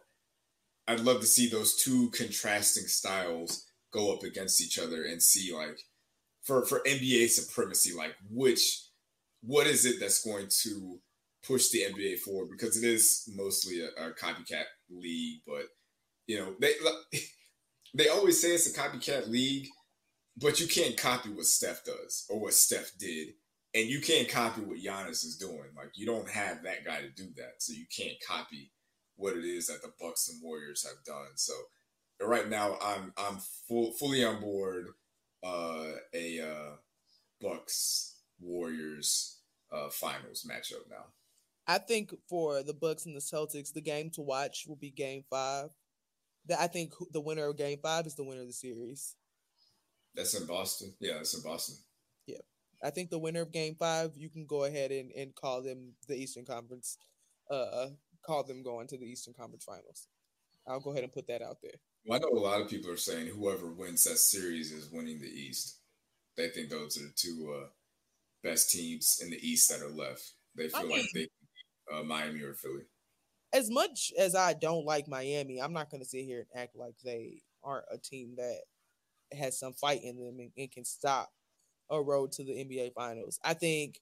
I'd 0.88 1.00
love 1.00 1.20
to 1.22 1.26
see 1.26 1.48
those 1.48 1.76
two 1.76 2.12
contrasting 2.12 2.86
styles 2.86 3.66
go 3.92 4.14
up 4.14 4.24
against 4.24 4.62
each 4.62 4.78
other 4.78 5.04
and 5.04 5.22
see 5.22 5.54
like 5.56 5.80
for 6.44 6.66
for 6.66 6.82
NBA 6.86 7.30
supremacy 7.30 7.96
like 7.96 8.14
which 8.30 8.84
what 9.42 9.68
is 9.68 9.86
it 9.86 10.00
that's 10.00 10.24
going 10.24 10.48
to 10.64 11.00
push 11.46 11.70
the 11.70 11.84
NBA 11.84 12.20
forward 12.20 12.50
because 12.52 12.82
it 12.82 12.88
is 12.88 13.30
mostly 13.36 13.82
a, 13.82 13.88
a 14.08 14.14
copycat 14.14 14.66
league. 14.90 15.42
But 15.46 15.66
you 16.28 16.40
know, 16.40 16.56
they 16.60 16.74
they 17.94 18.10
always 18.10 18.42
say 18.42 18.50
it's 18.50 18.68
a 18.68 18.78
copycat 18.78 19.30
league, 19.30 19.68
but 20.38 20.60
you 20.60 20.68
can't 20.68 20.98
copy 20.98 21.30
what 21.30 21.46
Steph 21.46 21.84
does 21.86 22.26
or 22.30 22.40
what 22.40 22.54
Steph 22.54 22.92
did, 22.98 23.30
and 23.74 23.88
you 23.88 24.02
can't 24.02 24.30
copy 24.30 24.62
what 24.62 24.80
Giannis 24.80 25.26
is 25.26 25.38
doing. 25.38 25.72
Like 25.76 25.92
you 25.96 26.06
don't 26.06 26.30
have 26.30 26.64
that 26.64 26.86
guy 26.86 27.02
to 27.02 27.10
do 27.10 27.28
that, 27.38 27.56
so 27.60 27.74
you 27.74 27.86
can't 27.96 28.18
copy 28.28 28.72
what 29.16 29.38
it 29.38 29.46
is 29.46 29.68
that 29.68 29.82
the 29.82 29.92
Bucks 30.00 30.30
and 30.30 30.42
Warriors 30.44 30.86
have 30.86 31.04
done. 31.06 31.36
So 31.36 31.54
right 32.22 32.50
now, 32.50 32.78
I'm 32.82 33.14
I'm 33.18 33.38
full, 33.68 33.92
fully 33.94 34.24
on 34.24 34.42
board 34.42 34.88
uh, 35.44 35.92
a 36.14 36.42
uh, 36.42 36.76
Bucks 37.42 38.20
Warriors 38.40 39.40
uh, 39.72 39.90
finals 39.90 40.48
matchup 40.50 40.90
now. 40.90 41.06
I 41.68 41.80
think 41.80 42.14
for 42.30 42.62
the 42.62 42.74
Bucks 42.74 43.06
and 43.06 43.16
the 43.16 43.22
Celtics, 43.22 43.74
the 43.74 43.82
game 43.82 44.12
to 44.12 44.22
watch 44.22 44.66
will 44.68 44.76
be 44.76 44.92
Game 44.92 45.24
Five. 45.30 45.70
That 46.48 46.60
I 46.60 46.68
think 46.68 46.94
the 47.12 47.22
winner 47.22 47.48
of 47.48 47.58
Game 47.58 47.80
Five 47.82 48.06
is 48.06 48.16
the 48.16 48.24
winner 48.24 48.42
of 48.42 48.48
the 48.48 48.54
series. 48.54 49.16
That's 50.16 50.40
in 50.40 50.48
Boston. 50.48 50.94
Yeah, 51.00 51.14
that's 51.16 51.36
in 51.36 51.44
Boston. 51.44 51.76
Yeah, 52.26 52.38
I 52.84 52.90
think 52.90 53.10
the 53.10 53.20
winner 53.20 53.42
of 53.42 53.52
Game 53.52 53.76
Five, 53.76 54.12
you 54.16 54.30
can 54.30 54.46
go 54.46 54.64
ahead 54.64 54.92
and, 54.92 55.12
and 55.12 55.36
call 55.36 55.62
them 55.62 55.94
the 56.08 56.16
Eastern 56.16 56.46
Conference. 56.46 56.98
Uh, 57.50 57.88
call 58.26 58.44
them 58.44 58.64
going 58.64 58.88
to 58.88 58.98
the 58.98 59.06
Eastern 59.06 59.34
Conference 59.34 59.64
Finals. 59.64 60.08
I'll 60.68 60.80
go 60.80 60.92
ahead 60.92 61.04
and 61.04 61.14
put 61.14 61.28
that 61.28 61.42
out 61.42 61.58
there. 61.62 61.80
Well, 62.06 62.18
I 62.18 62.22
know 62.22 62.38
a 62.38 62.40
lot 62.40 62.62
of 62.62 62.70
people 62.70 62.92
are 62.92 62.98
saying 62.98 63.28
whoever 63.28 63.68
wins 63.68 64.04
that 64.04 64.18
series 64.18 64.72
is 64.72 64.92
winning 64.92 65.20
the 65.20 65.28
East. 65.28 65.80
They 66.38 66.50
think 66.50 66.70
those 66.70 66.98
are 66.98 67.04
the 67.04 67.14
two 67.16 67.54
uh, 67.56 67.68
best 68.44 68.72
teams 68.72 69.20
in 69.22 69.30
the 69.30 69.38
East 69.38 69.70
that 69.70 69.82
are 69.82 69.90
left. 69.90 70.34
They 70.56 70.68
feel 70.68 70.82
I 70.82 70.84
mean, 70.84 70.92
like 70.92 71.08
they 71.14 71.28
uh, 71.94 72.04
Miami 72.04 72.42
or 72.42 72.54
Philly. 72.54 72.84
As 73.54 73.70
much 73.70 74.12
as 74.18 74.36
I 74.36 74.54
don't 74.54 74.86
like 74.86 75.08
Miami, 75.08 75.62
I'm 75.62 75.74
not 75.74 75.90
going 75.90 76.02
to 76.02 76.10
sit 76.10 76.26
here 76.26 76.40
and 76.40 76.62
act 76.62 76.76
like 76.76 76.96
they 77.04 77.42
aren't 77.64 77.86
a 77.92 77.98
team 77.98 78.36
that 78.38 78.62
has 79.32 79.60
some 79.60 79.74
fight 79.74 80.02
in 80.04 80.18
them 80.18 80.40
and, 80.40 80.52
and 80.58 80.72
can 80.72 80.86
stop 80.86 81.30
a 81.90 82.02
road 82.02 82.32
to 82.34 82.44
the 82.44 82.52
NBA 82.52 82.94
Finals. 82.94 83.40
I 83.44 83.54
think 83.54 84.00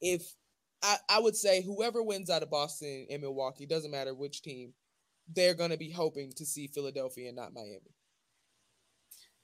if 0.00 0.34
I, 0.82 0.96
I 1.08 1.20
would 1.20 1.36
say 1.36 1.62
whoever 1.62 2.02
wins 2.02 2.30
out 2.30 2.42
of 2.42 2.50
Boston 2.50 3.06
and 3.10 3.22
Milwaukee, 3.22 3.66
doesn't 3.66 3.90
matter 3.90 4.14
which 4.14 4.42
team, 4.42 4.72
they're 5.34 5.54
going 5.54 5.70
to 5.70 5.76
be 5.76 5.90
hoping 5.90 6.32
to 6.36 6.46
see 6.46 6.66
Philadelphia 6.68 7.28
and 7.28 7.36
not 7.36 7.52
Miami. 7.52 7.94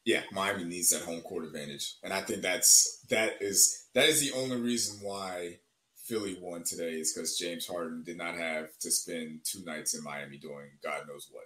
Yeah, 0.04 0.22
Miami 0.32 0.64
needs 0.64 0.90
that 0.90 1.02
home 1.02 1.20
court 1.20 1.44
advantage, 1.44 1.96
and 2.04 2.12
I 2.12 2.20
think 2.20 2.40
that's 2.40 3.00
that 3.10 3.38
is 3.40 3.88
that 3.94 4.08
is 4.08 4.20
the 4.20 4.38
only 4.38 4.60
reason 4.60 5.00
why 5.02 5.58
Philly 6.04 6.38
won 6.40 6.62
today 6.62 6.92
is 6.92 7.12
because 7.12 7.36
James 7.36 7.66
Harden 7.66 8.04
did 8.04 8.16
not 8.16 8.36
have 8.36 8.68
to 8.78 8.90
spend 8.92 9.40
two 9.42 9.64
nights 9.64 9.94
in 9.94 10.04
Miami 10.04 10.38
doing 10.38 10.68
God 10.80 11.08
knows 11.08 11.28
what. 11.32 11.42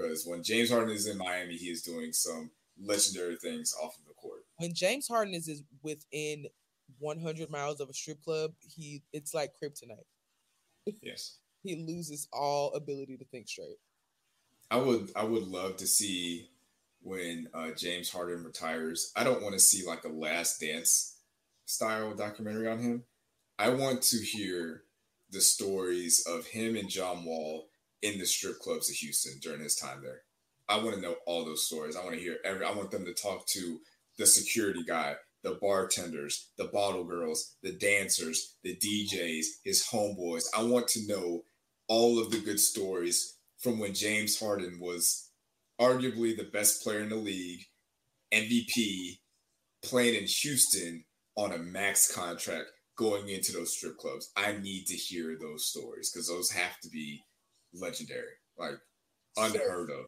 Because 0.00 0.26
when 0.26 0.42
James 0.42 0.70
Harden 0.70 0.94
is 0.94 1.06
in 1.06 1.18
Miami, 1.18 1.56
he 1.56 1.66
is 1.66 1.82
doing 1.82 2.12
some 2.12 2.50
legendary 2.82 3.36
things 3.36 3.74
off 3.82 3.98
of 3.98 4.06
the 4.06 4.14
court. 4.14 4.44
When 4.56 4.74
James 4.74 5.08
Harden 5.08 5.34
is, 5.34 5.48
is 5.48 5.62
within 5.82 6.46
100 6.98 7.50
miles 7.50 7.80
of 7.80 7.88
a 7.88 7.94
strip 7.94 8.22
club, 8.22 8.52
he 8.60 9.02
it's 9.12 9.34
like 9.34 9.52
kryptonite. 9.62 10.06
Yes. 11.02 11.38
he 11.62 11.84
loses 11.86 12.28
all 12.32 12.72
ability 12.74 13.16
to 13.18 13.24
think 13.26 13.48
straight. 13.48 13.78
I 14.70 14.76
would 14.76 15.10
I 15.16 15.24
would 15.24 15.46
love 15.48 15.76
to 15.78 15.86
see 15.86 16.48
when 17.02 17.48
uh, 17.54 17.70
James 17.76 18.10
Harden 18.10 18.44
retires. 18.44 19.12
I 19.16 19.24
don't 19.24 19.42
want 19.42 19.54
to 19.54 19.60
see 19.60 19.86
like 19.86 20.04
a 20.04 20.08
last 20.08 20.60
dance 20.60 21.16
style 21.66 22.14
documentary 22.14 22.68
on 22.68 22.78
him. 22.78 23.04
I 23.58 23.70
want 23.70 24.02
to 24.02 24.16
hear 24.18 24.84
the 25.30 25.40
stories 25.40 26.24
of 26.26 26.46
him 26.46 26.76
and 26.76 26.88
John 26.88 27.24
Wall 27.24 27.69
in 28.02 28.18
the 28.18 28.26
strip 28.26 28.58
clubs 28.58 28.88
of 28.88 28.96
Houston 28.96 29.38
during 29.40 29.60
his 29.60 29.76
time 29.76 30.02
there. 30.02 30.22
I 30.68 30.76
want 30.76 30.94
to 30.94 31.02
know 31.02 31.16
all 31.26 31.44
those 31.44 31.66
stories. 31.66 31.96
I 31.96 32.04
want 32.04 32.14
to 32.14 32.20
hear 32.20 32.38
every 32.44 32.64
I 32.64 32.72
want 32.72 32.90
them 32.90 33.04
to 33.04 33.12
talk 33.12 33.46
to 33.48 33.80
the 34.18 34.26
security 34.26 34.84
guy, 34.86 35.16
the 35.42 35.58
bartenders, 35.60 36.50
the 36.56 36.66
bottle 36.66 37.04
girls, 37.04 37.56
the 37.62 37.72
dancers, 37.72 38.54
the 38.62 38.76
DJs, 38.76 39.46
his 39.64 39.86
homeboys. 39.92 40.44
I 40.56 40.62
want 40.62 40.86
to 40.88 41.06
know 41.06 41.42
all 41.88 42.20
of 42.20 42.30
the 42.30 42.38
good 42.38 42.60
stories 42.60 43.36
from 43.58 43.78
when 43.78 43.94
James 43.94 44.38
Harden 44.38 44.78
was 44.80 45.30
arguably 45.80 46.36
the 46.36 46.50
best 46.52 46.82
player 46.82 47.00
in 47.00 47.08
the 47.08 47.16
league, 47.16 47.64
MVP, 48.32 49.18
playing 49.82 50.14
in 50.14 50.24
Houston 50.24 51.04
on 51.36 51.52
a 51.52 51.58
max 51.58 52.14
contract 52.14 52.66
going 52.96 53.28
into 53.28 53.50
those 53.52 53.76
strip 53.76 53.96
clubs. 53.96 54.30
I 54.36 54.52
need 54.52 54.86
to 54.86 54.94
hear 54.94 55.36
those 55.40 55.66
stories 55.66 56.10
because 56.10 56.28
those 56.28 56.50
have 56.50 56.78
to 56.82 56.90
be 56.90 57.24
legendary, 57.74 58.34
like 58.58 58.74
unheard 59.36 59.90
of. 59.90 60.06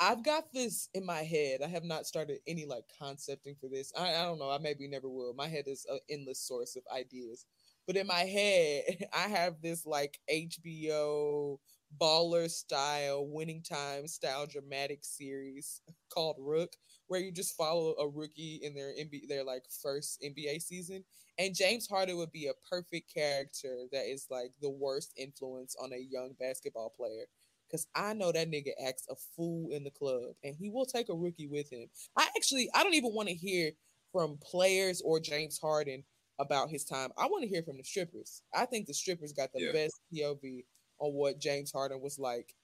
I've 0.00 0.24
got 0.24 0.52
this 0.52 0.88
in 0.92 1.06
my 1.06 1.22
head. 1.22 1.62
I 1.62 1.68
have 1.68 1.84
not 1.84 2.06
started 2.06 2.38
any 2.46 2.66
like 2.66 2.84
concepting 3.00 3.54
for 3.60 3.68
this. 3.68 3.92
I, 3.96 4.14
I 4.14 4.22
don't 4.24 4.38
know. 4.38 4.50
I 4.50 4.58
maybe 4.58 4.88
never 4.88 5.08
will. 5.08 5.34
My 5.34 5.48
head 5.48 5.64
is 5.66 5.86
an 5.88 6.00
endless 6.10 6.40
source 6.40 6.76
of 6.76 6.82
ideas. 6.94 7.46
But 7.86 7.96
in 7.96 8.06
my 8.06 8.20
head, 8.20 9.06
I 9.12 9.28
have 9.28 9.60
this 9.62 9.86
like 9.86 10.18
HBO 10.30 11.58
baller 12.00 12.50
style, 12.50 13.26
winning 13.26 13.62
time 13.62 14.08
style 14.08 14.46
dramatic 14.46 15.00
series 15.04 15.80
called 16.12 16.36
Rook, 16.40 16.72
where 17.08 17.20
you 17.20 17.30
just 17.30 17.56
follow 17.56 17.94
a 17.98 18.08
rookie 18.08 18.60
in 18.62 18.74
their 18.74 18.92
NBA, 18.92 19.28
their 19.28 19.44
like 19.44 19.64
first 19.82 20.22
NBA 20.22 20.60
season. 20.62 21.04
And 21.38 21.54
James 21.54 21.88
Harden 21.88 22.16
would 22.18 22.32
be 22.32 22.46
a 22.46 22.68
perfect 22.70 23.12
character 23.12 23.86
that 23.92 24.06
is 24.10 24.26
like 24.30 24.52
the 24.60 24.70
worst 24.70 25.12
influence 25.16 25.76
on 25.82 25.92
a 25.92 25.98
young 25.98 26.34
basketball 26.38 26.90
player 26.96 27.24
because 27.66 27.86
I 27.94 28.12
know 28.14 28.30
that 28.30 28.50
nigga 28.50 28.70
acts 28.86 29.06
a 29.10 29.16
fool 29.36 29.70
in 29.70 29.82
the 29.84 29.90
club 29.90 30.34
and 30.44 30.54
he 30.54 30.70
will 30.70 30.86
take 30.86 31.08
a 31.08 31.14
rookie 31.14 31.48
with 31.48 31.70
him. 31.70 31.88
I 32.16 32.28
actually, 32.36 32.68
I 32.74 32.82
don't 32.84 32.94
even 32.94 33.14
want 33.14 33.28
to 33.28 33.34
hear 33.34 33.72
from 34.12 34.38
players 34.40 35.02
or 35.04 35.18
James 35.18 35.58
Harden 35.58 36.04
about 36.38 36.70
his 36.70 36.84
time. 36.84 37.10
I 37.18 37.26
want 37.26 37.42
to 37.42 37.48
hear 37.48 37.62
from 37.62 37.78
the 37.78 37.84
strippers. 37.84 38.42
I 38.54 38.64
think 38.66 38.86
the 38.86 38.94
strippers 38.94 39.32
got 39.32 39.52
the 39.52 39.60
Yeah. 39.60 39.72
best 39.72 39.94
POV 40.12 40.64
on 40.98 41.14
what 41.14 41.38
James 41.38 41.72
Harden 41.72 42.00
was 42.00 42.18
like 42.18 42.54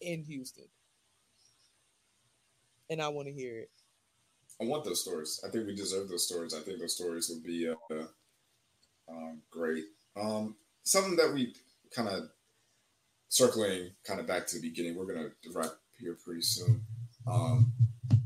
in 0.00 0.22
Houston. 0.24 0.68
And 2.90 3.02
I 3.02 3.08
want 3.08 3.28
to 3.28 3.34
hear 3.34 3.58
it. 3.58 3.70
I 4.60 4.64
want 4.64 4.84
those 4.84 5.02
stories. 5.02 5.40
I 5.46 5.50
think 5.50 5.66
we 5.66 5.74
deserve 5.74 6.08
those 6.08 6.26
stories. 6.26 6.54
I 6.54 6.60
think 6.60 6.80
those 6.80 6.96
stories 6.96 7.28
would 7.28 7.44
be 7.44 7.68
uh, 7.68 8.04
um, 9.08 9.42
great. 9.50 9.84
Um, 10.20 10.56
something 10.82 11.16
that 11.16 11.32
we 11.32 11.54
kind 11.94 12.08
of 12.08 12.30
circling 13.28 13.90
kind 14.04 14.20
of 14.20 14.26
back 14.26 14.46
to 14.48 14.56
the 14.56 14.68
beginning. 14.68 14.96
We're 14.96 15.12
gonna 15.12 15.30
wrap 15.54 15.72
here 15.98 16.16
pretty 16.24 16.42
soon. 16.42 16.82
Um, 17.26 17.72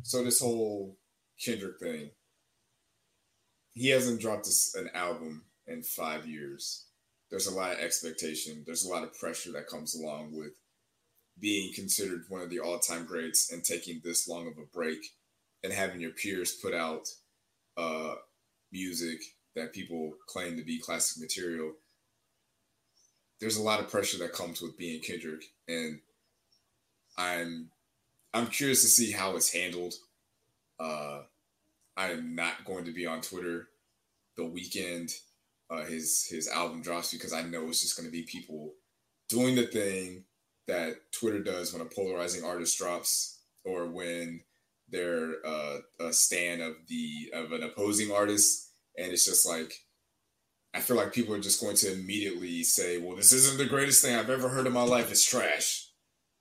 so 0.02 0.24
this 0.24 0.40
whole 0.40 0.96
Kendrick 1.42 1.78
thing, 1.78 2.10
he 3.72 3.88
hasn't 3.88 4.20
dropped 4.20 4.44
this, 4.44 4.74
an 4.74 4.90
album 4.94 5.44
in 5.66 5.82
five 5.82 6.26
years. 6.26 6.86
There's 7.30 7.46
a 7.46 7.54
lot 7.54 7.72
of 7.72 7.80
expectation. 7.80 8.62
There's 8.64 8.84
a 8.84 8.90
lot 8.90 9.02
of 9.02 9.18
pressure 9.18 9.52
that 9.52 9.66
comes 9.66 9.94
along 9.94 10.36
with 10.36 10.52
being 11.38 11.72
considered 11.74 12.24
one 12.28 12.40
of 12.40 12.50
the 12.50 12.60
all-time 12.60 13.04
greats 13.04 13.52
and 13.52 13.64
taking 13.64 14.00
this 14.04 14.28
long 14.28 14.46
of 14.46 14.58
a 14.58 14.66
break 14.72 14.98
and 15.64 15.72
having 15.72 16.00
your 16.00 16.10
peers 16.10 16.52
put 16.52 16.74
out 16.74 17.08
uh, 17.76 18.14
music 18.70 19.18
that 19.54 19.72
people 19.72 20.12
claim 20.26 20.56
to 20.56 20.64
be 20.64 20.78
classic 20.78 21.20
material, 21.20 21.72
there's 23.40 23.56
a 23.56 23.62
lot 23.62 23.80
of 23.80 23.90
pressure 23.90 24.18
that 24.18 24.32
comes 24.32 24.62
with 24.62 24.78
being 24.78 25.00
Kendrick, 25.00 25.44
and 25.66 26.00
I'm 27.18 27.70
I'm 28.32 28.46
curious 28.46 28.82
to 28.82 28.88
see 28.88 29.10
how 29.10 29.36
it's 29.36 29.52
handled. 29.52 29.94
Uh, 30.78 31.22
I'm 31.96 32.34
not 32.34 32.64
going 32.64 32.84
to 32.84 32.92
be 32.92 33.04
on 33.04 33.20
Twitter 33.20 33.68
the 34.36 34.44
weekend 34.44 35.10
uh, 35.72 35.84
his 35.84 36.26
his 36.28 36.48
album 36.48 36.82
drops 36.82 37.12
because 37.12 37.32
I 37.32 37.42
know 37.42 37.68
it's 37.68 37.82
just 37.82 37.96
going 37.96 38.06
to 38.06 38.12
be 38.12 38.22
people 38.22 38.74
doing 39.28 39.54
the 39.54 39.66
thing 39.66 40.24
that 40.68 40.94
Twitter 41.12 41.42
does 41.42 41.72
when 41.72 41.82
a 41.82 41.86
polarizing 41.86 42.44
artist 42.44 42.78
drops 42.78 43.40
or 43.64 43.86
when 43.86 44.42
they're 44.88 45.34
uh, 45.44 45.78
a 46.00 46.12
stan 46.12 46.60
of 46.60 46.74
the 46.88 47.30
of 47.32 47.52
an 47.52 47.62
opposing 47.62 48.12
artist, 48.12 48.72
and 48.96 49.10
it's 49.10 49.24
just 49.24 49.48
like 49.48 49.72
I 50.74 50.80
feel 50.80 50.96
like 50.96 51.12
people 51.12 51.34
are 51.34 51.40
just 51.40 51.60
going 51.60 51.76
to 51.76 51.92
immediately 51.92 52.62
say, 52.62 52.98
"Well, 52.98 53.16
this 53.16 53.32
isn't 53.32 53.58
the 53.58 53.66
greatest 53.66 54.02
thing 54.02 54.14
I've 54.14 54.30
ever 54.30 54.48
heard 54.48 54.66
in 54.66 54.72
my 54.72 54.82
life. 54.82 55.10
It's 55.10 55.24
trash. 55.24 55.88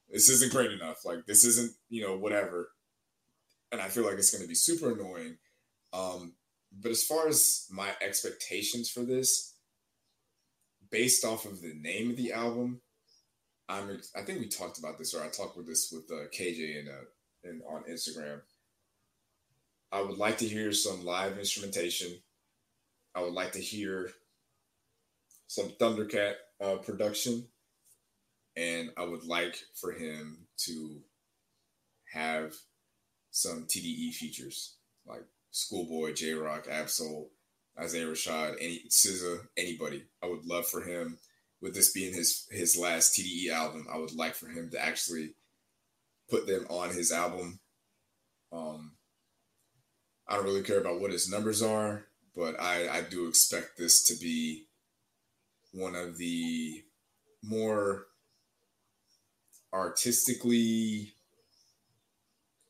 This 0.09 0.29
isn't 0.29 0.51
great 0.51 0.71
enough. 0.71 1.05
Like 1.05 1.25
this 1.25 1.43
isn't 1.43 1.71
you 1.89 2.03
know 2.03 2.17
whatever." 2.17 2.69
And 3.71 3.81
I 3.81 3.87
feel 3.87 4.03
like 4.03 4.17
it's 4.17 4.31
going 4.31 4.41
to 4.41 4.49
be 4.49 4.55
super 4.55 4.91
annoying. 4.91 5.37
Um, 5.93 6.33
but 6.77 6.91
as 6.91 7.03
far 7.03 7.27
as 7.27 7.67
my 7.71 7.89
expectations 8.01 8.89
for 8.89 9.01
this, 9.01 9.55
based 10.89 11.23
off 11.23 11.45
of 11.45 11.61
the 11.61 11.73
name 11.73 12.09
of 12.09 12.17
the 12.17 12.33
album, 12.33 12.81
I'm 13.71 14.01
I 14.15 14.21
think 14.21 14.39
we 14.39 14.47
talked 14.49 14.79
about 14.79 14.97
this, 14.97 15.13
or 15.13 15.23
I 15.23 15.29
talked 15.29 15.55
with 15.55 15.65
this 15.65 15.91
with 15.91 16.11
uh, 16.11 16.27
KJ 16.37 16.87
uh, 16.87 17.05
in 17.49 17.61
on 17.61 17.83
Instagram. 17.89 18.41
I 19.93 20.01
would 20.01 20.17
like 20.17 20.37
to 20.39 20.47
hear 20.47 20.71
some 20.73 21.05
live 21.05 21.37
instrumentation. 21.37 22.09
I 23.15 23.21
would 23.21 23.33
like 23.33 23.53
to 23.53 23.61
hear 23.61 24.11
some 25.47 25.69
Thundercat 25.79 26.33
uh, 26.61 26.75
production, 26.77 27.47
and 28.57 28.91
I 28.97 29.05
would 29.05 29.23
like 29.23 29.57
for 29.73 29.93
him 29.93 30.47
to 30.65 31.01
have 32.13 32.53
some 33.31 33.65
TDE 33.65 34.13
features 34.13 34.75
like 35.05 35.23
Schoolboy, 35.51 36.13
Jay 36.13 36.33
Rock, 36.33 36.67
Ab-Soul, 36.69 37.31
Isaiah 37.79 38.07
Rashad, 38.07 38.55
any 38.59 38.83
SZA, 38.89 39.47
anybody. 39.57 40.03
I 40.21 40.27
would 40.27 40.45
love 40.45 40.67
for 40.67 40.81
him, 40.81 41.17
with 41.61 41.75
this 41.75 41.91
being 41.91 42.13
his 42.13 42.47
his 42.49 42.77
last 42.77 43.17
TDE 43.17 43.51
album, 43.51 43.87
I 43.91 43.97
would 43.97 44.13
like 44.13 44.35
for 44.35 44.47
him 44.47 44.69
to 44.71 44.83
actually 44.83 45.35
put 46.29 46.47
them 46.47 46.65
on 46.69 46.89
his 46.89 47.11
album. 47.11 47.59
Um, 48.51 48.93
I 50.27 50.35
don't 50.35 50.45
really 50.45 50.63
care 50.63 50.79
about 50.79 50.99
what 50.99 51.11
his 51.11 51.29
numbers 51.29 51.61
are, 51.61 52.05
but 52.35 52.59
I, 52.59 52.87
I 52.89 53.01
do 53.01 53.27
expect 53.27 53.77
this 53.77 54.03
to 54.05 54.15
be 54.15 54.65
one 55.73 55.95
of 55.95 56.17
the 56.17 56.83
more 57.43 58.07
artistically 59.73 61.13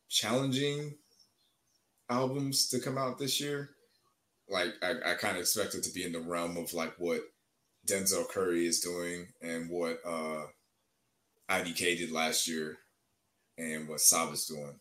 challenging 0.09 0.95
albums 2.09 2.67
to 2.69 2.79
come 2.79 2.97
out 2.97 3.17
this 3.17 3.39
year. 3.39 3.69
Like 4.49 4.73
I, 4.83 5.11
I 5.11 5.13
kind 5.15 5.37
of 5.37 5.41
expect 5.41 5.75
it 5.75 5.83
to 5.83 5.93
be 5.93 6.03
in 6.03 6.11
the 6.11 6.19
realm 6.19 6.57
of 6.57 6.73
like 6.73 6.93
what 6.97 7.21
Denzel 7.87 8.27
Curry 8.29 8.65
is 8.65 8.79
doing 8.79 9.27
and 9.41 9.69
what 9.69 9.99
uh 10.05 10.43
IDK 11.49 11.97
did 11.97 12.11
last 12.11 12.47
year 12.47 12.77
and 13.57 13.87
what 13.87 13.99
Saba's 13.99 14.45
doing. 14.45 14.79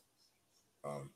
Um 0.85 1.11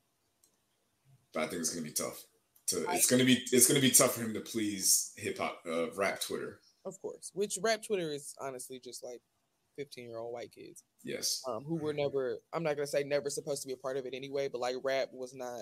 but 1.33 1.45
I 1.45 1.47
think 1.47 1.61
it's 1.61 1.71
gonna 1.75 1.85
be 1.87 1.93
tough. 1.93 2.23
To 2.69 2.87
it's 2.91 3.07
gonna 3.07 3.25
be 3.25 3.45
it's 3.53 3.67
gonna 3.69 3.81
be 3.81 3.91
tough 3.91 4.15
for 4.15 4.23
him 4.23 4.35
to 4.35 4.41
please 4.41 5.13
hip 5.17 5.39
hop 5.39 5.61
uh, 5.67 5.91
rap 5.93 6.21
Twitter. 6.21 6.61
Of 6.87 7.01
course. 7.01 7.31
Which 7.35 7.59
rap 7.63 7.83
Twitter 7.87 8.11
is 8.13 8.35
honestly 8.41 8.81
just 8.83 9.05
like 9.05 9.21
15 9.77 10.09
year 10.09 10.19
old 10.19 10.33
white 10.33 10.53
kids. 10.53 10.83
Yes. 11.03 11.43
um, 11.47 11.65
who 11.65 11.77
were 11.77 11.93
never 11.93 12.39
i'm 12.55 12.63
not 12.63 12.77
going 12.77 12.87
to 12.87 12.91
say 12.91 13.05
never 13.05 13.29
supposed 13.29 13.61
to 13.61 13.67
be 13.69 13.75
a 13.75 13.77
part 13.77 13.99
of 13.99 14.07
it 14.07 14.15
anyway 14.15 14.49
but 14.49 14.59
like 14.61 14.77
rap 14.83 15.09
was 15.13 15.35
not 15.35 15.61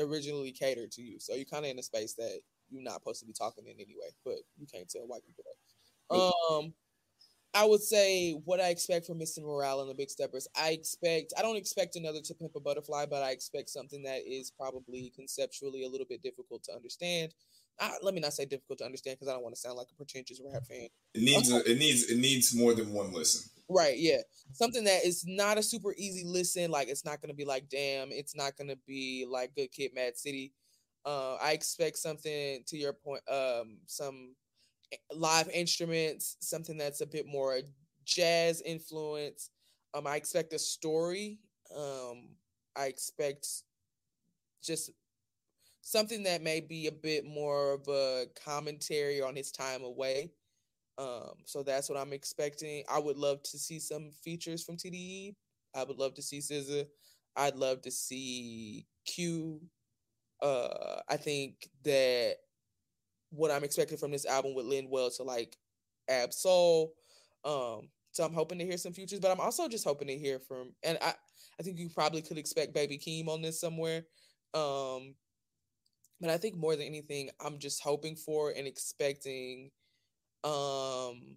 originally 0.00 0.50
catered 0.50 0.90
to 0.92 1.02
you 1.02 1.18
so 1.20 1.34
you're 1.34 1.44
kind 1.44 1.66
of 1.66 1.70
in 1.70 1.78
a 1.78 1.82
space 1.82 2.14
that 2.14 2.40
you're 2.70 2.82
not 2.82 2.94
supposed 2.94 3.20
to 3.20 3.26
be 3.26 3.32
talking 3.32 3.66
in 3.66 3.74
anyway 3.74 4.10
but 4.24 4.36
you 4.58 4.66
can't 4.66 4.88
tell 4.88 5.06
white 5.06 5.24
people 5.24 5.44
that 5.44 6.16
um 6.16 6.72
I 7.56 7.64
would 7.64 7.80
say 7.80 8.32
what 8.44 8.60
I 8.60 8.68
expect 8.68 9.06
from 9.06 9.18
Mr. 9.18 9.40
Morale 9.40 9.80
and 9.80 9.88
the 9.88 9.94
Big 9.94 10.10
Steppers. 10.10 10.46
I 10.60 10.72
expect 10.72 11.32
I 11.38 11.42
don't 11.42 11.56
expect 11.56 11.96
another 11.96 12.20
To 12.20 12.34
Pimp 12.34 12.54
a 12.54 12.60
Butterfly, 12.60 13.06
but 13.06 13.22
I 13.22 13.30
expect 13.30 13.70
something 13.70 14.02
that 14.02 14.20
is 14.26 14.50
probably 14.50 15.10
conceptually 15.16 15.84
a 15.84 15.88
little 15.88 16.06
bit 16.06 16.22
difficult 16.22 16.64
to 16.64 16.74
understand. 16.74 17.32
Uh, 17.78 17.92
let 18.02 18.12
me 18.12 18.20
not 18.20 18.34
say 18.34 18.44
difficult 18.44 18.78
to 18.80 18.84
understand 18.84 19.16
because 19.16 19.28
I 19.28 19.32
don't 19.32 19.42
want 19.42 19.54
to 19.54 19.60
sound 19.60 19.76
like 19.76 19.88
a 19.90 19.94
pretentious 19.94 20.40
rap 20.44 20.66
fan. 20.66 20.88
It 21.14 21.22
needs 21.22 21.50
a, 21.50 21.56
it 21.70 21.78
needs 21.78 22.10
it 22.10 22.18
needs 22.18 22.54
more 22.54 22.74
than 22.74 22.92
one 22.92 23.12
listen. 23.12 23.50
Right, 23.70 23.98
yeah. 23.98 24.18
Something 24.52 24.84
that 24.84 25.04
is 25.06 25.24
not 25.26 25.56
a 25.56 25.62
super 25.62 25.94
easy 25.96 26.24
listen. 26.26 26.70
Like 26.70 26.88
it's 26.88 27.06
not 27.06 27.22
gonna 27.22 27.34
be 27.34 27.46
like 27.46 27.70
damn, 27.70 28.12
it's 28.12 28.36
not 28.36 28.56
gonna 28.58 28.76
be 28.86 29.26
like 29.28 29.54
Good 29.54 29.72
Kid 29.72 29.92
Mad 29.94 30.18
City. 30.18 30.52
Uh, 31.06 31.36
I 31.40 31.52
expect 31.52 31.98
something 31.98 32.64
to 32.66 32.76
your 32.76 32.92
point, 32.92 33.22
um, 33.30 33.78
some 33.86 34.34
live 35.14 35.48
instruments, 35.50 36.36
something 36.40 36.76
that's 36.76 37.00
a 37.00 37.06
bit 37.06 37.26
more 37.26 37.60
jazz 38.04 38.60
influence. 38.62 39.50
Um, 39.94 40.06
I 40.06 40.16
expect 40.16 40.52
a 40.52 40.58
story. 40.58 41.38
Um, 41.74 42.30
I 42.76 42.86
expect 42.86 43.46
just 44.62 44.90
something 45.80 46.24
that 46.24 46.42
may 46.42 46.60
be 46.60 46.88
a 46.88 46.92
bit 46.92 47.24
more 47.24 47.74
of 47.74 47.86
a 47.88 48.26
commentary 48.44 49.22
on 49.22 49.36
his 49.36 49.52
time 49.52 49.84
away. 49.84 50.32
Um, 50.98 51.34
so 51.44 51.62
that's 51.62 51.88
what 51.88 51.98
I'm 51.98 52.12
expecting. 52.12 52.82
I 52.90 52.98
would 52.98 53.16
love 53.16 53.42
to 53.44 53.58
see 53.58 53.78
some 53.78 54.10
features 54.24 54.64
from 54.64 54.76
TDE. 54.76 55.36
I 55.74 55.84
would 55.84 55.98
love 55.98 56.14
to 56.14 56.22
see 56.22 56.38
SZA. 56.38 56.86
I'd 57.36 57.54
love 57.54 57.82
to 57.82 57.90
see 57.90 58.86
Q. 59.04 59.60
Uh, 60.42 61.00
I 61.08 61.16
think 61.16 61.68
that 61.84 62.36
what 63.30 63.50
I'm 63.50 63.64
expecting 63.64 63.98
from 63.98 64.10
this 64.12 64.26
album 64.26 64.54
would 64.54 64.66
lend 64.66 64.88
well 64.90 65.10
to 65.10 65.22
like 65.22 65.56
Ab 66.08 66.32
Soul. 66.32 66.94
Um, 67.44 67.88
so 68.12 68.24
I'm 68.24 68.32
hoping 68.32 68.58
to 68.58 68.64
hear 68.64 68.78
some 68.78 68.92
futures, 68.92 69.20
but 69.20 69.30
I'm 69.30 69.40
also 69.40 69.68
just 69.68 69.84
hoping 69.84 70.08
to 70.08 70.16
hear 70.18 70.38
from 70.38 70.72
and 70.82 70.98
I 71.02 71.14
I 71.58 71.62
think 71.62 71.78
you 71.78 71.88
probably 71.88 72.22
could 72.22 72.38
expect 72.38 72.74
Baby 72.74 72.98
Keem 72.98 73.28
on 73.28 73.42
this 73.42 73.60
somewhere. 73.60 74.04
Um, 74.54 75.14
but 76.20 76.30
I 76.30 76.38
think 76.38 76.56
more 76.56 76.76
than 76.76 76.86
anything, 76.86 77.30
I'm 77.44 77.58
just 77.58 77.82
hoping 77.82 78.16
for 78.16 78.50
and 78.50 78.66
expecting 78.66 79.70
um 80.44 81.36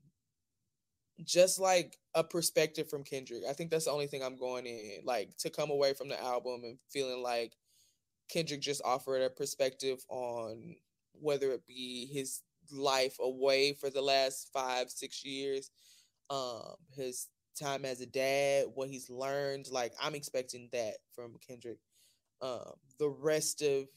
just 1.24 1.60
like 1.60 1.98
a 2.16 2.24
perspective 2.24 2.90
from 2.90 3.04
Kendrick. 3.04 3.44
I 3.50 3.54
think 3.54 3.72
that's 3.72 3.86
the 3.86 3.92
only 3.92 4.08
thing 4.08 4.24
I'm 4.24 4.38
going 4.38 4.66
in, 4.66 5.00
like 5.04 5.36
to 5.40 5.50
come 5.50 5.70
away 5.70 5.94
from 5.94 6.08
the 6.08 6.22
album 6.22 6.62
and 6.64 6.78
feeling 6.92 7.22
like 7.22 7.54
Kendrick 8.30 8.62
just 8.62 8.82
offered 8.86 9.22
a 9.22 9.30
perspective 9.30 10.04
on 10.10 10.76
whether 11.14 11.52
it 11.52 11.66
be 11.68 12.08
his 12.12 12.42
life 12.72 13.18
away 13.20 13.74
for 13.74 13.90
the 13.90 14.02
last 14.02 14.50
five, 14.54 14.90
six 14.90 15.26
years, 15.26 15.72
um, 16.30 16.76
his 16.96 17.28
time 17.60 17.86
as 17.86 18.02
a 18.02 18.06
dad, 18.06 18.66
what 18.74 18.90
he's 18.90 19.10
learned. 19.10 19.68
Like 19.72 19.94
I'm 20.02 20.16
expecting 20.16 20.70
that 20.72 20.96
from 21.14 21.36
Kendrick. 21.46 21.80
Um, 22.42 22.74
the 23.00 23.10
rest 23.10 23.62
of 23.62 23.88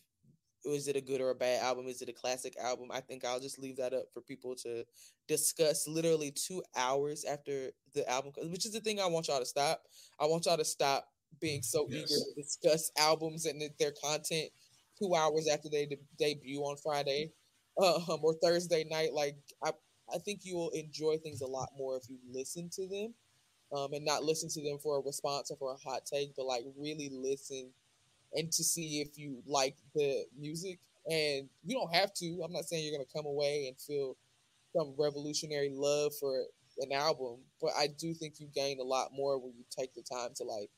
is 0.64 0.86
it 0.88 0.96
a 0.96 1.00
good 1.00 1.20
or 1.20 1.30
a 1.30 1.34
bad 1.34 1.62
album? 1.62 1.86
Is 1.88 2.02
it 2.02 2.08
a 2.08 2.12
classic 2.12 2.56
album? 2.56 2.88
I 2.92 3.00
think 3.00 3.24
I'll 3.24 3.40
just 3.40 3.58
leave 3.58 3.76
that 3.78 3.92
up 3.92 4.04
for 4.12 4.20
people 4.20 4.54
to 4.56 4.84
discuss 5.26 5.88
literally 5.88 6.30
two 6.30 6.62
hours 6.76 7.24
after 7.24 7.70
the 7.94 8.08
album, 8.08 8.32
which 8.44 8.64
is 8.64 8.72
the 8.72 8.80
thing 8.80 9.00
I 9.00 9.06
want 9.06 9.28
y'all 9.28 9.40
to 9.40 9.44
stop. 9.44 9.82
I 10.20 10.26
want 10.26 10.46
y'all 10.46 10.56
to 10.56 10.64
stop 10.64 11.08
being 11.40 11.62
so 11.62 11.86
yes. 11.88 12.10
eager 12.10 12.20
to 12.20 12.42
discuss 12.42 12.90
albums 12.98 13.46
and 13.46 13.62
their 13.78 13.92
content 14.02 14.50
two 14.98 15.14
hours 15.14 15.48
after 15.48 15.68
they 15.68 15.86
de- 15.86 15.98
debut 16.18 16.60
on 16.60 16.76
Friday 16.76 17.32
um, 17.78 18.18
or 18.22 18.34
Thursday 18.42 18.84
night. 18.90 19.12
Like 19.12 19.36
I, 19.64 19.70
I 20.12 20.18
think 20.18 20.40
you 20.44 20.56
will 20.56 20.70
enjoy 20.70 21.16
things 21.18 21.40
a 21.40 21.46
lot 21.46 21.70
more 21.76 21.96
if 21.96 22.08
you 22.08 22.18
listen 22.30 22.68
to 22.74 22.86
them, 22.88 23.14
um, 23.72 23.92
and 23.92 24.04
not 24.04 24.24
listen 24.24 24.48
to 24.50 24.62
them 24.62 24.78
for 24.82 24.98
a 24.98 25.02
response 25.02 25.50
or 25.50 25.56
for 25.56 25.72
a 25.72 25.88
hot 25.88 26.06
take, 26.06 26.34
but 26.36 26.46
like 26.46 26.64
really 26.76 27.10
listen 27.12 27.70
and 28.34 28.50
to 28.50 28.64
see 28.64 29.00
if 29.00 29.18
you 29.18 29.42
like 29.46 29.76
the 29.94 30.24
music. 30.38 30.78
And 31.10 31.48
you 31.64 31.76
don't 31.76 31.92
have 31.92 32.14
to. 32.14 32.42
I'm 32.44 32.52
not 32.52 32.64
saying 32.64 32.84
you're 32.84 32.96
gonna 32.96 33.08
come 33.14 33.26
away 33.26 33.66
and 33.66 33.76
feel 33.80 34.16
some 34.74 34.94
revolutionary 34.98 35.70
love 35.74 36.12
for 36.18 36.44
an 36.78 36.92
album, 36.92 37.38
but 37.60 37.72
I 37.76 37.88
do 37.98 38.14
think 38.14 38.34
you 38.38 38.46
gain 38.54 38.78
a 38.80 38.84
lot 38.84 39.10
more 39.12 39.38
when 39.38 39.52
you 39.56 39.64
take 39.76 39.94
the 39.94 40.02
time 40.02 40.30
to 40.36 40.44
like 40.44 40.70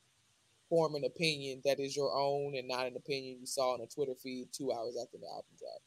form 0.68 0.94
an 0.94 1.04
opinion 1.04 1.60
that 1.64 1.80
is 1.80 1.96
your 1.96 2.16
own 2.16 2.54
and 2.56 2.68
not 2.68 2.86
an 2.86 2.96
opinion 2.96 3.38
you 3.40 3.46
saw 3.46 3.74
on 3.74 3.80
a 3.80 3.86
Twitter 3.86 4.14
feed 4.22 4.48
two 4.52 4.72
hours 4.72 4.96
after 5.00 5.18
the 5.18 5.26
album 5.26 5.52
dropped. 5.58 5.84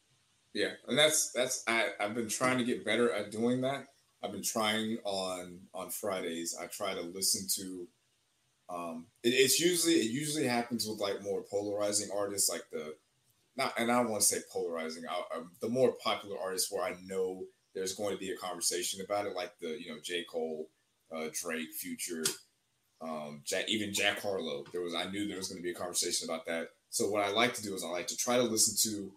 Yeah, 0.53 0.71
and 0.87 0.97
that's 0.97 1.31
that's 1.31 1.63
I, 1.67 1.89
I've 1.99 2.15
been 2.15 2.29
trying 2.29 2.57
to 2.57 2.63
get 2.63 2.85
better 2.85 3.11
at 3.11 3.31
doing 3.31 3.61
that. 3.61 3.85
I've 4.23 4.31
been 4.31 4.43
trying 4.43 4.97
on 5.03 5.59
on 5.73 5.89
Fridays. 5.89 6.55
I 6.59 6.65
try 6.67 6.93
to 6.93 7.01
listen 7.01 7.47
to. 7.63 7.87
Um, 8.69 9.05
it, 9.23 9.29
it's 9.29 9.59
usually 9.59 9.95
it 9.95 10.09
usually 10.09 10.47
happens 10.47 10.87
with 10.87 10.99
like 10.99 11.21
more 11.21 11.43
polarizing 11.43 12.09
artists, 12.13 12.49
like 12.49 12.63
the 12.71 12.95
not, 13.55 13.73
and 13.77 13.91
I 13.91 13.97
don't 13.97 14.11
want 14.11 14.21
to 14.21 14.27
say 14.27 14.39
polarizing. 14.51 15.03
I, 15.09 15.37
um, 15.37 15.51
the 15.61 15.69
more 15.69 15.93
popular 16.03 16.37
artists 16.39 16.71
where 16.71 16.83
I 16.83 16.95
know 17.05 17.43
there's 17.73 17.93
going 17.93 18.13
to 18.13 18.19
be 18.19 18.31
a 18.31 18.37
conversation 18.37 19.01
about 19.03 19.25
it, 19.25 19.35
like 19.35 19.51
the 19.59 19.79
you 19.81 19.89
know 19.89 19.99
J 20.03 20.23
Cole, 20.23 20.69
uh, 21.11 21.27
Drake, 21.33 21.73
Future, 21.73 22.23
um, 23.01 23.41
Jack, 23.45 23.65
even 23.69 23.93
Jack 23.93 24.21
Harlow. 24.21 24.63
There 24.71 24.81
was 24.81 24.95
I 24.95 25.09
knew 25.09 25.27
there 25.27 25.37
was 25.37 25.49
going 25.49 25.61
to 25.61 25.63
be 25.63 25.71
a 25.71 25.75
conversation 25.75 26.29
about 26.29 26.45
that. 26.47 26.69
So 26.89 27.09
what 27.09 27.23
I 27.23 27.31
like 27.31 27.53
to 27.55 27.63
do 27.63 27.75
is 27.75 27.83
I 27.83 27.89
like 27.89 28.07
to 28.07 28.17
try 28.17 28.37
to 28.37 28.43
listen 28.43 28.75
to 28.91 29.11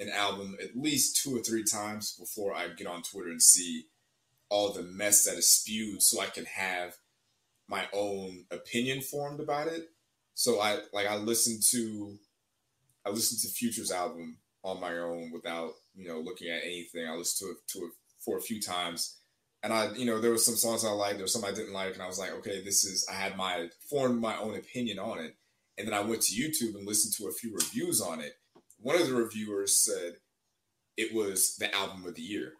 an 0.00 0.10
album 0.10 0.56
at 0.62 0.76
least 0.76 1.22
two 1.22 1.36
or 1.36 1.40
three 1.40 1.64
times 1.64 2.16
before 2.18 2.54
I 2.54 2.68
get 2.68 2.86
on 2.86 3.02
Twitter 3.02 3.30
and 3.30 3.42
see 3.42 3.86
all 4.48 4.72
the 4.72 4.82
mess 4.82 5.24
that 5.24 5.36
is 5.36 5.48
spewed, 5.48 6.02
so 6.02 6.20
I 6.20 6.26
can 6.26 6.44
have 6.44 6.94
my 7.68 7.86
own 7.92 8.44
opinion 8.50 9.00
formed 9.00 9.40
about 9.40 9.68
it. 9.68 9.88
So 10.34 10.60
I 10.60 10.80
like 10.92 11.06
I 11.06 11.16
listened 11.16 11.62
to 11.70 12.18
I 13.06 13.10
listened 13.10 13.40
to 13.42 13.56
Future's 13.56 13.90
album 13.90 14.38
on 14.62 14.80
my 14.80 14.98
own 14.98 15.30
without 15.32 15.72
you 15.94 16.08
know 16.08 16.20
looking 16.20 16.48
at 16.48 16.64
anything. 16.64 17.08
I 17.08 17.14
listened 17.14 17.48
to 17.48 17.52
it 17.52 17.58
to 17.68 17.86
it 17.86 17.92
for 18.20 18.36
a 18.36 18.42
few 18.42 18.60
times 18.60 19.16
and 19.62 19.72
I, 19.72 19.92
you 19.92 20.06
know, 20.06 20.20
there 20.20 20.32
was 20.32 20.44
some 20.44 20.56
songs 20.56 20.84
I 20.84 20.90
liked, 20.90 21.16
there 21.16 21.24
was 21.24 21.32
some 21.32 21.44
I 21.44 21.52
didn't 21.52 21.72
like, 21.72 21.94
and 21.94 22.02
I 22.02 22.06
was 22.06 22.18
like, 22.18 22.32
okay, 22.32 22.62
this 22.64 22.84
is. 22.84 23.06
I 23.10 23.14
had 23.14 23.36
my 23.36 23.68
formed 23.88 24.20
my 24.20 24.36
own 24.36 24.56
opinion 24.56 24.98
on 24.98 25.18
it, 25.18 25.36
and 25.78 25.86
then 25.86 25.94
I 25.94 26.00
went 26.00 26.22
to 26.22 26.34
YouTube 26.34 26.74
and 26.74 26.86
listened 26.86 27.14
to 27.16 27.28
a 27.28 27.32
few 27.32 27.54
reviews 27.54 28.00
on 28.00 28.20
it. 28.20 28.32
One 28.78 29.00
of 29.00 29.06
the 29.06 29.14
reviewers 29.14 29.76
said 29.76 30.14
it 30.96 31.14
was 31.14 31.56
the 31.56 31.72
album 31.74 32.04
of 32.06 32.16
the 32.16 32.22
year, 32.22 32.54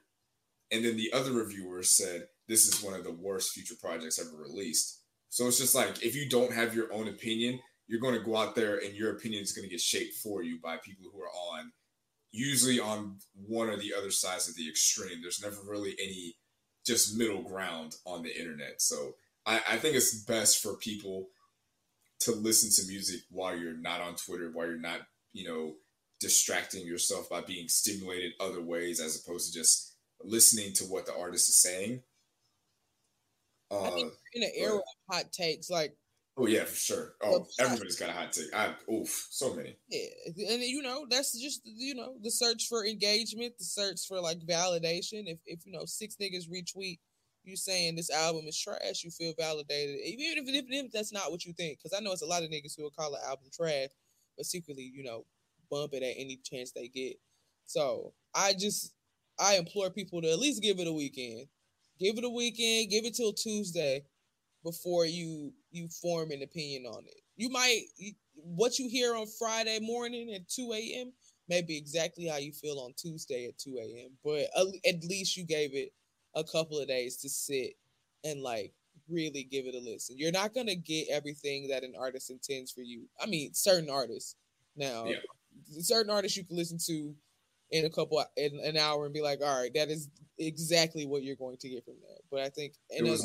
and 0.71 0.85
then 0.85 0.97
the 0.97 1.13
other 1.13 1.33
reviewer 1.33 1.83
said 1.83 2.29
this 2.49 2.67
is 2.67 2.83
one 2.83 2.95
of 2.95 3.05
the 3.05 3.13
worst 3.13 3.53
future 3.53 3.75
projects 3.81 4.21
ever 4.21 4.37
released. 4.41 5.01
So 5.29 5.49
it's 5.49 5.59
just 5.59 5.75
like 5.75 6.05
if 6.05 6.15
you 6.15 6.29
don't 6.29 6.53
have 6.53 6.75
your 6.75 6.93
own 6.93 7.09
opinion, 7.09 7.59
you're 7.89 8.01
going 8.01 8.15
to 8.15 8.25
go 8.25 8.37
out 8.37 8.55
there 8.55 8.77
and 8.77 8.95
your 8.95 9.13
opinion 9.13 9.43
is 9.43 9.53
going 9.53 9.65
to 9.65 9.71
get 9.71 9.81
shaped 9.81 10.15
for 10.17 10.43
you 10.43 10.59
by 10.63 10.77
people 10.77 11.11
who 11.13 11.21
are 11.21 11.57
on, 11.57 11.73
usually 12.31 12.79
on 12.79 13.19
one 13.35 13.69
or 13.69 13.77
the 13.77 13.93
other 13.97 14.11
sides 14.11 14.49
of 14.49 14.57
the 14.57 14.69
extreme. 14.69 15.21
There's 15.21 15.43
never 15.43 15.57
really 15.67 15.97
any 16.01 16.37
just 16.87 17.17
middle 17.17 17.43
ground 17.43 17.97
on 18.05 18.23
the 18.23 18.39
internet. 18.39 18.81
So 18.81 19.15
I, 19.47 19.61
I 19.71 19.77
think 19.77 19.97
it's 19.97 20.23
best 20.25 20.63
for 20.63 20.75
people 20.75 21.29
to 22.21 22.33
listen 22.33 22.71
to 22.71 22.91
music 22.91 23.21
while 23.31 23.57
you're 23.57 23.77
not 23.77 24.01
on 24.01 24.15
Twitter, 24.15 24.51
while 24.53 24.67
you're 24.67 24.79
not, 24.79 25.01
you 25.33 25.49
know, 25.49 25.75
distracting 26.21 26.87
yourself 26.87 27.29
by 27.29 27.41
being 27.41 27.69
stimulated 27.69 28.33
other 28.41 28.63
ways 28.63 29.01
as 29.01 29.21
opposed 29.21 29.53
to 29.53 29.59
just 29.59 29.95
listening 30.23 30.73
to 30.75 30.85
what 30.85 31.07
the 31.07 31.15
artist 31.17 31.49
is 31.49 31.61
saying. 31.61 32.03
Uh, 33.71 33.91
in 34.35 34.43
an 34.43 34.51
era 34.55 34.77
of 34.77 34.83
hot 35.11 35.33
takes, 35.33 35.71
like 35.71 35.97
Oh 36.37 36.47
yeah, 36.47 36.65
for 36.65 36.75
sure. 36.75 37.15
Oh, 37.23 37.47
everybody's 37.61 37.99
got 37.99 38.09
a 38.09 38.13
hot 38.13 38.33
take. 38.33 38.55
I 38.55 38.75
oof, 38.91 39.29
so 39.31 39.55
many. 39.55 39.77
Yeah, 39.89 40.07
and 40.51 40.63
you 40.63 40.81
know 40.81 41.07
that's 41.09 41.39
just 41.39 41.61
you 41.65 41.95
know 41.95 42.15
the 42.23 42.31
search 42.31 42.69
for 42.69 42.87
engagement, 42.87 43.59
the 43.59 43.65
search 43.65 44.07
for 44.09 44.19
like 44.21 44.39
validation. 44.41 45.25
If 45.27 45.41
if 45.45 45.67
you 45.67 45.73
know 45.73 45.85
six 45.85 46.17
niggas 46.17 46.49
retweet 46.49 47.01
you 47.45 47.57
saying 47.57 47.97
this 47.97 48.11
album 48.11 48.47
is 48.47 48.59
trash, 48.59 49.03
you 49.03 49.11
feel 49.11 49.35
validated, 49.37 49.97
even 50.05 50.39
if, 50.39 50.49
if, 50.49 50.65
if 50.69 50.93
that's 50.93 51.13
not 51.13 51.31
what 51.31 51.45
you 51.45 51.53
think. 51.53 51.79
Because 51.79 51.97
I 51.97 52.03
know 52.03 52.13
it's 52.13 52.23
a 52.23 52.27
lot 52.27 52.45
of 52.45 52.51
niggas 52.51 52.77
who 52.77 52.85
will 52.85 52.91
call 52.91 53.15
an 53.15 53.21
album 53.27 53.47
trash, 53.53 53.89
but 54.37 54.47
secretly 54.47 54.91
you 54.95 55.05
know 55.05 55.27
bump 55.71 55.93
it 55.93 56.03
at 56.03 56.15
any 56.17 56.39
chance 56.43 56.73
they 56.73 56.89
get. 56.89 57.17
So 57.67 58.15
I 58.35 58.55
just 58.55 58.95
I 59.39 59.57
implore 59.57 59.91
people 59.91 60.23
to 60.23 60.33
at 60.33 60.39
least 60.39 60.63
give 60.63 60.79
it 60.79 60.87
a 60.87 60.93
weekend, 60.93 61.47
give 61.99 62.17
it 62.17 62.25
a 62.25 62.31
weekend, 62.31 62.91
give 62.91 63.05
it 63.05 63.15
till 63.15 63.35
Tuesday 63.35 64.05
before 64.63 65.07
you 65.07 65.53
you 65.71 65.89
form 65.89 66.31
an 66.31 66.43
opinion 66.43 66.87
on 66.87 67.05
it. 67.07 67.21
You 67.37 67.51
might 67.51 67.83
what 68.35 68.79
you 68.79 68.89
hear 68.89 69.15
on 69.15 69.27
Friday 69.39 69.79
morning 69.81 70.33
at 70.35 70.49
2 70.49 70.73
a.m. 70.73 71.13
may 71.49 71.63
be 71.63 71.77
exactly 71.77 72.27
how 72.27 72.37
you 72.37 72.53
feel 72.53 72.79
on 72.79 72.93
Tuesday 72.97 73.47
at 73.47 73.59
2 73.59 73.79
a.m. 73.79 74.11
But 74.25 74.47
at 74.87 75.05
least 75.05 75.37
you 75.37 75.45
gave 75.45 75.75
it 75.75 75.93
a 76.35 76.45
couple 76.45 76.79
of 76.79 76.89
days 76.89 77.17
to 77.19 77.29
sit 77.29 77.75
and 78.25 78.43
like 78.43 78.73
really 79.09 79.45
give 79.45 79.67
it 79.67 79.75
a 79.75 79.81
listen. 79.81 80.17
You're 80.19 80.33
not 80.33 80.55
gonna 80.55 80.77
get 80.77 81.09
everything 81.11 81.69
that 81.69 81.85
an 81.85 81.95
artist 81.99 82.31
intends 82.31 82.71
for 82.71 82.83
you. 82.83 83.09
I 83.21 83.27
mean, 83.27 83.55
certain 83.55 83.91
artists. 83.91 84.37
Now, 84.77 85.05
yeah. 85.05 85.17
certain 85.81 86.11
artists 86.11 86.37
you 86.37 86.45
can 86.45 86.57
listen 86.57 86.79
to 86.87 87.15
in 87.73 87.87
a 87.87 87.91
couple 87.91 88.23
in 88.37 88.61
an 88.65 88.77
hour 88.77 89.05
and 89.05 89.15
be 89.15 89.23
like, 89.23 89.41
all 89.43 89.61
right, 89.61 89.73
that 89.75 89.89
is 89.89 90.09
exactly 90.39 91.07
what 91.07 91.23
you're 91.23 91.37
going 91.37 91.57
to 91.57 91.69
get 91.69 91.85
from 91.85 91.95
that. 92.09 92.21
but 92.31 92.41
I 92.41 92.51
think 92.51 92.75
there 92.91 93.05
was, 93.05 93.23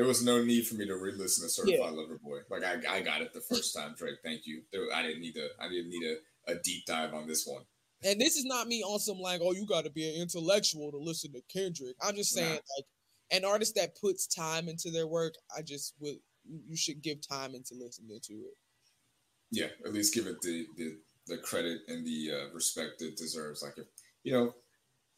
there 0.00 0.08
was 0.08 0.24
no 0.24 0.42
need 0.42 0.66
for 0.66 0.76
me 0.76 0.86
to 0.86 0.96
re-listen 0.96 1.44
to 1.44 1.50
Certified 1.50 1.78
yeah. 1.78 1.90
Lover 1.90 2.18
Boy. 2.24 2.38
Like 2.48 2.64
I, 2.64 2.96
I 2.96 3.00
got 3.02 3.20
it 3.20 3.34
the 3.34 3.42
first 3.42 3.76
time, 3.76 3.94
Drake. 3.98 4.16
Thank 4.24 4.46
you. 4.46 4.62
There, 4.72 4.84
I 4.94 5.02
didn't 5.02 5.20
need 5.20 5.36
a 5.36 5.62
I 5.62 5.68
didn't 5.68 5.90
need 5.90 6.04
a, 6.04 6.52
a 6.52 6.54
deep 6.64 6.86
dive 6.86 7.12
on 7.12 7.26
this 7.26 7.46
one. 7.46 7.64
And 8.02 8.18
this 8.18 8.36
is 8.36 8.46
not 8.46 8.66
me 8.66 8.82
on 8.82 8.98
some 8.98 9.18
like, 9.18 9.42
oh, 9.44 9.52
you 9.52 9.66
got 9.66 9.84
to 9.84 9.90
be 9.90 10.08
an 10.08 10.22
intellectual 10.22 10.90
to 10.90 10.96
listen 10.96 11.32
to 11.32 11.42
Kendrick. 11.52 11.96
I'm 12.02 12.14
just 12.14 12.32
saying, 12.32 12.48
nah. 12.48 12.54
like, 12.54 12.86
an 13.30 13.44
artist 13.44 13.74
that 13.74 13.94
puts 14.00 14.26
time 14.26 14.70
into 14.70 14.90
their 14.90 15.06
work, 15.06 15.34
I 15.54 15.60
just 15.60 15.92
would 16.00 16.16
you 16.48 16.78
should 16.78 17.02
give 17.02 17.18
time 17.20 17.54
into 17.54 17.74
listening 17.74 18.20
to 18.22 18.32
it. 18.32 18.56
Yeah, 19.50 19.66
at 19.84 19.92
least 19.92 20.14
give 20.14 20.26
it 20.26 20.40
the 20.40 20.66
the, 20.78 20.96
the 21.26 21.36
credit 21.36 21.80
and 21.88 22.06
the 22.06 22.30
uh, 22.32 22.54
respect 22.54 23.02
it 23.02 23.18
deserves. 23.18 23.62
Like 23.62 23.76
if 23.76 23.86
you 24.22 24.32
know 24.32 24.54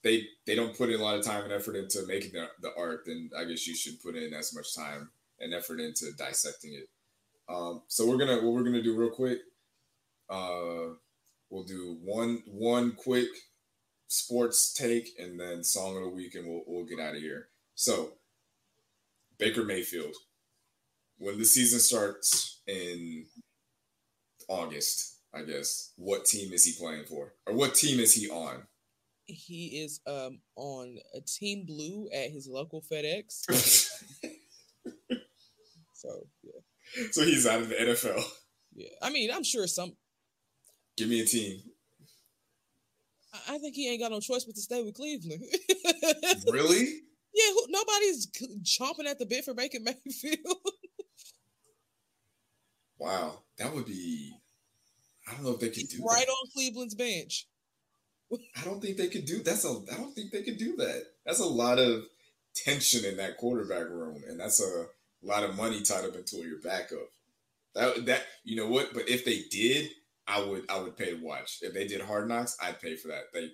they 0.02 0.26
they 0.46 0.54
don't 0.54 0.76
put 0.76 0.90
in 0.90 1.00
a 1.00 1.02
lot 1.02 1.16
of 1.16 1.24
time 1.24 1.44
and 1.44 1.52
effort 1.52 1.76
into 1.76 2.06
making 2.06 2.32
the, 2.32 2.48
the 2.60 2.70
art, 2.76 3.02
then 3.06 3.30
I 3.36 3.44
guess 3.44 3.66
you 3.66 3.74
should 3.74 4.02
put 4.02 4.16
in 4.16 4.34
as 4.34 4.54
much 4.54 4.74
time 4.74 5.10
and 5.40 5.54
effort 5.54 5.80
into 5.80 6.06
dissecting 6.18 6.74
it. 6.74 6.88
Um, 7.48 7.82
so 7.88 8.08
we're 8.08 8.18
gonna 8.18 8.36
what 8.36 8.52
we're 8.52 8.64
gonna 8.64 8.82
do 8.82 8.96
real 8.96 9.10
quick. 9.10 9.38
Uh, 10.28 10.94
we'll 11.50 11.64
do 11.64 11.98
one 12.02 12.42
one 12.46 12.92
quick 12.92 13.28
sports 14.08 14.72
take 14.72 15.10
and 15.18 15.38
then 15.38 15.62
song 15.62 15.96
of 15.96 16.02
the 16.02 16.08
week, 16.08 16.34
and 16.34 16.46
we'll 16.46 16.62
we'll 16.66 16.84
get 16.84 17.00
out 17.00 17.14
of 17.14 17.20
here. 17.20 17.48
So 17.74 18.12
Baker 19.38 19.64
Mayfield, 19.64 20.14
when 21.18 21.38
the 21.38 21.44
season 21.44 21.80
starts 21.80 22.60
in 22.66 23.26
August, 24.48 25.18
I 25.34 25.42
guess, 25.42 25.92
what 25.96 26.24
team 26.24 26.52
is 26.52 26.64
he 26.64 26.72
playing 26.78 27.04
for, 27.04 27.34
or 27.46 27.54
what 27.54 27.74
team 27.74 28.00
is 28.00 28.14
he 28.14 28.28
on? 28.28 28.66
He 29.26 29.82
is 29.82 30.00
um 30.06 30.40
on 30.56 30.98
a 31.14 31.20
team 31.20 31.64
blue 31.66 32.08
at 32.12 32.30
his 32.30 32.48
local 32.48 32.82
FedEx. 32.82 33.44
so 35.92 36.26
yeah. 36.42 36.60
So 37.12 37.22
he's 37.22 37.46
out 37.46 37.60
of 37.60 37.68
the 37.68 37.74
NFL. 37.76 38.22
Yeah, 38.74 38.88
I 39.00 39.10
mean, 39.10 39.30
I'm 39.32 39.44
sure 39.44 39.66
some. 39.66 39.92
Give 40.96 41.08
me 41.08 41.20
a 41.20 41.24
team. 41.24 41.60
I 43.48 43.58
think 43.58 43.74
he 43.74 43.90
ain't 43.90 44.00
got 44.00 44.10
no 44.10 44.20
choice 44.20 44.44
but 44.44 44.54
to 44.54 44.60
stay 44.60 44.82
with 44.82 44.94
Cleveland. 44.94 45.42
really? 46.52 47.00
Yeah, 47.34 47.50
who, 47.54 47.66
nobody's 47.68 48.28
chomping 48.62 49.06
at 49.06 49.18
the 49.18 49.26
bit 49.26 49.44
for 49.44 49.54
Baker 49.54 49.78
Mayfield. 49.80 50.38
wow, 52.98 53.38
that 53.58 53.74
would 53.74 53.86
be. 53.86 54.34
I 55.26 55.34
don't 55.34 55.44
know 55.44 55.50
if 55.52 55.60
they 55.60 55.70
could 55.70 55.88
do 55.88 56.04
right 56.04 56.26
that. 56.26 56.32
on 56.32 56.50
Cleveland's 56.52 56.94
bench. 56.94 57.46
I 58.32 58.64
don't 58.64 58.80
think 58.80 58.96
they 58.96 59.09
could 59.09 59.26
do 59.26 59.42
that's 59.42 59.64
a. 59.64 59.68
I 59.92 59.96
don't 59.96 60.14
think 60.14 60.30
they 60.30 60.42
could 60.42 60.59
do 60.59 60.76
that. 60.76 61.04
That's 61.26 61.40
a 61.40 61.46
lot 61.46 61.78
of 61.78 62.04
tension 62.54 63.04
in 63.04 63.16
that 63.18 63.36
quarterback 63.36 63.88
room, 63.88 64.22
and 64.28 64.38
that's 64.38 64.62
a 64.62 64.86
lot 65.22 65.44
of 65.44 65.56
money 65.56 65.82
tied 65.82 66.04
up 66.04 66.16
into 66.16 66.36
your 66.38 66.60
backup. 66.60 67.09
That 67.74 68.06
that 68.06 68.22
you 68.44 68.56
know 68.56 68.68
what? 68.68 68.94
But 68.94 69.09
if 69.09 69.24
they 69.24 69.42
did, 69.50 69.90
I 70.26 70.42
would 70.42 70.70
I 70.70 70.80
would 70.80 70.96
pay 70.96 71.10
to 71.10 71.24
watch. 71.24 71.59
If 71.62 71.74
they 71.74 71.86
did 71.86 72.00
Hard 72.00 72.28
Knocks, 72.28 72.56
I'd 72.62 72.80
pay 72.80 72.96
for 72.96 73.09
that. 73.09 73.32
They 73.32 73.50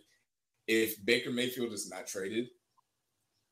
if 0.67 1.05
Baker 1.05 1.31
Mayfield 1.31 1.73
is 1.73 1.91
not 1.91 2.07
traded, 2.07 2.49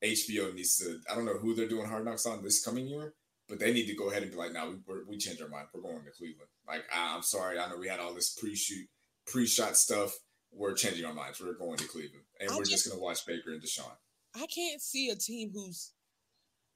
HBO 0.04 0.54
needs 0.54 0.76
to. 0.78 1.00
I 1.10 1.14
don't 1.14 1.24
know 1.24 1.38
who 1.38 1.54
they're 1.54 1.68
doing 1.68 1.86
Hard 1.86 2.04
Knocks 2.04 2.26
on 2.26 2.42
this 2.42 2.64
coming 2.64 2.86
year, 2.86 3.14
but 3.48 3.58
they 3.58 3.72
need 3.72 3.86
to 3.86 3.94
go 3.94 4.10
ahead 4.10 4.22
and 4.22 4.30
be 4.30 4.36
like, 4.36 4.52
"Now 4.52 4.68
we 4.68 4.76
we 5.08 5.16
changed 5.18 5.42
our 5.42 5.48
mind. 5.48 5.68
We're 5.72 5.82
going 5.82 6.04
to 6.04 6.10
Cleveland." 6.10 6.50
Like, 6.66 6.84
ah, 6.92 7.14
I, 7.14 7.16
am 7.16 7.22
sorry, 7.22 7.58
I 7.58 7.68
know 7.68 7.78
we 7.78 7.88
had 7.88 8.00
all 8.00 8.14
this 8.14 8.34
pre-shoot, 8.34 8.88
pre-shot 9.26 9.76
stuff. 9.76 10.14
We're 10.56 10.74
changing 10.74 11.04
our 11.04 11.14
minds. 11.14 11.40
We're 11.40 11.54
going 11.54 11.76
to 11.76 11.88
Cleveland, 11.88 12.24
and 12.40 12.50
I 12.50 12.56
we're 12.56 12.64
just 12.64 12.88
going 12.88 12.98
to 12.98 13.02
watch 13.02 13.26
Baker 13.26 13.52
and 13.52 13.62
Deshaun. 13.62 13.92
I 14.34 14.46
can't 14.46 14.80
see 14.80 15.10
a 15.10 15.16
team 15.16 15.50
who's 15.52 15.92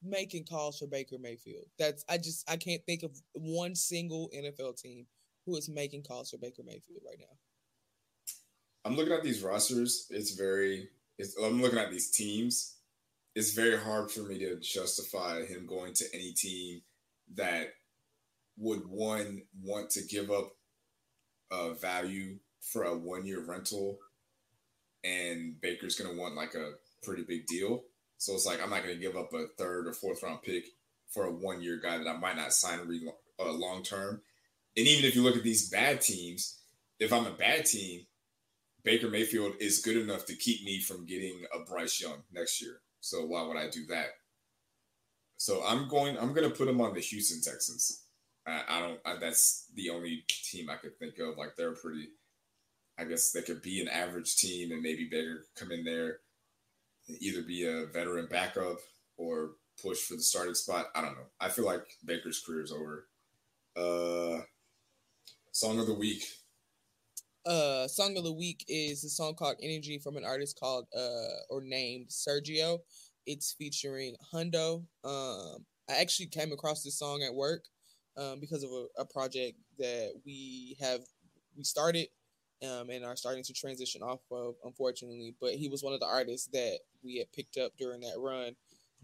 making 0.03 0.45
calls 0.45 0.79
for 0.79 0.87
Baker 0.87 1.17
Mayfield. 1.19 1.65
That's 1.79 2.03
I 2.09 2.17
just 2.17 2.49
I 2.49 2.57
can't 2.57 2.81
think 2.85 3.03
of 3.03 3.11
one 3.33 3.75
single 3.75 4.29
NFL 4.35 4.79
team 4.79 5.07
who 5.45 5.55
is 5.57 5.69
making 5.69 6.03
calls 6.03 6.29
for 6.29 6.37
Baker 6.37 6.63
Mayfield 6.65 7.01
right 7.05 7.19
now. 7.19 7.35
I'm 8.85 8.95
looking 8.95 9.13
at 9.13 9.23
these 9.23 9.41
rosters. 9.41 10.07
It's 10.09 10.35
very. 10.35 10.89
It's, 11.17 11.35
I'm 11.37 11.61
looking 11.61 11.77
at 11.77 11.91
these 11.91 12.09
teams 12.09 12.77
it's 13.35 13.53
very 13.53 13.77
hard 13.77 14.11
for 14.11 14.21
me 14.21 14.39
to 14.39 14.59
justify 14.59 15.45
him 15.45 15.65
going 15.65 15.93
to 15.93 16.05
any 16.13 16.33
team 16.33 16.81
that 17.35 17.67
would 18.57 18.85
one 18.87 19.43
want 19.61 19.89
to 19.91 20.03
give 20.03 20.29
up 20.29 20.51
a 21.51 21.73
value 21.73 22.37
for 22.61 22.83
a 22.83 22.97
one 22.97 23.25
year 23.25 23.41
rental 23.41 23.99
and 25.03 25.59
Baker's 25.61 25.95
going 25.95 26.13
to 26.13 26.19
want 26.19 26.35
like 26.35 26.53
a 26.53 26.73
pretty 27.03 27.23
big 27.23 27.47
deal. 27.47 27.83
So 28.17 28.33
it's 28.33 28.45
like 28.45 28.61
I'm 28.61 28.69
not 28.69 28.83
going 28.83 28.95
to 28.95 29.01
give 29.01 29.15
up 29.15 29.33
a 29.33 29.47
third 29.57 29.87
or 29.87 29.93
fourth 29.93 30.23
round 30.23 30.43
pick 30.43 30.65
for 31.09 31.25
a 31.25 31.31
one 31.31 31.61
year 31.61 31.79
guy 31.81 31.97
that 31.97 32.07
I 32.07 32.17
might 32.17 32.37
not 32.37 32.53
sign 32.53 32.87
re- 32.87 33.11
uh, 33.39 33.51
long 33.51 33.83
term. 33.83 34.21
And 34.77 34.87
even 34.87 35.05
if 35.05 35.15
you 35.15 35.23
look 35.23 35.35
at 35.35 35.43
these 35.43 35.69
bad 35.69 36.01
teams, 36.01 36.59
if 36.99 37.11
I'm 37.11 37.25
a 37.25 37.31
bad 37.31 37.65
team, 37.65 38.05
Baker 38.83 39.09
Mayfield 39.09 39.53
is 39.59 39.81
good 39.81 39.97
enough 39.97 40.25
to 40.27 40.35
keep 40.35 40.63
me 40.63 40.79
from 40.79 41.05
getting 41.05 41.43
a 41.53 41.59
Bryce 41.69 42.01
Young 42.01 42.23
next 42.31 42.61
year. 42.61 42.81
So 42.99 43.25
why 43.25 43.43
would 43.43 43.57
I 43.57 43.69
do 43.69 43.85
that? 43.87 44.07
So 45.37 45.63
I'm 45.65 45.87
going. 45.87 46.17
I'm 46.17 46.33
going 46.33 46.47
to 46.47 46.55
put 46.55 46.67
him 46.67 46.81
on 46.81 46.93
the 46.93 46.99
Houston 46.99 47.41
Texans. 47.41 48.03
I, 48.45 48.61
I 48.69 48.79
don't. 48.79 48.99
I, 49.03 49.15
that's 49.19 49.67
the 49.75 49.89
only 49.89 50.23
team 50.27 50.69
I 50.69 50.75
could 50.75 50.97
think 50.99 51.17
of. 51.17 51.37
Like 51.37 51.55
they're 51.57 51.73
pretty. 51.73 52.09
I 53.01 53.05
guess 53.05 53.31
they 53.31 53.41
could 53.41 53.63
be 53.63 53.81
an 53.81 53.87
average 53.87 54.35
team 54.37 54.71
and 54.71 54.81
maybe 54.81 55.07
Baker 55.09 55.45
come 55.55 55.71
in 55.71 55.83
there, 55.83 56.19
either 57.19 57.41
be 57.41 57.65
a 57.65 57.87
veteran 57.87 58.27
backup 58.29 58.77
or 59.17 59.53
push 59.81 60.01
for 60.01 60.13
the 60.15 60.21
starting 60.21 60.53
spot. 60.53 60.89
I 60.93 61.01
don't 61.01 61.15
know. 61.15 61.25
I 61.39 61.49
feel 61.49 61.65
like 61.65 61.83
Baker's 62.05 62.43
career 62.45 62.61
is 62.61 62.71
over. 62.71 63.07
Uh, 63.75 64.43
song 65.51 65.79
of 65.79 65.87
the 65.87 65.93
week 65.93 66.23
uh 67.45 67.87
song 67.87 68.15
of 68.17 68.23
the 68.23 68.31
week 68.31 68.63
is 68.67 69.03
a 69.03 69.09
song 69.09 69.33
called 69.33 69.55
energy 69.61 69.97
from 69.97 70.15
an 70.15 70.23
artist 70.23 70.59
called 70.59 70.85
uh 70.95 71.41
or 71.49 71.61
named 71.61 72.07
sergio 72.07 72.77
it's 73.25 73.53
featuring 73.53 74.15
hundo 74.33 74.83
um 75.03 75.65
i 75.89 75.95
actually 75.99 76.27
came 76.27 76.51
across 76.51 76.83
this 76.83 76.99
song 76.99 77.23
at 77.23 77.33
work 77.33 77.65
um 78.15 78.39
because 78.39 78.63
of 78.63 78.69
a, 78.69 79.01
a 79.01 79.05
project 79.05 79.57
that 79.79 80.11
we 80.23 80.77
have 80.79 81.01
we 81.57 81.63
started 81.63 82.07
um 82.63 82.89
and 82.89 83.03
are 83.05 83.15
starting 83.15 83.43
to 83.43 83.53
transition 83.53 84.01
off 84.01 84.19
of 84.31 84.55
unfortunately 84.63 85.35
but 85.41 85.53
he 85.53 85.67
was 85.67 85.83
one 85.83 85.93
of 85.93 85.99
the 85.99 86.05
artists 86.05 86.47
that 86.47 86.79
we 87.03 87.17
had 87.17 87.31
picked 87.31 87.57
up 87.57 87.71
during 87.77 88.01
that 88.01 88.19
run 88.19 88.55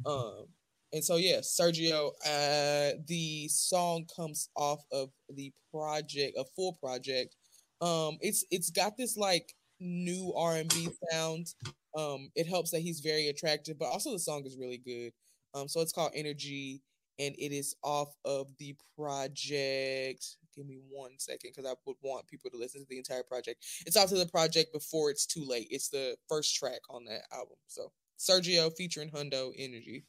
um 0.05 0.45
and 0.93 1.03
so 1.03 1.17
yeah 1.17 1.39
sergio 1.39 2.11
uh 2.25 2.97
the 3.07 3.47
song 3.49 4.05
comes 4.15 4.49
off 4.55 4.83
of 4.91 5.09
the 5.29 5.51
project 5.71 6.37
a 6.37 6.45
full 6.55 6.73
project 6.73 7.35
um, 7.81 8.17
it's 8.21 8.43
it's 8.49 8.69
got 8.69 8.97
this 8.97 9.17
like 9.17 9.53
new 9.79 10.33
R 10.35 10.55
and 10.55 10.69
B 10.69 10.89
sound. 11.11 11.53
Um, 11.95 12.29
it 12.35 12.47
helps 12.47 12.71
that 12.71 12.81
he's 12.81 12.99
very 12.99 13.27
attractive, 13.27 13.77
but 13.77 13.85
also 13.85 14.11
the 14.11 14.19
song 14.19 14.43
is 14.45 14.57
really 14.57 14.77
good. 14.77 15.13
Um, 15.53 15.67
so 15.67 15.81
it's 15.81 15.93
called 15.93 16.11
Energy, 16.15 16.81
and 17.19 17.35
it 17.37 17.51
is 17.51 17.75
off 17.83 18.15
of 18.25 18.47
the 18.59 18.75
project. 18.97 20.37
Give 20.57 20.65
me 20.65 20.79
one 20.89 21.11
second 21.19 21.51
because 21.55 21.69
I 21.69 21.75
would 21.85 21.97
want 22.01 22.27
people 22.27 22.49
to 22.49 22.57
listen 22.57 22.81
to 22.81 22.87
the 22.89 22.97
entire 22.97 23.21
project. 23.21 23.63
It's 23.85 23.95
off 23.95 24.09
to 24.09 24.15
the 24.15 24.25
project 24.25 24.73
before 24.73 25.11
it's 25.11 25.27
too 25.27 25.45
late. 25.45 25.67
It's 25.69 25.89
the 25.89 26.17
first 26.27 26.55
track 26.55 26.81
on 26.89 27.05
that 27.05 27.21
album. 27.31 27.57
So 27.67 27.91
Sergio 28.17 28.75
featuring 28.75 29.11
Hundo 29.11 29.53
Energy. 29.55 30.05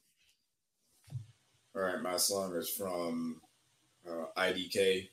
All 1.76 1.82
right, 1.82 2.00
my 2.00 2.16
song 2.16 2.56
is 2.56 2.70
from 2.70 3.42
uh, 4.08 4.24
IDK 4.38 5.10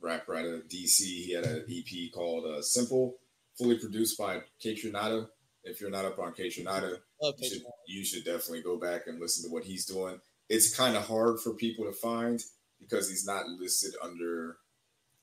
rapper 0.00 0.36
out 0.36 0.46
of 0.46 0.68
DC. 0.68 1.00
He 1.00 1.34
had 1.34 1.44
an 1.44 1.66
EP 1.70 2.10
called 2.14 2.46
uh, 2.46 2.62
Simple, 2.62 3.18
fully 3.58 3.78
produced 3.78 4.18
by 4.18 4.40
Kaytranada. 4.64 5.28
If 5.64 5.80
you're 5.80 5.90
not 5.90 6.06
up 6.06 6.18
on 6.18 6.32
Kaytranada, 6.32 6.96
you 7.20 7.48
should, 7.48 7.62
you 7.86 8.04
should 8.04 8.24
definitely 8.24 8.62
go 8.62 8.78
back 8.78 9.02
and 9.06 9.20
listen 9.20 9.48
to 9.48 9.54
what 9.54 9.64
he's 9.64 9.84
doing. 9.84 10.18
It's 10.48 10.74
kind 10.74 10.96
of 10.96 11.06
hard 11.06 11.40
for 11.40 11.54
people 11.54 11.84
to 11.84 11.92
find 11.92 12.42
because 12.80 13.08
he's 13.08 13.26
not 13.26 13.46
listed 13.46 13.92
under 14.02 14.56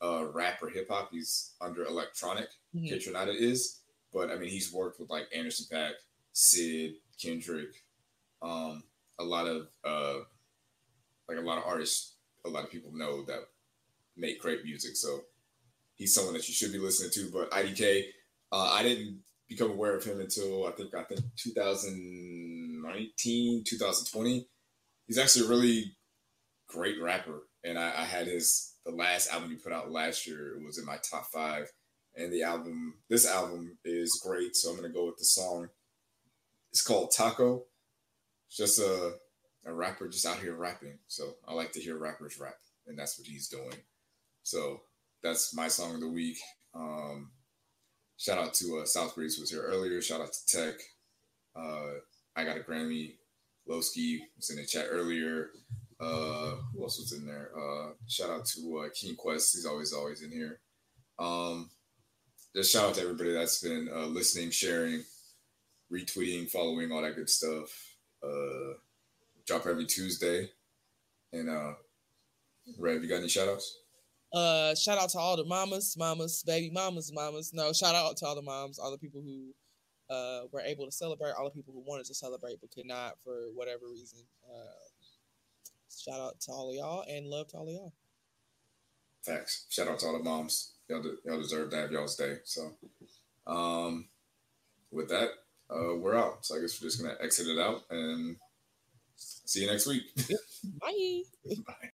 uh, 0.02 0.26
rap 0.34 0.62
or 0.62 0.70
hip 0.70 0.88
hop. 0.90 1.10
He's 1.12 1.54
under 1.62 1.84
electronic. 1.84 2.50
mm 2.76 2.90
hmm 2.90 3.30
is, 3.30 3.80
but 4.14 4.32
I 4.32 4.38
mean, 4.38 4.50
he's 4.50 4.74
worked 4.74 5.00
with 5.00 5.10
like 5.10 5.28
Anderson 5.36 5.66
.Paak, 5.72 5.94
Syd, 6.34 6.96
Kendrick, 7.22 7.84
um, 8.42 8.84
a 9.20 9.24
lot 9.24 9.48
of 9.48 9.68
uh, 9.84 10.16
like 11.28 11.38
a 11.38 11.42
lot 11.42 11.58
of 11.58 11.66
artists. 11.66 12.16
A 12.46 12.50
lot 12.50 12.64
of 12.64 12.72
people 12.72 12.92
know 12.94 13.26
that 13.26 13.50
make 14.16 14.40
great 14.40 14.64
music. 14.64 14.96
So 14.96 15.26
he's 15.96 16.14
someone 16.14 16.34
that 16.34 16.48
you 16.48 16.54
should 16.54 16.72
be 16.72 16.78
listening 16.78 17.12
to. 17.12 17.30
But 17.32 17.52
IDK, 17.52 18.06
uh, 18.52 18.72
I 18.74 18.84
didn't 18.84 19.20
become 19.48 19.72
aware 19.72 19.96
of 19.96 20.04
him 20.04 20.20
until 20.22 20.68
I 20.68 20.72
think 20.72 20.94
I 20.96 21.04
think 21.04 21.22
2019, 21.38 23.64
2020. 23.66 24.48
He's 25.08 25.18
actually 25.18 25.46
a 25.46 25.50
really 25.50 25.96
great 26.68 27.02
rapper, 27.02 27.48
and 27.64 27.80
I, 27.80 27.94
I 27.98 28.06
had 28.06 28.28
his 28.28 28.76
the 28.90 28.96
last 28.96 29.32
album 29.32 29.50
he 29.50 29.56
put 29.56 29.74
out 29.74 29.92
last 29.92 30.28
year. 30.28 30.58
Was 30.66 30.78
in 30.78 30.86
my 30.86 30.98
top 30.98 31.28
five, 31.32 31.72
and 32.16 32.32
the 32.32 32.44
album 32.44 32.96
this 33.10 33.28
album 33.28 33.78
is 33.86 34.22
great. 34.24 34.56
So 34.56 34.70
I'm 34.70 34.76
gonna 34.76 34.90
go 34.90 35.06
with 35.06 35.18
the 35.18 35.26
song. 35.26 35.70
It's 36.72 36.82
called 36.82 37.12
Taco. 37.12 37.66
It's 38.48 38.58
just 38.58 38.80
a 38.80 39.14
a 39.66 39.74
rapper 39.74 40.08
just 40.08 40.26
out 40.26 40.40
here 40.40 40.56
rapping. 40.56 40.98
So 41.08 41.36
I 41.48 41.54
like 41.54 41.72
to 41.74 41.82
hear 41.82 41.98
rappers 41.98 42.40
rap, 42.40 42.56
and 42.88 42.98
that's 42.98 43.18
what 43.18 43.28
he's 43.28 43.50
doing. 43.50 43.76
So 44.44 44.82
that's 45.22 45.54
my 45.54 45.68
song 45.68 45.96
of 45.96 46.02
the 46.02 46.10
week. 46.10 46.38
Um, 46.74 47.32
shout 48.18 48.38
out 48.38 48.54
to 48.56 48.80
uh, 48.80 48.86
Southbreeze 48.86 49.40
was 49.40 49.52
here 49.52 49.64
earlier. 49.64 50.02
Shout 50.02 50.22
out 50.22 50.34
to 50.34 50.58
Tech. 50.58 50.76
Uh, 51.56 52.00
I 52.36 52.44
got 52.44 52.58
a 52.58 52.62
Grammy. 52.62 53.16
Lowski 53.70 54.20
was 54.36 54.50
in 54.50 54.56
the 54.56 54.66
chat 54.66 54.88
earlier. 54.90 55.50
Uh, 56.00 56.56
who 56.74 56.84
else 56.84 56.98
was 57.00 57.12
in 57.12 57.26
there? 57.26 57.52
Uh, 57.58 57.92
shout 58.08 58.30
out 58.30 58.46
to 58.46 58.86
uh, 58.86 58.90
King 58.94 59.16
Quest. 59.16 59.54
He's 59.54 59.66
always 59.66 59.94
always 59.94 60.22
in 60.22 60.32
here. 60.32 60.60
Um, 61.18 61.70
just 62.56 62.72
shout 62.72 62.90
out 62.90 62.96
to 62.96 63.02
everybody 63.02 63.34
that's 63.34 63.62
been 63.62 63.90
uh, 63.94 64.06
listening, 64.06 64.50
sharing, 64.50 65.04
retweeting, 65.92 66.50
following, 66.50 66.92
all 66.92 67.02
that 67.02 67.16
good 67.16 67.30
stuff. 67.30 67.70
Uh, 68.24 68.74
drop 69.46 69.66
every 69.66 69.86
Tuesday. 69.86 70.50
And 71.34 71.50
uh, 71.50 71.74
Rev, 72.78 73.04
you 73.04 73.10
got 73.10 73.18
any 73.18 73.30
shout 73.30 73.50
outs? 73.50 73.78
Uh, 74.32 74.76
shout 74.76 74.98
out 74.98 75.10
to 75.10 75.18
all 75.18 75.36
the 75.36 75.44
mamas, 75.44 75.96
mamas, 75.98 76.44
baby 76.44 76.70
mamas, 76.70 77.12
mamas. 77.14 77.52
No, 77.54 77.74
shout 77.74 77.96
out 77.96 78.16
to 78.18 78.26
all 78.26 78.36
the 78.36 78.42
moms, 78.42 78.80
all 78.80 78.92
the 78.92 78.98
people 78.98 79.22
who 79.22 79.54
uh, 80.14 80.42
were 80.52 80.62
able 80.62 80.86
to 80.86 80.92
celebrate, 80.92 81.34
all 81.38 81.46
the 81.46 81.52
people 81.52 81.74
who 81.74 81.84
wanted 81.86 82.06
to 82.06 82.14
celebrate 82.14 82.60
but 82.62 82.72
could 82.72 82.86
not 82.86 83.14
for 83.24 83.48
whatever 83.56 83.88
reason. 83.92 84.20
Uh, 84.48 84.89
shout 86.00 86.20
out 86.20 86.40
to 86.42 86.52
all 86.52 86.70
of 86.70 86.76
y'all 86.76 87.06
and 87.10 87.28
love 87.28 87.48
to 87.50 87.58
all 87.58 87.68
of 87.68 87.74
y'all. 87.74 87.94
Facts. 89.24 89.66
Shout 89.70 89.88
out 89.88 90.00
to 90.00 90.08
all 90.08 90.18
the 90.18 90.24
moms. 90.24 90.74
Y'all, 90.88 91.02
de- 91.02 91.18
y'all 91.26 91.42
deserve 91.42 91.72
to 91.72 91.78
have 91.78 91.92
y'all's 91.92 92.16
day. 92.16 92.38
So, 92.46 92.72
um, 93.46 94.08
with 94.92 95.10
that, 95.10 95.30
uh, 95.70 95.96
we're 95.96 96.16
out. 96.16 96.46
So 96.46 96.58
I 96.58 96.62
guess 96.62 96.82
we're 96.82 96.88
just 96.88 97.02
gonna 97.02 97.16
exit 97.22 97.48
it 97.48 97.60
out 97.60 97.84
and 97.90 98.38
see 99.16 99.62
you 99.62 99.68
next 99.68 99.88
week. 99.88 100.04
Bye. 100.82 101.24
Bye. 101.68 101.92